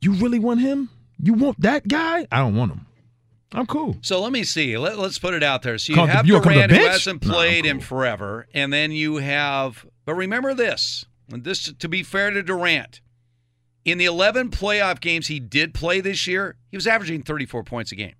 you 0.00 0.12
really 0.14 0.38
want 0.38 0.60
him? 0.60 0.90
You 1.22 1.34
want 1.34 1.60
that 1.60 1.86
guy? 1.88 2.26
I 2.30 2.38
don't 2.38 2.56
want 2.56 2.72
him. 2.72 2.86
I'm 3.52 3.66
cool. 3.66 3.96
So 4.02 4.20
let 4.20 4.32
me 4.32 4.44
see. 4.44 4.76
Let, 4.76 4.98
us 4.98 5.18
put 5.18 5.32
it 5.32 5.42
out 5.42 5.62
there. 5.62 5.78
So 5.78 5.92
you 5.92 5.96
Come- 5.96 6.08
have 6.08 6.26
Durant 6.26 6.70
who 6.70 6.76
hasn't 6.76 7.24
No, 7.24 7.30
I'm 7.30 7.34
played 7.34 7.66
in 7.66 7.80
forever, 7.80 8.46
and 8.52 8.72
then 8.72 8.92
you 8.92 9.16
have. 9.16 9.86
But 10.04 10.14
remember 10.14 10.54
this. 10.54 11.06
And 11.32 11.44
this 11.44 11.72
to 11.72 11.88
be 11.88 12.02
fair 12.02 12.30
to 12.30 12.42
Durant, 12.42 13.00
in 13.90 13.98
the 13.98 14.04
11 14.04 14.50
playoff 14.50 15.00
games 15.00 15.26
he 15.28 15.40
did 15.40 15.74
play 15.74 16.00
this 16.00 16.26
year, 16.26 16.56
he 16.70 16.76
was 16.76 16.86
averaging 16.86 17.22
34 17.22 17.64
points 17.64 17.92
a 17.92 17.96
game. 17.96 18.14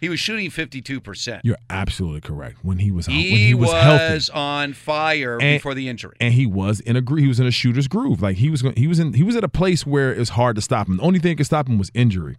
He 0.00 0.08
was 0.10 0.20
shooting 0.20 0.50
52 0.50 1.00
percent. 1.00 1.40
You're 1.44 1.56
absolutely 1.70 2.20
correct. 2.20 2.58
When 2.62 2.78
he 2.78 2.90
was 2.90 3.06
when 3.08 3.16
He, 3.16 3.46
he 3.46 3.54
was, 3.54 3.70
was, 3.72 3.82
healthy 3.82 4.32
on 4.34 4.72
fire 4.74 5.38
And- 5.40 5.58
before 5.58 5.74
the 5.74 5.88
injury. 5.88 6.16
and 6.20 6.34
he 6.34 6.44
was 6.44 6.80
in 6.80 6.96
a 6.96 7.02
he 7.18 7.26
was 7.26 7.40
in 7.40 7.46
a 7.46 7.50
shooter's 7.50 7.88
groove. 7.88 8.20
Like 8.20 8.36
he 8.36 8.50
was 8.50 8.60
going, 8.60 8.76
he 8.76 8.86
was 8.88 8.98
in 8.98 9.14
he 9.14 9.22
was 9.22 9.36
at 9.36 9.44
a 9.44 9.48
place 9.48 9.86
where 9.86 10.12
it 10.12 10.18
was 10.18 10.30
hard 10.30 10.56
to 10.56 10.62
stop 10.62 10.86
him. 10.88 10.98
The 10.98 11.02
only 11.02 11.18
thing 11.18 11.30
that 11.32 11.36
could 11.36 11.46
stop 11.46 11.66
him 11.68 11.78
was 11.78 11.90
injury. 11.94 12.36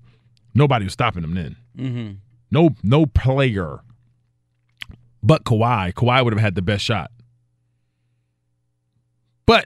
Nobody 0.53 0.83
was 0.85 0.93
stopping 0.93 1.23
him 1.23 1.33
then. 1.33 1.55
Mm-hmm. 1.75 2.11
No 2.51 2.75
no 2.83 3.07
player. 3.07 3.79
But 5.23 5.43
Kawhi, 5.43 5.93
Kawhi 5.93 6.23
would 6.23 6.33
have 6.33 6.41
had 6.41 6.53
the 6.53 6.61
best 6.61 6.85
shot. 6.85 7.09
But 9.47 9.65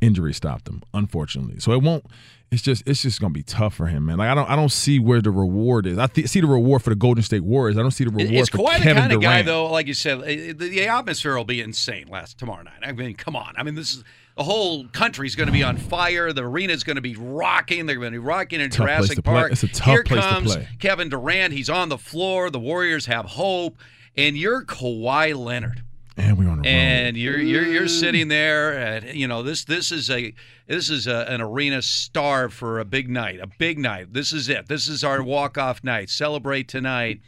injury 0.00 0.34
stopped 0.34 0.68
him, 0.68 0.82
unfortunately. 0.94 1.60
So 1.60 1.72
it 1.72 1.82
won't. 1.82 2.04
It's 2.52 2.62
just 2.62 2.84
it's 2.86 3.02
just 3.02 3.20
gonna 3.20 3.32
be 3.34 3.42
tough 3.42 3.74
for 3.74 3.88
him, 3.88 4.06
man. 4.06 4.18
Like 4.18 4.28
I 4.28 4.34
don't 4.34 4.48
I 4.48 4.54
don't 4.54 4.70
see 4.70 5.00
where 5.00 5.20
the 5.20 5.32
reward 5.32 5.84
is. 5.84 5.98
I 5.98 6.06
th- 6.06 6.28
see 6.28 6.40
the 6.40 6.46
reward 6.46 6.82
for 6.82 6.90
the 6.90 6.96
Golden 6.96 7.22
State 7.24 7.42
Warriors. 7.42 7.76
I 7.76 7.82
don't 7.82 7.90
see 7.90 8.04
the 8.04 8.10
reward 8.10 8.34
Is 8.34 8.48
for 8.48 8.58
the 8.58 8.64
Kevin 8.64 8.96
kind 8.96 9.12
of 9.12 9.20
guy, 9.20 9.42
though? 9.42 9.66
Like 9.66 9.88
you 9.88 9.94
said, 9.94 10.22
eh, 10.22 10.52
the, 10.52 10.68
the 10.68 10.86
atmosphere 10.86 11.36
will 11.36 11.44
be 11.44 11.60
insane 11.60 12.06
last 12.06 12.38
tomorrow 12.38 12.62
night. 12.62 12.78
I 12.82 12.92
mean, 12.92 13.14
come 13.14 13.34
on. 13.34 13.54
I 13.56 13.64
mean, 13.64 13.74
this 13.74 13.94
is 13.94 14.04
the 14.36 14.44
whole 14.44 14.86
country's 14.88 15.34
going 15.34 15.48
to 15.48 15.52
be 15.52 15.64
on 15.64 15.76
fire. 15.76 16.32
The 16.32 16.44
arena's 16.44 16.84
going 16.84 16.96
to 16.96 17.02
be 17.02 17.16
rocking. 17.16 17.86
They're 17.86 17.96
going 17.96 18.12
to 18.12 18.20
be 18.20 18.24
rocking 18.24 18.60
in 18.60 18.70
Tough 18.70 18.86
Jurassic. 18.86 19.24
Park. 19.24 19.50
It's 19.50 19.64
a 19.64 19.68
tough 19.68 19.86
Here 19.86 20.04
place 20.04 20.22
to 20.22 20.28
comes 20.28 20.54
play. 20.54 20.68
Kevin 20.78 21.08
Durant. 21.08 21.52
He's 21.52 21.70
on 21.70 21.88
the 21.88 21.98
floor. 21.98 22.50
The 22.50 22.60
Warriors 22.60 23.06
have 23.06 23.24
hope, 23.24 23.78
and 24.16 24.36
you're 24.36 24.62
Kawhi 24.62 25.34
Leonard. 25.34 25.82
And 26.16 26.38
we're 26.38 26.48
on 26.48 26.64
and 26.64 27.16
you're 27.16 27.38
you're 27.38 27.66
you're 27.66 27.88
sitting 27.88 28.28
there 28.28 28.72
at 28.72 29.14
you 29.14 29.28
know 29.28 29.42
this 29.42 29.64
this 29.64 29.92
is 29.92 30.10
a 30.10 30.32
this 30.66 30.88
is 30.88 31.06
a, 31.06 31.30
an 31.30 31.42
arena 31.42 31.82
star 31.82 32.48
for 32.48 32.78
a 32.78 32.86
big 32.86 33.10
night 33.10 33.38
a 33.40 33.46
big 33.46 33.78
night. 33.78 34.14
This 34.14 34.32
is 34.32 34.48
it. 34.48 34.68
This 34.68 34.88
is 34.88 35.04
our 35.04 35.22
walk 35.22 35.58
off 35.58 35.84
night. 35.84 36.08
Celebrate 36.08 36.68
tonight. 36.68 37.20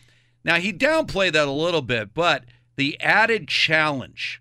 Now 0.43 0.57
he 0.57 0.73
downplayed 0.73 1.33
that 1.33 1.49
a 1.49 1.53
little 1.53 1.83
bit 1.83 2.15
but 2.15 2.45
the 2.77 2.99
added 3.01 3.49
challenge 3.49 4.41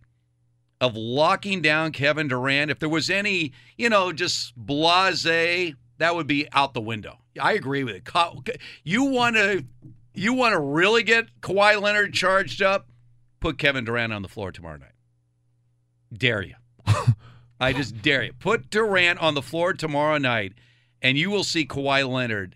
of 0.80 0.95
locking 0.95 1.61
down 1.61 1.92
Kevin 1.92 2.30
Durant 2.30 2.72
if 2.72 2.80
there 2.80 2.88
was 2.88 3.09
any 3.09 3.51
you 3.77 3.90
know 3.90 4.14
just 4.14 4.56
blase 4.56 5.24
that 5.98 6.16
would 6.16 6.27
be 6.27 6.48
out 6.53 6.74
the 6.74 6.82
window. 6.82 7.17
I 7.40 7.53
agree 7.53 7.84
with 7.84 7.95
it. 7.95 8.61
You 8.84 9.03
want 9.03 9.35
to 9.35 9.66
you 10.14 10.34
want 10.34 10.53
to 10.53 10.59
really 10.59 11.03
get 11.03 11.42
Kawhi 11.42 11.82
Leonard 11.82 12.14
charged 12.14 12.61
up 12.61 12.88
put 13.40 13.57
Kevin 13.57 13.85
Durant 13.85 14.14
on 14.14 14.22
the 14.22 14.27
floor 14.27 14.51
tomorrow 14.51 14.77
night. 14.77 14.91
Dare 16.14 16.41
you. 16.41 16.56
I 17.59 17.74
just 17.74 18.01
dare 18.01 18.24
you. 18.24 18.33
Put 18.33 18.69
Durant 18.69 19.19
on 19.19 19.33
the 19.33 19.41
floor 19.41 19.74
tomorrow 19.74 20.17
night, 20.17 20.53
and 21.01 21.17
you 21.17 21.30
will 21.30 21.43
see 21.43 21.66
Kawhi 21.66 22.07
Leonard 22.07 22.56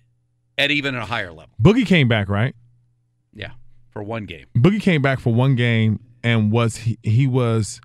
at 0.58 0.72
even 0.72 0.96
a 0.96 1.06
higher 1.06 1.32
level. 1.32 1.54
Boogie 1.62 1.86
came 1.86 2.08
back, 2.08 2.30
right? 2.30 2.56
Yeah, 3.34 3.52
for 3.90 4.04
one 4.04 4.26
game. 4.26 4.46
Boogie 4.56 4.82
came 4.82 5.02
back 5.02 5.20
for 5.20 5.34
one 5.34 5.56
game 5.56 6.00
and 6.24 6.52
was 6.52 6.78
he, 6.78 7.00
he 7.04 7.28
was 7.28 7.82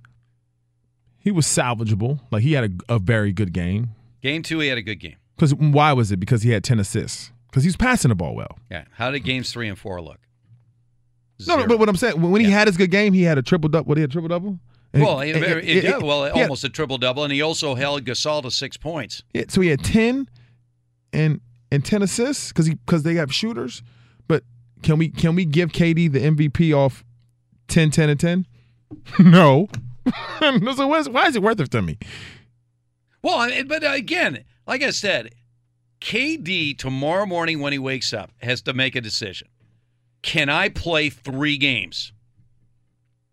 he 1.19 1.31
was 1.31 1.47
salvageable. 1.47 2.21
Like 2.31 2.43
he 2.43 2.53
had 2.53 2.83
a, 2.89 2.95
a 2.95 2.99
very 2.99 3.33
good 3.33 3.53
game. 3.53 3.91
Game 4.23 4.43
two, 4.43 4.59
he 4.61 4.69
had 4.69 4.79
a 4.79 4.83
good 4.83 5.01
game. 5.01 5.17
Because 5.37 5.55
why 5.55 5.93
was 5.93 6.13
it? 6.13 6.19
Because 6.19 6.43
he 6.43 6.51
had 6.51 6.65
ten 6.65 6.79
assists. 6.79 7.33
Because 7.49 7.63
he 7.65 7.69
was 7.69 7.77
passing 7.77 8.11
the 8.11 8.15
ball 8.15 8.35
well. 8.35 8.59
Yeah. 8.71 8.85
How 8.93 9.11
did 9.11 9.21
games 9.21 9.53
three 9.53 9.69
and 9.69 9.79
four 9.79 10.01
look? 10.03 10.19
No, 11.47 11.57
no, 11.57 11.67
but 11.67 11.79
what 11.79 11.89
I'm 11.89 11.97
saying 11.97 12.21
when, 12.21 12.41
he 12.41 12.51
had 12.51 12.67
his 12.67 12.77
good 12.77 12.91
game, 12.91 13.13
he 13.13 13.23
had 13.23 13.37
a 13.37 13.43
triple 13.43 13.69
double. 13.69 13.87
What 13.89 13.99
he 13.99 14.03
had 14.03 14.11
triple 14.11 14.29
double? 14.29 14.59
Well, 14.95 15.21
it, 15.21 15.37
it, 15.37 15.69
it, 15.69 15.85
yeah, 15.85 15.99
well, 15.99 16.25
had- 16.25 16.33
almost 16.33 16.65
a 16.65 16.69
triple 16.71 16.97
double, 16.97 17.25
and 17.25 17.33
he 17.33 17.43
also 17.43 17.75
held 17.75 18.05
Gasol 18.05 18.43
to 18.43 18.51
six 18.51 18.77
points. 18.77 19.23
Yeah, 19.35 19.45
so 19.49 19.61
he 19.61 19.69
had 19.69 19.85
ten 19.85 20.29
and 21.13 21.41
and 21.71 21.85
ten 21.85 22.03
assists 22.03 22.49
because 22.49 22.67
he 22.67 22.75
because 22.75 23.03
they 23.03 23.15
have 23.15 23.33
shooters. 23.33 23.83
But 24.27 24.45
can 24.83 24.99
we 24.99 25.11
can 25.11 25.35
we 25.35 25.45
give 25.45 25.73
KD 25.73 26.11
the 26.13 26.21
MVP 26.21 26.75
off 26.75 27.05
10, 27.69 27.91
10, 27.91 28.11
and 28.11 28.21
ten? 28.21 28.47
no. 29.19 29.69
so 30.41 30.87
why 30.87 30.99
is, 31.01 31.09
why 31.09 31.27
is 31.27 31.37
it 31.37 31.43
worth 31.43 31.61
it 31.61 31.71
to 31.73 31.83
me? 31.83 31.99
Well, 33.23 33.51
but 33.67 33.83
again, 33.83 34.45
like 34.67 34.83
I 34.83 34.91
said, 34.91 35.35
KD 36.01 36.79
tomorrow 36.79 37.27
morning 37.27 37.61
when 37.61 37.73
he 37.73 37.79
wakes 37.79 38.13
up 38.13 38.31
has 38.41 38.63
to 38.63 38.73
make 38.73 38.95
a 38.95 39.01
decision. 39.01 39.49
Can 40.23 40.49
I 40.49 40.69
play 40.69 41.09
three 41.11 41.57
games 41.57 42.13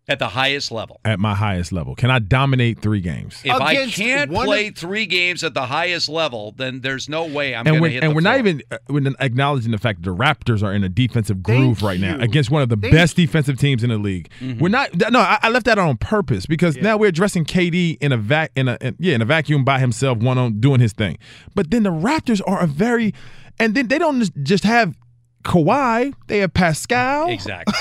at 0.06 0.18
the 0.18 0.28
highest 0.28 0.70
level? 0.70 1.00
At 1.04 1.18
my 1.18 1.34
highest 1.34 1.72
level, 1.72 1.94
can 1.94 2.10
I 2.10 2.18
dominate 2.18 2.78
three 2.80 3.00
games? 3.00 3.40
If 3.42 3.54
I 3.54 3.86
can't 3.86 4.30
play 4.30 4.68
of- 4.68 4.76
three 4.76 5.06
games 5.06 5.42
at 5.42 5.54
the 5.54 5.66
highest 5.66 6.08
level, 6.08 6.52
then 6.56 6.82
there's 6.82 7.08
no 7.08 7.24
way 7.26 7.54
I'm 7.54 7.66
and 7.66 7.68
going 7.68 7.76
to 7.76 7.80
we're, 7.80 7.88
hit 7.88 8.02
and 8.04 8.10
the 8.10 8.14
we're 8.14 8.20
not 8.20 8.38
even 8.38 8.62
uh, 8.70 8.78
we're 8.88 9.12
acknowledging 9.18 9.72
the 9.72 9.78
fact 9.78 10.02
that 10.02 10.10
the 10.10 10.16
Raptors 10.16 10.62
are 10.62 10.72
in 10.72 10.84
a 10.84 10.88
defensive 10.88 11.42
groove 11.42 11.82
right 11.82 11.98
now 11.98 12.18
against 12.20 12.50
one 12.50 12.62
of 12.62 12.68
the 12.68 12.76
Thank 12.76 12.92
best 12.92 13.16
defensive 13.16 13.58
teams 13.58 13.82
in 13.82 13.90
the 13.90 13.98
league. 13.98 14.28
Mm-hmm. 14.40 14.60
We're 14.60 14.68
not 14.68 14.90
no, 15.10 15.20
I, 15.20 15.38
I 15.42 15.48
left 15.48 15.66
that 15.66 15.78
on 15.78 15.96
purpose 15.96 16.46
because 16.46 16.76
now 16.76 16.96
we're 16.96 17.08
addressing 17.08 17.44
KD 17.44 17.96
in 18.00 18.12
a 18.12 18.16
vac 18.18 18.52
in 18.54 18.68
a 18.68 18.76
in, 18.80 18.96
yeah 18.98 19.14
in 19.14 19.22
a 19.22 19.26
vacuum 19.26 19.64
by 19.64 19.78
himself, 19.78 20.18
one 20.18 20.38
on 20.38 20.60
doing 20.60 20.80
his 20.80 20.92
thing. 20.92 21.18
But 21.54 21.70
then 21.70 21.82
the 21.82 21.92
Raptors 21.92 22.40
are 22.46 22.60
a 22.60 22.66
very 22.66 23.14
and 23.58 23.74
then 23.74 23.88
they 23.88 23.98
don't 23.98 24.18
just- 24.20 24.32
just 24.42 24.64
have 24.64 24.94
Kawhi, 25.44 26.14
they 26.26 26.38
have 26.38 26.52
Pascal. 26.54 27.28
Exactly. 27.28 27.74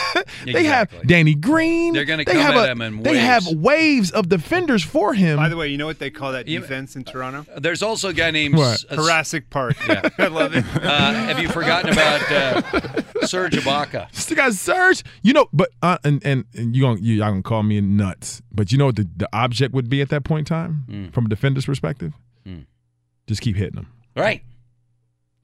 they 0.53 0.65
have 0.65 0.89
Danny 1.07 1.33
Green. 1.33 1.93
They're 1.93 2.05
gonna 2.05 2.23
They 2.25 2.33
come 2.33 2.41
have 2.41 2.55
at 2.55 2.67
a- 2.67 2.71
him 2.71 2.81
in 2.81 3.03
They 3.03 3.17
have 3.17 3.45
waves. 3.45 3.55
waves 3.55 4.11
of 4.11 4.29
defenders 4.29 4.83
for 4.83 5.13
him. 5.13 5.37
By 5.37 5.49
the 5.49 5.55
way, 5.57 5.69
you 5.69 5.77
know 5.77 5.85
what 5.85 5.99
they 5.99 6.09
call 6.11 6.33
that 6.33 6.45
defense 6.45 6.95
in 6.95 7.03
Toronto? 7.03 7.45
There's 7.59 7.81
also 7.81 8.09
a 8.09 8.13
guy 8.13 8.31
named 8.31 8.55
What? 8.57 8.83
uh, 8.89 8.95
Jurassic 8.97 9.49
Park. 9.49 9.75
Yeah. 9.87 10.07
I 10.17 10.27
love 10.27 10.55
it. 10.55 10.63
Uh, 10.75 11.13
have 11.13 11.39
you 11.39 11.47
forgotten 11.49 11.91
about 11.91 12.31
uh, 12.31 13.25
Serge 13.25 13.53
Ibaka? 13.53 14.13
Still 14.15 14.35
got 14.37 14.53
Serge. 14.53 15.03
You 15.21 15.33
know, 15.33 15.47
but 15.53 15.69
uh, 15.81 15.97
and 16.03 16.23
and, 16.25 16.45
and 16.55 16.75
you 16.75 16.81
gonna 16.83 16.99
you 16.99 17.15
y'all 17.15 17.29
gonna 17.29 17.41
call 17.41 17.63
me 17.63 17.79
nuts. 17.81 18.41
But 18.51 18.71
you 18.71 18.77
know 18.77 18.87
what 18.87 18.97
the, 18.97 19.07
the 19.15 19.29
object 19.33 19.73
would 19.73 19.89
be 19.89 20.01
at 20.01 20.09
that 20.09 20.23
point 20.23 20.39
in 20.39 20.45
time 20.45 20.83
Mm. 20.89 21.13
from 21.13 21.25
a 21.25 21.29
defender's 21.29 21.65
perspective? 21.65 22.13
Mm. 22.45 22.65
Just 23.27 23.41
keep 23.41 23.55
hitting 23.55 23.75
them. 23.75 23.87
Right. 24.15 24.43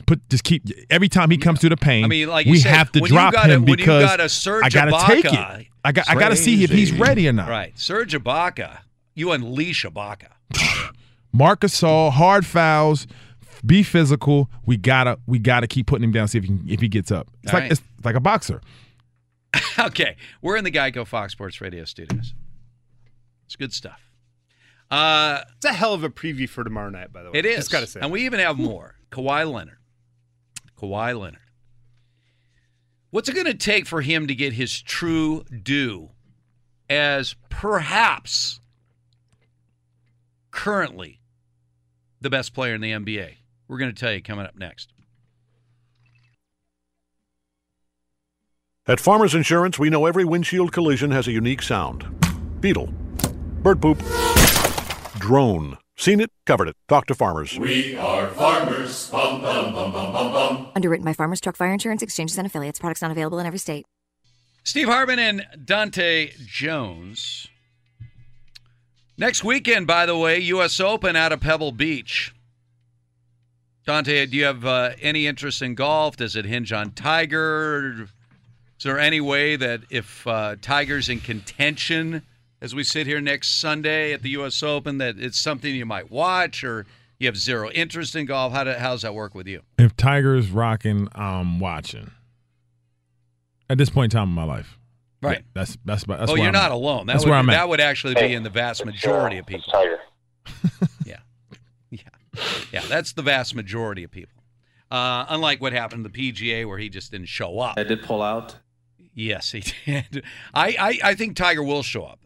Put 0.10 0.28
just 0.30 0.44
keep 0.44 0.64
every 0.90 1.08
time 1.08 1.30
he 1.30 1.38
comes 1.38 1.60
through 1.60 1.70
the 1.70 1.78
pain. 1.78 2.04
I 2.04 2.08
mean, 2.08 2.28
like 2.30 2.48
you 2.48 2.54
we 2.54 2.60
said, 2.60 2.76
have 2.76 2.92
to 2.94 3.00
drop 3.02 3.32
got 3.34 3.48
a- 3.50 3.54
him 3.54 3.64
because 3.66 4.06
got 4.06 4.20
a 4.20 4.28
Serge 4.28 4.64
I 4.66 4.70
gotta 4.70 5.06
take 5.14 5.26
it. 5.26 5.68
I 5.86 5.92
got 5.92 6.10
I 6.10 6.16
gotta 6.16 6.36
see 6.36 6.64
if 6.64 6.72
he's 6.72 6.92
ready 6.92 7.28
or 7.30 7.34
not. 7.34 7.48
Right. 7.48 7.78
Serge 7.78 8.14
Ibaka, 8.14 8.80
you 9.14 9.32
unleash 9.32 9.86
Ibaka. 9.86 10.30
Marc 11.32 11.60
Gasol, 11.62 12.12
hard 12.12 12.44
fouls, 12.46 13.06
be 13.64 13.84
physical. 13.84 14.50
We 14.66 14.78
gotta 14.78 15.20
we 15.28 15.38
gotta 15.38 15.68
keep 15.68 15.86
putting 15.86 16.04
him 16.06 16.12
down. 16.12 16.28
See 16.28 16.40
if 16.40 16.44
he 16.46 16.58
if 16.68 16.82
he 16.82 16.88
gets 16.88 17.12
up. 17.12 17.28
It's 17.44 17.54
All 17.54 17.60
like 17.60 17.64
right. 17.70 17.72
it's 17.74 17.82
like 18.04 18.16
a 18.16 18.20
boxer. 18.20 18.62
okay, 19.80 20.16
we're 20.42 20.58
in 20.58 20.64
the 20.64 20.72
Geico 20.72 21.06
Fox 21.06 21.34
Sports 21.34 21.62
Radio 21.62 21.86
studios. 21.86 22.34
It's 23.46 23.56
good 23.56 23.74
stuff. 23.74 24.00
Uh, 24.92 25.42
It's 25.58 25.66
a 25.66 25.74
hell 25.74 25.94
of 25.94 26.04
a 26.04 26.10
preview 26.10 26.48
for 26.50 26.64
tomorrow 26.64 26.90
night, 26.90 27.12
by 27.14 27.22
the 27.24 27.32
way. 27.32 27.38
it 27.40 27.46
is. 27.46 27.58
Just 27.58 27.72
gotta 27.72 27.86
say. 27.88 28.00
and 28.00 28.12
we 28.12 28.26
even 28.26 28.40
have 28.40 28.58
more. 28.58 28.96
Kawhi 29.12 29.52
Leonard. 29.52 29.78
Kawhi 30.80 31.20
Leonard. 31.20 31.40
What's 33.12 33.28
it 33.28 33.34
going 33.34 33.48
to 33.48 33.54
take 33.54 33.88
for 33.88 34.02
him 34.02 34.28
to 34.28 34.36
get 34.36 34.54
his 34.54 34.82
true 34.82 35.44
due 35.44 36.10
as 36.90 37.36
perhaps 37.50 38.60
currently 40.52 41.20
the 42.22 42.30
best 42.30 42.54
player 42.54 42.76
in 42.76 42.82
the 42.82 42.92
NBA? 42.92 43.38
We're 43.68 43.80
going 43.80 43.94
to 43.94 44.00
tell 44.00 44.14
you 44.14 44.22
coming 44.22 44.46
up 44.46 44.56
next. 44.56 44.94
At 48.88 49.00
Farmers 49.00 49.36
Insurance, 49.36 49.78
we 49.78 49.90
know 49.90 50.06
every 50.06 50.26
windshield 50.26 50.72
collision 50.72 51.12
has 51.12 51.28
a 51.28 51.32
unique 51.32 51.62
sound. 51.62 52.08
Beetle. 52.60 52.88
Bird 53.62 53.82
poop. 53.82 54.02
Drone. 55.20 55.78
Seen 56.00 56.22
it, 56.22 56.32
covered 56.46 56.70
it. 56.70 56.78
Talk 56.88 57.08
to 57.08 57.14
Farmers. 57.14 57.60
We 57.60 57.98
are 57.98 58.30
farmers. 58.30 59.10
Bum, 59.10 59.42
bum, 59.42 59.74
bum, 59.74 59.92
bum, 59.92 60.14
bum, 60.14 60.32
bum. 60.32 60.72
Underwritten 60.74 61.04
by 61.04 61.12
Farmers 61.12 61.42
Truck 61.42 61.58
Fire 61.58 61.74
Insurance 61.74 62.02
Exchanges 62.02 62.38
and 62.38 62.48
Affiliates. 62.48 62.80
Products 62.80 63.02
not 63.02 63.12
available 63.12 63.38
in 63.38 63.46
every 63.46 63.60
state. 63.60 63.86
Steve 64.64 64.88
Hartman 64.88 65.20
and 65.20 65.46
Dante 65.66 66.32
Jones. 66.46 67.48
Next 69.18 69.44
weekend, 69.44 69.88
by 69.88 70.06
the 70.06 70.16
way, 70.16 70.40
U.S. 70.40 70.80
Open 70.80 71.18
out 71.18 71.34
of 71.34 71.42
Pebble 71.42 71.74
Beach. 71.74 72.34
Dante, 73.86 74.26
do 74.26 74.38
you 74.38 74.46
have 74.46 74.66
uh, 74.66 74.92
any 75.02 75.28
interest 75.28 75.62
in 75.62 75.76
golf? 75.76 76.16
Does 76.16 76.38
it 76.38 76.46
hinge 76.46 76.72
on 76.72 76.92
Tiger? 76.92 78.08
Is 78.78 78.84
there 78.86 79.00
any 79.00 79.20
way 79.20 79.58
that 79.58 79.82
if 79.90 80.26
uh, 80.26 80.56
Tiger's 80.62 81.10
in 81.10 81.20
contention 81.20 82.22
as 82.62 82.76
we 82.76 82.84
sit 82.84 83.08
here 83.08 83.22
next 83.22 83.60
Sunday 83.60 84.14
at 84.14 84.22
the 84.22 84.30
U.S. 84.32 84.62
Open, 84.64 84.98
that 84.98 85.18
it's 85.18 85.40
something 85.40 85.74
you 85.74 85.86
might 85.86 86.12
watch, 86.12 86.64
or 86.64 86.86
you 87.18 87.28
have 87.28 87.38
zero 87.38 87.70
interest 87.72 88.16
in 88.16 88.26
golf? 88.26 88.54
How, 88.54 88.64
do, 88.64 88.74
how 88.74 88.92
does 88.92 89.02
that 89.04 89.14
work 89.14 89.34
with 89.36 89.48
you? 89.48 89.62
If 89.78 89.96
Tiger's 89.96 90.50
rocking, 90.50 91.08
I'm 91.14 91.60
watching. 91.60 92.12
At 93.70 93.78
this 93.78 93.90
point 93.90 94.14
in 94.14 94.18
time 94.18 94.30
in 94.30 94.34
my 94.36 94.44
life, 94.44 94.80
Right. 95.22 95.44
That's 95.54 95.78
that's 95.84 96.06
that's. 96.06 96.32
oh, 96.32 96.34
where 96.34 96.38
you're 96.38 96.48
I'm 96.48 96.54
not 96.54 96.66
at. 96.66 96.72
alone. 96.72 97.06
That 97.06 97.14
that's 97.14 97.26
would, 97.26 97.32
where 97.32 97.40
I'm 97.40 97.50
at. 97.50 97.54
That 97.54 97.70
would 97.70 97.82
actually 97.82 98.16
be 98.16 98.34
in 98.34 98.44
the 98.44 98.50
vast 98.50 98.86
majority 98.86 99.38
of 99.38 99.46
people. 99.46 99.74
yeah. 101.06 101.18
Yeah. 101.90 102.00
Yeah. 102.72 102.82
That's 102.88 103.14
the 103.14 103.22
vast 103.22 103.54
majority 103.54 104.04
of 104.04 104.12
people. 104.12 104.42
Uh, 104.90 105.26
unlike 105.30 105.62
what 105.62 105.74
happened 105.74 106.06
to 106.06 106.10
the 106.10 106.32
PGA 106.32 106.66
where 106.68 106.78
he 106.78 106.90
just 106.90 107.12
didn't 107.12 107.28
show 107.28 107.60
up. 107.60 107.78
I 107.78 107.84
did 107.84 108.02
pull 108.02 108.22
out. 108.22 108.56
Yes, 109.20 109.52
he 109.52 109.62
did. 109.86 110.24
I, 110.54 110.76
I, 110.80 111.00
I 111.10 111.16
think 111.16 111.36
Tiger 111.36 111.62
will 111.62 111.84
show 111.84 112.06
up. 112.06 112.20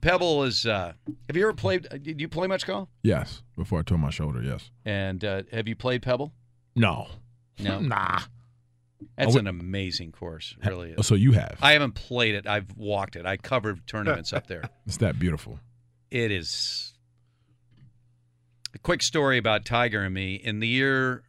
Pebble 0.00 0.44
is. 0.44 0.64
Uh, 0.64 0.92
have 1.28 1.36
you 1.36 1.42
ever 1.42 1.52
played? 1.52 1.88
Did 2.02 2.20
you 2.20 2.28
play 2.28 2.46
much 2.46 2.64
golf? 2.66 2.88
Yes, 3.02 3.42
before 3.56 3.80
I 3.80 3.82
tore 3.82 3.98
my 3.98 4.10
shoulder. 4.10 4.40
Yes. 4.40 4.70
And 4.84 5.24
uh, 5.24 5.42
have 5.52 5.66
you 5.66 5.74
played 5.74 6.02
Pebble? 6.02 6.32
No. 6.76 7.08
No. 7.58 7.80
nah. 7.80 8.20
That's 9.18 9.34
Oh, 9.34 9.40
an 9.40 9.48
amazing 9.48 10.12
course. 10.12 10.54
Really 10.64 10.92
is. 10.92 11.04
So 11.06 11.16
you 11.16 11.32
have. 11.32 11.58
I 11.60 11.72
haven't 11.72 11.96
played 11.96 12.36
it. 12.36 12.46
I've 12.46 12.76
walked 12.76 13.16
it. 13.16 13.26
I 13.26 13.36
covered 13.38 13.84
tournaments 13.88 14.32
up 14.32 14.46
there. 14.46 14.62
It's 14.86 14.98
that 14.98 15.18
beautiful. 15.18 15.58
It 16.12 16.30
is. 16.30 16.94
A 18.72 18.78
quick 18.78 19.02
story 19.02 19.36
about 19.36 19.64
Tiger 19.64 20.02
and 20.02 20.14
me. 20.14 20.36
In 20.36 20.60
the 20.60 20.68
year 20.68 21.24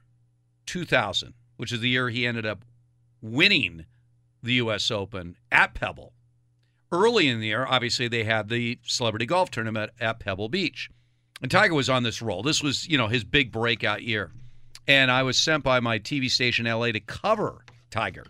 2000, 0.67 1.33
which 1.55 1.71
is 1.71 1.79
the 1.79 1.89
year 1.89 2.09
he 2.09 2.27
ended 2.27 2.45
up 2.45 2.63
winning 3.19 3.85
the 4.43 4.53
U.S. 4.53 4.91
Open 4.91 5.35
at 5.51 5.73
Pebble, 5.73 6.13
early 6.91 7.27
in 7.27 7.39
the 7.39 7.47
year, 7.47 7.65
obviously, 7.65 8.07
they 8.07 8.23
had 8.23 8.49
the 8.49 8.79
celebrity 8.83 9.25
golf 9.25 9.51
tournament 9.51 9.91
at 9.99 10.19
Pebble 10.19 10.49
Beach. 10.49 10.89
And 11.41 11.51
Tiger 11.51 11.73
was 11.73 11.89
on 11.89 12.03
this 12.03 12.21
roll. 12.21 12.41
This 12.41 12.63
was, 12.63 12.87
you 12.87 12.97
know, 12.97 13.07
his 13.07 13.23
big 13.23 13.51
breakout 13.51 14.01
year. 14.01 14.31
And 14.87 15.11
I 15.11 15.23
was 15.23 15.37
sent 15.37 15.63
by 15.63 15.79
my 15.79 15.99
TV 15.99 16.29
station 16.31 16.65
LA 16.65 16.91
to 16.91 16.99
cover 16.99 17.65
Tiger 17.91 18.25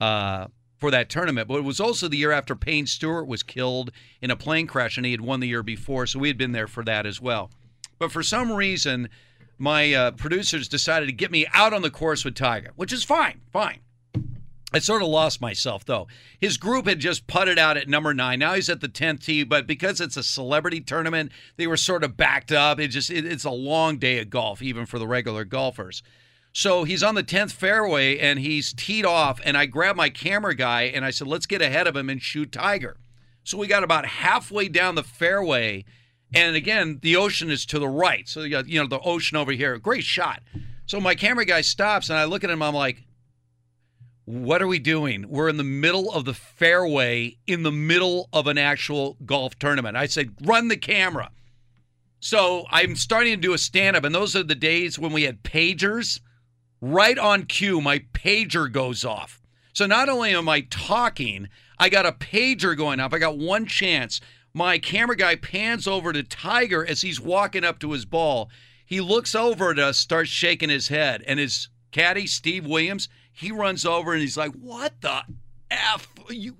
uh, 0.00 0.48
for 0.78 0.90
that 0.90 1.08
tournament. 1.08 1.48
But 1.48 1.58
it 1.58 1.64
was 1.64 1.80
also 1.80 2.08
the 2.08 2.16
year 2.16 2.32
after 2.32 2.54
Payne 2.54 2.86
Stewart 2.86 3.26
was 3.26 3.42
killed 3.42 3.90
in 4.20 4.30
a 4.30 4.36
plane 4.36 4.66
crash, 4.66 4.96
and 4.96 5.06
he 5.06 5.12
had 5.12 5.20
won 5.20 5.40
the 5.40 5.48
year 5.48 5.62
before. 5.62 6.06
So 6.06 6.18
we 6.18 6.28
had 6.28 6.36
been 6.36 6.52
there 6.52 6.66
for 6.66 6.84
that 6.84 7.06
as 7.06 7.20
well. 7.20 7.50
But 7.98 8.12
for 8.12 8.22
some 8.22 8.52
reason, 8.52 9.08
my 9.56 9.94
uh, 9.94 10.10
producers 10.10 10.68
decided 10.68 11.06
to 11.06 11.12
get 11.12 11.30
me 11.30 11.46
out 11.54 11.72
on 11.72 11.82
the 11.82 11.90
course 11.90 12.24
with 12.24 12.34
Tiger, 12.34 12.72
which 12.76 12.92
is 12.92 13.04
fine, 13.04 13.40
fine. 13.52 13.80
I 14.72 14.80
sort 14.80 15.02
of 15.02 15.08
lost 15.08 15.40
myself 15.40 15.84
though. 15.84 16.08
His 16.40 16.56
group 16.56 16.86
had 16.86 16.98
just 16.98 17.26
putted 17.26 17.58
out 17.58 17.76
at 17.76 17.88
number 17.88 18.12
nine. 18.12 18.40
Now 18.40 18.54
he's 18.54 18.68
at 18.68 18.80
the 18.80 18.88
tenth 18.88 19.24
tee, 19.24 19.44
but 19.44 19.66
because 19.66 20.00
it's 20.00 20.16
a 20.16 20.22
celebrity 20.22 20.80
tournament, 20.80 21.30
they 21.56 21.66
were 21.66 21.76
sort 21.76 22.02
of 22.02 22.16
backed 22.16 22.50
up. 22.50 22.80
It 22.80 22.88
just 22.88 23.10
it, 23.10 23.24
it's 23.24 23.44
a 23.44 23.50
long 23.50 23.98
day 23.98 24.18
of 24.18 24.28
golf, 24.28 24.60
even 24.62 24.84
for 24.84 24.98
the 24.98 25.06
regular 25.06 25.44
golfers. 25.44 26.02
So 26.52 26.84
he's 26.84 27.02
on 27.02 27.14
the 27.14 27.22
tenth 27.22 27.52
fairway 27.52 28.18
and 28.18 28.38
he's 28.38 28.72
teed 28.72 29.04
off, 29.04 29.40
and 29.44 29.56
I 29.56 29.66
grabbed 29.66 29.98
my 29.98 30.08
camera 30.08 30.54
guy 30.54 30.82
and 30.82 31.04
I 31.04 31.10
said, 31.10 31.28
"Let's 31.28 31.46
get 31.46 31.62
ahead 31.62 31.86
of 31.86 31.94
him 31.96 32.10
and 32.10 32.20
shoot 32.20 32.50
Tiger." 32.50 32.96
So 33.44 33.56
we 33.56 33.68
got 33.68 33.84
about 33.84 34.06
halfway 34.06 34.68
down 34.68 34.96
the 34.96 35.04
fairway, 35.04 35.84
and 36.34 36.56
again, 36.56 36.98
the 37.02 37.14
ocean 37.14 37.50
is 37.50 37.64
to 37.66 37.78
the 37.78 37.88
right. 37.88 38.28
So 38.28 38.40
you 38.40 38.50
got 38.50 38.68
you 38.68 38.80
know 38.80 38.88
the 38.88 39.00
ocean 39.00 39.36
over 39.36 39.52
here. 39.52 39.78
Great 39.78 40.02
shot. 40.02 40.42
So 40.86 41.00
my 41.00 41.14
camera 41.14 41.44
guy 41.44 41.60
stops 41.60 42.10
and 42.10 42.18
I 42.18 42.24
look 42.24 42.42
at 42.42 42.50
him. 42.50 42.62
I'm 42.62 42.74
like, 42.74 43.04
what 44.26 44.60
are 44.60 44.66
we 44.66 44.80
doing? 44.80 45.24
We're 45.28 45.48
in 45.48 45.56
the 45.56 45.64
middle 45.64 46.12
of 46.12 46.24
the 46.24 46.34
fairway, 46.34 47.38
in 47.46 47.62
the 47.62 47.72
middle 47.72 48.28
of 48.32 48.48
an 48.48 48.58
actual 48.58 49.16
golf 49.24 49.56
tournament. 49.58 49.96
I 49.96 50.06
said, 50.06 50.34
run 50.42 50.66
the 50.66 50.76
camera. 50.76 51.30
So 52.18 52.64
I'm 52.70 52.96
starting 52.96 53.34
to 53.34 53.40
do 53.40 53.54
a 53.54 53.58
stand 53.58 53.96
up, 53.96 54.02
and 54.02 54.12
those 54.12 54.34
are 54.34 54.42
the 54.42 54.56
days 54.56 54.98
when 54.98 55.12
we 55.12 55.22
had 55.22 55.44
pagers. 55.44 56.20
Right 56.80 57.16
on 57.16 57.44
cue, 57.44 57.80
my 57.80 58.00
pager 58.14 58.70
goes 58.70 59.04
off. 59.04 59.40
So 59.72 59.86
not 59.86 60.08
only 60.08 60.34
am 60.34 60.48
I 60.48 60.62
talking, 60.62 61.48
I 61.78 61.88
got 61.88 62.04
a 62.04 62.12
pager 62.12 62.76
going 62.76 62.98
off. 62.98 63.14
I 63.14 63.18
got 63.18 63.38
one 63.38 63.64
chance. 63.64 64.20
My 64.52 64.78
camera 64.78 65.16
guy 65.16 65.36
pans 65.36 65.86
over 65.86 66.12
to 66.12 66.24
Tiger 66.24 66.84
as 66.84 67.02
he's 67.02 67.20
walking 67.20 67.62
up 67.62 67.78
to 67.78 67.92
his 67.92 68.04
ball. 68.04 68.50
He 68.84 69.00
looks 69.00 69.36
over 69.36 69.70
at 69.70 69.78
us, 69.78 69.98
starts 69.98 70.30
shaking 70.30 70.70
his 70.70 70.88
head, 70.88 71.22
and 71.28 71.38
his 71.38 71.68
caddy, 71.96 72.26
Steve 72.26 72.66
Williams, 72.66 73.08
he 73.32 73.50
runs 73.50 73.86
over 73.86 74.12
and 74.12 74.20
he's 74.20 74.36
like, 74.36 74.52
What 74.52 75.00
the 75.00 75.22
F? 75.70 76.08
You. 76.28 76.56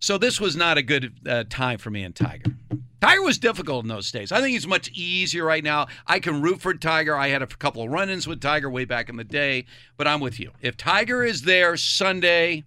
So 0.00 0.18
this 0.18 0.40
was 0.40 0.56
not 0.56 0.76
a 0.76 0.82
good 0.82 1.12
uh, 1.28 1.44
time 1.48 1.78
for 1.78 1.90
me 1.90 2.02
and 2.02 2.14
Tiger. 2.14 2.52
Tiger 3.00 3.22
was 3.22 3.38
difficult 3.38 3.84
in 3.84 3.88
those 3.88 4.10
days. 4.10 4.32
I 4.32 4.40
think 4.40 4.52
he's 4.52 4.66
much 4.66 4.90
easier 4.90 5.44
right 5.44 5.62
now. 5.62 5.86
I 6.06 6.18
can 6.18 6.42
root 6.42 6.60
for 6.60 6.74
Tiger. 6.74 7.16
I 7.16 7.28
had 7.28 7.42
a 7.42 7.46
couple 7.46 7.82
of 7.82 7.90
run 7.90 8.10
ins 8.10 8.26
with 8.26 8.40
Tiger 8.40 8.68
way 8.68 8.84
back 8.84 9.08
in 9.08 9.16
the 9.16 9.24
day, 9.24 9.66
but 9.96 10.06
I'm 10.06 10.20
with 10.20 10.40
you. 10.40 10.50
If 10.60 10.76
Tiger 10.76 11.22
is 11.22 11.42
there 11.42 11.76
Sunday, 11.76 12.64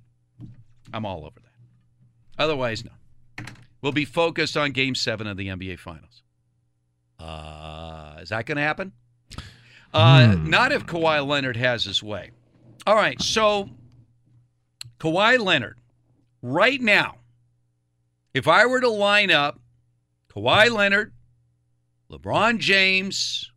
I'm 0.94 1.06
all 1.06 1.26
over 1.26 1.40
that. 1.40 2.42
Otherwise, 2.44 2.84
no. 2.84 2.92
We'll 3.82 3.92
be 3.92 4.06
focused 4.06 4.56
on 4.56 4.72
game 4.72 4.96
seven 4.96 5.28
of 5.28 5.38
the 5.38 5.48
NBA 5.48 5.80
Finals. 5.80 6.24
Uh, 7.20 8.20
is 8.22 8.30
that 8.30 8.46
going 8.46 8.58
to 8.58 8.64
happen? 8.64 8.94
Uh, 9.94 10.36
Not 10.40 10.72
if 10.72 10.86
Kawhi 10.86 11.26
Leonard 11.26 11.58
has 11.58 11.84
his 11.86 12.02
way. 12.02 12.32
All 12.88 12.96
right, 12.96 13.22
so 13.22 13.70
Kawhi 15.00 15.40
Leonard, 15.40 15.80
right 16.42 16.82
now, 16.82 17.18
if 18.34 18.48
I 18.48 18.66
were 18.66 18.82
to 18.82 18.90
line 18.90 19.30
up 19.32 19.60
Kawhi 20.36 20.72
Leonard, 20.72 21.14
LeBron 22.12 22.58
James, 22.60 23.52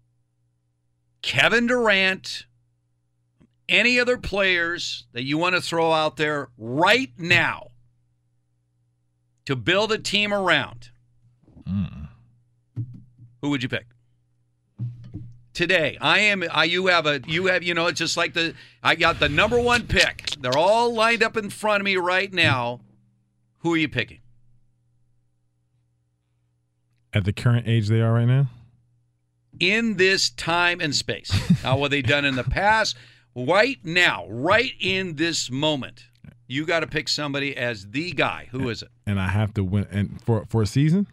Kevin 1.23 1.66
Durant, 1.66 2.47
any 3.68 3.98
other 3.98 4.16
players 4.16 5.06
that 5.12 5.24
you 5.24 5.39
want 5.39 5.56
to 5.56 5.60
throw 5.60 5.92
out 5.92 6.16
there 6.16 6.50
right 6.56 7.12
now 7.18 7.68
to 9.47 9.56
build 9.56 9.90
a 9.90 9.98
team 9.98 10.32
around, 10.32 10.90
who 13.40 13.50
would 13.50 13.62
you 13.62 13.68
pick? 13.68 13.86
Today, 15.57 15.97
I 16.02 16.18
am. 16.18 16.44
I 16.52 16.65
you 16.65 16.89
have 16.89 17.07
a 17.07 17.23
you 17.26 17.47
have 17.47 17.62
you 17.62 17.73
know 17.73 17.86
it's 17.86 17.99
just 17.99 18.15
like 18.15 18.35
the 18.35 18.52
I 18.83 18.94
got 18.94 19.18
the 19.20 19.31
number 19.31 19.59
one 19.59 19.86
pick. 19.86 20.33
They're 20.39 20.59
all 20.59 20.93
lined 20.93 21.23
up 21.23 21.35
in 21.35 21.49
front 21.49 21.81
of 21.81 21.86
me 21.86 21.97
right 21.97 22.31
now. 22.31 22.81
Who 23.60 23.73
are 23.73 23.78
you 23.78 23.89
picking? 23.89 24.18
At 27.15 27.25
the 27.25 27.33
current 27.33 27.67
age 27.67 27.89
they 27.89 28.02
are 28.02 28.12
right 28.12 28.26
now, 28.26 28.49
in 29.59 29.97
this 29.97 30.28
time 30.28 30.83
and 30.83 30.94
space. 30.94 31.33
now, 31.65 31.78
what 31.78 31.91
they 31.91 32.02
done 32.02 32.26
in 32.26 32.36
the 32.36 32.44
past, 32.44 32.94
right 33.35 33.78
now, 33.83 34.26
right 34.28 34.73
in 34.78 35.17
this 35.17 35.51
moment, 35.51 36.05
you 36.47 36.67
got 36.67 36.81
to 36.81 36.86
pick 36.86 37.09
somebody 37.09 37.57
as 37.57 37.93
the 37.93 38.12
guy. 38.12 38.49
Who 38.51 38.68
is 38.68 38.83
it? 38.83 38.89
and 39.07 39.18
I 39.18 39.28
have 39.28 39.55
to 39.55 39.65
win 39.65 39.86
and 39.91 40.20
for 40.23 40.44
for 40.51 40.60
a 40.60 40.67
season. 40.67 41.07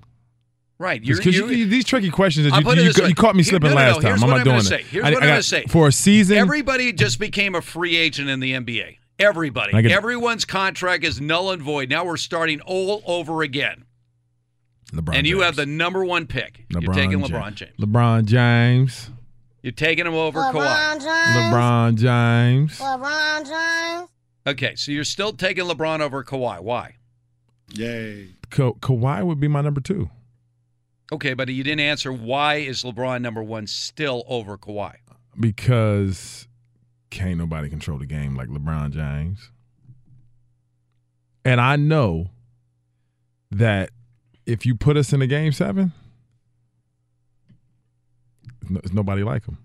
Right. 0.80 1.02
Because 1.02 1.26
You're, 1.26 1.50
you, 1.52 1.60
you, 1.60 1.66
these 1.68 1.86
tricky 1.86 2.10
questions 2.10 2.50
that 2.52 2.62
you, 2.64 2.72
you, 2.84 3.08
you, 3.08 3.16
caught 3.16 3.36
me 3.36 3.44
Here- 3.44 3.52
slipping 3.52 3.70
no, 3.70 3.76
no, 3.76 3.82
no, 3.82 3.88
last 3.94 4.02
time. 4.02 4.14
I'm 4.16 4.20
not 4.30 4.30
I'm 4.40 4.44
doing 4.44 4.46
gonna 4.46 4.58
it. 4.58 4.64
say. 4.64 4.84
Here's 4.84 5.06
I- 5.06 5.12
what 5.12 5.24
I 5.24 5.26
I'm 5.26 5.32
gonna 5.32 5.44
say. 5.44 5.64
For 5.70 5.88
a 5.88 5.92
season, 5.92 6.38
Everybody 6.38 6.92
just 6.94 7.20
became 7.20 7.56
a 7.56 7.62
free 7.62 7.96
agent 7.96 8.30
in 8.30 8.40
the 8.40 8.54
NBA. 8.54 8.98
Everybody. 9.20 9.82
Get- 9.82 9.92
Everyone's 9.92 10.46
contract 10.46 11.04
is 11.04 11.22
null 11.22 11.52
and 11.52 11.62
void. 11.62 11.90
Now 11.90 12.04
we're 12.06 12.18
starting 12.18 12.60
all 12.62 13.04
over 13.06 13.44
again. 13.44 13.86
LeBron 14.92 15.16
and 15.16 15.28
you 15.28 15.36
James. 15.36 15.46
have 15.46 15.56
the 15.56 15.66
number 15.66 16.04
one 16.04 16.28
pick. 16.28 16.66
LeBron 16.72 16.82
You're 16.84 16.94
taking 16.94 17.20
James. 17.20 17.30
LeBron 17.32 17.56
James. 17.56 17.72
LeBron 17.80 18.26
James. 18.26 19.10
You're 19.62 19.72
taking 19.72 20.06
him 20.06 20.14
over 20.14 20.40
Kawhi. 20.40 21.00
LeBron 21.00 21.96
James. 21.96 22.78
LeBron 22.80 23.46
James. 23.48 24.10
Okay, 24.46 24.76
so 24.76 24.92
you're 24.92 25.04
still 25.06 25.32
taking 25.34 25.64
LeBron 25.66 26.02
over 26.02 26.24
Kawhi. 26.24 26.60
Why? 26.60 26.96
Yay. 27.74 28.36
Ka- 28.50 28.74
Kawhi 28.74 29.24
would 29.26 29.40
be 29.40 29.48
my 29.48 29.62
number 29.62 29.80
two 29.82 30.10
Okay, 31.12 31.34
but 31.34 31.50
you 31.50 31.64
didn't 31.64 31.82
answer 31.82 32.12
why 32.12 32.56
is 32.56 32.84
LeBron 32.84 33.22
number 33.22 33.44
one 33.44 33.68
still 33.68 34.24
over 34.28 34.58
Kawhi? 34.58 34.96
because 35.40 36.48
can't 37.10 37.38
nobody 37.38 37.70
control 37.70 37.98
the 37.98 38.06
game 38.06 38.36
like 38.36 38.50
LeBron 38.50 38.92
James. 38.92 39.52
And 41.46 41.60
I 41.60 41.76
know 41.76 42.30
that 43.52 43.92
if 44.46 44.66
you 44.66 44.76
put 44.76 44.98
us 44.98 45.14
in 45.14 45.22
a 45.22 45.28
game 45.28 45.52
seven, 45.52 45.92
there's 48.70 48.94
nobody 48.94 49.24
like 49.24 49.46
him. 49.46 49.58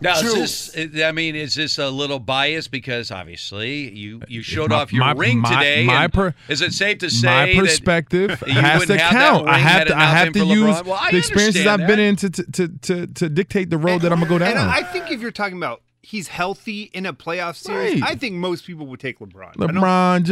Now, 0.00 0.18
is 0.20 0.72
this? 0.74 1.02
I 1.02 1.10
mean, 1.12 1.34
is 1.34 1.54
this 1.56 1.76
a 1.78 1.88
little 1.90 2.20
biased 2.20 2.70
because 2.70 3.10
obviously 3.10 3.90
you 3.96 4.22
you 4.28 4.42
showed 4.42 4.70
My- 4.70 4.76
off 4.76 4.92
your 4.92 5.04
my- 5.04 5.12
ring 5.12 5.38
my- 5.40 5.48
today? 5.54 5.84
my 5.84 6.06
per- 6.06 6.34
is 6.48 6.60
it 6.60 6.72
safe 6.72 6.98
to 6.98 7.10
say 7.10 7.54
my 7.54 7.60
perspective 7.60 8.30
has 8.46 8.86
to 8.86 8.96
count. 8.96 9.48
I 9.48 9.58
have 9.58 9.88
to 9.88 9.96
I 9.96 10.04
have 10.04 10.32
to 10.34 10.44
use 10.44 10.82
Well, 10.84 11.00
the 11.10 11.16
experiences 11.18 11.66
I've 11.66 11.86
been 11.86 11.98
in 11.98 12.16
to, 12.16 12.30
to 12.30 12.68
to 12.68 13.06
to 13.08 13.28
dictate 13.28 13.70
the 13.70 13.78
road 13.78 14.02
that 14.02 14.12
I'm 14.12 14.18
gonna 14.20 14.28
go 14.38 14.44
And 14.44 14.54
down. 14.54 14.68
I 14.68 14.82
think 14.84 15.10
if 15.10 15.20
you're 15.20 15.32
talking 15.32 15.56
about 15.56 15.82
he's 16.00 16.28
healthy 16.28 16.84
in 16.94 17.04
a 17.04 17.12
playoff 17.12 17.56
series, 17.56 18.00
Right. 18.00 18.12
I 18.12 18.14
think 18.14 18.36
most 18.36 18.64
people 18.66 18.86
would 18.86 19.00
take 19.00 19.18
LeBron. 19.18 19.56
LeBron 19.56 20.22
James. 20.22 20.28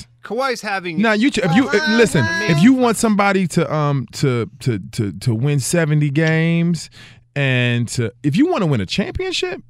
Yeah. 0.00 0.28
Kawhi's 0.28 0.62
having 0.62 1.00
Now 1.02 1.12
you 1.12 1.28
if 1.28 1.54
you 1.54 1.68
if- 1.70 1.88
listen 1.90 2.24
if 2.50 2.62
you 2.62 2.72
want 2.72 2.96
somebody 2.96 3.46
to 3.48 3.70
um 3.72 4.06
to 4.12 4.50
to 4.60 4.78
to 4.92 5.12
to 5.12 5.34
win 5.34 5.60
70 5.60 6.08
games 6.08 6.88
and 7.36 7.88
to 7.88 8.12
if 8.22 8.36
you 8.36 8.46
want 8.46 8.62
to 8.62 8.66
win 8.66 8.80
a 8.80 8.86
championship 8.86 9.62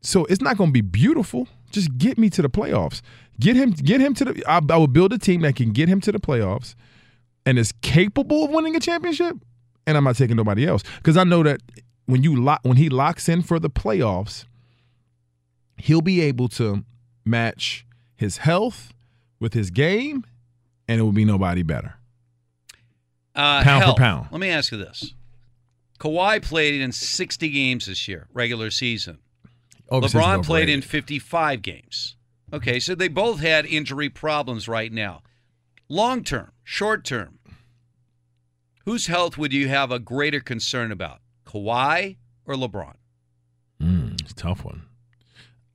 so 0.00 0.24
it's 0.26 0.42
not 0.42 0.58
going 0.58 0.68
to 0.68 0.72
be 0.72 0.82
beautiful. 0.82 1.48
Just 1.70 1.96
get 1.96 2.18
me 2.18 2.28
to 2.30 2.42
the 2.42 2.50
playoffs. 2.50 3.00
Get 3.40 3.56
him 3.56 3.70
get 3.70 4.00
him 4.00 4.12
to 4.14 4.24
the 4.26 4.44
I, 4.46 4.60
I 4.68 4.76
will 4.76 4.86
build 4.86 5.12
a 5.12 5.18
team 5.18 5.40
that 5.40 5.56
can 5.56 5.72
get 5.72 5.88
him 5.88 6.00
to 6.02 6.12
the 6.12 6.20
playoffs 6.20 6.74
and 7.46 7.58
is 7.58 7.72
capable 7.82 8.44
of 8.44 8.50
winning 8.50 8.76
a 8.76 8.80
championship 8.80 9.36
and 9.86 9.96
I'm 9.96 10.04
not 10.04 10.16
taking 10.16 10.36
nobody 10.36 10.66
else. 10.66 10.82
Cuz 11.02 11.16
I 11.16 11.24
know 11.24 11.42
that 11.42 11.60
when 12.06 12.22
you 12.22 12.36
lock 12.36 12.60
when 12.62 12.76
he 12.76 12.88
locks 12.88 13.28
in 13.28 13.42
for 13.42 13.58
the 13.58 13.70
playoffs 13.70 14.44
he'll 15.76 16.02
be 16.02 16.20
able 16.20 16.48
to 16.48 16.84
match 17.24 17.86
his 18.14 18.38
health 18.38 18.92
with 19.40 19.54
his 19.54 19.70
game, 19.70 20.24
and 20.86 21.00
it 21.00 21.02
will 21.02 21.12
be 21.12 21.24
nobody 21.24 21.62
better. 21.62 21.94
Uh, 23.34 23.62
Pound 23.62 23.84
for 23.84 23.94
pound. 23.94 24.28
Let 24.30 24.40
me 24.40 24.48
ask 24.48 24.70
you 24.70 24.78
this: 24.78 25.14
Kawhi 25.98 26.42
played 26.42 26.80
in 26.80 26.92
60 26.92 27.48
games 27.48 27.86
this 27.86 28.08
year, 28.08 28.26
regular 28.32 28.70
season. 28.70 29.18
Overseas 29.88 30.20
LeBron 30.20 30.44
played 30.44 30.68
in 30.68 30.80
55 30.80 31.62
games. 31.62 32.16
Okay, 32.52 32.78
so 32.80 32.94
they 32.94 33.08
both 33.08 33.40
had 33.40 33.66
injury 33.66 34.08
problems 34.08 34.68
right 34.68 34.92
now. 34.92 35.22
Long 35.88 36.24
term, 36.24 36.52
short 36.62 37.04
term, 37.04 37.38
whose 38.84 39.06
health 39.06 39.36
would 39.36 39.52
you 39.52 39.68
have 39.68 39.90
a 39.90 39.98
greater 39.98 40.40
concern 40.40 40.92
about, 40.92 41.20
Kawhi 41.46 42.16
or 42.46 42.54
LeBron? 42.54 42.94
Mm, 43.82 44.20
it's 44.20 44.32
a 44.32 44.34
tough 44.34 44.64
one. 44.64 44.82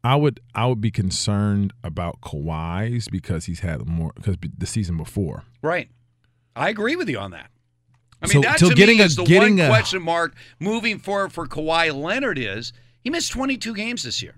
I 0.04 0.16
would 0.16 0.40
I 0.56 0.66
would 0.66 0.80
be 0.80 0.92
concerned 0.92 1.74
about 1.84 2.22
Kawhi's 2.22 3.10
because 3.10 3.46
he's 3.46 3.60
had 3.60 3.86
more 3.86 4.14
because 4.16 4.38
the 4.58 4.66
season 4.66 4.96
before. 4.98 5.44
Right. 5.62 5.90
I 6.56 6.70
agree 6.70 6.96
with 6.96 7.10
you 7.10 7.20
on 7.20 7.32
that. 7.32 7.52
I 8.22 8.28
mean, 8.28 8.34
So- 8.34 8.42
that 8.42 8.60
so 8.60 8.70
to 8.70 8.76
getting 8.76 8.98
me 8.98 9.04
a- 9.04 9.06
is 9.06 9.16
the 9.16 9.24
getting 9.24 9.58
one 9.58 9.70
question 9.70 10.02
mark 10.02 10.36
moving 10.60 11.00
forward 11.00 11.32
for 11.32 11.48
Kawhi 11.48 11.94
Leonard 11.96 12.38
is 12.38 12.74
he 13.02 13.10
missed 13.10 13.32
22 13.32 13.74
games 13.74 14.04
this 14.04 14.22
year. 14.22 14.36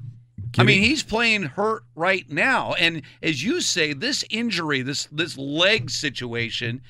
I 0.58 0.64
mean, 0.64 0.82
he's 0.84 1.02
playing 1.02 1.44
hurt 1.44 1.84
right 1.96 2.30
now, 2.30 2.74
and 2.74 3.04
as 3.24 3.42
you 3.42 3.62
say, 3.62 3.94
this 3.94 4.26
injury, 4.30 4.82
this 4.82 5.08
this 5.12 5.38
leg 5.38 5.90
situation, 5.90 6.82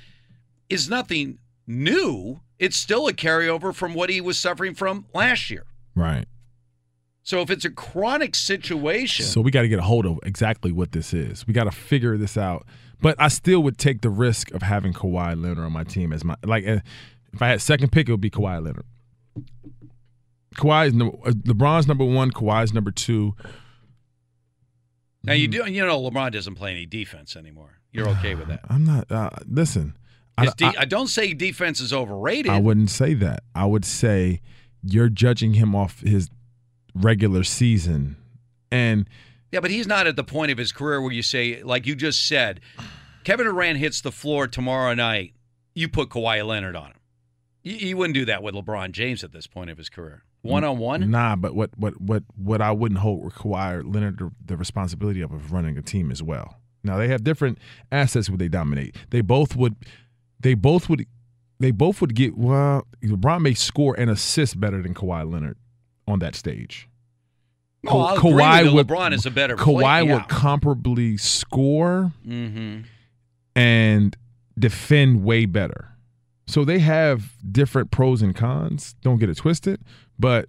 is 0.68 0.90
nothing 0.90 1.38
new. 1.68 2.42
It's 2.58 2.76
still 2.78 3.08
a 3.08 3.14
carryover 3.14 3.74
from 3.74 3.94
what 3.94 4.10
he 4.10 4.20
was 4.20 4.40
suffering 4.40 4.74
from 4.74 5.06
last 5.14 5.52
year. 5.52 5.66
Right. 5.96 6.26
So 7.24 7.42
if 7.42 7.52
it's 7.52 7.64
a 7.64 7.70
chronic 7.70 8.34
situation, 8.34 9.26
So 9.26 9.42
we 9.42 9.52
got 9.52 9.62
to 9.62 9.68
get 9.68 9.78
a 9.78 9.84
hold 9.84 10.08
of 10.08 10.20
exactly 10.24 10.72
what 10.72 10.92
this 10.92 11.14
is. 11.14 11.46
We 11.46 11.54
got 11.54 11.66
to 11.66 11.72
figure 11.72 12.18
this 12.18 12.36
out. 12.38 12.66
But 13.02 13.16
I 13.20 13.28
still 13.30 13.62
would 13.64 13.78
take 13.78 14.02
the 14.02 14.10
risk 14.10 14.52
of 14.52 14.62
having 14.62 14.94
Kawhi 14.94 15.42
Leonard 15.42 15.60
on 15.60 15.72
my 15.72 15.84
team 15.84 16.14
as 16.14 16.24
my 16.24 16.36
like. 16.46 16.68
uh, 16.68 16.80
If 17.34 17.42
I 17.42 17.48
had 17.50 17.62
second 17.62 17.92
pick, 17.92 18.08
it 18.08 18.12
would 18.12 18.22
be 18.22 18.30
Kawhi 18.30 18.64
Leonard. 18.64 18.86
Kawhi 20.56 20.88
is 20.88 20.94
number, 20.94 21.18
uh, 21.26 21.32
LeBron's 21.32 21.88
number 21.88 22.04
one. 22.06 22.32
Kawhi's 22.32 22.74
number 22.74 22.92
two. 22.92 23.36
now 25.24 25.34
you 25.34 25.48
do 25.48 25.70
you 25.70 25.86
know 25.86 26.02
LeBron 26.02 26.32
doesn't 26.32 26.56
play 26.56 26.72
any 26.72 26.86
defense 26.86 27.36
anymore. 27.36 27.80
You're 27.92 28.10
okay 28.10 28.36
with 28.36 28.48
that? 28.48 28.62
I'm 28.70 28.86
not. 28.86 29.12
Uh, 29.12 29.30
listen, 29.48 29.98
I, 30.38 30.46
de- 30.48 30.74
I, 30.80 30.86
don't 30.86 31.08
say 31.08 31.34
defense 31.34 31.82
is 31.82 31.92
overrated. 31.92 32.52
I 32.52 32.58
wouldn't 32.60 32.90
say 32.90 33.14
that. 33.16 33.44
I 33.54 33.66
would 33.66 33.84
say 33.84 34.40
you're 34.82 35.10
judging 35.10 35.56
him 35.56 35.76
off 35.76 36.00
his 36.00 36.30
regular 36.94 37.44
season, 37.44 38.16
and 38.72 39.08
Yeah, 39.52 39.60
but 39.60 39.72
he's 39.72 39.88
not 39.88 40.08
at 40.08 40.16
the 40.16 40.24
point 40.24 40.52
of 40.52 40.58
his 40.58 40.72
career 40.72 41.02
where 41.02 41.12
you 41.12 41.22
say, 41.24 41.62
like 41.62 41.86
you 41.86 41.96
just 41.96 42.26
said, 42.26 42.62
Kevin 43.24 43.46
Durant 43.46 43.80
hits 43.80 44.02
the 44.02 44.12
floor 44.12 44.48
tomorrow 44.48 44.94
night. 44.94 45.34
You 45.74 45.90
put 45.90 46.10
Kawhi 46.10 46.46
Leonard 46.46 46.76
on 46.76 46.92
him. 46.92 47.00
You, 47.64 47.76
you 47.76 47.98
wouldn't 47.98 48.16
do 48.16 48.26
that 48.26 48.44
with 48.44 48.56
LeBron 48.56 48.92
James 48.92 49.24
at 49.24 49.32
this 49.32 49.48
point 49.48 49.70
of 49.70 49.78
his 49.78 49.90
career. 49.90 50.24
One 50.42 50.64
on 50.64 50.80
one. 50.80 51.12
Nah, 51.12 51.36
but 51.36 51.54
what 51.54 51.70
what 51.78 52.02
what 52.02 52.24
what 52.36 52.62
I 52.62 52.72
wouldn't 52.72 53.00
hold 53.00 53.32
Kawhi 53.34 53.84
Leonard 53.94 54.18
the, 54.18 54.32
the 54.44 54.58
responsibility 54.58 55.22
of, 55.22 55.32
of 55.32 55.52
running 55.52 55.78
a 55.78 55.84
team 55.84 56.10
as 56.12 56.24
well. 56.24 56.58
Now 56.84 56.98
they 56.98 57.08
have 57.10 57.24
different 57.24 57.60
assets 57.92 58.28
where 58.28 58.40
they 58.40 58.48
dominate. 58.48 58.96
They 59.12 59.22
both 59.22 59.56
would 59.56 59.76
they 60.40 60.56
both 60.56 60.90
would 60.90 61.06
they 61.60 61.70
both 61.70 62.02
would 62.02 62.16
get 62.16 62.36
well 62.36 62.88
LeBron 63.04 63.42
may 63.42 63.54
score 63.54 63.96
and 64.00 64.10
assist 64.10 64.60
better 64.60 64.82
than 64.82 64.96
Kawhi 64.96 65.32
Leonard 65.32 65.58
on 66.08 66.18
that 66.20 66.34
stage. 66.34 66.90
I'll 67.88 68.18
Ka- 68.18 68.28
you. 68.60 68.74
would 68.74 68.88
LeBron 68.88 69.14
is 69.14 69.26
a 69.26 69.32
better 69.32 69.56
Kawhi 69.56 70.06
yeah. 70.06 70.14
would 70.14 70.24
comparably 70.24 71.20
score 71.20 72.12
Mm-hmm. 72.28 72.82
and 73.56 74.16
defend 74.58 75.24
way 75.24 75.46
better. 75.46 75.90
So 76.48 76.66
they 76.66 76.80
have 76.80 77.32
different 77.50 77.92
pros 77.92 78.22
and 78.22 78.36
cons. 78.36 78.96
Don't 79.02 79.18
get 79.20 79.30
it 79.30 79.38
twisted, 79.38 79.82
but 80.20 80.48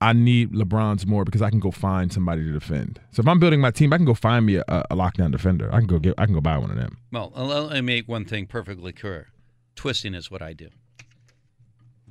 I 0.00 0.12
need 0.12 0.52
LeBron's 0.52 1.06
more 1.06 1.24
because 1.24 1.40
I 1.40 1.50
can 1.50 1.60
go 1.60 1.70
find 1.70 2.12
somebody 2.12 2.42
to 2.44 2.52
defend. 2.52 3.00
So 3.12 3.20
if 3.20 3.28
I'm 3.28 3.38
building 3.38 3.60
my 3.60 3.70
team, 3.70 3.92
I 3.92 3.96
can 3.96 4.04
go 4.06 4.14
find 4.14 4.44
me 4.44 4.56
a, 4.56 4.64
a 4.68 4.94
lockdown 4.96 5.30
defender. 5.30 5.70
I 5.72 5.78
can 5.78 5.86
go 5.86 5.98
get. 5.98 6.14
I 6.18 6.26
can 6.26 6.34
go 6.34 6.40
buy 6.40 6.58
one 6.58 6.70
of 6.70 6.76
them. 6.76 6.98
Well, 7.12 7.32
let 7.34 7.72
me 7.72 7.80
make 7.80 8.08
one 8.08 8.24
thing 8.24 8.46
perfectly 8.46 8.92
clear. 8.92 9.28
Twisting 9.76 10.14
is 10.14 10.30
what 10.30 10.42
I 10.42 10.52
do. 10.52 10.66
Go 10.68 10.74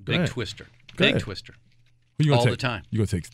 Big 0.06 0.16
ahead. 0.16 0.30
twister. 0.30 0.64
Go 0.64 0.70
Big 0.98 1.10
ahead. 1.12 1.22
twister. 1.22 1.54
Who 2.18 2.26
you 2.26 2.34
All 2.34 2.44
take? 2.44 2.52
the 2.52 2.58
time. 2.58 2.84
You 2.90 2.98
gonna 3.00 3.08
take? 3.08 3.26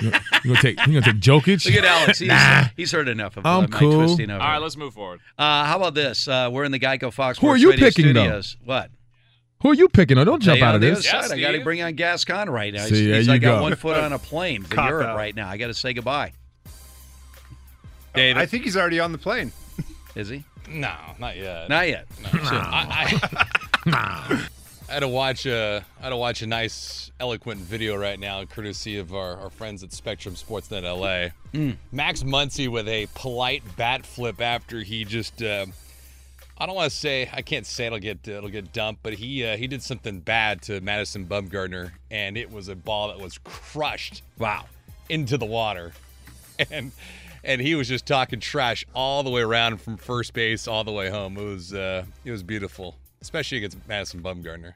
You 0.00 0.10
gonna, 0.10 0.24
gonna 0.44 0.60
take? 0.60 0.86
You 0.86 1.00
gonna 1.00 1.12
take 1.12 1.20
Jokic? 1.20 1.64
Look 1.64 1.74
at 1.74 1.84
Alex. 1.84 2.18
He's, 2.18 2.28
nah. 2.28 2.64
he's 2.76 2.92
heard 2.92 3.08
enough 3.08 3.36
of 3.36 3.46
I'm 3.46 3.64
uh, 3.64 3.68
my 3.68 3.78
cool. 3.78 4.04
twisting 4.06 4.30
over. 4.30 4.42
All 4.42 4.48
right, 4.48 4.58
let's 4.58 4.76
move 4.76 4.94
forward. 4.94 5.20
Uh, 5.38 5.64
how 5.64 5.76
about 5.76 5.94
this? 5.94 6.26
Uh, 6.26 6.50
we're 6.52 6.64
in 6.64 6.72
the 6.72 6.80
Geico 6.80 7.12
Fox 7.12 7.38
Who 7.38 7.48
are 7.48 7.56
you 7.56 7.70
Radio 7.70 7.86
picking, 7.86 8.12
though? 8.12 8.40
What? 8.64 8.90
Who 9.62 9.70
are 9.70 9.74
you 9.74 9.88
picking? 9.88 10.18
Oh, 10.18 10.24
don't 10.24 10.42
jump 10.42 10.60
out 10.60 10.74
of 10.74 10.80
this. 10.80 11.06
other. 11.12 11.34
I 11.34 11.40
got 11.40 11.52
to 11.52 11.62
bring 11.62 11.82
on 11.82 11.94
Gascon 11.94 12.50
right 12.50 12.74
now. 12.74 12.84
See, 12.86 12.96
he's 12.96 13.06
there 13.06 13.16
he's 13.16 13.26
you 13.26 13.32
like 13.34 13.42
got 13.42 13.58
go. 13.58 13.62
one 13.62 13.76
foot 13.76 13.96
on 13.96 14.12
a 14.12 14.18
plane 14.18 14.64
for 14.64 14.74
Cop 14.74 14.90
Europe 14.90 15.08
out. 15.08 15.16
right 15.16 15.34
now. 15.34 15.48
I 15.48 15.56
got 15.56 15.68
to 15.68 15.74
say 15.74 15.92
goodbye. 15.92 16.32
David, 18.14 18.42
I 18.42 18.46
think 18.46 18.64
he's 18.64 18.76
already 18.76 18.98
on 18.98 19.12
the 19.12 19.18
plane. 19.18 19.52
Is 20.14 20.28
he? 20.28 20.44
No, 20.68 20.92
not 21.18 21.36
yet. 21.36 21.68
Not 21.68 21.88
yet. 21.88 22.06
No. 22.22 22.30
So 22.30 22.56
I, 22.56 23.20
I, 23.86 24.48
I 24.92 24.96
had 24.96 25.00
to 25.00 25.08
watch 25.08 25.46
a, 25.46 25.82
I 26.00 26.02
had 26.02 26.10
to 26.10 26.18
watch 26.18 26.42
a 26.42 26.46
nice, 26.46 27.10
eloquent 27.18 27.60
video 27.60 27.96
right 27.96 28.20
now, 28.20 28.44
courtesy 28.44 28.98
of 28.98 29.14
our, 29.14 29.38
our 29.38 29.48
friends 29.48 29.82
at 29.82 29.90
Spectrum 29.90 30.34
Sportsnet 30.34 30.82
LA. 30.82 31.30
Mm. 31.58 31.78
Max 31.92 32.22
Muncy 32.22 32.68
with 32.68 32.86
a 32.88 33.08
polite 33.14 33.62
bat 33.78 34.04
flip 34.04 34.42
after 34.42 34.82
he 34.82 35.06
just, 35.06 35.42
uh, 35.42 35.64
I 36.58 36.66
don't 36.66 36.74
want 36.74 36.90
to 36.90 36.96
say, 36.96 37.30
I 37.32 37.40
can't 37.40 37.64
say 37.64 37.86
it'll 37.86 38.00
get 38.00 38.28
it'll 38.28 38.50
get 38.50 38.74
dumped, 38.74 39.02
but 39.02 39.14
he 39.14 39.46
uh, 39.46 39.56
he 39.56 39.66
did 39.66 39.82
something 39.82 40.20
bad 40.20 40.60
to 40.62 40.82
Madison 40.82 41.24
Bumgarner, 41.24 41.92
and 42.10 42.36
it 42.36 42.52
was 42.52 42.68
a 42.68 42.76
ball 42.76 43.08
that 43.08 43.18
was 43.18 43.38
crushed. 43.38 44.20
Wow. 44.38 44.66
Into 45.08 45.38
the 45.38 45.46
water, 45.46 45.94
and 46.70 46.92
and 47.42 47.62
he 47.62 47.74
was 47.74 47.88
just 47.88 48.04
talking 48.04 48.40
trash 48.40 48.84
all 48.94 49.22
the 49.22 49.30
way 49.30 49.40
around 49.40 49.80
from 49.80 49.96
first 49.96 50.34
base 50.34 50.68
all 50.68 50.84
the 50.84 50.92
way 50.92 51.08
home. 51.08 51.38
It 51.38 51.44
was 51.44 51.72
uh, 51.72 52.04
it 52.26 52.30
was 52.30 52.42
beautiful, 52.42 52.96
especially 53.22 53.58
against 53.58 53.78
Madison 53.88 54.20
Bumgarner. 54.20 54.74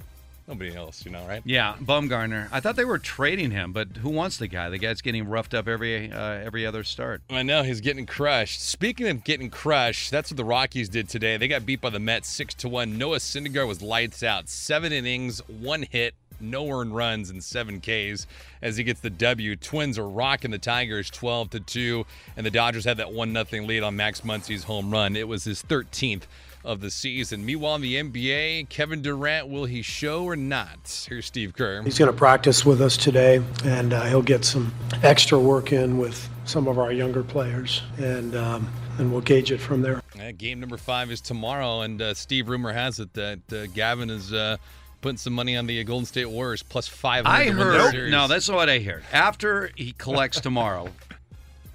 Nobody 0.48 0.76
else, 0.76 1.04
you 1.04 1.10
know, 1.10 1.26
right? 1.26 1.42
Yeah, 1.44 1.74
Bumgarner. 1.82 2.48
I 2.52 2.60
thought 2.60 2.76
they 2.76 2.84
were 2.84 3.00
trading 3.00 3.50
him, 3.50 3.72
but 3.72 3.88
who 3.96 4.08
wants 4.08 4.36
the 4.36 4.46
guy? 4.46 4.70
The 4.70 4.78
guy's 4.78 5.02
getting 5.02 5.26
roughed 5.26 5.54
up 5.54 5.66
every 5.66 6.12
uh, 6.12 6.20
every 6.20 6.64
other 6.64 6.84
start. 6.84 7.20
I 7.28 7.42
know 7.42 7.64
he's 7.64 7.80
getting 7.80 8.06
crushed. 8.06 8.62
Speaking 8.62 9.08
of 9.08 9.24
getting 9.24 9.50
crushed, 9.50 10.12
that's 10.12 10.30
what 10.30 10.36
the 10.36 10.44
Rockies 10.44 10.88
did 10.88 11.08
today. 11.08 11.36
They 11.36 11.48
got 11.48 11.66
beat 11.66 11.80
by 11.80 11.90
the 11.90 11.98
Mets 11.98 12.28
six 12.28 12.54
to 12.54 12.68
one. 12.68 12.96
Noah 12.96 13.18
Syndergaard 13.18 13.66
was 13.66 13.82
lights 13.82 14.22
out. 14.22 14.48
Seven 14.48 14.92
innings, 14.92 15.40
one 15.48 15.82
hit, 15.82 16.14
no 16.40 16.68
earned 16.68 16.94
runs, 16.94 17.28
and 17.28 17.42
seven 17.42 17.80
Ks 17.80 18.28
as 18.62 18.76
he 18.76 18.84
gets 18.84 19.00
the 19.00 19.10
W. 19.10 19.56
Twins 19.56 19.98
are 19.98 20.08
rocking 20.08 20.52
the 20.52 20.58
Tigers 20.58 21.10
twelve 21.10 21.50
to 21.50 21.58
two, 21.58 22.06
and 22.36 22.46
the 22.46 22.52
Dodgers 22.52 22.84
had 22.84 22.98
that 22.98 23.10
one 23.10 23.32
nothing 23.32 23.66
lead 23.66 23.82
on 23.82 23.96
Max 23.96 24.24
Muncy's 24.24 24.62
home 24.62 24.92
run. 24.92 25.16
It 25.16 25.26
was 25.26 25.42
his 25.42 25.60
thirteenth 25.60 26.28
of 26.66 26.80
the 26.80 26.90
season. 26.90 27.46
Meanwhile, 27.46 27.76
in 27.76 27.82
the 27.82 27.94
NBA, 27.94 28.68
Kevin 28.68 29.00
Durant 29.00 29.48
will 29.48 29.64
he 29.64 29.82
show 29.82 30.24
or 30.24 30.36
not? 30.36 31.06
Here's 31.08 31.26
Steve 31.26 31.54
Kerr. 31.54 31.82
He's 31.82 31.98
going 31.98 32.10
to 32.10 32.16
practice 32.16 32.66
with 32.66 32.82
us 32.82 32.96
today, 32.96 33.40
and 33.64 33.92
uh, 33.92 34.04
he'll 34.04 34.20
get 34.20 34.44
some 34.44 34.74
extra 35.02 35.38
work 35.38 35.72
in 35.72 35.96
with 35.96 36.28
some 36.44 36.66
of 36.68 36.78
our 36.78 36.92
younger 36.92 37.22
players, 37.22 37.82
and 37.98 38.34
um, 38.36 38.68
and 38.98 39.12
we'll 39.12 39.20
gauge 39.20 39.52
it 39.52 39.58
from 39.58 39.82
there. 39.82 40.02
Uh, 40.20 40.32
game 40.36 40.58
number 40.60 40.76
five 40.76 41.10
is 41.10 41.20
tomorrow, 41.20 41.82
and 41.82 42.02
uh, 42.02 42.14
Steve, 42.14 42.48
rumor 42.48 42.72
has 42.72 42.98
it 42.98 43.12
that 43.14 43.40
uh, 43.52 43.66
Gavin 43.66 44.10
is 44.10 44.32
uh, 44.32 44.56
putting 45.00 45.18
some 45.18 45.32
money 45.32 45.56
on 45.56 45.66
the 45.66 45.82
Golden 45.84 46.06
State 46.06 46.26
Warriors 46.26 46.62
plus 46.62 46.88
five. 46.88 47.26
I 47.26 47.44
to 47.44 47.50
win 47.50 47.58
the 47.58 47.90
heard. 47.92 48.10
No, 48.10 48.26
that's 48.26 48.48
not 48.48 48.56
what 48.56 48.68
I 48.68 48.80
heard. 48.80 49.04
After 49.12 49.70
he 49.76 49.92
collects 49.92 50.40
tomorrow, 50.40 50.88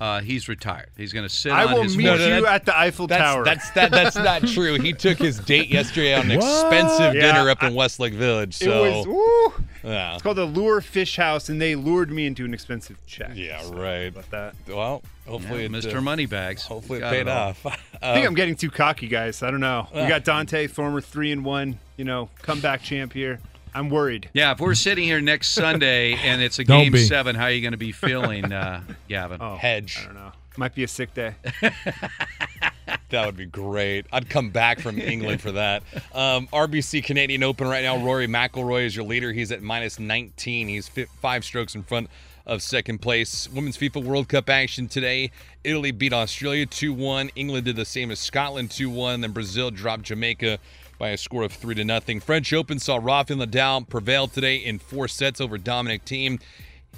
uh, 0.01 0.19
he's 0.19 0.49
retired. 0.49 0.89
He's 0.97 1.13
going 1.13 1.27
to 1.27 1.33
sit 1.33 1.51
I 1.51 1.65
on 1.65 1.73
will 1.75 1.83
his 1.83 1.95
meet 1.95 2.07
horse. 2.07 2.21
you 2.21 2.47
at 2.47 2.65
the 2.65 2.75
Eiffel 2.77 3.05
that's, 3.05 3.21
Tower. 3.21 3.43
That's 3.45 3.69
that. 3.71 3.91
That's 3.91 4.15
not 4.15 4.47
true. 4.47 4.79
He 4.79 4.93
took 4.93 5.19
his 5.19 5.37
date 5.39 5.69
yesterday 5.69 6.15
on 6.15 6.25
an 6.25 6.31
expensive 6.39 7.13
Yeah, 7.13 7.21
dinner 7.33 7.49
up 7.51 7.61
in 7.61 7.75
Westlake 7.75 8.13
Village. 8.13 8.55
So 8.55 8.83
it 8.83 8.91
was. 8.95 9.07
Woo, 9.07 9.63
yeah. 9.83 10.13
It's 10.15 10.23
called 10.23 10.37
the 10.37 10.45
Lure 10.45 10.81
Fish 10.81 11.17
House, 11.17 11.49
and 11.49 11.61
they 11.61 11.75
lured 11.75 12.09
me 12.11 12.25
into 12.25 12.45
an 12.45 12.53
expensive 12.53 12.97
check. 13.05 13.31
Yeah, 13.35 13.61
So, 13.61 13.73
right. 13.73 14.07
About 14.07 14.29
that. 14.31 14.55
Well, 14.67 15.03
hopefully, 15.27 15.61
Yeah, 15.61 15.65
it, 15.67 15.71
Mr. 15.71 15.97
uh, 15.97 16.01
Moneybags. 16.01 16.63
Hopefully, 16.63 16.99
it 16.99 17.03
paid 17.03 17.21
it 17.21 17.27
all. 17.27 17.49
off. 17.49 17.65
I 18.01 18.13
think 18.13 18.25
Uh, 18.25 18.27
I'm 18.27 18.33
getting 18.33 18.55
too 18.55 18.71
cocky, 18.71 19.07
guys. 19.07 19.43
I 19.43 19.51
don't 19.51 19.59
know. 19.59 19.87
We 19.93 20.07
got 20.07 20.23
Dante, 20.23 20.65
former 20.65 21.01
three 21.01 21.31
and 21.31 21.45
one, 21.45 21.77
you 21.97 22.05
know, 22.05 22.29
comeback 22.41 22.81
champ 22.81 23.13
here. 23.13 23.39
I'm 23.73 23.89
worried. 23.89 24.29
Yeah, 24.33 24.51
if 24.51 24.59
we're 24.59 24.75
sitting 24.75 25.03
here 25.05 25.21
next 25.21 25.49
Sunday 25.53 26.13
and 26.15 26.41
it's 26.41 26.59
a 26.59 26.63
Don't 26.63 26.83
game 26.83 26.91
be. 26.93 27.05
seven, 27.05 27.35
how 27.35 27.45
are 27.45 27.51
you 27.51 27.61
going 27.61 27.71
to 27.71 27.77
be 27.77 27.91
feeling, 27.91 28.51
uh, 28.51 28.81
Gavin? 29.07 29.39
Oh, 29.41 29.55
hedge. 29.55 29.97
I 30.01 30.05
don't 30.05 30.15
know. 30.15 30.31
Might 30.57 30.75
be 30.75 30.83
a 30.83 30.87
sick 30.87 31.13
day. 31.13 31.35
That 33.09 33.25
would 33.25 33.35
be 33.35 33.45
great. 33.45 34.05
I'd 34.13 34.29
come 34.29 34.51
back 34.51 34.79
from 34.79 34.97
England 34.97 35.41
for 35.41 35.51
that. 35.51 35.83
Um, 36.13 36.47
RBC 36.47 37.03
Canadian 37.03 37.43
Open 37.43 37.67
right 37.67 37.83
now. 37.83 37.97
Rory 37.97 38.25
McIlroy 38.27 38.85
is 38.85 38.95
your 38.95 39.03
leader. 39.03 39.33
He's 39.33 39.51
at 39.51 39.61
minus 39.61 39.99
19. 39.99 40.69
He's 40.69 40.87
fi- 40.87 41.07
five 41.21 41.43
strokes 41.43 41.75
in 41.75 41.83
front 41.83 42.09
of 42.45 42.61
second 42.61 42.99
place. 43.01 43.49
Women's 43.49 43.77
FIFA 43.77 44.03
World 44.05 44.29
Cup 44.29 44.49
action 44.49 44.87
today. 44.87 45.31
Italy 45.63 45.91
beat 45.91 46.13
Australia 46.13 46.65
2-1. 46.65 47.31
England 47.35 47.65
did 47.65 47.75
the 47.75 47.83
same 47.85 48.11
as 48.11 48.19
Scotland 48.19 48.69
2-1. 48.69 49.21
Then 49.21 49.31
Brazil 49.33 49.71
dropped 49.71 50.03
Jamaica 50.03 50.57
by 51.01 51.09
a 51.09 51.17
score 51.17 51.41
of 51.41 51.51
3 51.51 51.73
to 51.73 51.83
nothing. 51.83 52.19
French 52.19 52.53
Open 52.53 52.77
saw 52.77 52.99
Rafael 53.01 53.39
Nadal 53.39 53.89
prevail 53.89 54.27
today 54.27 54.57
in 54.57 54.77
four 54.77 55.07
sets 55.07 55.41
over 55.41 55.57
Dominic 55.57 56.05
Thiem. 56.05 56.39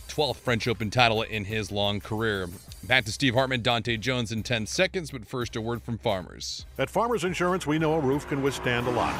12th 0.10 0.36
French 0.36 0.68
Open 0.68 0.90
title 0.90 1.22
in 1.22 1.46
his 1.46 1.72
long 1.72 2.02
career. 2.02 2.50
Back 2.84 3.06
to 3.06 3.14
Steve 3.14 3.34
Hartman, 3.34 3.62
Dante 3.62 3.96
Jones 3.96 4.34
in 4.34 4.44
10 4.44 4.66
seconds, 4.66 5.12
but 5.12 5.26
first 5.26 5.56
a 5.56 5.62
word 5.62 5.82
from 5.82 5.98
farmers. 5.98 6.66
At 6.78 6.90
Farmers 6.90 7.24
Insurance, 7.24 7.66
we 7.66 7.80
know 7.80 7.94
a 7.94 8.00
roof 8.02 8.28
can 8.28 8.44
withstand 8.44 8.88
a 8.88 8.92
lot. 8.92 9.16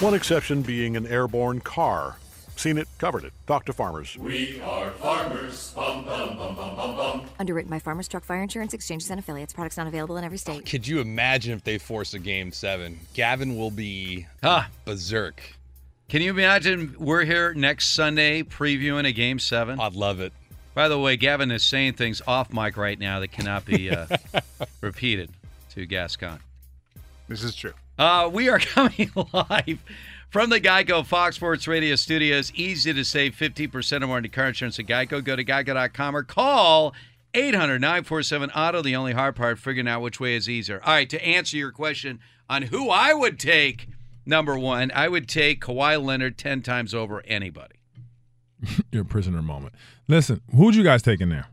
One 0.00 0.14
exception 0.14 0.62
being 0.62 0.96
an 0.96 1.04
airborne 1.08 1.62
car. 1.62 2.18
Seen 2.56 2.78
it, 2.78 2.88
covered 2.98 3.24
it. 3.24 3.32
Talk 3.46 3.64
to 3.66 3.72
farmers. 3.72 4.16
We 4.16 4.60
are 4.60 4.90
farmers. 4.92 5.72
Bum, 5.74 6.04
bum, 6.04 6.36
bum, 6.36 6.54
bum, 6.54 6.76
bum, 6.76 6.96
bum. 6.96 7.22
Underwritten 7.38 7.68
by 7.70 7.78
Farmers 7.78 8.08
Truck 8.08 8.24
Fire 8.24 8.42
Insurance 8.42 8.72
Exchanges 8.72 9.10
and 9.10 9.18
Affiliates. 9.20 9.52
Products 9.52 9.76
not 9.76 9.86
available 9.86 10.16
in 10.16 10.24
every 10.24 10.38
state. 10.38 10.64
Could 10.64 10.86
you 10.86 11.00
imagine 11.00 11.52
if 11.52 11.64
they 11.64 11.78
force 11.78 12.14
a 12.14 12.18
game 12.18 12.52
seven? 12.52 13.00
Gavin 13.12 13.56
will 13.58 13.70
be 13.72 14.26
Huh. 14.42 14.62
berserk. 14.84 15.42
Can 16.08 16.22
you 16.22 16.30
imagine 16.30 16.94
we're 16.98 17.24
here 17.24 17.52
next 17.54 17.92
Sunday 17.94 18.42
previewing 18.42 19.06
a 19.06 19.12
game 19.12 19.38
seven? 19.38 19.80
I'd 19.80 19.94
love 19.94 20.20
it. 20.20 20.32
By 20.74 20.88
the 20.88 20.98
way, 20.98 21.16
Gavin 21.16 21.50
is 21.50 21.62
saying 21.62 21.94
things 21.94 22.22
off 22.26 22.52
mic 22.52 22.76
right 22.76 22.98
now 22.98 23.20
that 23.20 23.28
cannot 23.32 23.64
be 23.64 23.90
uh, 23.90 24.06
repeated 24.80 25.30
to 25.70 25.86
Gascon. 25.86 26.40
This 27.28 27.42
is 27.42 27.54
true. 27.54 27.72
Uh, 27.98 28.28
we 28.32 28.48
are 28.48 28.58
coming 28.60 29.10
live 29.32 29.78
from 30.34 30.50
the 30.50 30.60
Geico 30.60 31.06
Fox 31.06 31.36
Sports 31.36 31.68
Radio 31.68 31.94
studios. 31.94 32.52
Easy 32.56 32.92
to 32.92 33.04
save 33.04 33.36
50% 33.36 34.02
or 34.02 34.08
more 34.08 34.16
on 34.16 34.28
car 34.30 34.48
insurance 34.48 34.80
at 34.80 34.86
Geico. 34.86 35.22
Go 35.22 35.36
to 35.36 35.44
geico.com 35.44 36.16
or 36.16 36.24
call 36.24 36.92
800 37.34 37.80
947 37.80 38.50
Auto. 38.50 38.82
The 38.82 38.96
only 38.96 39.12
hard 39.12 39.36
part, 39.36 39.60
figuring 39.60 39.86
out 39.86 40.02
which 40.02 40.18
way 40.18 40.34
is 40.34 40.48
easier. 40.48 40.80
All 40.84 40.92
right, 40.92 41.08
to 41.08 41.24
answer 41.24 41.56
your 41.56 41.70
question 41.70 42.18
on 42.50 42.62
who 42.62 42.90
I 42.90 43.14
would 43.14 43.38
take, 43.38 43.86
number 44.26 44.58
one, 44.58 44.90
I 44.92 45.06
would 45.06 45.28
take 45.28 45.60
Kawhi 45.60 46.04
Leonard 46.04 46.36
10 46.36 46.62
times 46.62 46.94
over 46.94 47.22
anybody. 47.26 47.76
You're 48.90 49.04
prisoner 49.04 49.40
moment. 49.40 49.76
Listen, 50.08 50.40
who'd 50.52 50.74
you 50.74 50.82
guys 50.82 51.02
take 51.02 51.20
in 51.20 51.28
there? 51.28 51.46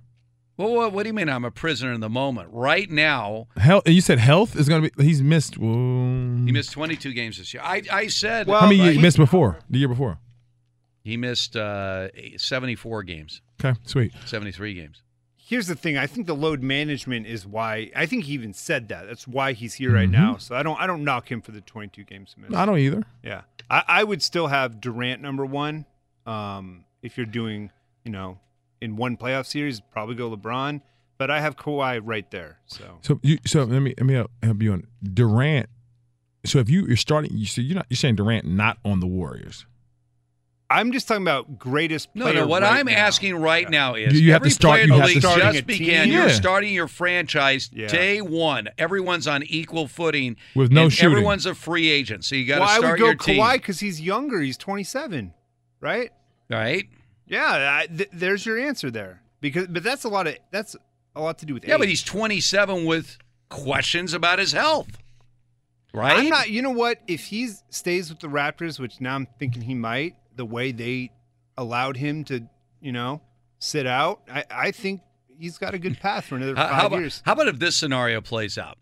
Well, 0.61 0.73
what, 0.75 0.93
what 0.93 1.03
do 1.03 1.07
you 1.09 1.14
mean 1.14 1.27
I'm 1.30 1.43
a 1.45 1.51
prisoner 1.51 1.91
in 1.91 1.99
the 2.01 2.09
moment? 2.09 2.49
Right 2.51 2.90
now, 2.90 3.48
Health. 3.57 3.88
You 3.88 4.01
said 4.01 4.19
health 4.19 4.56
is 4.56 4.69
going 4.69 4.83
to 4.83 4.91
be. 4.91 5.03
He's 5.03 5.22
missed. 5.22 5.57
Well, 5.57 5.69
he 5.72 6.51
missed 6.51 6.72
22 6.72 7.14
games 7.14 7.38
this 7.38 7.53
year. 7.53 7.64
I, 7.64 7.81
I 7.91 8.07
said. 8.07 8.48
how 8.48 8.67
many 8.67 8.81
uh, 8.81 8.85
you 8.85 8.91
he- 8.91 9.01
missed 9.01 9.17
before? 9.17 9.59
The 9.69 9.80
year 9.80 9.88
before. 9.88 10.19
He 11.03 11.17
missed 11.17 11.56
uh, 11.56 12.09
74 12.38 13.03
games, 13.03 13.41
Okay, 13.64 13.77
sweet. 13.85 14.11
73 14.25 14.75
games. 14.75 15.01
Here's 15.35 15.65
the 15.67 15.75
thing. 15.75 15.98
I 15.98 16.06
think 16.07 16.27
the 16.27 16.35
load 16.35 16.61
management 16.61 17.25
is 17.27 17.45
why. 17.45 17.90
I 17.95 18.06
think 18.06 18.25
he 18.25 18.33
even 18.33 18.53
said 18.53 18.88
that. 18.90 19.07
That's 19.07 19.27
why 19.27 19.53
he's 19.53 19.73
here 19.73 19.93
right 19.93 20.07
Mhm. 20.07 20.11
now. 20.14 20.38
So 20.38 20.56
I 20.56 20.61
don't. 20.64 20.80
I 20.80 20.85
don't 20.88 21.03
knock 21.03 21.30
him 21.31 21.41
for 21.41 21.51
the 21.51 21.59
22 21.61 22.03
games 22.03 22.35
missed. 22.38 22.53
I 22.53 22.65
don't 22.65 22.77
either. 22.77 23.03
Yeah, 23.23 23.41
I, 23.69 23.83
I 23.88 24.03
would 24.03 24.22
still 24.22 24.48
have 24.48 24.80
Durant 24.80 25.22
number 25.22 25.45
one. 25.45 25.85
Um, 26.25 26.85
if 27.01 27.17
you're 27.17 27.25
doing, 27.25 27.72
you 28.06 28.11
know, 28.11 28.38
in 28.82 28.95
one 28.95 29.18
playoff 29.18 29.45
series, 29.45 29.80
probably 29.80 30.16
go 30.16 30.30
LeBron. 30.35 30.82
But 31.18 31.30
I 31.30 31.40
have 31.40 31.56
Kawhi 31.56 32.01
right 32.03 32.30
there. 32.32 32.58
So 32.66 32.98
So 33.01 33.19
you. 33.22 33.38
So 33.45 33.64
let 33.64 33.80
me 33.82 33.93
let 33.98 34.06
me 34.08 34.16
help 34.16 34.32
help 34.42 34.61
you 34.61 34.74
on 34.74 34.88
Durant. 35.03 35.69
So 36.45 36.58
if 36.60 36.68
you 36.69 36.85
you're 36.88 36.98
starting, 36.98 37.32
you 37.38 37.45
so 37.45 37.61
you're 37.61 37.76
not 37.76 37.85
you're 37.90 37.98
saying 37.98 38.16
Durant 38.16 38.45
not 38.48 38.77
on 38.84 39.00
the 39.00 39.08
Warriors. 39.08 39.66
I'm 40.69 40.93
just 40.93 41.06
talking 41.08 41.22
about 41.24 41.60
greatest. 41.60 42.08
No, 42.16 42.24
player 42.26 42.35
no. 42.35 42.48
What 42.48 42.64
right 42.64 42.80
I'm 42.80 42.85
now. 42.85 42.93
asking 42.93 43.35
right 43.35 43.69
now 43.69 43.95
is 43.95 44.14
You- 44.14 44.27
you 44.27 44.32
have 44.32 44.42
to 44.43 44.50
start- 44.50 44.85
you 44.85 44.93
have 44.93 45.10
to 45.11 45.19
start- 45.19 45.22
just 45.22 45.58
Starting 45.58 45.60
a 45.60 45.64
began. 45.66 46.06
team. 46.06 46.14
You're 46.14 46.30
starting 46.30 46.74
your 46.74 46.88
franchise 46.88 47.69
Yeah. 47.74 47.88
day 47.88 48.22
one. 48.22 48.69
Everyone's 48.77 49.27
on 49.27 49.43
equal 49.43 49.90
footing 49.90 50.38
With 50.56 50.72
no 50.72 50.84
and 50.84 50.93
shooting. 50.93 51.11
Everyone's 51.11 51.45
a 51.45 51.53
free 51.56 51.90
agent, 51.90 52.24
so 52.24 52.35
you 52.38 52.45
got 52.45 52.56
to 52.56 52.61
Well, 52.61 52.69
I 52.69 52.77
start 52.77 52.92
would 52.93 53.00
go 53.00 53.06
your. 53.34 53.43
Kawhi 53.43 53.53
because 53.56 53.82
he's 53.82 54.00
younger. 54.00 54.40
He's 54.40 54.56
27, 54.58 55.34
right? 55.82 56.10
Right? 56.50 56.88
Yeah, 57.32 57.80
I, 57.82 57.88
th- 57.88 58.10
there's 58.11 58.45
your 58.45 58.60
answer 58.60 58.92
there. 58.92 59.22
Because, 59.40 59.68
but 59.68 59.84
that's 59.84 60.03
a 60.03 60.10
lot 60.10 60.27
of 60.27 60.35
that's 60.51 60.76
a 61.16 61.22
lot 61.22 61.38
to 61.40 61.45
do 61.45 61.53
with 61.56 61.66
Yeah, 61.66 61.76
age. 61.76 61.80
but 61.80 61.88
he's 61.88 62.03
27 62.03 62.85
with 62.85 63.18
questions 63.50 64.14
about 64.14 64.38
his 64.38 64.51
health. 64.51 64.98
Right? 65.93 66.19
I'm 66.19 66.30
not. 66.30 66.50
You 66.50 66.61
know 66.61 66.69
what? 66.72 67.00
If 67.08 67.26
he 67.26 67.50
stays 67.69 68.10
with 68.10 68.19
the 68.19 68.27
Raptors, 68.27 68.80
which 68.80 69.00
now 69.01 69.16
I'm 69.16 69.27
thinking 69.40 69.61
he 69.61 69.74
might, 69.74 70.16
the 70.35 70.45
way 70.45 70.72
they 70.72 71.11
allowed 71.58 71.98
him 71.98 72.24
to, 72.26 72.43
you 72.82 72.92
know, 72.92 73.22
sit 73.60 73.88
out, 73.88 74.22
I, 74.32 74.43
I 74.51 74.72
think 74.72 75.01
he's 75.40 75.58
got 75.58 75.74
a 75.74 75.80
good 75.80 76.00
path 76.00 76.26
for 76.26 76.35
another 76.35 76.56
five 76.56 76.69
how 76.72 76.88
about, 76.88 77.00
years. 77.00 77.22
how 77.26 77.34
about 77.34 77.48
if 77.48 77.60
this 77.60 77.76
scenario 77.77 78.22
plays 78.22 78.58
out? 78.58 78.77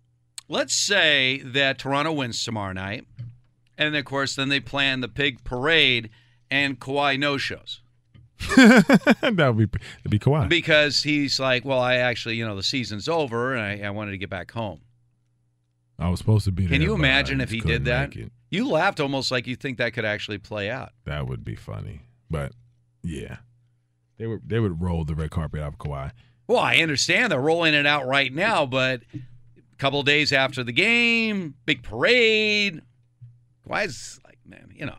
Let's 0.48 0.74
say 0.74 1.42
that 1.46 1.78
Toronto 1.78 2.12
wins 2.14 2.44
tomorrow 2.44 2.74
night, 2.74 3.06
and 3.78 3.96
of 3.96 4.06
course, 4.06 4.36
then 4.36 4.50
they 4.50 4.60
plan 4.60 5.02
the 5.02 5.08
big 5.08 5.44
parade, 5.44 6.10
and 6.50 6.80
Kawhi 6.80 7.20
no 7.20 7.38
shows 7.38 7.82
that 8.56 9.54
would 9.56 9.72
be 9.72 9.80
that'd 9.98 10.12
be 10.12 10.20
Kawhi. 10.20 10.48
because 10.48 11.04
he's 11.04 11.40
like, 11.40 11.66
"Well, 11.66 11.80
I 11.80 11.96
actually, 11.96 12.36
you 12.36 12.48
know, 12.48 12.56
the 12.56 12.64
season's 12.64 13.10
over, 13.10 13.54
and 13.54 13.84
I, 13.84 13.88
I 13.88 13.90
wanted 13.90 14.12
to 14.12 14.18
get 14.18 14.30
back 14.30 14.52
home." 14.52 14.82
I 15.98 16.10
was 16.10 16.20
supposed 16.20 16.46
to 16.46 16.52
be 16.52 16.64
there. 16.64 16.78
Can 16.78 16.82
you 16.82 16.94
imagine 16.94 17.42
if 17.42 17.52
he 17.52 17.60
did 17.60 17.86
that? 17.86 18.14
You 18.50 18.68
laughed 18.68 19.00
almost 19.00 19.32
like 19.32 19.46
you 19.46 19.56
think 19.56 19.78
that 19.78 19.94
could 19.94 20.06
actually 20.06 20.38
play 20.38 20.70
out. 20.70 20.92
That 21.06 21.28
would 21.28 21.44
be 21.44 21.56
funny. 21.56 22.02
But 22.32 22.54
yeah, 23.04 23.38
they 24.18 24.28
would 24.28 24.48
they 24.48 24.60
would 24.60 24.82
roll 24.82 25.04
the 25.04 25.16
red 25.16 25.32
carpet 25.32 25.60
out 25.60 25.74
of 25.74 25.78
Kawhi. 25.78 26.12
Well, 26.48 26.60
I 26.60 26.78
understand 26.78 27.32
they're 27.32 27.40
rolling 27.40 27.74
it 27.74 27.86
out 27.86 28.08
right 28.08 28.34
now, 28.34 28.66
but 28.66 29.02
a 29.14 29.76
couple 29.78 30.02
days 30.04 30.34
after 30.34 30.64
the 30.64 30.72
game, 30.72 31.56
big 31.66 31.84
parade. 31.84 32.82
Kawhi's 33.68 34.20
like, 34.26 34.40
man, 34.46 34.72
you 34.74 34.86
know, 34.86 34.98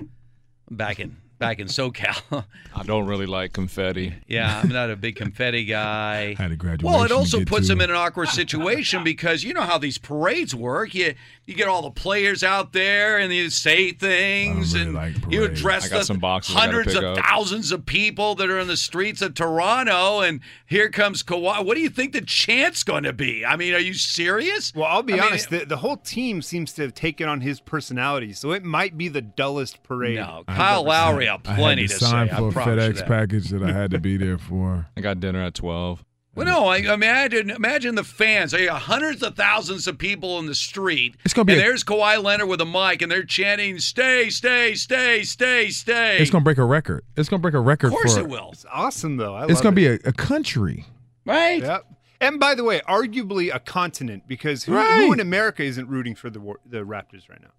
I'm 0.00 0.76
back 0.76 1.00
in 1.00 1.16
back 1.38 1.58
in 1.58 1.66
SoCal. 1.66 2.44
I 2.74 2.82
don't 2.82 3.06
really 3.06 3.26
like 3.26 3.52
confetti. 3.52 4.14
yeah, 4.26 4.60
I'm 4.62 4.68
not 4.70 4.90
a 4.90 4.96
big 4.96 5.16
confetti 5.16 5.64
guy. 5.64 6.34
Had 6.34 6.52
a 6.52 6.56
graduation. 6.56 6.86
Well, 6.86 7.04
it 7.04 7.12
also 7.12 7.44
puts 7.44 7.66
to. 7.66 7.72
him 7.74 7.80
in 7.80 7.90
an 7.90 7.96
awkward 7.96 8.28
situation 8.28 9.04
because 9.04 9.44
you 9.44 9.54
know 9.54 9.62
how 9.62 9.78
these 9.78 9.98
parades 9.98 10.54
work. 10.54 10.94
You 10.94 11.14
you 11.46 11.54
get 11.54 11.68
all 11.68 11.82
the 11.82 11.90
players 11.90 12.42
out 12.42 12.72
there 12.72 13.18
and 13.18 13.32
you 13.32 13.50
say 13.50 13.92
things 13.92 14.74
really 14.74 14.86
and 14.86 14.94
like 14.94 15.14
you 15.30 15.44
address 15.44 15.86
I 15.86 15.88
got 15.90 15.98
the 15.98 16.04
some 16.04 16.18
boxes 16.18 16.56
I 16.56 16.60
hundreds 16.60 16.94
pick 16.94 17.02
of 17.02 17.16
up. 17.18 17.24
thousands 17.24 17.70
of 17.70 17.86
people 17.86 18.34
that 18.34 18.50
are 18.50 18.58
in 18.58 18.66
the 18.66 18.76
streets 18.76 19.22
of 19.22 19.34
Toronto. 19.34 20.20
And 20.20 20.40
here 20.66 20.88
comes 20.90 21.22
Kawhi. 21.22 21.64
What 21.64 21.74
do 21.76 21.80
you 21.80 21.88
think 21.90 22.12
the 22.12 22.20
chant's 22.20 22.82
going 22.82 23.04
to 23.04 23.12
be? 23.12 23.44
I 23.44 23.56
mean, 23.56 23.74
are 23.74 23.78
you 23.78 23.94
serious? 23.94 24.74
Well, 24.74 24.86
I'll 24.86 25.02
be 25.02 25.14
I 25.14 25.16
mean, 25.16 25.24
honest. 25.26 25.50
the, 25.50 25.64
the 25.64 25.76
whole 25.78 25.96
team 25.96 26.42
seems 26.42 26.72
to 26.74 26.82
have 26.82 26.94
taken 26.94 27.28
on 27.28 27.40
his 27.42 27.60
personality, 27.60 28.32
so 28.32 28.52
it 28.52 28.64
might 28.64 28.98
be 28.98 29.08
the 29.08 29.22
dullest 29.22 29.82
parade. 29.82 30.16
No, 30.16 30.42
Kyle 30.48 30.82
Lowry, 30.84 31.25
I 31.28 31.32
have 31.32 31.46
had 31.46 31.56
plenty 31.56 31.86
to 31.86 31.94
to 31.98 32.04
sign 32.04 32.28
say. 32.28 32.36
For 32.36 32.48
a 32.48 32.52
FedEx 32.52 32.96
that. 32.98 33.06
package 33.08 33.48
that 33.50 33.62
I 33.62 33.72
had 33.72 33.90
to 33.92 33.98
be 33.98 34.16
there 34.16 34.38
for. 34.48 34.86
I 34.96 35.00
got 35.00 35.20
dinner 35.20 35.42
at 35.42 35.54
12. 35.54 36.04
Well, 36.34 36.44
no, 36.44 36.66
I 36.66 36.76
imagine 36.78 37.48
imagine 37.48 37.94
the 37.94 38.04
fans. 38.04 38.50
There 38.52 38.70
are 38.70 38.78
hundreds 38.78 39.22
of 39.22 39.36
thousands 39.36 39.86
of 39.86 39.96
people 39.96 40.38
in 40.38 40.44
the 40.44 40.54
street. 40.54 41.16
It's 41.24 41.32
gonna 41.32 41.46
be 41.46 41.54
and 41.54 41.62
a- 41.62 41.64
there's 41.64 41.82
Kawhi 41.82 42.22
Leonard 42.22 42.48
with 42.48 42.60
a 42.60 42.66
mic, 42.66 43.00
and 43.00 43.10
they're 43.10 43.24
chanting, 43.24 43.78
"Stay, 43.78 44.28
stay, 44.28 44.74
stay, 44.74 45.22
stay, 45.22 45.70
stay." 45.70 46.18
It's 46.18 46.30
gonna 46.30 46.44
break 46.44 46.58
a 46.58 46.64
record. 46.66 47.04
It's 47.16 47.30
gonna 47.30 47.40
break 47.40 47.54
a 47.54 47.60
record 47.60 47.86
Of 47.86 47.92
course 47.94 48.14
for. 48.16 48.20
it 48.20 48.28
will. 48.28 48.50
It's 48.52 48.66
awesome 48.70 49.16
though. 49.16 49.34
I 49.34 49.44
It's 49.44 49.54
love 49.54 49.62
gonna 49.62 49.72
it. 49.80 50.02
be 50.02 50.06
a, 50.06 50.10
a 50.10 50.12
country. 50.12 50.84
Right? 51.24 51.62
Yep. 51.62 51.86
And 52.20 52.38
by 52.38 52.54
the 52.54 52.64
way, 52.64 52.82
arguably 52.86 53.54
a 53.54 53.58
continent 53.58 54.24
because 54.28 54.64
who, 54.64 54.74
Right. 54.74 55.06
who 55.06 55.14
in 55.14 55.20
America 55.20 55.62
isn't 55.62 55.88
rooting 55.88 56.14
for 56.14 56.28
the 56.28 56.40
the 56.68 56.78
Raptors 56.84 57.30
right 57.30 57.40
now? 57.40 57.52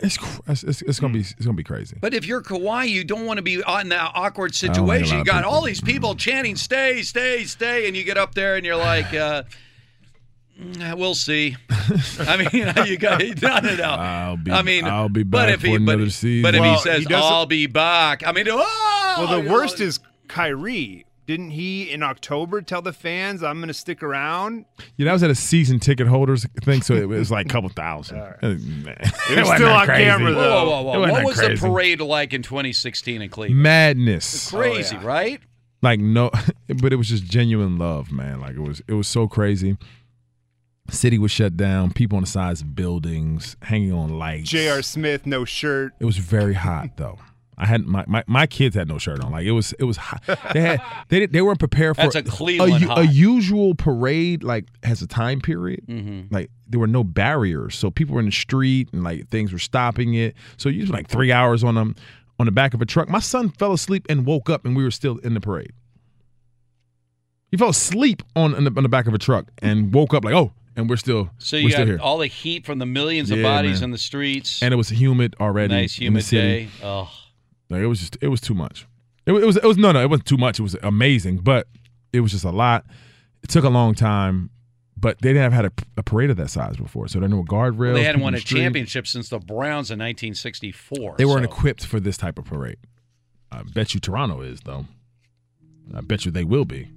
It's 0.00 0.18
it's, 0.48 0.64
it's, 0.64 0.82
it's 0.82 1.00
gonna 1.00 1.12
be 1.12 1.20
it's 1.20 1.44
gonna 1.44 1.56
be 1.56 1.62
crazy. 1.62 1.96
But 2.00 2.12
if 2.12 2.26
you're 2.26 2.42
Kawhi, 2.42 2.88
you 2.88 3.04
don't 3.04 3.24
want 3.24 3.36
to 3.38 3.42
be 3.42 3.54
in 3.54 3.88
that 3.90 4.12
awkward 4.14 4.52
don't 4.52 4.70
like 4.70 4.78
a 4.78 4.80
lot 4.82 4.98
situation. 4.98 5.18
You 5.18 5.24
got 5.24 5.38
people. 5.42 5.50
all 5.52 5.62
these 5.62 5.80
people 5.80 6.14
chanting, 6.16 6.56
"Stay, 6.56 7.02
stay, 7.02 7.44
stay," 7.44 7.86
and 7.86 7.96
you 7.96 8.02
get 8.02 8.18
up 8.18 8.34
there 8.34 8.56
and 8.56 8.66
you're 8.66 8.76
like, 8.76 9.14
uh, 9.14 9.44
"Mm, 10.60 10.98
"We'll 10.98 11.14
see." 11.14 11.56
I 12.20 12.36
mean, 12.36 12.48
you 12.86 12.98
got 12.98 13.20
no, 13.20 13.60
no, 13.60 13.76
no. 13.76 13.84
I'll 13.84 14.36
be 14.36 14.50
I 14.50 14.62
mean, 14.62 14.84
I'll 14.84 15.08
be 15.08 15.22
back 15.22 15.30
but 15.30 15.46
back 15.46 15.54
if 15.54 15.60
for 15.60 15.66
he, 15.68 15.78
but, 15.78 16.10
season. 16.10 16.42
but 16.42 16.54
if 16.56 16.60
Well, 16.60 16.74
he 16.74 16.80
says, 16.80 17.06
he 17.06 17.14
"I'll 17.14 17.46
be 17.46 17.66
back," 17.66 18.26
I 18.26 18.32
mean, 18.32 18.46
oh, 18.50 19.14
Well, 19.18 19.26
the 19.28 19.36
you 19.38 19.42
know, 19.44 19.52
worst 19.52 19.80
is 19.80 20.00
Kyrie. 20.26 21.06
Didn't 21.26 21.50
he 21.50 21.90
in 21.90 22.02
October 22.02 22.60
tell 22.60 22.82
the 22.82 22.92
fans, 22.92 23.42
"I'm 23.42 23.58
going 23.58 23.68
to 23.68 23.74
stick 23.74 24.02
around"? 24.02 24.64
Yeah, 24.96 25.04
that 25.04 25.12
was 25.12 25.22
at 25.22 25.30
a 25.30 25.34
season 25.34 25.78
ticket 25.78 26.08
holders 26.08 26.44
thing, 26.62 26.82
so 26.82 26.94
it 26.94 27.08
was 27.08 27.30
like 27.30 27.46
a 27.46 27.48
couple 27.48 27.68
thousand. 27.68 28.18
Uh, 28.18 28.36
man. 28.42 28.96
It 29.30 29.38
was 29.38 29.48
still 29.54 29.68
on 29.68 29.86
crazy. 29.86 30.04
camera, 30.04 30.32
though. 30.32 30.64
whoa, 30.66 30.82
whoa, 30.82 30.82
whoa. 30.82 31.00
What 31.00 31.14
that 31.14 31.24
was 31.24 31.36
the 31.36 31.56
parade 31.60 32.00
like 32.00 32.32
in 32.32 32.42
2016 32.42 33.22
in 33.22 33.28
Cleveland? 33.28 33.62
Madness. 33.62 34.50
Crazy, 34.50 34.96
Oh, 34.96 35.04
right? 35.04 35.40
like 35.82 35.98
no 36.00 36.30
but 36.82 36.92
it 36.92 36.96
was 36.96 37.08
just 37.08 37.24
genuine 37.24 37.78
love 37.78 38.12
man 38.12 38.38
like 38.38 38.54
it 38.54 38.60
was 38.60 38.82
it 38.86 38.92
was 38.92 39.08
so 39.08 39.26
crazy 39.26 39.78
city 40.90 41.16
was 41.18 41.30
shut 41.30 41.56
down 41.56 41.90
people 41.90 42.16
on 42.16 42.22
the 42.22 42.28
sides 42.28 42.60
of 42.60 42.74
buildings 42.74 43.56
hanging 43.62 43.90
on 43.92 44.18
lights 44.18 44.50
J.R. 44.50 44.82
Smith, 44.82 45.24
no 45.24 45.46
shirt. 45.46 45.94
it 45.98 46.04
was 46.04 46.18
very 46.18 46.52
hot 46.52 46.96
though 46.98 47.18
I 47.60 47.66
had 47.66 47.84
my, 47.86 48.04
my, 48.08 48.24
my 48.26 48.46
kids 48.46 48.74
had 48.74 48.88
no 48.88 48.96
shirt 48.98 49.22
on. 49.22 49.32
Like 49.32 49.44
it 49.44 49.52
was 49.52 49.72
it 49.78 49.84
was 49.84 49.96
hot. 49.98 50.22
They 50.54 50.60
had 50.62 50.82
they 51.08 51.26
they 51.26 51.42
weren't 51.42 51.58
prepared 51.58 51.96
for 51.96 52.02
That's 52.04 52.16
a 52.16 52.22
Cleveland 52.22 52.80
u- 52.80 52.88
hot. 52.88 52.98
a 53.00 53.06
usual 53.06 53.74
parade 53.74 54.42
like 54.42 54.64
has 54.82 55.02
a 55.02 55.06
time 55.06 55.40
period. 55.40 55.84
Mhm. 55.86 56.32
Like 56.32 56.50
there 56.66 56.80
were 56.80 56.86
no 56.86 57.04
barriers, 57.04 57.74
so 57.74 57.90
people 57.90 58.14
were 58.14 58.20
in 58.20 58.26
the 58.26 58.32
street 58.32 58.88
and 58.92 59.04
like 59.04 59.28
things 59.28 59.52
were 59.52 59.58
stopping 59.58 60.14
it. 60.14 60.34
So 60.56 60.68
you 60.68 60.86
like 60.86 61.08
three 61.08 61.30
hours 61.32 61.62
on 61.62 61.74
them 61.74 61.94
on 62.38 62.46
the 62.46 62.52
back 62.52 62.72
of 62.72 62.80
a 62.80 62.86
truck. 62.86 63.08
My 63.10 63.18
son 63.20 63.50
fell 63.50 63.72
asleep 63.74 64.06
and 64.08 64.24
woke 64.24 64.48
up, 64.48 64.64
and 64.64 64.74
we 64.74 64.82
were 64.82 64.90
still 64.90 65.18
in 65.18 65.34
the 65.34 65.40
parade. 65.40 65.72
He 67.50 67.56
fell 67.56 67.68
asleep 67.70 68.22
on 68.36 68.54
on 68.54 68.64
the, 68.64 68.72
on 68.76 68.82
the 68.82 68.88
back 68.88 69.06
of 69.06 69.14
a 69.14 69.18
truck 69.18 69.50
and 69.60 69.92
woke 69.92 70.14
up 70.14 70.24
like 70.24 70.34
oh, 70.34 70.52
and 70.76 70.88
we're 70.88 70.96
still 70.96 71.30
So 71.38 71.56
we're 71.56 71.60
you 71.64 71.70
still 71.70 71.80
got 71.84 71.88
here. 71.88 71.98
all 72.00 72.18
the 72.18 72.28
heat 72.28 72.64
from 72.64 72.78
the 72.78 72.86
millions 72.86 73.30
of 73.30 73.38
Yeah, 73.38 73.42
bodies 73.42 73.80
man. 73.80 73.88
in 73.88 73.90
the 73.90 73.98
streets. 73.98 74.62
and 74.62 74.72
it 74.72 74.76
was 74.76 74.88
humid 74.88 75.34
already. 75.40 75.74
nice 75.74 75.96
in 75.98 76.00
the 76.00 76.04
humid 76.06 76.24
city. 76.24 76.64
day. 76.66 76.70
Oh, 76.84 77.10
Like 77.70 77.80
it 77.80 77.86
was 77.86 78.00
just 78.00 78.18
it 78.20 78.28
was 78.28 78.40
too 78.40 78.54
much. 78.54 78.86
It, 79.26 79.32
it 79.32 79.46
was 79.46 79.56
it 79.56 79.64
was 79.64 79.78
no 79.78 79.92
no 79.92 80.02
it 80.02 80.10
wasn't 80.10 80.26
too 80.26 80.36
much. 80.36 80.58
It 80.58 80.62
was 80.62 80.76
amazing, 80.82 81.38
but 81.38 81.66
it 82.12 82.20
was 82.20 82.32
just 82.32 82.44
a 82.44 82.50
lot. 82.50 82.84
It 83.42 83.48
took 83.48 83.64
a 83.64 83.68
long 83.70 83.94
time, 83.94 84.50
but 84.96 85.20
they 85.22 85.28
didn't 85.30 85.44
have 85.44 85.52
had 85.52 85.64
a, 85.66 85.72
a 85.96 86.02
parade 86.02 86.30
of 86.30 86.36
that 86.36 86.50
size 86.50 86.76
before, 86.76 87.08
so 87.08 87.20
there 87.20 87.28
were 87.28 87.36
no 87.36 87.42
guardrails. 87.44 87.94
they 87.94 88.04
hadn't 88.04 88.20
won 88.20 88.34
a 88.34 88.38
street. 88.38 88.60
championship 88.60 89.06
since 89.06 89.28
the 89.30 89.38
Browns 89.38 89.90
in 89.90 89.98
1964. 89.98 91.14
They 91.16 91.24
weren't 91.24 91.46
so- 91.48 91.50
equipped 91.56 91.86
for 91.86 92.00
this 92.00 92.16
type 92.18 92.38
of 92.38 92.44
parade. 92.44 92.76
I 93.52 93.62
bet 93.62 93.94
you 93.94 94.00
Toronto 94.00 94.42
is 94.42 94.60
though. 94.60 94.86
I 95.94 96.02
bet 96.02 96.24
you 96.24 96.30
they 96.30 96.44
will 96.44 96.64
be. 96.64 96.88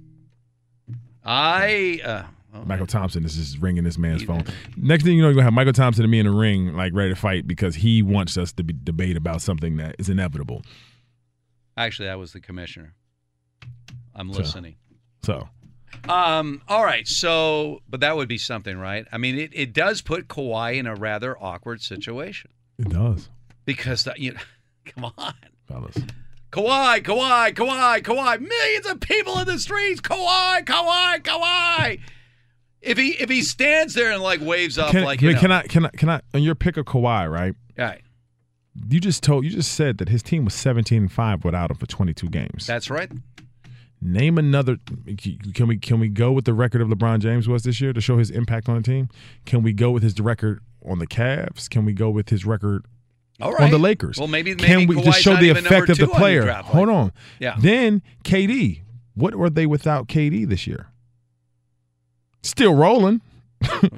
I. 1.24 2.00
Uh, 2.04 2.22
oh, 2.54 2.60
Mychal 2.60 2.86
Thompson 2.88 3.24
is 3.24 3.34
just 3.36 3.58
ringing 3.58 3.84
this 3.84 3.98
man's 3.98 4.22
phone. 4.22 4.44
Next 4.76 5.04
thing 5.04 5.14
you 5.16 5.22
know, 5.22 5.28
you're 5.28 5.42
gonna 5.42 5.44
have 5.44 5.54
Mychal 5.54 5.74
Thompson 5.74 6.04
and 6.04 6.10
me 6.10 6.20
in 6.20 6.26
the 6.26 6.32
ring, 6.32 6.74
like 6.74 6.92
ready 6.94 7.10
to 7.10 7.16
fight 7.16 7.46
because 7.46 7.74
he 7.76 8.02
wants 8.02 8.36
us 8.38 8.52
to 8.52 8.64
be 8.64 8.74
debate 8.82 9.16
about 9.16 9.42
something 9.42 9.76
that 9.76 9.96
is 9.98 10.08
inevitable. 10.08 10.62
actually, 11.76 12.08
I 12.08 12.16
was 12.16 12.32
the 12.32 12.40
commissioner. 12.40 12.94
I'm 14.14 14.30
listening. 14.30 14.76
So 15.22 15.48
Um. 16.08 16.62
All 16.68 16.84
right. 16.84 17.06
So, 17.06 17.80
but 17.88 18.00
that 18.00 18.16
would 18.16 18.28
be 18.28 18.38
something, 18.38 18.76
right? 18.78 19.06
I 19.10 19.18
mean, 19.18 19.38
it, 19.38 19.50
it 19.54 19.72
does 19.72 20.02
put 20.02 20.28
Kawhi 20.28 20.76
in 20.76 20.86
a 20.86 20.94
rather 20.94 21.36
awkward 21.42 21.82
situation 21.82 22.50
it 22.78 22.88
does, 22.88 23.28
because 23.64 24.04
that, 24.04 24.18
you 24.18 24.32
know, 24.32 24.40
come 24.84 25.12
on, 25.16 25.34
fellas. 25.66 25.96
Kawhi, 26.50 27.02
Kawhi, 27.02 27.52
Kawhi, 27.54 28.02
Kawhi, 28.02 28.40
millions 28.40 28.86
of 28.86 29.00
people 29.00 29.38
in 29.40 29.46
the 29.46 29.58
streets, 29.58 30.00
Kawhi, 30.00 30.64
Kawhi, 30.64 31.20
Kawhi. 31.22 32.00
If 32.84 32.98
he 32.98 33.08
if 33.12 33.30
he 33.30 33.42
stands 33.42 33.94
there 33.94 34.12
and 34.12 34.22
like 34.22 34.40
waves 34.40 34.78
up 34.78 34.90
Can, 34.90 35.04
like 35.04 35.18
can, 35.20 35.28
you 35.28 35.34
know, 35.34 35.40
can 35.40 35.52
I 35.52 35.62
can 35.62 35.86
I 35.86 35.88
can 35.90 36.08
I 36.10 36.20
on 36.34 36.42
your 36.42 36.54
pick 36.54 36.76
of 36.76 36.84
Kawhi, 36.84 37.30
right? 37.30 37.54
All 37.78 37.84
right, 37.86 38.02
You 38.90 39.00
just 39.00 39.22
told 39.22 39.44
you 39.44 39.50
just 39.50 39.72
said 39.72 39.98
that 39.98 40.08
his 40.08 40.22
team 40.22 40.44
was 40.44 40.54
17 40.54 41.02
and 41.02 41.12
5 41.12 41.44
without 41.44 41.70
him 41.70 41.76
for 41.78 41.86
22 41.86 42.28
games. 42.28 42.66
that's 42.66 42.90
right. 42.90 43.10
Name 44.00 44.36
another 44.36 44.76
can 45.54 45.66
we 45.66 45.78
can 45.78 45.98
we 45.98 46.08
go 46.08 46.30
with 46.32 46.44
the 46.44 46.52
record 46.52 46.82
of 46.82 46.88
LeBron 46.88 47.20
James 47.20 47.48
was 47.48 47.62
this 47.62 47.80
year 47.80 47.94
to 47.94 48.00
show 48.02 48.18
his 48.18 48.30
impact 48.30 48.68
on 48.68 48.76
the 48.76 48.82
team? 48.82 49.08
Can 49.46 49.62
we 49.62 49.72
go 49.72 49.90
with 49.90 50.02
his 50.02 50.20
record 50.20 50.60
on 50.84 50.98
the 50.98 51.06
Cavs? 51.06 51.70
Can 51.70 51.86
we 51.86 51.94
go 51.94 52.10
with 52.10 52.28
his 52.28 52.44
record 52.44 52.84
All 53.40 53.54
on 53.62 53.70
the 53.70 53.78
Lakers? 53.78 54.18
Well, 54.18 54.28
maybe- 54.28 54.54
can 54.56 54.80
maybe 54.80 54.94
we 54.96 55.02
just 55.02 55.20
show 55.22 55.36
the 55.36 55.48
effect 55.48 55.88
of 55.88 55.96
the 55.96 56.04
two 56.06 56.12
on 56.12 56.18
player? 56.18 56.42
draft 56.42 56.68
Hold 56.68 56.90
on. 56.90 57.12
Yeah. 57.38 57.56
Then 57.58 58.02
KD. 58.24 58.82
What 59.14 59.36
were 59.36 59.48
they 59.48 59.64
without 59.64 60.06
KD 60.08 60.46
this 60.46 60.66
year? 60.66 60.88
Still 62.44 62.74
rolling. 62.74 63.20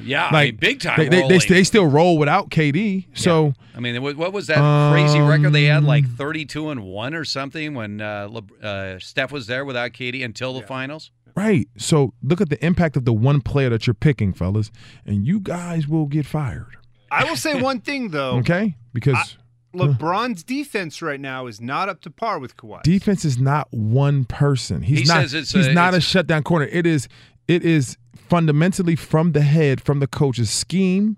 Yeah, 0.01 0.27
I 0.27 0.31
like 0.33 0.47
mean, 0.53 0.57
big 0.57 0.81
time 0.81 0.97
They, 0.99 1.09
they, 1.09 1.27
they, 1.27 1.39
they 1.39 1.65
still 1.65 1.87
roll 1.87 2.19
without 2.19 2.51
KD. 2.51 3.07
So 3.15 3.53
I 3.75 3.81
mean, 3.81 4.01
what 4.03 4.17
what 4.17 4.33
was 4.33 4.47
that 4.47 4.93
crazy 4.93 5.19
record 5.21 5.53
they 5.53 5.65
had, 5.65 5.79
Um, 5.79 5.87
like 5.87 6.09
thirty-two 6.09 6.71
and 6.71 6.85
one 6.85 7.15
or 7.15 7.25
something, 7.25 7.75
when 7.75 8.01
uh, 8.01 8.29
Le- 8.31 8.65
uh, 8.67 8.99
Steph 9.01 9.33
was 9.33 9.47
there 9.49 9.65
without 9.65 9.91
KD 9.93 10.25
until 10.25 10.55
the 10.55 10.63
finals? 10.63 11.11
Right. 11.35 11.69
So 11.77 12.15
look 12.23 12.41
at 12.41 12.49
the 12.49 12.65
impact 12.65 12.97
of 12.97 13.05
the 13.05 13.13
one 13.13 13.41
player 13.43 13.69
that 13.71 13.87
you're 13.87 13.95
picking, 13.95 14.33
fellas, 14.33 14.71
and 15.05 15.27
you 15.27 15.41
guys 15.41 15.87
will 15.89 16.07
get 16.07 16.25
fired. 16.27 16.77
I 17.11 17.25
will 17.25 17.37
say 17.37 17.61
one 17.61 17.81
thing 17.81 18.09
though. 18.13 18.37
Okay? 18.39 18.77
Because 18.95 19.37
LeBron's 19.75 20.43
defense 20.43 21.03
right 21.03 21.21
now 21.21 21.47
is 21.47 21.61
not 21.61 21.89
up 21.89 22.01
to 22.03 22.11
par 22.11 22.39
with 22.39 22.57
Kawhi. 22.57 22.83
defense 22.83 23.25
is 23.25 23.39
not 23.39 23.69
one 23.73 24.25
person. 24.25 24.83
He's 24.83 25.01
He 25.01 25.05
not 25.07 25.23
says 25.23 25.35
it's 25.35 25.53
he's 25.53 25.67
a- 25.67 25.73
not 25.75 25.93
a 25.95 26.01
shutdown 26.01 26.43
corner. 26.45 26.67
It 26.67 26.87
is 26.87 27.09
it 27.49 27.65
is 27.65 27.97
fundamentally 28.29 28.97
from 28.97 29.33
the 29.33 29.43
head, 29.43 29.81
from 29.81 30.01
the 30.01 30.07
coach's 30.07 30.51
scheme. 30.51 31.17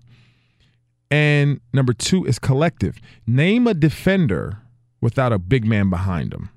And 1.11 1.59
number 1.73 1.93
two 1.93 2.25
is 2.25 2.37
collective. 2.39 2.97
Name 3.25 3.67
a 3.67 3.73
defender 3.73 4.59
without 5.01 5.33
a 5.33 5.39
big 5.39 5.65
man 5.65 5.89
behind 5.89 6.33
him. 6.33 6.49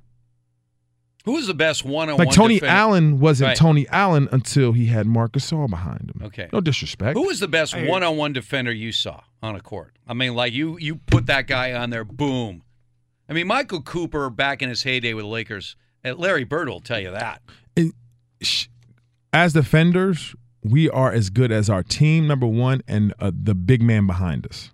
Who 1.25 1.33
was 1.33 1.47
the 1.47 1.55
best 1.55 1.85
one-on-one? 1.85 2.27
Like 2.27 2.35
Tony 2.35 2.55
defender? 2.55 2.75
Allen 2.75 3.21
wasn't 3.21 3.49
Right. 3.49 3.57
Tony 3.57 3.87
Allen 3.91 4.29
until 4.33 4.73
he 4.73 4.87
had 4.87 5.07
Marc 5.07 5.33
Gasol 5.33 5.71
behind 5.71 6.11
him. 6.15 6.23
Okay. 6.27 6.49
No 6.53 6.61
disrespect. 6.61 7.17
Who 7.17 7.29
was 7.29 7.39
the 7.39 7.47
best 7.49 7.77
one-on-one 7.77 8.33
defender 8.33 8.73
you 8.73 8.91
saw 8.91 9.21
on 9.41 9.55
a 9.55 9.61
court? 9.61 9.95
I 10.07 10.15
mean, 10.15 10.35
like 10.35 10.53
you 10.53 10.77
you 10.79 10.97
put 10.97 11.27
that 11.27 11.47
guy 11.47 11.73
on 11.75 11.91
there, 11.91 12.05
boom. 12.05 12.65
I 13.29 13.35
mean, 13.35 13.47
Michael 13.47 13.83
Cooper 13.83 14.29
back 14.31 14.63
in 14.63 14.69
his 14.69 14.83
heyday 14.83 15.15
with 15.15 15.25
the 15.25 15.29
Lakers, 15.29 15.77
uh, 16.05 16.15
Larry 16.15 16.45
Bird 16.45 16.69
will 16.69 16.81
tell 16.81 16.99
you 17.01 17.13
that. 17.13 17.41
as 19.33 19.53
defenders, 19.53 20.35
we 20.65 20.89
are 20.91 21.13
as 21.13 21.29
good 21.31 21.51
as 21.53 21.69
our 21.69 21.83
team 21.83 22.27
number 22.27 22.47
one 22.47 22.83
and 22.87 23.13
uh, 23.19 23.31
the 23.35 23.55
big 23.55 23.83
man 23.83 24.07
behind 24.07 24.47
us 24.47 24.71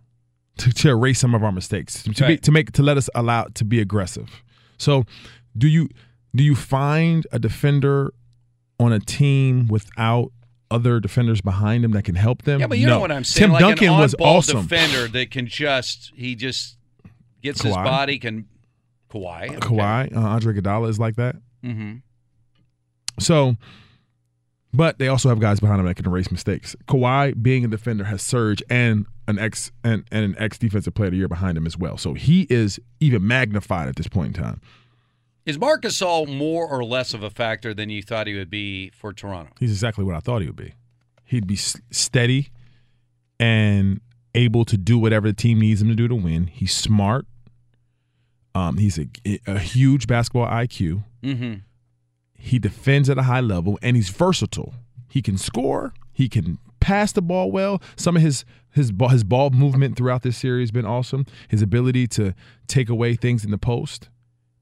to, 0.59 0.73
to 0.73 0.91
erase 0.91 1.19
some 1.19 1.35
of 1.35 1.43
our 1.43 1.53
mistakes 1.53 2.03
to, 2.03 2.13
to, 2.13 2.27
be, 2.27 2.37
to 2.37 2.53
make 2.53 2.73
to 2.73 2.83
let 2.83 2.97
us 2.97 3.09
allow 3.15 3.45
to 3.55 3.65
be 3.65 3.81
aggressive. 3.81 4.43
So, 4.77 5.05
do 5.57 5.67
you 5.69 5.89
do 6.35 6.45
you 6.45 6.55
find 6.55 7.27
a 7.33 7.39
defender 7.39 8.13
on 8.79 8.93
a 8.93 9.01
team 9.01 9.67
without 9.69 10.31
other 10.71 11.01
defenders 11.01 11.41
behind 11.41 11.85
him 11.85 11.93
that 11.93 12.05
can 12.05 12.15
help 12.15 12.43
them? 12.43 12.61
Yeah, 12.61 12.67
but 12.67 12.79
you 12.79 12.87
No. 12.87 12.95
know 12.97 13.01
what 13.01 13.11
I'm 13.13 13.25
saying. 13.25 13.47
Tim 13.47 13.53
like 13.53 13.61
Duncan 13.61 13.89
an 13.89 13.99
was 13.99 14.15
awesome. 14.21 14.63
defender 14.67 15.09
that 15.09 15.31
can 15.31 15.47
just 15.47 16.13
he 16.15 16.35
just 16.35 16.77
gets 17.43 17.63
his 17.63 17.75
body 17.75 18.19
can 18.19 18.47
Kawhi. 19.11 19.45
okay. 19.49 19.57
Kawhi, 19.57 20.15
uh, 20.17 20.21
Andre 20.21 20.55
Iguodala 20.55 20.89
is 20.91 20.99
like 20.99 21.17
that. 21.17 21.37
Mhm. 21.65 22.03
So, 23.19 23.57
but 24.73 24.99
they 24.99 25.09
also 25.09 25.29
have 25.29 25.41
guys 25.41 25.61
behind 25.61 25.79
them 25.79 25.87
that 25.87 25.95
can 25.95 26.07
erase 26.07 26.31
mistakes. 26.31 26.77
Kawhi, 26.87 27.41
being 27.41 27.65
a 27.65 27.69
defender, 27.69 28.05
has 28.05 28.23
surged 28.23 28.63
and 28.69 29.07
an 29.27 29.39
ex 29.39 29.73
and, 29.83 30.05
and 30.11 30.25
an 30.25 30.35
ex 30.39 30.59
defensive 30.59 30.95
player 30.95 31.09
of 31.09 31.13
the 31.13 31.19
year 31.19 31.29
behind 31.29 31.57
him 31.57 31.67
as 31.67 31.77
well. 31.77 31.97
So 31.97 32.15
he 32.15 32.47
is 32.51 32.79
even 33.01 33.27
magnified 33.27 33.89
at 33.89 33.97
this 33.97 34.09
point 34.09 34.37
in 34.37 34.43
time. 34.43 34.61
Is 35.47 35.59
Marc 35.59 35.83
Gasol 35.83 36.29
more 36.29 36.69
or 36.69 36.85
less 36.85 37.15
of 37.15 37.23
a 37.23 37.31
factor 37.31 37.73
than 37.73 37.89
you 37.89 38.03
thought 38.03 38.27
he 38.27 38.35
would 38.35 38.51
be 38.51 38.91
for 38.91 39.15
Toronto? 39.15 39.53
He's 39.59 39.71
exactly 39.71 40.05
what 40.05 40.15
I 40.15 40.21
thought 40.21 40.43
he 40.43 40.47
would 40.47 40.57
be. 40.57 40.75
He'd 41.25 41.47
be 41.47 41.57
steady 41.57 42.51
and 43.41 44.01
able 44.35 44.65
to 44.67 44.77
do 44.77 44.99
whatever 44.99 45.29
the 45.29 45.35
team 45.35 45.61
needs 45.61 45.81
him 45.81 45.89
to 45.89 45.95
do 45.95 46.07
to 46.09 46.15
win. 46.15 46.49
He's 46.49 46.75
smart. 46.75 47.27
Um, 48.55 48.77
he's 48.77 48.99
a, 48.99 49.09
a 49.47 49.59
huge 49.59 50.07
basketball 50.07 50.47
IQ. 50.47 51.05
Mm-hmm. 51.23 51.55
He 52.39 52.59
defends 52.59 53.11
at 53.11 53.19
a 53.19 53.23
high 53.23 53.41
level 53.41 53.79
and 53.83 53.97
he's 53.97 54.09
versatile. 54.09 54.75
He 55.09 55.21
can 55.21 55.37
score. 55.37 55.93
He 56.13 56.29
can 56.29 56.59
pass 56.81 57.13
the 57.13 57.23
ball 57.23 57.51
well. 57.51 57.83
Some 57.97 58.17
of 58.17 58.23
his 58.23 58.45
his 58.71 58.93
ball, 58.93 59.09
his 59.09 59.25
ball 59.25 59.51
movement 59.51 59.97
throughout 59.97 60.23
this 60.23 60.37
series 60.37 60.69
has 60.69 60.71
been 60.71 60.87
awesome. 60.87 61.27
His 61.49 61.63
ability 61.63 62.07
to 62.09 62.35
take 62.69 62.89
away 62.89 63.17
things 63.17 63.45
in 63.45 63.51
the 63.51 63.59
post, 63.59 64.09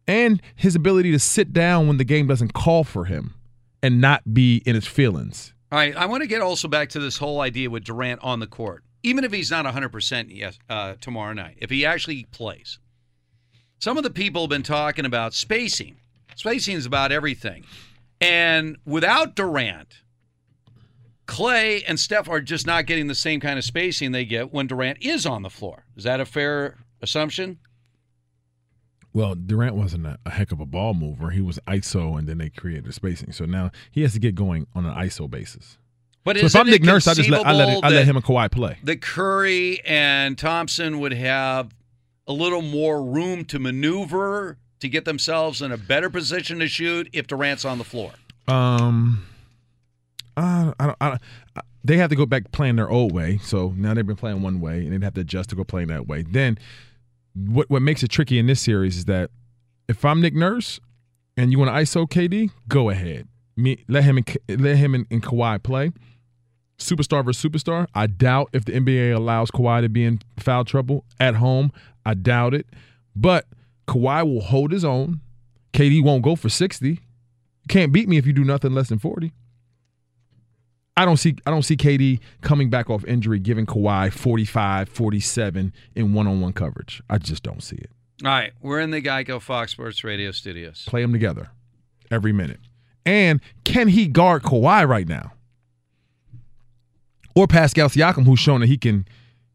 and 0.06 0.40
his 0.54 0.74
ability 0.74 1.12
to 1.12 1.18
sit 1.18 1.52
down 1.52 1.86
when 1.86 1.98
the 1.98 2.04
game 2.04 2.26
doesn't 2.26 2.54
call 2.54 2.84
for 2.84 3.04
him, 3.06 3.34
and 3.82 4.00
not 4.00 4.32
be 4.32 4.62
in 4.64 4.74
his 4.74 4.86
feelings. 4.86 5.52
All 5.70 5.78
right, 5.78 5.94
I 5.96 6.06
want 6.06 6.22
to 6.22 6.28
get 6.28 6.40
also 6.40 6.68
back 6.68 6.88
to 6.90 7.00
this 7.00 7.18
whole 7.18 7.40
idea 7.40 7.68
with 7.68 7.84
Durant 7.84 8.20
on 8.22 8.40
the 8.40 8.46
court. 8.46 8.84
even 9.02 9.24
if 9.24 9.32
he's 9.32 9.50
not 9.50 9.66
100% 9.66 10.26
yes, 10.30 10.58
uh, 10.70 10.94
tomorrow 11.00 11.32
night, 11.32 11.58
if 11.60 11.70
he 11.70 11.84
actually 11.84 12.24
plays, 12.30 12.78
some 13.78 13.98
of 13.98 14.04
the 14.04 14.10
people 14.10 14.42
have 14.42 14.50
been 14.50 14.62
talking 14.62 15.04
about 15.04 15.34
spacing. 15.34 15.96
Spacing 16.36 16.76
is 16.76 16.86
about 16.86 17.12
everything. 17.12 17.64
And 18.20 18.76
without 18.84 19.34
Durant, 19.34 20.02
Klay 21.26 21.82
and 21.88 21.98
Steph 21.98 22.28
are 22.28 22.40
just 22.40 22.66
not 22.66 22.86
getting 22.86 23.08
the 23.08 23.14
same 23.14 23.40
kind 23.40 23.58
of 23.58 23.64
spacing 23.64 24.12
they 24.12 24.24
get 24.24 24.52
when 24.52 24.66
Durant 24.66 24.98
is 25.00 25.26
on 25.26 25.42
the 25.42 25.50
floor. 25.50 25.84
Is 25.96 26.04
that 26.04 26.20
a 26.20 26.26
fair 26.26 26.76
assumption? 27.02 27.58
Well, 29.14 29.34
Durant 29.34 29.76
wasn't 29.76 30.06
a, 30.06 30.30
heck 30.30 30.52
of 30.52 30.60
a 30.60 30.66
ball 30.66 30.92
mover. 30.92 31.30
He 31.30 31.40
was 31.40 31.58
ISO, 31.66 32.18
and 32.18 32.28
then 32.28 32.36
they 32.36 32.50
created 32.50 32.92
spacing. 32.92 33.32
So 33.32 33.46
now 33.46 33.70
he 33.90 34.02
has 34.02 34.12
to 34.12 34.18
get 34.18 34.34
going 34.34 34.66
on 34.74 34.84
an 34.84 34.94
ISO 34.94 35.28
basis. 35.28 35.78
But 36.22 36.36
so 36.38 36.46
if 36.46 36.56
I'm 36.56 36.68
Nick 36.68 36.82
Nurse, 36.82 37.06
I 37.06 37.14
just 37.14 37.30
let 37.30 37.46
I 37.46 37.52
let, 37.52 37.68
it, 37.78 37.84
I 37.84 37.88
let 37.88 38.04
him 38.04 38.16
and 38.16 38.24
Kawhi 38.24 38.50
play. 38.50 38.76
that 38.82 39.00
Curry 39.00 39.80
and 39.86 40.36
Thompson 40.36 40.98
would 41.00 41.12
have 41.12 41.74
a 42.26 42.32
little 42.32 42.62
more 42.62 43.02
room 43.02 43.44
to 43.46 43.58
maneuver 43.58 44.58
to 44.80 44.88
get 44.88 45.04
themselves 45.04 45.62
in 45.62 45.72
a 45.72 45.76
better 45.76 46.10
position 46.10 46.58
to 46.58 46.68
shoot 46.68 47.08
if 47.12 47.26
Durant's 47.26 47.64
on 47.64 47.78
the 47.78 47.84
floor. 47.84 48.12
Um, 48.48 49.26
I, 50.36 50.72
I 50.78 50.86
don't. 50.86 50.96
I, 51.00 51.08
don't- 51.10 51.22
I, 51.56 51.60
they 51.84 51.98
have 51.98 52.10
to 52.10 52.16
go 52.16 52.26
back 52.26 52.50
playing 52.50 52.74
their 52.76 52.90
old 52.90 53.12
way. 53.12 53.38
So 53.38 53.72
now 53.76 53.94
they've 53.94 54.04
been 54.06 54.16
playing 54.16 54.42
one 54.42 54.60
way, 54.60 54.78
and 54.84 54.92
they'd 54.92 55.04
have 55.04 55.14
to 55.14 55.20
adjust 55.20 55.50
to 55.50 55.56
go 55.56 55.62
playing 55.62 55.86
that 55.88 56.08
way. 56.08 56.22
Then, 56.22 56.58
what 57.34 57.70
what 57.70 57.80
makes 57.80 58.02
it 58.02 58.08
tricky 58.08 58.38
in 58.40 58.46
this 58.46 58.60
series 58.60 58.96
is 58.96 59.04
that 59.04 59.30
if 59.88 60.04
I'm 60.04 60.20
Nick 60.20 60.34
Nurse 60.34 60.80
and 61.36 61.52
you 61.52 61.60
want 61.60 61.68
to 61.70 61.74
ISO 61.74 62.08
KD, 62.08 62.50
go 62.66 62.90
ahead. 62.90 63.28
Me 63.56 63.84
let 63.88 64.02
him 64.02 64.16
and, 64.18 64.60
let 64.60 64.76
him 64.76 64.94
and, 64.96 65.06
and 65.12 65.22
Kawhi 65.22 65.62
play. 65.62 65.92
Superstar 66.78 67.24
versus 67.24 67.42
superstar. 67.42 67.86
I 67.94 68.06
doubt 68.08 68.50
if 68.52 68.64
the 68.64 68.72
NBA 68.72 69.14
allows 69.14 69.50
Kawhi 69.52 69.80
to 69.82 69.88
be 69.88 70.04
in 70.04 70.20
foul 70.40 70.64
trouble 70.64 71.04
at 71.20 71.36
home. 71.36 71.70
I 72.04 72.14
doubt 72.14 72.52
it. 72.52 72.66
But 73.14 73.46
Kawhi 73.86 74.24
will 74.24 74.42
hold 74.42 74.72
his 74.72 74.84
own. 74.84 75.20
KD 75.72 76.02
won't 76.02 76.22
go 76.22 76.36
for 76.36 76.48
60. 76.48 76.88
You 76.88 76.98
can't 77.68 77.92
beat 77.92 78.08
me 78.08 78.16
if 78.16 78.26
you 78.26 78.32
do 78.32 78.44
nothing 78.44 78.72
less 78.72 78.88
than 78.88 78.98
40. 78.98 79.32
I 80.96 81.04
don't 81.04 81.18
see 81.18 81.36
I 81.46 81.50
don't 81.50 81.62
see 81.62 81.76
KD 81.76 82.20
coming 82.40 82.70
back 82.70 82.88
off 82.88 83.04
injury 83.04 83.38
giving 83.38 83.66
Kawhi 83.66 84.10
45, 84.10 84.88
47 84.88 85.72
in 85.94 86.14
one-on-one 86.14 86.54
coverage. 86.54 87.02
I 87.10 87.18
just 87.18 87.42
don't 87.42 87.62
see 87.62 87.76
it. 87.76 87.90
All 88.24 88.30
right, 88.30 88.52
we're 88.62 88.80
in 88.80 88.92
the 88.92 89.02
Geico 89.02 89.42
Fox 89.42 89.72
Sports 89.72 90.02
Radio 90.02 90.30
studios. 90.30 90.84
Play 90.86 91.02
them 91.02 91.12
together 91.12 91.50
every 92.10 92.32
minute. 92.32 92.60
And 93.04 93.40
can 93.64 93.88
he 93.88 94.06
guard 94.06 94.42
Kawhi 94.42 94.88
right 94.88 95.06
now? 95.06 95.32
Or 97.34 97.46
Pascal 97.46 97.90
Siakam 97.90 98.24
who's 98.24 98.40
shown 98.40 98.62
that 98.62 98.68
he 98.68 98.78
can 98.78 99.06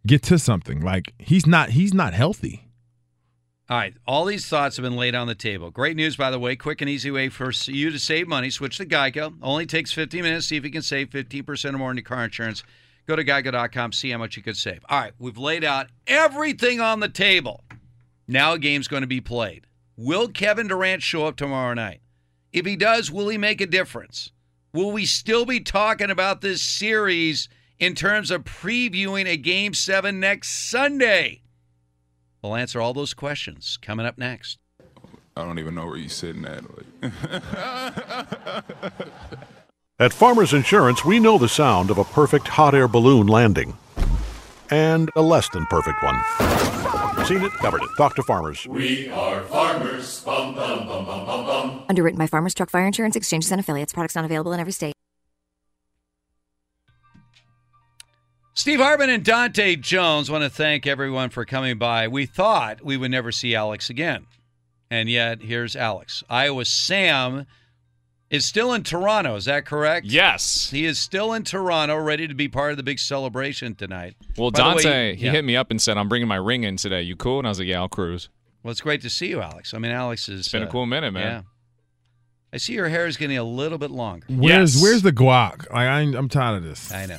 get 0.05 0.21
to 0.23 0.37
something. 0.37 0.79
Like 0.81 1.13
he's 1.17 1.47
not 1.47 1.71
he's 1.71 1.93
not 1.93 2.13
healthy. 2.13 2.70
All 3.71 3.77
right, 3.77 3.93
all 4.05 4.25
these 4.25 4.47
thoughts 4.47 4.75
have 4.75 4.83
been 4.83 4.97
laid 4.97 5.15
on 5.15 5.27
the 5.27 5.33
table. 5.33 5.71
Great 5.71 5.95
news, 5.95 6.17
by 6.17 6.29
the 6.29 6.37
way. 6.37 6.57
Quick 6.57 6.81
and 6.81 6.89
easy 6.89 7.09
way 7.09 7.29
for 7.29 7.53
you 7.67 7.89
to 7.89 7.99
save 7.99 8.27
money. 8.27 8.49
Switch 8.49 8.75
to 8.75 8.85
Geico. 8.85 9.33
Only 9.41 9.65
takes 9.65 9.93
15 9.93 10.23
minutes. 10.23 10.47
See 10.47 10.57
if 10.57 10.65
you 10.65 10.71
can 10.71 10.81
save 10.81 11.09
15% 11.09 11.73
or 11.73 11.77
more 11.77 11.89
on 11.89 11.95
your 11.95 12.03
car 12.03 12.25
insurance. 12.25 12.65
Go 13.07 13.15
to 13.15 13.23
geico.com, 13.23 13.93
see 13.93 14.09
how 14.11 14.17
much 14.17 14.35
you 14.35 14.43
could 14.43 14.57
save. 14.57 14.81
All 14.89 14.99
right, 14.99 15.13
we've 15.19 15.37
laid 15.37 15.63
out 15.63 15.87
everything 16.05 16.81
on 16.81 16.99
the 16.99 17.07
table. 17.07 17.63
Now 18.27 18.51
a 18.51 18.59
game's 18.59 18.89
going 18.89 19.03
to 19.03 19.07
be 19.07 19.21
played. 19.21 19.67
Will 19.95 20.27
Kevin 20.27 20.67
Durant 20.67 21.01
show 21.01 21.25
up 21.25 21.37
tomorrow 21.37 21.73
night? 21.73 22.01
If 22.51 22.65
he 22.65 22.75
does, 22.75 23.09
will 23.09 23.29
he 23.29 23.37
make 23.37 23.61
a 23.61 23.65
difference? 23.65 24.33
Will 24.73 24.91
we 24.91 25.05
still 25.05 25.45
be 25.45 25.61
talking 25.61 26.09
about 26.09 26.41
this 26.41 26.61
series 26.61 27.47
in 27.79 27.95
terms 27.95 28.31
of 28.31 28.43
previewing 28.43 29.27
a 29.27 29.37
game 29.37 29.73
seven 29.73 30.19
next 30.19 30.69
Sunday? 30.69 31.40
We'll 32.41 32.55
answer 32.55 32.81
all 32.81 32.93
those 32.93 33.13
questions 33.13 33.77
coming 33.81 34.05
up 34.05 34.17
next. 34.17 34.57
I 35.35 35.43
don't 35.45 35.59
even 35.59 35.75
know 35.75 35.85
where 35.85 35.97
you're 35.97 36.09
sitting 36.09 36.45
at. 36.45 36.63
At 39.99 40.13
Farmers 40.13 40.53
Insurance, 40.53 41.05
we 41.05 41.19
know 41.19 41.37
the 41.37 41.47
sound 41.47 41.91
of 41.91 41.99
a 41.99 42.03
perfect 42.03 42.47
hot 42.47 42.73
air 42.73 42.87
balloon 42.87 43.27
landing 43.27 43.77
and 44.71 45.11
a 45.15 45.21
less 45.21 45.47
than 45.49 45.65
perfect 45.67 46.01
one. 46.01 46.15
Seen 47.25 47.43
it, 47.43 47.51
covered 47.53 47.83
it. 47.83 47.89
Talk 47.97 48.15
to 48.15 48.23
Farmers. 48.23 48.65
We 48.67 49.09
are 49.09 49.41
farmers. 49.43 50.23
Bum, 50.23 50.55
bum, 50.55 50.87
bum, 50.87 51.05
bum, 51.05 51.25
bum, 51.25 51.45
bum. 51.45 51.83
Underwritten 51.87 52.17
by 52.17 52.25
Farmers 52.25 52.55
Truck 52.55 52.71
Fire 52.71 52.87
Insurance 52.87 53.15
Exchanges 53.15 53.51
and 53.51 53.59
Affiliates. 53.59 53.93
Products 53.93 54.15
not 54.15 54.25
available 54.25 54.53
in 54.53 54.59
every 54.59 54.73
state. 54.73 54.95
Steve 58.53 58.79
Hartman 58.79 59.09
and 59.09 59.23
Dante 59.23 59.75
Jones 59.77 60.29
want 60.29 60.43
to 60.43 60.49
thank 60.49 60.85
everyone 60.85 61.29
for 61.29 61.45
coming 61.45 61.77
by. 61.77 62.07
We 62.07 62.25
thought 62.25 62.83
we 62.83 62.97
would 62.97 63.11
never 63.11 63.31
see 63.31 63.55
Alex 63.55 63.89
again. 63.89 64.27
And 64.89 65.09
yet, 65.09 65.41
here's 65.41 65.75
Alex. 65.75 66.21
Iowa 66.29 66.65
Sam 66.65 67.45
is 68.29 68.45
still 68.45 68.73
in 68.73 68.83
Toronto. 68.83 69.35
Is 69.35 69.45
that 69.45 69.65
correct? 69.65 70.05
Yes. 70.05 70.69
He 70.69 70.85
is 70.85 70.99
still 70.99 71.31
in 71.31 71.43
Toronto, 71.43 71.95
ready 71.97 72.27
to 72.27 72.33
be 72.33 72.49
part 72.49 72.71
of 72.71 72.77
the 72.77 72.83
big 72.83 72.99
celebration 72.99 73.73
tonight. 73.73 74.15
Well, 74.37 74.51
By 74.51 74.59
the 74.59 74.75
way, 74.75 74.83
Dante, 74.83 75.15
he 75.15 75.25
yeah. 75.25 75.31
hit 75.31 75.45
me 75.45 75.55
up 75.55 75.71
and 75.71 75.81
said, 75.81 75.97
I'm 75.97 76.09
bringing 76.09 76.27
my 76.27 76.35
ring 76.35 76.63
in 76.65 76.75
today. 76.75 77.01
You 77.03 77.15
cool? 77.15 77.37
And 77.39 77.47
I 77.47 77.51
was 77.51 77.59
like, 77.59 77.69
yeah, 77.69 77.79
I'll 77.79 77.87
cruise. 77.89 78.27
Well, 78.63 78.71
it's 78.71 78.81
great 78.81 79.01
to 79.03 79.09
see 79.09 79.27
you, 79.27 79.41
Alex. 79.41 79.73
I 79.73 79.77
mean, 79.77 79.91
Alex 79.93 80.27
is. 80.27 80.41
It's 80.41 80.51
been 80.51 80.63
a 80.63 80.67
uh, 80.67 80.71
cool 80.71 80.85
minute, 80.85 81.11
man. 81.11 81.23
Yeah. 81.23 81.41
I 82.53 82.57
see 82.57 82.73
your 82.73 82.89
hair 82.89 83.07
is 83.07 83.15
getting 83.15 83.37
a 83.37 83.43
little 83.43 83.77
bit 83.77 83.91
longer. 83.91 84.25
Where's 84.29 84.75
Yes. 84.75 84.83
where's 84.83 85.01
the 85.03 85.13
guac? 85.13 85.65
I 85.73 85.85
I'm 86.01 86.27
tired 86.27 86.57
of 86.57 86.63
this. 86.63 86.91
I 86.91 87.05
know. 87.05 87.17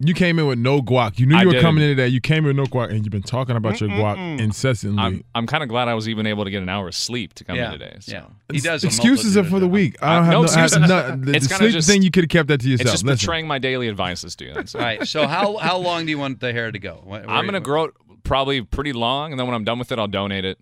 You 0.00 0.14
came 0.14 0.38
in 0.38 0.46
with 0.46 0.58
no 0.60 0.80
guac. 0.80 1.18
You 1.18 1.26
knew 1.26 1.36
I 1.36 1.40
you 1.42 1.46
were 1.48 1.52
didn't. 1.54 1.64
coming 1.64 1.82
in 1.82 1.90
today. 1.96 2.06
You 2.06 2.20
came 2.20 2.46
in 2.46 2.54
with 2.54 2.56
no 2.56 2.64
guac, 2.66 2.90
and 2.90 3.04
you've 3.04 3.10
been 3.10 3.20
talking 3.22 3.56
about 3.56 3.80
your 3.80 3.90
guac 3.90 4.38
incessantly. 4.40 5.02
I'm, 5.02 5.24
I'm 5.34 5.46
kind 5.48 5.64
of 5.64 5.68
glad 5.68 5.88
I 5.88 5.94
was 5.94 6.08
even 6.08 6.24
able 6.26 6.44
to 6.44 6.50
get 6.52 6.62
an 6.62 6.68
hour 6.68 6.86
of 6.86 6.94
sleep 6.94 7.34
to 7.34 7.44
come 7.44 7.56
Yeah, 7.56 7.72
in 7.72 7.80
today. 7.80 7.96
So. 8.00 8.12
yeah. 8.12 8.24
He 8.52 8.60
does. 8.60 8.84
Excuses 8.84 9.36
are 9.36 9.42
for 9.42 9.54
the 9.58 9.60
them. 9.60 9.70
week. 9.72 9.96
I 10.00 10.18
Uh, 10.18 10.18
don't 10.18 10.24
have 10.24 10.30
no 10.32 10.38
no, 10.40 10.46
I 10.46 10.60
have 10.60 10.64
excuses. 10.66 10.88
no- 10.88 11.16
the, 11.32 11.32
It's 11.36 11.48
the 11.48 11.54
kinda 11.54 11.56
sleep 11.64 11.72
just- 11.72 11.88
thing 11.88 12.02
you 12.02 12.10
could 12.12 12.24
have 12.24 12.30
kept 12.30 12.46
that 12.48 12.60
to 12.60 12.68
yourself. 12.68 12.80
It's 12.82 12.84
yourself. 12.92 12.94
just 12.94 13.04
Listen. 13.06 13.24
betraying 13.26 13.46
my 13.48 13.58
daily 13.58 13.88
advices 13.88 14.36
to 14.36 14.44
you. 14.44 14.54
That's 14.54 14.74
All 14.76 14.80
right. 14.80 15.04
So 15.06 15.26
how 15.26 15.56
how 15.56 15.78
long 15.78 16.04
do 16.04 16.10
you 16.10 16.18
want 16.18 16.38
the 16.38 16.52
hair 16.52 16.70
to 16.70 16.78
go? 16.78 17.00
Where- 17.04 17.28
I'm 17.28 17.44
going 17.44 17.54
to 17.54 17.60
grow 17.60 17.84
it 17.84 17.94
probably 18.22 18.62
pretty 18.62 18.92
long, 18.92 19.32
and 19.32 19.40
then 19.40 19.46
when 19.48 19.54
I'm 19.56 19.64
done 19.64 19.80
with 19.80 19.90
it, 19.90 19.98
I'll 19.98 20.06
donate 20.06 20.44
it. 20.44 20.58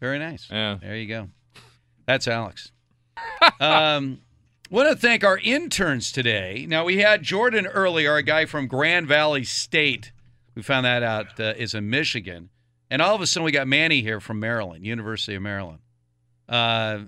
Very 0.00 0.18
nice. 0.18 0.48
Yeah. 0.50 0.78
There 0.80 0.96
you 0.96 1.06
go. 1.06 1.28
That's 2.06 2.26
Alex. 2.26 2.72
um, 3.60 4.20
want 4.70 4.88
to 4.88 4.96
thank 4.96 5.24
our 5.24 5.38
interns 5.38 6.12
today. 6.12 6.64
Now 6.68 6.84
we 6.84 6.98
had 6.98 7.22
Jordan 7.22 7.66
earlier, 7.66 8.16
a 8.16 8.22
guy 8.22 8.46
from 8.46 8.66
Grand 8.66 9.06
Valley 9.08 9.44
State. 9.44 10.12
We 10.54 10.62
found 10.62 10.86
that 10.86 11.02
out 11.02 11.38
uh, 11.38 11.54
is 11.56 11.74
in 11.74 11.90
Michigan, 11.90 12.50
and 12.90 13.00
all 13.02 13.14
of 13.14 13.20
a 13.20 13.26
sudden 13.26 13.44
we 13.44 13.52
got 13.52 13.66
Manny 13.68 14.02
here 14.02 14.20
from 14.20 14.40
Maryland, 14.40 14.84
University 14.84 15.34
of 15.36 15.42
Maryland. 15.42 15.78
Uh, 16.48 17.00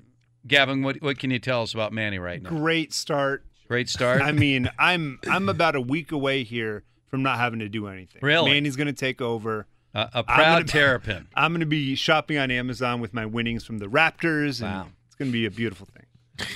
Gavin, 0.47 0.83
what 0.83 1.01
what 1.03 1.19
can 1.19 1.31
you 1.31 1.39
tell 1.39 1.63
us 1.63 1.75
about 1.75 1.93
Manny 1.93 2.19
right 2.19 2.43
now? 2.43 2.51
Great 2.51 2.93
start. 2.93 3.45
Great 3.69 3.89
start. 3.89 4.21
I 4.23 4.33
mean, 4.33 4.71
I'm 4.79 5.19
I'm 5.29 5.49
about 5.49 5.75
a 5.77 5.81
week 5.81 6.13
away 6.13 6.43
here 6.45 6.85
from 7.09 7.23
not 7.23 7.39
having 7.39 7.59
to 7.61 7.69
do 7.69 7.87
anything. 7.89 8.21
Really? 8.23 8.51
Manny's 8.51 8.77
going 8.77 8.87
to 8.87 8.93
take 8.93 9.21
over. 9.21 9.67
Uh, 9.95 10.07
a 10.15 10.19
I'm 10.19 10.25
proud 10.25 10.39
gonna 10.45 10.65
be- 10.65 10.71
terrapin. 10.71 11.29
I'm 11.35 11.53
going 11.53 11.61
to 11.61 11.67
be 11.67 11.95
shopping 11.97 12.39
on 12.39 12.51
Amazon 12.51 13.01
with 13.03 13.13
my 13.13 13.27
winnings 13.27 13.65
from 13.65 13.77
the 13.79 13.87
Raptors. 13.87 14.63
And 14.63 14.71
Wow. 14.73 14.87
It's 15.07 15.17
going 15.17 15.29
to 15.29 15.33
be 15.33 15.45
a 15.45 15.51
beautiful 15.51 15.87
thing. 15.95 16.47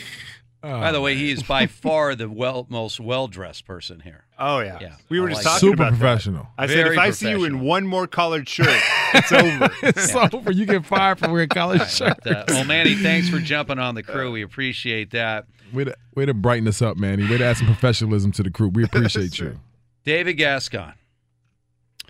By 0.62 0.90
the 0.90 1.00
way, 1.00 1.14
he 1.14 1.30
is 1.30 1.42
by 1.42 1.66
far 1.68 2.14
the 2.14 2.28
well 2.28 2.66
most 2.68 2.98
well 2.98 3.28
dressed 3.28 3.64
person 3.66 4.00
here. 4.00 4.24
Oh 4.38 4.58
yeah. 4.60 4.78
Yeah. 4.80 4.96
We 5.08 5.20
were 5.20 5.28
I 5.28 5.32
just 5.32 5.44
like 5.44 5.52
talking 5.54 5.68
Super 5.68 5.74
about 5.74 5.92
that. 5.92 5.98
professional. 5.98 6.48
I 6.58 6.66
said 6.66 6.86
if 6.88 6.98
I 6.98 7.10
see 7.10 7.30
you 7.30 7.44
in 7.44 7.60
one 7.60 7.86
more 7.86 8.06
collared 8.06 8.48
shirt, 8.48 8.66
it's 9.14 9.32
over. 9.32 9.70
it's 9.82 10.14
over. 10.14 10.50
You 10.52 10.66
get 10.66 10.84
fired 10.84 11.18
for 11.18 11.30
wearing 11.30 11.48
college 11.48 11.88
shirt. 11.88 12.18
But, 12.24 12.32
uh, 12.32 12.44
well, 12.48 12.64
Manny, 12.64 12.94
thanks 12.94 13.28
for 13.28 13.38
jumping 13.38 13.78
on 13.78 13.94
the 13.94 14.02
crew. 14.02 14.32
We 14.32 14.42
appreciate 14.42 15.12
that. 15.12 15.46
Way 15.72 15.84
to, 15.84 15.96
way 16.14 16.26
to 16.26 16.34
brighten 16.34 16.68
us 16.68 16.80
up, 16.82 16.96
Manny. 16.96 17.28
Way 17.28 17.38
to 17.38 17.44
add 17.44 17.56
some 17.56 17.66
professionalism 17.66 18.32
to 18.32 18.42
the 18.42 18.50
crew. 18.50 18.68
We 18.68 18.84
appreciate 18.84 19.38
you. 19.38 19.58
David 20.04 20.34
Gascon, 20.34 20.94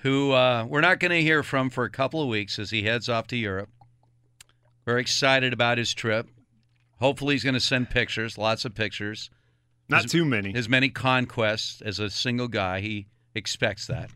who 0.03 0.33
uh, 0.33 0.67
we're 0.69 0.83
not 0.83 1.01
going 1.01 1.13
to 1.13 1.23
hear 1.23 1.43
from 1.43 1.71
for 1.71 1.85
a 1.85 1.91
couple 1.91 2.21
of 2.23 2.29
weeks 2.29 2.59
as 2.59 2.71
he 2.71 2.83
heads 2.83 3.09
off 3.09 3.27
to 3.29 3.37
Europe. 3.37 3.71
Very 4.85 5.01
excited 5.01 5.53
about 5.53 5.79
his 5.79 5.95
trip. 5.95 6.29
Hopefully, 6.99 7.35
he's 7.35 7.45
going 7.45 7.55
to 7.55 7.61
send 7.61 7.91
pictures, 7.91 8.39
lots 8.39 8.65
of 8.65 8.75
pictures. 8.75 9.31
Not 9.89 10.03
His- 10.03 10.13
too 10.13 10.25
many. 10.25 10.55
As 10.55 10.69
many 10.69 10.89
conquests 10.89 11.81
as 11.83 11.99
a 11.99 12.11
single 12.11 12.49
guy. 12.49 12.81
He 12.81 13.07
expects 13.35 13.87
that 13.87 14.11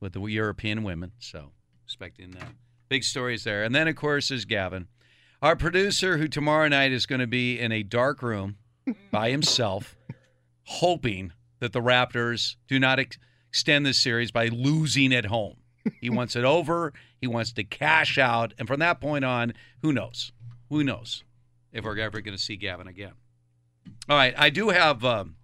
with 0.00 0.12
the 0.12 0.20
European 0.22 0.82
women. 0.82 1.12
So, 1.18 1.52
expecting 1.84 2.32
that. 2.32 2.48
Big 2.88 3.04
stories 3.04 3.44
there. 3.44 3.64
And 3.64 3.74
then, 3.74 3.88
of 3.88 3.96
course, 3.96 4.30
is 4.30 4.44
Gavin, 4.44 4.88
our 5.42 5.56
producer, 5.56 6.18
who 6.18 6.28
tomorrow 6.28 6.68
night 6.68 6.92
is 6.92 7.06
going 7.06 7.20
to 7.20 7.26
be 7.26 7.58
in 7.58 7.72
a 7.72 7.82
dark 7.82 8.22
room 8.22 8.56
by 9.10 9.30
himself, 9.30 9.96
hoping 10.64 11.32
that 11.60 11.72
the 11.72 11.80
Raptors 11.80 12.56
do 12.68 12.78
not 12.78 12.98
ex- 13.00 13.18
extend 13.48 13.86
this 13.86 14.00
series 14.02 14.30
by 14.30 14.48
losing 14.48 15.14
at 15.14 15.26
home. 15.26 15.56
He 16.00 16.10
wants 16.10 16.34
it 16.36 16.44
over. 16.44 16.92
He 17.20 17.26
wants 17.28 17.52
to 17.52 17.64
cash 17.64 18.18
out. 18.18 18.52
And 18.58 18.66
from 18.66 18.80
that 18.80 19.00
point 19.00 19.24
on, 19.24 19.54
who 19.82 19.92
knows? 19.92 20.32
Who 20.68 20.82
knows 20.82 21.22
if 21.76 21.84
we're 21.84 21.98
ever 21.98 22.20
going 22.20 22.36
to 22.36 22.42
see 22.42 22.56
Gavin 22.56 22.88
again? 22.88 23.12
All 24.08 24.16
right. 24.16 24.34
I 24.36 24.50
do 24.50 24.70
have. 24.70 25.04
Um, 25.04 25.36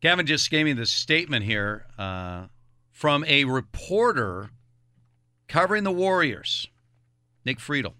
Gavin 0.00 0.26
just 0.26 0.50
gave 0.50 0.66
me 0.66 0.72
this 0.72 0.90
statement 0.90 1.44
here 1.44 1.86
uh, 1.98 2.46
from 2.90 3.24
a 3.24 3.44
reporter 3.44 4.50
covering 5.48 5.84
the 5.84 5.92
Warriors, 5.92 6.68
Nick 7.44 7.58
Friedel. 7.58 7.94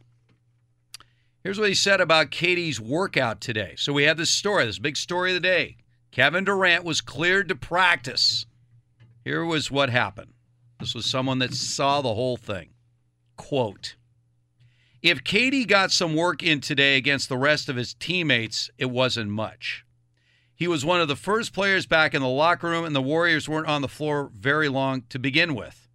Here's 1.43 1.59
what 1.59 1.69
he 1.69 1.75
said 1.75 2.01
about 2.01 2.31
KD's 2.31 2.81
workout 2.81 3.41
today. 3.41 3.75
So 3.77 3.93
we 3.93 4.05
have 4.05 4.17
this 4.17 4.31
story, 4.31 4.67
this 4.67 4.79
big 4.79 4.97
story 4.97 5.31
of 5.31 5.35
the 5.35 5.41
day. 5.41 5.77
Kevin 6.11 6.45
Durant 6.45 6.85
was 6.85 7.01
cleared 7.01 7.49
to 7.49 7.57
practice. 7.57 8.47
Here 9.25 9.45
was 9.45 9.71
what 9.71 9.89
happened. 9.89 10.35
This 10.79 10.95
was 10.95 11.07
someone 11.07 11.39
that 11.39 11.55
saw 11.55 12.03
the 12.03 12.15
whole 12.15 12.37
thing. 12.37 12.71
Quote 13.37 13.97
If 15.03 15.25
KD 15.25 15.67
got 15.67 15.91
some 15.91 16.15
work 16.15 16.45
in 16.45 16.61
today 16.61 16.97
against 16.97 17.29
the 17.29 17.37
rest 17.37 17.69
of 17.69 17.75
his 17.75 17.93
teammates, 17.95 18.71
it 18.79 18.89
wasn't 18.89 19.31
much. 19.31 19.85
He 20.55 20.69
was 20.69 20.85
one 20.85 21.01
of 21.01 21.09
the 21.09 21.17
first 21.17 21.53
players 21.53 21.87
back 21.87 22.15
in 22.15 22.23
the 22.23 22.29
locker 22.29 22.69
room, 22.69 22.85
and 22.85 22.95
the 22.95 23.03
Warriors 23.03 23.49
weren't 23.49 23.67
on 23.67 23.83
the 23.83 23.89
floor 23.89 24.31
very 24.33 24.69
long 24.69 25.03
to 25.09 25.19
begin 25.19 25.57
with. 25.57 25.89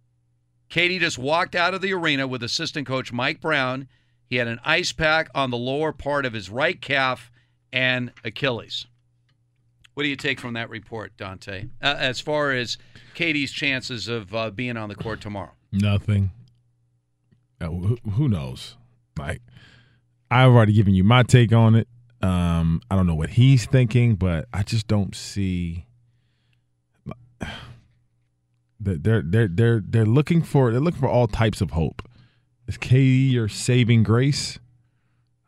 KD 0.68 1.00
just 1.00 1.16
walked 1.16 1.54
out 1.54 1.72
of 1.72 1.80
the 1.80 1.94
arena 1.94 2.26
with 2.26 2.42
assistant 2.42 2.86
coach 2.86 3.10
Mike 3.10 3.40
Brown. 3.40 3.88
He 4.26 4.36
had 4.36 4.46
an 4.46 4.60
ice 4.62 4.92
pack 4.92 5.30
on 5.34 5.50
the 5.50 5.56
lower 5.56 5.92
part 5.92 6.26
of 6.26 6.34
his 6.34 6.50
right 6.50 6.78
calf 6.78 7.30
and 7.72 8.12
Achilles. 8.24 8.86
What 9.94 10.02
do 10.02 10.10
you 10.10 10.16
take 10.16 10.38
from 10.38 10.52
that 10.52 10.68
report, 10.68 11.16
Dante, 11.16 11.68
uh, 11.82 11.96
as 11.98 12.20
far 12.20 12.52
as 12.52 12.76
KD's 13.14 13.52
chances 13.52 14.06
of 14.06 14.34
uh, 14.34 14.50
being 14.50 14.76
on 14.76 14.90
the 14.90 14.94
court 14.94 15.22
tomorrow? 15.22 15.52
Nothing. 15.72 16.30
Uh, 17.58 17.68
who, 17.68 17.98
who 18.12 18.28
knows? 18.28 18.76
Like, 19.18 19.42
I've 20.30 20.48
already 20.50 20.72
given 20.72 20.94
you 20.94 21.04
my 21.04 21.22
take 21.22 21.52
on 21.52 21.74
it. 21.74 21.88
Um, 22.22 22.80
I 22.90 22.96
don't 22.96 23.06
know 23.06 23.14
what 23.14 23.30
he's 23.30 23.66
thinking, 23.66 24.14
but 24.16 24.46
I 24.52 24.62
just 24.62 24.86
don't 24.88 25.14
see. 25.14 25.86
That 28.80 29.02
they're 29.02 29.22
they're 29.22 29.48
they're 29.48 29.82
they're 29.84 30.06
looking 30.06 30.40
for 30.40 30.70
they're 30.70 30.80
looking 30.80 31.00
for 31.00 31.08
all 31.08 31.26
types 31.26 31.60
of 31.60 31.72
hope. 31.72 32.00
Is 32.68 32.78
KD 32.78 33.32
your 33.32 33.48
saving 33.48 34.04
grace? 34.04 34.60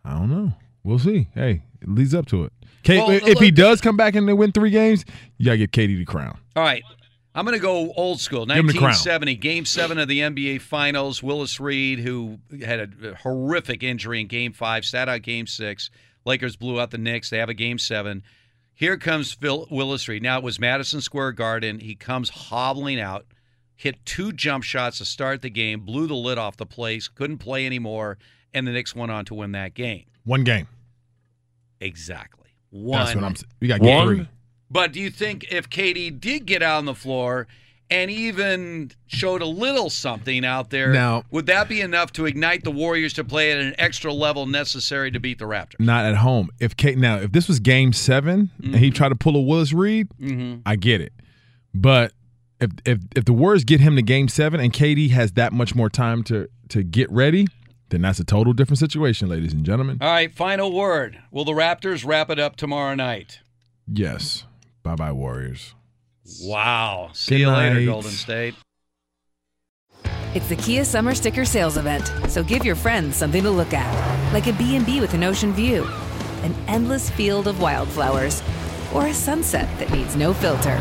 I 0.04 0.14
don't 0.18 0.30
know. 0.30 0.54
We'll 0.82 0.98
see. 0.98 1.28
Hey, 1.32 1.62
it 1.80 1.88
leads 1.88 2.12
up 2.12 2.26
to 2.26 2.42
it. 2.44 2.52
Kate, 2.82 2.98
Well, 2.98 3.10
if 3.10 3.22
look- 3.22 3.38
he 3.38 3.50
does 3.52 3.80
come 3.80 3.96
back 3.96 4.16
and 4.16 4.26
they 4.28 4.32
win 4.32 4.50
three 4.50 4.70
games, 4.70 5.04
you 5.38 5.44
gotta 5.44 5.58
get 5.58 5.70
KD 5.70 5.96
the 5.98 6.04
crown. 6.04 6.38
All 6.56 6.64
right. 6.64 6.82
I'm 7.34 7.44
going 7.44 7.56
to 7.56 7.62
go 7.62 7.92
old 7.92 8.20
school. 8.20 8.44
Give 8.46 8.56
him 8.56 8.66
the 8.66 8.72
crown. 8.72 8.90
1970, 8.90 9.36
Game 9.36 9.64
7 9.64 9.98
of 9.98 10.08
the 10.08 10.20
NBA 10.20 10.60
Finals. 10.60 11.22
Willis 11.22 11.60
Reed, 11.60 12.00
who 12.00 12.38
had 12.64 12.80
a 12.80 13.14
horrific 13.14 13.82
injury 13.82 14.20
in 14.20 14.26
Game 14.26 14.52
5, 14.52 14.84
sat 14.84 15.08
out 15.08 15.22
Game 15.22 15.46
6. 15.46 15.90
Lakers 16.24 16.56
blew 16.56 16.80
out 16.80 16.90
the 16.90 16.98
Knicks. 16.98 17.30
They 17.30 17.38
have 17.38 17.48
a 17.48 17.54
Game 17.54 17.78
7. 17.78 18.22
Here 18.74 18.96
comes 18.96 19.32
Phil 19.32 19.68
Willis 19.70 20.08
Reed. 20.08 20.22
Now, 20.22 20.38
it 20.38 20.44
was 20.44 20.58
Madison 20.58 21.00
Square 21.00 21.32
Garden. 21.32 21.78
He 21.80 21.94
comes 21.94 22.30
hobbling 22.30 22.98
out, 22.98 23.26
hit 23.76 24.04
two 24.04 24.32
jump 24.32 24.64
shots 24.64 24.98
to 24.98 25.04
start 25.04 25.42
the 25.42 25.50
game, 25.50 25.80
blew 25.80 26.06
the 26.06 26.14
lid 26.14 26.38
off 26.38 26.56
the 26.56 26.66
place, 26.66 27.06
couldn't 27.06 27.38
play 27.38 27.64
anymore, 27.64 28.18
and 28.52 28.66
the 28.66 28.72
Knicks 28.72 28.94
went 28.94 29.12
on 29.12 29.24
to 29.26 29.34
win 29.34 29.52
that 29.52 29.74
game. 29.74 30.06
One 30.24 30.44
game. 30.44 30.66
Exactly. 31.80 32.48
One. 32.70 33.04
That's 33.04 33.14
what 33.14 33.24
I'm 33.24 33.36
saying. 33.36 33.50
We 33.60 33.68
got 33.68 33.80
game 33.80 34.06
three. 34.06 34.28
But 34.70 34.92
do 34.92 35.00
you 35.00 35.10
think 35.10 35.46
if 35.50 35.68
KD 35.68 36.20
did 36.20 36.46
get 36.46 36.62
out 36.62 36.78
on 36.78 36.84
the 36.84 36.94
floor 36.94 37.46
and 37.90 38.08
even 38.10 38.92
showed 39.08 39.42
a 39.42 39.46
little 39.46 39.90
something 39.90 40.44
out 40.44 40.70
there, 40.70 40.92
Now- 40.92 41.24
would 41.32 41.46
that 41.46 41.68
be 41.68 41.80
enough 41.80 42.12
to 42.12 42.26
ignite 42.26 42.62
the 42.62 42.70
Warriors 42.70 43.12
to 43.14 43.24
play 43.24 43.50
at 43.50 43.58
an 43.58 43.74
extra 43.78 44.12
level 44.12 44.46
necessary 44.46 45.10
to 45.10 45.18
beat 45.18 45.38
the 45.40 45.44
Raptors? 45.46 45.80
Not 45.80 46.04
at 46.04 46.16
home. 46.18 46.50
If 46.60 46.76
Kate 46.76 46.96
now, 46.96 47.16
if 47.16 47.32
this 47.32 47.48
was 47.48 47.58
game 47.58 47.92
7 47.92 48.50
and 48.62 48.76
he 48.76 48.90
tried 48.92 49.08
to 49.08 49.16
pull 49.16 49.34
a 49.36 49.40
Willis 49.40 49.72
Reed, 49.72 50.06
Mhm. 50.20 50.62
I 50.64 50.76
get 50.76 51.00
it. 51.00 51.12
But 51.74 52.12
if 52.60 52.70
if 52.84 52.98
if 53.16 53.24
the 53.24 53.32
Warriors 53.32 53.64
get 53.64 53.80
him 53.80 53.96
to 53.96 54.02
game 54.02 54.28
seven 54.28 54.60
and 54.60 54.72
KD 54.72 55.08
has 55.10 55.32
that 55.32 55.52
much 55.52 55.74
more 55.74 55.88
time 55.90 56.22
to 56.24 56.46
to 56.68 56.82
get 56.84 57.10
ready, 57.10 57.46
then 57.88 58.02
that's 58.02 58.20
a 58.20 58.24
total 58.24 58.52
different 58.52 58.78
situation, 58.78 59.28
ladies 59.28 59.52
and 59.52 59.64
gentlemen. 59.66 59.98
All 60.00 60.08
right, 60.12 60.32
final 60.32 60.70
word. 60.72 61.18
Will 61.32 61.44
the 61.44 61.52
Raptors 61.52 62.04
wrap 62.06 62.30
it 62.30 62.38
up 62.38 62.54
tomorrow 62.56 62.94
night? 62.94 63.40
Yes. 63.92 64.44
Bye 64.82 64.96
bye, 64.96 65.12
Warriors. 65.12 65.74
Wow. 66.42 67.10
See 67.12 67.36
Good 67.36 67.40
you 67.40 67.50
later. 67.50 67.84
Golden 67.84 68.10
State. 68.10 68.54
It's 70.32 70.48
the 70.48 70.56
Kia 70.56 70.84
Summer 70.84 71.14
Sticker 71.14 71.44
Sales 71.44 71.76
Event, 71.76 72.12
so 72.28 72.44
give 72.44 72.64
your 72.64 72.76
friends 72.76 73.16
something 73.16 73.42
to 73.42 73.50
look 73.50 73.72
at, 73.72 74.32
like 74.32 74.46
a 74.46 74.52
B&B 74.52 75.00
with 75.00 75.12
an 75.12 75.24
ocean 75.24 75.52
view, 75.52 75.84
an 76.44 76.54
endless 76.68 77.10
field 77.10 77.48
of 77.48 77.60
wildflowers, 77.60 78.40
or 78.94 79.08
a 79.08 79.14
sunset 79.14 79.68
that 79.80 79.90
needs 79.90 80.14
no 80.14 80.32
filter. 80.32 80.78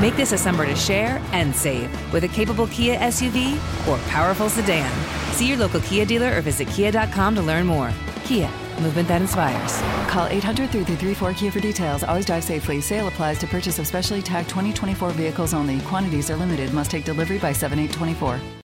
Make 0.00 0.14
this 0.14 0.30
a 0.30 0.38
summer 0.38 0.66
to 0.66 0.76
share 0.76 1.20
and 1.32 1.54
save 1.54 1.90
with 2.12 2.22
a 2.22 2.28
capable 2.28 2.68
Kia 2.68 2.96
SUV 2.98 3.56
or 3.88 3.98
powerful 4.08 4.48
sedan. 4.48 4.90
See 5.32 5.48
your 5.48 5.58
local 5.58 5.80
Kia 5.80 6.04
dealer 6.04 6.36
or 6.36 6.40
visit 6.40 6.68
kia.com 6.68 7.34
to 7.34 7.42
learn 7.42 7.66
more. 7.66 7.92
Kia, 8.24 8.48
movement 8.82 9.08
that 9.08 9.20
inspires. 9.20 9.80
Call 10.10 10.26
800 10.26 10.70
334 10.70 11.34
Kia 11.34 11.50
for 11.50 11.60
details. 11.60 12.04
Always 12.04 12.26
drive 12.26 12.44
safely. 12.44 12.80
Sale 12.80 13.08
applies 13.08 13.38
to 13.38 13.46
purchase 13.46 13.78
of 13.78 13.86
specially 13.86 14.22
tagged 14.22 14.48
2024 14.48 15.10
vehicles 15.10 15.54
only. 15.54 15.80
Quantities 15.80 16.30
are 16.30 16.36
limited. 16.36 16.72
Must 16.72 16.90
take 16.90 17.04
delivery 17.04 17.38
by 17.38 17.52
7824. 17.52 18.61